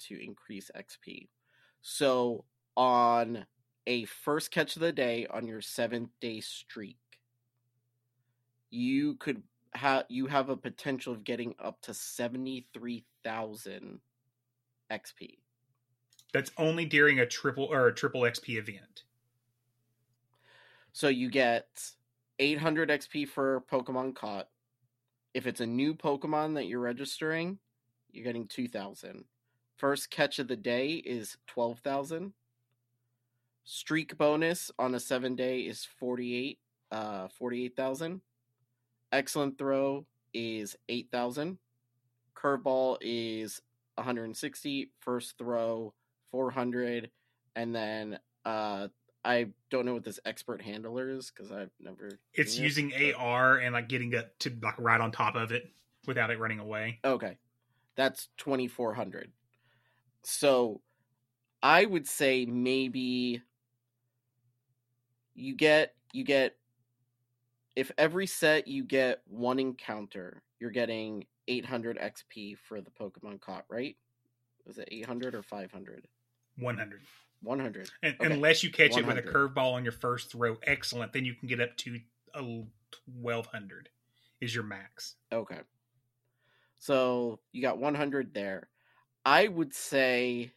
to 0.00 0.22
increase 0.22 0.70
XP. 0.74 1.28
So 1.80 2.44
on 2.76 3.46
a 3.86 4.04
first 4.06 4.50
catch 4.50 4.76
of 4.76 4.82
the 4.82 4.92
day 4.92 5.26
on 5.26 5.46
your 5.46 5.60
seventh 5.60 6.10
day 6.20 6.40
streak, 6.40 6.98
you 8.70 9.14
could 9.16 9.42
you 10.08 10.26
have 10.26 10.48
a 10.48 10.56
potential 10.56 11.12
of 11.12 11.24
getting 11.24 11.54
up 11.58 11.80
to 11.82 11.94
seventy 11.94 12.66
three 12.72 13.04
thousand 13.24 14.00
XP. 14.90 15.38
That's 16.32 16.50
only 16.56 16.84
during 16.84 17.20
a 17.20 17.26
triple 17.26 17.64
or 17.64 17.88
a 17.88 17.94
triple 17.94 18.22
XP 18.22 18.58
event. 18.58 19.04
So 20.92 21.08
you 21.08 21.30
get 21.30 21.66
800 22.38 22.90
XP 22.90 23.28
for 23.28 23.64
Pokemon 23.70 24.14
caught. 24.14 24.48
If 25.34 25.46
it's 25.46 25.60
a 25.60 25.66
new 25.66 25.94
Pokemon 25.94 26.54
that 26.54 26.66
you're 26.66 26.80
registering, 26.80 27.58
you're 28.10 28.24
getting 28.24 28.46
2000. 28.46 29.24
First 29.76 30.10
catch 30.10 30.38
of 30.38 30.48
the 30.48 30.56
day 30.56 30.94
is 30.94 31.36
12,000. 31.46 32.32
Streak 33.64 34.18
bonus 34.18 34.70
on 34.78 34.94
a 34.94 35.00
7 35.00 35.34
day 35.34 35.60
is 35.60 35.84
48 35.84 36.58
uh 36.90 37.28
48,000. 37.28 38.20
Excellent 39.12 39.58
throw 39.58 40.06
is 40.34 40.76
8,000. 40.88 41.58
Curveball 42.34 42.96
is 43.00 43.60
160, 43.96 44.90
first 45.00 45.36
throw 45.38 45.92
400 46.30 47.10
and 47.54 47.74
then 47.74 48.18
uh 48.46 48.88
I 49.24 49.48
don't 49.70 49.86
know 49.86 49.94
what 49.94 50.02
this 50.02 50.18
expert 50.24 50.60
handler 50.60 51.08
is 51.10 51.30
because 51.30 51.52
I've 51.52 51.70
never. 51.78 52.18
It's 52.34 52.56
it, 52.58 52.62
using 52.62 52.90
but- 52.90 53.14
AR 53.14 53.58
and 53.58 53.72
like 53.72 53.88
getting 53.88 54.12
it 54.12 54.32
to 54.40 54.52
like 54.62 54.74
right 54.78 55.00
on 55.00 55.12
top 55.12 55.36
of 55.36 55.52
it 55.52 55.70
without 56.06 56.30
it 56.30 56.40
running 56.40 56.58
away. 56.58 56.98
Okay, 57.04 57.36
that's 57.94 58.30
twenty 58.36 58.66
four 58.66 58.94
hundred. 58.94 59.30
So, 60.24 60.80
I 61.62 61.84
would 61.84 62.08
say 62.08 62.46
maybe 62.46 63.42
you 65.34 65.54
get 65.54 65.94
you 66.12 66.24
get 66.24 66.56
if 67.76 67.90
every 67.98 68.26
set 68.26 68.68
you 68.68 68.84
get 68.84 69.22
one 69.26 69.58
encounter, 69.58 70.42
you're 70.60 70.70
getting 70.70 71.24
eight 71.48 71.64
hundred 71.64 71.98
XP 71.98 72.56
for 72.58 72.80
the 72.80 72.90
Pokemon 72.90 73.40
caught, 73.40 73.64
right? 73.68 73.96
Was 74.66 74.78
it 74.78 74.88
eight 74.90 75.06
hundred 75.06 75.34
or 75.34 75.42
five 75.42 75.72
hundred? 75.72 76.06
100. 76.58 77.00
One 77.42 77.58
hundred. 77.58 77.90
And, 78.02 78.14
Okay. 78.20 78.34
Unless 78.34 78.62
you 78.62 78.70
catch 78.70 78.96
it 78.96 79.06
with 79.06 79.18
a 79.18 79.22
curveball 79.22 79.72
on 79.72 79.82
your 79.84 79.92
first 79.92 80.30
throw, 80.30 80.58
excellent. 80.64 81.12
Then 81.12 81.24
you 81.24 81.34
can 81.34 81.48
get 81.48 81.60
up 81.60 81.76
to 81.78 81.98
a 82.34 82.42
1200 83.20 83.88
is 84.40 84.54
your 84.54 84.64
max. 84.64 85.16
Okay. 85.32 85.60
So 86.78 87.40
you 87.52 87.62
got 87.62 87.78
100 87.78 88.34
there. 88.34 88.68
I 89.24 89.48
would 89.48 89.72
say 89.74 90.52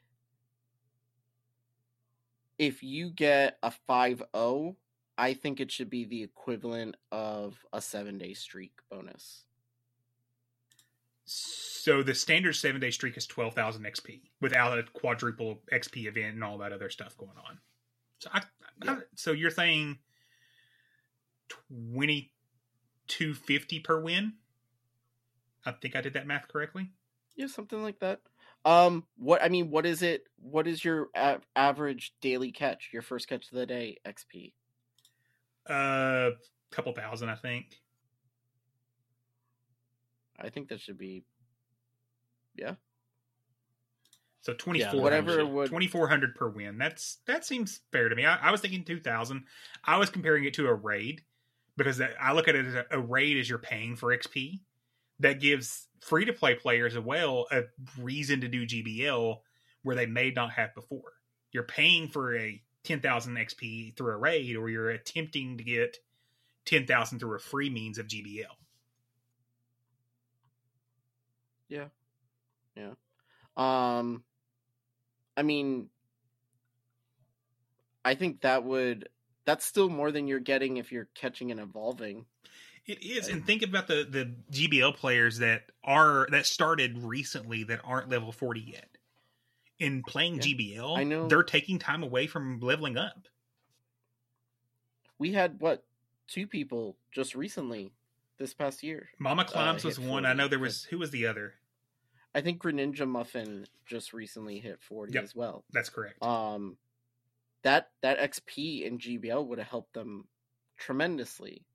if 2.58 2.84
you 2.84 3.10
get 3.12 3.58
a 3.62 3.72
5-0, 3.88 4.76
I 5.18 5.34
think 5.34 5.60
it 5.60 5.72
should 5.72 5.90
be 5.90 6.06
the 6.06 6.24
equivalent 6.24 6.96
of 7.12 7.66
a 7.72 7.78
7-day 7.80 8.34
streak 8.34 8.74
bonus. 8.90 9.44
So 11.26 12.04
the 12.04 12.14
standard 12.14 12.54
seven 12.54 12.82
day 12.82 12.92
streak 12.92 13.18
is 13.18 13.26
12,000 13.26 13.84
XP 13.84 14.22
without 14.42 14.78
a 14.78 14.84
quadruple 14.84 15.62
XP 15.72 16.06
event 16.08 16.36
and 16.36 16.44
all 16.44 16.60
that 16.60 16.72
other 16.72 16.90
stuff 16.90 17.18
going 17.18 17.32
on. 17.48 17.58
So, 18.20 18.30
I, 18.34 18.42
I- 18.88 18.98
so 19.16 19.32
you're 19.32 19.50
saying 19.50 19.98
2250 21.50 23.80
per 23.80 24.00
win? 24.00 24.34
I 25.66 25.72
think 25.72 25.96
I 25.96 26.02
did 26.02 26.14
that 26.14 26.28
math 26.28 26.48
correctly. 26.48 26.92
Yeah, 27.36 27.48
something 27.48 27.82
like 27.82 28.00
that. 28.00 28.22
Um, 28.66 29.06
what 29.18 29.44
I 29.44 29.50
mean, 29.50 29.70
what 29.70 29.86
is 29.86 30.02
it? 30.02 30.24
What 30.38 30.68
is 30.68 30.84
your 30.86 31.10
a- 31.16 31.42
average 31.56 32.14
daily 32.22 32.52
catch? 32.52 32.90
Your 32.94 33.02
first 33.02 33.28
catch 33.28 33.52
of 33.52 33.58
the 33.58 33.66
day, 33.66 33.98
XP. 34.06 34.54
Uh, 35.68 36.32
couple 36.72 36.94
thousand, 36.94 37.30
I 37.30 37.36
think. 37.36 37.66
I 40.40 40.50
think 40.50 40.70
that 40.70 40.82
should 40.82 40.98
be. 40.98 41.24
Yeah. 42.56 42.76
So 44.42 44.54
twenty 44.54 44.84
four 44.84 45.02
whatever 45.02 45.32
hundred 45.32 45.46
would- 45.48 45.68
2400 45.70 46.36
per 46.36 46.50
win. 46.50 46.78
That's 46.78 47.18
that 47.26 47.46
seems 47.46 47.82
fair 47.92 48.10
to 48.10 48.16
me. 48.16 48.26
I, 48.26 48.36
I 48.50 48.52
was 48.52 48.62
thinking 48.62 48.84
two 48.84 49.00
thousand. 49.00 49.46
I 49.84 49.98
was 49.98 50.10
comparing 50.10 50.44
it 50.46 50.54
to 50.56 50.68
a 50.68 50.74
raid 50.74 51.24
because 51.78 51.98
that- 51.98 52.16
I 52.22 52.34
look 52.34 52.48
at 52.48 52.56
it 52.56 52.66
as 52.66 52.76
a, 52.76 52.86
a 52.92 53.00
raid 53.00 53.38
as 53.38 53.50
you're 53.50 53.58
paying 53.60 53.96
for 53.96 54.16
XP. 54.16 54.60
That 55.20 55.40
gives 55.40 55.88
free 56.02 56.26
to 56.26 56.34
play 56.34 56.56
players 56.56 56.96
as 56.96 57.04
well 57.04 57.48
a 57.50 57.64
reason 58.00 58.42
to 58.42 58.48
do 58.50 58.68
GBL 58.68 59.38
where 59.84 59.96
they 59.96 60.06
may 60.06 60.32
not 60.32 60.52
have 60.52 60.76
before. 60.76 61.14
You're 61.52 61.64
paying 61.64 62.10
for 62.10 62.38
a 62.38 62.62
ten 62.86 63.02
thousand 63.02 63.36
XP 63.36 63.96
through 63.96 64.14
a 64.14 64.18
raid, 64.18 64.56
or 64.56 64.70
you're 64.70 64.90
attempting 64.90 65.58
to 65.58 65.64
get 65.64 65.98
ten 66.66 66.86
thousand 66.86 67.20
through 67.20 67.36
a 67.36 67.40
free 67.40 67.70
means 67.70 67.98
of 67.98 68.08
GBL. 68.08 68.46
Yeah. 71.68 71.88
Yeah. 72.76 72.94
Um 73.58 74.24
I 75.36 75.44
mean 75.44 75.90
I 78.04 78.16
think 78.16 78.42
that 78.42 78.64
would 78.64 79.10
that's 79.46 79.66
still 79.66 79.90
more 79.90 80.12
than 80.12 80.28
you're 80.28 80.40
getting 80.40 80.78
if 80.78 80.92
you're 80.92 81.10
catching 81.16 81.52
and 81.52 81.60
evolving. 81.60 82.26
It 82.86 83.04
is, 83.04 83.30
and 83.30 83.44
think 83.44 83.64
about 83.64 83.88
the 83.88 84.06
the 84.08 84.32
GBL 84.52 84.96
players 84.96 85.40
that 85.40 85.64
are 85.84 86.28
that 86.30 86.46
started 86.46 87.00
recently 87.00 87.64
that 87.64 87.82
aren't 87.84 88.10
level 88.10 88.32
forty 88.32 88.62
yet. 88.62 88.95
In 89.80 90.04
playing 90.04 90.40
GBL, 90.40 90.98
I 90.98 91.04
know- 91.04 91.28
they're 91.28 91.44
taking 91.44 91.80
time 91.80 92.02
away 92.04 92.28
from 92.28 92.60
leveling 92.60 92.98
up. 92.98 93.28
We 95.18 95.34
had 95.34 95.60
what 95.60 95.84
two 96.28 96.48
people 96.48 96.98
just 97.12 97.36
recently 97.36 97.92
this 98.38 98.54
past 98.54 98.84
year. 98.84 99.10
Mama 99.20 99.44
uh, 99.44 99.46
Climbs 99.46 99.84
was 99.84 99.98
hit 99.98 100.08
one. 100.08 100.26
I 100.26 100.34
know 100.34 100.48
there 100.48 100.60
was 100.60 100.84
who 100.86 100.98
was 100.98 101.12
the 101.12 101.28
other. 101.28 101.56
I 102.34 102.42
think 102.42 102.62
Greninja 102.62 103.08
Muffin 103.08 103.66
just 103.86 104.12
recently 104.12 104.60
hit 104.60 104.82
40 104.82 105.14
Yep. 105.14 105.24
as 105.24 105.36
well. 105.36 105.64
That's 105.72 105.90
correct. 105.90 106.22
Um 106.22 106.78
that 107.64 107.92
that 108.02 108.20
XP 108.20 108.84
in 108.86 108.98
GBL 109.00 109.46
would 109.48 109.58
have 109.60 109.68
helped 109.68 109.94
them 109.94 110.28
tremendously 110.78 111.66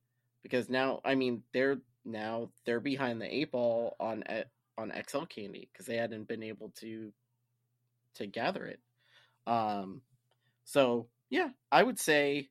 because 0.42 0.68
now 0.68 1.00
I 1.04 1.14
mean 1.14 1.42
they're 1.52 1.80
now 2.04 2.50
they're 2.64 2.80
behind 2.80 3.20
the 3.20 3.34
eight 3.34 3.52
ball 3.52 3.96
on 4.00 4.22
E- 4.30 4.44
on 4.78 4.92
XL 5.06 5.24
candy 5.24 5.68
because 5.72 5.86
they 5.86 5.96
hadn't 5.96 6.28
been 6.28 6.42
able 6.42 6.70
to 6.80 7.12
to 8.14 8.26
gather 8.26 8.64
it. 8.66 8.80
Um 9.46 10.02
so 10.64 11.08
yeah, 11.28 11.48
I 11.70 11.82
would 11.82 11.98
say 11.98 12.48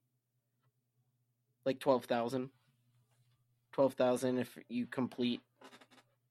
like 1.66 1.80
12,000 1.80 2.50
12,000 3.74 4.38
if 4.40 4.58
you 4.68 4.86
complete 4.86 5.42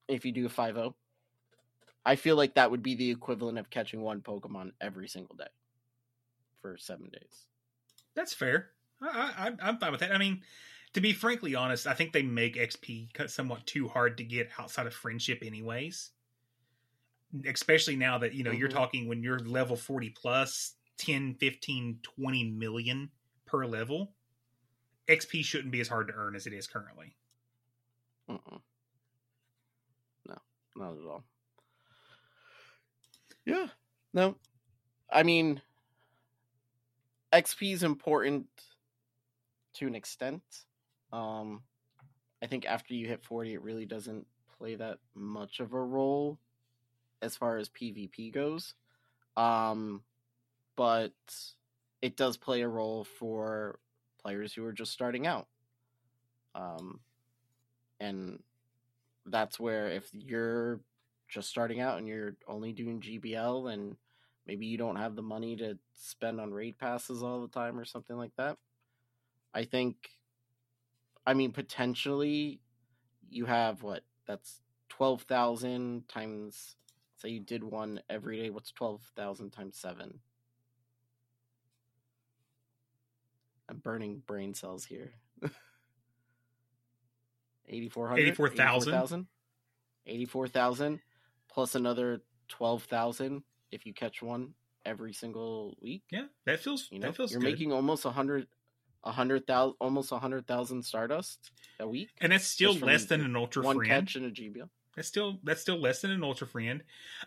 if 0.09 0.25
you 0.25 0.33
do 0.33 0.47
a 0.47 0.49
5 0.49 0.95
I 2.05 2.17
feel 2.17 2.37
like 2.37 2.55
that 2.55 2.71
would 2.71 2.83
be 2.83 2.95
the 2.95 3.11
equivalent 3.11 3.59
of 3.59 3.69
catching 3.69 4.01
one 4.01 4.23
Pokemon 4.23 4.73
every 4.81 5.09
single 5.09 5.37
day 5.37 5.49
for 6.63 6.77
seven 6.79 7.11
days. 7.11 7.47
That's 8.15 8.35
fair. 8.35 8.71
I, 9.03 9.53
I, 9.61 9.69
I'm 9.69 9.79
fine 9.79 9.93
with 9.93 10.01
that. 10.01 10.13
I 10.13 10.19
mean, 10.19 10.43
to 10.95 11.01
be 11.01 11.13
frankly 11.13 11.55
honest, 11.55 11.87
I 11.87 11.95
think 11.95 12.13
they 12.13 12.23
make 12.23 12.57
XP 12.57 13.31
somewhat 13.31 13.67
too 13.67 13.89
hard 13.89 14.17
to 14.19 14.25
get 14.25 14.49
outside 14.59 14.87
of 14.87 14.95
friendship, 14.95 15.43
anyways. 15.45 16.11
Especially 17.47 17.97
now 17.97 18.19
that 18.19 18.33
you 18.35 18.43
know 18.43 18.51
you're 18.51 18.69
Mhm. 18.69 18.73
talking 18.73 19.09
when 19.09 19.23
you're 19.23 19.39
level 19.41 19.77
40 19.77 20.11
plus 20.11 20.77
10, 20.97 21.35
15, 21.35 22.01
20 22.03 22.51
million 22.51 23.11
per 23.47 23.67
level. 23.67 24.15
XP 25.09 25.43
shouldn't 25.43 25.71
be 25.73 25.81
as 25.81 25.89
hard 25.89 26.09
to 26.09 26.15
earn 26.15 26.35
as 26.35 26.47
it 26.47 26.53
is 26.53 26.67
currently. 26.67 27.17
Mm-mm. 28.29 28.61
No, 30.27 30.39
not 30.77 30.97
at 30.97 31.05
all. 31.07 31.25
Yeah, 33.45 33.69
no. 34.13 34.37
I 35.11 35.23
mean, 35.23 35.63
XP 37.33 37.73
is 37.73 37.83
important 37.83 38.47
to 39.75 39.87
an 39.87 39.95
extent. 39.95 40.43
Um, 41.13 41.63
I 42.43 42.47
think 42.47 42.67
after 42.67 42.95
you 42.95 43.07
hit 43.07 43.25
40, 43.25 43.55
it 43.55 43.63
really 43.63 43.87
doesn't 43.87 44.27
play 44.59 44.75
that 44.75 44.99
much 45.15 45.61
of 45.61 45.73
a 45.73 45.83
role 45.83 46.39
as 47.23 47.37
far 47.37 47.57
as 47.59 47.69
PvP 47.69 48.33
goes. 48.33 48.75
Um, 49.37 50.03
but 50.77 51.13
it 52.03 52.17
does 52.17 52.37
play 52.37 52.63
a 52.63 52.69
role 52.69 53.05
for 53.05 53.79
players 54.23 54.53
who 54.53 54.65
are 54.65 54.73
just 54.73 54.93
starting 54.93 55.27
out. 55.27 55.47
Um, 56.55 57.01
and 58.01 58.43
that's 59.27 59.59
where 59.59 59.89
if 59.89 60.09
you're 60.13 60.81
just 61.29 61.49
starting 61.49 61.81
out 61.81 61.99
and 61.99 62.09
you're 62.09 62.37
only 62.47 62.73
doing 62.73 63.01
GBL 63.01 63.73
and 63.73 63.97
maybe 64.47 64.67
you 64.67 64.79
don't 64.79 64.97
have 64.97 65.15
the 65.15 65.23
money 65.23 65.57
to 65.57 65.79
spend 65.95 66.41
on 66.41 66.53
raid 66.53 66.79
passes 66.79 67.23
all 67.23 67.43
the 67.43 67.49
time 67.49 67.79
or 67.79 67.85
something 67.85 68.17
like 68.17 68.35
that, 68.37 68.57
I 69.55 69.65
think, 69.65 69.97
I 71.27 71.35
mean, 71.35 71.53
potentially 71.53 72.61
you 73.31 73.47
have 73.47 73.83
what? 73.83 74.03
That's 74.27 74.61
12,000 74.91 76.09
times, 76.09 76.77
say 77.19 77.29
you 77.31 77.41
did 77.41 77.63
one 77.63 78.01
every 78.09 78.41
day. 78.41 78.51
What's 78.51 78.71
12,000 78.73 79.51
times 79.51 79.77
seven? 79.79 80.21
I'm 83.69 83.79
burning 83.79 84.23
brain 84.27 84.55
cells 84.55 84.85
here. 84.87 85.13
8,400? 87.69 88.21
84,000. 88.23 88.89
84,000? 88.95 89.27
84,000 90.07 91.01
plus 91.53 91.75
another 91.75 92.23
12,000 92.49 93.43
if 93.71 93.85
you 93.85 93.93
catch 93.93 94.23
one 94.23 94.55
every 94.87 95.13
single 95.13 95.77
week. 95.83 96.03
Yeah, 96.11 96.27
that 96.47 96.61
feels 96.61 96.89
You 96.91 96.99
know, 97.01 97.09
that 97.09 97.17
feels 97.17 97.31
you're 97.33 97.41
good. 97.43 97.51
making 97.51 97.73
almost 97.73 98.07
a 98.07 98.11
hundred, 98.11 98.47
a 99.05 99.13
hundred 99.13 99.47
thousand, 99.47 99.75
almost 99.81 100.13
a 100.13 100.19
hundred 100.19 100.47
thousand 100.47 100.83
Stardust 100.83 101.51
a 101.79 101.87
week. 101.87 102.09
and 102.23 102.33
that's 102.33 102.47
still 102.47 102.73
less 102.75 103.05
than 103.05 103.21
an 103.21 103.37
ultra 103.37 103.63
one 103.63 103.77
friend. 103.77 103.91
catch 104.07 104.17
in 104.17 104.25
a 104.25 104.31
GBL. 104.31 104.71
That's 104.99 105.07
still 105.07 105.39
that's 105.45 105.61
still 105.61 105.79
less 105.79 106.01
than 106.01 106.11
an 106.11 106.25
ultra 106.25 106.45
friend. 106.45 106.83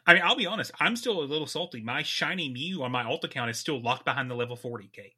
I 0.06 0.14
mean, 0.14 0.24
I'll 0.26 0.36
be 0.36 0.46
honest, 0.46 0.72
I'm 0.82 0.98
still 0.98 1.22
a 1.22 1.24
little 1.24 1.48
salty. 1.48 1.80
My 1.80 2.04
shiny 2.04 2.50
Mew 2.50 2.84
on 2.84 2.92
my 2.92 3.06
alt 3.06 3.24
account 3.24 3.50
is 3.50 3.58
still 3.58 3.82
locked 3.82 4.04
behind 4.04 4.30
the 4.30 4.36
level 4.36 4.58
40 4.58 4.90
gate. 4.92 5.16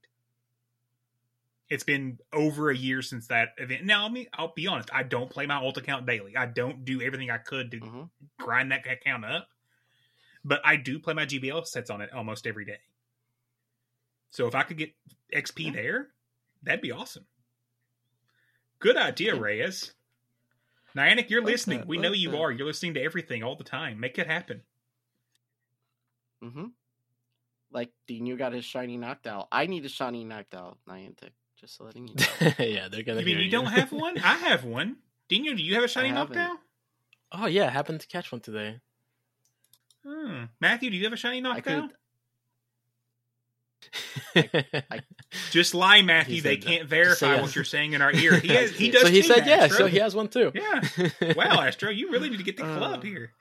It's 1.68 1.84
been 1.84 2.20
over 2.32 2.70
a 2.70 2.78
year 2.78 3.02
since 3.02 3.26
that 3.30 3.56
event. 3.58 3.86
Now, 3.86 4.06
I 4.06 4.10
mean, 4.10 4.28
I'll 4.34 4.54
be 4.54 4.68
honest, 4.68 4.92
I 4.94 5.02
don't 5.02 5.32
play 5.32 5.48
my 5.48 5.56
alt 5.56 5.78
account 5.78 6.06
daily. 6.06 6.38
I 6.38 6.46
don't 6.46 6.86
do 6.86 7.02
everything 7.02 7.32
I 7.32 7.40
could 7.40 7.72
to 7.72 7.80
Mhm. 7.80 8.10
grind 8.38 8.72
that 8.72 8.86
account 8.86 9.26
up. 9.26 9.50
But 10.46 10.62
I 10.64 10.76
do 10.76 11.00
play 11.00 11.16
my 11.16 11.26
GBL 11.26 11.66
sets 11.66 11.90
on 11.90 12.02
it 12.02 12.14
almost 12.14 12.46
every 12.46 12.66
day. 12.66 12.82
So 14.30 14.46
if 14.46 14.54
I 14.54 14.62
could 14.62 14.78
get 14.78 14.94
XP 15.32 15.66
Yeah. 15.66 15.72
there, 15.72 16.14
that'd 16.62 16.82
be 16.82 16.92
awesome. 16.92 17.26
Good 18.78 18.98
idea. 18.98 19.34
Reyes. 19.34 19.96
Niantic, 20.96 21.30
you're 21.30 21.42
Like 21.42 21.52
listening. 21.52 21.80
that, 21.80 21.88
we 21.88 21.98
like 21.98 22.04
know 22.04 22.12
you 22.14 22.32
that. 22.32 22.38
are. 22.40 22.52
You're 22.52 22.68
listening 22.68 22.94
to 22.96 23.02
everything 23.04 23.44
all 23.44 23.56
the 23.56 23.64
time. 23.64 24.00
Make 24.00 24.18
it 24.20 24.28
happen. 24.28 24.62
Mm-hmm. 26.44 26.66
Like 27.72 27.90
Dino 28.08 28.36
got 28.36 28.54
his 28.54 28.66
shiny 28.66 28.98
Noctowl. 28.98 29.48
I 29.52 29.66
need 29.66 29.84
a 29.86 29.90
shiny 29.90 30.24
Noctowl, 30.26 30.78
Niantic. 30.88 31.32
Just 31.60 31.80
letting 31.82 32.08
you 32.08 32.16
know. 32.42 32.52
yeah, 32.60 32.88
they're 32.90 33.04
gonna. 33.04 33.22
You 33.22 33.26
mean 33.26 33.36
hear 33.38 33.46
you 33.46 33.52
don't 33.52 33.66
have 33.68 33.92
one? 33.92 34.18
I 34.20 34.36
have 34.38 34.64
one. 34.64 34.98
Dino, 35.30 35.54
do 35.56 35.64
you 35.64 35.76
have 35.76 35.84
a 35.84 35.88
shiny 35.88 36.10
haven't. 36.10 36.36
Noctowl? 36.38 36.56
Oh 37.32 37.46
yeah, 37.48 37.66
I 37.66 37.70
happened 37.70 38.02
to 38.02 38.08
catch 38.08 38.32
one 38.32 38.42
today. 38.42 38.80
Hmm. 40.06 40.44
Matthew, 40.60 40.90
do 40.92 40.98
you 40.98 41.06
have 41.06 41.14
a 41.14 41.18
shiny 41.18 41.42
I 44.36 44.40
Noctowl? 44.42 44.82
could. 44.90 45.04
Just 45.52 45.74
lie, 45.74 46.02
Matthew. 46.02 46.42
They 46.42 46.56
said 46.56 46.66
can't 46.66 46.82
that. 46.84 46.90
verify 46.90 47.36
Say 47.36 47.42
what 47.42 47.56
you're 47.56 47.64
saying 47.64 47.94
in 47.94 48.02
our 48.02 48.12
ear. 48.14 48.38
He 48.40 48.50
has. 48.50 48.72
He 48.72 48.92
does. 48.92 49.02
so 49.04 49.08
he 49.10 49.22
too, 49.22 49.28
said 49.28 49.46
yeah. 49.48 49.68
So 49.68 49.88
he 49.88 49.98
has 50.00 50.16
one 50.16 50.28
too. 50.28 50.52
Yeah. 50.54 50.82
Wow, 51.36 51.62
Astro, 51.62 51.90
you 51.90 52.12
really 52.12 52.30
need 52.30 52.38
to 52.38 52.44
get 52.44 52.58
the 52.58 52.64
club 52.64 53.00
Uh, 53.00 53.02
here. 53.02 53.32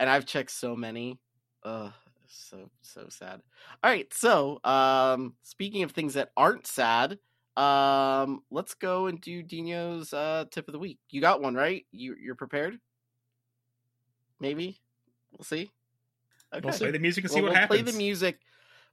and 0.00 0.08
I've 0.10 0.26
checked 0.26 0.50
so 0.50 0.74
many. 0.76 1.18
Ugh, 1.64 1.92
so 2.28 2.70
so 2.82 3.06
sad. 3.08 3.40
All 3.82 3.90
right, 3.90 4.12
so 4.12 4.60
um, 4.64 5.34
speaking 5.42 5.82
of 5.82 5.92
things 5.92 6.14
that 6.14 6.30
aren't 6.36 6.66
sad, 6.66 7.18
um, 7.56 8.42
let's 8.50 8.74
go 8.74 9.06
and 9.06 9.20
do 9.20 9.42
Dino's 9.42 10.12
uh, 10.12 10.44
tip 10.50 10.68
of 10.68 10.72
the 10.72 10.78
week. 10.78 10.98
You 11.10 11.20
got 11.20 11.40
one, 11.42 11.54
right? 11.54 11.84
You 11.92 12.14
you're 12.20 12.34
prepared? 12.36 12.78
Maybe 14.40 14.78
we'll 15.32 15.44
see. 15.44 15.70
Okay. 16.54 16.64
We'll 16.64 16.78
play 16.78 16.90
the 16.92 16.98
music 16.98 17.24
and 17.24 17.30
see 17.30 17.36
Well, 17.40 17.44
what 17.44 17.52
we'll 17.52 17.60
happens. 17.60 17.82
Play 17.82 17.92
the 17.92 17.98
music. 17.98 18.38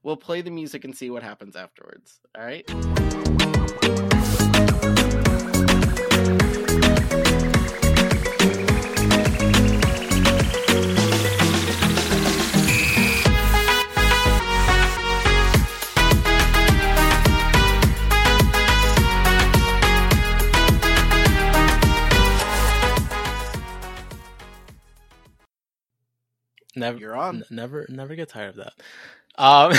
We'll 0.06 0.16
play 0.16 0.40
the 0.40 0.52
music 0.52 0.84
and 0.84 0.96
see 0.96 1.10
what 1.10 1.24
happens 1.24 1.56
afterwards. 1.56 2.20
All 2.38 2.44
right. 2.44 2.64
Never, 26.76 26.98
you're 26.98 27.16
on. 27.16 27.42
Never, 27.50 27.86
never 27.88 28.14
get 28.14 28.28
tired 28.28 28.50
of 28.50 28.56
that. 28.56 28.74
Um, 29.38 29.72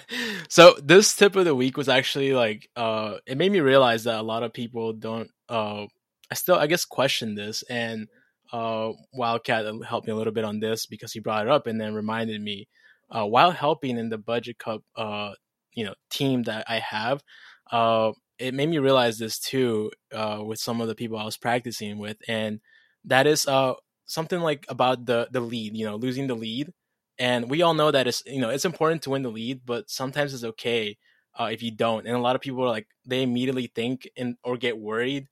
so 0.48 0.74
this 0.82 1.14
tip 1.14 1.36
of 1.36 1.44
the 1.44 1.54
week 1.54 1.76
was 1.76 1.88
actually 1.88 2.32
like, 2.32 2.68
uh, 2.76 3.16
it 3.26 3.36
made 3.38 3.52
me 3.52 3.60
realize 3.60 4.04
that 4.04 4.18
a 4.18 4.22
lot 4.22 4.42
of 4.42 4.52
people 4.52 4.92
don't, 4.92 5.30
uh, 5.48 5.86
I 6.30 6.34
still, 6.34 6.56
I 6.56 6.66
guess, 6.66 6.84
question 6.84 7.34
this. 7.34 7.62
And, 7.68 8.08
uh, 8.52 8.92
Wildcat 9.12 9.66
helped 9.86 10.06
me 10.06 10.12
a 10.12 10.16
little 10.16 10.32
bit 10.32 10.44
on 10.44 10.60
this 10.60 10.86
because 10.86 11.12
he 11.12 11.20
brought 11.20 11.46
it 11.46 11.52
up 11.52 11.66
and 11.66 11.80
then 11.80 11.94
reminded 11.94 12.40
me, 12.40 12.68
uh, 13.10 13.24
while 13.26 13.50
helping 13.50 13.98
in 13.98 14.08
the 14.08 14.18
budget 14.18 14.58
cup, 14.58 14.82
uh, 14.96 15.32
you 15.74 15.84
know, 15.84 15.94
team 16.10 16.44
that 16.44 16.64
I 16.68 16.78
have, 16.78 17.22
uh, 17.70 18.12
it 18.38 18.54
made 18.54 18.68
me 18.68 18.78
realize 18.78 19.18
this 19.18 19.38
too, 19.38 19.90
uh, 20.12 20.40
with 20.44 20.58
some 20.58 20.80
of 20.80 20.88
the 20.88 20.94
people 20.94 21.18
I 21.18 21.24
was 21.24 21.36
practicing 21.36 21.98
with. 21.98 22.16
And 22.28 22.60
that 23.04 23.26
is, 23.26 23.46
uh, 23.46 23.74
something 24.06 24.40
like 24.40 24.66
about 24.68 25.06
the, 25.06 25.28
the 25.30 25.40
lead, 25.40 25.76
you 25.76 25.86
know, 25.86 25.96
losing 25.96 26.26
the 26.26 26.34
lead 26.34 26.72
and 27.18 27.50
we 27.50 27.62
all 27.62 27.74
know 27.74 27.90
that 27.90 28.06
it's 28.06 28.22
you 28.26 28.40
know 28.40 28.50
it's 28.50 28.64
important 28.64 29.02
to 29.02 29.10
win 29.10 29.22
the 29.22 29.30
lead 29.30 29.60
but 29.64 29.88
sometimes 29.90 30.34
it's 30.34 30.44
okay 30.44 30.96
uh, 31.38 31.48
if 31.50 31.62
you 31.62 31.70
don't. 31.70 32.06
And 32.06 32.16
a 32.16 32.20
lot 32.20 32.36
of 32.36 32.42
people 32.42 32.62
are 32.62 32.68
like 32.70 32.86
they 33.04 33.22
immediately 33.22 33.66
think 33.66 34.08
and 34.16 34.36
or 34.42 34.56
get 34.56 34.78
worried 34.78 35.28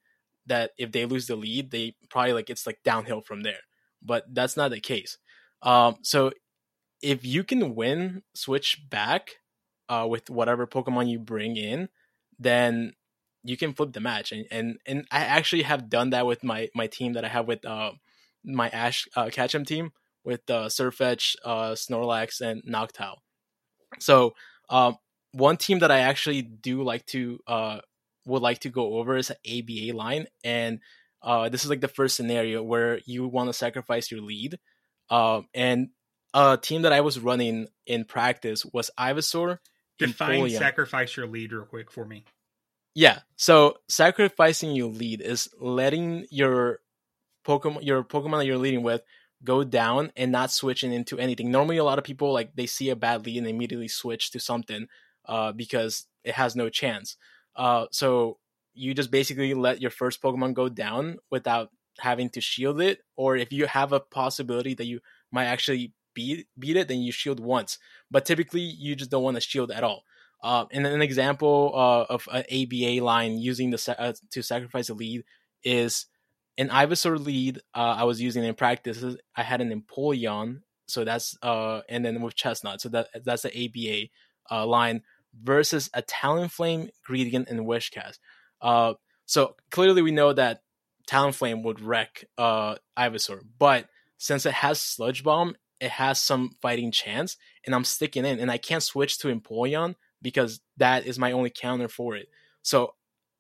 that 0.46 0.72
if 0.76 0.90
they 0.92 1.06
lose 1.06 1.26
the 1.26 1.36
lead 1.36 1.70
they 1.70 1.94
probably 2.10 2.32
like 2.32 2.50
it's 2.50 2.66
like 2.66 2.82
downhill 2.84 3.20
from 3.20 3.42
there. 3.42 3.60
But 4.02 4.24
that's 4.34 4.56
not 4.56 4.70
the 4.70 4.80
case. 4.80 5.18
Um, 5.62 5.96
so 6.02 6.32
if 7.02 7.24
you 7.24 7.44
can 7.44 7.74
win 7.74 8.22
switch 8.34 8.82
back 8.88 9.36
uh, 9.88 10.06
with 10.08 10.30
whatever 10.30 10.66
pokemon 10.66 11.08
you 11.08 11.18
bring 11.18 11.56
in 11.56 11.88
then 12.38 12.94
you 13.44 13.56
can 13.56 13.72
flip 13.72 13.92
the 13.92 14.00
match. 14.00 14.32
And 14.32 14.46
and, 14.50 14.78
and 14.86 15.06
i 15.10 15.20
actually 15.20 15.62
have 15.62 15.88
done 15.88 16.10
that 16.10 16.26
with 16.26 16.42
my 16.42 16.68
my 16.74 16.86
team 16.86 17.12
that 17.14 17.24
i 17.24 17.28
have 17.28 17.46
with 17.46 17.64
uh, 17.64 17.92
my 18.44 18.68
ash 18.70 19.06
uh, 19.14 19.26
catchem 19.26 19.66
team 19.66 19.92
with 20.24 20.48
uh, 20.50 20.66
Sirfetch'd, 20.66 21.36
uh, 21.44 21.72
Snorlax, 21.72 22.40
and 22.40 22.62
Noctowl. 22.64 23.16
So 24.00 24.34
um, 24.68 24.96
one 25.32 25.56
team 25.56 25.80
that 25.80 25.90
I 25.90 26.00
actually 26.00 26.42
do 26.42 26.82
like 26.82 27.06
to 27.06 27.38
uh, 27.46 27.78
would 28.26 28.42
like 28.42 28.60
to 28.60 28.70
go 28.70 28.94
over 28.94 29.16
is 29.16 29.30
an 29.30 29.36
ABA 29.46 29.96
line, 29.96 30.26
and 30.44 30.80
uh, 31.22 31.48
this 31.48 31.64
is 31.64 31.70
like 31.70 31.80
the 31.80 31.88
first 31.88 32.16
scenario 32.16 32.62
where 32.62 33.00
you 33.06 33.26
want 33.28 33.48
to 33.48 33.52
sacrifice 33.52 34.10
your 34.10 34.20
lead. 34.20 34.58
Um, 35.10 35.46
and 35.54 35.88
a 36.34 36.58
team 36.60 36.82
that 36.82 36.92
I 36.92 37.00
was 37.00 37.18
running 37.18 37.68
in 37.86 38.04
practice 38.04 38.64
was 38.64 38.90
Ivysaur. 38.98 39.58
Define 39.98 40.50
sacrifice 40.50 41.16
your 41.16 41.26
lead 41.26 41.52
real 41.52 41.64
quick 41.64 41.90
for 41.90 42.04
me. 42.04 42.24
Yeah. 42.94 43.20
So 43.36 43.76
sacrificing 43.88 44.74
your 44.74 44.88
lead 44.88 45.20
is 45.20 45.48
letting 45.60 46.26
your 46.30 46.80
Pokemon 47.46 47.84
your 47.84 48.04
Pokemon 48.04 48.38
that 48.38 48.46
you're 48.46 48.58
leading 48.58 48.82
with 48.82 49.02
go 49.44 49.64
down 49.64 50.12
and 50.16 50.32
not 50.32 50.50
switching 50.50 50.92
into 50.92 51.18
anything. 51.18 51.50
Normally 51.50 51.78
a 51.78 51.84
lot 51.84 51.98
of 51.98 52.04
people 52.04 52.32
like 52.32 52.54
they 52.54 52.66
see 52.66 52.90
a 52.90 52.96
bad 52.96 53.26
lead 53.26 53.38
and 53.38 53.46
they 53.46 53.50
immediately 53.50 53.88
switch 53.88 54.30
to 54.30 54.40
something 54.40 54.86
uh 55.26 55.52
because 55.52 56.06
it 56.24 56.34
has 56.34 56.56
no 56.56 56.68
chance. 56.68 57.16
Uh 57.56 57.86
so 57.90 58.38
you 58.74 58.94
just 58.94 59.10
basically 59.10 59.52
let 59.54 59.80
your 59.80 59.90
first 59.90 60.22
Pokemon 60.22 60.54
go 60.54 60.68
down 60.68 61.18
without 61.30 61.70
having 61.98 62.30
to 62.30 62.40
shield 62.40 62.80
it 62.80 63.00
or 63.16 63.36
if 63.36 63.52
you 63.52 63.66
have 63.66 63.92
a 63.92 64.00
possibility 64.00 64.74
that 64.74 64.86
you 64.86 65.00
might 65.30 65.44
actually 65.46 65.92
beat 66.14 66.46
beat 66.58 66.76
it 66.76 66.88
then 66.88 67.00
you 67.00 67.12
shield 67.12 67.40
once. 67.40 67.78
But 68.10 68.24
typically 68.24 68.62
you 68.62 68.94
just 68.96 69.10
don't 69.10 69.22
want 69.22 69.36
to 69.36 69.40
shield 69.40 69.70
at 69.70 69.84
all. 69.84 70.04
Uh, 70.42 70.66
and 70.72 70.86
an 70.86 71.02
example 71.02 71.70
uh, 71.72 72.12
of 72.12 72.28
an 72.32 72.44
ABA 72.50 73.04
line 73.04 73.38
using 73.38 73.70
the 73.70 73.78
sa- 73.78 73.94
uh, 73.96 74.12
to 74.30 74.42
sacrifice 74.42 74.88
a 74.88 74.94
lead 74.94 75.22
is 75.62 76.06
an 76.58 76.68
Ivysaur 76.68 77.18
lead. 77.18 77.58
Uh, 77.74 77.96
I 77.98 78.04
was 78.04 78.20
using 78.20 78.44
in 78.44 78.54
practice. 78.54 79.04
I 79.36 79.42
had 79.42 79.60
an 79.60 79.70
Empoleon, 79.70 80.62
so 80.86 81.04
that's 81.04 81.36
uh, 81.42 81.80
and 81.88 82.04
then 82.04 82.20
with 82.20 82.36
Chesnaught, 82.36 82.80
so 82.80 82.88
that 82.90 83.08
that's 83.24 83.42
the 83.42 83.48
ABA 83.48 84.08
uh, 84.54 84.66
line 84.66 85.02
versus 85.40 85.88
a 85.94 86.02
Talonflame, 86.02 86.90
Greedent, 87.08 87.48
and 87.48 87.60
Whiscash. 87.60 88.18
Uh, 88.60 88.94
so 89.26 89.56
clearly 89.70 90.02
we 90.02 90.10
know 90.10 90.32
that 90.32 90.62
Talonflame 91.08 91.62
would 91.64 91.80
wreck 91.80 92.24
uh, 92.36 92.76
Ivysaur, 92.98 93.40
but 93.58 93.88
since 94.18 94.46
it 94.46 94.54
has 94.54 94.80
Sludge 94.80 95.24
Bomb, 95.24 95.56
it 95.80 95.90
has 95.90 96.20
some 96.20 96.50
fighting 96.60 96.92
chance, 96.92 97.36
and 97.64 97.74
I'm 97.74 97.84
sticking 97.84 98.24
in, 98.24 98.38
and 98.38 98.50
I 98.50 98.58
can't 98.58 98.82
switch 98.82 99.18
to 99.18 99.34
Empoleon 99.34 99.94
because 100.20 100.60
that 100.76 101.06
is 101.06 101.18
my 101.18 101.32
only 101.32 101.50
counter 101.50 101.88
for 101.88 102.14
it. 102.14 102.28
So 102.62 102.94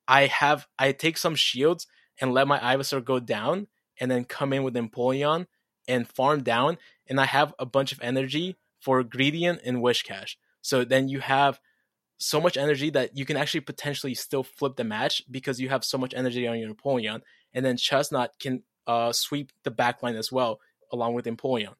I 0.08 0.26
have 0.26 0.66
I 0.78 0.92
take 0.92 1.16
some 1.16 1.36
shields 1.36 1.86
and 2.20 2.32
let 2.32 2.48
my 2.48 2.58
Ivysaur 2.58 3.04
go 3.04 3.18
down, 3.18 3.66
and 4.00 4.10
then 4.10 4.24
come 4.24 4.52
in 4.52 4.62
with 4.62 4.74
Empoleon 4.74 5.46
and 5.88 6.08
farm 6.08 6.42
down, 6.42 6.78
and 7.08 7.20
I 7.20 7.26
have 7.26 7.54
a 7.58 7.66
bunch 7.66 7.92
of 7.92 8.00
energy 8.02 8.56
for 8.80 9.02
Greedent 9.02 9.60
and 9.64 9.78
Whiscash. 9.78 10.36
So 10.60 10.84
then 10.84 11.08
you 11.08 11.20
have 11.20 11.60
so 12.18 12.40
much 12.40 12.56
energy 12.56 12.90
that 12.90 13.16
you 13.16 13.24
can 13.24 13.36
actually 13.36 13.60
potentially 13.60 14.14
still 14.14 14.44
flip 14.44 14.76
the 14.76 14.84
match 14.84 15.22
because 15.30 15.60
you 15.60 15.68
have 15.68 15.84
so 15.84 15.98
much 15.98 16.14
energy 16.14 16.46
on 16.46 16.58
your 16.58 16.72
Empoleon, 16.72 17.22
and 17.52 17.64
then 17.64 17.76
Chesnaught 17.76 18.38
can 18.40 18.62
uh, 18.86 19.12
sweep 19.12 19.52
the 19.64 19.70
backline 19.70 20.16
as 20.16 20.30
well 20.30 20.60
along 20.92 21.14
with 21.14 21.26
Empoleon. 21.26 21.74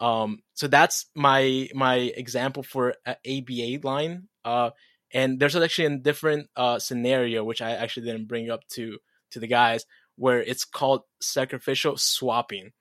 Um, 0.00 0.40
so 0.54 0.66
that's 0.66 1.06
my 1.14 1.68
my 1.74 1.94
example 1.94 2.62
for 2.62 2.94
a 3.06 3.16
ABA 3.26 3.86
line. 3.86 4.28
Uh, 4.44 4.70
and 5.14 5.38
there's 5.38 5.54
actually 5.54 5.94
a 5.94 5.98
different 5.98 6.48
uh, 6.56 6.78
scenario 6.78 7.44
which 7.44 7.62
I 7.62 7.72
actually 7.72 8.06
didn't 8.06 8.26
bring 8.26 8.50
up 8.50 8.66
to 8.70 8.98
to 9.32 9.40
the 9.40 9.46
guys 9.46 9.86
where 10.16 10.42
it's 10.42 10.64
called 10.64 11.02
sacrificial 11.20 11.96
swapping. 11.96 12.72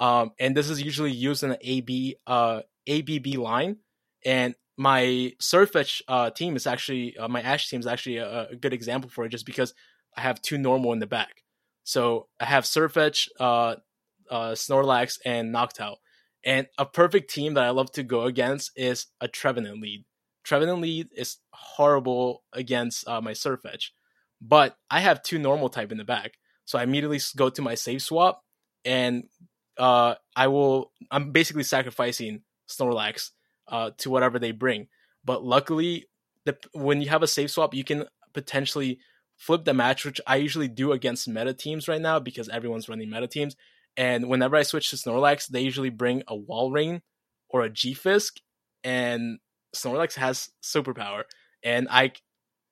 Um, 0.00 0.32
and 0.38 0.56
this 0.56 0.68
is 0.68 0.82
usually 0.82 1.12
used 1.12 1.42
in 1.42 1.52
an 1.52 1.58
AB 1.60 2.16
uh, 2.26 2.62
ABB 2.88 3.36
line. 3.36 3.76
And 4.24 4.54
my 4.76 5.32
Sirfetch'd 5.40 6.02
uh, 6.08 6.30
team 6.30 6.56
is 6.56 6.66
actually 6.66 7.16
uh, 7.16 7.28
my 7.28 7.42
Ash 7.42 7.68
team 7.68 7.80
is 7.80 7.86
actually 7.86 8.16
a, 8.18 8.48
a 8.50 8.56
good 8.56 8.72
example 8.72 9.10
for 9.10 9.24
it, 9.24 9.30
just 9.30 9.46
because 9.46 9.74
I 10.16 10.22
have 10.22 10.42
two 10.42 10.58
normal 10.58 10.92
in 10.92 10.98
the 10.98 11.06
back. 11.06 11.42
So 11.84 12.28
I 12.40 12.44
have 12.46 12.64
Sirfetch'd, 12.64 13.30
uh, 13.40 13.76
uh, 14.30 14.52
Snorlax, 14.52 15.18
and 15.24 15.54
Noctowl. 15.54 15.96
And 16.44 16.66
a 16.78 16.86
perfect 16.86 17.30
team 17.30 17.54
that 17.54 17.64
I 17.64 17.70
love 17.70 17.92
to 17.92 18.02
go 18.02 18.22
against 18.22 18.72
is 18.76 19.06
a 19.20 19.28
Trevenant 19.28 19.80
lead. 19.80 20.04
Trevenant 20.44 20.80
lead 20.80 21.08
is 21.16 21.38
horrible 21.52 22.42
against 22.52 23.06
uh, 23.06 23.20
my 23.20 23.32
Sirfetch'd, 23.32 23.92
but 24.42 24.76
I 24.90 25.00
have 25.00 25.22
two 25.22 25.38
normal 25.38 25.68
type 25.68 25.92
in 25.92 25.98
the 25.98 26.04
back, 26.04 26.32
so 26.64 26.78
I 26.78 26.82
immediately 26.82 27.20
go 27.36 27.48
to 27.48 27.62
my 27.62 27.76
save 27.76 28.02
swap, 28.02 28.42
and 28.84 29.24
uh, 29.78 30.16
I 30.34 30.48
will. 30.48 30.92
I'm 31.10 31.30
basically 31.30 31.62
sacrificing 31.62 32.42
Snorlax 32.68 33.30
uh, 33.68 33.90
to 33.98 34.10
whatever 34.10 34.38
they 34.38 34.50
bring. 34.50 34.88
But 35.24 35.44
luckily, 35.44 36.06
the, 36.44 36.56
when 36.72 37.00
you 37.00 37.08
have 37.08 37.22
a 37.22 37.28
save 37.28 37.52
swap, 37.52 37.72
you 37.72 37.84
can 37.84 38.06
potentially 38.34 38.98
flip 39.36 39.64
the 39.64 39.74
match, 39.74 40.04
which 40.04 40.20
I 40.26 40.36
usually 40.36 40.68
do 40.68 40.90
against 40.90 41.28
meta 41.28 41.54
teams 41.54 41.86
right 41.86 42.00
now 42.00 42.18
because 42.18 42.48
everyone's 42.48 42.88
running 42.88 43.10
meta 43.10 43.28
teams. 43.28 43.54
And 43.96 44.28
whenever 44.28 44.56
I 44.56 44.62
switch 44.62 44.90
to 44.90 44.96
Snorlax, 44.96 45.46
they 45.48 45.60
usually 45.60 45.90
bring 45.90 46.22
a 46.26 46.36
Walrein 46.36 47.02
or 47.48 47.62
a 47.62 47.70
G 47.70 47.94
Fisk, 47.94 48.38
and 48.82 49.38
Snorlax 49.76 50.14
has 50.14 50.48
superpower. 50.64 51.24
And 51.62 51.86
I, 51.90 52.12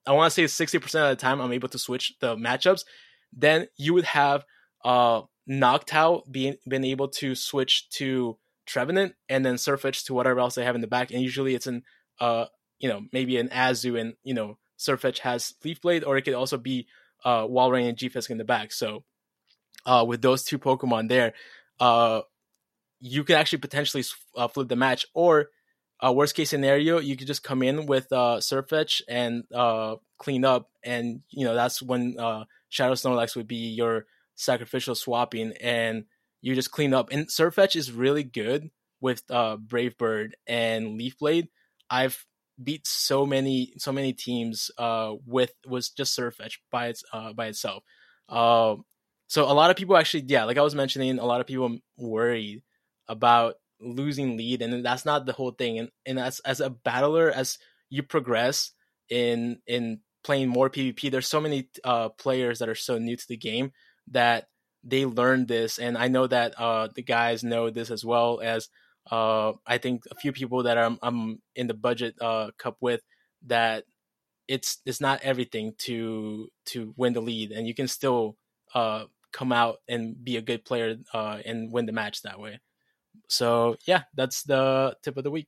I 0.06 0.12
want 0.12 0.32
to 0.32 0.34
say 0.34 0.46
sixty 0.46 0.78
percent 0.78 1.04
of 1.04 1.16
the 1.16 1.20
time 1.20 1.40
I'm 1.40 1.52
able 1.52 1.68
to 1.68 1.78
switch 1.78 2.14
the 2.20 2.36
matchups. 2.36 2.84
Then 3.32 3.68
you 3.76 3.94
would 3.94 4.04
have 4.04 4.44
uh 4.84 5.22
Noctowl 5.48 6.30
being 6.30 6.56
been 6.68 6.84
able 6.84 7.08
to 7.08 7.34
switch 7.34 7.88
to 7.90 8.38
Trevenant 8.66 9.14
and 9.28 9.44
then 9.44 9.56
Sirfetch'd 9.56 10.06
to 10.06 10.14
whatever 10.14 10.40
else 10.40 10.54
they 10.54 10.64
have 10.64 10.74
in 10.74 10.80
the 10.80 10.86
back. 10.86 11.10
And 11.10 11.22
usually 11.22 11.54
it's 11.54 11.66
an 11.66 11.82
uh 12.20 12.46
you 12.78 12.88
know 12.88 13.02
maybe 13.12 13.36
an 13.36 13.48
Azu 13.48 14.00
and 14.00 14.14
you 14.24 14.34
know 14.34 14.58
Sirfetch'd 14.78 15.20
has 15.20 15.54
Leaf 15.64 15.80
Blade, 15.80 16.04
or 16.04 16.16
it 16.16 16.22
could 16.22 16.34
also 16.34 16.56
be 16.56 16.86
uh 17.24 17.42
Walrein 17.46 17.88
and 17.88 17.98
G-Fisk 17.98 18.30
in 18.30 18.38
the 18.38 18.44
back. 18.44 18.72
So 18.72 19.04
uh 19.86 20.04
with 20.06 20.22
those 20.22 20.44
two 20.44 20.58
Pokemon 20.58 21.08
there, 21.08 21.34
uh 21.78 22.22
you 23.00 23.24
can 23.24 23.36
actually 23.36 23.58
potentially 23.58 24.04
uh, 24.36 24.46
flip 24.46 24.68
the 24.68 24.76
match 24.76 25.06
or 25.14 25.48
uh, 26.04 26.12
worst 26.12 26.34
case 26.34 26.50
scenario, 26.50 26.98
you 26.98 27.16
could 27.16 27.26
just 27.26 27.42
come 27.42 27.62
in 27.62 27.86
with 27.86 28.10
uh, 28.12 28.38
Sirfetch'd 28.38 29.02
and 29.08 29.44
uh, 29.54 29.96
clean 30.18 30.44
up, 30.44 30.70
and 30.82 31.20
you 31.30 31.44
know 31.44 31.54
that's 31.54 31.82
when 31.82 32.18
uh, 32.18 32.44
Shadow 32.68 32.94
Snorlax 32.94 33.36
would 33.36 33.48
be 33.48 33.68
your 33.68 34.06
sacrificial 34.34 34.94
swapping, 34.94 35.52
and 35.60 36.04
you 36.40 36.54
just 36.54 36.70
clean 36.70 36.94
up. 36.94 37.10
And 37.12 37.28
Sirfetch'd 37.28 37.76
is 37.76 37.92
really 37.92 38.24
good 38.24 38.70
with 39.00 39.22
uh, 39.30 39.56
Brave 39.56 39.98
Bird 39.98 40.36
and 40.46 40.96
Leaf 40.96 41.18
Blade. 41.18 41.48
I've 41.88 42.24
beat 42.62 42.86
so 42.86 43.26
many 43.26 43.72
so 43.78 43.92
many 43.92 44.12
teams 44.12 44.70
uh, 44.78 45.14
with 45.26 45.52
was 45.66 45.90
just 45.90 46.18
Sirfetch'd 46.18 46.60
by 46.70 46.88
its 46.88 47.04
uh, 47.12 47.32
by 47.32 47.46
itself. 47.46 47.82
Uh, 48.28 48.76
so 49.26 49.44
a 49.44 49.54
lot 49.54 49.70
of 49.70 49.76
people 49.76 49.96
actually, 49.96 50.24
yeah, 50.26 50.44
like 50.44 50.58
I 50.58 50.62
was 50.62 50.74
mentioning, 50.74 51.18
a 51.18 51.24
lot 51.24 51.40
of 51.40 51.46
people 51.46 51.78
worried 51.96 52.62
about 53.06 53.54
losing 53.80 54.36
lead 54.36 54.62
and 54.62 54.84
that's 54.84 55.04
not 55.04 55.26
the 55.26 55.32
whole 55.32 55.52
thing. 55.52 55.78
And 55.78 55.90
and 56.06 56.18
as 56.18 56.40
as 56.40 56.60
a 56.60 56.70
battler 56.70 57.30
as 57.30 57.58
you 57.88 58.02
progress 58.02 58.72
in 59.08 59.60
in 59.66 60.00
playing 60.22 60.48
more 60.48 60.68
pvp 60.68 61.10
there's 61.10 61.26
so 61.26 61.40
many 61.40 61.68
uh 61.82 62.10
players 62.10 62.58
that 62.58 62.68
are 62.68 62.74
so 62.74 62.98
new 62.98 63.16
to 63.16 63.28
the 63.28 63.36
game 63.36 63.72
that 64.08 64.48
they 64.84 65.04
learn 65.04 65.46
this. 65.46 65.78
And 65.78 65.96
i 65.98 66.08
know 66.08 66.26
that 66.26 66.54
uh 66.58 66.88
the 66.94 67.02
guys 67.02 67.42
know 67.42 67.70
this 67.70 67.90
as 67.90 68.04
well 68.04 68.40
as 68.42 68.68
uh, 69.10 69.52
I 69.66 69.78
think 69.78 70.04
a 70.10 70.14
few 70.14 70.32
people 70.32 70.64
that 70.64 70.78
I'm, 70.78 70.98
I'm 71.02 71.40
in 71.54 71.66
the 71.66 71.74
budget 71.74 72.14
uh, 72.20 72.50
cup 72.58 72.76
with 72.80 73.02
that 73.46 73.84
it's 74.48 74.78
it's 74.84 75.00
not 75.00 75.22
everything 75.22 75.74
to 75.78 76.48
to 76.66 76.92
win 76.96 77.12
the 77.12 77.20
lead, 77.20 77.52
and 77.52 77.66
you 77.66 77.74
can 77.74 77.88
still 77.88 78.36
uh, 78.74 79.04
come 79.32 79.52
out 79.52 79.76
and 79.88 80.22
be 80.22 80.36
a 80.36 80.42
good 80.42 80.64
player 80.64 80.96
uh, 81.14 81.38
and 81.44 81.72
win 81.72 81.86
the 81.86 81.92
match 81.92 82.22
that 82.22 82.40
way. 82.40 82.60
So 83.30 83.76
yeah, 83.86 84.02
that's 84.12 84.42
the 84.42 84.96
tip 85.02 85.16
of 85.16 85.22
the 85.22 85.30
week. 85.30 85.46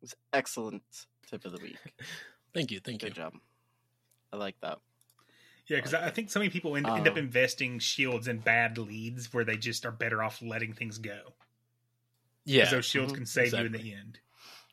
It's 0.00 0.14
excellent 0.32 0.82
tip 1.28 1.44
of 1.44 1.52
the 1.52 1.58
week. 1.58 1.76
Thank 2.56 2.70
you, 2.70 2.80
thank 2.80 3.02
Good 3.02 3.08
you. 3.08 3.22
job. 3.22 3.34
I 4.32 4.36
like 4.38 4.58
that. 4.62 4.78
Yeah, 5.68 5.76
because 5.76 5.92
I 5.92 6.08
think 6.08 6.30
so 6.30 6.38
many 6.38 6.48
people 6.48 6.74
end, 6.74 6.86
end 6.86 7.06
up 7.06 7.16
Uh. 7.16 7.18
investing 7.18 7.78
shields 7.80 8.28
in 8.28 8.38
bad 8.38 8.78
leads 8.78 9.30
where 9.34 9.44
they 9.44 9.58
just 9.58 9.84
are 9.84 9.92
better 9.92 10.22
off 10.22 10.40
letting 10.40 10.72
things 10.72 10.96
go. 10.96 11.34
Yeah, 12.46 12.62
Because 12.62 12.70
those 12.76 12.84
shields 12.86 13.12
Mhm. 13.12 13.16
can 13.16 13.26
save 13.26 13.52
you 13.52 13.66
in 13.66 13.72
the 13.72 13.92
end. 13.92 14.20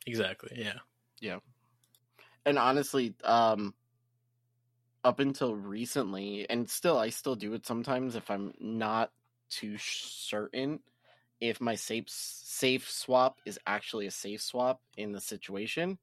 exactly. 0.05 0.51
Yeah. 0.55 0.79
Yeah. 1.19 1.39
And 2.45 2.57
honestly 2.57 3.15
um 3.25 3.73
up 5.03 5.19
until 5.19 5.53
recently 5.53 6.49
and 6.49 6.69
still 6.69 6.97
i 6.97 7.09
still 7.09 7.35
do 7.35 7.53
it 7.53 7.65
sometimes 7.65 8.15
if 8.15 8.31
i'm 8.31 8.53
not 8.61 9.11
too 9.49 9.77
certain 9.77 10.79
if 11.41 11.59
my 11.59 11.75
safe 11.75 12.05
safe 12.07 12.89
swap 12.89 13.41
is 13.45 13.59
actually 13.67 14.07
a 14.07 14.11
safe 14.11 14.41
swap 14.41 14.81
in 14.95 15.11
the 15.11 15.19
situation 15.19 15.97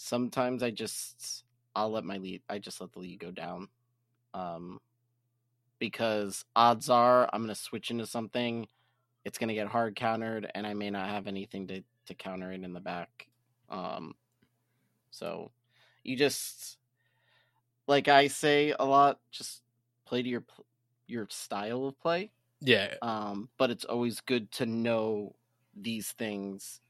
sometimes 0.00 0.62
i 0.62 0.70
just 0.70 1.44
i'll 1.74 1.90
let 1.90 2.04
my 2.04 2.18
lead 2.18 2.42
i 2.48 2.58
just 2.58 2.80
let 2.80 2.92
the 2.92 2.98
lead 2.98 3.18
go 3.18 3.30
down 3.30 3.68
um 4.34 4.80
because 5.78 6.44
odds 6.54 6.88
are 6.88 7.28
i'm 7.32 7.42
going 7.42 7.54
to 7.54 7.60
switch 7.60 7.90
into 7.90 8.06
something 8.06 8.66
it's 9.24 9.38
going 9.38 9.48
to 9.48 9.54
get 9.54 9.66
hard 9.66 9.94
countered 9.94 10.50
and 10.54 10.66
i 10.66 10.74
may 10.74 10.90
not 10.90 11.08
have 11.08 11.26
anything 11.26 11.66
to 11.66 11.82
to 12.06 12.14
counter 12.14 12.52
it 12.52 12.62
in 12.62 12.72
the 12.72 12.80
back 12.80 13.28
um 13.68 14.14
so 15.10 15.50
you 16.02 16.16
just 16.16 16.78
like 17.90 18.06
I 18.06 18.28
say 18.28 18.72
a 18.78 18.84
lot, 18.84 19.18
just 19.32 19.62
play 20.06 20.22
to 20.22 20.28
your 20.28 20.44
your 21.08 21.26
style 21.28 21.86
of 21.86 22.00
play. 22.00 22.30
Yeah. 22.60 22.94
Um, 23.02 23.48
but 23.58 23.70
it's 23.70 23.84
always 23.84 24.20
good 24.20 24.50
to 24.52 24.66
know 24.66 25.34
these 25.74 26.12
things 26.12 26.80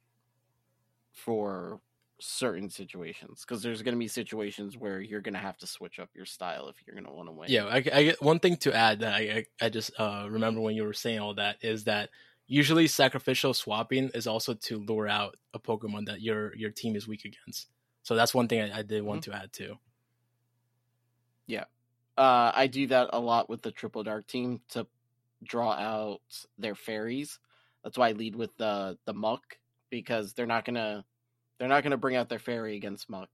for 1.13 1.81
certain 2.21 2.69
situations 2.69 3.45
because 3.47 3.63
there's 3.63 3.83
going 3.83 3.95
to 3.95 3.99
be 3.99 4.09
situations 4.09 4.77
where 4.77 5.01
you're 5.01 5.21
going 5.21 5.35
to 5.35 5.41
have 5.41 5.57
to 5.59 5.67
switch 5.67 5.99
up 5.99 6.09
your 6.15 6.27
style 6.27 6.69
if 6.69 6.77
you're 6.87 6.95
going 6.95 7.07
to 7.07 7.13
want 7.13 7.29
to 7.29 7.33
win. 7.33 7.51
Yeah, 7.51 7.65
I, 7.65 7.77
I 7.77 8.03
get 8.05 8.23
one 8.23 8.39
thing 8.39 8.57
to 8.59 8.75
add 8.75 9.01
that 9.01 9.15
I 9.15 9.47
I, 9.61 9.69
just 9.69 9.93
uh, 9.99 10.27
remember 10.31 10.61
when 10.61 10.75
you 10.75 10.85
were 10.85 10.93
saying 10.93 11.19
all 11.19 11.35
that 11.35 11.57
is 11.63 11.85
that 11.85 12.11
usually 12.47 12.87
sacrificial 12.87 13.55
swapping 13.55 14.11
is 14.15 14.27
also 14.27 14.55
to 14.55 14.79
lure 14.79 15.09
out 15.09 15.37
a 15.55 15.59
Pokemon 15.59 16.07
that 16.07 16.21
your 16.21 16.55
your 16.57 16.71
team 16.71 16.97
is 16.97 17.09
weak 17.09 17.25
against. 17.25 17.69
So 18.03 18.15
that's 18.15 18.35
one 18.35 18.49
thing 18.49 18.61
I, 18.61 18.79
I 18.79 18.83
did 18.83 19.03
want 19.03 19.25
to 19.25 19.35
add 19.35 19.53
too. 19.53 19.77
Yeah, 21.47 21.65
uh, 22.17 22.53
I 22.55 22.67
do 22.67 22.87
that 22.89 23.11
a 23.13 23.21
lot 23.21 23.49
with 23.49 23.63
the 23.63 23.73
triple 23.73 24.03
dark 24.03 24.27
team 24.27 24.61
to 24.71 24.87
draw 25.43 25.73
out 25.73 26.21
their 26.59 26.75
fairies. 26.75 27.39
That's 27.83 27.97
why 27.97 28.09
I 28.09 28.13
lead 28.13 28.37
with 28.37 28.57
the 28.57 28.99
the 29.07 29.15
Muk 29.15 29.43
because 29.91 30.33
they're 30.33 30.47
not 30.47 30.65
gonna 30.65 31.05
they're 31.61 31.69
not 31.69 31.83
gonna 31.83 31.99
bring 31.99 32.17
out 32.17 32.31
their 32.31 32.39
fairy 32.39 32.75
against 32.75 33.11
Muk 33.11 33.29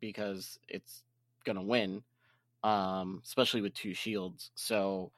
because 0.00 0.58
it's 0.66 1.02
gonna 1.44 1.62
win, 1.62 2.02
um, 2.64 3.20
especially 3.22 3.60
with 3.60 3.74
two 3.74 3.92
shields. 3.92 4.50
So 4.54 5.12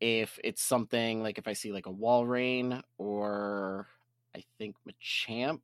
if 0.00 0.40
it's 0.42 0.62
something 0.62 1.22
like 1.22 1.36
if 1.36 1.46
I 1.46 1.52
see 1.52 1.72
like 1.72 1.84
a 1.84 1.92
Walrein 1.92 2.82
or 2.96 3.86
I 4.34 4.42
think 4.56 4.76
Machamp 4.88 5.60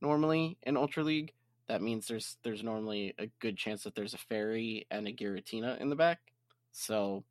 normally 0.00 0.58
in 0.64 0.76
Ultra 0.76 1.04
League, 1.04 1.32
that 1.68 1.82
means 1.82 2.08
there's 2.08 2.36
there's 2.42 2.64
normally 2.64 3.14
a 3.20 3.28
good 3.38 3.56
chance 3.56 3.84
that 3.84 3.94
there's 3.94 4.14
a 4.14 4.18
fairy 4.18 4.88
and 4.90 5.06
a 5.06 5.12
Giratina 5.12 5.80
in 5.80 5.88
the 5.88 5.94
back. 5.94 6.18
So, 6.72 7.22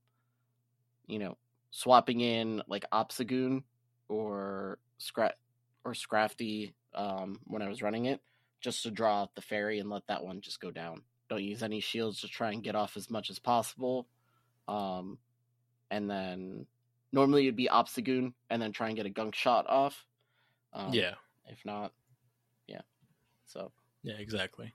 you 1.07 1.19
know, 1.19 1.37
swapping 1.71 2.21
in 2.21 2.61
like 2.69 2.85
Obstagoon 2.93 3.63
or 4.07 4.79
Scra- 4.97 5.33
or 5.83 5.91
Scrafty 5.91 6.71
um, 6.93 7.39
when 7.45 7.61
I 7.61 7.69
was 7.69 7.81
running 7.81 8.05
it, 8.05 8.21
just 8.59 8.83
to 8.83 8.91
draw 8.91 9.21
out 9.21 9.35
the 9.35 9.41
fairy 9.41 9.79
and 9.79 9.89
let 9.89 10.07
that 10.07 10.23
one 10.23 10.41
just 10.41 10.59
go 10.59 10.71
down. 10.71 11.01
Don't 11.29 11.43
use 11.43 11.63
any 11.63 11.79
shields 11.79 12.21
to 12.21 12.27
try 12.27 12.51
and 12.51 12.63
get 12.63 12.75
off 12.75 12.97
as 12.97 13.09
much 13.09 13.29
as 13.29 13.39
possible. 13.39 14.07
Um, 14.67 15.17
and 15.89 16.09
then 16.09 16.65
normally 17.11 17.43
it'd 17.43 17.55
be 17.55 17.69
Obstagoon 17.71 18.33
and 18.49 18.61
then 18.61 18.71
try 18.71 18.87
and 18.87 18.95
get 18.95 19.05
a 19.05 19.09
gunk 19.09 19.35
shot 19.35 19.65
off. 19.67 20.05
Um, 20.73 20.93
yeah, 20.93 21.15
If 21.47 21.65
not, 21.65 21.91
yeah. 22.67 22.81
So 23.45 23.71
yeah, 24.03 24.15
exactly. 24.17 24.73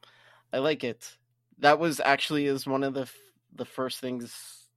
I 0.53 0.59
like 0.59 0.85
it. 0.85 1.17
That 1.59 1.79
was 1.79 2.01
actually 2.01 2.47
is 2.47 2.67
one 2.67 2.85
of 2.85 2.95
the 2.95 3.03
f- 3.03 3.17
the 3.55 3.65
first 3.65 4.01
things 4.01 4.69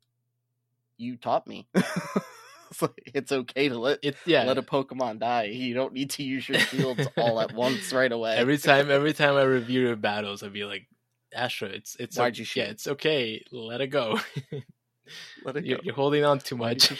you 0.97 1.17
taught 1.17 1.47
me. 1.47 1.67
it's 3.05 3.31
okay 3.31 3.69
to 3.69 3.77
let 3.77 3.99
it, 4.03 4.15
yeah. 4.25 4.43
let 4.43 4.57
a 4.57 4.61
Pokemon 4.61 5.19
die. 5.19 5.43
You 5.45 5.73
don't 5.73 5.93
need 5.93 6.09
to 6.11 6.23
use 6.23 6.47
your 6.47 6.59
shields 6.59 7.07
all 7.17 7.39
at 7.39 7.53
once 7.53 7.91
right 7.93 8.11
away. 8.11 8.35
Every 8.35 8.57
time, 8.57 8.91
every 8.91 9.13
time 9.13 9.35
I 9.35 9.43
review 9.43 9.81
your 9.81 9.95
battles, 9.95 10.43
I'd 10.43 10.53
be 10.53 10.65
like, 10.65 10.87
Astro, 11.33 11.69
it's 11.69 11.95
it's 11.99 12.17
why'd 12.17 12.33
okay. 12.33 12.39
you 12.39 12.45
shoot? 12.45 12.59
Yeah, 12.61 12.65
it's 12.67 12.87
okay. 12.87 13.43
Let 13.51 13.81
it 13.81 13.87
go. 13.87 14.19
let 15.43 15.57
it 15.57 15.65
you're, 15.65 15.77
go. 15.77 15.83
You're 15.85 15.95
holding 15.95 16.25
on 16.25 16.39
too 16.39 16.57
much. 16.57 16.91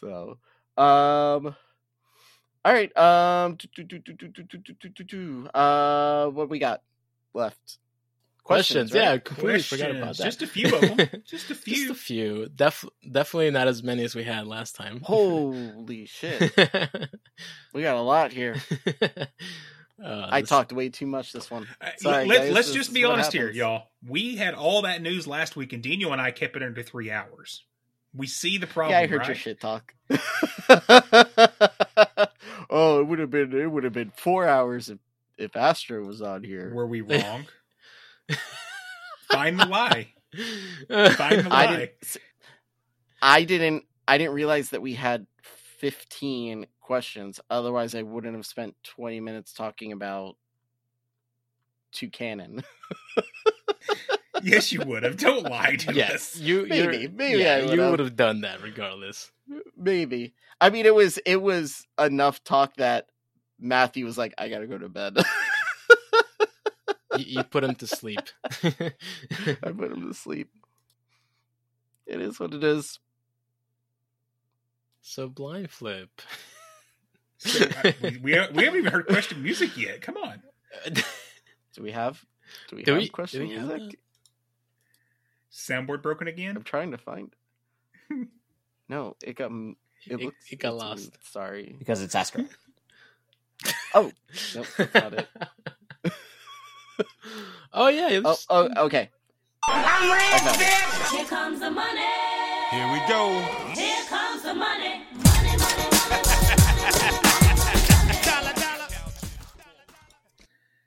so, 0.00 0.38
um. 0.76 1.56
All 2.64 2.74
right. 2.74 2.94
Um, 2.98 3.56
uh, 5.54 6.26
what 6.26 6.50
we 6.50 6.58
got 6.58 6.82
left? 7.32 7.78
Questions, 8.48 8.92
right? 8.94 9.02
yeah, 9.02 9.12
I 9.12 9.18
completely 9.18 9.60
forgot 9.60 9.90
about 9.90 10.16
Questions. 10.16 10.18
that. 10.18 10.24
Just 10.24 10.42
a 10.42 10.46
few 10.46 10.74
of 10.74 10.80
them. 10.80 11.22
Just 11.26 11.50
a 11.50 11.54
few. 11.54 11.88
Just 11.88 12.00
few. 12.04 12.24
a 12.32 12.34
few. 12.34 12.48
Def- 12.48 12.84
definitely 13.12 13.50
not 13.50 13.68
as 13.68 13.82
many 13.82 14.02
as 14.04 14.14
we 14.14 14.24
had 14.24 14.46
last 14.46 14.74
time. 14.74 15.00
Holy 15.02 16.06
shit, 16.06 16.50
we 17.74 17.82
got 17.82 17.96
a 17.96 18.00
lot 18.02 18.32
here. 18.32 18.56
Uh, 20.00 20.28
I 20.30 20.42
this- 20.42 20.48
talked 20.48 20.72
way 20.72 20.90
too 20.90 21.06
much 21.06 21.32
this 21.32 21.50
one. 21.50 21.66
Uh, 21.80 21.90
Sorry, 21.96 22.26
let, 22.26 22.38
guys, 22.38 22.50
us 22.50 22.66
this 22.68 22.72
just 22.72 22.94
be 22.94 23.02
what 23.04 23.14
honest 23.14 23.32
here, 23.32 23.50
y'all. 23.50 23.88
We 24.06 24.36
had 24.36 24.54
all 24.54 24.82
that 24.82 25.02
news 25.02 25.26
last 25.26 25.56
week, 25.56 25.72
and 25.72 25.82
Daniel 25.82 26.12
and 26.12 26.20
I 26.22 26.30
kept 26.30 26.54
it 26.54 26.62
under 26.62 26.84
three 26.84 27.10
hours. 27.10 27.64
We 28.14 28.28
see 28.28 28.58
the 28.58 28.68
problem. 28.68 28.92
yeah, 28.92 29.00
I 29.00 29.06
heard 29.08 29.18
right? 29.18 29.26
your 29.26 29.34
shit 29.34 29.60
talk. 29.60 29.92
oh, 32.70 33.00
it 33.00 33.06
would 33.08 33.18
have 33.18 33.30
been 33.30 33.52
it 33.52 33.66
would 33.70 33.82
have 33.82 33.92
been 33.92 34.12
four 34.16 34.46
hours 34.46 34.88
if 34.88 34.98
if 35.36 35.56
Astro 35.56 36.04
was 36.04 36.22
on 36.22 36.44
here. 36.44 36.72
Were 36.72 36.86
we 36.86 37.00
wrong? 37.00 37.46
Find 39.32 39.58
the 39.58 39.66
lie. 39.66 40.08
Find 40.88 41.40
the 41.44 41.48
I 41.50 41.64
lie. 41.66 41.76
didn't. 41.76 41.90
s- 42.02 42.18
I 43.22 43.44
didn't. 43.44 43.84
I 44.06 44.18
didn't 44.18 44.34
realize 44.34 44.70
that 44.70 44.82
we 44.82 44.94
had 44.94 45.26
fifteen 45.42 46.66
questions. 46.80 47.40
Otherwise, 47.50 47.94
I 47.94 48.02
wouldn't 48.02 48.34
have 48.36 48.46
spent 48.46 48.74
twenty 48.82 49.20
minutes 49.20 49.52
talking 49.52 49.92
about 49.92 50.36
two 51.92 52.08
cannon. 52.10 52.62
yes, 54.42 54.72
you 54.72 54.80
would 54.82 55.02
have. 55.02 55.16
Don't 55.16 55.44
lie 55.44 55.76
to 55.76 55.92
yes, 55.94 56.34
us. 56.34 56.36
you 56.36 56.66
Maybe, 56.66 57.08
maybe 57.08 57.40
yeah, 57.42 57.54
I 57.54 57.58
you 57.60 57.70
would've. 57.70 57.90
would 57.90 58.00
have 58.00 58.16
done 58.16 58.42
that 58.42 58.62
regardless. 58.62 59.30
Maybe. 59.76 60.34
I 60.60 60.70
mean, 60.70 60.86
it 60.86 60.94
was 60.94 61.18
it 61.26 61.40
was 61.42 61.86
enough 61.98 62.42
talk 62.44 62.76
that 62.76 63.08
Matthew 63.58 64.04
was 64.04 64.16
like, 64.18 64.34
"I 64.38 64.48
gotta 64.48 64.66
go 64.66 64.78
to 64.78 64.88
bed." 64.88 65.16
you, 67.18 67.38
you 67.38 67.44
put 67.44 67.64
him 67.64 67.74
to 67.76 67.86
sleep. 67.86 68.20
I 68.62 68.92
put 69.62 69.92
him 69.92 70.08
to 70.08 70.14
sleep. 70.14 70.50
It 72.06 72.20
is 72.20 72.38
what 72.40 72.54
it 72.54 72.64
is. 72.64 72.98
so 75.02 75.28
blind 75.28 75.70
flip. 75.70 76.10
So, 77.38 77.66
uh, 77.84 77.92
we, 78.02 78.10
we, 78.10 78.18
we 78.22 78.32
haven't 78.32 78.58
even 78.80 78.86
heard 78.86 79.06
question 79.06 79.42
music 79.42 79.76
yet. 79.76 80.00
Come 80.00 80.16
on. 80.16 80.42
Do 80.92 81.82
we 81.82 81.92
have? 81.92 82.24
Do 82.68 82.76
we 82.76 82.82
Do 82.82 82.92
have 82.94 83.02
we- 83.02 83.08
question 83.08 83.46
we 83.46 83.54
have 83.54 83.68
music? 83.68 83.98
Soundboard 85.52 86.02
broken 86.02 86.28
again? 86.28 86.56
I'm 86.56 86.62
trying 86.64 86.90
to 86.92 86.98
find. 86.98 87.34
No, 88.90 89.16
it 89.22 89.36
got. 89.36 89.50
It, 89.50 89.76
It- 90.06 90.20
looks. 90.20 90.50
it 90.50 90.58
got 90.60 90.72
it's 90.72 90.82
lost. 90.82 91.18
Sorry. 91.30 91.76
because 91.78 92.00
it's 92.02 92.14
Astro. 92.14 92.46
Oh, 93.94 94.10
nope, 94.54 94.66
that's 94.78 94.94
not 94.94 95.12
it. 95.14 95.28
Oh 97.72 97.88
yeah. 97.88 98.20
Oh, 98.24 98.36
oh, 98.50 98.84
okay. 98.86 99.10
I'm 99.68 99.84
I 99.84 100.38
found 100.38 100.60
it. 100.60 101.16
Here 101.16 101.24
comes 101.26 101.60
the 101.60 101.70
money. 101.70 102.00
Here 102.70 102.92
we 102.92 102.98
go. 103.08 103.40
Here 103.74 104.04
comes 104.08 104.42
the 104.42 104.54
money. 104.54 105.02
Money, 105.14 105.56
money, 105.56 105.88
money. 105.90 106.28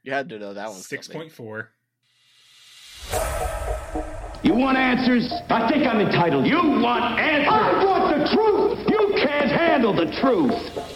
You 0.03 0.11
had 0.13 0.29
to 0.29 0.39
know 0.39 0.53
that 0.53 0.69
one. 0.69 0.79
Six 0.79 1.07
point 1.07 1.31
four. 1.31 1.69
You 4.43 4.55
want 4.55 4.77
answers? 4.77 5.31
I 5.49 5.69
think 5.71 5.85
I'm 5.85 5.99
entitled. 5.99 6.47
You 6.47 6.57
want 6.57 7.19
answers? 7.19 7.53
I 7.53 7.83
want 7.85 8.17
the 8.17 8.25
truth. 8.33 8.79
You 8.89 9.13
can't 9.23 9.51
handle 9.51 9.93
the 9.93 10.11
truth. 10.19 10.90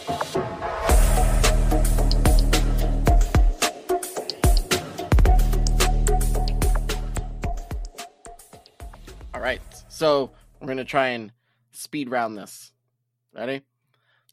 So 9.96 10.32
we're 10.60 10.68
gonna 10.68 10.84
try 10.84 11.12
and 11.12 11.32
speed 11.72 12.10
round 12.10 12.38
this. 12.38 12.74
Ready? 13.34 13.62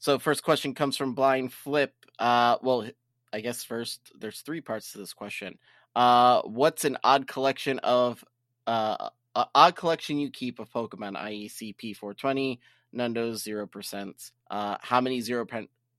So 0.01 0.19
first 0.19 0.43
question 0.43 0.75
comes 0.75 0.97
from 0.97 1.15
Blind 1.15 1.53
Flip. 1.53 1.95
Uh, 2.19 2.57
well, 2.63 2.89
I 3.33 3.41
guess 3.43 3.63
first 3.63 4.11
there's 4.19 4.41
three 4.41 4.61
parts 4.61 4.91
to 4.91 4.99
this 4.99 5.13
question. 5.13 5.61
Uh, 5.95 6.43
what's 6.43 6.85
an 6.85 6.99
odd 7.05 7.29
collection 7.29 7.79
of 7.79 8.25
uh, 8.67 9.11
odd 9.37 9.77
collection 9.77 10.19
you 10.19 10.33
keep 10.33 10.59
of 10.59 10.69
Pokemon, 10.69 11.17
i.e., 11.17 11.49
CP 11.49 11.97
four 11.97 12.13
twenty, 12.13 12.59
Nundo's 12.93 13.45
zero 13.45 13.69
percent. 13.69 14.33
Uh, 14.51 14.79
how 14.81 15.01
many 15.01 15.21
zero 15.21 15.47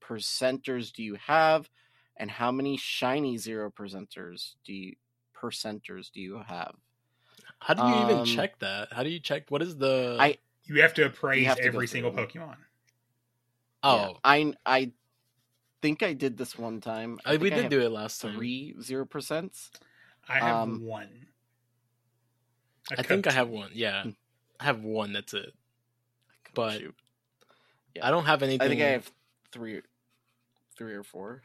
percenters 0.01 0.91
do 0.91 1.03
you 1.03 1.15
have, 1.25 1.69
and 2.17 2.29
how 2.29 2.51
many 2.51 2.75
shiny 2.75 3.37
zero 3.37 3.71
percenters 3.71 4.55
do 4.65 4.73
you 4.73 4.95
percenters 5.33 6.11
do 6.11 6.19
you 6.19 6.41
have? 6.45 6.75
How 7.63 7.73
do 7.75 7.81
you 7.83 8.03
even 8.03 8.17
um, 8.19 8.25
check 8.25 8.59
that? 8.59 8.91
How 8.91 9.03
do 9.03 9.09
you 9.09 9.19
check? 9.19 9.49
What 9.49 9.61
is 9.61 9.77
the? 9.77 10.17
I- 10.19 10.37
You 10.65 10.81
have 10.81 10.93
to 10.95 11.05
appraise 11.05 11.45
have 11.47 11.57
to 11.57 11.63
every 11.63 11.87
single 11.87 12.11
them. 12.11 12.27
Pokemon. 12.27 12.57
oh, 13.83 13.95
Yeah, 13.97 14.11
I 14.23 14.53
I 14.65 14.91
think 15.81 16.03
I 16.03 16.13
did 16.13 16.37
this 16.37 16.57
one 16.57 16.81
time. 16.81 17.19
I- 17.25 17.37
we 17.37 17.49
did 17.49 17.63
have 17.63 17.69
do 17.71 17.79
it 17.81 17.89
last 17.89 18.21
time. 18.21 18.35
Three 18.35 18.75
zero 18.81 19.05
percents. 19.05 19.69
I 20.27 20.39
have 20.39 20.55
Um, 20.55 20.83
one. 20.83 21.27
A 22.91 22.99
I 22.99 23.03
think 23.03 23.27
I 23.27 23.31
have 23.31 23.47
one. 23.49 23.71
Yeah, 23.73 24.05
I 24.59 24.63
have 24.63 24.81
one. 24.83 25.13
That's 25.13 25.33
it. 25.33 25.53
But 26.53 26.81
Yeah. 26.81 28.05
I 28.07 28.11
don't 28.11 28.25
have 28.25 28.43
anything. 28.43 28.65
I 28.65 28.67
think 28.69 28.81
I 28.81 28.87
have 28.87 29.09
three, 29.51 29.81
three 30.77 30.93
or 30.93 31.03
four. 31.03 31.43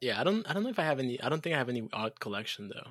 Yeah, 0.00 0.20
I 0.20 0.24
don't. 0.24 0.46
I 0.48 0.52
don't 0.52 0.62
know 0.62 0.68
if 0.68 0.78
I 0.78 0.84
have 0.84 0.98
any. 0.98 1.18
I 1.22 1.30
don't 1.30 1.42
think 1.42 1.54
I 1.54 1.58
have 1.58 1.70
any 1.70 1.88
odd 1.92 2.20
collection 2.20 2.68
though. 2.68 2.90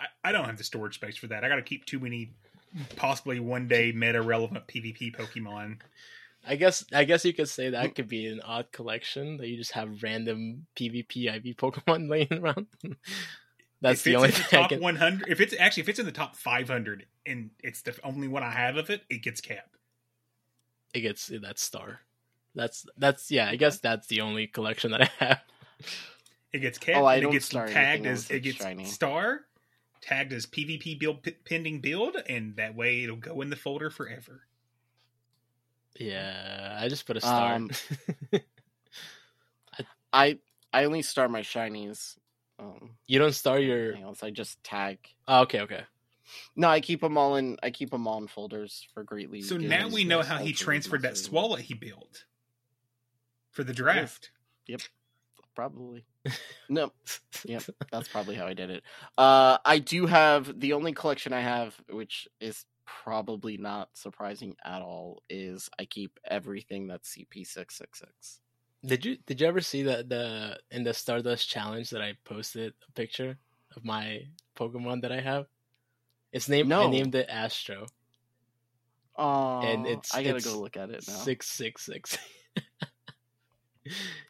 I, 0.00 0.28
I 0.28 0.32
don't 0.32 0.46
have 0.46 0.58
the 0.58 0.64
storage 0.64 0.94
space 0.94 1.16
for 1.16 1.26
that. 1.28 1.44
I 1.44 1.48
got 1.48 1.56
to 1.56 1.62
keep 1.62 1.84
too 1.84 1.98
many, 1.98 2.32
possibly 2.96 3.40
one 3.40 3.68
day 3.68 3.92
meta 3.92 4.22
relevant 4.22 4.66
PvP 4.66 5.14
Pokemon. 5.14 5.78
I 6.46 6.56
guess. 6.56 6.84
I 6.92 7.04
guess 7.04 7.24
you 7.24 7.34
could 7.34 7.48
say 7.48 7.70
that 7.70 7.94
could 7.94 8.08
be 8.08 8.26
an 8.26 8.40
odd 8.40 8.72
collection 8.72 9.36
that 9.38 9.48
you 9.48 9.56
just 9.56 9.72
have 9.72 10.02
random 10.02 10.66
PvP 10.76 11.26
IV 11.26 11.56
Pokemon 11.56 12.08
laying 12.10 12.32
around. 12.32 12.66
That's 13.82 14.00
if 14.00 14.04
the 14.04 14.16
only 14.16 14.28
in 14.28 14.34
the 14.34 14.40
thing 14.40 14.58
I 14.58 14.62
top 14.62 14.70
can. 14.70 14.80
100. 14.80 15.28
If 15.28 15.40
it's 15.40 15.54
actually 15.58 15.82
if 15.82 15.88
it's 15.88 15.98
in 15.98 16.06
the 16.06 16.12
top 16.12 16.36
500 16.36 17.06
and 17.26 17.50
it's 17.62 17.82
the 17.82 17.94
only 18.04 18.28
one 18.28 18.42
I 18.42 18.50
have 18.50 18.76
of 18.76 18.90
it, 18.90 19.02
it 19.10 19.22
gets 19.22 19.40
capped. 19.40 19.76
It 20.94 21.00
gets 21.00 21.28
that 21.28 21.58
star. 21.58 22.00
That's 22.54 22.86
that's 22.96 23.30
yeah. 23.30 23.48
I 23.48 23.56
guess 23.56 23.78
that's 23.78 24.06
the 24.08 24.22
only 24.22 24.46
collection 24.46 24.90
that 24.92 25.02
I 25.02 25.24
have. 25.24 25.40
It 26.52 26.58
gets 26.60 26.78
oh, 26.82 26.84
capped. 26.84 26.98
Oh, 26.98 27.04
I 27.04 27.14
and 27.14 27.22
it 27.22 27.24
don't 27.24 27.32
gets 27.32 27.48
tagged 27.48 28.06
as 28.06 28.30
it 28.30 28.40
gets 28.40 28.58
shiny. 28.58 28.84
star 28.84 29.42
tagged 30.00 30.32
as 30.32 30.46
PvP 30.46 30.98
build 30.98 31.22
p- 31.22 31.36
pending 31.44 31.80
build, 31.80 32.16
and 32.28 32.56
that 32.56 32.74
way 32.74 33.04
it'll 33.04 33.16
go 33.16 33.40
in 33.40 33.50
the 33.50 33.56
folder 33.56 33.90
forever. 33.90 34.42
Yeah, 35.98 36.78
I 36.80 36.88
just 36.88 37.06
put 37.06 37.16
a 37.16 37.20
star. 37.20 37.54
Um, 37.54 37.70
I 40.12 40.38
I 40.72 40.84
only 40.84 41.02
start 41.02 41.30
my 41.30 41.42
shinies. 41.42 42.16
Um, 42.58 42.92
you 43.06 43.18
don't 43.18 43.34
start 43.34 43.62
your. 43.62 43.88
anything 43.92 44.04
else 44.04 44.22
I 44.22 44.30
just 44.30 44.62
tag. 44.62 44.98
Oh, 45.26 45.42
okay, 45.42 45.60
okay. 45.60 45.82
No, 46.54 46.68
I 46.68 46.80
keep 46.80 47.00
them 47.00 47.18
all 47.18 47.36
in. 47.36 47.56
I 47.62 47.70
keep 47.70 47.90
them 47.90 48.06
all 48.06 48.18
in 48.18 48.28
folders 48.28 48.86
for 48.94 49.02
great 49.02 49.28
greatly. 49.28 49.42
So 49.42 49.56
now 49.56 49.88
we 49.88 50.04
know 50.04 50.22
how 50.22 50.38
he 50.38 50.52
transferred 50.52 51.02
that 51.02 51.16
Swellow 51.16 51.56
he 51.56 51.74
built 51.74 52.24
for 53.50 53.64
the 53.64 53.72
draft. 53.72 54.30
Yep, 54.66 54.82
probably. 55.54 56.04
No. 56.68 56.92
Yep, 57.44 57.62
that's 57.90 58.08
probably 58.08 58.34
how 58.34 58.46
I 58.46 58.52
did 58.52 58.68
it. 58.68 58.82
Uh, 59.16 59.56
I 59.64 59.78
do 59.78 60.04
have 60.06 60.60
the 60.60 60.74
only 60.74 60.92
collection 60.92 61.32
I 61.32 61.40
have, 61.40 61.74
which 61.88 62.28
is 62.38 62.66
probably 62.84 63.56
not 63.56 63.88
surprising 63.94 64.56
at 64.62 64.82
all, 64.82 65.22
is 65.30 65.70
I 65.78 65.86
keep 65.86 66.18
everything 66.26 66.86
that's 66.86 67.16
CP 67.16 67.46
six 67.46 67.76
six 67.78 68.00
six. 68.00 68.40
Did 68.84 69.04
you 69.06 69.16
did 69.26 69.40
you 69.40 69.46
ever 69.46 69.60
see 69.62 69.84
that 69.84 70.08
the 70.10 70.58
in 70.70 70.82
the 70.84 70.92
Stardust 70.92 71.48
challenge 71.48 71.88
that 71.90 72.02
I 72.02 72.14
posted 72.24 72.74
a 72.86 72.92
picture 72.92 73.38
of 73.74 73.84
my 73.84 74.22
Pokemon 74.54 75.00
that 75.02 75.12
I 75.12 75.20
have? 75.20 75.46
It's 76.32 76.48
named 76.48 76.70
I 76.72 76.88
named 76.90 77.14
it 77.14 77.26
Astro. 77.30 77.86
Oh, 79.16 79.60
And 79.60 79.86
it's- 79.86 80.14
I 80.14 80.22
gotta 80.22 80.36
it's 80.36 80.46
go 80.52 80.60
look 80.60 80.76
at 80.76 80.90
it 80.90 81.04
now. 81.08 81.14
Six 81.14 81.48
six 81.50 81.84
six. 81.86 82.18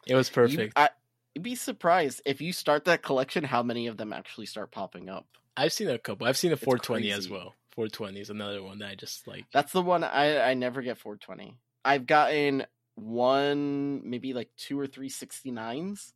It 0.07 0.15
was 0.15 0.29
perfect. 0.29 0.57
You, 0.59 0.69
I, 0.75 0.89
you'd 1.35 1.43
be 1.43 1.55
surprised 1.55 2.21
if 2.25 2.41
you 2.41 2.53
start 2.53 2.85
that 2.85 3.01
collection, 3.03 3.43
how 3.43 3.63
many 3.63 3.87
of 3.87 3.97
them 3.97 4.13
actually 4.13 4.45
start 4.45 4.71
popping 4.71 5.09
up. 5.09 5.25
I've 5.57 5.73
seen 5.73 5.89
a 5.89 5.97
couple. 5.97 6.27
I've 6.27 6.37
seen 6.37 6.51
a 6.53 6.57
420 6.57 7.11
as 7.11 7.29
well. 7.29 7.55
420 7.75 8.19
is 8.19 8.29
another 8.29 8.61
one 8.63 8.79
that 8.79 8.89
I 8.89 8.95
just 8.95 9.27
like. 9.27 9.45
That's 9.53 9.71
the 9.71 9.81
one 9.81 10.03
I 10.03 10.39
I 10.51 10.53
never 10.55 10.81
get 10.81 10.97
420. 10.97 11.57
I've 11.85 12.05
gotten 12.05 12.65
one, 12.95 14.01
maybe 14.09 14.33
like 14.33 14.49
two 14.57 14.79
or 14.79 14.87
three 14.87 15.09
69s, 15.09 16.13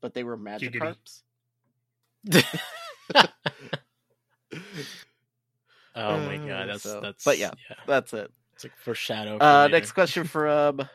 but 0.00 0.14
they 0.14 0.24
were 0.24 0.36
Magikarps. 0.38 1.22
oh 5.94 6.18
my 6.18 6.36
god, 6.36 6.68
that's 6.68 6.82
so- 6.82 7.00
that's. 7.00 7.24
but 7.24 7.38
yeah. 7.38 7.50
That's 7.86 8.12
it. 8.12 8.30
it's 8.54 8.64
like 8.64 8.76
foreshadow. 8.76 9.38
for 9.38 9.44
Uh, 9.44 9.62
later. 9.62 9.72
next 9.72 9.92
question 9.92 10.24
from 10.24 10.88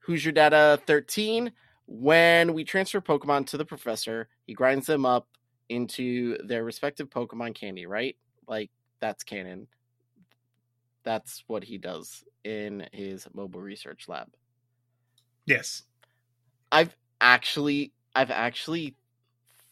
Who's 0.00 0.24
Your 0.24 0.32
Data 0.32 0.80
13. 0.86 1.52
When 1.86 2.54
we 2.54 2.64
transfer 2.64 3.00
Pokemon 3.00 3.46
to 3.48 3.56
the 3.56 3.64
professor, 3.64 4.28
he 4.46 4.54
grinds 4.54 4.86
them 4.86 5.04
up 5.04 5.28
into 5.68 6.38
their 6.44 6.64
respective 6.64 7.10
Pokemon 7.10 7.54
candy, 7.54 7.86
right? 7.86 8.16
Like, 8.46 8.70
that's 9.00 9.22
canon. 9.22 9.66
That's 11.02 11.44
what 11.46 11.64
he 11.64 11.76
does 11.76 12.24
in 12.44 12.86
his 12.92 13.26
mobile 13.34 13.60
research 13.60 14.08
lab. 14.08 14.28
Yes. 15.46 15.82
I've 16.72 16.96
actually 17.20 17.92
I've 18.14 18.30
actually 18.30 18.96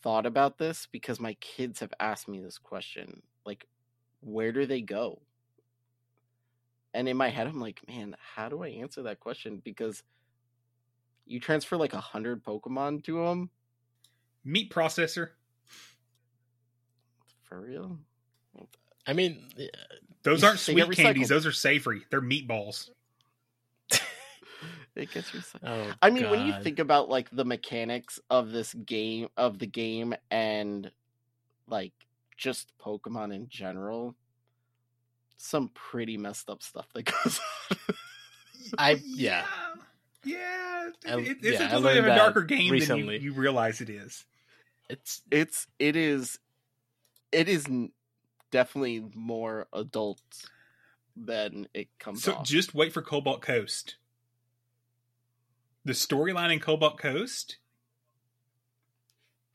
thought 0.02 0.26
about 0.26 0.58
this 0.58 0.86
because 0.90 1.20
my 1.20 1.34
kids 1.34 1.80
have 1.80 1.94
asked 2.00 2.28
me 2.28 2.40
this 2.40 2.58
question. 2.58 3.22
Like, 3.46 3.66
where 4.20 4.52
do 4.52 4.66
they 4.66 4.80
go? 4.80 5.22
And 6.94 7.08
in 7.08 7.16
my 7.16 7.28
head, 7.28 7.46
I'm 7.46 7.60
like, 7.60 7.80
man, 7.88 8.16
how 8.34 8.48
do 8.48 8.62
I 8.62 8.68
answer 8.68 9.02
that 9.04 9.20
question? 9.20 9.62
Because 9.64 10.02
you 11.32 11.40
transfer 11.40 11.76
like 11.76 11.94
a 11.94 12.00
hundred 12.00 12.44
Pokemon 12.44 13.02
to 13.04 13.24
them 13.24 13.50
Meat 14.44 14.70
processor. 14.72 15.30
for 17.44 17.60
real. 17.60 17.98
I 19.06 19.12
mean, 19.12 19.48
Those 20.22 20.44
aren't 20.44 20.58
sweet 20.58 20.90
candies. 20.96 21.28
Those 21.28 21.46
are 21.46 21.52
savory. 21.52 22.02
They're 22.10 22.22
meatballs. 22.22 22.90
It 24.94 25.10
gets 25.10 25.30
recycled. 25.30 25.60
oh, 25.66 25.92
I 26.02 26.10
mean, 26.10 26.28
when 26.28 26.46
you 26.46 26.52
think 26.62 26.78
about 26.78 27.08
like 27.08 27.30
the 27.30 27.46
mechanics 27.46 28.20
of 28.28 28.50
this 28.50 28.74
game, 28.74 29.28
of 29.38 29.58
the 29.58 29.66
game, 29.66 30.14
and 30.30 30.90
like 31.66 31.92
just 32.36 32.70
Pokemon 32.78 33.34
in 33.34 33.48
general, 33.48 34.14
some 35.38 35.70
pretty 35.72 36.18
messed 36.18 36.50
up 36.50 36.62
stuff 36.62 36.86
that 36.94 37.04
goes. 37.24 37.40
on. 37.70 37.76
I 38.76 38.90
yeah. 39.02 39.44
Yeah. 39.46 39.61
I- 40.24 40.90
It, 41.04 41.38
it's 41.42 41.60
yeah, 41.60 41.68
I 41.72 41.76
a 41.76 41.78
little 41.80 41.82
bit 41.82 41.98
of 41.98 42.04
a 42.06 42.16
darker 42.16 42.42
game 42.42 42.70
recently. 42.70 43.18
than 43.18 43.24
you, 43.24 43.32
you 43.32 43.38
realize 43.40 43.80
it 43.80 43.90
is. 43.90 44.24
It's 44.88 45.22
it's 45.30 45.66
it 45.78 45.96
is 45.96 46.38
it 47.32 47.48
is 47.48 47.66
definitely 48.50 49.04
more 49.14 49.66
adult 49.72 50.20
than 51.16 51.66
it 51.74 51.88
comes 51.98 52.22
So 52.22 52.34
off. 52.34 52.44
just 52.44 52.74
wait 52.74 52.92
for 52.92 53.02
Cobalt 53.02 53.40
Coast. 53.42 53.96
The 55.84 55.92
storyline 55.94 56.52
in 56.52 56.60
Cobalt 56.60 56.98
Coast. 56.98 57.56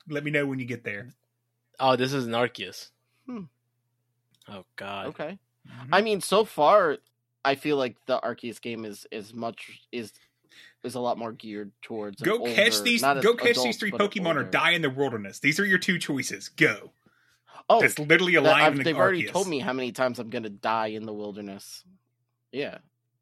Let 0.09 0.23
me 0.23 0.31
know 0.31 0.45
when 0.45 0.59
you 0.59 0.65
get 0.65 0.83
there. 0.83 1.09
oh, 1.79 1.95
this 1.95 2.13
is 2.13 2.25
an 2.25 2.31
Arceus. 2.33 2.89
Hmm. 3.27 3.43
Oh 4.47 4.65
God. 4.75 5.07
okay. 5.07 5.37
Mhm. 5.67 5.89
I 5.91 6.01
mean, 6.01 6.21
so 6.21 6.45
far, 6.45 6.97
I 7.43 7.55
feel 7.55 7.77
like 7.77 7.97
the 8.05 8.19
Arceus 8.21 8.59
game 8.61 8.85
is 8.85 9.05
is 9.11 9.33
much 9.33 9.81
is 9.91 10.13
is 10.87 10.95
a 10.95 10.99
lot 10.99 11.17
more 11.19 11.31
geared 11.31 11.71
towards. 11.83 12.21
an 12.21 12.25
Go 12.25 12.43
catch 12.55 12.81
these. 12.81 13.01
not 13.03 13.21
Go 13.21 13.33
ad- 13.33 13.39
catch 13.39 13.61
these 13.61 13.77
three 13.77 13.91
Pokemon 13.91 14.35
or 14.37 14.43
die 14.43 14.71
in 14.71 14.81
the 14.81 14.89
wilderness. 14.89 15.37
These 15.39 15.59
are 15.59 15.65
your 15.65 15.77
two 15.77 15.99
choices. 15.99 16.49
Go. 16.49 16.91
Oh, 17.69 17.81
That's 17.81 17.99
literally 17.99 18.35
a 18.35 18.41
that- 18.41 18.49
line 18.49 18.61
I've- 18.63 18.71
in 18.71 18.77
the 18.79 18.83
they've 18.85 18.97
already 18.97 19.27
told 19.27 19.47
me 19.47 19.59
how 19.59 19.73
many 19.73 19.91
times 19.91 20.17
I'm 20.19 20.29
gonna 20.29 20.49
die 20.49 20.87
in 20.87 21.05
the 21.05 21.13
wilderness. 21.13 21.83
Yeah, 22.51 22.77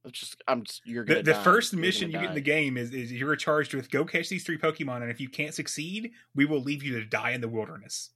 it's 0.06 0.19
just 0.19 0.42
I'm 0.48 0.64
just 0.64 0.82
you're 0.85 1.03
gonna. 1.03 1.19
The, 1.19 1.32
the 1.32 1.34
die. 1.34 1.44
first 1.44 1.74
You're 1.74 1.82
mission 1.82 2.11
gonna 2.11 2.22
you 2.22 2.27
get 2.27 2.30
in 2.30 2.35
the 2.35 2.42
game 2.42 2.77
is, 2.77 2.94
is 2.94 3.11
you're 3.11 3.35
charged 3.35 3.74
with 3.74 3.90
go 3.90 4.06
catch 4.06 4.30
these 4.30 4.44
three 4.44 4.58
Pokemon, 4.58 5.02
and 5.02 5.10
if 5.11 5.19
you 5.19 5.27
can't 5.30 5.53
succeed, 5.53 6.11
we 6.35 6.45
will 6.45 6.61
leave 6.61 6.84
you 6.84 6.94
to 7.00 7.06
die 7.06 7.32
in 7.32 7.42
the 7.42 7.48
wilderness. 7.50 8.11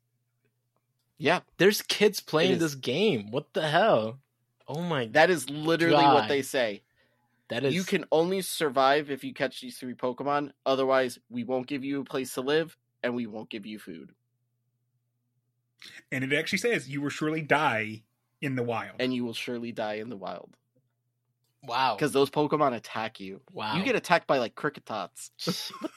Yeah, 1.18 1.42
There's 1.58 1.82
kids 1.82 2.22
playing 2.22 2.60
this 2.60 2.76
game. 2.76 3.32
What 3.32 3.52
the 3.54 3.68
hell? 3.68 4.20
Oh 4.68 4.82
my 4.84 5.08
that 5.08 5.30
is 5.32 5.50
literally 5.50 5.96
what 6.04 6.28
they 6.30 6.44
say. 6.44 6.84
That 7.50 7.64
is 7.64 7.74
You 7.74 7.84
can 7.84 8.06
only 8.12 8.42
survive 8.42 9.10
if 9.10 9.24
you 9.24 9.34
catch 9.34 9.62
these 9.62 9.78
three 9.78 9.96
Pokemon. 9.96 10.52
Otherwise, 10.66 11.20
we 11.30 11.44
won't 11.44 11.68
give 11.68 11.84
you 11.84 12.02
a 12.02 12.06
place 12.06 12.34
to 12.36 12.42
live, 12.42 12.78
and 13.04 13.16
we 13.16 13.26
won't 13.26 13.50
give 13.50 13.66
you 13.66 13.80
food, 13.80 14.14
And 16.12 16.24
it 16.24 16.34
actually 16.34 16.60
says 16.60 16.88
you 16.88 17.02
will 17.02 17.10
surely 17.10 17.42
die 17.42 18.04
in 18.42 18.56
the 18.56 18.64
wild. 18.64 18.96
and 19.00 19.14
you 19.14 19.26
will 19.26 19.34
surely 19.34 19.72
die 19.72 19.96
in 19.96 20.10
the 20.10 20.16
wild 20.16 20.56
wow. 21.64 21.96
because 21.96 22.12
those 22.12 22.30
Pokemon 22.30 22.76
attack 22.76 23.20
you. 23.20 23.42
Wow. 23.52 23.76
You 23.76 23.84
get 23.84 23.96
attacked 23.96 24.28
by 24.28 24.38
like 24.38 24.56
Kricketots. 24.56 25.32
What 25.82 25.92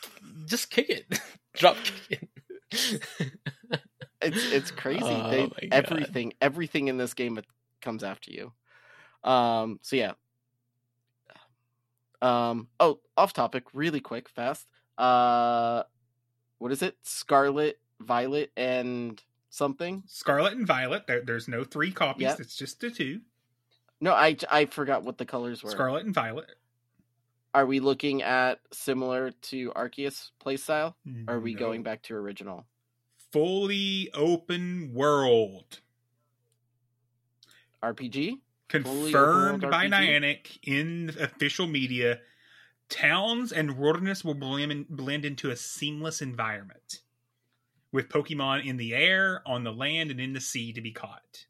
just 0.46 0.70
kick 0.70 0.90
it. 0.90 1.20
Drop 1.54 1.76
kick 2.08 2.28
it. 2.70 3.02
it's 4.22 4.52
it's 4.52 4.70
crazy. 4.70 5.04
Oh 5.04 5.30
they, 5.30 5.68
everything 5.70 6.32
everything 6.40 6.88
in 6.88 6.96
this 6.96 7.14
game 7.14 7.38
comes 7.80 8.02
after 8.02 8.30
you. 8.30 8.52
Um. 9.24 9.78
So 9.82 9.96
yeah. 9.96 10.12
Um. 12.22 12.68
Oh, 12.80 13.00
off 13.16 13.32
topic, 13.32 13.64
really 13.74 14.00
quick, 14.00 14.28
fast. 14.28 14.66
Uh, 14.96 15.82
what 16.58 16.72
is 16.72 16.82
it? 16.82 16.96
Scarlet, 17.02 17.80
Violet, 18.00 18.52
and 18.56 19.22
something. 19.50 20.02
Scarlet 20.06 20.52
and 20.54 20.66
Violet. 20.66 21.06
There, 21.06 21.22
there's 21.24 21.48
no 21.48 21.64
three 21.64 21.90
copies. 21.90 22.22
Yep. 22.22 22.40
It's 22.40 22.56
just 22.56 22.80
the 22.80 22.90
two. 22.90 23.20
No, 24.00 24.12
I 24.12 24.36
I 24.50 24.66
forgot 24.66 25.02
what 25.02 25.18
the 25.18 25.26
colors 25.26 25.62
were. 25.62 25.70
Scarlet 25.70 26.04
and 26.04 26.14
Violet. 26.14 26.46
Are 27.54 27.66
we 27.66 27.80
looking 27.80 28.22
at 28.22 28.60
similar 28.72 29.30
to 29.30 29.72
Arceus 29.72 30.30
playstyle? 30.42 30.94
Are 31.28 31.38
we 31.38 31.52
going 31.52 31.82
back 31.82 32.00
to 32.04 32.14
original? 32.14 32.64
fully 33.32 34.10
open 34.14 34.92
world? 34.92 35.80
RPG? 37.82 38.38
Confirmed 38.72 39.60
by 39.60 39.86
RPG? 39.86 39.90
Niantic 39.90 40.58
in 40.62 41.14
official 41.20 41.66
media. 41.66 42.20
Towns 42.88 43.52
and 43.52 43.76
wilderness 43.76 44.24
will 44.24 44.34
blend, 44.34 44.88
blend 44.88 45.26
into 45.26 45.50
a 45.50 45.56
seamless 45.56 46.22
environment 46.22 47.02
with 47.92 48.08
Pokemon 48.08 48.64
in 48.66 48.78
the 48.78 48.94
air, 48.94 49.42
on 49.44 49.64
the 49.64 49.72
land, 49.72 50.10
and 50.10 50.18
in 50.18 50.32
the 50.32 50.40
sea 50.40 50.72
to 50.72 50.80
be 50.80 50.90
caught. 50.90 51.44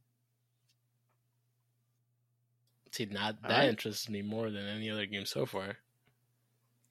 See, 2.91 3.07
not 3.07 3.41
that 3.43 3.51
right. 3.51 3.69
interests 3.69 4.09
me 4.09 4.23
more 4.23 4.51
than 4.51 4.67
any 4.67 4.91
other 4.91 5.07
game 5.07 5.25
so 5.25 5.47
far. 5.47 5.77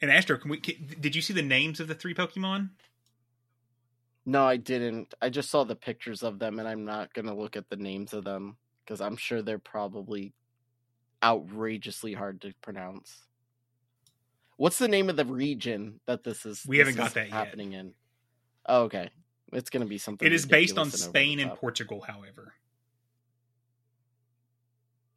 And 0.01 0.10
Astro, 0.10 0.38
can 0.38 0.50
we? 0.50 0.61
Can, 0.61 0.95
did 1.01 1.14
you 1.14 1.22
see 1.22 1.34
the 1.34 1.42
names 1.42 1.82
of 1.82 1.90
the 1.90 1.93
three 1.93 2.14
Pokemon? 2.14 2.69
No, 4.26 4.45
I 4.45 4.56
didn't. 4.56 5.14
I 5.22 5.30
just 5.30 5.50
saw 5.50 5.66
the 5.66 5.76
pictures 5.76 6.24
of 6.24 6.40
them, 6.40 6.58
and 6.58 6.68
I'm 6.69 6.85
not 6.85 7.14
gonna 7.14 7.35
look 7.35 7.58
at 7.58 7.69
the 7.69 7.76
names 7.76 8.14
of 8.14 8.24
them 8.24 8.56
because 8.85 9.01
I'm 9.01 9.16
sure 9.18 9.42
they're 9.42 9.60
probably 9.60 10.34
outrageously 11.24 12.14
hard 12.14 12.42
to 12.42 12.53
pronounce. 12.61 13.26
What's 14.58 14.77
the 14.77 14.88
name 14.88 15.10
of 15.10 15.16
the 15.16 15.26
region 15.26 16.00
that 16.06 16.24
this 16.24 16.45
is? 16.45 16.64
We 16.68 16.77
this 16.77 16.88
haven't 16.88 16.98
got 17.03 17.14
that 17.16 17.27
yet. 17.27 17.34
happening 17.34 17.74
in. 17.74 17.93
Oh, 18.68 18.84
okay, 18.84 19.10
it's 19.53 19.69
gonna 19.69 19.85
be 19.85 19.98
something. 19.98 20.26
It 20.26 20.34
is 20.34 20.45
based 20.45 20.77
on 20.77 20.84
and 20.88 20.93
Spain 20.93 21.40
and. 21.40 21.53
Portugal, 21.56 22.01
however, 22.08 22.53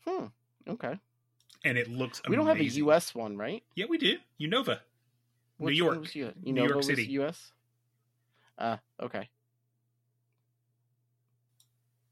Hmm. 0.07 0.27
Okay. 0.69 0.99
and 1.65 1.77
it 1.79 1.89
looks. 1.91 2.23
We 2.29 2.37
don't 2.37 2.47
have 2.47 2.59
a. 2.61 2.65
U.S. 2.65 3.15
one, 3.15 3.37
right? 3.37 3.63
Yeah, 3.75 3.87
we 3.89 3.99
do. 3.99 4.17
Unova, 4.41 4.81
New 5.59 5.71
York. 5.71 5.93
one 5.93 6.01
was 6.01 6.15
U- 6.15 6.33
New 6.43 6.55
Unova 6.63 6.69
York 6.69 6.83
City. 6.85 7.05
U.S. 7.05 7.53
Uh, 8.59 8.77
okay. 9.03 9.29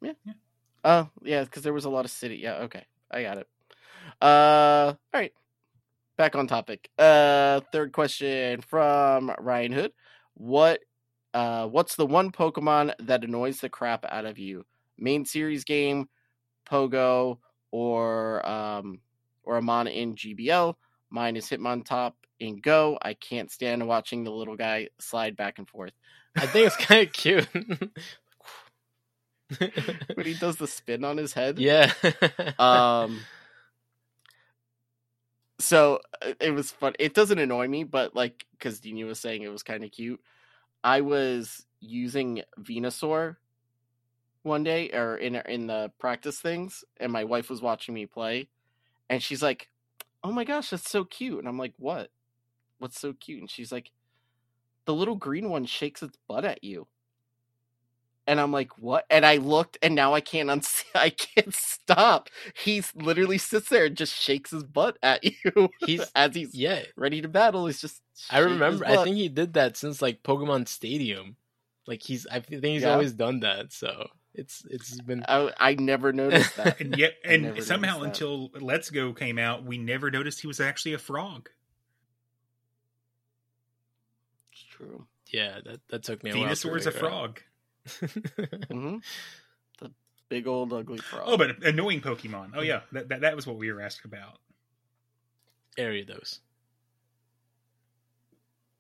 Yeah. 0.03 0.13
Yeah. 0.27 0.33
Oh, 0.85 1.09
yeah, 1.23 1.45
because 1.45 1.63
there 1.63 1.73
was 1.73 1.85
a 1.85 1.91
lot 1.91 2.05
of 2.05 2.11
city. 2.11 2.37
Yeah, 2.37 2.55
okay, 2.65 2.85
I 3.11 3.23
got 3.23 3.39
it. 3.39 3.49
Uh, 4.21 4.95
all 4.95 5.21
right. 5.21 5.33
Back 6.17 6.37
on 6.37 6.47
topic. 6.47 6.91
Uh, 6.99 7.61
third 7.73 7.93
question 7.93 8.61
from 8.61 9.33
Ryan 9.39 9.73
Hood. 9.73 9.93
What, 10.35 10.81
uh, 11.35 11.67
what's 11.69 11.97
the 11.97 12.07
one 12.07 12.31
Pokemon 12.31 12.95
that 13.01 13.25
annoys 13.25 13.61
the 13.61 13.69
crap 13.69 14.05
out 14.09 14.25
of 14.25 14.39
you? 14.39 14.65
Main 14.99 15.25
series 15.25 15.65
game, 15.65 16.09
Pogo, 16.69 17.39
or 17.71 18.47
um, 18.47 19.01
or 19.43 19.57
Amon 19.57 19.89
in 19.89 20.15
GBL. 20.15 20.75
Mine 21.11 21.37
is 21.37 21.49
Hitmontop 21.49 22.13
in 22.39 22.57
Go. 22.61 22.99
I 23.01 23.15
can't 23.15 23.51
stand 23.51 23.87
watching 23.87 24.25
the 24.25 24.31
little 24.31 24.57
guy 24.57 24.89
slide 25.01 25.37
back 25.37 25.59
and 25.59 25.69
forth. 25.69 25.93
I 26.37 26.47
think 26.47 26.67
it's 26.67 26.77
kind 26.77 27.07
of 27.07 27.13
cute. 27.13 27.49
when 30.15 30.27
he 30.27 30.35
does 30.35 30.57
the 30.57 30.67
spin 30.67 31.05
on 31.05 31.17
his 31.17 31.33
head. 31.33 31.59
yeah. 31.59 31.93
Um. 32.59 33.21
So 35.59 36.01
uh, 36.21 36.33
it 36.41 36.51
was 36.51 36.73
fun. 36.73 36.95
It 36.99 37.15
doesn't 37.15 37.39
annoy 37.39 37.69
me, 37.69 37.85
but 37.85 38.17
like 38.17 38.45
because 38.51 38.81
Dina 38.81 39.07
was 39.07 39.21
saying 39.21 39.43
it 39.43 39.53
was 39.53 39.63
kind 39.63 39.85
of 39.85 39.93
cute. 39.93 40.21
I 40.83 41.03
was 41.03 41.65
using 41.81 42.43
Venusaur 42.61 43.37
one 44.43 44.65
day, 44.65 44.91
or 44.91 45.17
in 45.17 45.37
in 45.37 45.69
the 45.69 45.93
practice 46.01 46.41
things, 46.41 46.83
and 46.99 47.13
my 47.13 47.23
wife 47.25 47.49
was 47.49 47.63
watching 47.63 47.95
me 47.95 48.07
play, 48.07 48.49
and 49.09 49.23
she's 49.23 49.43
like, 49.43 49.69
"Oh 50.25 50.33
my 50.33 50.43
gosh, 50.43 50.71
that's 50.71 50.91
so 50.91 51.05
cute!" 51.05 51.39
And 51.39 51.47
I'm 51.47 51.59
like, 51.59 51.75
"What? 51.79 52.11
What's 52.79 52.99
so 52.99 53.13
cute?" 53.13 53.41
And 53.41 53.51
she's 53.51 53.71
like, 53.71 53.93
"The 54.85 54.95
little 54.95 55.17
green 55.17 55.49
one 55.49 55.65
shakes 55.65 56.03
its 56.03 56.19
butt 56.27 56.45
at 56.45 56.65
you." 56.65 56.89
And 58.27 58.39
I'm 58.41 58.53
like, 58.53 58.79
what? 58.79 59.05
And 59.11 59.27
I 59.27 59.39
looked, 59.39 59.79
and 59.83 59.95
now 59.97 60.15
I 60.15 60.21
can't 60.21 60.49
unsee. 60.49 60.85
I 60.95 61.11
can't 61.11 61.53
stop. 61.55 62.29
He 62.55 62.83
literally 62.95 63.39
sits 63.39 63.69
there 63.69 63.87
and 63.87 63.97
just 63.97 64.15
shakes 64.15 64.51
his 64.53 64.63
butt 64.65 64.97
at 65.03 65.25
you. 65.45 65.71
He's- 65.87 66.11
as 66.15 66.35
he's 66.35 66.55
yeah. 66.55 66.83
ready 66.97 67.21
to 67.23 67.29
battle. 67.29 67.67
He's 67.67 67.81
just. 67.81 68.01
I 68.31 68.37
shaking 68.37 68.51
his 68.51 68.61
remember. 68.61 68.87
I 68.87 69.03
think 69.05 69.17
he 69.17 69.29
did 69.29 69.55
that 69.55 69.77
since 69.77 70.01
like 70.01 70.23
Pokemon 70.23 70.69
Stadium. 70.69 71.37
Like 71.87 72.03
he's. 72.03 72.27
I 72.29 72.39
think 72.41 72.63
he's 72.65 72.83
Yeah. 72.83 72.93
always 72.93 73.13
done 73.13 73.41
that. 73.41 73.73
So 73.73 74.07
it's 74.35 74.65
it's 74.71 75.01
been. 75.01 75.25
I, 75.29 75.51
I 75.59 75.75
never 75.75 76.13
noticed 76.23 76.57
that. 76.59 76.81
and 76.81 76.97
yet, 76.97 77.15
and 77.25 77.61
somehow 77.65 77.99
noticed 77.99 78.21
that. 78.21 78.27
until 78.27 78.51
Let's 78.61 78.91
Go 78.91 79.13
came 79.15 79.39
out, 79.41 79.65
we 79.65 79.79
never 79.79 80.13
noticed 80.13 80.41
he 80.41 80.47
was 80.47 80.61
actually 80.61 80.93
a 80.95 80.99
frog. 80.99 81.51
It's 84.53 84.63
true. 84.63 85.07
Yeah, 85.33 85.59
that 85.65 85.81
that 85.89 86.03
took 86.05 86.23
me 86.23 86.31
a 86.31 86.35
while. 86.37 86.55
to 86.55 86.69
Venusaur's 86.69 86.87
a 86.87 86.93
figure 86.93 87.09
out. 87.09 87.13
frog. 87.13 87.41
Hmm 88.71 88.97
The 89.81 89.91
big 90.29 90.47
old 90.47 90.73
ugly 90.73 90.99
frog. 90.99 91.23
Oh, 91.27 91.37
but 91.37 91.63
annoying 91.65 92.01
Pokemon. 92.01 92.53
Oh 92.55 92.63
yeah, 92.63 92.81
that 92.93 93.09
that, 93.09 93.21
that 93.23 93.37
was 93.37 93.47
what 93.47 93.57
we 93.59 93.73
were 93.73 93.81
asked 93.81 94.05
about. 94.05 94.39
Ariados. 95.79 96.39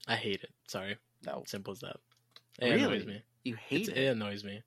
I 0.08 0.16
hate 0.16 0.42
it. 0.42 0.50
Sorry. 0.68 0.96
no, 1.26 1.42
Simple 1.46 1.72
as 1.72 1.80
that. 1.80 1.96
It 2.58 2.72
annoys 2.80 3.06
me. 3.06 3.22
you 3.44 3.54
hate 3.56 3.82
It's- 3.88 3.96
it. 3.98 4.02
It 4.04 4.06
annoys 4.08 4.44
me. 4.44 4.62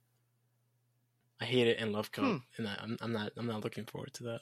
I 1.41 1.45
hate 1.45 1.67
it 1.67 1.77
and 1.79 1.91
love 1.91 2.11
Coat, 2.13 2.23
Hmm. 2.23 2.37
and 2.57 2.67
I, 2.67 2.77
I'm 2.81 2.97
I'm 3.01 3.11
not 3.11 3.31
I'm 3.37 3.45
not 3.47 3.63
looking 3.63 3.85
forward 3.85 4.13
to 4.15 4.23
that. 4.23 4.39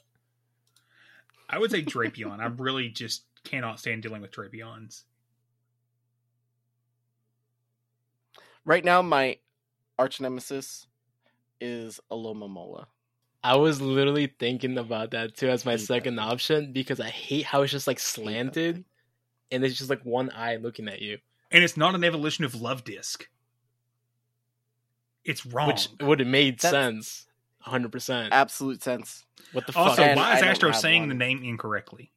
I 1.50 1.58
would 1.58 1.70
say 1.70 1.82
Drapion. 1.82 2.40
I 2.40 2.46
really 2.46 2.88
just 2.88 3.24
cannot 3.42 3.78
stand 3.80 4.02
dealing 4.02 4.22
with 4.22 4.30
Drapions. 4.30 5.02
Right 8.64 8.84
now, 8.84 9.02
my 9.02 9.38
arch 9.98 10.20
nemesis 10.20 10.86
is 11.60 12.00
Alomomola. 12.10 12.86
I 13.42 13.56
was 13.56 13.80
literally 13.80 14.32
thinking 14.38 14.78
about 14.78 15.10
that 15.10 15.36
too 15.36 15.48
as 15.48 15.64
my 15.64 15.72
Hate 15.72 15.80
that 15.80 15.86
second 15.86 16.18
option 16.18 16.72
because 16.72 17.00
I 17.00 17.08
hate 17.10 17.44
how 17.44 17.62
it's 17.62 17.72
just 17.72 17.86
like 17.86 17.98
slanted, 17.98 18.84
and 19.50 19.64
it's 19.64 19.76
just 19.76 19.90
like 19.90 20.02
one 20.04 20.30
eye 20.34 20.56
looking 20.56 20.88
at 20.88 21.02
you, 21.02 21.18
And 21.50 21.62
it's 21.62 21.76
not 21.76 21.94
an 21.94 22.04
evolution 22.04 22.44
of 22.44 22.52
Luvdisc. 22.54 23.24
It's 25.24 25.44
wrong. 25.46 25.68
which 25.68 25.88
would 26.00 26.20
have 26.20 26.28
made 26.28 26.58
That's- 26.60 26.72
sense, 26.72 27.26
hundred 27.60 27.92
percent. 27.92 28.32
Absolute 28.32 28.82
sense. 28.82 29.24
What 29.52 29.66
the 29.66 29.76
also, 29.76 29.96
fuck? 29.96 30.06
And 30.06 30.16
why 30.18 30.36
is 30.36 30.42
I 30.42 30.46
Astro 30.48 30.72
saying 30.72 31.02
one. 31.02 31.08
the 31.10 31.14
name 31.14 31.42
incorrectly? 31.44 32.10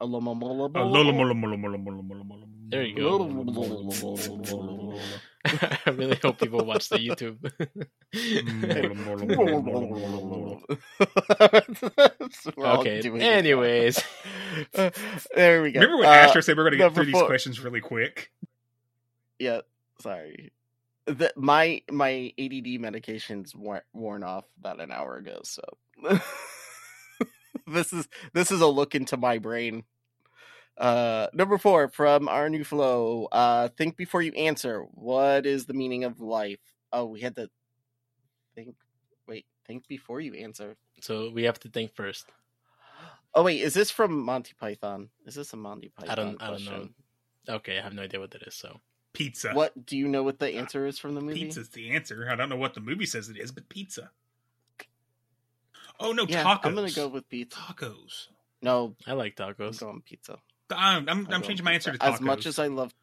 Alomomola. 0.00 0.74
Uh, 0.74 0.84
lola, 0.84 1.12
mola, 1.12 1.34
mola, 1.34 1.56
mola, 1.56 1.78
mola, 1.78 1.78
mola, 1.78 2.02
mola, 2.02 2.24
mola. 2.24 2.46
There 2.68 2.84
you 2.84 2.96
go. 2.96 5.10
I 5.44 5.90
really 5.90 6.18
hope 6.22 6.38
people 6.38 6.64
watch 6.64 6.88
the 6.88 6.98
YouTube. 6.98 7.38
Okay. 12.58 13.00
doing 13.00 13.22
it. 13.22 13.24
Anyways, 13.24 14.02
there 15.34 15.62
we 15.62 15.72
go. 15.72 15.80
Remember 15.80 15.98
when 15.98 16.08
Uh, 16.08 16.12
Astro 16.12 16.40
said 16.40 16.56
we're 16.56 16.64
going 16.64 16.72
to 16.72 16.78
get 16.78 16.84
number 16.84 17.04
through 17.04 17.12
these 17.12 17.22
questions 17.22 17.60
really 17.60 17.80
quick? 17.80 18.30
Yeah, 19.38 19.60
sorry. 20.00 20.52
The, 21.06 21.32
my 21.36 21.82
my 21.90 22.32
ADD 22.38 22.80
medication's 22.80 23.54
wor- 23.54 23.84
worn 23.92 24.22
off 24.22 24.44
about 24.58 24.80
an 24.80 24.92
hour 24.92 25.16
ago, 25.16 25.40
so 25.44 25.62
this 27.66 27.92
is 27.92 28.08
this 28.32 28.52
is 28.52 28.60
a 28.60 28.66
look 28.66 28.94
into 28.94 29.16
my 29.16 29.38
brain. 29.38 29.84
Uh, 30.80 31.26
number 31.34 31.58
four 31.58 31.88
from 31.88 32.26
our 32.28 32.48
new 32.48 32.64
flow. 32.64 33.26
Uh, 33.30 33.68
think 33.68 33.96
before 33.96 34.22
you 34.22 34.32
answer. 34.32 34.80
What 34.94 35.44
is 35.44 35.66
the 35.66 35.74
meaning 35.74 36.04
of 36.04 36.20
life? 36.20 36.58
Oh, 36.92 37.04
we 37.04 37.20
had 37.20 37.36
to 37.36 37.50
think. 38.54 38.74
Wait, 39.28 39.44
think 39.66 39.86
before 39.88 40.20
you 40.20 40.32
answer. 40.34 40.76
so 41.00 41.30
we 41.30 41.42
have 41.44 41.60
to 41.60 41.68
think 41.68 41.94
first. 41.94 42.26
Oh 43.34 43.42
wait, 43.44 43.60
is 43.60 43.74
this 43.74 43.90
from 43.90 44.18
Monty 44.24 44.54
Python? 44.58 45.10
Is 45.26 45.34
this 45.36 45.52
a 45.52 45.56
Monty 45.56 45.90
Python 45.90 46.10
I 46.10 46.14
don't. 46.14 46.42
I 46.42 46.46
don't 46.46 46.56
question? 46.56 46.94
know. 47.46 47.54
Okay, 47.56 47.78
I 47.78 47.82
have 47.82 47.92
no 47.94 48.02
idea 48.02 48.18
what 48.18 48.30
that 48.32 48.42
is. 48.42 48.54
So 48.54 48.80
Pizza. 49.12 49.52
What 49.52 49.86
do 49.86 49.96
you 49.98 50.08
know? 50.08 50.22
What 50.22 50.38
the 50.38 50.48
answer 50.54 50.86
is 50.86 50.98
from 50.98 51.14
the 51.14 51.20
movie? 51.20 51.44
Pizza's 51.44 51.68
the 51.68 51.90
answer. 51.90 52.26
I 52.30 52.36
don't 52.36 52.48
know 52.48 52.56
what 52.56 52.74
the 52.74 52.80
movie 52.80 53.06
says 53.06 53.28
it 53.28 53.36
is, 53.36 53.52
but 53.52 53.68
pizza. 53.68 54.10
Oh 55.98 56.12
no, 56.12 56.24
Yeah, 56.26 56.42
tacos. 56.44 56.60
I'm 56.64 56.74
gonna 56.74 56.90
go 56.90 57.08
with 57.08 57.28
pizza. 57.28 57.58
tacos. 57.58 58.28
No, 58.62 58.94
I 59.06 59.12
like 59.12 59.38
I'm 59.40 59.54
tacos. 59.54 59.78
going 59.80 60.00
pizza. 60.02 60.38
I'm, 60.76 61.08
I'm, 61.08 61.26
I'm 61.26 61.34
I'm 61.34 61.42
changing 61.42 61.64
my 61.64 61.72
answer 61.72 61.92
to 61.92 61.98
tacos. 61.98 62.14
As 62.14 62.20
much 62.20 62.46
as 62.46 62.58
I 62.58 62.68
love, 62.68 62.94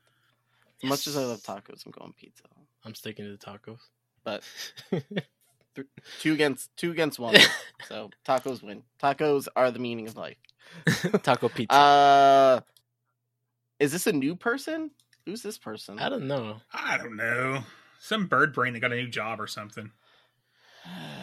as 0.83 0.89
much 0.89 1.07
as 1.07 1.17
I 1.17 1.23
love 1.23 1.41
tacos, 1.41 1.85
I'm 1.85 1.91
going 1.91 2.13
pizza. 2.13 2.43
I'm 2.85 2.95
sticking 2.95 3.25
to 3.25 3.31
the 3.31 3.37
tacos. 3.37 3.79
But 4.23 4.43
th- 4.89 5.87
two 6.19 6.33
against 6.33 6.75
two 6.77 6.91
against 6.91 7.19
one, 7.19 7.35
so 7.87 8.09
tacos 8.25 8.61
win. 8.61 8.83
Tacos 9.01 9.47
are 9.55 9.71
the 9.71 9.79
meaning 9.79 10.07
of 10.07 10.17
life. 10.17 10.37
Taco 11.23 11.49
pizza. 11.49 11.75
Uh, 11.75 12.59
is 13.79 13.91
this 13.91 14.07
a 14.07 14.13
new 14.13 14.35
person? 14.35 14.91
Who's 15.25 15.41
this 15.41 15.57
person? 15.57 15.99
I 15.99 16.09
don't 16.09 16.27
know. 16.27 16.61
I 16.73 16.97
don't 16.97 17.15
know. 17.15 17.63
Some 17.99 18.27
bird 18.27 18.53
brain 18.53 18.73
that 18.73 18.79
got 18.79 18.91
a 18.91 18.95
new 18.95 19.07
job 19.07 19.41
or 19.41 19.47
something. 19.47 19.91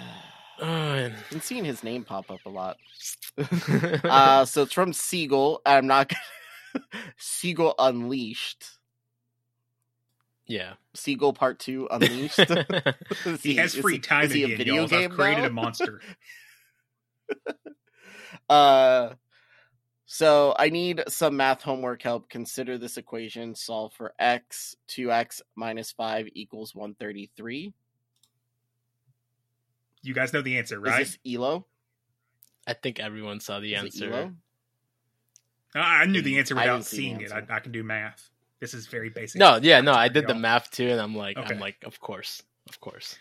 Oh, 0.61 0.67
I've 0.67 1.31
been 1.31 1.41
seeing 1.41 1.65
his 1.65 1.83
name 1.83 2.05
pop 2.05 2.31
up 2.31 2.41
a 2.47 2.49
lot. 2.49 2.77
uh, 4.05 4.45
so 4.45 4.63
it's 4.63 4.73
from 4.73 4.93
Siegel. 4.93 5.61
I'm 5.67 5.87
not 5.87 6.11
gonna... 6.11 6.85
Siegel 7.19 7.75
Unleashed. 7.79 8.65
yeah. 10.47 10.75
Siegel 10.95 11.33
Part 11.33 11.59
Two 11.59 11.89
Unleashed. 11.91 12.39
Is 13.27 13.43
He 13.43 13.57
has 13.57 13.75
free 13.75 13.99
time 13.99 14.27
is 14.27 14.33
he 14.33 14.43
a 14.43 14.47
again, 14.47 14.59
video 14.59 14.75
y'all. 14.75 14.87
game 14.87 15.11
I've 15.11 15.17
created 15.17 15.41
now? 15.43 15.47
a 15.49 15.51
monster. 15.51 16.01
Uh, 18.49 19.15
so 20.07 20.55
I 20.59 20.69
need 20.69 21.03
some 21.09 21.37
math 21.37 21.63
homework 21.63 22.03
help. 22.03 22.29
Consider 22.29 22.79
this 22.79 22.97
equation. 22.99 23.55
Solve 23.55 23.93
for 23.95 24.13
x. 24.19 24.77
2x 24.89 25.41
minus 25.57 25.93
5 25.93 26.29
equals 26.35 26.75
133. 26.75 27.73
You 30.05 30.15
guys 30.15 30.33
know 30.33 30.43
the 30.43 30.59
answer, 30.59 30.79
right? 30.79 31.03
Is 31.03 31.19
this 31.25 31.35
ELO? 31.37 31.67
I 32.67 32.75
think 32.75 33.01
everyone 33.01 33.41
saw 33.41 33.61
the 33.61 33.75
Is 33.75 33.83
answer. 33.85 34.13
ELO? 34.13 34.33
I 35.75 36.03
I 36.03 36.05
knew 36.07 36.23
the 36.23 36.39
answer 36.39 36.55
without 36.55 36.85
see 36.85 36.97
the 36.97 37.03
seeing 37.03 37.21
it. 37.23 37.33
I. 37.33 37.57
I 37.57 37.61
can 37.61 37.73
do 37.73 37.83
math. 37.83 38.31
This 38.61 38.75
is 38.75 38.87
very 38.87 39.11
basic. 39.11 39.39
No, 39.39 39.59
yeah, 39.61 39.81
no, 39.81 39.93
I 39.93 40.09
did 40.09 40.27
the 40.27 40.35
math 40.35 40.71
too, 40.71 40.89
and 40.89 41.01
I'm 41.01 41.15
like, 41.15 41.37
Okay. 41.37 41.53
I'm 41.53 41.61
like, 41.61 41.77
of 41.85 42.01
course, 42.01 42.43
of 42.69 42.81
course. 42.81 43.19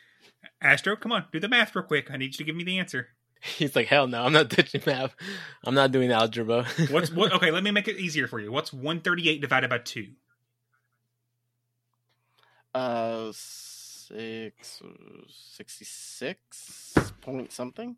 Astro, 0.62 0.96
come 0.96 1.12
on, 1.12 1.26
do 1.34 1.40
the 1.40 1.50
math 1.50 1.76
real 1.76 1.84
quick. 1.84 2.12
I 2.12 2.18
need 2.18 2.28
you 2.28 2.38
to 2.38 2.44
give 2.44 2.56
me 2.56 2.64
the 2.64 2.80
answer. 2.80 3.10
He's 3.42 3.76
like, 3.76 3.88
hell 3.88 4.08
no, 4.08 4.24
I'm 4.24 4.32
not 4.32 4.50
touching 4.50 4.82
math. 4.86 5.16
I'm 5.66 5.74
not 5.76 5.92
doing 5.92 6.12
algebra. 6.12 6.66
What's 6.92 7.12
what? 7.12 7.34
Okay, 7.38 7.52
let 7.52 7.64
me 7.64 7.72
make 7.72 7.88
it 7.88 7.98
easier 7.98 8.28
for 8.28 8.40
you. 8.40 8.52
What's 8.52 8.72
one 8.72 9.02
thirty 9.02 9.28
eight 9.30 9.42
divided 9.42 9.70
by 9.70 9.80
two? 9.80 10.10
Uh, 12.74 13.32
six, 14.08 14.82
66 15.30 16.94
point 17.22 17.52
something. 17.52 17.96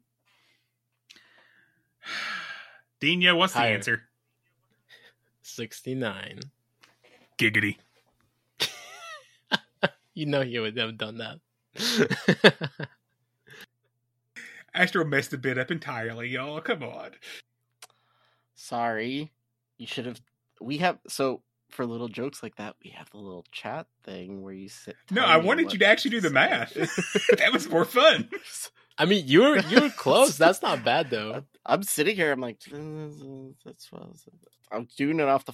Dina, 3.00 3.36
what's 3.36 3.54
the 3.54 3.60
answer? 3.60 4.04
69. 5.42 6.40
Giggity. 7.38 7.78
You 10.18 10.26
know 10.26 10.44
he 10.44 10.58
would 10.58 10.78
have 10.78 10.98
done 10.98 11.18
that. 11.18 11.42
Astro 14.74 15.04
messed 15.04 15.32
the 15.32 15.38
bit 15.38 15.58
up 15.58 15.72
entirely, 15.72 16.30
y'all. 16.30 16.62
Come 16.62 16.84
on. 16.84 17.12
Sorry. 18.56 19.34
You 19.78 19.88
should 19.88 20.06
have. 20.06 20.22
We 20.62 20.78
have. 20.78 21.00
So 21.10 21.42
for 21.76 21.86
little 21.86 22.08
jokes 22.08 22.42
like 22.42 22.56
that, 22.56 22.76
we 22.84 22.90
have 22.92 23.10
the 23.12 23.18
little 23.18 23.46
chat 23.52 23.88
thing 24.04 24.42
where 24.42 24.54
you 24.54 24.70
sit. 24.70 24.96
No, 25.12 25.24
I 25.24 25.38
wanted 25.38 25.74
you 25.74 25.80
to 25.80 25.86
actually 25.86 26.12
do 26.12 26.22
the 26.22 26.30
math. 26.42 26.74
that 27.38 27.52
was 27.54 27.70
more 27.70 27.86
fun. 27.86 28.30
I 28.98 29.04
mean, 29.06 29.28
you 29.28 29.42
were 29.42 29.60
you 29.60 29.82
were 29.82 29.90
close. 29.90 30.38
That's 30.38 30.62
not 30.62 30.86
bad 30.86 31.10
though. 31.10 31.44
I'm 31.66 31.84
sitting 31.84 32.16
here. 32.16 32.32
I'm 32.32 32.40
like, 32.40 32.60
that's 32.64 33.92
what 33.92 34.02
I 34.04 34.06
was- 34.06 34.26
I'm 34.72 34.88
doing 34.98 35.20
it 35.20 35.28
off 35.28 35.46
the, 35.46 35.54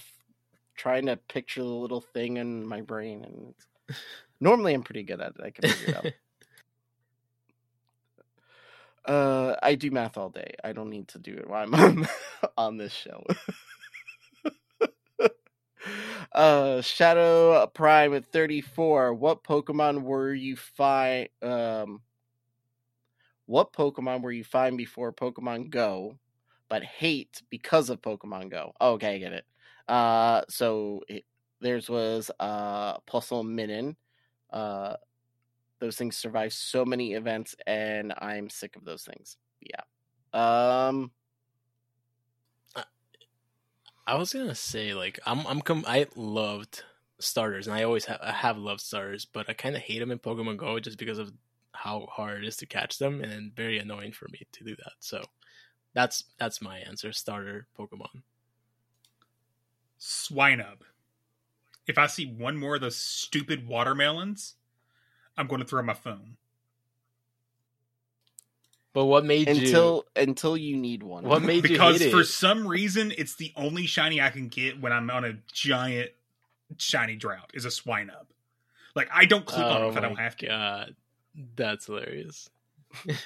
trying 0.77 1.08
to 1.08 1.17
picture 1.17 1.61
the 1.61 1.67
little 1.67 2.01
thing 2.01 2.38
in 2.38 2.66
my 2.67 2.82
brain, 2.82 3.24
and 3.25 3.98
normally 4.40 4.74
I'm 4.75 4.83
pretty 4.83 5.03
good 5.03 5.19
at 5.22 5.33
it. 5.38 5.41
I 5.43 5.50
can 5.50 5.69
figure 5.69 5.90
it 5.90 6.06
out. 6.06 6.14
Uh, 9.03 9.56
I 9.64 9.75
do 9.75 9.90
math 9.91 10.17
all 10.17 10.30
day. 10.30 10.53
I 10.64 10.74
don't 10.74 10.90
need 10.91 11.08
to 11.09 11.19
do 11.19 11.33
it 11.33 11.50
while 11.50 11.64
I'm 11.64 11.74
on, 11.74 12.08
on 12.58 12.77
this 12.77 12.93
show. 12.93 13.25
Uh, 16.33 16.81
Shadow 16.81 17.67
Prime 17.67 18.13
at 18.13 18.25
34. 18.25 19.13
What 19.13 19.43
Pokemon 19.43 20.03
were 20.03 20.33
you 20.33 20.55
find? 20.55 21.29
Um, 21.41 22.01
what 23.45 23.73
Pokemon 23.73 24.21
were 24.21 24.31
you 24.31 24.43
find 24.43 24.77
before 24.77 25.11
Pokemon 25.11 25.69
Go, 25.69 26.17
but 26.69 26.83
hate 26.83 27.41
because 27.49 27.89
of 27.89 28.01
Pokemon 28.01 28.49
Go? 28.49 28.73
Oh, 28.79 28.93
okay, 28.93 29.15
I 29.15 29.17
get 29.17 29.33
it. 29.33 29.45
Uh, 29.87 30.43
so 30.47 31.01
it, 31.09 31.25
theirs 31.59 31.89
was 31.89 32.31
uh 32.39 32.99
Puzzle 33.01 33.43
Minin. 33.43 33.95
Uh, 34.51 34.95
those 35.79 35.97
things 35.97 36.15
survive 36.17 36.53
so 36.53 36.85
many 36.85 37.13
events, 37.13 37.55
and 37.67 38.13
I'm 38.19 38.49
sick 38.49 38.75
of 38.75 38.85
those 38.85 39.03
things. 39.03 39.37
Yeah. 39.61 39.81
Um. 40.33 41.11
I 44.11 44.15
was 44.15 44.33
gonna 44.33 44.56
say 44.56 44.93
like 44.93 45.22
I'm 45.25 45.48
I'm 45.48 45.61
com- 45.61 45.85
I 45.88 46.06
loved 46.17 46.83
starters 47.19 47.65
and 47.65 47.73
I 47.73 47.83
always 47.83 48.03
have 48.06 48.19
I 48.22 48.33
have 48.33 48.57
loved 48.57 48.81
starters, 48.81 49.23
but 49.23 49.49
I 49.49 49.53
kind 49.53 49.73
of 49.73 49.81
hate 49.83 49.99
them 49.99 50.11
in 50.11 50.19
Pokemon 50.19 50.57
Go 50.57 50.81
just 50.81 50.98
because 50.98 51.17
of 51.17 51.31
how 51.72 52.07
hard 52.11 52.43
it 52.43 52.48
is 52.48 52.57
to 52.57 52.65
catch 52.65 52.98
them 52.98 53.22
and 53.22 53.56
very 53.56 53.80
annoying 53.80 54.11
for 54.11 54.27
me 54.27 54.45
to 54.51 54.65
do 54.65 54.75
that. 54.75 54.91
So 54.99 55.23
that's 55.93 56.25
that's 56.38 56.61
my 56.61 56.80
answer. 56.80 57.14
Starter 57.14 57.67
Pokemon. 57.80 58.23
Swinub. 59.98 60.81
If 61.88 61.98
I 61.98 62.07
see 62.07 62.25
one 62.25 62.57
more 62.57 62.75
of 62.75 62.81
those 62.81 62.98
stupid 62.98 63.65
watermelons, 63.65 64.56
I'm 65.38 65.48
going 65.48 65.61
to 65.61 65.67
throw 65.67 65.83
my 65.83 65.93
phone. 65.93 66.35
But 68.93 69.05
what 69.05 69.25
made 69.25 69.47
you? 69.47 69.53
Until 69.57 70.05
until 70.15 70.57
you 70.57 70.75
need 70.77 71.03
one. 71.03 71.23
What 71.25 71.43
made 71.43 71.63
you 71.63 71.77
because 71.77 71.99
hate 71.99 72.07
it? 72.07 72.11
for 72.11 72.23
some 72.23 72.67
reason 72.67 73.13
it's 73.17 73.35
the 73.35 73.53
only 73.55 73.85
shiny 73.85 74.21
I 74.21 74.29
can 74.29 74.47
get 74.49 74.81
when 74.81 74.91
I'm 74.91 75.09
on 75.09 75.23
a 75.25 75.33
giant 75.53 76.11
shiny 76.77 77.15
drought 77.15 77.51
is 77.53 77.65
a 77.65 77.69
Swinub. 77.69 78.25
Like 78.95 79.09
I 79.13 79.25
don't 79.25 79.45
click 79.45 79.69
on 79.71 79.81
it 79.83 79.85
Oh 79.85 79.89
if 79.91 79.97
I 79.97 80.01
don't 80.01 80.17
have 80.17 80.35
to. 80.37 80.47
God, 80.47 80.95
that's 81.55 81.85
hilarious. 81.85 82.49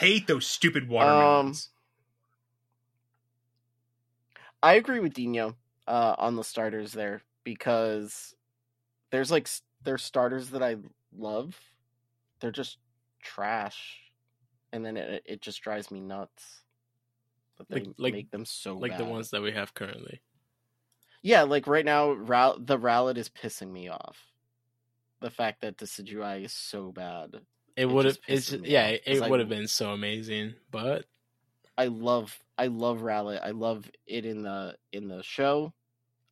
Hate 0.00 0.26
those 0.26 0.46
stupid 0.46 0.84
Um, 0.84 0.88
watermelons. 0.90 1.68
I 4.62 4.74
agree 4.74 5.00
with 5.00 5.14
Dino 5.14 5.54
uh, 5.86 6.16
on 6.18 6.36
the 6.36 6.42
starters 6.44 6.92
there 6.92 7.22
because 7.44 8.34
there's 9.12 9.30
like 9.30 9.44
s- 9.44 9.62
there's 9.84 10.02
starters 10.02 10.50
that 10.50 10.62
I 10.62 10.76
love. 11.16 11.58
They're 12.40 12.50
just 12.50 12.78
trash, 13.22 14.00
and 14.76 14.84
then 14.84 14.96
it 14.96 15.22
it 15.26 15.40
just 15.42 15.60
drives 15.62 15.90
me 15.90 16.00
nuts. 16.00 16.62
That 17.58 17.68
they 17.68 17.80
Like- 17.80 17.94
like- 17.98 18.14
make 18.14 18.30
them 18.30 18.44
so 18.44 18.76
like 18.76 18.96
the 18.98 19.04
ones 19.04 19.30
that 19.30 19.42
we 19.42 19.52
have 19.52 19.74
currently. 19.74 20.22
Yeah, 21.22 21.42
like 21.42 21.66
right 21.66 21.84
now, 21.84 22.12
Ral- 22.12 22.60
the 22.60 22.78
Rowlet 22.78 23.16
is 23.16 23.28
pissing 23.28 23.72
me 23.72 23.88
off. 23.88 24.32
The 25.20 25.30
fact 25.30 25.62
that 25.62 25.78
the 25.78 25.86
Decidueye 25.86 26.44
is 26.44 26.52
so 26.52 26.92
bad. 26.92 27.44
It 27.74 27.86
would 27.86 28.04
have. 28.04 28.18
It's 28.28 28.52
me 28.52 28.68
yeah. 28.70 28.92
off, 28.92 29.00
It, 29.06 29.28
would 29.30 29.40
have 29.40 29.48
been 29.48 29.66
so 29.66 29.90
amazing, 29.92 30.54
but 30.70 31.06
I 31.76 31.86
love 31.86 32.38
I 32.58 32.66
love 32.68 33.00
Rowlet. 33.00 33.42
I 33.42 33.50
love 33.50 33.90
it 34.06 34.24
in 34.24 34.42
the 34.42 34.78
in 34.92 35.08
the 35.08 35.22
show. 35.22 35.72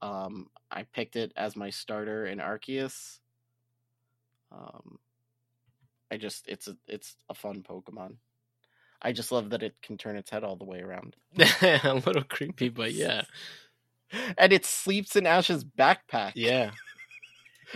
Um 0.03 0.51
I 0.71 0.85
picked 0.85 1.17
it 1.17 1.33
as 1.37 1.57
my 1.57 1.71
starter 1.71 2.27
in 2.27 2.39
Arceus 2.39 3.21
Um, 4.51 4.99
I 6.11 6.17
just 6.17 6.47
it's 6.49 6.69
a 6.69 6.77
it's 6.87 7.17
a 7.29 7.35
fun 7.35 7.63
Pokemon. 7.63 8.17
I 9.05 9.13
just 9.13 9.31
love 9.31 9.51
that 9.51 9.63
it 9.63 9.75
can 9.83 9.97
turn 9.99 10.17
its 10.17 10.31
head 10.31 10.43
all 10.43 10.57
the 10.57 10.65
way 10.65 10.81
around, 10.81 11.15
a 11.39 12.03
little 12.07 12.25
creepy, 12.25 12.71
but 12.71 12.93
yeah, 12.95 13.23
and 14.39 14.53
it 14.53 14.65
sleeps 14.65 15.15
in 15.15 15.27
Ash's 15.27 15.65
backpack. 15.65 16.33
yeah. 16.35 16.71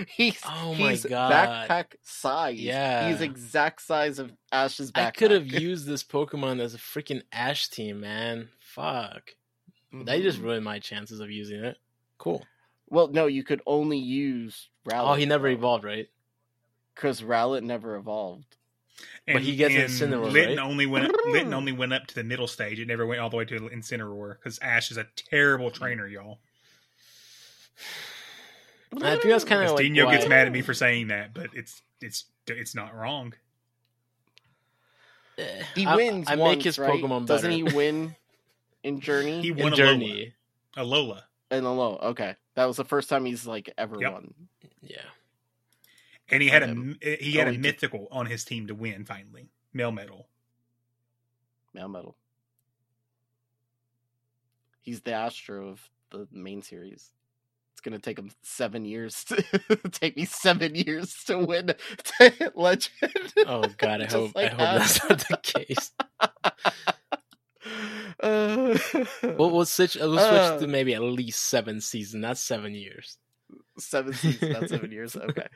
He's 0.07 0.39
Oh 0.47 0.75
my 0.75 0.91
he's 0.91 1.05
God. 1.05 1.33
backpack 1.33 1.95
size. 2.03 2.61
Yeah. 2.61 3.09
he's 3.11 3.21
exact 3.21 3.83
size 3.83 4.19
of 4.21 4.31
Ash's 4.53 4.93
backpack. 4.93 5.07
I 5.07 5.11
could 5.13 5.31
have 5.33 5.47
used 5.47 5.87
this 5.87 6.05
Pokemon 6.05 6.61
as 6.61 6.75
a 6.75 6.79
freaking 6.79 7.23
Ash 7.33 7.69
team, 7.69 8.01
man. 8.01 8.49
Fuck. 8.61 9.35
That 10.05 10.21
just 10.23 10.39
Mhm. 10.41 10.45
ruined 10.45 10.65
my 10.65 10.79
chances 10.79 11.19
of 11.21 11.31
using 11.33 11.65
it. 11.65 11.79
Cool. 12.19 12.45
Well, 12.91 13.09
no, 13.09 13.27
you 13.27 13.43
could 13.43 13.61
only 13.67 13.99
use 13.99 14.69
Rowlet. 14.89 15.11
Oh, 15.11 15.15
he 15.15 15.27
never 15.27 15.49
evolved, 15.49 15.83
right? 15.85 16.09
because 16.95 17.23
Rowlet 17.23 17.63
never 17.63 17.97
evolved. 17.97 18.57
But 19.27 19.43
he 19.43 19.57
gets 19.57 19.75
Incineroar, 19.75 20.33
Litten 20.33 20.57
right? 20.57 20.65
only 20.65 20.87
went 20.87 21.13
Litten 21.27 21.53
only 21.53 21.73
went 21.73 21.93
up 21.93 22.07
to 22.09 22.15
the 22.15 22.25
middle 22.25 22.47
stage. 22.47 22.81
It 22.81 22.89
never 22.89 23.07
went 23.07 23.21
all 23.21 23.29
the 23.31 23.37
way 23.37 23.45
to 23.45 23.61
Incineroar 23.61 24.37
because 24.39 24.59
Ash 24.61 24.91
is 24.91 24.97
a 24.97 25.07
terrible 25.17 25.71
trainer, 25.71 26.07
y'all. 26.07 26.39
I 29.03 29.13
think 29.17 29.25
that's 29.25 29.45
kind 29.45 29.63
of 29.65 29.73
like 29.73 29.83
Dino 29.83 30.11
gets 30.11 30.27
mad 30.27 30.47
at 30.47 30.53
me 30.53 30.63
for 30.63 30.73
saying 30.75 31.09
that, 31.09 31.35
but 31.35 31.49
it's 31.53 31.83
it's 32.01 32.25
it's 32.47 32.75
not 32.75 32.95
wrong. 32.97 33.35
Eh, 35.37 35.63
He 35.75 35.87
wins. 35.87 36.27
I, 36.29 36.37
once, 36.37 36.57
make 36.57 36.65
his 36.65 36.79
right? 36.79 36.91
Pokemon 36.91 37.27
better. 37.27 37.49
Doesn't 37.49 37.51
he 37.53 37.63
win 37.63 38.17
in 38.83 39.01
Journey? 39.03 39.43
He 39.43 39.51
in 39.51 39.59
won 39.59 39.73
a 39.75 39.77
Journey? 39.77 40.33
Lola. 40.77 40.85
A 40.85 40.85
Lola. 40.85 41.25
in 41.51 41.65
a 41.65 41.73
low. 41.75 41.99
Okay, 42.03 42.35
that 42.55 42.65
was 42.65 42.77
the 42.79 42.85
first 42.85 43.09
time 43.09 43.25
he's 43.27 43.47
like 43.47 43.71
ever 43.77 43.97
Yep. 44.01 44.13
won. 44.13 44.35
Yeah. 44.83 44.97
And 46.31 46.43
he 46.43 46.49
had 46.49 46.63
a 46.63 46.67
he 47.03 47.33
had 47.37 47.47
oh, 47.47 47.51
a 47.51 47.53
he 47.53 47.57
did- 47.57 47.61
mythical 47.63 48.09
on 48.11 48.27
his 48.27 48.45
team 48.45 48.67
to 48.67 48.75
win 48.75 49.05
finally. 49.05 49.49
Melmetal. 49.75 50.25
Mail 51.75 51.89
Metal. 51.89 52.17
He's 54.81 55.03
the 55.03 55.13
Astro 55.13 55.69
of 55.69 55.91
the 56.11 56.27
main 56.33 56.63
series. 56.63 57.13
It's 57.73 57.81
gonna 57.83 57.99
take 57.99 58.19
him 58.19 58.31
seven 58.43 58.85
years 58.85 59.23
to 59.25 59.37
take 59.93 60.17
me 60.17 60.25
seven 60.25 60.75
years 60.75 61.15
to 61.27 61.39
win 61.39 61.67
to 62.19 62.31
hit 62.31 62.57
Legend. 62.57 63.33
Oh 63.47 63.65
God, 63.77 64.03
I 64.03 64.07
hope 64.11 64.35
like 64.35 64.47
I 64.47 64.55
hope 64.55 64.61
Ash. 64.61 64.99
that's 65.01 65.09
not 65.09 65.29
the 65.29 65.37
case. 65.43 65.93
Uh, 68.21 68.79
We'll, 69.23 69.51
we'll 69.51 69.65
switch. 69.65 69.95
We'll 69.95 70.19
Uh. 70.19 70.59
to 70.59 70.67
maybe 70.67 70.95
at 70.95 71.03
least 71.03 71.41
seven 71.45 71.81
seasons. 71.81 72.23
That's 72.23 72.41
seven 72.41 72.75
years. 72.75 73.19
Seven 73.79 74.13
seasons, 74.13 74.53
not 74.61 74.69
seven 74.69 74.91
years. 74.93 75.17
Okay. 75.29 75.47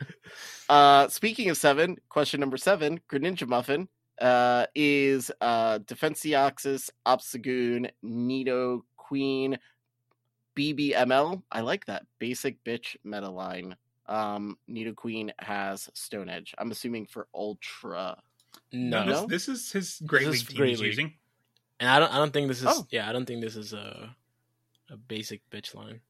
Uh, 0.69 1.09
speaking 1.09 1.51
of 1.51 1.57
seven, 1.57 1.97
question 2.09 2.41
number 2.41 2.57
seven, 2.57 3.01
Greninja 3.11 3.47
Muffin 3.47 3.89
uh, 4.21 4.67
is 4.75 5.31
uh, 5.41 5.79
Defense 5.87 6.21
Deoxys, 6.21 6.91
Obstagoon, 7.07 7.91
Nido, 8.03 8.85
Queen, 8.97 9.59
BBML. 10.57 11.43
I 11.51 11.61
like 11.61 11.87
that. 11.87 12.07
Basic 12.19 12.63
bitch 12.65 12.97
meta 13.05 13.29
line. 13.29 13.77
Um, 14.07 14.59
Nidoqueen 14.69 15.31
has 15.39 15.89
Stone 15.95 16.29
Edge. 16.29 16.55
I'm 16.59 16.71
assuming 16.71 17.07
for 17.07 17.29
Ultra. 17.35 18.21
No, 18.73 19.07
this, 19.07 19.21
No? 19.21 19.27
this 19.27 19.49
is 19.49 19.73
his 19.73 20.03
Great 20.07 20.27
This 20.27 20.41
League 20.41 20.49
team 20.49 20.57
Great 20.57 20.71
he's 20.71 20.81
League. 20.81 20.87
using. 20.89 21.15
and 21.81 21.89
I 21.89 21.99
don't. 21.99 22.13
I 22.13 22.19
don't 22.19 22.33
think 22.33 22.49
this 22.49 22.61
is. 22.61 22.67
Oh. 22.69 22.87
Yeah, 22.91 23.09
I 23.09 23.13
don't 23.13 23.25
think 23.27 23.41
this 23.43 23.57
is 23.57 23.73
a 23.73 24.15
a 24.91 24.97
basic 24.97 25.49
bitch 25.51 25.75
line. 25.75 26.01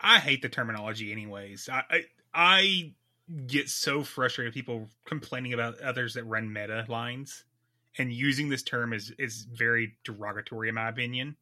I 0.00 0.18
hate 0.18 0.42
the 0.42 0.48
terminology, 0.48 1.10
anyways. 1.12 1.68
I, 1.72 1.82
I 1.90 2.04
I 2.34 2.92
get 3.46 3.68
so 3.68 4.04
frustrated 4.04 4.50
with 4.50 4.54
people 4.54 4.88
complaining 5.04 5.52
about 5.54 5.80
others 5.80 6.14
that 6.14 6.24
run 6.24 6.52
meta 6.52 6.84
lines, 6.88 7.44
and 7.98 8.12
using 8.12 8.48
this 8.48 8.62
term 8.62 8.92
is 8.92 9.12
is 9.18 9.46
very 9.52 9.96
derogatory 10.04 10.68
in 10.68 10.74
my 10.74 10.88
opinion. 10.88 11.36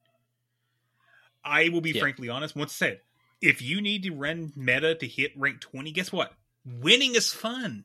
I 1.45 1.69
will 1.69 1.81
be 1.81 1.91
Yeah. 1.91 2.01
frankly 2.01 2.29
honest. 2.29 2.57
Once 2.57 2.73
said, 2.73 3.01
if 3.43 3.61
you 3.61 3.81
need 3.83 4.05
to 4.05 4.11
run 4.11 4.53
meta 4.57 4.95
to 4.95 5.07
hit 5.07 5.33
rank 5.37 5.61
twenty, 5.61 5.91
guess 5.91 6.13
what? 6.13 6.33
Winning 6.65 7.15
is 7.15 7.33
fun. 7.33 7.85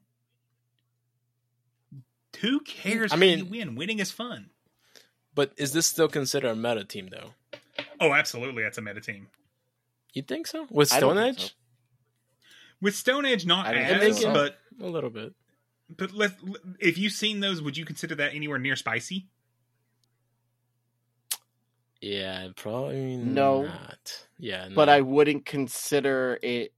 Who 2.41 2.61
cares 2.61 3.11
I 3.11 3.15
how 3.15 3.19
mean- 3.19 3.39
you 3.39 3.45
win? 3.45 3.75
Winning 3.75 3.99
is 3.99 4.11
fun. 4.11 4.51
But 5.35 5.51
is 5.57 5.73
this 5.73 5.85
still 5.87 6.07
considered 6.07 6.49
a 6.49 6.55
meta 6.55 6.83
team 6.85 7.07
though? 7.09 7.33
Oh, 7.99 8.13
absolutely, 8.13 8.63
that's 8.63 8.77
a 8.77 8.81
meta 8.81 9.01
team. 9.01 9.27
You 10.13 10.21
think 10.23 10.47
so? 10.47 10.67
With 10.69 10.89
Stone 10.89 11.15
think 11.17 11.37
Edge? 11.37 11.41
so. 11.47 11.51
With 12.81 12.95
Stone 12.95 13.25
Edge, 13.25 13.45
not 13.45 13.75
as, 13.75 14.21
so. 14.21 14.33
but 14.33 14.57
A 14.81 14.87
little 14.87 15.09
bit. 15.09 15.33
But 15.95 16.13
let 16.13 16.33
if 16.79 16.97
you've 16.97 17.13
seen 17.13 17.39
those, 17.39 17.61
would 17.61 17.75
you 17.77 17.85
consider 17.85 18.15
that 18.15 18.33
anywhere 18.33 18.57
near 18.59 18.75
spicy? 18.75 19.27
Yeah, 22.01 22.47
probably 22.55 23.17
No. 23.17 23.63
not. 23.63 24.25
Yeah, 24.37 24.69
But. 24.73 24.87
I 24.87 25.01
wouldn't 25.01 25.45
consider 25.45 26.39
it. 26.41 26.73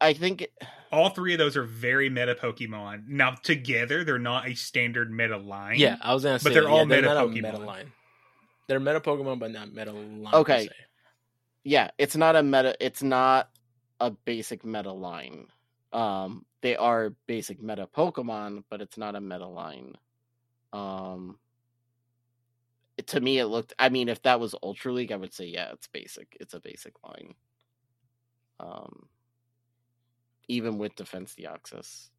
I 0.00 0.12
think 0.12 0.42
it- 0.42 0.52
All 0.92 1.08
three 1.08 1.32
of 1.32 1.38
those 1.38 1.56
are 1.56 1.62
very 1.64 2.10
meta 2.10 2.34
Pokemon. 2.34 3.06
Now 3.08 3.30
together, 3.36 4.04
they're 4.04 4.18
not 4.18 4.46
a 4.46 4.54
standard 4.54 5.10
meta 5.10 5.38
line. 5.38 5.78
Yeah, 5.78 5.96
I 6.02 6.12
was 6.12 6.22
gonna 6.24 6.38
say, 6.38 6.44
But 6.50 6.52
they're 6.54 6.64
yeah, 6.64 6.68
all 6.68 6.86
they're 6.86 7.00
meta 7.00 7.14
not 7.14 7.24
a 7.24 7.28
Pokemon. 7.28 7.42
meta 7.42 7.58
line. 7.58 7.92
They're 8.66 8.80
meta 8.80 9.00
Pokemon, 9.00 9.38
but 9.38 9.50
not 9.52 9.72
meta 9.72 9.92
line. 9.92 10.34
Okay. 10.34 10.68
Yeah, 11.64 11.90
it's 11.98 12.16
not 12.16 12.36
a 12.36 12.42
meta. 12.42 12.76
It's 12.78 13.02
not 13.02 13.50
a 13.98 14.10
basic 14.10 14.64
meta 14.64 14.92
line. 14.92 15.46
Um, 15.92 16.44
they 16.60 16.76
are 16.76 17.14
basic 17.26 17.62
meta 17.62 17.86
Pokemon, 17.86 18.64
but 18.68 18.82
it's 18.82 18.98
not 18.98 19.16
a 19.16 19.20
meta 19.20 19.46
line. 19.46 19.94
Um, 20.72 21.38
to 23.06 23.20
me, 23.20 23.38
it 23.38 23.46
looked. 23.46 23.72
I 23.78 23.88
mean, 23.88 24.08
if 24.08 24.22
that 24.22 24.40
was 24.40 24.54
Ultra 24.62 24.92
League, 24.92 25.12
I 25.12 25.16
would 25.16 25.32
say 25.32 25.46
yeah, 25.46 25.70
it's 25.72 25.86
basic. 25.88 26.36
It's 26.38 26.54
a 26.54 26.60
basic 26.60 26.94
line. 27.02 27.34
Um, 28.60 29.08
even 30.48 30.78
with 30.78 30.94
Defense 30.94 31.34
Deoxys, 31.38 32.10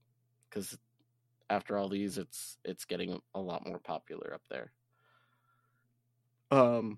because 0.49 0.77
after 1.49 1.77
all 1.77 1.88
these, 1.88 2.17
it's 2.17 2.57
it's 2.65 2.85
getting 2.85 3.22
a 3.35 3.40
lot 3.40 3.67
more 3.67 3.80
popular 3.80 4.33
up 4.33 4.41
there. 4.49 4.72
Um, 6.51 6.98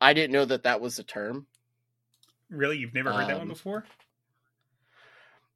I 0.00 0.12
didn't 0.12 0.32
know 0.32 0.44
that 0.44 0.64
that 0.64 0.80
was 0.80 0.98
a 0.98 1.04
term. 1.04 1.46
Really, 2.50 2.78
you've 2.78 2.94
never 2.94 3.12
heard 3.12 3.28
that 3.28 3.34
one 3.38 3.42
Um, 3.42 3.48
before? 3.48 3.84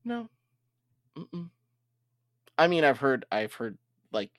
No. 0.04 0.28
Mm-mm. 1.16 1.50
I 2.58 2.66
mean, 2.68 2.84
I've 2.84 2.98
heard, 2.98 3.24
I've 3.32 3.54
heard 3.54 3.78
like 4.12 4.30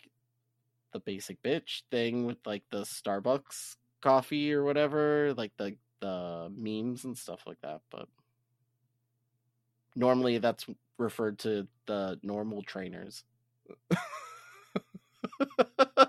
the 0.93 0.99
basic 0.99 1.41
bitch 1.43 1.83
thing 1.91 2.25
with 2.25 2.37
like 2.45 2.63
the 2.71 2.81
Starbucks 2.83 3.75
coffee 4.01 4.53
or 4.53 4.63
whatever, 4.63 5.33
like 5.37 5.51
the 5.57 5.75
the 6.01 6.51
memes 6.55 7.03
and 7.05 7.17
stuff 7.17 7.41
like 7.47 7.59
that. 7.61 7.81
But 7.91 8.07
normally, 9.95 10.37
that's 10.39 10.65
referred 10.97 11.39
to 11.39 11.67
the 11.87 12.19
normal 12.23 12.63
trainers. 12.63 13.23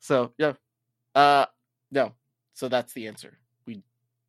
so 0.00 0.32
yeah, 0.38 0.54
uh, 1.14 1.46
no. 1.90 2.12
So 2.54 2.68
that's 2.68 2.92
the 2.94 3.08
answer. 3.08 3.38
We 3.66 3.82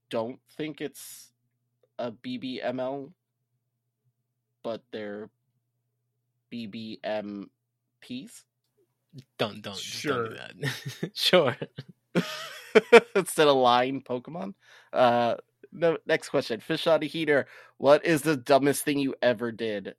don't 0.10 0.40
think 0.58 0.82
it's 0.82 1.32
a 2.00 2.12
BBML, 2.12 3.12
but 4.64 4.84
they're 4.92 5.30
BBMPs. 6.52 7.50
Don't 9.38 9.62
don't 9.62 9.78
Sure. 9.78 10.30
don't 10.30 10.30
do 10.30 10.36
that. 10.36 11.12
sure. 11.16 11.58
Instead 13.16 13.48
of 13.48 13.58
line 13.58 14.02
Pokemon. 14.02 14.54
Uh, 14.94 15.36
no, 15.72 15.98
next 16.06 16.30
question. 16.30 16.60
Fish 16.60 16.88
out 16.88 17.04
a 17.04 17.08
heater. 17.08 17.48
What 17.78 18.06
is 18.06 18.22
the 18.22 18.38
dumbest 18.38 18.84
thing 18.84 19.00
you 19.00 19.16
ever 19.22 19.52
did? 19.52 19.96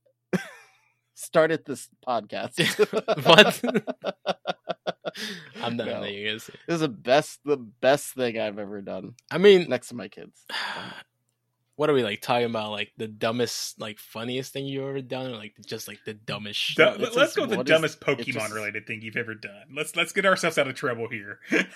Started 1.14 1.64
this 1.64 1.88
podcast. 2.06 2.58
What? 3.26 3.62
I'm 5.62 5.76
not 5.76 5.86
No. 5.86 6.00
letting 6.00 6.16
you 6.18 6.30
guys. 6.32 6.46
This 6.66 6.74
is 6.76 6.80
the 6.80 6.88
best, 6.88 7.40
the 7.44 7.56
best 7.58 8.14
thing 8.14 8.38
I've 8.38 8.58
ever 8.58 8.80
done 8.80 9.14
I 9.30 9.38
mean, 9.38 9.68
next 9.68 9.88
to 9.88 9.94
my 9.94 10.08
kids. 10.08 10.46
what 11.76 11.90
are 11.90 11.92
we 11.92 12.02
like 12.02 12.20
talking 12.22 12.46
about? 12.46 12.70
Like 12.70 12.92
the 12.96 13.08
dumbest, 13.08 13.78
like 13.80 13.98
funniest 13.98 14.52
thing 14.52 14.64
you've 14.66 14.84
ever 14.84 15.02
done, 15.02 15.32
or 15.32 15.36
like 15.36 15.54
just 15.66 15.88
like 15.88 15.98
the 16.06 16.14
dumbest 16.14 16.58
shit? 16.58 16.76
Du- 16.76 17.02
let's 17.02 17.14
just- 17.14 17.36
go 17.36 17.42
with 17.46 17.58
the 17.58 17.64
dumbest 17.64 17.98
it 18.00 18.04
Pokemon 18.06 18.32
just- 18.32 18.54
related 18.54 18.86
thing 18.86 19.02
you've 19.02 19.16
ever 19.16 19.34
done. 19.34 19.64
Let's 19.76 19.94
let's 19.96 20.12
get 20.12 20.24
ourselves 20.24 20.56
out 20.58 20.68
of 20.68 20.74
trouble 20.74 21.08
here. 21.10 21.40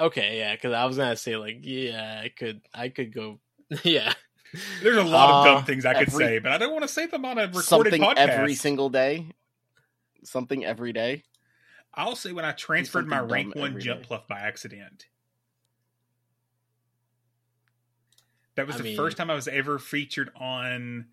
Okay, 0.00 0.38
yeah, 0.38 0.56
because 0.56 0.72
I 0.72 0.86
was 0.86 0.96
gonna 0.96 1.14
say 1.14 1.36
like, 1.36 1.58
yeah, 1.62 2.20
I 2.24 2.28
could, 2.28 2.62
I 2.74 2.88
could 2.88 3.14
go, 3.14 3.38
yeah. 3.84 4.12
There's 4.82 4.96
a 4.96 5.02
lot 5.02 5.30
of 5.30 5.36
Uh, 5.46 5.54
dumb 5.54 5.64
things 5.64 5.84
I 5.84 5.94
could 6.04 6.12
say, 6.12 6.38
but 6.38 6.52
I 6.52 6.58
don't 6.58 6.72
want 6.72 6.82
to 6.82 6.88
say 6.88 7.06
them 7.06 7.24
on 7.24 7.38
a 7.38 7.46
recorded 7.46 7.64
Something 7.64 8.02
podcast. 8.02 8.16
every 8.16 8.54
single 8.54 8.88
day. 8.90 9.26
Something 10.22 10.64
every 10.64 10.92
day. 10.92 11.22
I'll 11.94 12.16
say 12.16 12.32
when 12.32 12.44
I 12.44 12.52
transferred 12.52 13.06
my 13.06 13.20
rank 13.20 13.54
one 13.54 13.78
jump 13.80 14.02
day. 14.02 14.06
pluff 14.08 14.26
by 14.26 14.40
accident. 14.40 15.06
That 18.56 18.66
was 18.66 18.76
I 18.76 18.78
the 18.78 18.84
mean- 18.84 18.96
first 18.96 19.16
time 19.16 19.30
I 19.30 19.34
was 19.34 19.48
ever 19.48 19.78
featured 19.78 20.30
on 20.36 21.06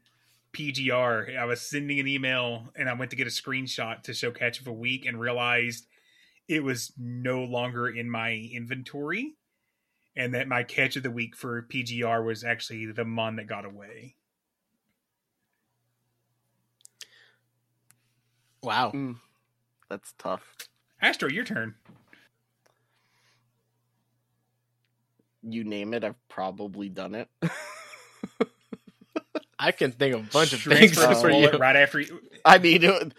PGR. 0.53 1.37
I 1.37 1.45
was 1.45 1.61
sending 1.61 1.99
an 1.99 2.07
email 2.07 2.69
and 2.75 2.89
I 2.89 2.93
went 2.93 3.11
to 3.11 3.17
get 3.17 3.27
a 3.27 3.31
screenshot 3.31 4.03
to 4.03 4.13
show 4.13 4.31
Catch 4.31 4.59
of 4.59 4.67
a 4.67 4.73
Week 4.73 5.05
and 5.05 5.19
realized 5.19 5.87
it 6.47 6.63
was 6.63 6.91
no 6.97 7.43
longer 7.43 7.87
in 7.87 8.09
my 8.09 8.31
inventory 8.53 9.35
and 10.15 10.33
that 10.33 10.47
my 10.47 10.63
Catch 10.63 10.95
of 10.97 11.03
the 11.03 11.11
Week 11.11 11.35
for 11.35 11.61
PGR 11.63 12.25
was 12.25 12.43
actually 12.43 12.85
the 12.91 13.05
Mon 13.05 13.37
that 13.37 13.47
got 13.47 13.65
away. 13.65 14.15
Wow. 18.61 18.91
Mm, 18.93 19.17
that's 19.89 20.13
tough. 20.17 20.55
Astro, 21.01 21.29
your 21.29 21.45
turn. 21.45 21.75
You 25.43 25.63
name 25.63 25.93
it, 25.95 26.03
I've 26.03 26.27
probably 26.29 26.89
done 26.89 27.15
it. 27.15 27.27
I 29.57 29.71
can 29.71 29.91
think 29.91 30.13
of 30.13 30.21
a 30.21 30.29
bunch 30.31 30.53
of 30.53 30.59
Transferred 30.59 30.93
things 30.93 30.97
to 30.97 31.15
for 31.15 31.31
you. 31.31 31.49
right 31.51 31.75
after 31.75 31.99
you. 31.99 32.19
I 32.45 32.59
mean, 32.59 32.83
it, 32.83 33.13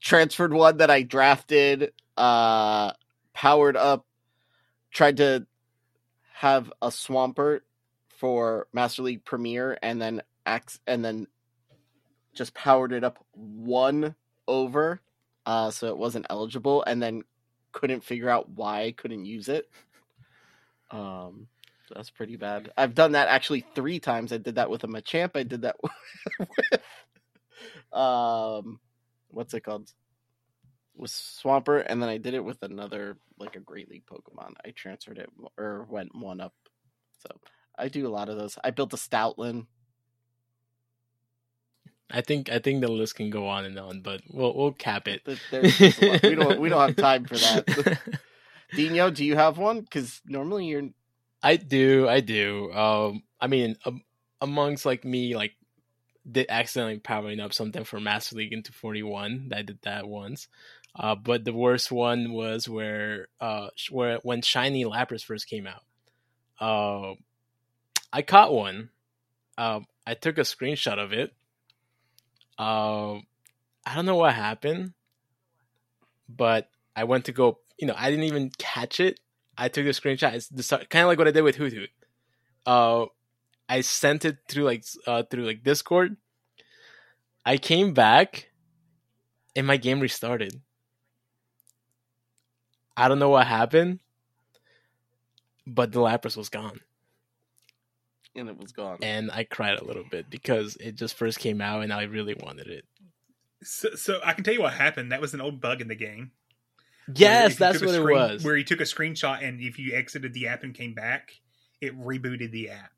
transferred 0.00 0.52
one 0.52 0.78
that 0.78 0.90
I 0.90 1.02
drafted, 1.02 1.92
uh, 2.16 2.92
powered 3.32 3.76
up, 3.76 4.06
tried 4.92 5.16
to 5.18 5.46
have 6.34 6.72
a 6.82 6.88
Swampert 6.88 7.60
for 8.08 8.66
Master 8.72 9.02
League 9.02 9.24
Premier, 9.24 9.78
and 9.80 10.02
then 10.02 10.20
ax- 10.44 10.80
and 10.84 11.04
then 11.04 11.28
just 12.34 12.54
powered 12.54 12.92
it 12.92 13.04
up 13.04 13.24
one 13.32 14.16
over, 14.48 15.00
uh, 15.46 15.70
so 15.70 15.86
it 15.86 15.96
wasn't 15.96 16.26
eligible, 16.28 16.82
and 16.84 17.00
then 17.00 17.22
couldn't 17.70 18.02
figure 18.02 18.28
out 18.28 18.50
why 18.50 18.82
I 18.82 18.92
couldn't 18.92 19.26
use 19.26 19.48
it. 19.48 19.70
Um, 20.90 21.46
that's 21.94 22.10
pretty 22.10 22.36
bad. 22.36 22.72
I've 22.76 22.96
done 22.96 23.12
that 23.12 23.28
actually 23.28 23.64
three 23.76 24.00
times. 24.00 24.32
I 24.32 24.38
did 24.38 24.56
that 24.56 24.70
with 24.70 24.82
a 24.82 24.88
Machamp. 24.88 25.36
I 25.36 25.44
did 25.44 25.62
that 25.62 25.76
with 26.38 26.80
um 27.92 28.80
what's 29.28 29.54
it 29.54 29.60
called 29.60 29.88
with 30.96 31.10
Swampert, 31.10 31.86
and 31.88 32.00
then 32.02 32.08
I 32.08 32.18
did 32.18 32.34
it 32.34 32.44
with 32.44 32.62
another 32.62 33.16
like 33.38 33.56
a 33.56 33.60
Great 33.60 33.88
League 33.90 34.06
Pokemon. 34.06 34.52
I 34.64 34.70
transferred 34.70 35.18
it 35.18 35.28
or 35.58 35.86
went 35.90 36.14
one 36.14 36.40
up. 36.40 36.54
So 37.18 37.36
I 37.76 37.88
do 37.88 38.06
a 38.06 38.10
lot 38.10 38.28
of 38.28 38.36
those. 38.36 38.56
I 38.62 38.70
built 38.70 38.92
a 38.92 38.96
Stoutland. 38.96 39.66
I 42.10 42.20
think 42.20 42.50
I 42.50 42.58
think 42.58 42.80
the 42.80 42.88
list 42.88 43.16
can 43.16 43.30
go 43.30 43.48
on 43.48 43.64
and 43.64 43.78
on, 43.78 44.00
but 44.00 44.20
we'll 44.30 44.54
we'll 44.54 44.72
cap 44.72 45.08
it. 45.08 45.22
There- 45.24 45.36
there's 45.50 45.78
just 45.78 46.02
a 46.02 46.10
lot. 46.12 46.22
we 46.22 46.34
don't 46.34 46.60
we 46.60 46.68
don't 46.68 46.86
have 46.88 46.96
time 46.96 47.24
for 47.24 47.34
that. 47.36 47.98
Dino, 48.74 49.10
do 49.10 49.24
you 49.24 49.36
have 49.36 49.58
one? 49.58 49.80
Because 49.80 50.20
normally 50.26 50.66
you're 50.66 50.90
I 51.42 51.56
do, 51.56 52.08
I 52.08 52.20
do. 52.20 52.72
Um, 52.72 53.22
I 53.40 53.46
mean, 53.46 53.76
um, 53.84 54.02
amongst 54.40 54.86
like 54.86 55.04
me, 55.04 55.34
like 55.36 55.52
did 56.30 56.46
accidentally 56.48 56.98
powering 56.98 57.40
up 57.40 57.52
something 57.52 57.84
for 57.84 58.00
Master 58.00 58.36
League 58.36 58.52
into 58.52 58.72
forty 58.72 59.02
one. 59.02 59.50
I 59.54 59.62
did 59.62 59.78
that 59.82 60.06
once. 60.06 60.48
Uh, 60.96 61.14
but 61.14 61.44
the 61.44 61.52
worst 61.52 61.90
one 61.90 62.32
was 62.32 62.68
where 62.68 63.26
uh 63.40 63.68
where 63.90 64.18
when 64.22 64.42
Shiny 64.42 64.84
Lapras 64.84 65.24
first 65.24 65.48
came 65.48 65.66
out. 65.66 65.82
Uh, 66.60 67.14
I 68.12 68.22
caught 68.22 68.52
one. 68.52 68.90
Um, 69.58 69.86
I 70.06 70.14
took 70.14 70.38
a 70.38 70.42
screenshot 70.42 70.98
of 70.98 71.12
it. 71.12 71.34
Um, 72.58 73.26
I 73.84 73.96
don't 73.96 74.06
know 74.06 74.16
what 74.16 74.34
happened, 74.34 74.92
but 76.28 76.70
I 76.94 77.04
went 77.04 77.24
to 77.24 77.32
go. 77.32 77.58
You 77.78 77.88
know, 77.88 77.94
I 77.96 78.10
didn't 78.10 78.26
even 78.26 78.50
catch 78.56 79.00
it. 79.00 79.18
I 79.58 79.68
took 79.68 79.84
the 79.84 79.90
screenshot. 79.90 80.32
It's 80.34 80.70
kind 80.70 81.02
of 81.02 81.08
like 81.08 81.18
what 81.18 81.26
I 81.26 81.32
did 81.32 81.42
with 81.42 81.56
Hoothoot. 81.56 81.88
Uh, 82.66 83.06
I 83.68 83.80
sent 83.80 84.24
it 84.24 84.38
through 84.48 84.64
like 84.64 84.84
uh 85.08 85.24
through 85.28 85.46
like 85.46 85.64
Discord. 85.64 86.16
I 87.44 87.56
came 87.56 87.94
back, 87.94 88.50
and 89.56 89.66
my 89.66 89.76
game 89.76 89.98
restarted. 89.98 90.60
I 92.96 93.08
don't 93.08 93.18
know 93.18 93.30
what 93.30 93.46
happened, 93.46 94.00
but 95.66 95.92
the 95.92 96.00
Lapras 96.00 96.36
was 96.36 96.48
gone, 96.48 96.80
and 98.36 98.48
it 98.48 98.58
was 98.58 98.72
gone. 98.72 98.98
and 99.02 99.30
I 99.30 99.44
cried 99.44 99.78
a 99.78 99.84
little 99.84 100.04
bit 100.10 100.30
because 100.30 100.76
it 100.76 100.94
just 100.94 101.14
first 101.14 101.38
came 101.38 101.60
out, 101.60 101.82
and 101.82 101.92
I 101.92 102.04
really 102.04 102.34
wanted 102.34 102.68
it. 102.68 102.84
So, 103.62 103.94
so 103.94 104.20
I 104.24 104.34
can 104.34 104.44
tell 104.44 104.54
you 104.54 104.60
what 104.62 104.74
happened. 104.74 105.12
That 105.12 105.20
was 105.20 105.34
an 105.34 105.40
old 105.40 105.60
bug 105.60 105.80
in 105.80 105.88
the 105.88 105.94
game. 105.94 106.32
Yes, 107.14 107.56
that's 107.56 107.80
took 107.80 107.88
a 107.88 108.02
what 108.02 108.10
it 108.10 108.14
was. 108.14 108.44
Where 108.44 108.56
you 108.56 108.64
took 108.64 108.80
a 108.80 108.84
screenshot 108.84 109.46
and 109.46 109.60
if 109.60 109.78
you 109.78 109.94
exited 109.94 110.32
the 110.32 110.48
app 110.48 110.62
and 110.62 110.74
came 110.74 110.94
back, 110.94 111.32
it 111.80 111.98
rebooted 111.98 112.50
the 112.50 112.70
app. 112.70 112.92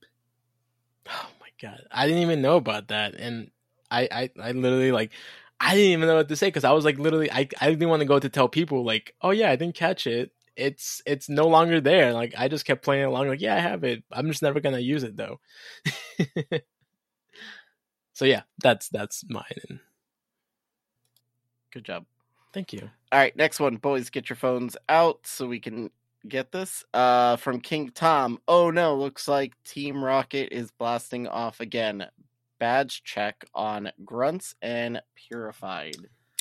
Oh 1.08 1.28
my 1.40 1.48
god, 1.60 1.82
I 1.90 2.06
didn't 2.06 2.22
even 2.22 2.42
know 2.42 2.56
about 2.56 2.88
that, 2.88 3.14
and 3.14 3.50
I, 3.90 4.08
I, 4.10 4.30
I 4.40 4.52
literally 4.52 4.92
like, 4.92 5.12
I 5.60 5.74
didn't 5.74 5.92
even 5.92 6.08
know 6.08 6.16
what 6.16 6.28
to 6.28 6.36
say 6.36 6.48
because 6.48 6.64
I 6.64 6.72
was 6.72 6.84
like, 6.84 6.98
literally, 6.98 7.30
I, 7.30 7.48
I 7.60 7.70
didn't 7.70 7.88
want 7.88 8.00
to 8.00 8.06
go 8.06 8.18
to 8.18 8.28
tell 8.28 8.48
people 8.48 8.84
like, 8.84 9.14
oh 9.22 9.30
yeah, 9.30 9.50
I 9.50 9.56
didn't 9.56 9.74
catch 9.74 10.06
it. 10.06 10.32
It's, 10.54 11.02
it's 11.06 11.28
no 11.28 11.46
longer 11.48 11.80
there. 11.80 12.12
Like 12.12 12.34
I 12.36 12.48
just 12.48 12.64
kept 12.64 12.84
playing 12.84 13.04
along, 13.04 13.28
like, 13.28 13.40
yeah, 13.40 13.56
I 13.56 13.60
have 13.60 13.84
it. 13.84 14.04
I'm 14.10 14.28
just 14.28 14.42
never 14.42 14.60
gonna 14.60 14.78
use 14.78 15.02
it 15.02 15.16
though. 15.16 15.40
so 18.12 18.24
yeah, 18.24 18.42
that's 18.58 18.88
that's 18.88 19.24
mine. 19.28 19.80
Good 21.72 21.84
job. 21.84 22.06
thank 22.54 22.72
you. 22.72 22.90
All 23.12 23.18
right, 23.18 23.36
next 23.36 23.60
one. 23.60 23.76
Boys, 23.76 24.08
get 24.08 24.30
your 24.30 24.36
phones 24.36 24.76
out 24.88 25.26
so 25.26 25.46
we 25.46 25.60
can 25.60 25.90
get 26.26 26.52
this. 26.52 26.84
Uh, 26.94 27.36
from 27.36 27.60
King 27.60 27.90
Tom. 27.94 28.38
Oh 28.48 28.70
no, 28.70 28.96
looks 28.96 29.28
like 29.28 29.52
Team 29.64 30.02
Rocket 30.02 30.52
is 30.52 30.70
blasting 30.70 31.28
off 31.28 31.60
again. 31.60 32.06
Badge 32.58 33.02
check 33.04 33.44
on 33.54 33.90
Grunts 34.04 34.54
and 34.62 35.02
Purified. 35.14 35.96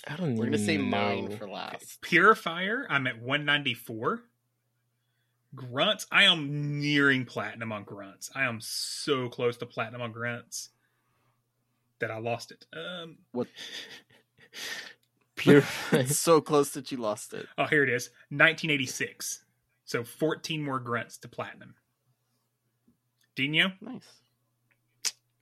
I 0.08 0.16
don't. 0.16 0.36
Know. 0.36 0.40
We're 0.40 0.46
gonna 0.46 0.58
say 0.58 0.76
even 0.76 0.90
mine 0.90 1.36
for 1.38 1.48
last. 1.48 2.02
Purifier, 2.02 2.86
I'm 2.90 3.08
at 3.08 3.22
194. 3.22 4.22
Grunts, 5.56 6.06
I 6.12 6.24
am 6.24 6.80
nearing 6.80 7.26
platinum 7.26 7.72
on 7.72 7.84
Grunts. 7.86 8.30
I 8.36 8.44
am 8.44 8.60
so 8.62 9.30
close 9.30 9.58
to 9.58 9.66
platinum 9.66 10.02
on 10.02 10.12
Grunts 10.12 10.70
that 12.00 12.12
I 12.12 12.20
lost 12.20 12.52
it. 12.52 12.66
Um, 12.74 13.18
What? 13.32 13.48
Pure. 15.36 15.64
It's 15.92 16.18
so 16.20 16.40
close 16.42 16.72
that 16.72 16.92
you 16.92 16.98
lost 16.98 17.34
it. 17.34 17.46
oh, 17.58 17.66
here 17.66 17.84
it 17.84 17.90
is 17.90 18.10
1986. 18.30 19.44
So 19.86 20.04
14 20.04 20.64
more 20.64 20.80
Grunts 20.80 21.18
to 21.20 21.28
platinum. 21.28 21.76
Dino? 23.36 23.72
Nice. 23.82 24.08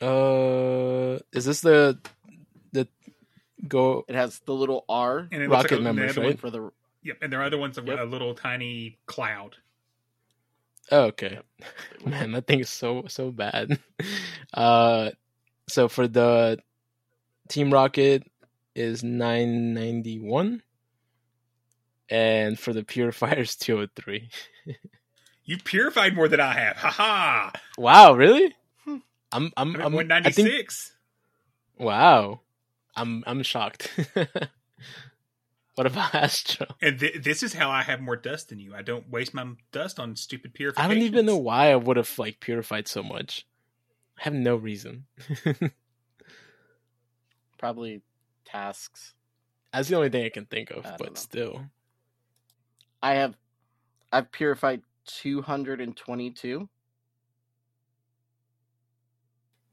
Uh, 0.04 1.20
is 1.32 1.46
this 1.46 1.62
the 1.62 2.00
the 2.72 2.88
go? 3.68 4.04
It 4.08 4.16
has 4.16 4.40
the 4.46 4.54
little 4.54 4.86
R 4.90 5.28
And 5.32 5.42
it 5.42 5.50
Rocket 5.50 5.64
like 5.64 5.72
a, 5.72 5.76
and 5.78 5.86
the 5.86 5.94
members, 5.94 6.18
other 6.18 6.28
right? 6.28 6.40
for 6.40 6.50
the. 6.50 6.72
Yep, 7.04 7.18
and 7.22 7.34
there 7.34 7.42
are 7.42 7.46
other 7.46 7.58
ones 7.58 7.78
of 7.78 7.88
Yep. 7.88 8.00
a 8.00 8.04
little 8.04 8.34
tiny 8.34 8.98
cloud. 9.06 9.58
Oh, 10.92 11.04
okay. 11.06 11.40
Man, 12.06 12.32
that 12.34 12.48
thing 12.48 12.60
is 12.60 12.70
so 12.70 13.06
so 13.08 13.32
bad. 13.32 13.80
Uh, 14.54 15.10
so 15.68 15.88
for 15.88 16.08
the 16.08 16.60
Team 17.50 17.74
Rocket 17.74 18.24
is 18.76 19.04
nine 19.04 19.74
ninety 19.74 20.20
one, 20.20 20.62
and 22.10 22.60
for 22.60 22.72
the 22.74 22.84
Purifiers 22.84 23.56
two 23.56 23.76
hundred 23.78 23.96
three. 23.96 24.30
You 25.46 25.58
purified 25.58 26.16
more 26.16 26.30
than 26.30 26.40
I 26.40 26.54
have. 26.54 26.78
Ha 26.78 26.90
ha! 26.90 27.52
Wow, 27.78 28.14
really? 28.14 28.56
I'm 29.34 29.52
I'm 29.58 29.76
I'm 29.76 29.82
at 29.82 29.86
I'm 29.88 29.94
196. 29.94 30.94
think, 31.78 31.86
wow, 31.86 32.42
I'm 32.96 33.24
I'm 33.26 33.44
shocked. 33.44 33.90
what 35.76 35.88
about 35.88 36.14
Astro? 36.14 36.68
And 36.82 37.00
th- 37.00 37.24
this 37.24 37.44
is 37.44 37.54
how 37.54 37.70
I 37.70 37.82
have 37.84 38.00
more 38.00 38.16
dust 38.16 38.50
than 38.50 38.60
you. 38.60 38.76
I 38.76 38.84
don't 38.84 39.10
waste 39.10 39.34
my 39.34 39.46
dust 39.72 40.00
on 40.00 40.16
stupid 40.16 40.54
purification. 40.54 40.92
I 40.92 40.94
don't 40.94 41.04
even 41.04 41.26
know 41.26 41.38
why 41.38 41.72
I 41.72 41.76
would 41.76 41.98
have 41.98 42.18
like 42.20 42.40
purified 42.40 42.88
so 42.88 43.02
much. 43.02 43.48
I 44.20 44.24
have 44.24 44.34
no 44.34 44.56
reason. 44.56 45.06
Probably 47.58 48.02
tasks. 48.46 49.16
That's 49.72 49.90
the 49.90 49.96
only 49.96 50.10
thing 50.10 50.26
I 50.26 50.30
can 50.30 50.46
think 50.46 50.70
of, 50.70 50.84
but 50.84 51.08
know. 51.08 51.16
still. 51.16 51.62
I 53.02 53.16
have. 53.16 53.36
I've 54.12 54.32
purified 54.32 54.84
two 55.06 55.42
hundred 55.42 55.82
and 55.82 55.98
twenty-two. 55.98 56.70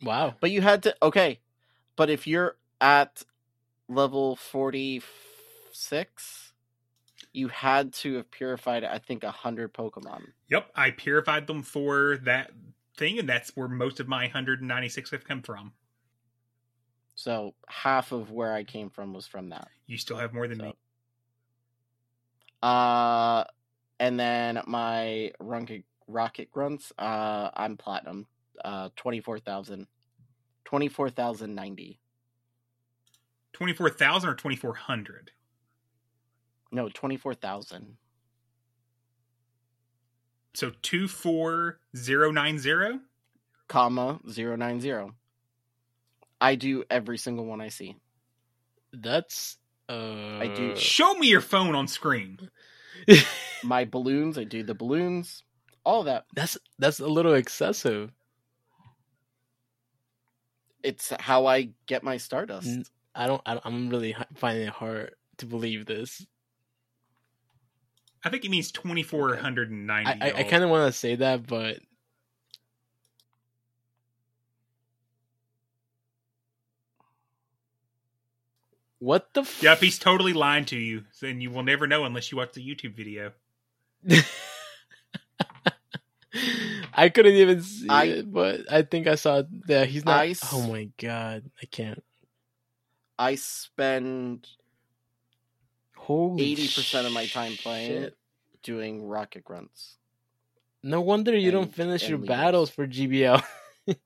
Wow. 0.02 0.34
But 0.40 0.50
you 0.50 0.60
had 0.62 0.82
to 0.84 0.94
okay. 1.02 1.40
But 1.96 2.10
if 2.10 2.26
you're 2.26 2.56
at 2.80 3.22
level 3.88 4.36
forty 4.36 5.02
six, 5.72 6.52
you 7.32 7.48
had 7.48 7.92
to 7.94 8.14
have 8.16 8.30
purified 8.30 8.84
I 8.84 8.98
think 8.98 9.24
a 9.24 9.30
hundred 9.30 9.72
Pokemon. 9.74 10.22
Yep, 10.48 10.70
I 10.74 10.90
purified 10.90 11.46
them 11.46 11.62
for 11.62 12.16
that 12.24 12.50
thing, 12.96 13.18
and 13.18 13.28
that's 13.28 13.50
where 13.56 13.68
most 13.68 14.00
of 14.00 14.08
my 14.08 14.22
196 14.24 15.10
have 15.12 15.24
come 15.24 15.42
from. 15.42 15.72
So 17.14 17.54
half 17.68 18.12
of 18.12 18.30
where 18.30 18.52
I 18.52 18.64
came 18.64 18.90
from 18.90 19.12
was 19.12 19.26
from 19.26 19.50
that. 19.50 19.68
You 19.86 19.96
still 19.98 20.16
have 20.16 20.32
more 20.34 20.48
than 20.48 20.58
So- 20.58 20.64
me. 20.64 20.74
Uh 22.62 23.44
and 23.98 24.18
then 24.18 24.60
my 24.66 25.32
rocket 25.40 25.84
rocket 26.06 26.50
grunts, 26.50 26.92
uh 26.98 27.50
I'm 27.54 27.76
platinum. 27.76 28.26
Uh, 28.64 28.88
twenty 28.96 29.20
four 29.20 29.38
thousand. 29.38 29.86
Twenty 30.64 30.88
four 30.88 31.10
thousand 31.10 31.54
ninety. 31.54 31.98
Twenty 33.52 33.72
four 33.72 33.90
thousand 33.90 34.30
or 34.30 34.34
twenty 34.34 34.56
four 34.56 34.74
hundred. 34.74 35.32
No, 36.72 36.88
twenty 36.88 37.16
four 37.16 37.34
thousand. 37.34 37.96
So 40.54 40.70
two 40.82 41.08
four 41.08 41.78
zero 41.96 42.30
nine 42.30 42.58
zero. 42.58 43.00
Comma 43.68 44.20
zero 44.30 44.56
nine 44.56 44.80
zero. 44.80 45.14
I 46.40 46.54
do 46.54 46.84
every 46.90 47.18
single 47.18 47.44
one 47.44 47.60
I 47.60 47.68
see. 47.68 47.96
That's 48.92 49.56
uh 49.88 50.38
I 50.40 50.52
do 50.54 50.74
Show 50.76 51.14
me 51.14 51.28
your 51.28 51.40
phone 51.40 51.74
on 51.74 51.86
screen. 51.88 52.50
my 53.62 53.84
balloons. 53.84 54.38
I 54.38 54.44
do 54.44 54.62
the 54.62 54.74
balloons. 54.74 55.44
All 55.84 56.04
that. 56.04 56.26
That's 56.34 56.58
that's 56.78 57.00
a 57.00 57.06
little 57.06 57.34
excessive. 57.34 58.10
It's 60.82 61.12
how 61.20 61.46
I 61.46 61.70
get 61.86 62.02
my 62.02 62.16
Stardust. 62.16 62.68
N- 62.68 62.84
I 63.14 63.26
don't, 63.26 63.42
I 63.44 63.54
don't 63.54 63.66
I'm 63.66 63.90
really 63.90 64.14
finding 64.36 64.66
it 64.66 64.72
hard 64.72 65.14
to 65.38 65.46
believe 65.46 65.86
this. 65.86 66.24
I 68.24 68.30
think 68.30 68.44
it 68.44 68.50
means 68.50 68.70
twenty 68.72 69.02
four 69.02 69.34
hundred 69.36 69.70
and 69.70 69.86
ninety. 69.86 70.20
I, 70.20 70.28
I, 70.28 70.38
I 70.38 70.42
kind 70.44 70.62
of 70.62 70.70
want 70.70 70.92
to 70.92 70.98
say 70.98 71.16
that, 71.16 71.46
but 71.46 71.78
what 78.98 79.32
the? 79.34 79.40
F- 79.42 79.62
Yep, 79.62 79.80
he's 79.80 79.98
totally 79.98 80.32
lying 80.32 80.66
to 80.66 80.76
you. 80.76 81.04
Then 81.20 81.40
you 81.40 81.50
will 81.50 81.62
never 81.62 81.86
know 81.86 82.04
unless 82.04 82.30
you 82.30 82.38
watch 82.38 82.52
the 82.52 82.66
YouTube 82.66 82.94
video. 82.94 83.32
I 86.94 87.08
couldn't 87.08 87.34
even 87.34 87.62
see 87.62 87.88
I- 87.88 88.04
it, 88.04 88.32
but 88.32 88.70
I 88.72 88.82
think 88.82 89.06
I 89.06 89.14
saw 89.14 89.42
that 89.66 89.88
he's 89.88 90.04
not. 90.04 90.20
I 90.20 90.26
oh 90.28 90.30
s- 90.30 90.50
oh 90.52 90.66
my 90.68 90.88
god, 90.98 91.50
I 91.62 91.66
can't. 91.66 92.02
I 93.18 93.34
spend 93.36 94.46
eighty 96.08 96.66
percent 96.66 97.06
of 97.06 97.12
my 97.12 97.26
time 97.26 97.52
playing 97.56 98.02
it 98.04 98.16
doing 98.62 99.06
rocket 99.06 99.44
grunts. 99.44 99.96
No 100.82 101.00
wonder 101.02 101.36
you 101.36 101.50
don't 101.50 101.72
finish 101.74 102.08
your 102.08 102.18
leaders. 102.18 102.28
battles 102.36 102.70
for 102.70 102.86
GBL. 102.86 103.42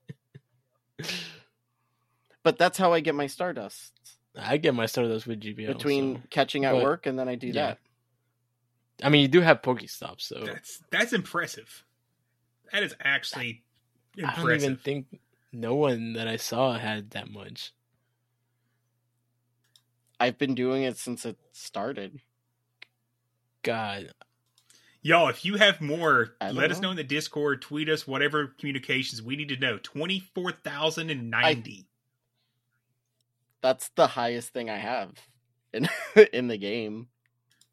But 2.42 2.58
that's 2.58 2.76
how 2.76 2.92
I 2.92 3.00
get 3.00 3.14
my 3.14 3.26
Stardust. 3.26 3.92
I 4.38 4.58
get 4.58 4.74
my 4.74 4.84
Stardust 4.86 5.26
with 5.26 5.40
GBL. 5.40 5.66
Between 5.66 6.16
so- 6.16 6.22
catching 6.30 6.64
at 6.66 6.72
but- 6.72 6.82
work 6.82 7.06
and 7.06 7.18
then 7.18 7.28
I 7.28 7.36
do 7.36 7.46
yeah. 7.48 7.52
that. 7.52 7.78
I 9.02 9.08
mean, 9.08 9.22
you 9.22 9.28
do 9.28 9.40
have 9.40 9.60
Pokestops, 9.62 10.20
so 10.20 10.44
That's 10.44 10.80
that's 10.90 11.12
impressive. 11.12 11.84
That 12.72 12.82
is 12.82 12.94
actually 13.00 13.62
I 14.24 14.34
don't 14.34 14.50
even 14.52 14.76
think 14.76 15.20
no 15.52 15.74
one 15.74 16.14
that 16.14 16.28
I 16.28 16.36
saw 16.36 16.78
had 16.78 17.10
that 17.10 17.30
much. 17.30 17.72
I've 20.18 20.38
been 20.38 20.54
doing 20.54 20.82
it 20.84 20.96
since 20.96 21.24
it 21.26 21.36
started. 21.52 22.20
God, 23.62 24.12
Y'all, 25.06 25.28
if 25.28 25.44
you 25.44 25.56
have 25.56 25.82
more, 25.82 26.30
I 26.40 26.46
don't 26.46 26.56
let 26.56 26.70
us 26.70 26.78
know. 26.78 26.88
know 26.88 26.92
in 26.92 26.96
the 26.96 27.04
Discord, 27.04 27.60
tweet 27.60 27.90
us, 27.90 28.06
whatever 28.06 28.54
communications 28.58 29.20
we 29.20 29.36
need 29.36 29.50
to 29.50 29.58
know. 29.58 29.76
Twenty 29.82 30.20
four 30.34 30.50
thousand 30.50 31.10
and 31.10 31.30
ninety. 31.30 31.86
That's 33.60 33.90
the 33.96 34.06
highest 34.06 34.54
thing 34.54 34.70
I 34.70 34.78
have 34.78 35.12
in 35.74 35.90
in 36.32 36.48
the 36.48 36.56
game. 36.56 37.08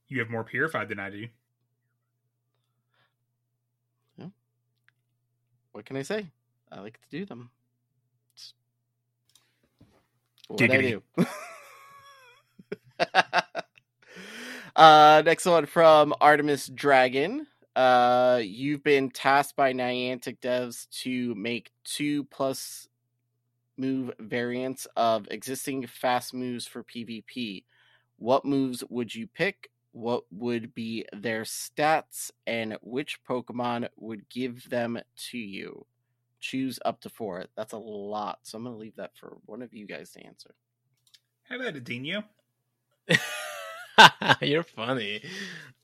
You 0.09 0.19
have 0.19 0.29
more 0.29 0.43
purified 0.43 0.89
than 0.89 0.99
I 0.99 1.09
do. 1.09 1.27
What 5.71 5.85
can 5.85 5.97
I 5.97 6.01
say? 6.01 6.27
I 6.71 6.79
like 6.81 6.99
to 7.01 7.09
do 7.09 7.25
them. 7.25 7.49
It's 8.33 8.53
what 10.47 10.61
I 10.61 10.81
do. 10.81 11.03
uh, 14.75 15.21
next 15.25 15.45
one 15.45 15.65
from 15.65 16.13
Artemis 16.19 16.67
Dragon. 16.67 17.47
Uh, 17.75 18.41
you've 18.43 18.83
been 18.83 19.09
tasked 19.09 19.55
by 19.55 19.73
Niantic 19.73 20.39
devs 20.39 20.89
to 21.01 21.33
make 21.35 21.71
two 21.83 22.25
plus 22.25 22.87
move 23.77 24.11
variants 24.19 24.87
of 24.95 25.27
existing 25.31 25.87
fast 25.87 26.33
moves 26.33 26.67
for 26.67 26.83
PvP. 26.83 27.63
What 28.17 28.45
moves 28.45 28.83
would 28.89 29.15
you 29.15 29.27
pick? 29.27 29.69
What 29.91 30.23
would 30.31 30.73
be 30.73 31.05
their 31.13 31.43
stats? 31.43 32.31
And 32.47 32.77
which 32.81 33.23
Pokemon 33.23 33.89
would 33.97 34.29
give 34.29 34.69
them 34.69 34.99
to 35.29 35.37
you? 35.37 35.85
Choose 36.39 36.79
up 36.85 37.01
to 37.01 37.09
four. 37.09 37.45
That's 37.55 37.73
a 37.73 37.77
lot. 37.77 38.39
So 38.43 38.57
I'm 38.57 38.63
going 38.63 38.75
to 38.75 38.79
leave 38.79 38.95
that 38.95 39.11
for 39.15 39.37
one 39.45 39.61
of 39.61 39.73
you 39.73 39.85
guys 39.85 40.11
to 40.11 40.25
answer. 40.25 40.55
How 41.43 41.57
about 41.57 41.75
Adinio? 41.75 42.23
you're 44.41 44.63
funny. 44.63 45.21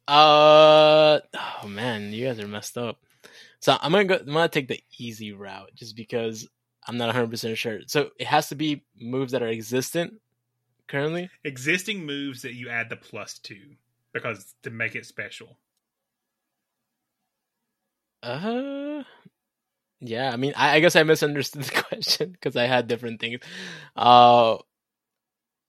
Uh 0.07 1.19
oh 1.33 1.67
man, 1.67 2.13
you 2.13 2.25
guys 2.25 2.39
are 2.39 2.47
messed 2.47 2.77
up. 2.77 2.99
So 3.59 3.77
I'm 3.81 3.91
gonna 3.91 4.05
go. 4.05 4.15
I'm 4.15 4.25
gonna 4.25 4.47
take 4.47 4.69
the 4.69 4.81
easy 4.97 5.33
route 5.33 5.71
just 5.75 5.97
because 5.97 6.47
I'm 6.87 6.97
not 6.97 7.07
100 7.07 7.29
percent 7.29 7.57
sure. 7.57 7.79
So 7.87 8.11
it 8.17 8.27
has 8.27 8.47
to 8.49 8.55
be 8.55 8.85
moves 8.99 9.33
that 9.33 9.43
are 9.43 9.49
existent 9.49 10.13
currently. 10.87 11.29
Existing 11.43 12.05
moves 12.05 12.41
that 12.43 12.53
you 12.53 12.69
add 12.69 12.89
the 12.89 12.95
plus 12.95 13.39
to 13.39 13.57
because 14.19 14.55
to 14.63 14.69
make 14.69 14.95
it 14.95 15.05
special. 15.05 15.57
Uh, 18.23 19.03
yeah. 19.99 20.31
I 20.31 20.37
mean, 20.37 20.53
I, 20.55 20.75
I 20.75 20.79
guess 20.79 20.95
I 20.95 21.03
misunderstood 21.03 21.63
the 21.63 21.81
question 21.83 22.31
because 22.31 22.55
I 22.55 22.65
had 22.65 22.87
different 22.87 23.19
things. 23.19 23.39
Uh, 23.95 24.55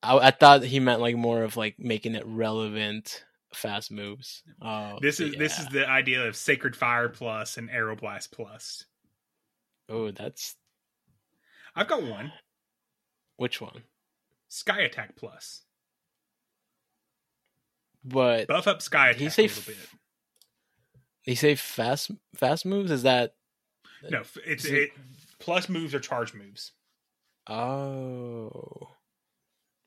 I, 0.02 0.18
I 0.18 0.30
thought 0.30 0.62
he 0.62 0.80
meant 0.80 1.00
like 1.00 1.16
more 1.16 1.42
of 1.42 1.56
like 1.56 1.76
making 1.78 2.14
it 2.14 2.24
relevant 2.26 3.24
fast 3.52 3.90
moves. 3.90 4.42
Oh, 4.62 4.98
This 5.00 5.20
is 5.20 5.34
this 5.36 5.58
is 5.58 5.66
the 5.68 5.88
idea 5.88 6.26
of 6.26 6.36
Sacred 6.36 6.76
Fire 6.76 7.08
plus 7.08 7.56
and 7.56 7.70
Aeroblast 7.70 8.30
plus. 8.32 8.84
oh, 9.88 10.10
that's 10.10 10.54
I've 11.74 11.88
got 11.88 12.02
one. 12.02 12.32
which 13.36 13.60
one? 13.60 13.82
Sky 14.48 14.80
Attack 14.80 15.16
plus. 15.16 15.62
But 18.04 18.46
Buff 18.48 18.66
up 18.66 18.80
Sky 18.82 19.12
he 19.12 19.28
say 19.28 19.44
a 19.44 19.46
little 19.48 19.72
f- 19.72 19.94
he 21.22 21.34
say 21.34 21.54
fast 21.54 22.10
fast 22.36 22.64
moves? 22.64 22.90
Is 22.90 23.02
that. 23.02 23.34
No, 24.08 24.22
it's 24.46 24.64
it, 24.64 24.74
it- 24.74 24.90
plus 25.40 25.68
moves 25.68 25.94
or 25.94 26.00
charge 26.00 26.32
moves. 26.34 26.72
oh? 27.48 28.88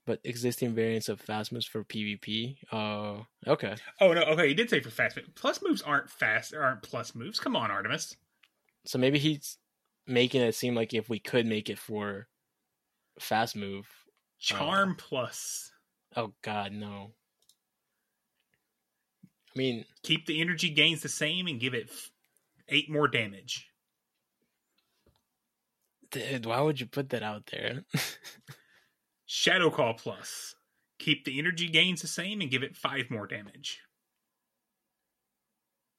But 0.08 0.20
existing 0.24 0.74
variants 0.74 1.10
of 1.10 1.22
fast 1.22 1.52
moves 1.52 1.66
for 1.68 1.84
PvP. 1.84 2.58
Oh, 2.72 3.28
okay. 3.48 3.76
Oh 4.02 4.14
no, 4.14 4.22
okay, 4.24 4.48
he 4.48 4.54
did 4.56 4.70
say 4.70 4.80
for 4.80 4.90
fast 4.90 5.16
moves. 5.16 5.30
Plus 5.36 5.62
moves 5.62 5.82
aren't 5.84 6.10
fast 6.10 6.52
there 6.52 6.64
aren't 6.64 6.82
plus 6.82 7.14
moves. 7.14 7.40
Come 7.40 7.56
on, 7.56 7.70
Artemis. 7.70 8.16
So 8.86 8.98
maybe 8.98 9.20
he's 9.20 9.58
making 10.08 10.42
it 10.42 10.56
seem 10.56 10.74
like 10.76 10.94
if 10.94 11.08
we 11.08 11.20
could 11.20 11.46
make 11.46 11.70
it 11.70 11.78
for 11.78 12.28
fast 13.20 13.56
move. 13.56 13.86
Uh, 13.86 14.40
Charm 14.40 14.96
plus. 14.98 15.72
Oh 16.16 16.34
God, 16.42 16.72
no. 16.74 17.12
I 19.54 19.58
mean, 19.58 19.86
Keep 20.04 20.26
the 20.28 20.42
energy 20.42 20.70
gains 20.70 21.02
the 21.02 21.10
same 21.10 21.48
and 21.48 21.60
give 21.60 21.74
it 21.74 21.90
eight 22.70 22.90
more 22.90 23.08
damage. 23.08 23.68
dude, 26.12 26.46
why 26.46 26.62
would 26.62 26.80
you 26.80 26.86
put 26.86 27.10
that 27.10 27.24
out 27.24 27.46
there? 27.52 27.84
Shadow 29.26 29.70
Claw 29.70 29.94
plus. 29.94 30.56
Keep 31.00 31.26
the 31.26 31.40
energy 31.40 31.68
gains 31.68 32.02
the 32.02 32.08
same 32.08 32.42
and 32.42 32.52
give 32.52 32.64
it 32.64 32.76
five 32.76 33.10
more 33.10 33.28
damage. 33.28 33.80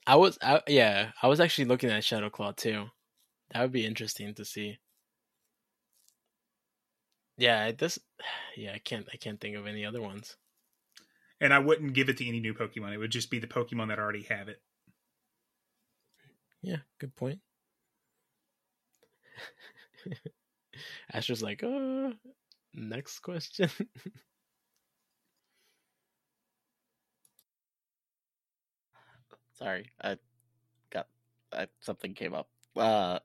I 0.06 0.16
was, 0.16 0.38
I, 0.42 0.60
yeah, 0.68 1.12
I 1.22 1.28
was 1.28 1.40
actually 1.40 1.64
looking 1.66 1.90
at 1.90 2.04
Shadow 2.04 2.30
Claw 2.30 2.52
too. 2.52 2.86
That 3.50 3.62
would 3.62 3.72
be 3.72 3.86
interesting 3.86 4.34
to 4.34 4.44
see. 4.44 4.78
Yeah, 7.38 7.72
this, 7.72 7.98
yeah, 8.56 8.72
I 8.74 8.78
can't, 8.78 9.06
I 9.12 9.16
can't 9.16 9.40
think 9.40 9.56
of 9.56 9.66
any 9.66 9.84
other 9.84 10.00
ones. 10.02 10.36
And 11.42 11.52
I 11.52 11.58
wouldn't 11.58 11.92
give 11.92 12.08
it 12.08 12.16
to 12.18 12.28
any 12.28 12.38
new 12.38 12.54
Pokemon. 12.54 12.92
It 12.94 12.98
would 12.98 13.10
just 13.10 13.28
be 13.28 13.40
the 13.40 13.48
Pokemon 13.48 13.88
that 13.88 13.98
already 13.98 14.22
have 14.30 14.48
it. 14.48 14.62
Yeah, 16.62 16.76
good 17.00 17.16
point. 17.16 17.40
Asher's 21.12 21.42
like, 21.42 21.64
uh, 21.64 22.12
next 22.72 23.18
question. 23.20 23.68
Sorry, 29.58 29.86
I 30.00 30.16
got 30.90 31.08
I, 31.52 31.66
something 31.80 32.14
came 32.14 32.34
up. 32.34 32.48
Uh, 32.76 33.18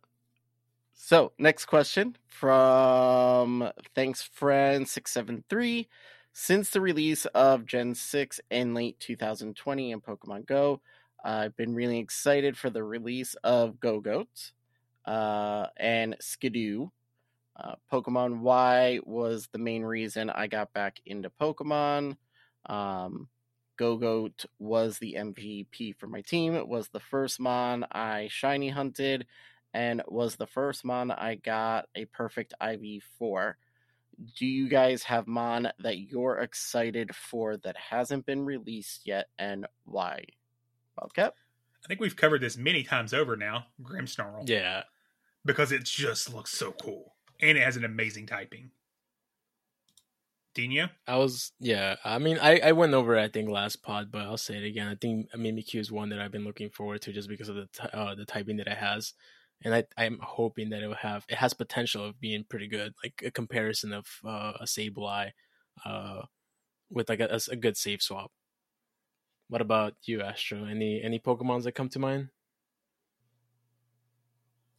so 0.95 1.33
next 1.37 1.65
question 1.65 2.15
from 2.27 3.71
thanks 3.93 4.23
friend 4.23 4.87
six 4.87 5.11
seven 5.11 5.43
three. 5.49 5.87
Since 6.40 6.69
the 6.69 6.82
release 6.82 7.25
of 7.33 7.66
Gen 7.66 7.95
six 7.95 8.40
in 8.51 8.75
late 8.75 8.99
2020 8.99 9.91
in 9.91 9.99
Pokemon 10.01 10.45
Go, 10.45 10.82
I've 11.25 11.56
been 11.57 11.74
really 11.74 11.98
excited 11.98 12.56
for 12.56 12.69
the 12.69 12.83
release 12.83 13.33
of 13.43 13.80
Gogoat. 13.80 14.51
uh, 15.06 15.67
and 15.77 16.16
Skiddo. 16.22 16.91
Uh, 17.56 17.75
Pokemon 17.91 18.41
Y 18.41 18.99
was 19.03 19.49
the 19.51 19.57
main 19.57 19.83
reason 19.83 20.30
I 20.30 20.45
got 20.45 20.74
back 20.74 21.01
into 21.07 21.32
Pokemon. 21.32 22.17
Um, 22.67 23.30
Gogoat 23.80 24.45
was 24.59 24.99
the 24.99 25.16
MVP 25.17 25.95
for 25.95 26.06
my 26.06 26.22
team. 26.22 26.56
It 26.56 26.67
was 26.67 26.90
the 26.90 26.99
first 26.99 27.40
Mon 27.40 27.83
I 27.91 28.27
shiny 28.30 28.69
hunted, 28.69 29.25
and 29.74 30.03
was 30.07 30.35
the 30.35 30.48
first 30.48 30.85
Mon 30.85 31.09
I 31.09 31.35
got 31.35 31.88
a 31.95 32.06
perfect 32.06 32.53
IV 32.61 33.03
for. 33.17 33.57
Do 34.37 34.45
you 34.45 34.67
guys 34.67 35.03
have 35.03 35.27
Mon 35.27 35.71
that 35.79 35.99
you're 35.99 36.39
excited 36.39 37.15
for 37.15 37.57
that 37.57 37.77
hasn't 37.77 38.25
been 38.25 38.45
released 38.45 39.05
yet, 39.05 39.27
and 39.37 39.67
why? 39.85 40.23
Wildcat? 40.97 41.33
I 41.83 41.87
think 41.87 41.99
we've 41.99 42.15
covered 42.15 42.41
this 42.41 42.57
many 42.57 42.83
times 42.83 43.13
over 43.13 43.37
now. 43.37 43.67
Grimmsnarl. 43.81 44.47
Yeah. 44.49 44.83
Because 45.45 45.71
it 45.71 45.83
just 45.83 46.33
looks 46.33 46.51
so 46.51 46.71
cool. 46.71 47.13
And 47.39 47.57
it 47.57 47.63
has 47.63 47.77
an 47.77 47.85
amazing 47.85 48.25
typing. 48.25 48.71
Dino? 50.57 50.89
I 51.05 51.17
was 51.17 51.51
yeah. 51.59 51.97
I 52.03 52.17
mean, 52.17 52.39
I 52.41 52.59
I 52.59 52.71
went 52.71 52.95
over 52.95 53.15
it, 53.15 53.23
I 53.23 53.27
think 53.27 53.47
last 53.47 53.83
pod, 53.83 54.11
but 54.11 54.23
I'll 54.23 54.37
say 54.37 54.57
it 54.57 54.65
again. 54.65 54.87
I 54.87 54.95
think 54.95 55.31
Mimikyu 55.31 55.79
is 55.79 55.91
one 55.91 56.09
that 56.09 56.19
I've 56.19 56.31
been 56.31 56.43
looking 56.43 56.71
forward 56.71 57.03
to 57.03 57.13
just 57.13 57.29
because 57.29 57.47
of 57.47 57.55
the 57.55 57.67
ty- 57.67 57.89
uh, 57.93 58.15
the 58.15 58.25
typing 58.25 58.57
that 58.57 58.65
it 58.65 58.77
has, 58.77 59.13
and 59.63 59.73
I 59.73 59.83
I'm 59.97 60.19
hoping 60.21 60.69
that 60.69 60.83
it 60.83 60.87
will 60.87 60.95
have 60.95 61.25
it 61.29 61.37
has 61.37 61.53
potential 61.53 62.05
of 62.05 62.19
being 62.19 62.43
pretty 62.47 62.67
good, 62.67 62.93
like 63.03 63.23
a 63.25 63.31
comparison 63.31 63.93
of 63.93 64.07
uh, 64.25 64.53
a 64.59 64.65
Sableye, 64.65 65.31
uh, 65.85 66.21
with 66.89 67.09
like 67.09 67.19
a, 67.19 67.39
a 67.51 67.55
good 67.55 67.77
save 67.77 68.01
swap. 68.01 68.31
What 69.49 69.61
about 69.61 69.95
you, 70.03 70.21
Astro? 70.21 70.65
Any 70.65 71.01
any 71.01 71.19
Pokemons 71.19 71.63
that 71.63 71.73
come 71.73 71.89
to 71.89 71.99
mind? 71.99 72.29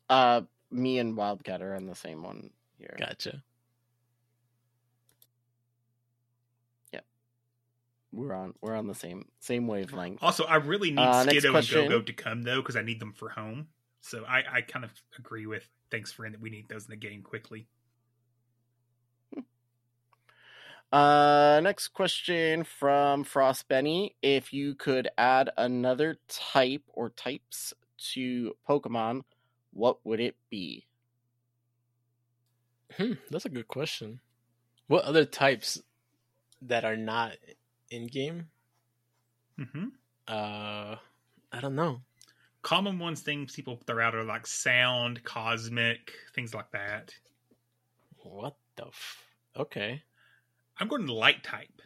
Uh, 0.09 0.43
me 0.71 0.99
and 0.99 1.17
Wildcat 1.17 1.61
are 1.63 1.75
on 1.75 1.87
the 1.87 1.95
same 1.95 2.23
one 2.23 2.51
here. 2.79 2.95
Gotcha. 2.99 3.43
Yep, 6.93 7.05
We're 8.13 8.33
on 8.35 8.55
we're 8.61 8.77
on 8.77 8.87
the 8.87 8.95
same 8.95 9.27
same 9.41 9.67
wavelength. 9.67 10.23
Also, 10.23 10.45
I 10.45 10.57
really 10.57 10.91
need 10.91 10.99
Uh, 11.01 11.25
Skiddo 11.27 11.45
and 11.45 11.53
question. 11.53 11.89
Go-Go 11.89 12.03
to 12.03 12.13
come, 12.13 12.43
though, 12.43 12.61
because 12.61 12.77
I 12.77 12.83
need 12.83 13.01
them 13.01 13.13
for 13.13 13.31
home. 13.31 13.69
So 14.09 14.25
I, 14.25 14.43
I 14.51 14.61
kind 14.63 14.85
of 14.85 14.91
agree 15.19 15.47
with 15.47 15.69
Thanks, 15.91 16.13
friend, 16.13 16.35
that 16.35 16.41
we 16.41 16.51
need 16.51 16.69
those 16.69 16.85
in 16.85 16.91
the 16.91 16.97
game 16.97 17.23
quickly. 17.23 17.67
Uh, 20.93 21.61
next 21.63 21.89
question 21.89 22.65
from 22.65 23.25
Frost 23.25 23.69
Benny. 23.69 24.17
If 24.23 24.53
you 24.53 24.75
could 24.75 25.09
add 25.19 25.51
another 25.57 26.17
type 26.29 26.83
or 26.93 27.11
types 27.11 27.75
to 28.15 28.55
Pokemon, 28.69 29.23
what 29.73 30.05
would 30.05 30.21
it 30.21 30.37
be? 30.51 30.87
Hmm, 32.97 33.13
that's 33.31 33.45
a 33.45 33.51
good 33.51 33.69
question. 33.69 34.21
What 34.87 35.05
other 35.05 35.27
types 35.27 35.81
that 36.63 36.85
are 36.85 36.97
not 36.97 37.33
in 37.91 38.07
game? 38.07 38.49
Mm-hmm. 39.59 39.89
Uh, 40.27 40.97
I 41.53 41.61
don't 41.61 41.75
know. 41.75 42.01
Common 42.69 42.99
ones, 42.99 43.23
things 43.23 43.55
people 43.55 43.81
throw 43.87 44.05
out 44.05 44.15
are 44.15 44.25
like 44.25 44.47
sound, 44.47 45.25
cosmic, 45.25 46.13
things 46.35 46.53
like 46.53 46.71
that. 46.73 47.15
What 48.19 48.57
the? 48.77 48.89
F- 48.89 49.25
okay, 49.57 50.03
I'm 50.79 50.87
going 50.87 51.07
to 51.07 51.15
light 51.15 51.43
type. 51.43 51.81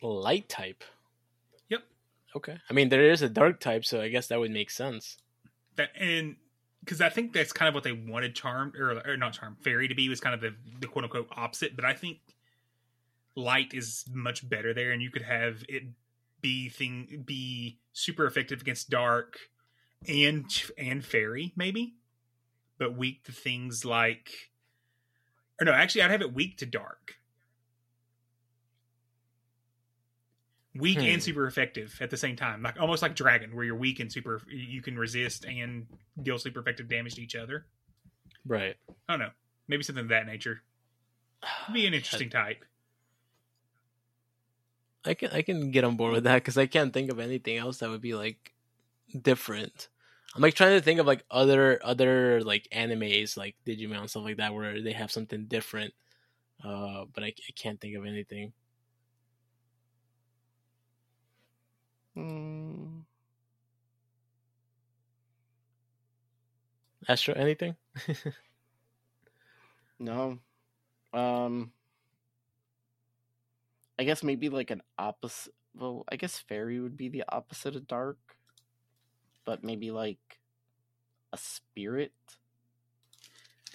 light 0.00 0.48
type. 0.48 0.82
Yep. 1.68 1.82
Okay. 2.34 2.56
I 2.70 2.72
mean, 2.72 2.88
there 2.88 3.10
is 3.10 3.20
a 3.20 3.28
dark 3.28 3.60
type, 3.60 3.84
so 3.84 4.00
I 4.00 4.08
guess 4.08 4.28
that 4.28 4.40
would 4.40 4.52
make 4.52 4.70
sense. 4.70 5.18
That 5.74 5.90
and 6.00 6.36
because 6.80 7.02
I 7.02 7.10
think 7.10 7.34
that's 7.34 7.52
kind 7.52 7.68
of 7.68 7.74
what 7.74 7.84
they 7.84 7.92
wanted 7.92 8.34
Charm 8.34 8.72
or, 8.74 9.02
or 9.06 9.18
not 9.18 9.34
Charm 9.34 9.58
Fairy 9.60 9.86
to 9.86 9.94
be 9.94 10.08
was 10.08 10.18
kind 10.18 10.34
of 10.34 10.40
the, 10.40 10.54
the 10.80 10.86
quote 10.86 11.04
unquote 11.04 11.28
opposite. 11.36 11.76
But 11.76 11.84
I 11.84 11.92
think 11.92 12.20
light 13.34 13.74
is 13.74 14.06
much 14.10 14.48
better 14.48 14.72
there, 14.72 14.92
and 14.92 15.02
you 15.02 15.10
could 15.10 15.24
have 15.24 15.62
it 15.68 15.82
be 16.46 16.68
thing 16.68 17.24
be 17.26 17.80
super 17.92 18.24
effective 18.24 18.60
against 18.60 18.88
dark 18.88 19.38
and 20.08 20.44
and 20.78 21.04
fairy 21.04 21.52
maybe, 21.56 21.96
but 22.78 22.96
weak 22.96 23.24
to 23.24 23.32
things 23.32 23.84
like 23.84 24.30
or 25.60 25.64
no, 25.64 25.72
actually 25.72 26.02
I'd 26.02 26.12
have 26.12 26.22
it 26.22 26.32
weak 26.32 26.58
to 26.58 26.66
dark. 26.66 27.14
Weak 30.74 30.98
Hmm. 30.98 31.04
and 31.06 31.22
super 31.22 31.46
effective 31.46 31.96
at 32.00 32.10
the 32.10 32.16
same 32.18 32.36
time, 32.36 32.62
like 32.62 32.78
almost 32.78 33.02
like 33.02 33.16
dragon, 33.16 33.56
where 33.56 33.64
you're 33.64 33.74
weak 33.74 33.98
and 33.98 34.12
super, 34.12 34.42
you 34.46 34.82
can 34.82 34.96
resist 34.98 35.46
and 35.46 35.86
deal 36.22 36.38
super 36.38 36.60
effective 36.60 36.86
damage 36.86 37.14
to 37.14 37.22
each 37.22 37.34
other. 37.34 37.66
Right. 38.44 38.76
I 39.08 39.12
don't 39.14 39.20
know, 39.20 39.30
maybe 39.68 39.82
something 39.82 40.04
of 40.04 40.10
that 40.10 40.26
nature. 40.26 40.60
It'd 41.64 41.74
be 41.74 41.86
an 41.86 41.94
interesting 41.94 42.30
type. 42.30 42.62
I 45.06 45.14
can 45.14 45.30
I 45.32 45.42
can 45.42 45.70
get 45.70 45.84
on 45.84 45.96
board 45.96 46.12
with 46.12 46.24
that 46.24 46.36
because 46.36 46.58
I 46.58 46.66
can't 46.66 46.92
think 46.92 47.10
of 47.10 47.18
anything 47.20 47.56
else 47.56 47.78
that 47.78 47.90
would 47.90 48.00
be 48.00 48.14
like 48.14 48.52
different. 49.22 49.88
I'm 50.36 50.42
like 50.42 50.54
trying 50.54 50.78
to 50.78 50.82
think 50.82 51.00
of 51.00 51.06
like 51.06 51.24
other 51.30 51.80
other 51.84 52.42
like 52.42 52.68
animes 52.72 53.36
like 53.36 53.56
Digimon 53.66 54.00
and 54.00 54.10
stuff 54.10 54.24
like 54.24 54.38
that 54.38 54.54
where 54.54 54.82
they 54.82 54.92
have 54.92 55.12
something 55.12 55.46
different. 55.46 55.94
Uh, 56.64 57.06
but 57.14 57.24
I, 57.24 57.28
I 57.28 57.52
can't 57.56 57.80
think 57.80 57.96
of 57.96 58.06
anything. 58.06 58.52
Hmm. 62.14 63.06
Astro, 67.08 67.34
anything? 67.34 67.76
No. 69.98 70.38
Um 71.12 71.72
I 73.98 74.04
guess 74.04 74.22
maybe 74.22 74.48
like 74.48 74.70
an 74.70 74.82
opposite 74.98 75.54
well, 75.74 76.04
I 76.10 76.16
guess 76.16 76.38
fairy 76.38 76.80
would 76.80 76.96
be 76.96 77.08
the 77.08 77.24
opposite 77.28 77.76
of 77.76 77.86
dark. 77.86 78.18
But 79.44 79.62
maybe 79.62 79.90
like 79.90 80.40
a 81.32 81.36
spirit. 81.36 82.12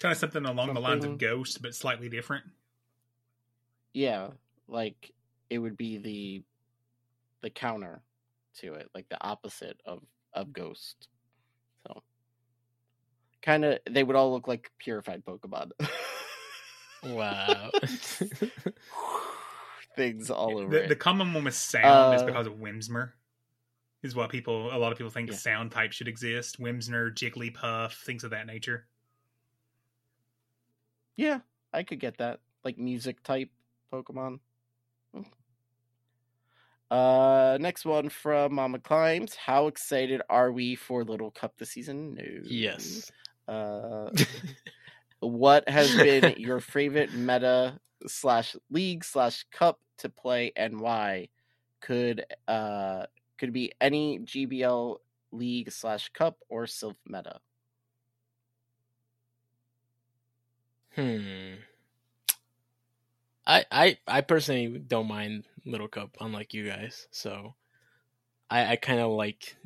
Kind 0.00 0.12
of 0.12 0.18
something 0.18 0.44
along 0.44 0.74
the 0.74 0.80
lines 0.80 1.04
of 1.04 1.10
Something- 1.12 1.18
Ghost, 1.18 1.62
but 1.62 1.74
slightly 1.74 2.08
different. 2.08 2.44
Yeah, 3.94 4.28
like 4.68 5.12
it 5.50 5.58
would 5.58 5.76
be 5.76 5.98
the 5.98 6.42
the 7.42 7.50
counter 7.50 8.02
to 8.58 8.74
it, 8.74 8.88
like 8.94 9.08
the 9.08 9.22
opposite 9.22 9.80
of 9.84 10.02
of 10.32 10.52
ghost. 10.52 11.08
So 11.86 12.02
kind 13.42 13.64
of 13.64 13.78
they 13.90 14.02
would 14.02 14.16
all 14.16 14.32
look 14.32 14.48
like 14.48 14.70
purified 14.78 15.24
Pokemon. 15.24 15.72
Wow. 17.04 17.70
Things 19.96 20.30
all 20.30 20.58
over 20.58 20.70
The, 20.70 20.84
it. 20.84 20.88
the 20.88 20.96
common 20.96 21.32
one 21.34 21.44
with 21.44 21.54
sound 21.54 22.14
is 22.16 22.22
Uh, 22.22 22.26
because 22.26 22.46
of 22.46 22.54
Whismur. 22.54 23.12
Is 24.02 24.16
what 24.16 24.30
people, 24.30 24.74
a 24.74 24.78
lot 24.78 24.90
of 24.90 24.98
people 24.98 25.10
think 25.10 25.28
Yeah. 25.28 25.34
a 25.36 25.38
sound 25.38 25.70
type 25.70 25.92
should 25.92 26.08
exist. 26.08 26.58
Whismur, 26.60 27.12
Jigglypuff, 27.14 27.92
things 28.04 28.24
of 28.24 28.30
that 28.30 28.46
nature. 28.46 28.86
Yeah, 31.16 31.40
I 31.72 31.82
could 31.84 32.00
get 32.00 32.18
that. 32.18 32.40
Like 32.64 32.78
music 32.78 33.22
type 33.22 33.50
Pokemon. 33.92 34.40
Hmm. 35.14 35.22
Uh 36.90 37.58
next 37.60 37.84
one 37.84 38.08
from 38.08 38.54
Mama 38.54 38.78
Climbs. 38.78 39.34
How 39.34 39.66
excited 39.66 40.20
are 40.28 40.52
we 40.52 40.74
for 40.74 41.04
Little 41.04 41.30
Cup 41.30 41.56
this 41.58 41.70
season? 41.70 42.14
No. 42.14 42.24
yes. 42.44 43.10
Uh 43.48 44.10
what 45.20 45.68
has 45.68 45.94
been 45.96 46.34
your 46.38 46.60
favorite 46.60 47.12
meta 47.14 47.78
slash 48.06 48.56
league 48.70 49.04
slash 49.04 49.44
cup 49.52 49.80
to 49.98 50.08
play 50.08 50.52
and 50.56 50.80
why? 50.80 51.28
Could 51.80 52.24
uh 52.46 53.06
could 53.38 53.52
be 53.52 53.72
any 53.80 54.20
GBL 54.20 54.98
league 55.32 55.72
slash 55.72 56.10
cup 56.10 56.38
or 56.48 56.64
Silph 56.64 56.96
meta. 57.06 57.40
Hmm. 60.94 61.54
I 63.46 63.64
I 63.70 63.98
I 64.06 64.20
personally 64.20 64.78
don't 64.78 65.08
mind 65.08 65.44
Little 65.64 65.88
Cup, 65.88 66.16
unlike 66.20 66.54
you 66.54 66.68
guys. 66.68 67.08
So 67.10 67.54
I 68.50 68.72
I 68.72 68.76
kind 68.76 69.00
of 69.00 69.10
like 69.10 69.56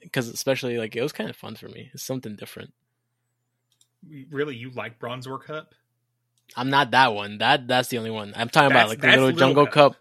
because 0.00 0.28
especially 0.28 0.78
like 0.78 0.94
it 0.94 1.02
was 1.02 1.12
kind 1.12 1.30
of 1.30 1.36
fun 1.36 1.56
for 1.56 1.68
me. 1.68 1.90
It's 1.94 2.02
something 2.02 2.36
different. 2.36 2.72
Really, 4.30 4.54
you 4.54 4.70
like 4.70 4.98
Bronzor 4.98 5.42
Cup? 5.42 5.74
I'm 6.56 6.70
not 6.70 6.92
that 6.92 7.14
one. 7.14 7.38
That 7.38 7.66
that's 7.68 7.88
the 7.88 7.98
only 7.98 8.10
one. 8.10 8.32
I'm 8.36 8.48
talking 8.48 8.68
That's- 8.70 8.84
about 8.84 8.88
like 8.90 9.00
the 9.00 9.08
little 9.08 9.24
Little 9.26 9.38
jungle 9.38 9.66
Cup. 9.66 9.92
cup. 9.94 9.96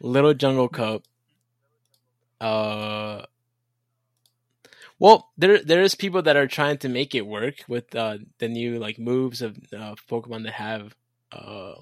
little 0.00 0.34
jungle 0.34 0.68
cup. 0.68 1.02
Uh. 2.40 3.22
Well, 4.98 5.30
there 5.36 5.62
there 5.62 5.82
is 5.82 5.94
people 5.94 6.22
that 6.22 6.36
are 6.36 6.46
trying 6.46 6.78
to 6.78 6.88
make 6.88 7.14
it 7.14 7.26
work 7.26 7.56
with 7.68 7.94
uh, 7.96 8.18
the 8.38 8.48
new 8.48 8.78
like 8.78 8.98
moves 8.98 9.42
of 9.42 9.56
uh, 9.72 9.94
Pokemon 10.08 10.44
that 10.44 10.54
have 10.54 10.94
uh 11.32 11.74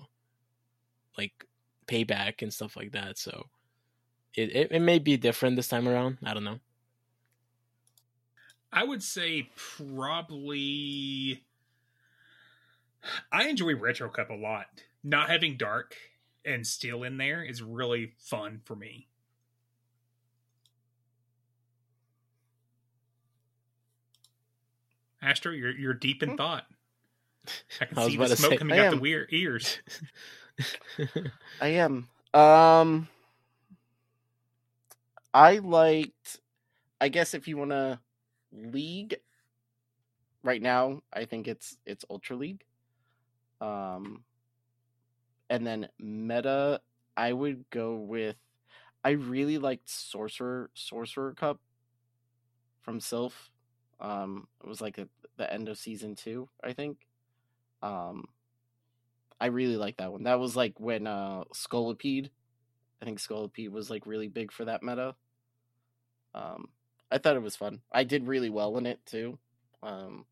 like 1.19 1.47
payback 1.87 2.41
and 2.43 2.53
stuff 2.53 2.77
like 2.77 2.93
that. 2.93 3.19
So 3.19 3.49
it, 4.35 4.55
it 4.57 4.69
it 4.73 4.81
may 4.81 4.99
be 4.99 5.17
different 5.17 5.57
this 5.57 5.69
time 5.69 5.87
around. 5.89 6.19
I 6.25 6.33
don't 6.33 6.45
know. 6.45 6.59
I 8.73 8.85
would 8.85 9.03
say 9.03 9.51
probably. 9.57 11.43
I 13.31 13.49
enjoy 13.49 13.75
Retro 13.75 14.09
Cup 14.09 14.31
a 14.31 14.35
lot. 14.35 14.67
Not 15.03 15.31
having 15.31 15.57
Dark 15.57 15.97
and 16.45 16.67
Steel 16.67 17.03
in 17.03 17.17
there 17.17 17.43
is 17.43 17.63
really 17.63 18.13
fun 18.19 18.61
for 18.65 18.77
me. 18.77 19.09
Astro, 25.23 25.53
you're 25.53 25.71
you're 25.77 25.95
deep 25.95 26.23
in 26.23 26.37
thought. 26.37 26.65
I 27.81 27.85
can 27.87 27.99
I 27.99 28.07
see 28.09 28.17
the 28.17 28.37
smoke 28.37 28.51
say- 28.53 28.57
coming 28.57 28.79
I 28.79 28.87
out 28.87 28.91
the 28.91 28.97
am. 28.97 29.01
weir- 29.03 29.29
ears. 29.31 29.79
I 31.61 31.69
am. 31.69 32.09
Um, 32.35 33.09
I 35.33 35.59
liked. 35.59 36.41
I 37.01 37.09
guess 37.09 37.35
if 37.35 37.49
you 37.49 37.57
want 37.57 37.71
to 37.71 37.99
league, 38.53 39.17
right 40.43 40.63
now 40.63 41.03
I 41.13 41.25
think 41.25 41.49
it's 41.49 41.77
it's 41.87 42.05
Ultra 42.11 42.37
League. 42.37 42.65
Um, 43.63 44.25
and 45.49 45.67
then 45.67 45.89
meta, 45.99 46.81
I 47.17 47.33
would 47.33 47.65
go 47.71 47.95
with. 47.97 48.37
I 49.05 49.11
really 49.11 49.59
liked 49.59 49.89
Sorcerer 49.89 50.71
Sorcerer 50.75 51.35
Cup 51.35 51.61
from 52.83 52.99
Silph. 53.01 53.51
Um, 54.01 54.49
it 54.63 54.69
was 54.69 54.81
like 54.81 54.99
at 54.99 55.09
the 55.37 55.53
end 55.53 55.69
of 55.69 55.79
season 55.79 56.15
two, 56.17 56.49
I 56.63 56.73
think. 56.73 56.99
Um, 57.83 58.25
I 59.41 59.47
really 59.47 59.77
like 59.77 59.97
that 59.99 60.13
one. 60.13 60.25
That 60.25 60.41
was 60.41 60.57
like 60.57 60.79
when 60.79 61.07
uh 61.07 61.45
Scolipede, 61.55 62.31
I 63.01 63.05
think 63.05 63.19
Scolipede 63.19 63.71
was 63.71 63.91
like 63.91 64.07
really 64.07 64.29
big 64.29 64.53
for 64.53 64.65
that 64.65 64.83
meta. 64.83 65.15
Um, 66.35 66.69
I 67.11 67.19
thought 67.19 67.37
it 67.37 67.43
was 67.43 67.57
fun. 67.57 67.81
I 67.93 68.05
did 68.05 68.27
really 68.27 68.51
well 68.51 68.77
in 68.79 68.87
it 68.87 69.05
too. 69.05 69.39
Um, 69.83 70.25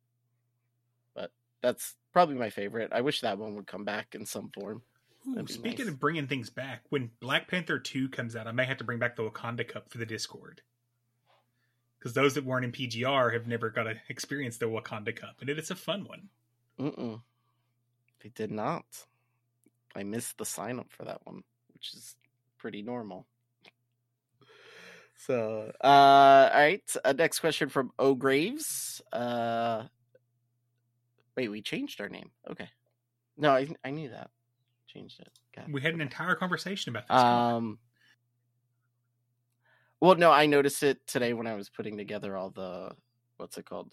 that's 1.63 1.95
probably 2.13 2.37
my 2.37 2.51
favorite. 2.51 2.91
I 2.93 3.01
wish 3.01 3.21
that 3.21 3.39
one 3.39 3.55
would 3.57 3.67
come 3.67 3.85
back 3.85 4.15
in 4.15 4.27
some 4.27 4.51
form. 4.51 4.83
Ooh, 5.29 5.47
speaking 5.47 5.87
nice. 5.87 5.95
of 5.95 6.01
bringing 6.01 6.27
things 6.27 6.49
back, 6.49 6.83
when 6.89 7.11
Black 7.21 7.49
Panther 7.49 7.79
2 7.79 8.09
comes 8.09 8.35
out, 8.35 8.47
I 8.47 8.53
may 8.53 8.65
have 8.65 8.79
to 8.79 8.85
bring 8.85 8.99
back 8.99 9.17
the 9.17 9.23
Wakanda 9.23 9.69
Cup 9.69 9.91
for 9.91 9.99
the 9.99 10.07
Discord. 10.07 10.63
Because 11.99 12.15
those 12.15 12.35
that 12.35 12.45
weren't 12.45 12.65
in 12.65 12.73
PGR 12.73 13.35
have 13.35 13.47
never 13.47 13.69
got 13.69 13.83
to 13.83 13.95
experience 14.09 14.57
the 14.57 14.67
Wakanda 14.67 15.15
Cup, 15.15 15.37
and 15.41 15.51
it 15.51 15.59
is 15.59 15.71
a 15.71 15.77
fun 15.77 16.05
one. 16.05 16.29
Mm-mm. 16.79 17.21
They 18.23 18.31
did 18.31 18.51
not. 18.51 18.85
I 19.95 20.03
missed 20.05 20.39
the 20.39 20.47
sign 20.47 20.79
up 20.79 20.91
for 20.91 21.05
that 21.05 21.21
one, 21.25 21.43
which 21.75 21.93
is 21.95 22.17
pretty 22.57 22.81
normal. 22.81 23.27
So, 25.27 25.73
uh, 25.83 25.87
all 26.53 26.61
right. 26.61 26.97
Uh, 27.05 27.13
next 27.13 27.41
question 27.41 27.69
from 27.69 27.93
O 27.99 28.15
Graves. 28.15 29.03
Uh, 29.13 29.85
wait, 31.37 31.49
we 31.49 31.63
changed 31.63 32.01
our 32.01 32.09
name. 32.09 32.31
Okay. 32.51 32.69
No, 33.37 33.51
I 33.51 33.69
I 33.85 33.91
knew 33.91 34.11
that. 34.11 34.31
Changed 34.87 35.21
it. 35.21 35.29
God. 35.55 35.73
We 35.73 35.81
had 35.81 35.95
an 35.95 36.01
entire 36.01 36.35
conversation 36.35 36.91
about 36.91 37.09
this. 37.09 37.17
Um. 37.17 37.79
Well, 40.01 40.15
no, 40.15 40.33
I 40.33 40.47
noticed 40.47 40.83
it 40.83 41.07
today 41.07 41.35
when 41.35 41.47
I 41.47 41.55
was 41.55 41.69
putting 41.69 41.99
together 41.99 42.37
all 42.37 42.51
the 42.51 42.93
what's 43.37 43.59
it 43.59 43.67
called, 43.67 43.93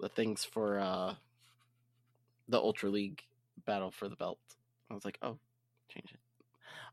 the 0.00 0.08
things 0.08 0.44
for 0.44 0.78
uh 0.78 1.14
the 2.48 2.58
Ultra 2.58 2.90
League 2.90 3.22
battle 3.66 3.90
for 3.90 4.08
the 4.08 4.16
belt. 4.16 4.38
I 4.90 4.94
was 4.94 5.04
like, 5.04 5.18
oh, 5.22 5.38
change 5.88 6.12
it. 6.12 6.20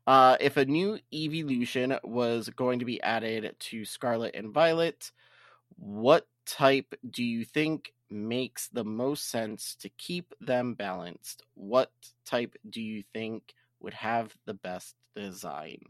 Uh, 0.06 0.36
if 0.40 0.56
a 0.56 0.64
new 0.64 0.98
evolution 1.12 1.96
was 2.02 2.48
going 2.48 2.78
to 2.78 2.84
be 2.84 3.02
added 3.02 3.54
to 3.58 3.84
Scarlet 3.84 4.34
and 4.34 4.52
Violet, 4.52 5.12
what 5.76 6.26
type 6.46 6.94
do 7.10 7.22
you 7.22 7.44
think 7.44 7.92
makes 8.10 8.68
the 8.68 8.84
most 8.84 9.28
sense 9.28 9.74
to 9.76 9.88
keep 9.90 10.34
them 10.40 10.74
balanced? 10.74 11.44
What 11.54 11.90
type 12.24 12.56
do 12.68 12.80
you 12.82 13.04
think 13.12 13.54
would 13.80 13.94
have 13.94 14.36
the 14.46 14.54
best 14.54 14.96
design? 15.14 15.80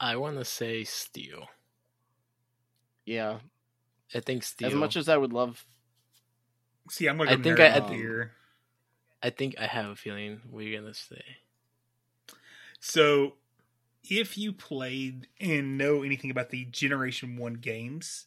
I 0.00 0.16
want 0.16 0.36
to 0.38 0.44
say 0.44 0.84
steel. 0.84 1.48
Yeah, 3.04 3.40
I 4.14 4.20
think 4.20 4.42
steel. 4.44 4.68
as 4.68 4.74
much 4.74 4.96
as 4.96 5.08
I 5.08 5.16
would 5.16 5.32
love, 5.32 5.64
See, 6.90 7.06
I'm 7.06 7.16
going 7.16 7.28
I 7.28 7.36
think 7.36 7.58
I- 7.60 7.66
I 7.66 7.70
out 7.80 7.88
think- 7.88 8.30
I 9.22 9.30
think 9.30 9.58
I 9.58 9.66
have 9.66 9.86
a 9.90 9.96
feeling 9.96 10.40
we're 10.48 10.78
gonna 10.80 10.94
say. 10.94 11.38
So, 12.80 13.37
if 14.08 14.38
you 14.38 14.52
played 14.52 15.28
and 15.40 15.78
know 15.78 16.02
anything 16.02 16.30
about 16.30 16.50
the 16.50 16.64
Generation 16.66 17.36
1 17.36 17.54
games, 17.54 18.26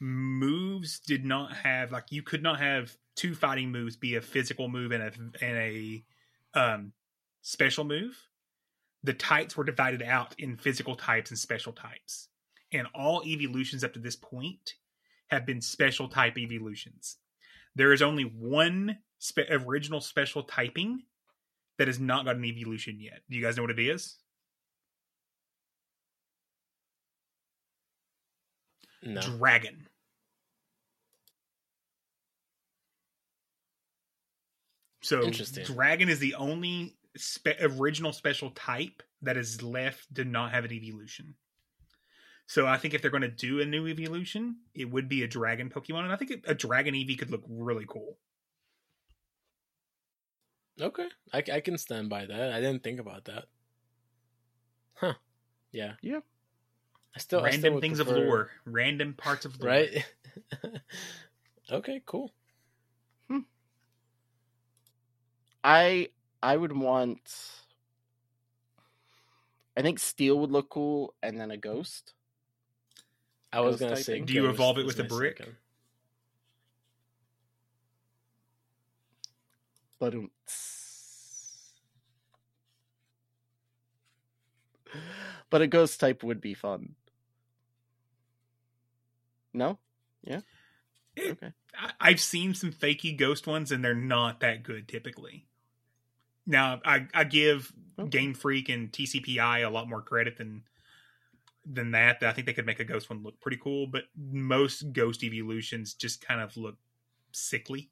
moves 0.00 0.98
did 0.98 1.24
not 1.24 1.54
have, 1.54 1.92
like, 1.92 2.10
you 2.10 2.22
could 2.22 2.42
not 2.42 2.58
have 2.58 2.96
two 3.14 3.34
fighting 3.34 3.70
moves 3.70 3.96
be 3.96 4.16
a 4.16 4.20
physical 4.20 4.68
move 4.68 4.90
and 4.90 5.02
a, 5.02 5.44
and 5.44 5.58
a 5.58 6.04
um, 6.54 6.92
special 7.42 7.84
move. 7.84 8.16
The 9.04 9.14
types 9.14 9.56
were 9.56 9.64
divided 9.64 10.02
out 10.02 10.34
in 10.38 10.56
physical 10.56 10.96
types 10.96 11.30
and 11.30 11.38
special 11.38 11.72
types. 11.72 12.28
And 12.72 12.86
all 12.94 13.22
evolutions 13.24 13.84
up 13.84 13.92
to 13.94 14.00
this 14.00 14.16
point 14.16 14.74
have 15.28 15.46
been 15.46 15.60
special 15.60 16.08
type 16.08 16.38
evolutions. 16.38 17.16
There 17.74 17.92
is 17.92 18.02
only 18.02 18.24
one 18.24 18.98
spe- 19.18 19.50
original 19.50 20.00
special 20.00 20.42
typing 20.42 21.02
that 21.78 21.88
has 21.88 21.98
not 21.98 22.24
got 22.24 22.36
an 22.36 22.44
evolution 22.44 22.98
yet. 23.00 23.22
Do 23.30 23.36
you 23.36 23.42
guys 23.42 23.56
know 23.56 23.62
what 23.62 23.70
it 23.70 23.78
is? 23.78 24.16
No. 29.02 29.20
Dragon. 29.20 29.88
So 35.02 35.24
Interesting. 35.24 35.64
dragon 35.64 36.08
is 36.08 36.20
the 36.20 36.34
only 36.36 36.96
spe- 37.16 37.60
original 37.60 38.12
special 38.12 38.50
type 38.50 39.02
that 39.22 39.36
is 39.36 39.62
left 39.62 40.14
to 40.14 40.24
not 40.24 40.52
have 40.52 40.64
an 40.64 40.72
evolution. 40.72 41.34
So 42.46 42.66
I 42.66 42.76
think 42.76 42.94
if 42.94 43.02
they're 43.02 43.10
going 43.10 43.22
to 43.22 43.28
do 43.28 43.60
a 43.60 43.64
new 43.64 43.86
evolution, 43.88 44.56
it 44.74 44.90
would 44.90 45.08
be 45.08 45.22
a 45.22 45.28
dragon 45.28 45.70
Pokemon, 45.70 46.04
and 46.04 46.12
I 46.12 46.16
think 46.16 46.30
it- 46.30 46.44
a 46.46 46.54
dragon 46.54 46.94
EV 46.94 47.16
could 47.18 47.30
look 47.30 47.44
really 47.48 47.86
cool. 47.88 48.18
Okay, 50.80 51.08
I, 51.32 51.42
I 51.52 51.60
can 51.60 51.76
stand 51.78 52.08
by 52.08 52.24
that. 52.26 52.52
I 52.52 52.60
didn't 52.60 52.82
think 52.82 52.98
about 52.98 53.26
that. 53.26 53.44
Huh? 54.94 55.14
Yeah. 55.70 55.94
Yeah. 56.00 56.20
I 57.14 57.18
still 57.18 57.40
I 57.40 57.50
still 57.50 57.62
Random 57.62 57.74
would 57.74 57.80
things 57.82 57.98
of 58.00 58.08
lore, 58.08 58.50
random 58.64 59.14
parts 59.14 59.44
of 59.44 59.60
lore. 59.60 59.70
right? 59.70 60.06
okay, 61.70 62.02
cool. 62.06 62.32
Hmm. 63.28 63.40
I 65.62 66.08
I 66.42 66.56
would 66.56 66.76
want. 66.76 67.20
I 69.76 69.82
think 69.82 69.98
steel 69.98 70.38
would 70.40 70.50
look 70.50 70.70
cool, 70.70 71.14
and 71.22 71.38
then 71.40 71.50
a 71.50 71.56
ghost. 71.56 72.14
I 73.52 73.60
was 73.60 73.78
Ghost 73.78 73.90
gonna 73.90 73.96
say. 73.96 74.20
Do 74.20 74.32
you 74.32 74.48
evolve 74.48 74.78
it 74.78 74.86
with 74.86 74.98
a 74.98 75.04
brick? 75.04 75.38
second. 75.38 75.56
But 79.98 80.14
but 85.50 85.62
a 85.62 85.66
ghost 85.66 86.00
type 86.00 86.24
would 86.24 86.40
be 86.40 86.54
fun. 86.54 86.96
No, 89.54 89.78
yeah, 90.22 90.40
It- 91.16 91.32
okay. 91.32 91.52
I- 91.74 91.92
I've 92.00 92.20
seen 92.20 92.54
some 92.54 92.72
fakey 92.72 93.16
ghost 93.16 93.46
ones, 93.46 93.72
and 93.72 93.84
they're 93.84 93.94
not 93.94 94.40
that 94.40 94.62
good 94.62 94.88
typically. 94.88 95.46
Now, 96.46 96.80
I, 96.84 97.06
I 97.14 97.24
give 97.24 97.72
Okay. 97.98 98.08
Game 98.10 98.34
Freak 98.34 98.68
and 98.68 98.92
TCPI 98.92 99.60
a 99.66 99.70
lot 99.70 99.88
more 99.88 100.02
credit 100.02 100.36
than 100.38 100.64
than 101.64 101.92
that. 101.92 102.22
I 102.22 102.32
think 102.32 102.46
they 102.46 102.52
could 102.52 102.66
make 102.66 102.80
a 102.80 102.84
ghost 102.84 103.08
one 103.10 103.22
look 103.22 103.40
pretty 103.40 103.56
cool, 103.58 103.86
but 103.86 104.04
most 104.16 104.92
ghost 104.92 105.22
evolutions 105.22 105.94
just 105.94 106.20
kind 106.26 106.40
of 106.40 106.56
look 106.56 106.76
sickly, 107.32 107.90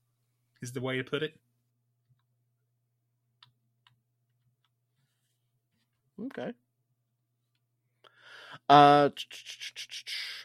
is 0.63 0.73
the 0.73 0.81
way 0.81 0.97
to 0.97 1.05
put 1.05 1.23
it. 1.23 1.39
Okay. 6.19 6.55
Uh 8.69 9.11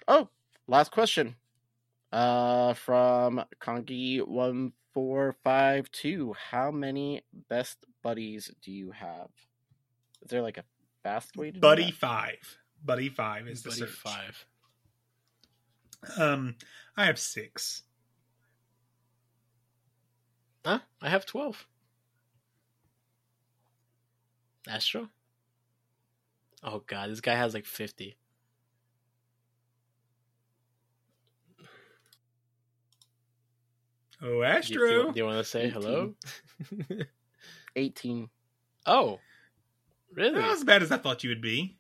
oh, 0.08 0.30
last 0.68 0.92
question. 0.92 1.36
Uh 2.12 2.74
from 2.74 3.44
Conky 3.60 4.20
one 4.20 4.74
four 4.94 5.36
five 5.44 5.92
two. 5.92 6.34
How 6.52 6.72
many 6.72 7.24
best 7.50 7.78
buddies 8.02 8.52
do 8.62 8.72
you 8.72 8.92
have? 8.92 9.30
Is 10.22 10.30
there 10.30 10.42
like 10.42 10.58
a 10.58 10.64
fast 11.04 11.36
way 11.36 11.48
to 11.48 11.54
do 11.54 11.60
Buddy 11.60 11.86
that? 11.86 11.94
Five, 11.96 12.58
Buddy 12.84 13.10
Five 13.10 13.48
is 13.48 13.64
the 13.64 13.70
Buddy 13.70 13.80
search. 13.82 13.90
five. 13.90 14.46
Um, 16.18 16.56
I 16.96 17.06
have 17.06 17.20
six. 17.20 17.82
Huh? 20.64 20.80
I 21.02 21.10
have 21.10 21.26
twelve. 21.26 21.68
Astro. 24.68 25.10
Oh 26.64 26.84
god, 26.88 27.10
this 27.10 27.22
guy 27.22 27.36
has 27.36 27.54
like 27.54 27.66
fifty. 27.66 28.16
Oh, 34.22 34.28
Do 34.28 34.30
you, 34.34 34.40
do 34.40 34.44
Astro. 34.44 34.88
you- 35.08 35.12
do 35.14 35.20
you 35.20 35.26
want 35.26 35.38
to 35.40 35.44
say 35.44 35.70
hello? 35.70 36.14
18. 37.76 38.30
oh, 38.86 39.20
really? 40.14 40.40
Not 40.40 40.52
as 40.52 40.64
bad 40.64 40.82
as 40.84 40.92
I 40.92 40.98
thought 40.98 41.24
you 41.24 41.30
would 41.30 41.42
be. 41.42 41.78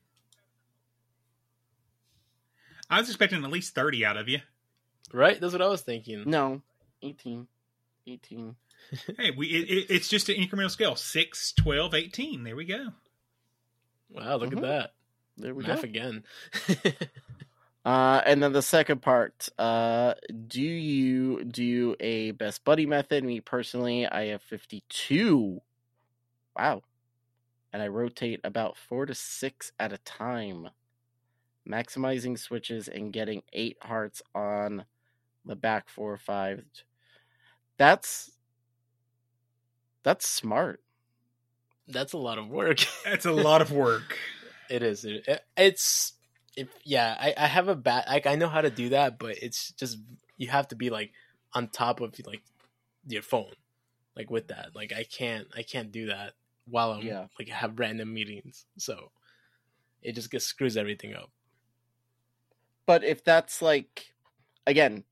I 2.89 2.99
was 2.99 3.09
expecting 3.09 3.43
at 3.43 3.49
least 3.51 3.73
30 3.73 4.05
out 4.05 4.17
of 4.17 4.27
you. 4.29 4.39
Right? 5.13 5.39
That's 5.39 5.53
what 5.53 5.61
I 5.61 5.67
was 5.67 5.81
thinking. 5.81 6.23
No, 6.25 6.61
18. 7.01 7.47
18. 8.07 8.55
hey, 9.17 9.31
we 9.35 9.47
it, 9.47 9.69
it, 9.69 9.85
it's 9.89 10.07
just 10.09 10.29
an 10.29 10.35
incremental 10.35 10.69
scale 10.69 10.95
6, 10.95 11.53
12, 11.53 11.93
18. 11.95 12.43
There 12.43 12.55
we 12.55 12.65
go. 12.65 12.89
Wow, 14.09 14.35
look 14.37 14.51
Mhm. 14.51 14.57
at 14.57 14.61
that. 14.63 14.93
There 15.37 15.55
we 15.55 15.63
Math 15.63 15.81
go. 15.81 15.87
again. 15.87 16.23
Uh, 17.85 18.21
and 18.25 18.41
then 18.41 18.51
the 18.51 18.63
second 18.63 19.01
part, 19.03 19.47
uh, 19.59 20.15
do 20.47 20.61
you 20.61 21.43
do 21.45 21.95
a 21.99 22.31
best 22.31 22.63
buddy 22.65 22.87
method? 22.87 23.23
Me 23.23 23.39
personally, 23.39 24.07
I 24.07 24.27
have 24.27 24.41
52. 24.41 25.61
Wow. 26.57 26.81
And 27.71 27.83
I 27.83 27.87
rotate 27.87 28.39
about 28.43 28.75
four 28.77 29.05
to 29.05 29.13
six 29.13 29.71
at 29.79 29.93
a 29.93 29.99
time, 29.99 30.69
maximizing 31.69 32.39
switches 32.39 32.87
and 32.87 33.13
getting 33.13 33.43
eight 33.53 33.77
hearts 33.81 34.21
on 34.33 34.85
the 35.45 35.55
back 35.55 35.89
four 35.89 36.11
or 36.13 36.17
five. 36.17 36.63
That's 37.77 38.31
that's 40.03 40.27
smart. 40.27 40.81
That's 41.87 42.13
a 42.13 42.17
lot 42.17 42.37
of 42.39 42.49
work. 42.49 42.79
That's 43.03 43.25
a 43.25 43.31
lot 43.31 43.61
of 43.61 43.71
work. 43.71 44.17
It 44.67 44.81
is. 44.81 45.05
It, 45.05 45.27
it- 45.27 45.45
it's 45.55 46.13
if 46.55 46.69
yeah. 46.83 47.15
I, 47.19 47.33
I 47.37 47.47
have 47.47 47.67
a 47.67 47.75
bad. 47.75 48.05
Like 48.07 48.27
I 48.27 48.35
know 48.35 48.47
how 48.47 48.61
to 48.61 48.69
do 48.69 48.89
that, 48.89 49.19
but 49.19 49.37
it's 49.41 49.71
just 49.73 49.97
you 50.37 50.47
have 50.49 50.67
to 50.69 50.75
be 50.75 50.89
like 50.89 51.11
on 51.53 51.67
top 51.67 52.01
of 52.01 52.13
like 52.25 52.43
your 53.07 53.21
phone, 53.21 53.53
like 54.15 54.29
with 54.29 54.47
that. 54.47 54.69
Like 54.75 54.93
I 54.93 55.03
can't. 55.03 55.47
I 55.55 55.63
can't 55.63 55.91
do 55.91 56.07
that 56.07 56.33
while 56.65 56.91
I'm 56.91 57.05
Yeah. 57.05 57.27
like 57.37 57.49
have 57.49 57.79
random 57.79 58.13
meetings. 58.13 58.65
So 58.77 59.11
it 60.01 60.13
just 60.13 60.31
gets 60.31 60.45
screws 60.45 60.77
everything 60.77 61.15
up. 61.15 61.31
But 62.85 63.03
if 63.03 63.23
that's 63.23 63.61
like, 63.61 64.13
again, 64.67 65.03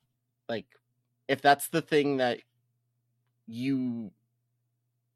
like, 0.48 0.68
if 1.28 1.42
that's 1.42 1.70
the 1.70 1.82
thing 1.82 2.18
that 2.18 2.40
you 3.48 4.12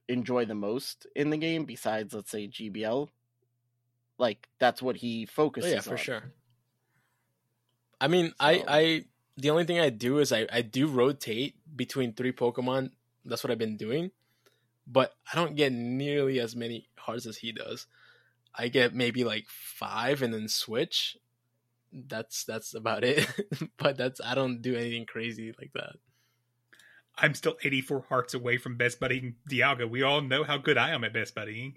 enjoy 0.07 0.45
the 0.45 0.55
most 0.55 1.05
in 1.15 1.29
the 1.29 1.37
game, 1.37 1.65
besides, 1.65 2.13
let's 2.13 2.31
say, 2.31 2.47
GBL, 2.47 3.09
like, 4.17 4.49
that's 4.59 4.81
what 4.81 4.97
he 4.97 5.25
Oh 5.61 5.65
focuses 5.65 5.71
yeah, 5.71 5.81
for 5.81 5.97
on. 5.97 5.97
sure. 5.97 6.23
I 7.99 8.07
mean, 8.07 8.33
I 8.39 8.63
I 8.67 9.05
the 9.37 9.49
only 9.49 9.65
thing 9.65 9.79
I 9.79 9.89
do 9.89 10.19
is 10.19 10.31
I 10.31 10.47
I 10.51 10.61
do 10.61 10.87
rotate 10.87 11.55
between 11.75 12.13
three 12.13 12.31
Pokemon. 12.31 12.91
That's 13.25 13.43
what 13.43 13.51
I've 13.51 13.57
been 13.57 13.77
doing, 13.77 14.11
but 14.85 15.13
I 15.31 15.35
don't 15.35 15.55
get 15.55 15.73
nearly 15.73 16.39
as 16.39 16.55
many 16.55 16.89
hearts 16.97 17.25
as 17.25 17.37
he 17.37 17.51
does. 17.51 17.87
I 18.55 18.69
get 18.69 18.93
maybe 18.95 19.23
like 19.23 19.47
five 19.49 20.21
and 20.21 20.33
then 20.33 20.47
switch. 20.47 21.17
That's 21.91 22.43
that's 22.43 22.73
about 22.73 23.03
it. 23.03 23.27
but 23.77 23.97
that's 23.97 24.21
I 24.21 24.35
don't 24.35 24.61
do 24.61 24.75
anything 24.75 25.05
crazy 25.05 25.53
like 25.59 25.71
that. 25.73 25.95
I'm 27.17 27.33
still 27.33 27.57
84 27.63 28.05
hearts 28.09 28.33
away 28.33 28.57
from 28.57 28.77
best 28.77 28.99
buddying 28.99 29.35
Dialga. 29.49 29.89
We 29.89 30.03
all 30.03 30.21
know 30.21 30.43
how 30.43 30.57
good 30.57 30.77
I 30.77 30.91
am 30.91 31.03
at 31.03 31.13
best 31.13 31.33
buddying. 31.35 31.75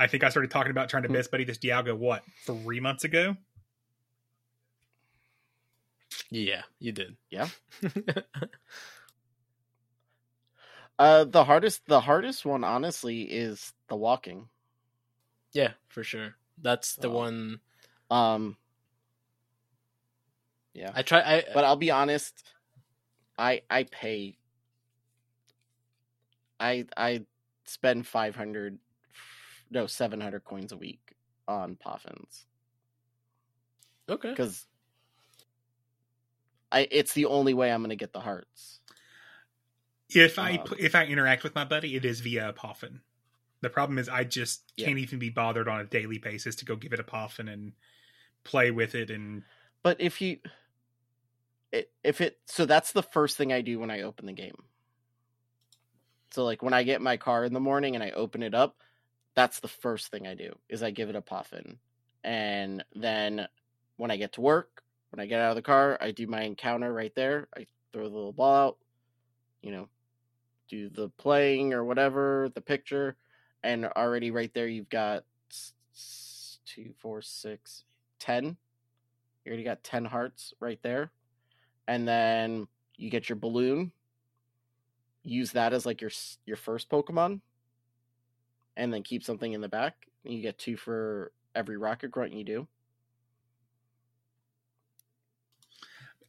I 0.00 0.06
think 0.06 0.24
I 0.24 0.30
started 0.30 0.50
talking 0.50 0.70
about 0.70 0.88
trying 0.88 1.02
to 1.02 1.08
Hmm. 1.08 1.14
best 1.14 1.30
buddy 1.30 1.44
this 1.44 1.58
Dialga, 1.58 1.96
what, 1.96 2.22
three 2.46 2.80
months 2.80 3.04
ago? 3.04 3.36
Yeah, 6.30 6.62
you 6.78 6.92
did. 6.92 7.16
Yeah. 7.30 7.48
Uh, 10.98 11.24
the 11.24 11.44
hardest, 11.44 11.80
the 11.86 12.00
hardest 12.00 12.44
one, 12.44 12.62
honestly, 12.62 13.22
is 13.22 13.72
the 13.88 13.96
walking. 13.96 14.48
yeah, 15.52 15.72
for 15.88 16.04
sure. 16.04 16.34
That's 16.60 16.94
the 16.96 17.02
So- 17.04 17.10
one 17.10 17.60
Um, 18.10 18.56
yeah. 20.74 20.90
I 20.94 21.00
try. 21.02 21.20
I 21.20 21.44
but 21.54 21.64
I'll 21.64 21.76
be 21.76 21.90
honest, 21.90 22.44
I 23.38 23.62
I 23.70 23.84
pay. 23.84 24.36
I 26.58 26.84
I 26.96 27.24
spend 27.64 28.06
five 28.06 28.36
hundred, 28.36 28.78
no 29.70 29.86
seven 29.86 30.20
hundred 30.20 30.44
coins 30.44 30.72
a 30.72 30.76
week 30.76 31.14
on 31.46 31.76
Poffins 31.76 32.44
okay. 34.08 34.30
because 34.30 34.66
I 36.72 36.86
it's 36.90 37.12
the 37.12 37.26
only 37.26 37.54
way 37.54 37.72
I'm 37.72 37.82
gonna 37.82 37.96
get 37.96 38.12
the 38.12 38.20
hearts. 38.20 38.80
If 40.08 40.38
I 40.38 40.56
Um, 40.56 40.74
if 40.78 40.94
I 40.94 41.06
interact 41.06 41.42
with 41.44 41.54
my 41.54 41.64
buddy, 41.64 41.96
it 41.96 42.04
is 42.04 42.20
via 42.20 42.50
a 42.50 42.52
Poffin. 42.52 43.00
The 43.62 43.70
problem 43.70 43.98
is 43.98 44.08
I 44.08 44.24
just 44.24 44.72
can't 44.78 44.98
even 44.98 45.18
be 45.18 45.28
bothered 45.28 45.68
on 45.68 45.80
a 45.80 45.84
daily 45.84 46.18
basis 46.18 46.56
to 46.56 46.64
go 46.64 46.76
give 46.76 46.92
it 46.92 47.00
a 47.00 47.04
Poffin 47.04 47.52
and 47.52 47.72
play 48.42 48.70
with 48.70 48.94
it 48.94 49.10
and 49.10 49.42
But 49.82 50.00
if 50.00 50.20
you, 50.20 50.38
it, 51.70 51.90
if 52.02 52.20
it 52.20 52.38
so 52.46 52.64
that's 52.64 52.92
the 52.92 53.02
first 53.02 53.36
thing 53.36 53.52
I 53.52 53.60
do 53.60 53.78
when 53.78 53.90
I 53.90 54.02
open 54.02 54.26
the 54.26 54.32
game. 54.32 54.56
So 56.30 56.44
like 56.44 56.62
when 56.62 56.72
I 56.72 56.84
get 56.84 57.02
my 57.02 57.16
car 57.16 57.44
in 57.44 57.52
the 57.52 57.60
morning 57.60 57.94
and 57.94 58.04
I 58.04 58.10
open 58.10 58.42
it 58.42 58.54
up, 58.54 58.76
that's 59.34 59.60
the 59.60 59.68
first 59.68 60.08
thing 60.08 60.26
I 60.26 60.34
do 60.34 60.52
is 60.68 60.82
I 60.82 60.90
give 60.90 61.08
it 61.08 61.16
a 61.16 61.22
Poffin, 61.22 61.76
and 62.24 62.84
then 62.94 63.46
when 63.96 64.10
I 64.10 64.16
get 64.16 64.32
to 64.34 64.40
work, 64.40 64.82
when 65.10 65.20
I 65.20 65.26
get 65.26 65.40
out 65.40 65.50
of 65.50 65.56
the 65.56 65.62
car, 65.62 65.98
I 66.00 66.10
do 66.10 66.26
my 66.26 66.42
encounter 66.42 66.92
right 66.92 67.14
there. 67.14 67.48
I 67.56 67.66
throw 67.92 68.08
the 68.08 68.14
little 68.14 68.32
ball 68.32 68.54
out, 68.54 68.76
you 69.62 69.72
know, 69.72 69.88
do 70.68 70.88
the 70.88 71.08
playing 71.10 71.74
or 71.74 71.84
whatever, 71.84 72.50
the 72.54 72.60
picture, 72.60 73.16
and 73.62 73.84
already 73.84 74.30
right 74.30 74.52
there 74.54 74.68
you've 74.68 74.88
got 74.88 75.24
two, 76.64 76.94
four, 76.98 77.20
six, 77.20 77.84
ten. 78.18 78.56
You 79.44 79.50
already 79.50 79.64
got 79.64 79.82
10 79.82 80.04
hearts 80.04 80.54
right 80.60 80.78
there. 80.82 81.10
And 81.88 82.06
then 82.06 82.68
you 82.96 83.10
get 83.10 83.28
your 83.28 83.36
balloon. 83.36 83.90
Use 85.22 85.52
that 85.52 85.72
as 85.72 85.84
like 85.84 86.00
your 86.00 86.10
your 86.46 86.56
first 86.56 86.88
Pokemon. 86.88 87.40
And 88.80 88.90
then 88.92 89.02
keep 89.02 89.22
something 89.22 89.52
in 89.52 89.60
the 89.60 89.68
back. 89.68 90.06
And 90.24 90.32
you 90.32 90.40
get 90.40 90.58
two 90.58 90.78
for 90.78 91.32
every 91.54 91.76
rocket 91.76 92.10
grunt 92.10 92.32
you 92.32 92.44
do. 92.44 92.66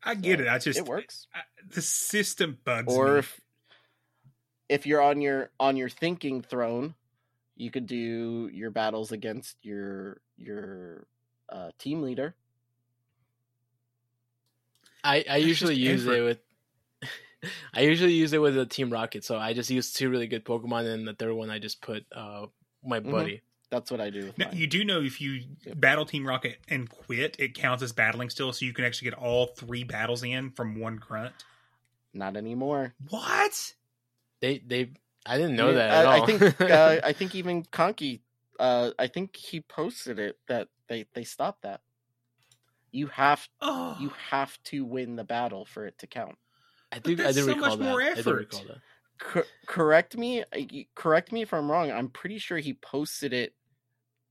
I 0.04 0.16
get 0.16 0.40
So, 0.40 0.44
it. 0.46 0.50
I 0.50 0.58
just 0.58 0.80
it 0.80 0.86
works. 0.86 1.28
I, 1.34 1.40
the 1.74 1.82
system 1.82 2.58
bugs 2.66 2.94
Or 2.94 3.14
me. 3.14 3.20
if 3.20 3.40
if 4.68 4.86
you're 4.86 5.02
on 5.02 5.22
your 5.22 5.52
on 5.60 5.78
your 5.78 5.88
thinking 5.88 6.42
throne, 6.42 6.96
you 7.56 7.72
could 7.72 7.86
do 7.86 8.50
your 8.52 8.70
battles 8.72 9.14
against 9.14 9.56
your 9.64 10.20
your 10.38 11.08
uh, 11.50 11.72
team 11.78 12.02
leader. 12.02 12.36
I, 15.04 15.24
I 15.30 15.38
usually 15.38 15.76
use 15.76 16.06
it 16.06 16.22
with 16.22 16.40
I 17.74 17.82
usually 17.82 18.14
use 18.14 18.34
it 18.34 18.42
with 18.42 18.58
a 18.58 18.66
Team 18.66 18.92
Rocket, 18.92 19.24
so 19.24 19.38
I 19.38 19.54
just 19.54 19.70
use 19.70 19.94
two 19.94 20.10
really 20.10 20.28
good 20.28 20.46
Pokemon 20.46 20.92
and 20.94 21.08
the 21.08 21.14
third 21.14 21.34
one 21.34 21.50
I 21.50 21.60
just 21.60 21.82
put 21.82 22.06
uh 22.16 22.48
my 22.84 23.00
Mhm. 23.00 23.12
buddy. 23.12 23.42
That's 23.70 23.90
what 23.90 24.02
I 24.02 24.10
do. 24.10 24.26
With 24.26 24.38
Now, 24.38 24.48
mine. 24.48 24.58
you 24.58 24.68
do 24.68 24.84
know 24.84 25.02
if 25.02 25.22
you 25.22 25.44
Yep. 25.66 25.80
battle 25.80 26.06
Team 26.06 26.28
Rocket 26.28 26.58
and 26.68 26.90
quit, 26.90 27.38
it 27.40 27.54
counts 27.56 27.82
as 27.84 27.94
battling 27.94 28.30
still, 28.30 28.52
so 28.52 28.66
you 28.66 28.74
can 28.74 28.84
actually 28.86 29.10
get 29.12 29.18
all 29.20 29.48
three 29.48 29.84
battles 29.84 30.24
in 30.24 30.52
from 30.52 30.80
one 30.80 30.98
grunt. 30.98 31.34
Not 32.14 32.36
anymore. 32.36 32.94
What? 33.10 33.74
They 34.42 34.58
they 34.60 34.92
I 35.26 35.38
didn't 35.38 35.56
know 35.56 35.68
Yeah, 35.68 35.78
that 35.78 35.92
at 35.92 36.06
I, 36.06 36.18
all. 36.18 36.24
I 36.24 36.26
think 36.26 36.72
uh, 36.72 37.00
I 37.04 37.14
think 37.14 37.36
even 37.36 37.64
Conky, 37.64 38.22
uh, 38.60 38.92
I 39.00 39.08
think 39.08 39.36
he 39.36 39.62
posted 39.62 40.20
it 40.20 40.38
that 40.48 40.68
they 40.90 41.06
they 41.14 41.24
stopped 41.24 41.62
that. 41.62 41.82
You 42.92 43.08
have 43.08 43.48
Oh, 43.62 43.96
you 44.02 44.12
have 44.30 44.62
to 44.66 44.84
win 44.84 45.16
the 45.16 45.24
battle 45.24 45.64
for 45.66 45.86
it 45.86 45.98
to 46.00 46.08
count. 46.08 46.38
I 46.92 47.00
do 47.00 47.14
I 47.14 47.16
that's 47.16 47.36
do 47.38 47.44
so 47.44 47.48
recall 47.56 47.70
much 47.70 47.80
that. 47.80 47.84
more 47.84 48.02
I 48.02 48.14
do 48.14 48.20
effort. 48.20 48.38
recall 48.40 48.64
that. 48.68 48.78
Cor- 49.20 49.48
correct 49.68 50.18
me, 50.18 50.42
uh, 50.42 50.46
correct 50.96 51.32
me 51.32 51.42
if 51.42 51.54
I'm 51.54 51.70
wrong. 51.70 51.92
I'm 51.92 52.10
pretty 52.10 52.40
sure 52.40 52.58
he 52.58 52.74
posted 52.74 53.34
it 53.34 53.54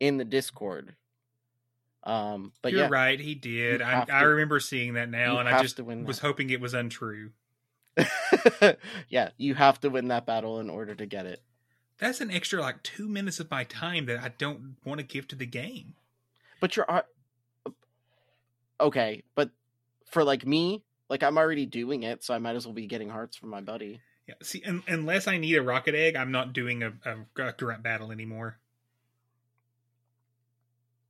in 0.01 0.17
the 0.17 0.25
Discord. 0.25 0.97
Um, 2.03 2.53
but 2.63 2.73
you're 2.73 2.83
yeah, 2.83 2.89
right. 2.91 3.21
He 3.21 3.35
did. 3.35 3.81
You 3.81 3.87
I, 3.87 3.91
have 3.91 4.11
I 4.11 4.23
remember 4.23 4.59
seeing 4.59 4.95
that 4.95 5.11
now, 5.11 5.39
and 5.39 5.49
I 5.49 5.63
just 5.63 5.79
was 5.81 6.19
hoping 6.19 6.51
it 6.51 6.61
was 6.61 6.75
untrue. 6.75 7.31
yeah, 9.09 9.31
you 9.37 9.55
have 9.55 9.81
to 9.81 9.91
win 9.91 10.09
that 10.09 10.27
battle 10.27 10.61
in 10.61 10.71
order 10.71 10.95
to 10.95 11.07
get 11.07 11.27
it. 11.27 11.43
That's 11.99 12.21
an 12.23 12.31
extra 12.31 12.61
like 12.61 12.83
two 12.83 13.09
minutes 13.09 13.41
of 13.41 13.51
my 13.51 13.65
time 13.65 14.07
that 14.07 14.21
I 14.23 14.31
don't 14.39 14.77
want 14.85 15.01
to 15.01 15.07
give 15.07 15.29
to 15.29 15.37
the 15.37 15.47
game. 15.47 15.95
But 16.61 16.77
you're 16.77 16.87
okay, 18.81 19.23
but 19.35 19.51
for 20.07 20.25
like 20.25 20.47
me, 20.47 20.83
like 21.11 21.23
I'm 21.23 21.37
already 21.37 21.67
doing 21.67 22.05
it, 22.05 22.25
so 22.25 22.33
I 22.33 22.39
might 22.39 22.57
as 22.57 22.67
well 22.67 22.75
be 22.75 22.87
getting 22.87 23.11
hearts 23.11 23.37
from 23.37 23.51
my 23.51 23.61
buddy. 23.61 24.01
Yeah. 24.27 24.35
See, 24.43 24.63
un- 24.65 24.85
unless 24.89 25.27
I 25.27 25.37
need 25.37 25.57
a 25.57 25.63
rocket 25.63 25.95
egg, 25.95 26.17
I'm 26.17 26.31
not 26.33 26.53
doing 26.55 26.83
a, 26.83 26.93
a, 27.05 27.43
a 27.49 27.53
grunt 27.53 27.83
battle 27.83 28.13
anymore. 28.13 28.57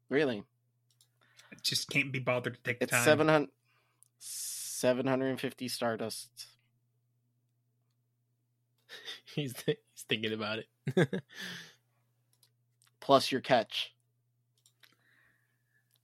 Really, 0.09 0.43
I 1.53 1.57
just 1.63 1.89
can't 1.89 2.11
be 2.11 2.19
bothered 2.19 2.55
to 2.55 2.63
take 2.63 2.81
the 2.81 2.85
it's 2.85 2.93
time. 2.93 3.05
seven 3.05 3.29
hundred. 3.29 3.51
750 4.19 5.69
stardust 5.69 6.47
he's 9.35 9.55
he's 9.67 9.77
thinking 10.09 10.33
about 10.33 10.61
it. 10.61 11.23
plus 13.01 13.31
your 13.31 13.41
catch. 13.41 13.95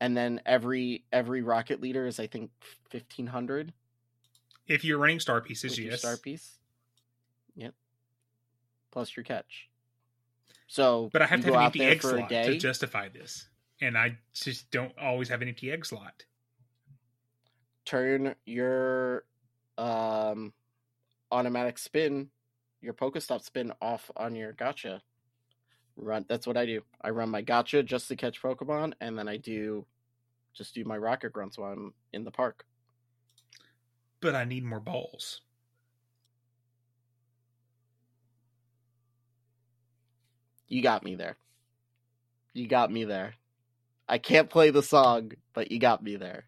And 0.01 0.17
then 0.17 0.41
every 0.45 1.05
every 1.13 1.43
rocket 1.43 1.81
leader 1.81 2.07
is 2.07 2.21
I 2.21 2.27
think 2.27 2.51
fifteen 2.91 3.29
hundred. 3.29 3.73
If 4.67 4.85
you're 4.85 4.99
running 4.99 5.21
star 5.21 5.41
pieces, 5.41 5.79
with 5.79 5.87
yes. 5.87 6.01
star 6.01 6.17
piece. 6.17 6.59
Yep. 7.55 7.75
Plus 8.91 9.17
your 9.17 9.25
catch. 9.25 9.69
So, 10.67 11.11
But 11.13 11.23
I 11.23 11.27
have 11.27 11.41
to 11.43 11.47
have 11.47 11.55
an 11.55 11.63
empty 11.63 11.83
egg 11.85 12.03
slot 12.03 12.29
to 12.29 12.59
justify 12.59 13.09
this, 13.09 13.49
and 13.81 13.97
I 13.97 14.19
just 14.33 14.71
don't 14.71 14.93
always 15.01 15.29
have 15.29 15.41
an 15.43 15.49
empty 15.49 15.71
egg 15.71 15.87
slot. 15.87 16.25
turn 17.85 18.35
your 18.45 19.25
um 19.79 20.53
automatic 21.31 21.79
spin, 21.79 22.31
your 22.81 22.95
Pokestop 22.95 23.43
spin 23.43 23.73
off 23.81 24.11
on 24.17 24.35
your 24.35 24.53
gotcha. 24.53 25.03
Run 25.97 26.25
that's 26.29 26.47
what 26.47 26.57
I 26.57 26.67
do. 26.67 26.83
I 27.01 27.11
run 27.11 27.31
my 27.31 27.43
gotcha 27.43 27.83
just 27.83 28.09
to 28.09 28.17
catch 28.17 28.43
Pokemon, 28.43 28.95
and 29.01 29.17
then 29.17 29.29
I 29.29 29.37
do 29.37 29.87
just 30.53 30.75
do 30.75 30.85
my 30.85 30.97
rocket 30.97 31.33
grunts 31.33 31.59
while 31.59 31.73
I'm 31.73 31.95
in 32.13 32.25
the 32.25 32.31
park. 32.31 32.67
But 34.27 34.35
I 34.35 34.43
need 34.43 34.65
more 34.65 34.81
balls. 34.81 35.41
You 40.67 40.83
got 40.83 41.05
me 41.05 41.15
there. 41.15 41.37
You 42.53 42.67
got 42.67 42.91
me 42.91 43.05
there. 43.05 43.35
I 44.09 44.19
can't 44.19 44.51
play 44.51 44.71
the 44.71 44.83
song, 44.83 45.31
but 45.53 45.71
you 45.71 45.79
got 45.79 46.03
me 46.03 46.17
there. 46.17 46.47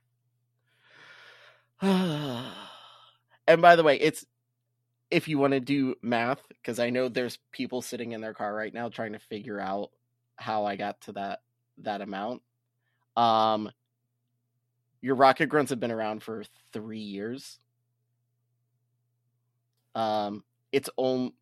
and 1.81 3.63
by 3.63 3.77
the 3.77 3.85
way, 3.85 3.97
it's 4.01 4.27
if 5.13 5.29
you 5.29 5.39
want 5.39 5.53
to 5.53 5.61
do 5.61 5.95
math, 6.03 6.43
because 6.49 6.81
I 6.81 6.91
know 6.91 7.09
there's 7.09 7.39
people 7.53 7.81
sitting 7.81 8.11
in 8.11 8.21
their 8.21 8.35
car 8.35 8.53
right 8.53 8.75
now 8.75 8.89
trying 8.89 9.13
to 9.13 9.21
figure 9.21 9.61
out 9.61 9.93
how 10.35 10.65
I 10.65 10.75
got 10.75 11.01
to 11.03 11.13
that 11.13 11.43
that 11.85 12.01
amount. 12.01 12.43
Um, 13.17 13.71
your 15.01 15.15
rocket 15.15 15.47
grunts 15.47 15.71
have 15.71 15.79
been 15.79 15.93
around 15.93 16.25
for 16.25 16.43
three 16.73 16.99
years. 16.99 17.61
Um, 19.95 20.45
it's 20.73 20.91
only 20.97 21.35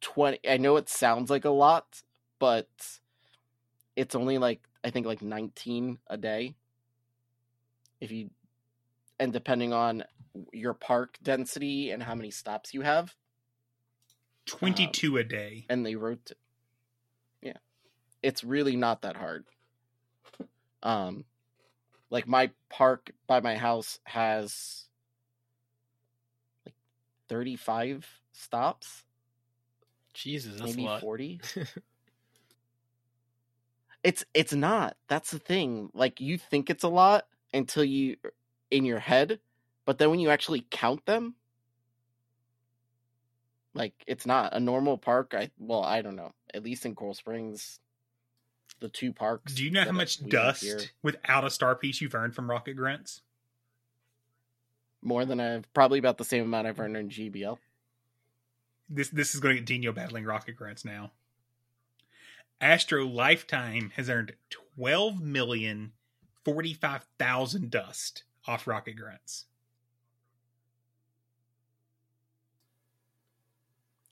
twenty. 0.00 0.38
I 0.48 0.56
know 0.56 0.76
it 0.76 0.88
sounds 0.88 1.30
like 1.30 1.44
a 1.44 1.50
lot, 1.50 2.02
but 2.38 2.68
it's 3.96 4.14
only 4.14 4.38
like 4.38 4.62
I 4.84 4.90
think 4.90 5.06
like 5.06 5.22
nineteen 5.22 5.98
a 6.08 6.16
day. 6.16 6.54
If 8.00 8.10
you 8.10 8.30
and 9.18 9.32
depending 9.32 9.72
on 9.72 10.04
your 10.52 10.72
park 10.74 11.18
density 11.22 11.90
and 11.90 12.02
how 12.02 12.14
many 12.14 12.30
stops 12.30 12.72
you 12.72 12.80
have, 12.82 13.14
Twenty-two 14.46 15.16
a 15.18 15.24
day. 15.24 15.66
and 15.68 15.84
they 15.84 15.94
wrote 15.96 16.32
yeah 17.42 17.58
it's 18.22 18.42
really 18.44 18.76
not 18.76 19.02
that 19.02 19.16
hard 19.16 19.44
um 20.82 21.24
like 22.10 22.26
my 22.26 22.50
park 22.68 23.10
by 23.26 23.40
my 23.40 23.56
house 23.56 23.98
has 24.04 24.86
35 27.30 28.06
stops? 28.32 29.04
Jesus, 30.12 30.58
that's 30.58 30.72
maybe 30.72 30.82
a 30.82 30.86
lot. 30.86 31.00
40 31.00 31.40
it's 34.02 34.24
it's 34.34 34.52
not. 34.52 34.96
That's 35.08 35.30
the 35.30 35.38
thing. 35.38 35.90
Like 35.94 36.20
you 36.20 36.36
think 36.36 36.68
it's 36.68 36.82
a 36.82 36.88
lot 36.88 37.28
until 37.54 37.84
you 37.84 38.16
er, 38.24 38.32
in 38.70 38.84
your 38.84 38.98
head 38.98 39.38
but 39.84 39.98
then 39.98 40.10
when 40.10 40.20
you 40.20 40.30
actually 40.30 40.64
count 40.70 41.04
them 41.06 41.34
like 43.74 43.94
it's 44.06 44.26
not. 44.26 44.52
A 44.52 44.60
normal 44.60 44.98
park 44.98 45.34
i 45.36 45.50
well 45.58 45.82
i 45.82 46.02
don't 46.02 46.16
know. 46.16 46.32
At 46.52 46.64
least 46.64 46.84
in 46.84 46.94
coral 46.94 47.14
springs 47.14 47.78
the 48.80 48.88
two 48.88 49.12
parks 49.12 49.54
Do 49.54 49.64
you 49.64 49.70
know 49.70 49.84
how 49.84 49.92
much 49.92 50.26
dust 50.28 50.92
without 51.02 51.44
a 51.44 51.50
star 51.50 51.76
piece 51.76 52.00
you've 52.00 52.14
earned 52.14 52.34
from 52.34 52.50
rocket 52.50 52.74
grunts? 52.74 53.22
More 55.02 55.24
than 55.24 55.40
i've 55.40 55.72
probably 55.74 55.98
about 55.98 56.18
the 56.18 56.24
same 56.24 56.44
amount 56.44 56.66
i've 56.66 56.78
earned 56.80 56.96
in 56.96 57.08
gbl 57.08 57.58
This 58.88 59.08
this 59.08 59.34
is 59.34 59.40
going 59.40 59.54
to 59.54 59.60
get 59.60 59.66
Dino 59.66 59.92
battling 59.92 60.24
rocket 60.24 60.56
grunts 60.56 60.84
now. 60.84 61.10
Astro 62.60 63.06
Lifetime 63.06 63.92
has 63.96 64.10
earned 64.10 64.34
twelve 64.50 65.20
million 65.20 65.92
forty 66.44 66.74
five 66.74 67.06
thousand 67.18 67.70
dust 67.70 68.24
off 68.46 68.66
rocket 68.66 68.96
grunts. 68.96 69.46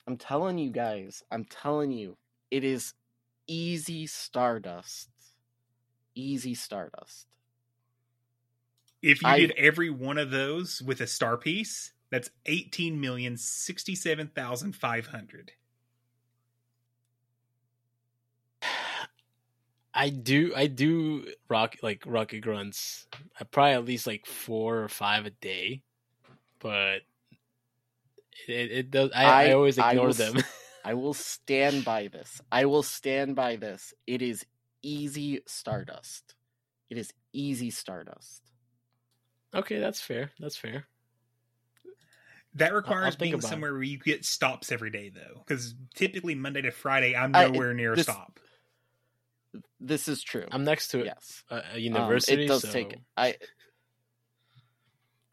i'm 0.06 0.16
telling 0.16 0.56
you 0.58 0.70
guys 0.70 1.22
i'm 1.30 1.44
telling 1.44 1.90
you 1.92 2.16
it 2.50 2.64
is 2.64 2.94
easy 3.46 4.06
stardust 4.06 5.10
easy 6.14 6.54
stardust 6.54 7.26
If 9.02 9.22
you 9.22 9.28
I- 9.28 9.38
did 9.38 9.52
every 9.56 9.90
one 9.90 10.18
of 10.18 10.30
those 10.30 10.82
with 10.82 11.00
a 11.00 11.06
star 11.06 11.36
piece, 11.36 11.92
that's 12.10 12.30
eighteen 12.46 13.00
million 13.00 13.36
sixty 13.36 13.94
seven 13.94 14.28
thousand 14.28 14.74
five 14.74 15.06
hundred. 15.06 15.52
I 19.94 20.10
do 20.10 20.52
I 20.54 20.66
do 20.68 21.26
rock 21.48 21.76
like 21.82 22.02
rocket 22.06 22.40
grunts. 22.40 23.06
I 23.40 23.44
probably 23.44 23.72
at 23.72 23.84
least 23.84 24.06
like 24.06 24.26
four 24.26 24.78
or 24.82 24.88
five 24.88 25.26
a 25.26 25.30
day, 25.30 25.82
but 26.60 27.02
it, 28.46 28.70
it 28.70 28.90
does. 28.90 29.10
I, 29.14 29.24
I, 29.24 29.44
I- 29.48 29.52
always 29.52 29.78
I 29.78 29.90
ignore 29.92 30.06
will 30.08 30.14
them. 30.14 30.36
s- 30.38 30.44
I 30.84 30.94
will 30.94 31.14
stand 31.14 31.84
by 31.84 32.08
this. 32.08 32.40
I 32.52 32.64
will 32.66 32.82
stand 32.84 33.34
by 33.34 33.56
this. 33.56 33.92
It 34.06 34.22
is 34.22 34.46
easy 34.82 35.40
Stardust. 35.46 36.34
It 36.88 36.96
is 36.98 37.12
easy 37.32 37.70
Stardust. 37.70 38.47
Okay, 39.54 39.78
that's 39.78 40.00
fair. 40.00 40.30
That's 40.38 40.56
fair. 40.56 40.86
That 42.54 42.70
I'll 42.70 42.76
requires 42.76 43.14
think 43.14 43.18
being 43.20 43.34
about 43.34 43.44
it. 43.44 43.48
somewhere 43.50 43.72
where 43.72 43.82
you 43.82 43.98
get 43.98 44.24
stops 44.24 44.72
every 44.72 44.90
day, 44.90 45.10
though, 45.14 45.42
because 45.46 45.74
typically 45.94 46.34
Monday 46.34 46.62
to 46.62 46.70
Friday, 46.70 47.14
I'm 47.14 47.34
I- 47.34 47.46
nowhere 47.48 47.74
near 47.74 47.92
a 47.92 48.02
stop. 48.02 48.40
This 49.80 50.08
is 50.08 50.22
true. 50.22 50.44
I'm 50.50 50.64
next 50.64 50.88
to 50.88 51.04
yes. 51.04 51.42
a, 51.50 51.56
a 51.56 51.58
Um, 51.74 51.78
university. 51.78 52.44
it 52.44 52.48
does 52.48 52.62
so... 52.62 52.70
take 52.70 52.98
I 53.16 53.36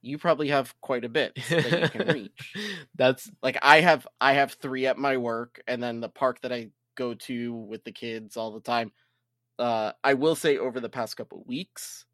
You 0.02 0.18
probably 0.18 0.50
have 0.50 0.80
quite 0.82 1.04
a 1.04 1.10
bit 1.10 1.36
that 1.50 1.82
you 1.82 1.90
can 1.90 2.14
reach. 2.14 2.54
That's 2.96 3.30
Like 3.42 3.58
I 3.62 3.82
have 3.82 4.08
I 4.22 4.34
have 4.34 4.54
3 4.54 4.88
at 4.88 4.98
my 4.98 5.18
work 5.18 5.62
and 5.68 5.82
then 5.84 6.00
the 6.00 6.10
park 6.10 6.42
that 6.42 6.54
I 6.54 6.70
go 6.96 7.14
to 7.16 7.54
with 7.54 7.84
the 7.84 7.92
kids 7.92 8.38
all 8.38 8.52
the 8.54 8.62
time. 8.62 8.92
Uh 9.60 9.92
I 10.04 10.14
will 10.14 10.36
say 10.36 10.58
over 10.58 10.80
the 10.80 10.90
past 10.90 11.18
couple 11.18 11.44
weeks 11.46 12.06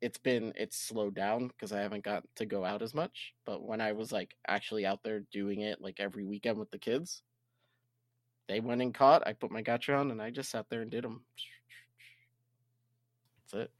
it's 0.00 0.18
been 0.18 0.52
it's 0.56 0.76
slowed 0.78 1.14
down 1.14 1.48
because 1.48 1.72
I 1.72 1.80
haven't 1.80 2.04
got 2.04 2.24
to 2.36 2.46
go 2.46 2.64
out 2.64 2.82
as 2.82 2.94
much. 2.94 3.34
But 3.44 3.62
when 3.62 3.80
I 3.80 3.92
was 3.92 4.12
like 4.12 4.34
actually 4.48 4.86
out 4.86 5.02
there 5.02 5.20
doing 5.32 5.60
it 5.60 5.80
like 5.80 6.00
every 6.00 6.24
weekend 6.24 6.58
with 6.58 6.70
the 6.70 6.78
kids, 6.78 7.22
they 8.48 8.60
went 8.60 8.82
and 8.82 8.94
caught. 8.94 9.26
I 9.26 9.32
put 9.34 9.50
my 9.50 9.62
gotcha 9.62 9.94
on 9.94 10.10
and 10.10 10.20
I 10.22 10.30
just 10.30 10.50
sat 10.50 10.66
there 10.70 10.82
and 10.82 10.90
did 10.90 11.04
them. 11.04 11.22
That's 13.52 13.64
it. 13.64 13.70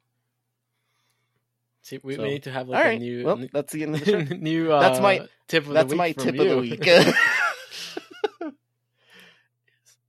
see, 1.83 1.99
we, 2.03 2.17
So, 2.17 2.23
we 2.23 2.29
need 2.31 2.43
to 2.45 2.51
have 2.53 2.69
like 2.69 2.85
a 2.85 2.89
right. 2.89 3.01
new 3.01 3.25
well, 3.25 3.45
that's 3.53 3.73
the 3.73 3.83
end 3.85 3.95
of 3.95 4.05
the 4.05 4.07
show. 4.27 4.35
new. 4.37 4.73
Uh, 4.73 4.81
That's 4.81 5.01
my- 5.01 5.27
tip. 5.49 5.67
Of 5.67 5.73
That's 5.75 5.89
the 5.91 5.95
week 5.95 5.99
my 5.99 6.13
from 6.13 6.23
tip 6.25 6.33
of 6.41 6.49
the 6.49 6.55
you. 6.55 6.61
week. 6.61 6.87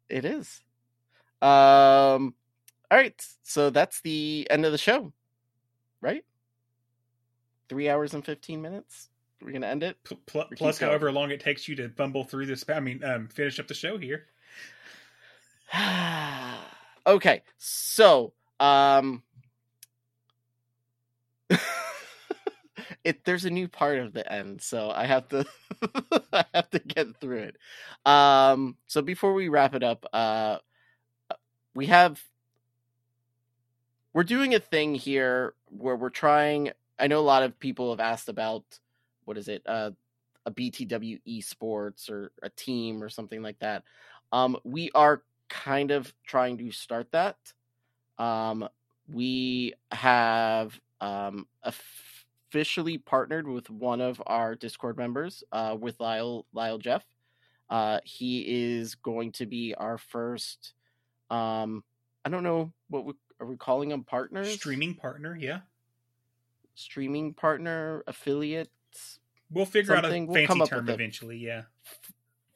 it 0.09 0.25
is. 0.25 0.61
Um. 1.41 2.35
All 2.91 2.97
right. 2.97 3.15
So 3.43 3.69
that's 3.69 4.01
the 4.01 4.45
end 4.49 4.65
of 4.65 4.71
the 4.71 4.77
show, 4.77 5.13
right? 6.01 6.25
Three 7.69 7.89
hours 7.89 8.13
and 8.13 8.25
fifteen 8.25 8.61
minutes. 8.61 9.09
We're 9.41 9.51
gonna 9.53 9.67
end 9.67 9.83
it. 9.83 9.97
Plus, 10.25 10.49
going. 10.57 10.89
however 10.89 11.11
long 11.11 11.31
it 11.31 11.39
takes 11.39 11.67
you 11.67 11.75
to 11.77 11.89
fumble 11.89 12.23
through 12.23 12.45
this, 12.45 12.63
I 12.69 12.79
mean, 12.79 13.03
um, 13.03 13.27
finish 13.27 13.59
up 13.59 13.67
the 13.67 13.73
show 13.73 13.97
here. 13.97 14.27
okay. 17.07 17.41
So, 17.57 18.33
um, 18.59 19.23
it 23.03 23.23
there's 23.25 23.45
a 23.45 23.49
new 23.49 23.67
part 23.67 23.99
of 23.99 24.13
the 24.13 24.31
end, 24.31 24.61
so 24.61 24.91
I 24.91 25.05
have 25.05 25.27
to 25.29 25.45
I 26.33 26.45
have 26.53 26.69
to 26.71 26.79
get 26.79 27.19
through 27.19 27.51
it. 27.51 27.57
Um, 28.05 28.77
so 28.87 29.01
before 29.01 29.33
we 29.33 29.49
wrap 29.49 29.73
it 29.73 29.83
up, 29.83 30.05
uh, 30.13 30.57
we 31.73 31.87
have 31.87 32.21
we're 34.13 34.23
doing 34.23 34.55
a 34.55 34.59
thing 34.59 34.95
here 34.95 35.53
where 35.69 35.95
we're 35.95 36.09
trying. 36.09 36.71
I 36.99 37.07
know 37.07 37.19
a 37.19 37.21
lot 37.21 37.43
of 37.43 37.59
people 37.59 37.89
have 37.91 37.99
asked 37.99 38.29
about 38.29 38.63
what 39.25 39.37
is 39.37 39.47
it, 39.47 39.63
uh, 39.65 39.91
a 40.45 40.51
BTW 40.51 41.21
esports 41.27 42.09
or 42.09 42.31
a 42.41 42.49
team 42.49 43.01
or 43.01 43.09
something 43.09 43.41
like 43.41 43.59
that. 43.59 43.83
Um, 44.31 44.57
we 44.63 44.91
are 44.95 45.23
kind 45.49 45.91
of 45.91 46.13
trying 46.25 46.57
to 46.57 46.71
start 46.71 47.11
that. 47.11 47.37
Um, 48.17 48.67
we 49.11 49.73
have 49.91 50.79
um, 50.99 51.47
officially 51.63 52.97
partnered 52.97 53.47
with 53.47 53.69
one 53.69 54.01
of 54.01 54.21
our 54.25 54.55
Discord 54.55 54.97
members, 54.97 55.43
uh, 55.51 55.75
with 55.79 55.99
Lyle 55.99 56.45
Lyle 56.53 56.77
Jeff. 56.77 57.03
Uh, 57.69 57.99
he 58.03 58.73
is 58.73 58.95
going 58.95 59.31
to 59.33 59.45
be 59.45 59.73
our 59.75 59.97
first. 59.97 60.73
Um, 61.29 61.83
I 62.25 62.29
don't 62.29 62.43
know 62.43 62.71
what 62.89 63.05
we, 63.05 63.13
are 63.41 63.45
we 63.47 63.57
calling 63.57 63.91
him 63.91 64.03
partners, 64.03 64.53
Streaming 64.53 64.93
partner, 64.93 65.35
yeah. 65.35 65.61
streaming 66.75 67.33
partner, 67.33 68.03
affiliates. 68.05 69.19
We'll 69.49 69.65
figure 69.65 69.93
out 69.95 70.05
a 70.05 70.07
Something- 70.07 70.27
we'll 70.27 70.47
fancy 70.47 70.65
term 70.65 70.87
eventually, 70.87 71.37
yeah. 71.37 71.63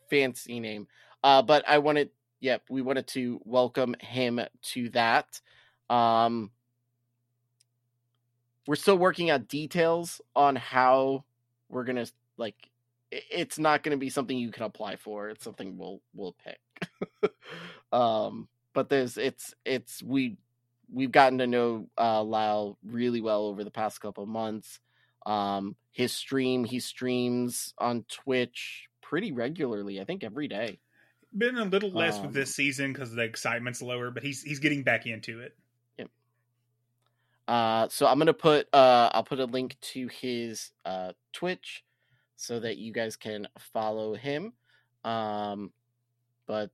fancy 0.10 0.60
name. 0.60 0.88
Uh, 1.24 1.42
but 1.42 1.68
I 1.68 1.80
wanted, 1.80 2.12
yeah, 2.40 2.60
we 2.70 2.84
wanted 2.84 3.08
to 3.08 3.42
welcome 3.44 3.96
him 4.00 4.40
to 4.62 4.90
that. 4.90 5.42
Um, 5.90 6.52
we're 8.68 8.76
still 8.76 8.98
working 8.98 9.32
out 9.32 9.48
details 9.48 10.22
on 10.36 10.56
how 10.56 11.26
we're 11.70 11.84
gonna 11.84 12.06
like. 12.38 12.56
It's 13.12 13.58
not 13.60 13.84
gonna 13.84 13.98
be 13.98 14.10
something 14.10 14.38
you 14.38 14.52
can 14.52 14.64
apply 14.64 14.96
for. 14.98 15.30
It's 15.30 15.44
something 15.44 15.78
we'll 15.78 16.02
we'll 16.14 16.36
pick. 16.44 17.32
um, 17.92 18.48
but 18.74 18.90
there's 18.90 19.18
it's 19.18 19.54
it's 19.66 20.02
we 20.02 20.38
we've 20.92 21.12
gotten 21.12 21.40
to 21.40 21.48
know 21.48 21.88
uh 21.98 22.24
Lyle 22.24 22.78
really 22.84 23.22
well 23.22 23.46
over 23.46 23.64
the 23.64 23.72
past 23.72 24.02
couple 24.02 24.24
of 24.24 24.30
months. 24.30 24.80
Um, 25.26 25.76
his 25.92 26.14
stream, 26.14 26.64
he 26.64 26.80
streams 26.80 27.74
on 27.78 28.06
Twitch 28.10 28.88
pretty 29.02 29.32
regularly. 29.32 30.00
I 30.00 30.04
think 30.04 30.24
every 30.24 30.48
day. 30.48 30.80
Been 31.36 31.58
a 31.58 31.66
little 31.66 31.92
less 31.92 32.18
Um, 32.18 32.28
with 32.28 32.34
this 32.34 32.56
season 32.56 32.94
because 32.94 33.14
the 33.14 33.24
excitement's 33.24 33.82
lower, 33.82 34.12
but 34.12 34.24
he's 34.24 34.42
he's 34.42 34.60
getting 34.60 34.84
back 34.84 35.06
into 35.06 35.42
it. 35.42 35.56
Uh, 37.48 37.88
so 37.90 38.08
I'm 38.08 38.18
gonna 38.18 38.34
put 38.34 38.68
uh, 38.74 39.10
I'll 39.14 39.24
put 39.24 39.40
a 39.40 39.46
link 39.46 39.78
to 39.94 40.08
his 40.08 40.72
uh 40.84 41.14
Twitch 41.32 41.84
so 42.38 42.60
that 42.60 42.78
you 42.78 42.92
guys 42.92 43.16
can 43.16 43.48
follow 43.60 44.16
him. 44.16 44.54
Um, 45.04 45.72
but 46.48 46.72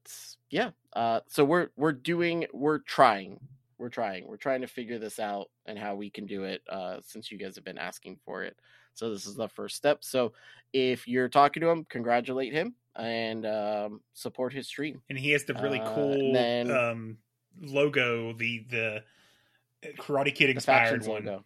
yeah, 0.50 0.72
uh, 0.94 1.22
so 1.28 1.44
we're 1.44 1.70
we're 1.76 1.92
doing 1.92 2.46
we're 2.54 2.80
trying 2.80 3.40
we're 3.82 3.90
trying 3.90 4.28
we're 4.28 4.38
trying 4.38 4.62
to 4.62 4.68
figure 4.68 5.00
this 5.00 5.20
out 5.20 5.50
and 5.66 5.78
how 5.78 5.96
we 5.96 6.10
can 6.12 6.28
do 6.28 6.44
it. 6.44 6.62
Uh, 6.70 6.98
since 7.04 7.32
you 7.32 7.38
guys 7.38 7.56
have 7.56 7.66
been 7.66 7.80
asking 7.80 8.18
for 8.24 8.44
it, 8.44 8.56
so 8.94 9.10
this 9.12 9.26
is 9.26 9.36
the 9.36 9.50
first 9.50 9.76
step. 9.76 10.04
So 10.04 10.34
if 10.72 11.08
you're 11.08 11.28
talking 11.30 11.62
to 11.62 11.70
him, 11.70 11.84
congratulate 11.90 12.54
him 12.54 12.76
and 12.96 13.46
um, 13.46 14.02
support 14.14 14.54
his 14.54 14.68
stream. 14.68 15.02
And 15.10 15.18
he 15.18 15.32
has 15.32 15.46
the 15.46 15.56
really 15.56 15.80
Uh, 15.80 15.96
cool 15.96 16.12
and 16.14 16.36
then- 16.36 16.72
um, 16.72 17.18
logo, 17.60 18.34
the 18.34 18.66
the 18.70 19.04
Karate 19.98 20.34
Kid 20.36 20.52
inspired 20.52 21.06
one. 21.08 21.26
logo. 21.26 21.46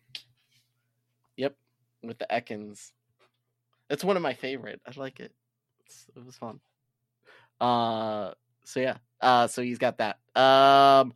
Yep, 1.37 1.55
with 2.03 2.17
the 2.19 2.27
Ekans. 2.29 2.91
It's 3.89 4.03
one 4.03 4.17
of 4.17 4.23
my 4.23 4.33
favorite. 4.33 4.81
I 4.85 4.91
like 4.99 5.19
it. 5.21 5.31
It's, 5.85 6.05
it 6.15 6.25
was 6.25 6.35
fun. 6.35 6.59
Uh, 7.61 8.33
so 8.65 8.79
yeah. 8.81 8.97
Uh, 9.21 9.47
so 9.47 9.61
he's 9.61 9.77
got 9.77 9.99
that. 9.99 10.17
Um, 10.35 11.13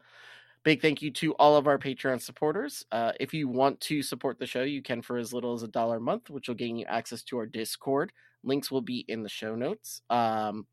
big 0.63 0.81
thank 0.81 1.01
you 1.01 1.11
to 1.11 1.33
all 1.33 1.55
of 1.55 1.67
our 1.67 1.77
Patreon 1.77 2.21
supporters. 2.21 2.85
Uh, 2.91 3.11
if 3.19 3.33
you 3.33 3.47
want 3.47 3.79
to 3.81 4.01
support 4.01 4.39
the 4.39 4.45
show, 4.45 4.63
you 4.63 4.81
can 4.81 5.01
for 5.01 5.17
as 5.17 5.33
little 5.33 5.53
as 5.53 5.63
a 5.63 5.67
dollar 5.67 5.97
a 5.97 6.01
month, 6.01 6.29
which 6.29 6.47
will 6.47 6.55
gain 6.55 6.77
you 6.77 6.85
access 6.85 7.23
to 7.23 7.37
our 7.37 7.45
Discord. 7.45 8.11
Links 8.43 8.71
will 8.71 8.81
be 8.81 9.05
in 9.07 9.23
the 9.23 9.29
show 9.29 9.55
notes. 9.55 10.01
Um, 10.09 10.65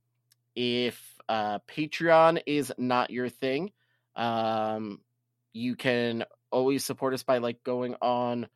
if 0.54 1.00
uh, 1.28 1.58
Patreon 1.68 2.42
is 2.46 2.72
not 2.78 3.10
your 3.10 3.28
thing, 3.28 3.72
um, 4.14 5.00
you 5.52 5.76
can 5.76 6.24
always 6.50 6.84
support 6.84 7.14
us 7.14 7.22
by 7.22 7.38
like 7.38 7.62
going 7.62 7.94
on 8.00 8.48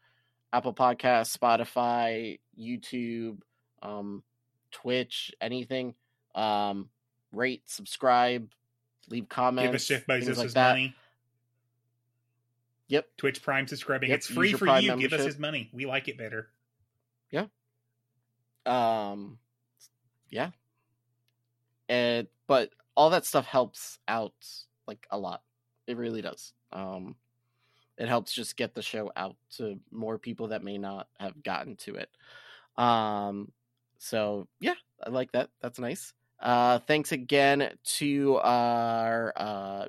Apple 0.52 0.74
Podcasts, 0.74 1.36
Spotify, 1.36 2.38
YouTube, 2.58 3.38
um, 3.82 4.22
Twitch, 4.70 5.32
anything. 5.40 5.94
Um, 6.34 6.88
rate, 7.32 7.62
subscribe, 7.66 8.50
leave 9.08 9.28
comments. 9.28 9.66
Give 9.68 9.74
us 9.74 9.86
Jeff 9.86 10.06
Bezos 10.06 10.36
like 10.36 10.54
money. 10.54 10.94
Yep. 12.90 13.06
Twitch 13.18 13.40
Prime 13.40 13.68
subscribing. 13.68 14.10
Yep, 14.10 14.18
It's 14.18 14.26
free 14.26 14.52
for 14.52 14.66
Prime 14.66 14.82
you. 14.82 14.96
Give 14.96 15.12
us 15.12 15.24
his 15.24 15.38
money. 15.38 15.70
We 15.72 15.86
like 15.86 16.08
it 16.08 16.18
better. 16.18 16.48
Yeah. 17.30 17.46
Um, 18.66 19.38
yeah. 20.28 20.50
And 21.88 22.26
but 22.48 22.70
all 22.96 23.10
that 23.10 23.24
stuff 23.24 23.46
helps 23.46 23.98
out 24.08 24.34
like 24.88 25.06
a 25.10 25.16
lot. 25.16 25.42
It 25.86 25.98
really 25.98 26.20
does. 26.20 26.52
Um, 26.72 27.14
it 27.96 28.08
helps 28.08 28.32
just 28.32 28.56
get 28.56 28.74
the 28.74 28.82
show 28.82 29.12
out 29.14 29.36
to 29.58 29.78
more 29.92 30.18
people 30.18 30.48
that 30.48 30.64
may 30.64 30.76
not 30.76 31.06
have 31.20 31.40
gotten 31.44 31.76
to 31.76 31.94
it. 31.94 32.10
Um, 32.76 33.52
so 33.98 34.48
yeah, 34.58 34.74
I 35.04 35.10
like 35.10 35.30
that. 35.32 35.50
That's 35.60 35.78
nice. 35.78 36.12
Uh, 36.40 36.80
thanks 36.80 37.12
again 37.12 37.70
to 37.84 38.40
our 38.42 39.32
uh, 39.36 39.84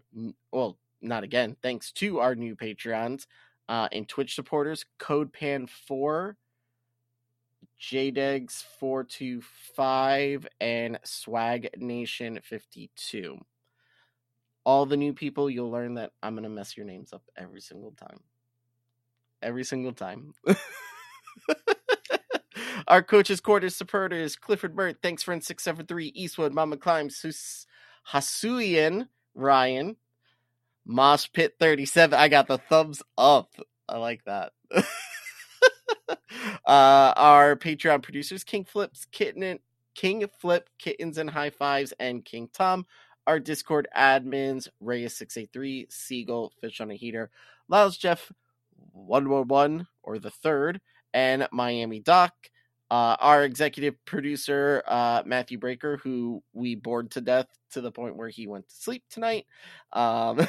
well, 0.51 0.77
not 1.01 1.23
again. 1.23 1.55
Thanks 1.61 1.91
to 1.93 2.19
our 2.19 2.35
new 2.35 2.55
Patreons 2.55 3.25
uh, 3.69 3.87
and 3.91 4.07
Twitch 4.07 4.35
supporters, 4.35 4.85
CodePan4, 4.99 6.35
JDegs425, 7.79 10.45
and 10.59 10.99
Swag 11.03 11.69
Nation 11.77 12.39
52. 12.43 13.39
All 14.63 14.85
the 14.85 14.97
new 14.97 15.13
people, 15.13 15.49
you'll 15.49 15.71
learn 15.71 15.95
that 15.95 16.11
I'm 16.21 16.35
going 16.35 16.43
to 16.43 16.49
mess 16.49 16.77
your 16.77 16.85
names 16.85 17.13
up 17.13 17.23
every 17.35 17.61
single 17.61 17.89
time. 17.91 18.19
Every 19.41 19.63
single 19.63 19.93
time. 19.93 20.35
Our 22.87 23.01
coaches, 23.01 23.41
quarters, 23.41 23.75
supporters, 23.75 24.35
Clifford 24.35 24.75
Burt, 24.75 24.97
thanks 25.01 25.23
for 25.23 25.33
673, 25.33 26.07
Eastwood, 26.07 26.53
Mama 26.53 26.77
Climbs, 26.77 27.65
Hasuian, 28.11 29.07
Ryan, 29.33 29.95
Mosh 30.85 31.27
Pit 31.33 31.55
37. 31.59 32.17
I 32.17 32.27
got 32.27 32.47
the 32.47 32.57
thumbs 32.57 33.01
up. 33.17 33.53
I 33.87 33.97
like 33.97 34.23
that. 34.25 34.53
uh, 34.75 34.83
our 36.65 37.55
Patreon 37.55 38.01
producers, 38.01 38.43
King 38.43 38.65
Flips, 38.65 39.05
Kitten, 39.11 39.59
King 39.95 40.25
Flip, 40.39 40.69
Kittens 40.79 41.17
and 41.17 41.29
High 41.29 41.49
Fives, 41.49 41.93
and 41.99 42.25
King 42.25 42.49
Tom. 42.53 42.85
Our 43.27 43.39
Discord 43.39 43.87
admins, 43.95 44.67
Reyes683, 44.83 45.91
Seagull, 45.91 46.53
Fish 46.59 46.81
on 46.81 46.91
a 46.91 46.95
Heater, 46.95 47.29
Lyles 47.67 47.97
Jeff 47.97 48.31
111, 48.93 49.87
or 50.03 50.19
the 50.19 50.31
third, 50.31 50.81
and 51.13 51.47
Miami 51.51 51.99
Doc. 51.99 52.33
Uh, 52.91 53.15
our 53.21 53.45
executive 53.45 53.95
producer, 54.03 54.83
uh, 54.85 55.23
Matthew 55.25 55.57
Breaker, 55.57 55.95
who 56.03 56.43
we 56.51 56.75
bored 56.75 57.09
to 57.11 57.21
death 57.21 57.47
to 57.71 57.79
the 57.79 57.89
point 57.89 58.17
where 58.17 58.27
he 58.27 58.47
went 58.47 58.67
to 58.67 58.75
sleep 58.75 59.05
tonight. 59.09 59.45
Um, 59.93 60.45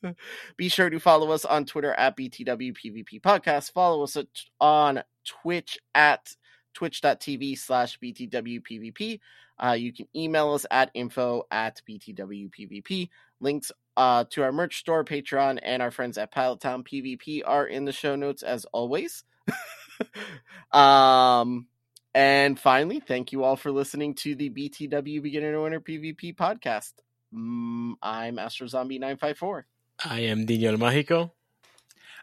be 0.56 0.70
sure 0.70 0.88
to 0.88 0.98
follow 0.98 1.30
us 1.30 1.44
on 1.44 1.66
Twitter 1.66 1.92
at 1.92 2.16
BTWPVP 2.16 3.20
Podcast. 3.20 3.72
Follow 3.72 4.02
us 4.02 4.16
on 4.62 5.02
Twitch 5.26 5.78
at 5.94 6.34
twitch.tv 6.72 7.58
slash 7.58 7.98
BTWPVP. 7.98 9.20
Uh, 9.62 9.72
you 9.72 9.92
can 9.92 10.08
email 10.16 10.54
us 10.54 10.64
at 10.70 10.90
info 10.94 11.42
at 11.50 11.82
BTWPVP. 11.86 13.10
Links 13.40 13.70
uh, 13.98 14.24
to 14.30 14.42
our 14.42 14.52
merch 14.52 14.78
store, 14.78 15.04
Patreon, 15.04 15.58
and 15.62 15.82
our 15.82 15.90
friends 15.90 16.16
at 16.16 16.32
Palatown 16.32 16.82
PvP 16.82 17.42
are 17.44 17.66
in 17.66 17.84
the 17.84 17.92
show 17.92 18.16
notes 18.16 18.42
as 18.42 18.64
always. 18.72 19.24
um, 20.72 21.66
and 22.14 22.58
finally, 22.58 23.00
thank 23.00 23.32
you 23.32 23.44
all 23.44 23.56
for 23.56 23.70
listening 23.70 24.14
to 24.16 24.34
the 24.34 24.50
BTW 24.50 25.22
Beginner 25.22 25.52
to 25.52 25.62
Winner 25.62 25.80
PvP 25.80 26.36
podcast. 26.36 26.92
Mm, 27.34 27.94
I'm 28.02 28.38
Astro 28.38 28.66
Zombie 28.66 28.98
954. 28.98 29.66
I 30.04 30.20
am 30.20 30.44
Daniel 30.44 30.76
Mágico. 30.76 31.30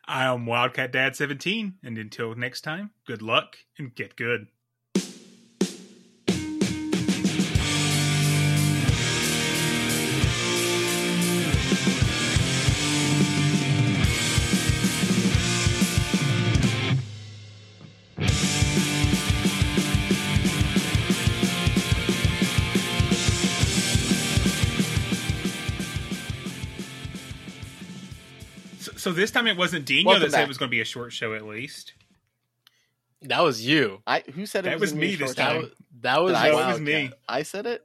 I 0.06 0.26
am 0.26 0.46
Wildcat 0.46 0.92
Dad 0.92 1.16
17, 1.16 1.76
and 1.84 1.98
until 1.98 2.36
next 2.36 2.62
time, 2.62 2.92
good 3.06 3.22
luck 3.22 3.58
and 3.78 3.94
get 3.94 4.16
good. 4.16 4.48
So, 29.10 29.14
so 29.16 29.20
this 29.20 29.32
time 29.32 29.48
it 29.48 29.58
wasn't 29.58 29.86
Dino 29.86 30.08
Welcome 30.10 30.24
that 30.24 30.32
said 30.32 30.38
back. 30.38 30.46
it 30.46 30.48
was 30.48 30.58
going 30.58 30.70
to 30.70 30.76
be 30.76 30.82
a 30.82 30.86
short 30.86 31.12
show 31.14 31.34
at 31.34 31.46
least. 31.46 31.94
That 33.24 33.42
was 33.44 33.66
you. 33.66 34.02
I 34.08 34.24
who 34.34 34.46
said 34.46 34.66
it 34.66 34.70
That 34.70 34.80
was, 34.80 34.92
was 34.92 35.00
me 35.00 35.14
a 35.14 35.18
this 35.18 35.20
short 35.20 35.36
That 35.38 35.44
time. 35.44 35.56
show? 35.56 35.62
was, 35.62 35.72
that 36.02 36.22
was 36.24 36.34
I 36.36 36.48
That 36.50 36.56
wild. 36.56 36.72
was 36.74 36.82
me. 36.82 37.12
I 37.28 37.44
said 37.44 37.66
it. 37.66 37.84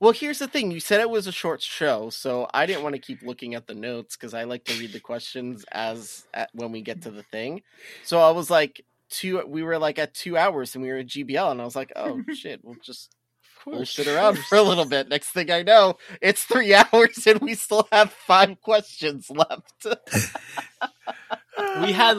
Well, 0.00 0.12
here's 0.12 0.40
the 0.40 0.48
thing. 0.48 0.70
You 0.72 0.80
said 0.80 1.00
it 1.00 1.08
was 1.08 1.26
a 1.28 1.32
short 1.32 1.62
show, 1.62 2.10
so 2.10 2.48
I 2.52 2.66
didn't 2.66 2.82
want 2.82 2.96
to 2.96 3.00
keep 3.00 3.22
looking 3.22 3.54
at 3.54 3.66
the 3.68 3.74
notes 3.74 4.16
because 4.16 4.34
I 4.34 4.44
like 4.44 4.64
to 4.64 4.78
read 4.78 4.92
the 4.92 4.98
questions 5.00 5.64
as 5.70 6.26
at, 6.34 6.50
when 6.52 6.72
we 6.72 6.82
get 6.82 7.02
to 7.02 7.10
the 7.10 7.22
thing. 7.22 7.62
So 8.02 8.18
I 8.20 8.30
was 8.30 8.50
like, 8.50 8.84
two. 9.08 9.46
We 9.46 9.62
were 9.62 9.78
like 9.78 9.98
at 10.00 10.12
two 10.12 10.36
hours, 10.36 10.74
and 10.74 10.82
we 10.82 10.90
were 10.90 10.98
at 10.98 11.06
GBL, 11.06 11.52
and 11.52 11.60
I 11.60 11.64
was 11.64 11.76
like, 11.76 11.92
oh 11.94 12.20
shit, 12.34 12.60
we'll 12.64 12.74
just 12.82 13.14
bullshit 13.64 14.06
around 14.06 14.38
for 14.38 14.56
a 14.56 14.62
little 14.62 14.84
bit. 14.84 15.08
Next 15.08 15.30
thing 15.30 15.50
I 15.50 15.62
know, 15.62 15.96
it's 16.20 16.44
three 16.44 16.74
hours 16.92 17.26
and 17.26 17.40
we 17.40 17.54
still 17.54 17.88
have 17.92 18.12
five 18.12 18.60
questions 18.60 19.30
left. 19.30 19.86
we 21.82 21.92
had 21.92 22.18